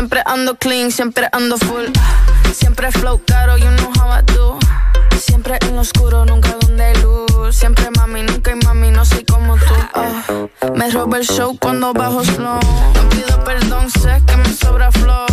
Siempre 0.00 0.22
ando 0.24 0.54
clean, 0.54 0.90
siempre 0.90 1.28
ando 1.30 1.58
full. 1.58 1.84
Siempre 2.54 2.90
flow 2.90 3.20
caro, 3.26 3.58
you 3.58 3.68
know 3.68 3.92
how 4.00 4.10
I 4.10 4.22
do. 4.32 4.58
Siempre 5.18 5.58
en 5.60 5.74
lo 5.76 5.82
oscuro, 5.82 6.24
nunca 6.24 6.56
donde 6.58 6.84
hay 6.84 6.94
luz. 7.02 7.54
Siempre 7.54 7.90
mami, 7.98 8.22
nunca 8.22 8.50
hay 8.50 8.56
mami, 8.64 8.90
no 8.92 9.04
soy 9.04 9.26
como 9.26 9.56
tú. 9.56 9.74
Ah, 9.92 10.46
me 10.74 10.90
roba 10.90 11.18
el 11.18 11.26
show 11.26 11.56
cuando 11.58 11.92
bajo 11.92 12.24
slow. 12.24 12.60
No 12.94 13.08
pido 13.10 13.44
perdón, 13.44 13.90
sé 13.90 14.22
que 14.26 14.36
me 14.36 14.52
sobra 14.52 14.90
flow. 14.92 15.26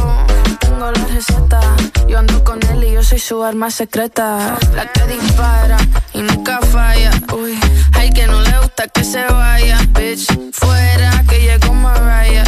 Tengo 0.59 0.91
la 0.91 1.05
receta, 1.05 1.61
yo 2.07 2.19
ando 2.19 2.43
con 2.43 2.59
él 2.69 2.83
y 2.83 2.93
yo 2.93 3.03
soy 3.03 3.19
su 3.19 3.43
arma 3.43 3.69
secreta. 3.69 4.57
La 4.75 4.91
que 4.91 5.03
dispara 5.05 5.77
y 6.13 6.21
nunca 6.21 6.59
falla. 6.71 7.11
Uy, 7.33 7.59
hay 7.93 8.11
que 8.11 8.27
no 8.27 8.41
le 8.41 8.57
gusta 8.59 8.87
que 8.87 9.03
se 9.03 9.23
vaya. 9.25 9.79
Bitch, 9.89 10.27
fuera 10.53 11.23
que 11.29 11.39
llegó 11.39 11.73
Mariah. 11.73 12.43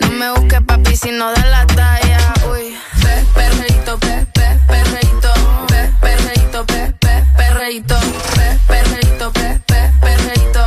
No 0.00 0.10
me 0.10 0.30
busques 0.32 0.62
papi 0.62 0.96
si 0.96 1.10
no 1.10 1.30
da 1.32 1.46
la 1.46 1.66
talla. 1.66 2.34
Uy, 2.50 2.76
pe, 3.02 3.24
perreíto, 3.34 3.98
pe, 3.98 4.26
pe, 4.32 4.60
perreíto, 4.66 5.32
pe, 5.68 5.92
perreíto, 6.00 6.66
pe, 6.66 6.94
pe, 7.00 7.24
perreíto, 7.36 7.96
pe, 8.34 8.58
perreíto, 8.66 9.32
pe, 9.32 9.60
pe, 9.66 9.90
perreíto. 10.00 10.63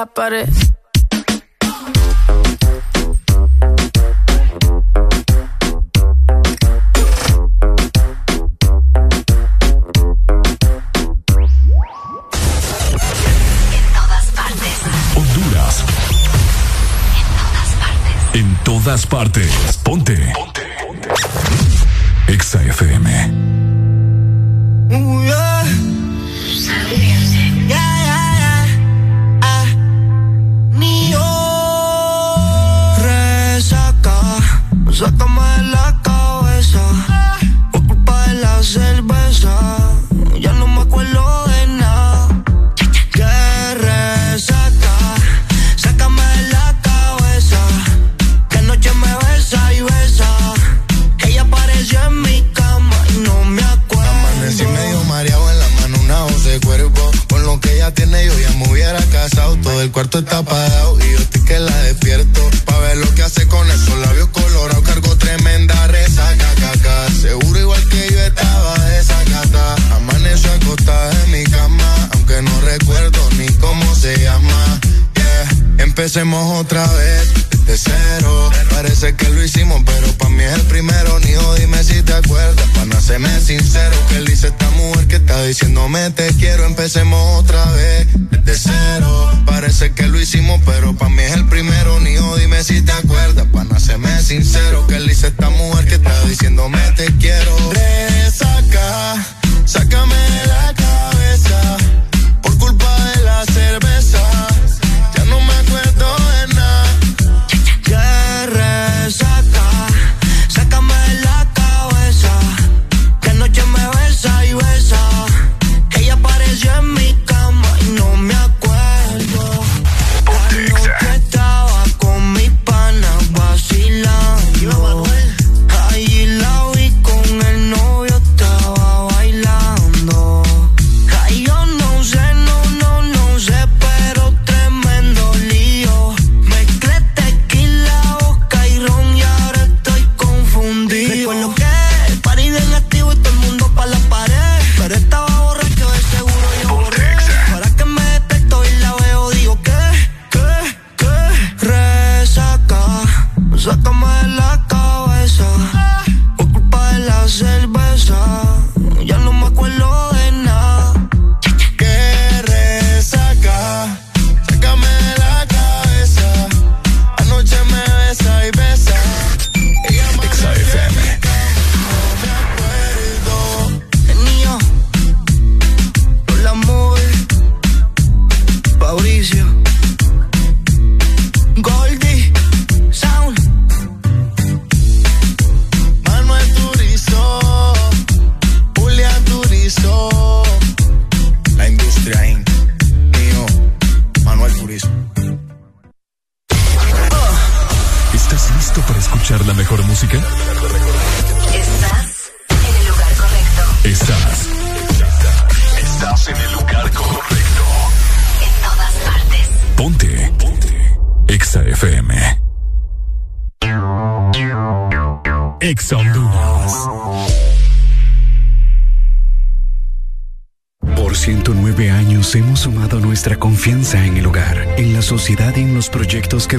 La 0.00 0.06
pared. 0.06 0.48
Honduras. 15.14 15.84
En 18.32 18.56
todas 18.64 19.06
partes. 19.06 19.52
Ponte. 19.84 20.16
Ponte. 20.32 20.62
XAFM. 22.38 23.06
Ooh, 23.06 23.69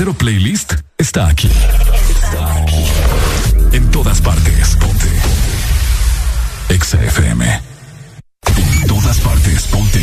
Verdadero 0.00 0.14
playlist 0.14 0.72
está 0.96 1.28
aquí. 1.28 1.48
Está 1.48 2.62
aquí. 2.62 2.84
En 3.72 3.90
todas 3.90 4.20
partes. 4.22 4.76
Ponte. 4.76 5.08
Exa 6.70 7.04
FM. 7.04 7.44
En 8.56 8.86
todas 8.86 9.20
partes. 9.20 9.64
Ponte. 9.64 10.00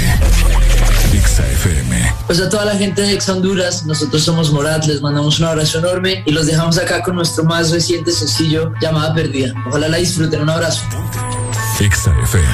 Exa 1.13 1.43
FM. 1.47 2.13
Pues 2.27 2.39
a 2.39 2.47
toda 2.47 2.65
la 2.65 2.75
gente 2.75 3.01
de 3.01 3.13
Ex 3.13 3.27
Honduras, 3.29 3.85
nosotros 3.85 4.23
somos 4.23 4.51
Morat, 4.51 4.85
les 4.85 5.01
mandamos 5.01 5.39
un 5.39 5.47
abrazo 5.47 5.79
enorme 5.79 6.21
y 6.27 6.31
los 6.31 6.45
dejamos 6.45 6.77
acá 6.77 7.01
con 7.01 7.15
nuestro 7.15 7.43
más 7.45 7.71
reciente 7.71 8.11
sencillo, 8.11 8.73
Llamada 8.79 9.15
Perdida. 9.15 9.51
Ojalá 9.67 9.87
la 9.87 9.97
disfruten, 9.97 10.41
un 10.41 10.49
abrazo. 10.49 10.83
Exa 11.79 12.15
FM. 12.21 12.45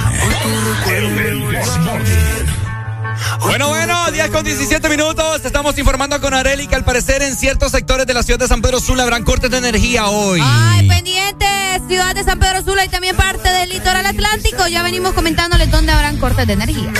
Bueno, 3.43 3.67
bueno, 3.69 4.11
10 4.11 4.29
con 4.29 4.43
17 4.43 4.89
minutos. 4.89 5.41
Estamos 5.43 5.77
informando 5.77 6.19
con 6.21 6.33
Areli 6.33 6.67
que 6.67 6.75
al 6.75 6.83
parecer 6.83 7.21
en 7.21 7.35
ciertos 7.35 7.71
sectores 7.71 8.07
de 8.07 8.13
la 8.13 8.23
ciudad 8.23 8.39
de 8.39 8.47
San 8.47 8.61
Pedro 8.61 8.79
Sula 8.79 9.03
habrán 9.03 9.23
cortes 9.23 9.51
de 9.51 9.57
energía 9.57 10.07
hoy. 10.07 10.39
Ay, 10.43 10.87
pendientes, 10.87 11.81
ciudad 11.87 12.15
de 12.15 12.23
San 12.23 12.39
Pedro 12.39 12.63
Sula 12.63 12.85
y 12.85 12.89
también 12.89 13.15
parte 13.15 13.49
del 13.49 13.69
litoral 13.69 14.05
atlántico. 14.05 14.67
Ya 14.67 14.81
venimos 14.81 15.13
comentándoles 15.13 15.69
dónde 15.69 15.91
habrán 15.91 16.17
cortes 16.17 16.47
de 16.47 16.53
energía. 16.53 16.91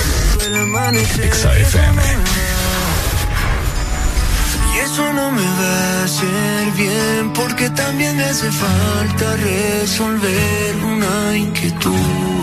Y 4.76 4.80
eso 4.80 5.14
no 5.14 5.32
me 5.32 5.44
va 5.44 6.02
a 6.02 6.04
hacer 6.04 6.72
bien 6.76 7.34
porque 7.34 7.70
también 7.70 8.18
me 8.18 8.26
hace 8.26 8.52
falta 8.52 9.36
resolver 9.38 10.76
una 10.84 11.38
inquietud. 11.38 12.43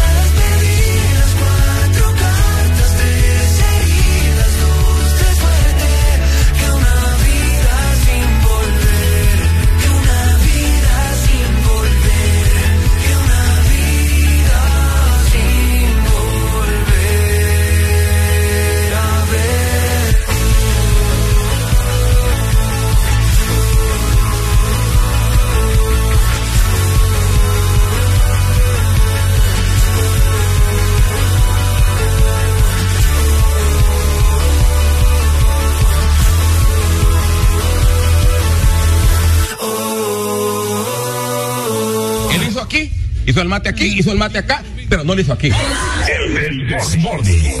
hizo 43.25 43.41
el 43.41 43.47
mate 43.47 43.69
aquí, 43.69 43.85
hizo 43.99 44.11
el 44.11 44.17
mate 44.17 44.39
acá, 44.39 44.63
pero 44.89 45.03
no 45.03 45.15
lo 45.15 45.21
hizo 45.21 45.33
aquí. 45.33 45.49
El 45.49 46.67
Desmorning. 46.67 47.53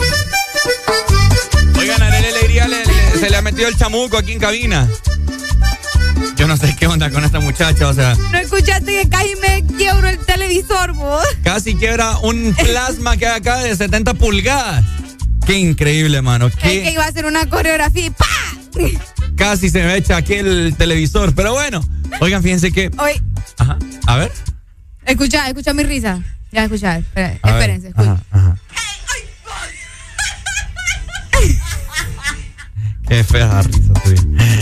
Oigan, 1.79 2.01
a 2.01 2.07
Arely 2.07 2.27
Alegría 2.27 2.67
le- 2.67 2.85
le- 2.85 3.19
se 3.19 3.29
le 3.29 3.37
ha 3.37 3.41
metido 3.41 3.67
el 3.67 3.75
chamuco 3.77 4.17
aquí 4.17 4.33
en 4.33 4.39
cabina. 4.39 4.87
Yo 6.35 6.47
no 6.47 6.57
sé 6.57 6.75
qué 6.77 6.87
onda 6.87 7.09
con 7.11 7.23
esta 7.23 7.39
muchacha, 7.39 7.87
o 7.87 7.93
sea, 7.93 8.15
¿No 8.31 8.37
escuchaste 8.37 8.85
que 9.03 9.09
casi 9.09 9.33
me 9.41 9.63
quiebro 9.77 10.07
el 10.07 10.17
televisor, 10.19 10.93
vos? 10.93 11.23
casi 11.43 11.75
quiebra 11.75 12.17
un 12.19 12.55
plasma 12.55 13.15
que 13.17 13.27
hay 13.27 13.37
acá 13.37 13.57
de 13.59 13.75
70 13.75 14.13
pulgadas. 14.15 14.83
Qué 15.45 15.57
increíble, 15.57 16.21
mano. 16.21 16.47
Es 16.47 16.55
que 16.55 16.83
Qué, 16.83 16.91
iba 16.91 17.03
a 17.03 17.07
hacer 17.07 17.25
una 17.25 17.47
coreografía 17.47 18.05
y 18.05 18.09
¡pa! 18.11 18.25
casi 19.35 19.69
se 19.69 19.83
me 19.83 19.95
echa 19.97 20.17
aquí 20.17 20.35
el 20.35 20.75
televisor. 20.77 21.33
Pero 21.35 21.53
bueno, 21.53 21.83
oigan, 22.19 22.41
fíjense 22.43 22.71
que. 22.71 22.89
Oye, 22.97 23.21
Ajá, 23.57 23.77
a 24.07 24.17
ver. 24.17 24.31
Escucha, 25.05 25.47
escucha 25.47 25.73
mi 25.73 25.83
risa. 25.83 26.19
Ya, 26.51 26.63
escucha, 26.63 26.97
espera, 26.97 27.37
A 27.41 27.51
ver, 27.51 27.61
espérense, 27.61 27.87
escucha. 27.89 28.11
Ajá, 28.11 28.23
ajá. 28.31 28.57
Qué 33.07 33.23
fea 33.25 33.61
risa 33.61 33.93
tuya. 34.03 34.21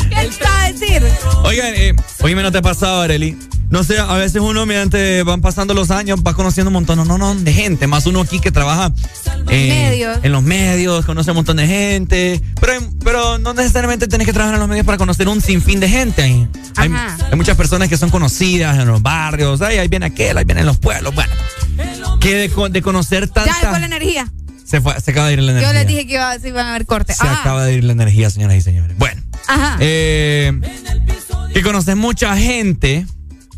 ¿Qué 0.09 0.29
te 0.37 0.43
va 0.43 0.63
a 0.63 0.71
decir? 0.71 1.03
Oigan, 1.43 1.73
eh, 1.75 1.95
oíme, 2.21 2.41
¿no 2.41 2.51
te 2.51 2.57
ha 2.57 2.61
pasado, 2.61 3.01
Arely? 3.01 3.37
No 3.69 3.83
sé, 3.83 3.99
a 3.99 4.13
veces 4.15 4.41
uno, 4.41 4.65
mediante 4.65 5.21
van 5.23 5.41
pasando 5.41 5.73
los 5.75 5.91
años, 5.91 6.21
va 6.25 6.33
conociendo 6.33 6.69
un 6.69 6.73
montón 6.73 7.07
no, 7.07 7.17
no, 7.17 7.35
de 7.35 7.53
gente. 7.53 7.85
Más 7.85 8.05
uno 8.07 8.21
aquí 8.21 8.39
que 8.39 8.51
trabaja 8.51 8.91
eh, 9.49 10.03
en 10.23 10.31
los 10.31 10.41
medios, 10.41 11.05
conoce 11.05 11.31
un 11.31 11.35
montón 11.37 11.57
de 11.57 11.67
gente. 11.67 12.41
Pero, 12.59 12.73
pero 13.03 13.37
no 13.37 13.53
necesariamente 13.53 14.07
tenés 14.07 14.25
que 14.25 14.33
trabajar 14.33 14.55
en 14.55 14.59
los 14.61 14.69
medios 14.69 14.85
para 14.87 14.97
conocer 14.97 15.27
un 15.27 15.39
sinfín 15.41 15.79
de 15.79 15.87
gente. 15.87 16.23
Hay, 16.23 16.47
hay, 16.77 16.91
Ajá. 16.91 17.17
hay 17.31 17.35
muchas 17.37 17.55
personas 17.57 17.89
que 17.89 17.97
son 17.97 18.09
conocidas 18.09 18.77
en 18.79 18.87
los 18.87 19.01
barrios. 19.03 19.61
Ay, 19.61 19.77
ahí 19.77 19.87
viene 19.87 20.07
aquel, 20.07 20.37
ahí 20.37 20.45
viene 20.45 20.61
en 20.61 20.67
los 20.67 20.77
pueblos. 20.77 21.13
Bueno, 21.13 21.31
que 22.19 22.35
de, 22.35 22.69
de 22.71 22.81
conocer 22.81 23.27
Ya, 23.27 23.33
tanta... 23.33 23.69
fue 23.69 23.79
la 23.79 23.85
energía. 23.85 24.31
Se, 24.65 24.81
fue, 24.81 24.99
se 24.99 25.11
acaba 25.11 25.27
de 25.27 25.33
ir 25.33 25.41
la 25.43 25.51
energía. 25.51 25.71
Yo 25.71 25.73
les 25.77 25.87
dije 25.87 26.07
que 26.07 26.13
iba, 26.15 26.37
se 26.39 26.47
iban 26.49 26.65
a 26.65 26.69
haber 26.71 26.85
cortes. 26.87 27.17
Se 27.17 27.25
Ah, 27.27 27.37
acaba 27.41 27.65
de 27.65 27.73
ir 27.75 27.83
la 27.83 27.93
energía, 27.93 28.29
señoras 28.31 28.57
y 28.57 28.61
señores. 28.61 28.97
Bueno. 28.97 29.21
Ajá. 29.47 29.77
Eh, 29.79 30.59
que 31.53 31.61
conoces 31.63 31.95
mucha 31.95 32.35
gente 32.37 33.05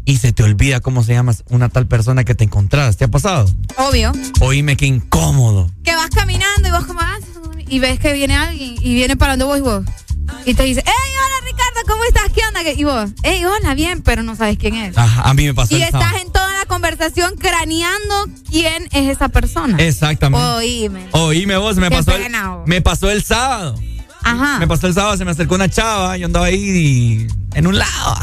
y 0.06 0.18
se 0.18 0.32
te 0.34 0.44
olvida 0.44 0.80
cómo 0.80 1.04
se 1.04 1.14
llama 1.14 1.34
una 1.50 1.70
tal 1.70 1.88
persona 1.88 2.24
que 2.24 2.36
te 2.36 2.44
encontraste. 2.44 3.00
¿Te 3.00 3.06
ha 3.06 3.08
pasado? 3.08 3.50
Obvio. 3.78 4.12
Oíme, 4.42 4.76
qué 4.78 4.86
incómodo. 4.88 5.70
Que 5.84 5.96
vas 5.96 6.10
caminando 6.10 6.68
y 6.68 6.72
vos 6.72 6.86
como, 6.86 7.00
ah, 7.02 7.18
y 7.68 7.80
ves 7.80 8.00
que 8.00 8.14
viene 8.14 8.36
alguien 8.36 8.76
y 8.82 8.94
viene 8.94 9.16
parando 9.16 9.48
vos 9.48 9.58
y 9.58 9.62
vos. 9.62 9.86
Y 10.46 10.54
te 10.54 10.64
dice, 10.64 10.82
hey, 10.86 10.92
hola 10.94 11.46
Ricardo, 11.52 11.80
¿cómo 11.88 12.04
estás? 12.06 12.24
¿Qué 12.34 12.42
onda? 12.48 12.62
Y 12.72 12.84
vos, 12.84 13.10
hey, 13.24 13.44
hola, 13.46 13.74
bien, 13.76 14.02
pero 14.02 14.24
no 14.24 14.36
sabes 14.36 14.58
quién 14.58 14.76
es. 14.76 14.98
Ajá, 14.98 15.24
a 15.30 15.34
mí 15.34 15.46
me 15.46 15.54
pasó 15.54 15.76
Y 15.78 15.82
estás 15.82 16.02
sábado. 16.02 16.18
en 16.26 16.32
toda 16.32 16.58
la 16.58 16.66
conversación 16.66 17.36
craneando 17.38 18.28
quién 18.50 18.86
es 18.92 19.10
esa 19.10 19.30
persona. 19.30 19.78
Exactamente. 19.78 20.46
Oíme. 20.46 21.08
Oíme 21.12 21.58
vos, 21.58 21.76
me 21.78 21.90
Qué 21.90 21.96
pasó, 21.98 22.16
el, 22.16 22.24
pena, 22.24 22.50
vos. 22.56 22.68
me 22.68 22.82
pasó 22.82 23.12
el 23.12 23.24
sábado. 23.24 23.76
Ajá. 24.24 24.60
Me 24.60 24.68
pasó 24.68 24.88
el 24.88 24.94
sábado, 24.94 25.18
se 25.18 25.26
me 25.26 25.32
acercó 25.32 25.56
una 25.56 25.70
chava, 25.70 26.16
yo 26.18 26.26
andaba 26.28 26.46
ahí 26.48 26.56
y- 26.60 27.28
en 27.58 27.68
un 27.68 27.78
lado. 27.78 28.16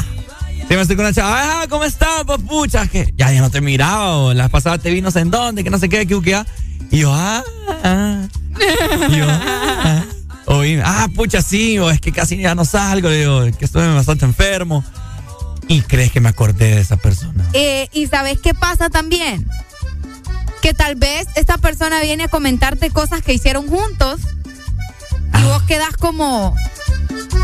Se 0.69 0.75
me 0.75 0.81
acercó 0.81 1.01
una 1.01 1.11
chava, 1.11 1.63
ah, 1.63 1.67
¿cómo 1.67 1.83
estás, 1.83 2.25
papucha? 2.25 2.85
Que 2.85 3.11
ya, 3.17 3.31
ya 3.31 3.41
no 3.41 3.49
te 3.49 3.59
miraba, 3.59 4.17
o 4.17 4.33
la 4.35 4.49
pasada 4.49 4.77
te 4.77 4.91
vi 4.91 5.01
no 5.01 5.09
sé 5.09 5.21
en 5.21 5.31
dónde, 5.31 5.63
que 5.63 5.71
no 5.71 5.79
sé 5.79 5.89
qué, 5.89 6.05
que, 6.05 6.21
que, 6.21 6.35
ah. 6.35 6.45
Y 6.91 6.99
yo, 6.99 7.11
ah, 7.11 7.43
ah. 7.83 8.27
Y 9.09 9.17
yo, 9.17 9.25
ah. 9.27 10.05
Oíme, 10.45 10.83
ah, 10.85 11.07
pucha, 11.15 11.41
sí, 11.41 11.79
o 11.79 11.89
es 11.89 11.99
que 11.99 12.11
casi 12.11 12.37
ya 12.37 12.53
no 12.53 12.65
salgo, 12.65 13.09
le 13.09 13.17
digo, 13.17 13.45
que 13.57 13.65
estoy 13.65 13.81
bastante 13.95 14.25
enfermo. 14.25 14.85
Y 15.67 15.81
crees 15.81 16.11
que 16.11 16.19
me 16.19 16.29
acordé 16.29 16.75
de 16.75 16.81
esa 16.81 16.97
persona. 16.97 17.49
Eh, 17.53 17.89
y 17.91 18.05
sabes 18.05 18.39
qué 18.39 18.53
pasa 18.53 18.91
también? 18.91 19.47
Que 20.61 20.75
tal 20.75 20.93
vez 20.93 21.27
esta 21.35 21.57
persona 21.57 21.99
viene 22.01 22.25
a 22.25 22.27
comentarte 22.27 22.91
cosas 22.91 23.23
que 23.23 23.33
hicieron 23.33 23.67
juntos 23.67 24.21
y 25.39 25.43
vos 25.47 25.63
quedas 25.63 25.95
como, 25.97 26.55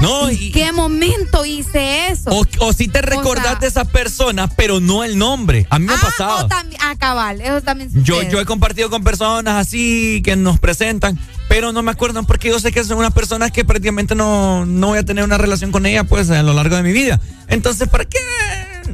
No, 0.02 0.30
¿en 0.30 0.52
qué 0.52 0.72
momento 0.72 1.46
hice 1.46 2.08
eso? 2.10 2.30
O, 2.32 2.46
o 2.60 2.74
si 2.74 2.88
te 2.88 3.02
recordás 3.02 3.46
sea- 3.46 3.56
de 3.56 3.68
esa 3.68 3.86
persona, 3.86 4.48
pero 4.48 4.80
no 4.80 5.04
el 5.04 5.18
nombre. 5.18 5.66
A 5.70 5.80
mí 5.80 5.86
me 5.86 5.94
ha 5.94 5.98
pasado. 5.98 6.46
O 6.46 6.48
también, 6.48 6.80
ah, 6.84 6.96
cabal, 6.98 7.42
eso 7.42 7.62
también 7.62 7.90
Yo, 8.04 8.16
sucede. 8.16 8.32
yo 8.32 8.40
he 8.42 8.46
compartido 8.46 8.90
con 8.90 9.04
personas 9.04 9.56
así 9.56 10.22
que 10.24 10.36
nos 10.36 10.60
presentan, 10.60 11.18
pero 11.48 11.72
no 11.72 11.82
me 11.82 11.92
acuerdo 11.92 12.22
porque 12.24 12.50
yo 12.50 12.60
sé 12.60 12.72
que 12.72 12.84
son 12.84 12.98
unas 12.98 13.14
personas 13.14 13.52
que 13.52 13.64
prácticamente 13.66 14.16
no, 14.16 14.66
no 14.66 14.88
voy 14.88 14.98
a 15.00 15.04
tener 15.06 15.24
una 15.24 15.38
relación 15.38 15.72
con 15.72 15.86
ella 15.86 16.04
pues 16.04 16.30
a 16.30 16.44
lo 16.44 16.54
largo 16.54 16.76
de 16.76 16.84
mi 16.84 16.92
vida. 16.92 17.20
Entonces, 17.48 17.88
¿para 17.88 18.06
qué? 18.06 18.20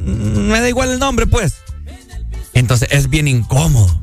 Me 0.04 0.60
da 0.60 0.68
igual 0.68 0.90
el 0.90 0.98
nombre 0.98 1.26
pues. 1.26 1.54
Entonces 2.54 2.88
es 2.92 3.08
bien 3.08 3.28
incómodo. 3.28 4.00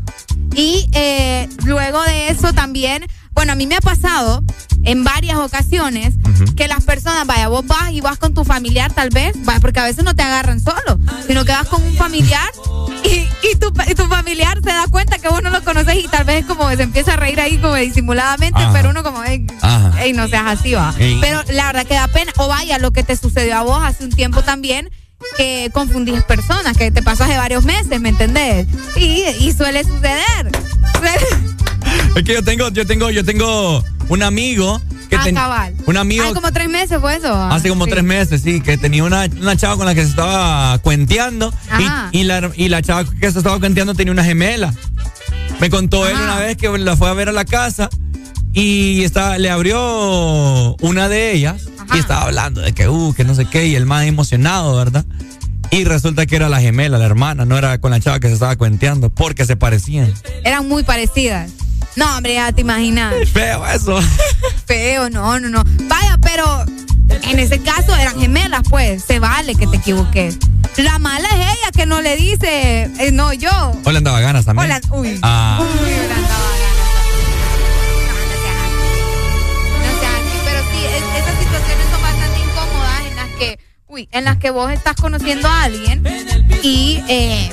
Y 0.56 0.90
eh, 0.94 1.48
luego 1.66 2.02
de 2.04 2.30
eso 2.30 2.52
también, 2.54 3.06
bueno, 3.40 3.54
a 3.54 3.56
mí 3.56 3.68
me 3.68 3.78
ha 3.78 3.80
pasado 3.80 4.44
en 4.84 5.06
varias 5.06 5.38
ocasiones 5.38 6.16
que 6.58 6.68
las 6.68 6.84
personas, 6.84 7.26
vaya, 7.26 7.48
vos 7.48 7.66
vas 7.66 7.90
y 7.94 8.02
vas 8.02 8.18
con 8.18 8.34
tu 8.34 8.44
familiar 8.44 8.92
tal 8.92 9.12
vez, 9.12 9.34
vaya, 9.46 9.62
porque 9.62 9.80
a 9.80 9.86
veces 9.86 10.04
no 10.04 10.14
te 10.14 10.24
agarran 10.24 10.60
solo, 10.60 11.00
sino 11.26 11.46
que 11.46 11.54
vas 11.54 11.70
con 11.70 11.82
un 11.82 11.96
familiar 11.96 12.52
y, 13.06 13.26
y 13.48 13.56
tu, 13.58 13.72
y 13.90 13.96
tu 13.96 14.08
familiar 14.08 14.60
se 14.62 14.68
da 14.68 14.88
cuenta 14.92 15.20
que 15.20 15.30
vos 15.30 15.42
no 15.42 15.52
lo 15.52 15.64
conoces 15.64 15.96
y 16.04 16.10
tal 16.10 16.26
vez 16.26 16.46
como 16.46 16.70
se 16.72 16.84
empieza 16.84 17.14
a 17.14 17.16
reír 17.16 17.40
ahí 17.40 17.58
como 17.60 17.76
disimuladamente, 17.76 18.60
Ajá. 18.60 18.74
pero 18.74 18.90
uno 18.90 19.04
como, 19.04 19.24
ey, 19.24 19.48
ey, 20.02 20.12
no 20.12 20.28
seas 20.28 20.60
así, 20.60 20.74
va. 20.74 20.94
Ey. 21.00 21.18
Pero 21.22 21.42
la 21.54 21.68
verdad 21.68 21.86
que 21.86 21.94
da 21.94 22.10
pena, 22.10 22.34
o 22.36 22.50
vaya, 22.50 22.78
lo 22.78 22.92
que 22.92 23.04
te 23.04 23.16
sucedió 23.16 23.56
a 23.56 23.64
vos 23.64 23.82
hace 23.82 24.04
un 24.04 24.12
tiempo 24.12 24.42
también, 24.42 24.90
que 25.38 25.70
confundís 25.72 26.24
personas, 26.24 26.76
que 26.76 26.92
te 26.92 27.02
pasó 27.02 27.24
hace 27.24 27.38
varios 27.38 27.64
meses, 27.64 28.02
¿me 28.02 28.10
entendés? 28.10 28.68
Y, 28.98 29.24
y 29.40 29.54
suele 29.54 29.86
suceder. 29.86 30.52
Es 32.16 32.24
que 32.24 32.34
yo 32.34 32.44
tengo, 32.44 32.70
yo 32.70 32.86
tengo, 32.86 33.10
yo 33.10 33.24
tengo 33.24 33.84
un 34.10 34.24
amigo 34.24 34.82
que 35.10 35.16
Ah, 35.16 35.22
ten- 35.24 35.36
cabal. 35.36 35.74
un 35.86 35.98
amigo 35.98 36.24
Hace 36.24 36.34
como 36.34 36.52
tres 36.52 36.70
meses 36.70 37.00
fue 37.00 37.16
eso. 37.16 37.34
ah, 37.34 37.56
Hace 37.56 37.70
como 37.70 37.86
sí. 37.86 37.92
tres 37.92 38.04
meses, 38.04 38.42
sí, 38.42 38.62
que 38.62 38.78
tenía 38.78 39.04
una, 39.04 39.28
una 39.40 39.56
chava 39.56 39.76
con 39.78 39.86
la 39.86 39.96
que 39.96 40.04
se 40.04 40.10
estaba 40.10 40.78
cuenteando 40.80 41.54
y, 42.12 42.20
y 42.20 42.24
la, 42.26 42.52
y 42.56 42.70
la 42.70 42.82
chava 42.82 43.06
que 43.06 43.32
se 43.32 43.38
estaba 43.40 43.60
cuenteando 43.60 43.94
tenía 43.96 44.12
una 44.12 44.24
gemela. 44.24 44.74
Me 45.60 45.70
contó 45.70 46.08
él 46.08 46.16
una 46.16 46.38
vez 46.40 46.58
que 46.58 46.70
la 46.78 46.96
fue 46.96 47.10
a 47.10 47.14
ver 47.14 47.30
a 47.30 47.32
la 47.32 47.44
casa 47.46 47.90
y 48.54 49.04
estaba, 49.04 49.38
le 49.38 49.50
abrió 49.50 50.76
una 50.82 51.10
de 51.10 51.34
ellas 51.34 51.64
y 51.94 51.98
estaba 51.98 52.24
hablando 52.24 52.62
de 52.62 52.74
que, 52.74 52.88
uh, 52.88 53.14
que 53.14 53.24
no 53.24 53.34
sé 53.36 53.46
qué, 53.46 53.68
y 53.68 53.76
el 53.76 53.86
más 53.86 54.06
emocionado, 54.06 54.76
¿verdad? 54.76 55.06
Y 55.72 55.84
resulta 55.86 56.26
que 56.26 56.36
era 56.36 56.50
la 56.50 56.60
gemela, 56.62 56.98
la 56.98 57.06
hermana, 57.06 57.46
no 57.46 57.58
era 57.58 57.78
con 57.80 57.92
la 57.92 58.00
chava 58.00 58.20
que 58.20 58.28
se 58.28 58.34
estaba 58.36 58.56
cuenteando, 58.56 59.10
porque 59.10 59.46
se 59.46 59.56
parecían. 59.56 60.14
Eran 60.44 60.68
muy 60.68 60.84
parecidas. 60.84 61.52
No, 62.00 62.16
hombre, 62.18 62.34
ya 62.36 62.52
te 62.54 62.62
imaginas. 62.62 63.14
Feo 63.34 63.66
eso. 63.68 64.00
Feo, 64.66 65.10
no, 65.10 65.40
no, 65.40 65.50
no. 65.50 65.64
Vaya, 65.88 66.18
pero 66.22 66.64
en 67.24 67.40
ese 67.40 67.60
caso 67.60 67.94
eran 67.96 68.18
gemelas, 68.20 68.62
pues. 68.70 69.04
Se 69.04 69.20
vale 69.20 69.56
que 69.56 69.68
te 69.68 69.78
equivoques. 69.78 70.38
La 70.78 70.98
mala 70.98 71.28
es 71.28 71.58
ella 71.58 71.72
que 71.76 71.86
no 71.86 72.02
le 72.02 72.16
dice, 72.16 72.84
eh, 73.00 73.12
no, 73.12 73.34
yo. 73.34 73.50
Hola 73.84 73.98
andaba 73.98 74.22
ganas 74.22 74.46
también. 74.46 74.72
Hola, 74.72 74.82
uy. 74.92 75.20
Ah. 75.24 75.60
Uy, 75.60 75.68
hola, 75.68 76.16
andaba 76.16 76.50
ganas. 76.64 76.80
No, 78.08 78.14
no 78.30 78.36
seas 78.40 78.62
así. 78.64 79.02
No 79.84 80.00
seas 80.00 80.14
así, 80.16 80.38
pero 80.46 80.60
sí, 80.72 80.86
es- 80.86 81.22
esas 81.22 81.40
situaciones 81.44 81.86
son 81.92 82.02
bastante 82.02 82.40
incómodas 82.40 83.02
en 83.10 83.16
las 83.18 83.28
que, 83.38 83.60
uy, 83.88 84.10
en 84.14 84.24
las 84.24 84.38
que 84.38 84.52
vos 84.52 84.72
estás 84.72 84.96
conociendo 84.96 85.50
a 85.50 85.64
alguien 85.64 86.04
y, 86.64 87.04
eh, 87.10 87.52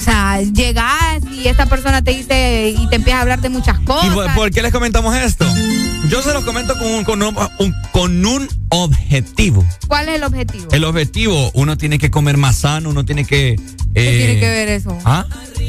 O 0.00 0.02
sea, 0.02 0.40
llegas 0.40 1.22
y 1.30 1.46
esta 1.46 1.66
persona 1.66 2.02
te 2.02 2.12
dice 2.12 2.74
y 2.76 2.88
te 2.88 2.96
empieza 2.96 3.18
a 3.18 3.20
hablar 3.22 3.42
de 3.42 3.50
muchas 3.50 3.78
cosas. 3.80 4.06
¿Y 4.06 4.14
por, 4.14 4.34
por 4.34 4.50
qué 4.50 4.62
les 4.62 4.72
comentamos 4.72 5.14
esto? 5.14 5.44
Yo 6.08 6.22
se 6.22 6.32
los 6.32 6.42
comento 6.44 6.76
con 6.78 6.86
un, 6.90 7.04
con 7.04 7.22
un, 7.22 7.36
un- 7.58 7.74
con 7.92 8.24
un 8.24 8.48
objetivo. 8.70 9.62
¿Cuál 9.88 10.08
es 10.08 10.14
el 10.16 10.24
objetivo? 10.24 10.68
El 10.72 10.84
objetivo, 10.84 11.50
uno 11.52 11.76
tiene 11.76 11.98
que 11.98 12.10
comer 12.10 12.38
más 12.38 12.56
sano, 12.56 12.88
uno 12.88 13.04
tiene 13.04 13.26
que... 13.26 13.56
¿Qué 13.94 14.00
eh, 14.14 14.18
tiene 14.18 14.40
que 14.40 14.48
ver 14.48 14.68
eso? 14.68 14.96
¿Ah? 15.04 15.26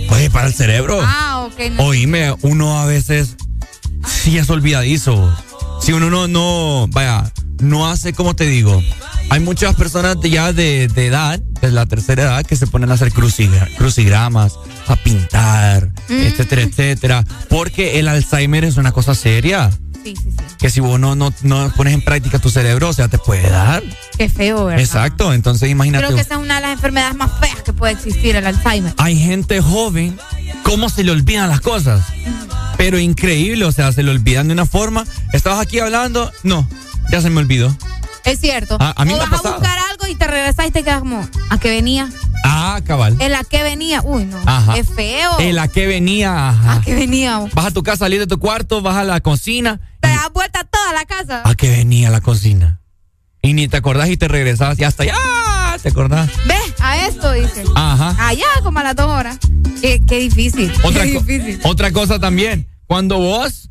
Oye, 0.10 0.30
para 0.30 0.48
el 0.48 0.54
cerebro. 0.54 1.00
Ah, 1.04 1.48
ok. 1.52 1.60
no. 1.74 1.84
Oíme, 1.84 2.34
uno 2.42 2.80
a 2.80 2.86
veces 2.86 3.36
sí 4.08 4.38
es 4.38 4.50
olvidadizo. 4.50 5.30
Si 5.82 5.94
uno 5.94 6.10
no, 6.10 6.28
no, 6.28 6.88
vaya, 6.90 7.32
no 7.60 7.90
hace 7.90 8.14
como 8.14 8.36
te 8.36 8.46
digo. 8.46 8.82
Hay 9.30 9.40
muchas 9.40 9.76
personas 9.76 10.20
de- 10.22 10.30
ya 10.30 10.54
de, 10.54 10.88
de 10.88 11.08
edad, 11.08 11.40
de 11.40 11.72
la 11.72 11.86
tercera 11.86 12.24
edad, 12.24 12.46
que 12.46 12.56
se 12.56 12.68
ponen 12.68 12.92
a 12.92 12.96
hacer 12.96 13.12
crucigra- 13.12 13.68
crucigramas, 13.78 14.54
a 14.88 14.96
pintar, 14.98 15.88
Mm. 16.10 16.14
etcétera, 16.14 16.62
etcétera. 16.64 17.26
Porque 17.50 18.00
el 18.00 18.08
Alzheimer 18.08 18.64
es 18.66 18.78
una 18.78 18.92
cosa 18.92 19.16
seria. 19.16 19.72
Sí, 20.04 20.16
sí, 20.16 20.32
sí. 20.32 20.38
Que 20.60 20.70
si 20.70 20.80
vos 20.80 21.00
no, 21.00 21.16
no, 21.16 21.34
no 21.44 21.72
pones 21.76 21.94
en 21.94 22.02
práctica 22.02 22.40
tu 22.40 22.50
cerebro, 22.50 22.90
o 22.90 22.94
sea, 22.94 23.08
te 23.08 23.18
puede 23.18 23.50
dar. 23.50 23.84
Qué 24.18 24.30
feo, 24.30 24.66
¿verdad? 24.66 24.82
Exacto, 24.84 25.34
entonces 25.34 25.70
imagínate. 25.70 26.06
Creo 26.06 26.16
que 26.16 26.22
esa 26.22 26.36
es 26.36 26.40
una 26.40 26.56
de 26.56 26.62
las 26.62 26.72
enfermedades 26.72 27.16
más 27.16 27.32
feas 27.40 27.62
que 27.62 27.74
puede 27.74 27.94
existir, 27.94 28.36
el 28.36 28.46
Alzheimer. 28.46 28.94
hay 28.98 29.18
gente 29.18 29.62
joven, 29.62 30.18
¿cómo 30.64 30.90
se 30.90 31.04
le 31.04 31.12
olvidan 31.12 31.50
las 31.50 31.62
cosas? 31.62 32.04
Pero 32.78 32.98
increíble, 33.00 33.66
o 33.66 33.72
sea, 33.72 33.92
se 33.92 34.02
le 34.04 34.12
olvidan 34.12 34.48
de 34.48 34.54
una 34.54 34.66
forma. 34.66 35.06
Estabas 35.34 35.60
aquí 35.60 35.80
hablando, 35.80 36.32
no, 36.44 36.68
ya 37.12 37.22
se 37.22 37.30
me 37.30 37.40
olvidó. 37.40 37.76
Es 38.24 38.40
cierto. 38.40 38.78
Ah, 38.80 38.94
a 38.98 39.06
mí 39.06 39.14
o 39.14 39.18
me 39.18 39.24
ha 39.24 39.26
vas 39.26 39.40
a 39.40 39.44
pasado. 39.44 39.60
buscar 39.60 39.78
algo 39.92 40.08
y 40.08 40.16
te 40.16 40.28
regresas 40.28 40.68
y 40.68 40.72
te 40.72 40.84
quedas 40.84 41.00
como, 41.00 41.28
¿a 41.50 41.60
qué 41.60 41.70
venía? 41.70 42.10
Ah, 42.44 42.80
cabal. 42.86 43.18
¿En 43.20 43.32
la 43.32 43.44
que 43.44 43.62
venía? 43.64 44.02
Uy, 44.04 44.26
no. 44.26 44.40
Ajá. 44.46 44.78
Es 44.78 44.88
feo. 44.90 45.40
En 45.40 45.56
la 45.56 45.68
que 45.68 45.86
venía, 45.86 46.50
ajá. 46.50 46.74
¿A 46.74 46.82
qué 46.82 46.96
venía? 46.96 47.40
Vas 47.54 47.66
a 47.66 47.72
tu 47.72 47.84
casa, 47.84 47.98
salir 47.98 48.20
de 48.20 48.28
tu 48.28 48.40
cuarto, 48.40 48.82
vas 48.82 48.96
a 48.98 49.04
la 49.04 49.22
cocina. 49.22 49.80
Te 50.02 50.08
das 50.10 50.32
vuelta 50.34 50.64
toda 50.64 50.94
la 50.94 51.06
casa. 51.06 51.42
¿A 51.46 51.56
qué 51.56 51.70
venía 51.70 52.10
la 52.10 52.22
cocina? 52.22 52.80
Y 53.42 53.54
ni 53.54 53.68
te 53.68 53.78
acordás 53.78 54.10
y 54.10 54.18
te 54.18 54.28
regresabas 54.28 54.78
y 54.80 54.84
hasta 54.84 55.04
allá 55.04 55.16
te 55.82 55.90
acordás. 55.90 56.30
Ve, 56.48 56.56
a 56.80 57.08
esto 57.08 57.32
dice. 57.32 57.64
Ajá. 57.76 58.16
Allá 58.28 58.46
como 58.64 58.80
a 58.80 58.84
las 58.84 58.96
dos 58.96 59.08
horas. 59.08 59.38
Qué, 59.82 60.02
qué 60.08 60.20
difícil. 60.20 60.72
Otra, 60.84 61.06
qué 61.06 61.16
co- 61.16 61.22
difícil. 61.24 61.60
otra 61.64 61.92
cosa 61.92 62.20
también, 62.20 62.68
cuando 62.86 63.18
vos 63.18 63.70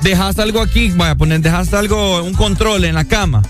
dejas 0.00 0.38
algo 0.40 0.60
aquí, 0.60 0.90
vaya 0.90 1.12
a 1.12 1.14
poner, 1.16 1.40
dejas 1.40 1.72
algo, 1.74 2.22
un 2.24 2.34
control 2.34 2.84
en 2.84 2.96
la 2.96 3.04
cama 3.04 3.42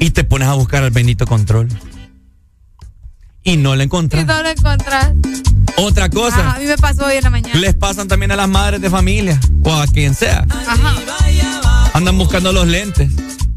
y 0.00 0.10
te 0.10 0.24
pones 0.24 0.48
a 0.48 0.54
buscar 0.54 0.82
el 0.84 0.90
bendito 0.90 1.26
control. 1.26 1.68
Y 3.48 3.56
no 3.56 3.74
lo 3.74 3.80
Si 3.80 3.84
encontrás. 3.84 4.26
no 4.26 4.42
lo 4.42 4.48
encontrás. 4.48 5.12
Otra 5.76 6.10
cosa, 6.10 6.54
a 6.54 6.58
mí 6.58 6.64
me 6.66 6.76
pasó 6.76 7.06
hoy 7.06 7.16
en 7.16 7.24
la 7.24 7.30
mañana. 7.30 7.58
les 7.58 7.74
pasan 7.74 8.08
también 8.08 8.32
a 8.32 8.36
las 8.36 8.48
madres 8.48 8.80
de 8.80 8.90
familia 8.90 9.40
o 9.62 9.72
a 9.72 9.86
quien 9.86 10.14
sea. 10.14 10.44
Ajá. 10.66 10.94
Andan 11.94 12.18
buscando 12.18 12.52
los 12.52 12.66
lentes. 12.66 13.10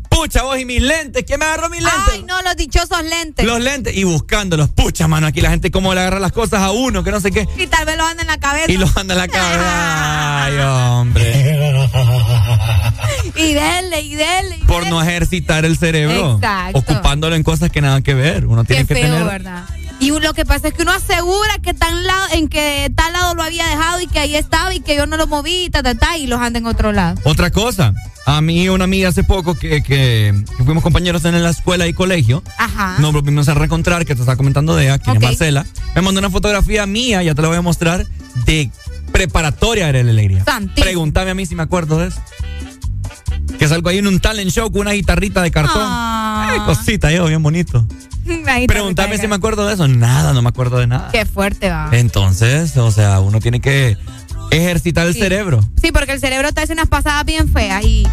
Pucha, 0.10 0.44
vos 0.44 0.60
y 0.60 0.66
mis 0.66 0.82
lentes, 0.82 1.24
¿quién 1.26 1.40
me 1.40 1.46
agarró 1.46 1.70
mis 1.70 1.82
lentes? 1.82 2.14
Ay, 2.14 2.24
no, 2.28 2.42
los 2.44 2.56
dichosos 2.56 3.04
lentes. 3.04 3.44
Los 3.46 3.60
lentes 3.60 3.96
y 3.96 4.04
buscándolos. 4.04 4.70
Pucha, 4.70 5.08
mano, 5.08 5.26
aquí 5.26 5.42
la 5.42 5.50
gente 5.50 5.72
cómo 5.72 5.94
le 5.96 6.02
agarra 6.02 6.20
las 6.20 6.32
cosas 6.32 6.62
a 6.62 6.72
uno, 6.72 7.04
que 7.04 7.12
no 7.12 7.20
sé 7.20 7.32
qué. 7.32 7.48
Y 7.58 7.66
tal 7.68 7.86
vez 7.86 7.98
los 7.98 8.08
anda 8.08 8.22
en 8.22 8.28
la 8.28 8.38
cabeza. 8.38 8.72
Y 8.72 8.78
los 8.78 8.96
anda 8.98 9.14
en 9.16 9.20
la 9.20 9.28
cabeza. 9.28 10.44
Ay, 10.46 10.58
hombre. 10.60 11.58
Y 13.36 13.54
dele, 13.54 14.02
y 14.02 14.16
dele. 14.16 14.58
y 14.62 14.66
Por 14.66 14.80
dele. 14.84 14.90
no 14.92 15.02
ejercitar 15.02 15.66
el 15.66 15.78
cerebro. 15.78 16.36
Exacto. 16.36 16.78
Ocupándolo 16.80 17.36
en 17.36 17.44
cosas 17.44 17.72
que 17.72 17.82
nada 17.82 18.02
que 18.02 18.14
ver. 18.14 18.46
Uno 18.46 18.64
tiene 18.64 18.86
Qué 18.86 18.94
que 18.94 19.02
feo, 19.02 19.12
tener. 19.14 19.26
¿verdad? 19.28 19.64
Y 20.02 20.10
lo 20.20 20.34
que 20.34 20.46
pasa 20.46 20.70
es 20.70 20.74
que 20.74 20.82
uno 20.82 20.92
asegura 20.92 21.60
que 21.62 21.74
tan 21.76 22.04
lado, 22.06 22.26
en 22.34 22.48
que 22.48 22.92
tal 22.96 23.14
lado 23.14 23.36
lo 23.36 23.44
había 23.44 23.68
dejado 23.68 24.02
y 24.02 24.08
que 24.08 24.20
ahí 24.20 24.36
estaba 24.36 24.74
y 24.74 24.80
que 24.80 24.96
yo 24.96 25.06
no 25.06 25.16
lo 25.16 25.28
moví, 25.28 25.70
ta, 25.72 25.84
ta, 25.84 25.94
ta, 25.96 26.18
y 26.18 26.26
los 26.28 26.42
anda 26.42 26.58
en 26.60 26.66
otro 26.66 26.92
lado. 26.92 27.20
Otra 27.24 27.52
cosa. 27.52 27.94
A 28.26 28.42
mí 28.42 28.68
una 28.70 28.84
amiga 28.86 29.10
hace 29.10 29.24
poco 29.24 29.56
que, 29.56 29.82
que, 29.84 30.34
que 30.58 30.64
fuimos 30.64 30.84
compañeros 30.84 31.24
en 31.26 31.42
la 31.42 31.50
escuela 31.52 31.88
y 31.88 31.94
colegio. 31.94 32.44
Ajá. 32.58 32.98
Nos 33.00 33.14
volvimos 33.14 33.48
a 33.48 33.54
reencontrar, 33.54 34.06
que 34.06 34.16
te 34.16 34.22
estaba 34.22 34.36
comentando 34.38 34.76
de 34.76 34.86
ella, 34.86 34.96
Ok. 34.96 35.16
es 35.16 35.22
Marcela. 35.22 35.66
Me 35.96 36.02
mandó 36.02 36.20
una 36.20 36.30
fotografía 36.32 36.86
mía, 36.88 37.22
ya 37.22 37.36
te 37.36 37.42
la 37.44 37.48
voy 37.50 37.58
a 37.58 37.62
mostrar, 37.62 38.06
de 38.46 38.72
preparatoria 39.12 39.92
de 39.92 40.04
la 40.04 40.12
alegría. 40.12 40.44
Santísimo. 40.46 40.84
Pregúntame 40.84 41.32
a 41.32 41.34
mí 41.36 41.46
si 41.46 41.54
me 41.56 41.64
acuerdo 41.64 42.00
de 42.00 42.08
eso. 42.08 42.22
Que 43.58 43.68
salgo 43.68 43.90
ahí 43.90 44.00
en 44.00 44.08
un 44.08 44.20
talent 44.20 44.50
show 44.52 44.72
con 44.72 44.82
una 44.82 44.92
guitarrita 44.92 45.42
de 45.42 45.52
cartón. 45.52 45.82
Ah. 45.84 46.52
Ay, 46.54 46.60
cosita, 46.66 47.12
yo, 47.12 47.26
bien 47.28 47.44
bonito. 47.44 47.86
Pregúntame 48.68 49.18
si 49.18 49.28
me 49.28 49.36
acuerdo 49.36 49.68
de 49.68 49.74
eso. 49.74 49.88
Nada, 49.88 50.34
no 50.34 50.42
me 50.42 50.50
acuerdo 50.50 50.78
de 50.78 50.88
nada. 50.88 51.10
Qué 51.12 51.26
fuerte 51.26 51.70
va. 51.70 51.90
Entonces, 51.92 52.78
o 52.78 52.92
sea, 52.92 53.20
uno 53.20 53.40
tiene 53.40 53.60
que 53.60 53.98
ejercitar 54.52 55.08
el 55.08 55.14
Sí. 55.14 55.20
cerebro. 55.20 55.62
Sí, 55.82 55.92
porque 55.92 56.12
el 56.14 56.20
cerebro 56.20 56.52
te 56.52 56.62
hace 56.62 56.74
unas 56.74 56.88
pasadas 56.88 57.26
bien 57.26 57.50
feas 57.52 57.84
y 57.84 58.08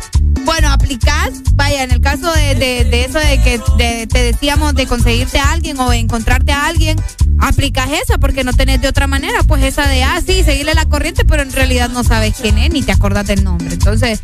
bueno, 0.45 0.71
aplicás, 0.73 1.31
vaya, 1.55 1.83
en 1.83 1.91
el 1.91 2.01
caso 2.01 2.33
de, 2.33 2.55
de- 2.55 2.85
de 2.85 3.05
eso 3.05 3.19
de 3.19 3.39
que 3.43 3.61
de- 3.77 4.07
te 4.07 4.23
decíamos 4.23 4.75
de 4.75 4.87
conseguirte 4.87 5.39
a 5.39 5.51
alguien 5.53 5.79
o 5.79 5.91
de 5.91 5.99
encontrarte 5.99 6.53
a 6.53 6.67
alguien, 6.67 6.97
aplicas 7.41 7.91
esa 8.03 8.17
porque 8.19 8.45
no 8.45 8.53
tenés 8.55 8.81
de 8.81 8.89
otra 8.89 9.07
manera, 9.07 9.43
pues 9.47 9.63
esa 9.63 9.87
de, 9.89 10.03
ah, 10.05 10.21
sí, 10.25 10.43
seguirle 10.45 10.75
la 10.75 10.87
corriente, 10.87 11.25
pero 11.27 11.43
en 11.43 11.53
realidad 11.53 11.91
no 11.91 12.03
sabes 12.05 12.35
quién 12.41 12.57
es 12.59 12.71
ni 12.73 12.83
te 12.83 12.93
acordás 12.93 13.27
del 13.27 13.45
nombre. 13.45 13.75
Entonces, 13.75 14.21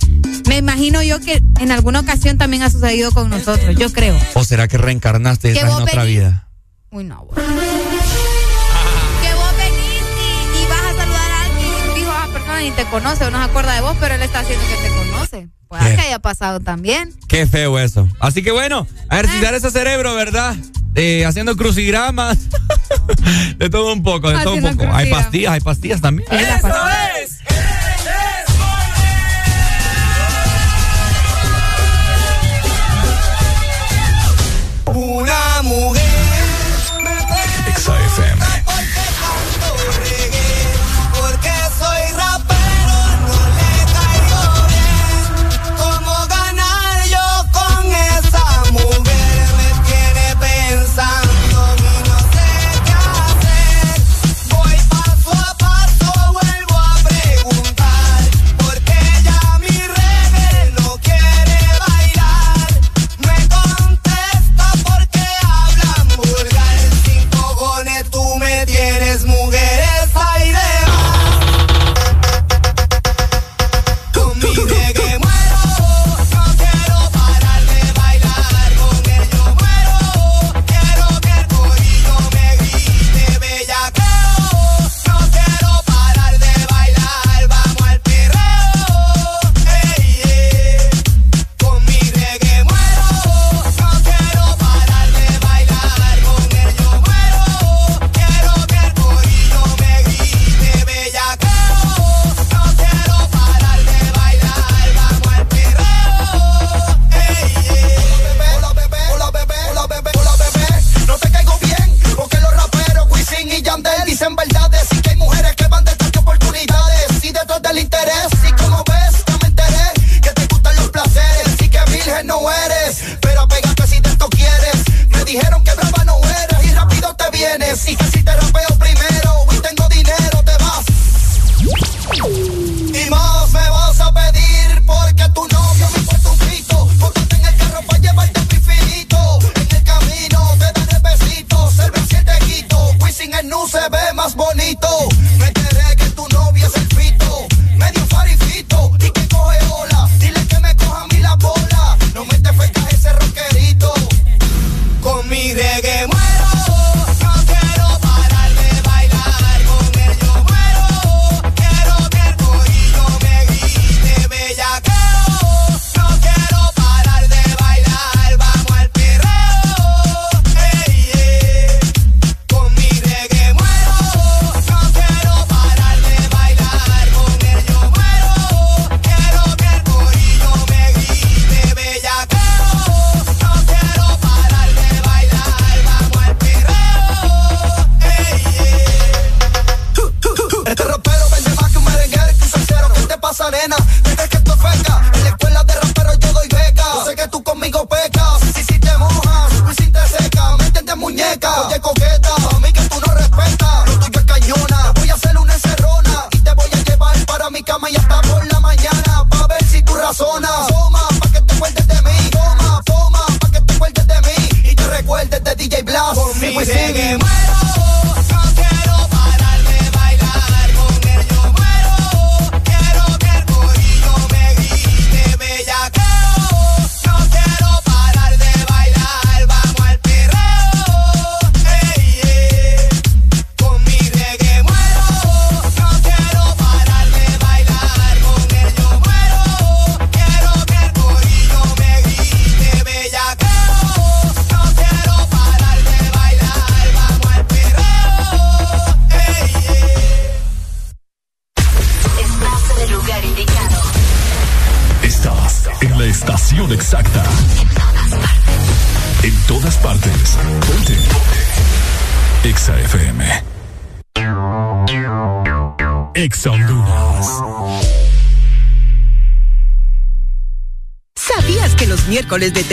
me 0.49 0.57
imagino 0.59 1.02
yo 1.02 1.20
que 1.20 1.43
en 1.60 1.73
alguna 1.73 2.01
ocasión 2.01 2.39
también 2.39 2.62
ha 2.62 2.70
sucedido 2.70 3.10
con 3.12 3.28
nosotros, 3.28 3.76
yo 3.76 3.93
creo. 3.93 4.17
¿O 4.34 4.44
será 4.44 4.67
que 4.68 4.78
reencarnaste 4.78 5.59
en 5.59 5.67
otra 5.68 6.05
venís- 6.05 6.07
vida? 6.07 6.49
Uy, 6.91 7.05
no. 7.05 7.25
bueno. 7.26 7.43
Ni 12.65 12.70
te 12.70 12.84
conoce 12.86 13.26
o 13.26 13.31
no 13.31 13.39
se 13.39 13.44
acuerda 13.44 13.75
de 13.75 13.83
vos, 13.83 13.94
pero 14.01 14.15
él 14.15 14.23
está 14.23 14.41
haciendo 14.41 14.65
que 14.67 14.76
te 14.76 14.89
conoce. 14.89 15.49
Puede 15.68 15.91
¿Qué? 15.91 15.97
que 15.97 16.02
haya 16.02 16.18
pasado 16.18 16.60
también. 16.60 17.12
Qué 17.28 17.47
feo 17.47 17.78
eso. 17.78 18.09
Así 18.20 18.43
que 18.43 18.52
bueno, 18.52 18.86
a 19.10 19.20
ejercitar 19.20 19.55
ese 19.55 19.70
cerebro, 19.70 20.15
¿verdad? 20.15 20.57
Eh, 20.94 21.26
haciendo 21.26 21.57
crucigramas. 21.57 22.39
de 23.59 23.68
todo 23.68 23.93
un 23.93 24.02
poco, 24.02 24.31
de 24.31 24.43
todo 24.43 24.55
un 24.55 24.76
poco. 24.76 24.91
Hay 24.94 25.10
pastillas, 25.10 25.52
hay 25.52 25.60
pastillas 25.60 26.01
también. 26.01 26.26
¡Eso 26.33 26.68
es! 27.23 27.34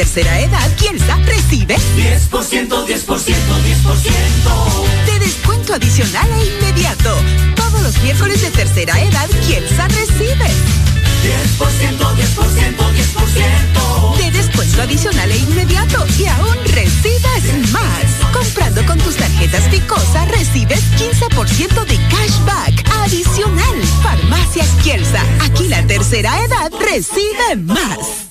Tercera 0.02 0.34
edad 0.40 0.76
Kielsa 0.78 1.16
recibe 1.26 1.76
10%, 1.96 2.88
10%, 2.88 2.88
10%. 2.88 5.06
de 5.06 5.20
descuento 5.20 5.76
adicional 5.76 6.28
e 6.40 6.46
inmediato? 6.48 7.16
Todos 7.56 7.84
los 7.84 8.02
miércoles 8.02 8.42
de 8.42 8.50
tercera 8.50 9.00
edad 9.00 9.30
Kielsa 9.46 9.88
recibe 9.90 10.48
10%, 11.22 12.00
10%, 12.00 12.96
10%. 12.96 14.18
de 14.18 14.32
descuento 14.32 14.82
adicional 14.82 15.32
e 15.32 15.38
inmediato 15.38 16.04
y 16.18 16.26
aún 16.26 16.58
recibes 16.74 17.70
más. 17.72 18.06
Comprando 18.34 18.84
con 18.88 18.98
tus 18.98 19.18
tarjetas 19.18 19.66
Picosa 19.66 20.26
recibes 20.26 20.82
15% 20.98 21.86
de 21.86 21.98
cashback 22.10 22.84
adicional. 23.04 23.80
Farmacias 24.02 24.70
Kielsa, 24.82 25.24
aquí 25.44 25.68
la 25.68 25.86
tercera 25.86 26.44
edad 26.44 26.72
recibe 26.80 27.56
más. 27.58 28.31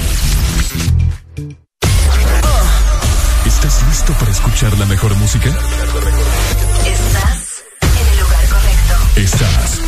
Escuchar 4.41 4.73
la 4.79 4.85
mejor 4.87 5.15
música? 5.17 5.49
Estás 5.49 5.63
en 7.81 8.07
el 8.07 8.19
lugar 8.19 8.47
correcto. 8.49 8.95
Estás. 9.15 9.79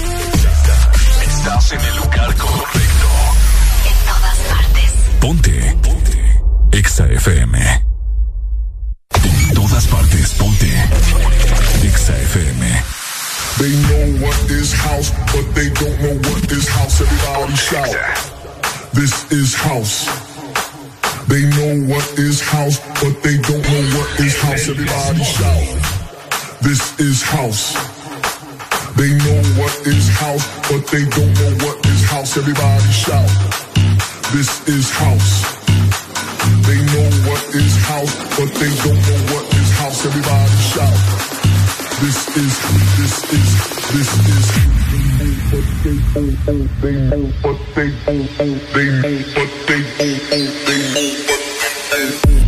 Estás 1.28 1.72
en 1.72 1.82
el 1.82 1.96
lugar 1.98 2.36
correcto. 2.36 3.08
En 3.90 3.96
todas 4.06 4.38
partes. 4.52 4.92
Ponte. 5.20 5.76
Ponte. 5.82 6.42
Exa 6.72 7.06
FM. 7.08 7.82
En 9.24 9.54
todas 9.56 9.88
partes. 9.88 10.30
Ponte. 10.38 10.72
Exa 11.84 12.16
FM. 12.16 12.84
They 13.58 13.72
know 13.88 14.06
what 14.26 14.38
is 14.52 14.72
house, 14.74 15.12
but 15.34 15.46
they 15.56 15.70
don't 15.70 16.00
know 16.02 16.14
what 16.30 16.52
is 16.52 16.68
house. 16.68 17.02
Everybody 17.02 17.56
shout. 17.56 17.96
This 18.94 19.26
is 19.32 19.56
house. 19.56 20.08
They 21.28 21.44
know 21.56 21.88
what 21.88 22.06
is 22.20 22.42
house, 22.42 22.80
but 23.02 23.16
they 23.24 23.38
don't 23.38 23.64
know 23.64 23.84
what 23.98 24.20
is 24.20 24.36
house. 24.42 24.68
Everybody 24.70 25.24
shout. 25.24 25.64
This 26.62 27.00
is 27.00 27.22
house. 27.24 27.74
They 28.96 29.10
know 29.10 29.42
what 29.60 29.74
is 29.88 30.08
house, 30.20 30.46
but 30.70 30.86
they 30.92 31.06
don't 31.10 31.34
know 31.40 31.66
what 31.66 31.86
is 31.88 32.04
house. 32.10 32.38
Everybody 32.38 32.92
shout. 32.92 33.30
This 34.34 34.68
is 34.68 34.92
house. 34.92 35.64
They 36.68 36.80
know 36.92 37.10
what 37.30 37.44
is 37.56 37.74
house, 37.88 38.14
but 38.38 38.52
they 38.60 38.72
don't 38.84 39.02
know 39.08 39.20
what 39.34 39.46
is 39.56 39.70
house. 39.80 40.06
Everybody 40.06 40.58
shout. 40.76 41.00
This 42.04 42.20
is, 42.36 42.54
this 43.00 43.16
is, 43.32 43.54
this 43.94 44.10
is. 44.28 44.74
They 44.94 45.04
know, 45.18 45.32
but 45.52 45.66
they 45.84 45.98
don't, 46.46 46.82
they 46.82 46.96
know, 47.10 47.32
but 47.42 47.58
they 47.76 47.90
don't, 48.06 48.28
they 48.74 48.88
know, 49.02 49.16
but 49.34 49.50
they 49.68 49.84
yeah. 52.04 52.43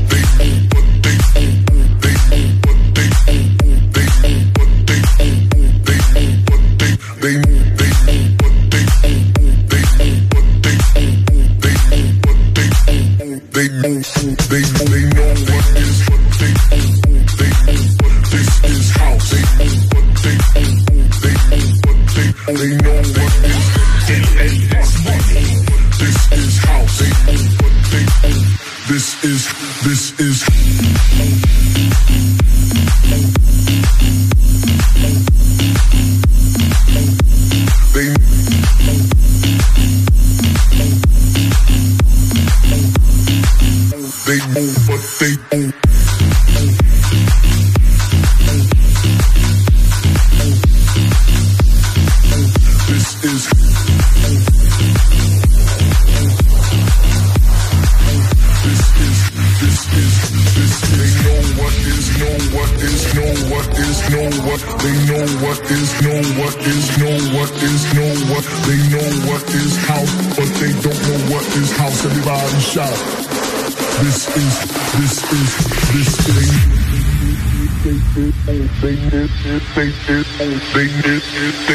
They 80.76 80.88
they 80.88 81.20
they 81.68 81.75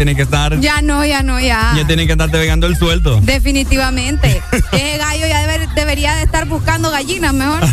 tiene 0.00 0.16
que 0.16 0.22
estar. 0.22 0.58
Ya 0.60 0.80
no, 0.80 1.04
ya 1.04 1.22
no, 1.22 1.38
ya. 1.38 1.74
Ya 1.76 1.86
tiene 1.86 2.06
que 2.06 2.12
andarte 2.12 2.38
pegando 2.38 2.66
el 2.66 2.74
sueldo. 2.74 3.20
Definitivamente. 3.20 4.40
Ese 4.72 4.96
gallo 4.96 5.26
ya 5.26 5.46
debería 5.74 6.16
de 6.16 6.22
estar 6.22 6.46
buscando 6.46 6.90
gallinas 6.90 7.34
mejor. 7.34 7.62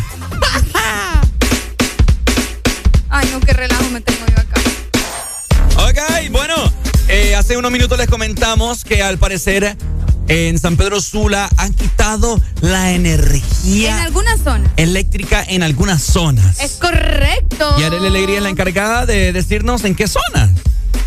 Ay, 3.09 3.29
no, 3.31 3.39
qué 3.39 3.53
relajo 3.53 3.89
me 3.91 4.01
tengo 4.01 4.25
yo 4.27 4.41
acá. 4.41 4.59
Ok, 5.87 6.31
bueno, 6.31 6.55
eh, 7.07 7.33
hace 7.33 7.55
unos 7.55 7.71
minutos 7.71 7.97
les 7.97 8.09
comentamos 8.09 8.83
que 8.83 9.01
al 9.01 9.17
parecer 9.17 9.77
en 10.27 10.59
San 10.59 10.75
Pedro 10.75 10.99
Sula 10.99 11.49
han 11.55 11.73
quitado 11.73 12.41
la 12.59 12.91
energía. 12.91 13.91
En 13.91 14.01
algunas 14.01 14.41
zonas. 14.41 14.69
Eléctrica 14.75 15.45
en 15.47 15.63
algunas 15.63 16.03
zonas. 16.03 16.59
Es 16.59 16.73
correcto. 16.73 17.73
Y 17.79 17.83
Arely 17.83 18.07
Alegría 18.07 18.37
es 18.37 18.43
la 18.43 18.49
encargada 18.49 19.05
de 19.05 19.31
decirnos 19.31 19.85
en 19.85 19.95
qué 19.95 20.07
zonas. 20.07 20.49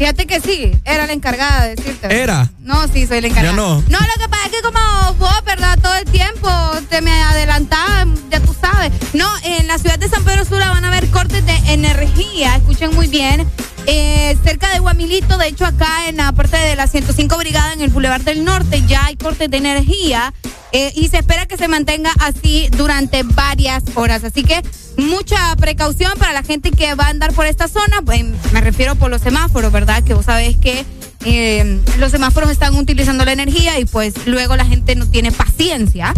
Fíjate 0.00 0.26
que 0.26 0.40
sí, 0.40 0.72
era 0.86 1.06
la 1.06 1.12
encargada 1.12 1.66
de 1.66 1.76
decirte. 1.76 2.22
¿Era? 2.22 2.50
No, 2.60 2.88
sí, 2.88 3.06
soy 3.06 3.20
la 3.20 3.26
encargada. 3.26 3.54
Ya 3.54 3.62
no. 3.62 3.82
No, 3.82 3.98
lo 3.98 4.22
que 4.22 4.30
pasa 4.30 4.46
es 4.46 4.52
que 4.52 4.62
como 4.62 5.12
vos, 5.18 5.44
¿verdad? 5.44 5.78
Todo 5.78 5.94
el 5.94 6.06
tiempo 6.06 6.48
te 6.88 7.02
me 7.02 7.12
adelantaba, 7.12 8.06
ya 8.30 8.40
tú 8.40 8.56
sabes. 8.58 8.92
No, 9.12 9.28
en 9.44 9.66
la 9.66 9.76
ciudad 9.76 9.98
de 9.98 10.08
San 10.08 10.24
Pedro 10.24 10.46
Sula 10.46 10.70
van 10.70 10.86
a 10.86 10.88
haber 10.88 11.06
cortes 11.10 11.44
de 11.44 11.54
energía, 11.70 12.56
escuchen 12.56 12.94
muy 12.94 13.08
bien. 13.08 13.46
Eh, 13.84 14.38
cerca 14.42 14.70
de 14.70 14.78
Guamilito, 14.78 15.36
de 15.36 15.48
hecho 15.48 15.66
acá 15.66 16.08
en 16.08 16.16
la 16.16 16.32
parte 16.32 16.56
de 16.56 16.76
la 16.76 16.86
105 16.86 17.36
Brigada, 17.36 17.74
en 17.74 17.82
el 17.82 17.90
Boulevard 17.90 18.22
del 18.22 18.42
Norte, 18.42 18.82
ya 18.86 19.04
hay 19.04 19.16
cortes 19.16 19.50
de 19.50 19.58
energía. 19.58 20.32
Eh, 20.72 20.92
y 20.94 21.08
se 21.08 21.18
espera 21.18 21.44
que 21.44 21.58
se 21.58 21.68
mantenga 21.68 22.12
así 22.20 22.68
durante 22.74 23.22
varias 23.22 23.82
horas. 23.96 24.24
Así 24.24 24.44
que 24.44 24.62
mucha 25.10 25.54
precaución 25.56 26.12
para 26.18 26.32
la 26.32 26.42
gente 26.42 26.70
que 26.70 26.94
va 26.94 27.04
a 27.04 27.08
andar 27.10 27.32
por 27.32 27.46
esta 27.46 27.68
zona. 27.68 28.00
Pues, 28.04 28.24
me 28.52 28.60
refiero 28.60 28.94
por 28.94 29.10
los 29.10 29.20
semáforos, 29.20 29.72
¿verdad? 29.72 30.02
Que 30.02 30.14
vos 30.14 30.24
sabés 30.24 30.56
que 30.56 30.84
eh, 31.26 31.80
los 31.98 32.12
semáforos 32.12 32.50
están 32.50 32.74
utilizando 32.76 33.26
la 33.26 33.32
energía 33.32 33.78
y 33.78 33.84
pues 33.84 34.14
luego 34.24 34.56
la 34.56 34.64
gente 34.64 34.94
no 34.94 35.06
tiene 35.06 35.30
paciencia 35.30 36.14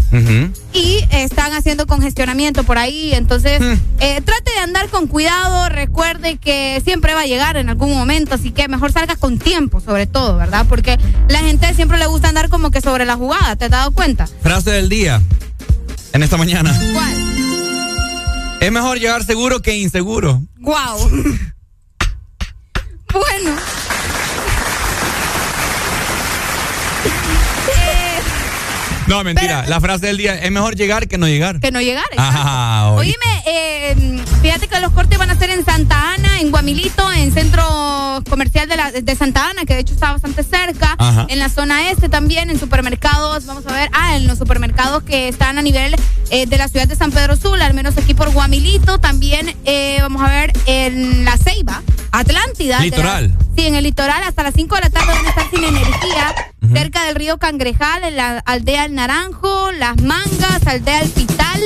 y 0.72 1.04
están 1.10 1.52
haciendo 1.54 1.88
congestionamiento 1.88 2.62
por 2.62 2.78
ahí. 2.78 3.12
Entonces, 3.12 3.60
eh, 3.98 4.20
trate 4.20 4.52
de 4.54 4.60
andar 4.60 4.88
con 4.88 5.08
cuidado. 5.08 5.68
Recuerde 5.68 6.36
que 6.36 6.80
siempre 6.84 7.14
va 7.14 7.22
a 7.22 7.26
llegar 7.26 7.56
en 7.56 7.68
algún 7.68 7.92
momento, 7.92 8.36
así 8.36 8.52
que 8.52 8.68
mejor 8.68 8.92
salga 8.92 9.16
con 9.16 9.38
tiempo, 9.38 9.80
sobre 9.80 10.06
todo, 10.06 10.36
¿verdad? 10.36 10.66
Porque 10.68 10.98
la 11.28 11.40
gente 11.40 11.74
siempre 11.74 11.98
le 11.98 12.06
gusta 12.06 12.28
andar 12.28 12.48
como 12.48 12.70
que 12.70 12.80
sobre 12.80 13.04
la 13.04 13.16
jugada. 13.16 13.56
¿Te 13.56 13.64
has 13.64 13.70
dado 13.72 13.90
cuenta? 13.90 14.28
Frase 14.42 14.70
del 14.70 14.88
día. 14.88 15.20
En 16.12 16.22
esta 16.22 16.36
mañana. 16.36 16.78
¿Cuál? 16.92 17.31
Es 18.62 18.70
mejor 18.70 19.00
llegar 19.00 19.24
seguro 19.24 19.60
que 19.60 19.76
inseguro. 19.76 20.40
Wow. 20.60 21.10
bueno. 23.12 23.56
No, 29.12 29.24
mentira. 29.24 29.64
la 29.66 29.80
frase 29.80 30.06
del 30.06 30.16
día 30.16 30.34
es 30.34 30.50
mejor 30.50 30.74
llegar 30.74 31.06
que 31.08 31.18
no 31.18 31.26
llegar. 31.28 31.60
que 31.60 31.70
no 31.70 31.80
llegar. 31.80 32.04
Ah, 32.16 32.92
oye. 32.94 33.10
Oíme, 33.12 33.42
eh, 33.46 34.24
fíjate 34.40 34.68
que 34.68 34.80
los 34.80 34.92
cortes 34.92 35.18
van 35.18 35.30
a 35.30 35.36
ser 35.38 35.50
en 35.50 35.64
Santa 35.64 36.14
Ana, 36.14 36.40
en 36.40 36.50
Guamilito, 36.50 37.12
en 37.12 37.32
centro 37.32 38.22
comercial 38.30 38.68
de, 38.68 38.76
la, 38.76 38.90
de 38.90 39.14
Santa 39.16 39.50
Ana, 39.50 39.64
que 39.66 39.74
de 39.74 39.80
hecho 39.80 39.94
está 39.94 40.12
bastante 40.12 40.42
cerca. 40.42 40.94
Ajá. 40.98 41.26
En 41.28 41.38
la 41.38 41.48
zona 41.48 41.90
este 41.90 42.08
también, 42.08 42.48
en 42.50 42.58
supermercados, 42.58 43.44
vamos 43.46 43.66
a 43.66 43.72
ver, 43.72 43.90
ah, 43.92 44.16
en 44.16 44.26
los 44.26 44.38
supermercados 44.38 45.02
que 45.02 45.28
están 45.28 45.58
a 45.58 45.62
nivel 45.62 45.94
eh, 46.30 46.46
de 46.46 46.56
la 46.58 46.68
ciudad 46.68 46.88
de 46.88 46.96
San 46.96 47.10
Pedro 47.12 47.36
Sula, 47.36 47.66
al 47.66 47.74
menos 47.74 47.96
aquí 47.98 48.14
por 48.14 48.30
Guamilito. 48.32 48.98
También 48.98 49.54
eh, 49.64 49.98
vamos 50.00 50.22
a 50.22 50.28
ver 50.30 50.52
en 50.66 51.24
La 51.24 51.36
Ceiba, 51.36 51.82
Atlántida. 52.12 52.78
la- 52.78 52.84
Litoral. 52.84 53.32
sí, 53.56 53.66
en 53.66 53.74
el 53.74 53.84
litoral, 53.84 54.22
hasta 54.22 54.42
las 54.42 54.54
5 54.54 54.74
de 54.76 54.80
la 54.80 54.90
tarde 54.90 55.12
van 55.12 55.26
a 55.26 55.28
estar 55.28 55.50
sin 55.50 55.64
energía. 55.64 56.34
Cerca 56.74 57.04
del 57.06 57.16
río 57.16 57.38
Cangrejal, 57.38 58.04
en 58.04 58.16
la 58.16 58.38
aldea 58.38 58.84
El 58.84 58.94
Naranjo, 58.94 59.72
Las 59.72 60.00
Mangas, 60.00 60.66
aldea 60.66 61.00
El 61.00 61.10
Pital, 61.10 61.60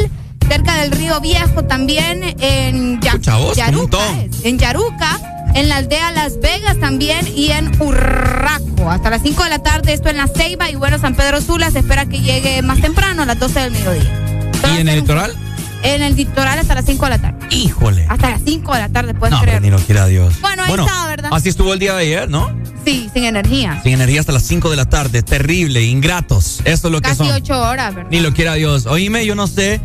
cerca 0.48 0.76
del 0.76 0.90
río 0.92 1.20
Viejo 1.20 1.64
también, 1.64 2.22
en 2.40 3.00
Ya- 3.00 3.16
vos, 3.36 3.56
Yaruca, 3.56 3.98
en 4.42 4.58
Yaruca, 4.58 5.20
en 5.54 5.68
la 5.68 5.76
aldea 5.76 6.12
Las 6.12 6.40
Vegas 6.40 6.78
también 6.80 7.26
y 7.34 7.50
en 7.50 7.70
Urraco. 7.80 8.90
Hasta 8.90 9.10
las 9.10 9.22
5 9.22 9.44
de 9.44 9.50
la 9.50 9.58
tarde, 9.58 9.92
esto 9.92 10.08
en 10.08 10.16
La 10.16 10.28
Ceiba 10.28 10.70
y 10.70 10.76
bueno, 10.76 10.98
San 10.98 11.14
Pedro 11.14 11.40
Sula 11.40 11.70
se 11.70 11.80
espera 11.80 12.06
que 12.06 12.20
llegue 12.20 12.62
más 12.62 12.80
temprano, 12.80 13.22
a 13.22 13.26
las 13.26 13.38
12 13.38 13.60
del 13.60 13.72
mediodía. 13.72 14.50
¿Y 14.76 14.80
en 14.80 14.88
el 14.88 15.00
litoral? 15.00 15.34
En 15.82 16.02
el 16.02 16.16
litoral 16.16 16.58
hasta 16.58 16.74
las 16.74 16.84
5 16.86 17.04
de 17.04 17.10
la 17.10 17.18
tarde. 17.18 17.46
Híjole. 17.54 18.06
Hasta 18.08 18.30
las 18.30 18.40
5 18.44 18.72
de 18.74 18.78
la 18.80 18.88
tarde, 18.88 19.14
puedes 19.14 19.32
No, 19.34 19.40
creer. 19.42 19.56
hombre, 19.58 19.70
ni 19.70 19.76
lo 19.76 19.82
quiera 19.84 20.06
Dios. 20.06 20.40
Bueno, 20.40 20.64
ahí 20.64 20.72
está, 20.72 21.06
¿verdad? 21.06 21.30
Así 21.32 21.48
estuvo 21.50 21.72
el 21.74 21.78
día 21.78 21.94
de 21.94 22.02
ayer, 22.02 22.28
¿no? 22.30 22.50
Sí, 22.86 23.10
sin 23.12 23.24
energía. 23.24 23.80
Sin 23.82 23.94
energía 23.94 24.20
hasta 24.20 24.30
las 24.30 24.44
5 24.44 24.70
de 24.70 24.76
la 24.76 24.84
tarde. 24.84 25.24
Terrible, 25.24 25.82
ingratos. 25.82 26.60
Esto 26.64 26.86
es 26.86 26.92
lo 26.92 27.00
que 27.00 27.08
Casi 27.08 27.16
son. 27.16 27.32
8 27.32 27.60
horas, 27.60 27.92
¿verdad? 27.96 28.10
Ni 28.12 28.20
lo 28.20 28.32
quiera 28.32 28.54
Dios. 28.54 28.86
Oíme, 28.86 29.26
yo 29.26 29.34
no 29.34 29.48
sé. 29.48 29.80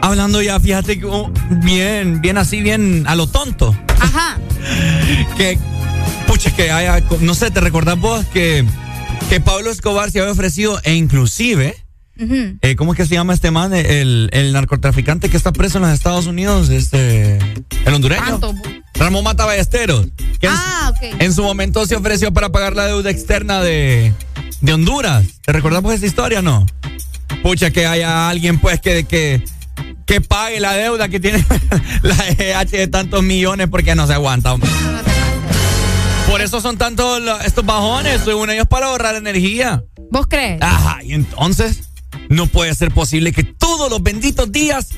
Hablando 0.00 0.40
ya, 0.40 0.58
fíjate 0.58 0.98
que 0.98 1.04
oh, 1.04 1.30
bien, 1.62 2.22
bien 2.22 2.38
así, 2.38 2.62
bien 2.62 3.04
a 3.06 3.14
lo 3.14 3.26
tonto. 3.26 3.76
Ajá. 4.00 4.38
Que, 5.36 5.58
pucha, 6.26 6.54
que 6.54 6.70
haya, 6.70 7.04
no 7.20 7.34
sé, 7.34 7.50
¿te 7.50 7.60
recordás 7.60 7.98
vos 7.98 8.24
que, 8.32 8.64
que 9.28 9.40
Pablo 9.40 9.70
Escobar 9.70 10.10
se 10.10 10.20
había 10.20 10.32
ofrecido 10.32 10.80
e 10.82 10.94
inclusive, 10.94 11.76
Eh, 12.62 12.76
¿cómo 12.76 12.92
es 12.92 12.96
que 12.98 13.06
se 13.06 13.14
llama 13.14 13.32
este 13.32 13.50
man? 13.50 13.72
El, 13.74 14.28
el 14.32 14.52
narcotraficante 14.52 15.28
que 15.30 15.36
está 15.36 15.52
preso 15.52 15.78
en 15.78 15.84
los 15.84 15.92
Estados 15.92 16.26
Unidos, 16.26 16.68
este, 16.68 17.38
el 17.86 17.94
hondureño. 17.94 18.40
Ramón 18.94 19.24
Mata 19.24 19.46
Ballesteros. 19.46 20.06
Que 20.40 20.46
en- 20.48 20.52
Ah, 20.54 20.90
ok. 20.94 21.20
en 21.20 21.32
su 21.34 21.42
momento 21.42 21.86
se 21.86 21.96
ofreció 21.96 22.32
para 22.32 22.50
pagar 22.50 22.76
la 22.76 22.86
deuda 22.86 23.10
externa 23.10 23.60
de, 23.62 24.12
de 24.60 24.72
Honduras. 24.72 25.24
¿Te 25.44 25.52
recordamos 25.52 25.94
esa 25.94 26.04
historia 26.06 26.40
o 26.40 26.42
no? 26.42 26.66
Pucha, 27.42 27.70
que 27.70 27.86
haya 27.86 28.28
alguien 28.28 28.58
pues 28.58 28.80
que, 28.80 29.04
que, 29.04 29.42
que 30.04 30.20
pague 30.20 30.60
la 30.60 30.72
deuda 30.74 31.08
que 31.08 31.20
tiene 31.20 31.42
la 32.02 32.16
EH 32.38 32.66
de 32.76 32.86
tantos 32.88 33.22
millones 33.22 33.68
porque 33.70 33.94
no 33.94 34.06
se 34.06 34.12
aguanta. 34.12 34.52
hombre. 34.52 34.68
Por 36.28 36.40
eso 36.42 36.60
son 36.60 36.76
tantos 36.76 37.20
estos 37.44 37.64
bajones, 37.64 38.20
según 38.24 38.50
ellos, 38.50 38.66
para 38.68 38.86
ahorrar 38.86 39.16
energía. 39.16 39.82
¿Vos 40.12 40.26
crees? 40.28 40.60
Ajá, 40.62 41.02
y 41.02 41.12
entonces 41.14 41.89
no 42.30 42.46
puede 42.46 42.74
ser 42.74 42.92
posible 42.92 43.32
que 43.32 43.44
todos 43.44 43.90
los 43.90 44.02
benditos 44.02 44.50
días 44.50 44.88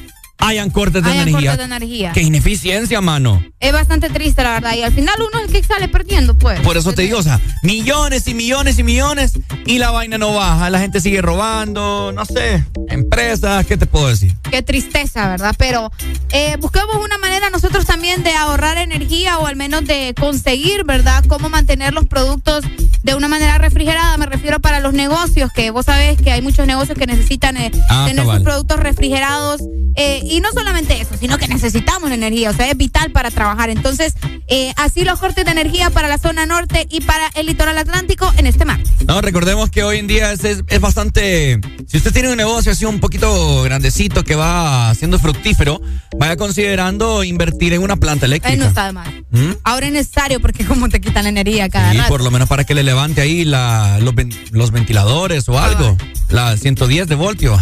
hayan 0.43 0.71
cortes 0.71 1.03
de 1.03 1.11
Hayan 1.11 1.29
energía. 1.29 1.51
cortes 1.53 1.69
de 1.69 1.77
energía. 1.77 2.13
Qué 2.13 2.23
ineficiencia, 2.23 3.01
mano. 3.01 3.43
Es 3.61 3.73
bastante 3.73 4.11
triste, 4.11 4.43
la 4.43 4.53
verdad. 4.55 4.75
Y 4.75 4.83
al 4.83 4.93
final 4.93 5.15
uno 5.19 5.39
es 5.45 5.47
el 5.47 5.53
que 5.61 5.67
sale 5.67 5.89
perdiendo, 5.89 6.35
pues. 6.37 6.61
Por 6.61 6.77
eso 6.77 6.93
te 6.93 7.03
digo, 7.03 7.19
o 7.19 7.23
sea, 7.23 7.41
millones 7.63 8.27
y 8.29 8.35
millones 8.35 8.79
y 8.79 8.83
millones 8.83 9.33
y 9.67 9.79
la 9.79 9.91
vaina 9.91 10.19
no 10.19 10.35
baja. 10.35 10.69
La 10.71 10.81
gente 10.81 11.01
sigue 11.01 11.23
robando, 11.23 12.13
no 12.13 12.25
sé, 12.25 12.65
empresas, 12.89 13.65
¿qué 13.67 13.77
te 13.77 13.87
puedo 13.87 14.09
decir? 14.09 14.33
Qué 14.51 14.63
tristeza, 14.63 15.29
¿verdad? 15.29 15.55
Pero 15.59 15.91
eh, 16.33 16.57
busquemos 16.61 16.97
una 17.03 17.19
manera 17.19 17.51
nosotros 17.51 17.85
también 17.87 18.23
de 18.23 18.33
ahorrar 18.35 18.79
energía 18.79 19.39
o 19.39 19.47
al 19.47 19.57
menos 19.57 19.85
de 19.87 20.15
conseguir, 20.19 20.85
¿verdad? 20.85 21.25
Cómo 21.29 21.49
mantener 21.49 21.93
los 21.95 22.07
productos 22.07 22.65
de 23.03 23.15
una 23.15 23.29
manera 23.29 23.59
refrigerada. 23.59 24.17
Me 24.17 24.27
refiero 24.27 24.61
para 24.61 24.81
los 24.81 24.93
negocios, 24.93 25.51
que 25.53 25.71
vos 25.71 25.87
sabés 25.87 26.21
que 26.21 26.33
hay 26.33 26.43
muchos 26.43 26.67
negocios 26.67 26.99
que 26.99 27.07
necesitan 27.07 27.57
eh, 27.57 27.71
Ah, 27.89 28.05
tener 28.09 28.25
cabal. 28.25 28.39
sus 28.39 28.45
productos 28.45 28.81
refrigerados. 28.81 29.61
eh, 29.95 30.21
y 30.37 30.41
no 30.41 30.51
solamente 30.53 31.01
eso, 31.01 31.15
sino 31.19 31.39
que 31.39 31.49
necesitamos 31.49 32.11
energía. 32.11 32.51
O 32.51 32.55
sea, 32.55 32.71
es 32.71 32.77
vital 32.77 33.11
para 33.13 33.31
trabajar. 33.31 33.71
Entonces, 33.71 34.15
eh, 34.49 34.73
así 34.77 35.05
los 35.05 35.19
cortes 35.21 35.45
de 35.45 35.51
energía 35.51 35.91
para 35.91 36.09
la 36.09 36.19
zona 36.19 36.47
norte 36.47 36.87
y 36.91 37.01
para 37.03 37.29
el 37.35 37.47
litoral 37.47 37.77
atlántico 37.79 38.33
en 38.37 38.47
este 38.47 38.65
martes. 38.65 38.91
No, 39.07 39.21
recordemos 39.21 39.71
que 39.71 39.83
hoy 39.83 39.99
en 39.99 40.07
día 40.07 40.33
es, 40.33 40.45
es- 40.45 40.63
es 40.67 40.81
bastante. 40.81 41.61
Si 41.87 41.97
usted 41.99 42.13
tiene 42.13 42.31
un 42.31 42.37
negocio 42.37 42.73
así 42.73 42.85
un 42.85 43.01
poquito 43.01 43.63
grandecito 43.63 44.25
que 44.25 44.35
va 44.35 44.95
siendo 44.95 45.19
fructífero, 45.19 45.81
vaya 46.19 46.37
considerando 46.37 47.25
invertir 47.25 47.73
en 47.75 47.83
una 47.83 47.97
planta 47.97 48.27
Ahí 48.27 48.31
no 48.31 48.37
eléctrica. 48.37 48.69
está 48.69 48.87
de 48.87 48.93
más. 48.93 49.09
¿Mm? 49.31 49.53
Ahora 49.65 49.87
es 49.87 49.93
necesario 49.93 50.41
porque 50.41 50.65
como 50.65 50.89
te 50.89 51.01
quitan 51.01 51.25
la 51.25 51.31
energía 51.31 51.69
cada 51.69 51.95
Y 51.95 51.99
por 52.09 52.23
lo 52.23 52.31
menos 52.31 52.49
para 52.49 52.65
que 52.65 52.75
le 52.75 52.83
levante 52.83 53.21
ahí 53.21 53.45
la, 53.45 53.99
los, 54.01 54.15
ven- 54.15 54.35
los 54.51 54.71
ventiladores 54.71 55.49
o 55.49 55.59
algo. 55.59 55.97
La 56.29 56.57
110 56.57 57.09
de 57.09 57.15
voltio. 57.15 57.59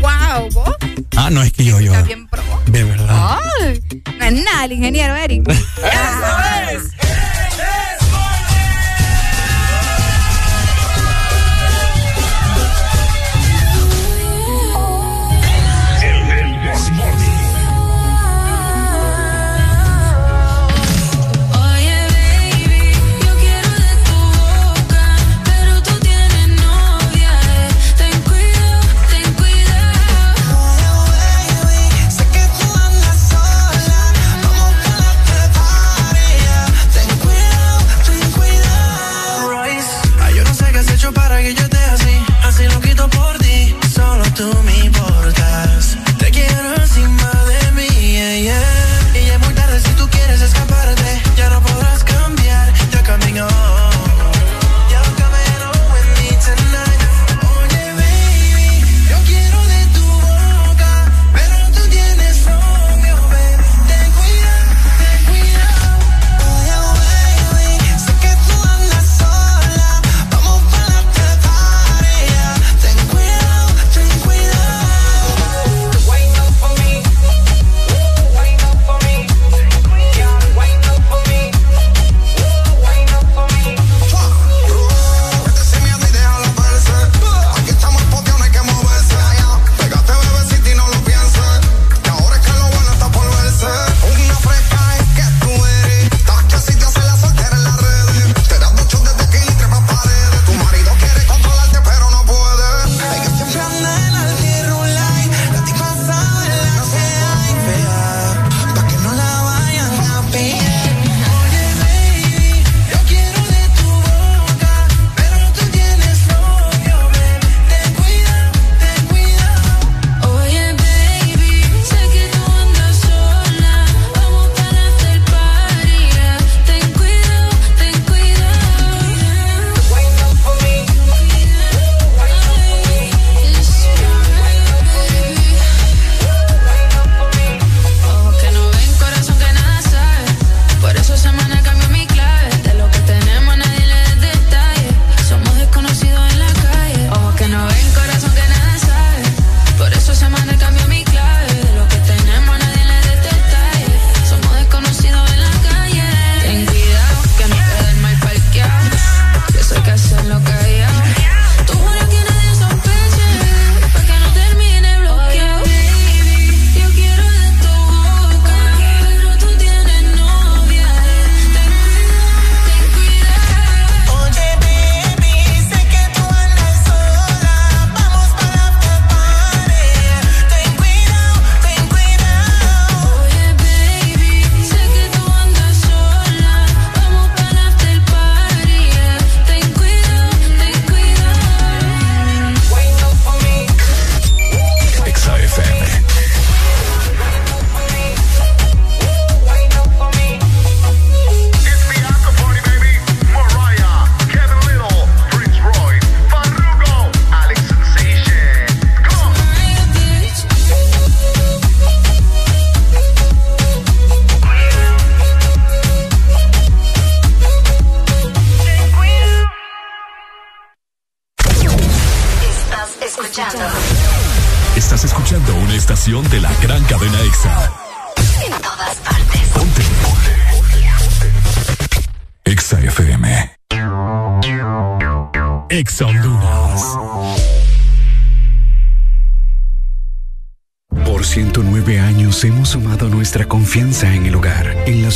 Wow, 0.00 0.50
vos. 0.52 0.74
Ah, 1.16 1.30
no 1.30 1.42
es 1.42 1.52
que 1.52 1.64
yo, 1.64 1.80
yo. 1.80 1.92
Bien 2.10 2.26
pro. 2.26 2.42
De 2.66 2.82
verdad. 2.82 3.38
Ay, 3.60 3.80
no 4.18 4.24
es 4.24 4.32
nada 4.32 4.64
el 4.64 4.72
ingeniero 4.72 5.14
Eric. 5.14 5.48
¡Eso 5.48 5.60
es! 6.72 6.82
Oye, 6.82 7.99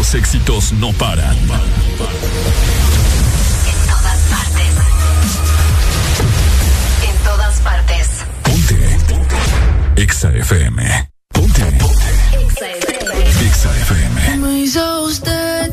Los 0.00 0.14
éxitos 0.14 0.72
no 0.72 0.94
paran. 0.94 1.36
En 1.36 1.46
todas 3.86 4.18
partes. 4.32 4.72
En 7.06 7.16
todas 7.22 7.60
partes. 7.60 8.08
EXA 9.96 10.30
FM. 10.36 11.10
Ponte. 11.34 11.62
EXA 13.44 13.76
FM. 13.76 14.36
Me 14.38 14.48
dice 14.62 14.80
usted 15.04 15.70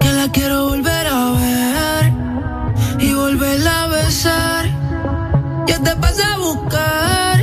que 0.00 0.10
la 0.10 0.32
quiero 0.32 0.68
volver 0.70 1.06
a 1.06 1.32
ver 1.32 2.12
y 2.98 3.12
volverla 3.12 3.82
a 3.82 3.86
besar. 3.88 4.64
Yo 5.68 5.82
te 5.82 5.96
pasé 5.96 6.22
a 6.22 6.38
buscar. 6.38 7.33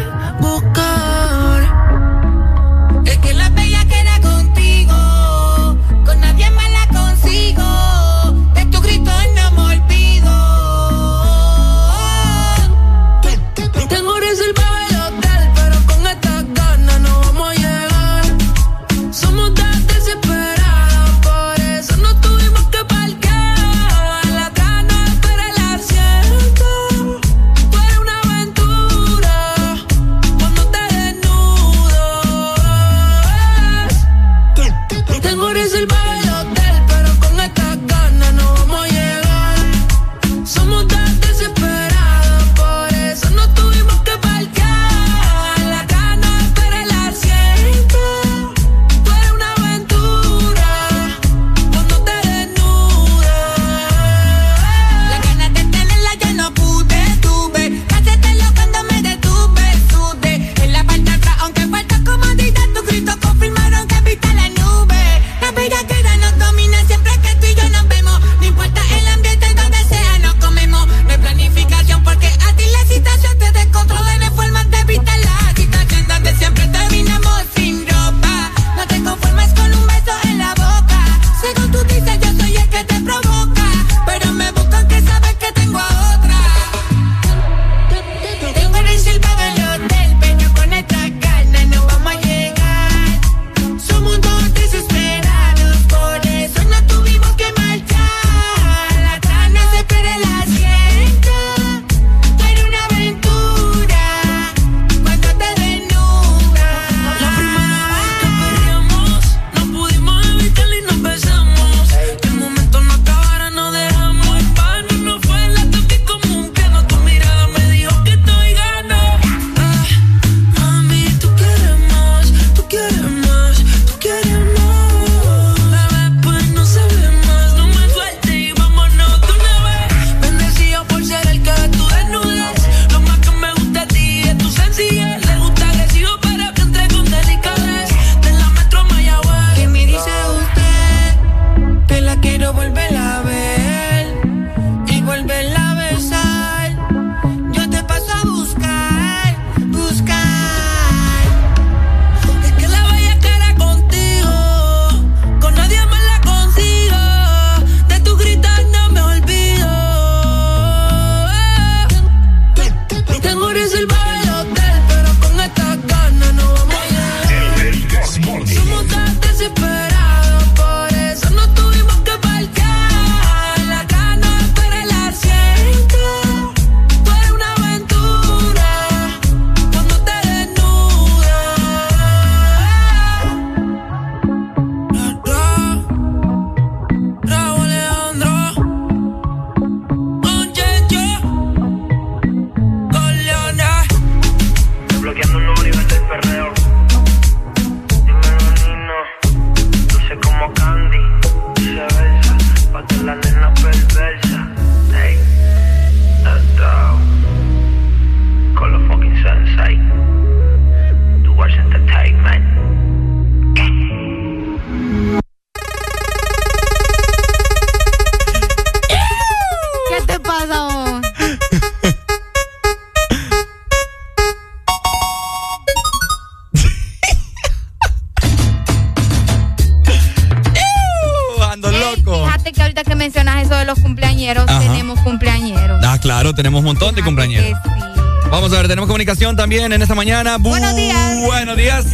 También 239.22 239.72
en 239.72 239.82
esta 239.84 239.94
mañana. 239.94 240.38
buenos 240.40 240.76
días. 240.76 241.22
Buenos 241.24 241.56
días. 241.56 241.86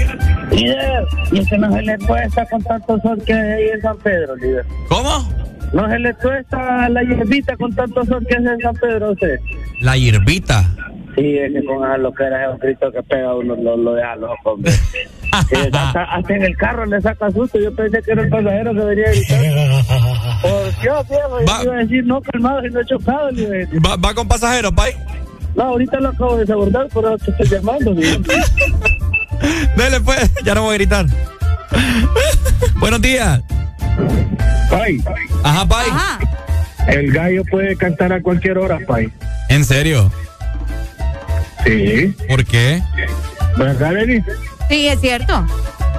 Líder, 0.50 1.04
y 1.30 1.46
que 1.46 1.58
no 1.58 1.72
se 1.74 1.82
le 1.82 1.98
cuesta 2.00 2.46
con 2.46 2.64
tanto 2.64 2.98
sol 3.02 3.22
que 3.26 3.34
hay 3.34 3.52
ahí 3.52 3.70
en 3.74 3.82
San 3.82 3.98
Pedro, 3.98 4.36
líder. 4.38 4.66
¿Cómo? 4.88 5.30
No 5.74 5.90
se 5.90 6.00
le 6.00 6.14
cuesta 6.14 6.88
la 6.88 7.04
hierbita 7.04 7.58
con 7.58 7.76
tanto 7.76 8.06
sol 8.06 8.26
que 8.28 8.38
hace 8.38 8.48
en 8.48 8.60
San 8.62 8.76
Pedro, 8.76 9.12
usted. 9.12 9.40
La 9.82 9.98
hierbita. 9.98 10.64
Sí, 11.16 11.38
es 11.38 11.52
que 11.52 11.66
con 11.66 11.84
esas 11.84 12.00
loqueras 12.00 12.48
es 12.48 12.54
un 12.54 12.60
grito 12.60 12.92
que 12.94 13.04
pega 13.04 13.36
uno, 13.36 13.56
lo, 13.58 13.76
lo 13.76 13.94
deja 13.94 14.16
loco, 14.16 14.52
hombre. 14.54 14.72
Sí, 15.50 15.56
hasta, 15.56 16.04
hasta 16.04 16.36
en 16.36 16.44
el 16.44 16.58
carro 16.58 16.86
le 16.88 17.00
saca 17.00 17.30
susto. 17.30 17.60
Yo 17.60 17.76
pensé 17.76 18.02
que 18.02 18.12
era 18.12 18.24
el 18.24 18.30
pasajero 18.30 18.74
que 18.74 18.80
venía 18.80 19.06
a 19.06 19.12
gritar. 19.12 19.40
Por 20.42 20.82
Dios, 20.82 21.10
viejo. 21.10 21.40
Yo 21.40 21.64
iba 21.64 21.74
a 21.76 21.78
decir, 21.78 22.06
no, 22.06 22.22
calmado, 22.22 22.62
si 22.62 22.70
no 22.70 22.80
he 22.80 22.86
chocado. 22.86 23.28
decir. 23.28 23.86
¿Va, 23.86 23.98
va 23.98 24.16
con 24.16 24.28
pasajeros, 24.28 24.72
Pai? 24.72 24.96
No, 25.58 25.64
ahorita 25.64 26.00
lo 26.00 26.10
acabo 26.10 26.36
de 26.36 26.42
desabordar, 26.42 26.88
por 26.90 27.04
eso 27.06 27.18
te 27.18 27.32
estoy 27.44 27.48
llamando. 27.58 27.94
Dele, 29.76 30.00
pues, 30.06 30.32
ya 30.44 30.54
no 30.56 30.62
voy 30.62 30.72
a 30.76 30.78
gritar. 30.78 31.06
Buenos 32.80 33.02
días. 33.02 33.42
Pai. 34.70 35.04
Ajá, 35.44 35.68
Pai. 35.68 35.88
El 36.88 37.12
gallo 37.12 37.44
puede 37.50 37.76
cantar 37.76 38.14
a 38.14 38.22
cualquier 38.22 38.60
hora, 38.60 38.78
Pai. 38.88 39.12
¿En 39.50 39.66
serio? 39.66 40.12
Sí. 41.66 42.16
¿Por 42.30 42.46
qué? 42.46 42.82
¿Verdad, 43.58 43.94
Lenny? 43.94 44.24
Sí, 44.70 44.88
es 44.88 45.02
cierto. 45.02 45.46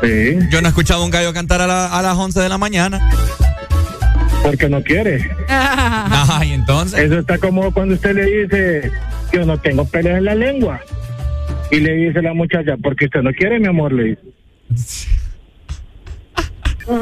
Sí. 0.02 0.38
Yo 0.50 0.60
no 0.62 0.68
he 0.68 0.70
escuchado 0.70 1.02
a 1.02 1.04
un 1.04 1.10
gallo 1.10 1.32
cantar 1.32 1.60
a, 1.62 1.66
la- 1.66 1.86
a 1.98 2.00
las 2.02 2.16
11 2.16 2.38
de 2.40 2.48
la 2.48 2.58
mañana. 2.58 3.10
Porque 4.42 4.68
no 4.68 4.80
quiere. 4.84 5.28
Ajá, 5.48 6.44
y 6.44 6.52
entonces. 6.52 7.00
Eso 7.00 7.18
está 7.18 7.38
como 7.38 7.72
cuando 7.72 7.94
usted 7.96 8.14
le 8.14 8.24
dice, 8.24 8.92
yo 9.32 9.44
no 9.44 9.58
tengo 9.58 9.84
pelos 9.84 10.16
en 10.18 10.24
la 10.24 10.34
lengua. 10.34 10.80
Y 11.70 11.80
le 11.80 11.92
dice 11.94 12.22
la 12.22 12.32
muchacha, 12.34 12.76
porque 12.82 13.04
usted 13.06 13.22
no 13.22 13.30
quiere, 13.32 13.58
mi 13.60 13.66
amor, 13.66 13.92
le 13.92 14.04
dice. 14.04 14.22
Ya 16.88 16.94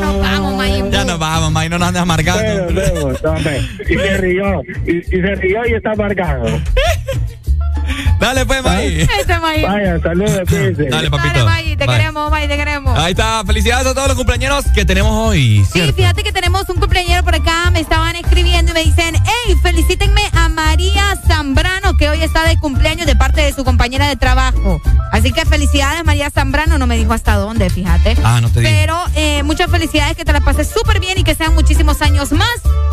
nos 0.00 0.20
vamos, 0.20 0.56
Mayimbu. 0.56 0.90
Ya 0.90 1.04
nos 1.04 1.18
vamos, 1.18 1.52
May, 1.52 1.68
no 1.70 1.78
nos 1.78 1.88
andes 1.88 2.02
amargando. 2.02 2.70
Y 3.88 3.94
se 3.94 4.16
rió, 4.18 4.60
y, 4.86 4.98
y 4.98 5.02
se 5.02 5.34
rió 5.36 5.66
y 5.66 5.72
está 5.72 5.92
amargado. 5.92 6.44
Dale, 8.22 8.46
pues, 8.46 8.62
May. 8.62 9.00
Ese 9.00 9.38
Mayimbu. 9.40 9.68
Vaya, 9.68 10.00
saludos. 10.00 10.42
Dale, 10.90 11.10
papito. 11.10 11.34
Dale, 11.40 11.44
May, 11.44 11.76
te 11.76 11.86
Bye. 11.86 11.96
queremos, 11.96 12.30
May, 12.30 12.46
te 12.46 12.56
queremos. 12.56 12.96
Ahí 12.96 13.10
está. 13.10 13.42
Felicidades 13.44 13.84
a 13.88 13.94
todos 13.94 14.06
los 14.06 14.16
cumpleaños 14.16 14.64
que 14.72 14.84
tenemos 14.84 15.10
hoy. 15.12 15.66
Sí, 15.72 15.92
fíjate 15.92 16.22
que 16.22 16.30
tenemos 16.30 16.68
un 16.68 16.76
cumpleañero 16.76 17.24
por 17.24 17.34
acá, 17.34 17.72
me 17.72 17.80
estaban 17.80 18.14
escribiendo 18.14 18.70
y 18.70 18.74
me 18.74 18.84
dicen, 18.84 19.16
hey, 19.16 19.56
felicítenme 19.60 20.22
a 20.34 20.48
María 20.48 21.18
Zambrano, 21.26 21.96
que 21.96 22.10
hoy 22.10 22.22
está 22.22 22.46
de 22.46 22.56
cumpleaños 22.60 23.06
de 23.06 23.16
parte 23.16 23.40
de 23.40 23.52
su 23.52 23.64
compañera 23.64 24.06
de 24.06 24.14
trabajo. 24.14 24.80
Así 25.10 25.32
que 25.32 25.44
felicidades, 25.44 26.04
María 26.04 26.30
Zambrano, 26.30 26.78
no 26.78 26.86
me 26.86 26.96
dijo 26.96 27.12
hasta 27.12 27.34
dónde, 27.34 27.70
fíjate. 27.70 28.16
Ah, 28.22 28.40
no 28.40 28.50
te 28.50 28.60
digo. 28.60 28.72
Pero 28.72 28.98
eh, 29.16 29.42
muchas 29.42 29.68
felicidades, 29.68 30.16
que 30.16 30.24
te 30.24 30.32
la 30.32 30.40
pases 30.40 30.70
súper 30.70 31.00
bien 31.00 31.18
y 31.18 31.24
que 31.24 31.34
sean 31.34 31.54
muchísimos 31.54 32.00
años 32.02 32.30
más. 32.30 32.48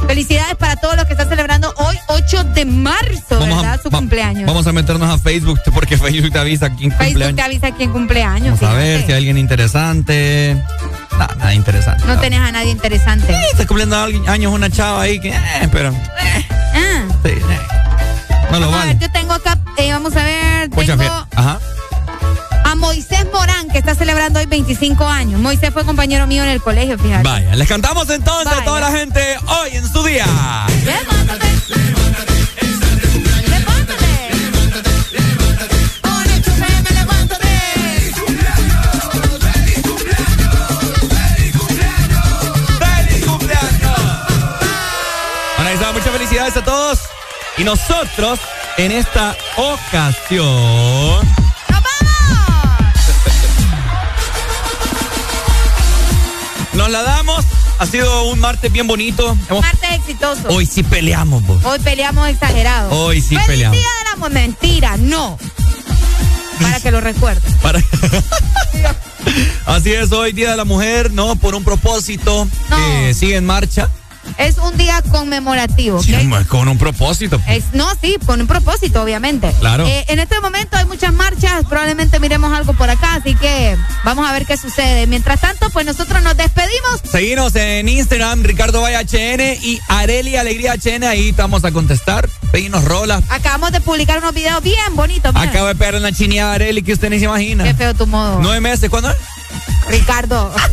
Felicidades 0.08 0.56
para 0.56 0.76
todos 0.78 0.96
los 0.96 1.06
que 1.06 1.12
están 1.12 1.30
celebrando 1.30 1.72
hoy, 1.78 1.96
8 2.08 2.46
de 2.56 2.66
marzo, 2.66 3.40
¿verdad? 3.40 3.80
Su 3.82 3.92
cumpleaños. 3.92 4.48
Vamos 4.48 4.66
a 4.66 4.72
meternos 4.72 5.10
a 5.10 5.19
Facebook 5.20 5.60
porque 5.74 5.98
Facebook 5.98 6.32
te 6.32 6.40
avisa 6.40 6.70
quién 6.70 6.92
Facebook 6.92 7.06
cumpleaños. 7.08 7.36
te 7.36 7.42
avisa 7.42 7.72
quién 7.72 7.92
cumpleaños. 7.92 8.60
Vamos 8.60 8.76
a 8.76 8.78
ver 8.80 9.00
si 9.06 9.12
hay 9.12 9.18
alguien 9.18 9.38
interesante. 9.38 10.56
Nada, 11.12 11.36
nada 11.36 11.54
interesante. 11.54 12.04
No 12.08 12.18
tenés 12.20 12.40
a 12.40 12.52
nadie 12.52 12.72
interesante. 12.72 13.28
Sí, 13.28 13.40
está 13.52 13.66
cumpliendo 13.68 13.96
años 14.28 14.54
una 14.54 14.70
chava 14.70 15.02
ahí 15.02 15.20
que, 15.20 15.30
eh, 15.30 15.70
pero 15.72 15.94
Ah. 16.74 17.04
sí, 17.24 17.30
eh, 17.30 17.42
no 18.52 18.60
lo 18.60 18.66
Vamos 18.72 18.74
a 18.74 18.78
vale. 18.78 18.94
ver, 18.94 19.00
yo 19.02 19.12
tengo 19.12 19.34
acá, 19.34 19.58
eh, 19.78 19.92
vamos 19.92 20.16
a 20.16 20.24
ver, 20.24 20.70
tengo. 20.70 21.04
Ajá. 21.36 21.60
a 22.66 22.76
Moisés 22.76 23.26
Morán, 23.34 23.68
que 23.70 23.80
está 23.80 23.96
celebrando 23.96 24.40
hoy 24.40 24.46
25 24.46 25.06
años. 25.08 25.42
Moisés 25.42 25.72
fue 25.74 25.84
compañero 25.86 26.26
mío 26.28 26.44
en 26.44 26.50
el 26.50 26.62
colegio, 26.62 26.98
fíjate. 27.00 27.24
Vaya, 27.24 27.56
les 27.56 27.68
cantamos 27.68 28.10
entonces 28.10 28.54
a 28.54 28.64
toda 28.64 28.80
la 28.80 28.92
gente 28.92 29.20
hoy 29.48 29.70
en 29.76 29.88
su 29.92 30.04
día. 30.04 30.26
Bueno, 30.86 31.34
ahí 31.42 32.39
Y 47.60 47.64
nosotros, 47.64 48.40
en 48.78 48.92
esta 48.92 49.36
ocasión. 49.58 51.28
Nos 56.74 56.90
la 56.90 57.02
damos. 57.04 57.46
Ha 57.80 57.86
sido 57.86 58.24
un 58.26 58.40
martes 58.40 58.72
bien 58.72 58.88
bonito. 58.88 59.38
Hemos- 59.50 59.62
Martes 59.64 59.90
exitoso. 59.92 60.48
Hoy 60.50 60.66
sí 60.66 60.84
peleamos, 60.84 61.46
vos. 61.46 61.64
Hoy 61.64 61.80
peleamos 61.80 62.28
exagerado. 62.28 62.90
Hoy 62.92 63.22
sí 63.22 63.30
Feliz 63.36 63.46
peleamos. 63.48 63.78
día 63.78 63.88
del 64.04 64.14
amor. 64.14 64.32
Mentira, 64.32 64.98
no. 64.98 65.38
Para 66.62 66.80
que 66.80 66.92
lo 66.92 67.00
recuerden. 67.02 67.54
Para- 67.62 67.82
Así 69.66 69.92
es, 69.94 70.12
hoy 70.12 70.32
Día 70.34 70.52
de 70.52 70.58
la 70.58 70.66
Mujer, 70.66 71.12
¿no? 71.12 71.36
Por 71.36 71.54
un 71.56 71.64
propósito 71.64 72.48
que 72.70 73.14
sigue 73.14 73.36
en 73.36 73.46
marcha. 73.46 73.90
Es 74.38 74.58
un 74.58 74.78
día 74.78 75.02
conmemorativo. 75.12 76.02
Sí, 76.02 76.14
¿ok? 76.16 76.48
con 76.48 76.68
un 76.68 76.78
propósito. 76.78 77.42
Es- 77.48 77.74
no, 77.74 77.88
sí, 78.02 78.18
con 78.26 78.42
un 78.42 78.48
propósito, 78.48 79.02
obviamente. 79.04 79.52
Claro. 79.60 79.86
Eh, 79.88 80.06
en 80.08 80.20
este 80.20 80.40
momento 80.42 80.78
hay 80.78 80.86
muchas 80.86 81.14
marchas, 81.14 81.66
probablemente 81.68 82.20
miremos 82.20 82.52
algo 82.54 82.74
por 82.74 82.90
acá, 82.90 83.16
así 83.16 83.36
que 83.36 83.76
vamos 84.04 84.28
a 84.28 84.32
ver 84.34 84.46
qué 84.46 84.58
sucede. 84.58 85.08
Mientras 85.08 85.42
tanto, 85.42 85.70
pues 85.72 85.86
nosotros 85.86 86.22
nos 86.24 86.36
despedimos. 86.38 87.02
Seguimos 87.10 87.56
en 87.56 87.88
Instagram, 87.90 88.44
Ricardo 88.44 88.82
Valle 88.82 88.98
HN 88.98 89.58
y 89.62 89.80
Areli 89.88 90.36
Alegría 90.36 90.74
HN. 90.76 91.04
Ahí 91.06 91.34
te 91.34 91.42
vamos 91.42 91.64
a 91.64 91.72
contestar. 91.72 92.30
Pedinos 92.52 92.84
rolas. 92.86 93.24
Acabamos 93.30 93.72
de 93.72 93.82
publicar 93.82 94.18
unos 94.20 94.34
videos 94.34 94.62
bien 94.64 94.96
bonitos. 94.96 95.36
Acabo 95.36 95.68
de 95.68 95.76
pegar 95.76 95.96
una 95.96 96.12
chineada 96.12 96.54
Areli 96.54 96.82
que 96.82 96.94
usted 96.94 97.10
ni 97.10 97.20
se 97.20 97.26
imagina. 97.26 97.64
Qué 97.64 97.74
feo 97.74 97.94
tu 97.94 98.08
modo. 98.08 98.40
Nueve 98.42 98.62
meses, 98.62 98.90
¿cuándo 98.90 99.10
es? 99.12 99.18
Ricardo. 99.90 100.54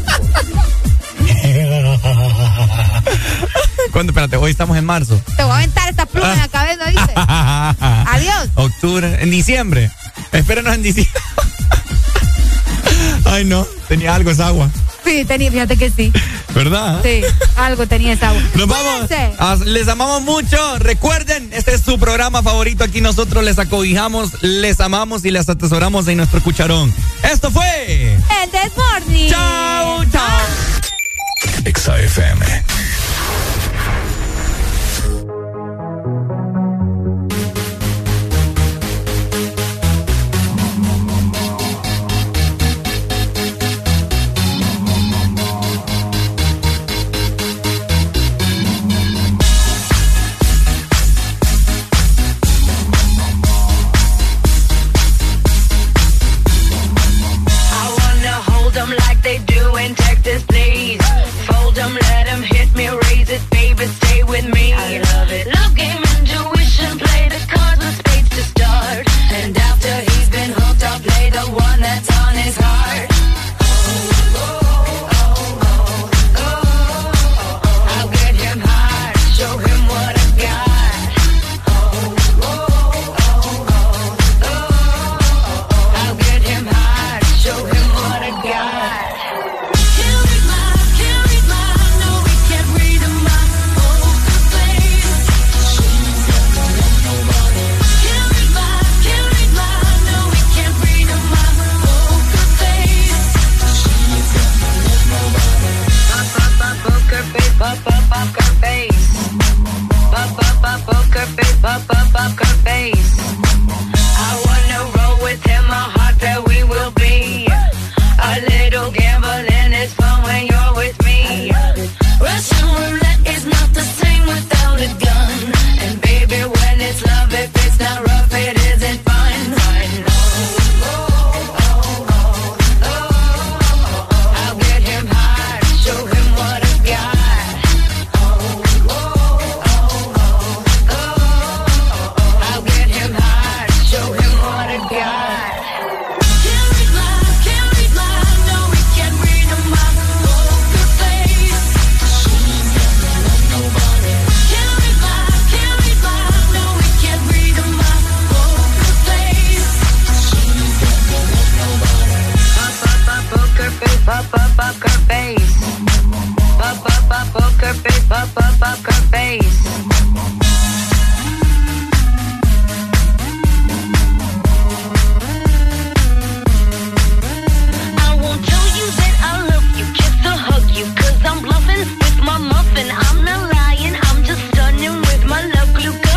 ¿Cuándo? 3.93 4.11
Espérate, 4.11 4.37
hoy 4.37 4.51
estamos 4.51 4.77
en 4.77 4.85
marzo. 4.85 5.21
Te 5.37 5.43
voy 5.43 5.53
a 5.53 5.57
aventar 5.57 5.89
esta 5.89 6.07
pluma 6.07 6.33
en 6.33 6.39
la 6.39 6.49
cabeza, 6.49 6.85
¿viste? 6.87 7.13
Adiós. 7.17 8.49
Octubre, 8.55 9.23
en 9.23 9.31
diciembre. 9.31 9.91
Espérenos 10.33 10.75
en 10.75 10.83
diciembre. 10.83 11.13
Ay, 13.25 13.45
no, 13.45 13.67
tenía 13.89 14.15
algo 14.15 14.31
esa 14.31 14.47
agua, 14.49 14.71
Sí, 15.05 15.25
tenía, 15.25 15.51
fíjate 15.53 15.77
que 15.77 15.91
sí. 15.91 16.13
¿verdad? 16.55 17.01
Sí, 17.03 17.21
algo 17.57 17.87
tenía 17.87 18.15
esa 18.15 18.31
agua. 18.31 18.43
Nos 18.55 18.67
vamos. 18.67 19.67
Les 19.67 19.87
amamos 19.87 20.23
mucho. 20.23 20.79
Recuerden, 20.79 21.51
este 21.53 21.75
es 21.75 21.83
su 21.83 21.99
programa 21.99 22.43
favorito. 22.43 22.83
Aquí 22.83 23.01
nosotros 23.01 23.45
les 23.45 23.59
acobijamos, 23.59 24.43
les 24.43 24.81
amamos 24.81 25.25
y 25.25 25.31
les 25.31 25.49
atesoramos 25.49 26.09
en 26.09 26.17
nuestro 26.17 26.43
cucharón. 26.43 26.93
Esto 27.23 27.51
fue. 27.53 28.15
El 28.43 28.51
This 28.51 28.73
Morning. 28.77 29.31
Chao, 29.31 30.05
chao. 30.07 30.41
Exa 31.65 31.99
FM. 32.01 32.65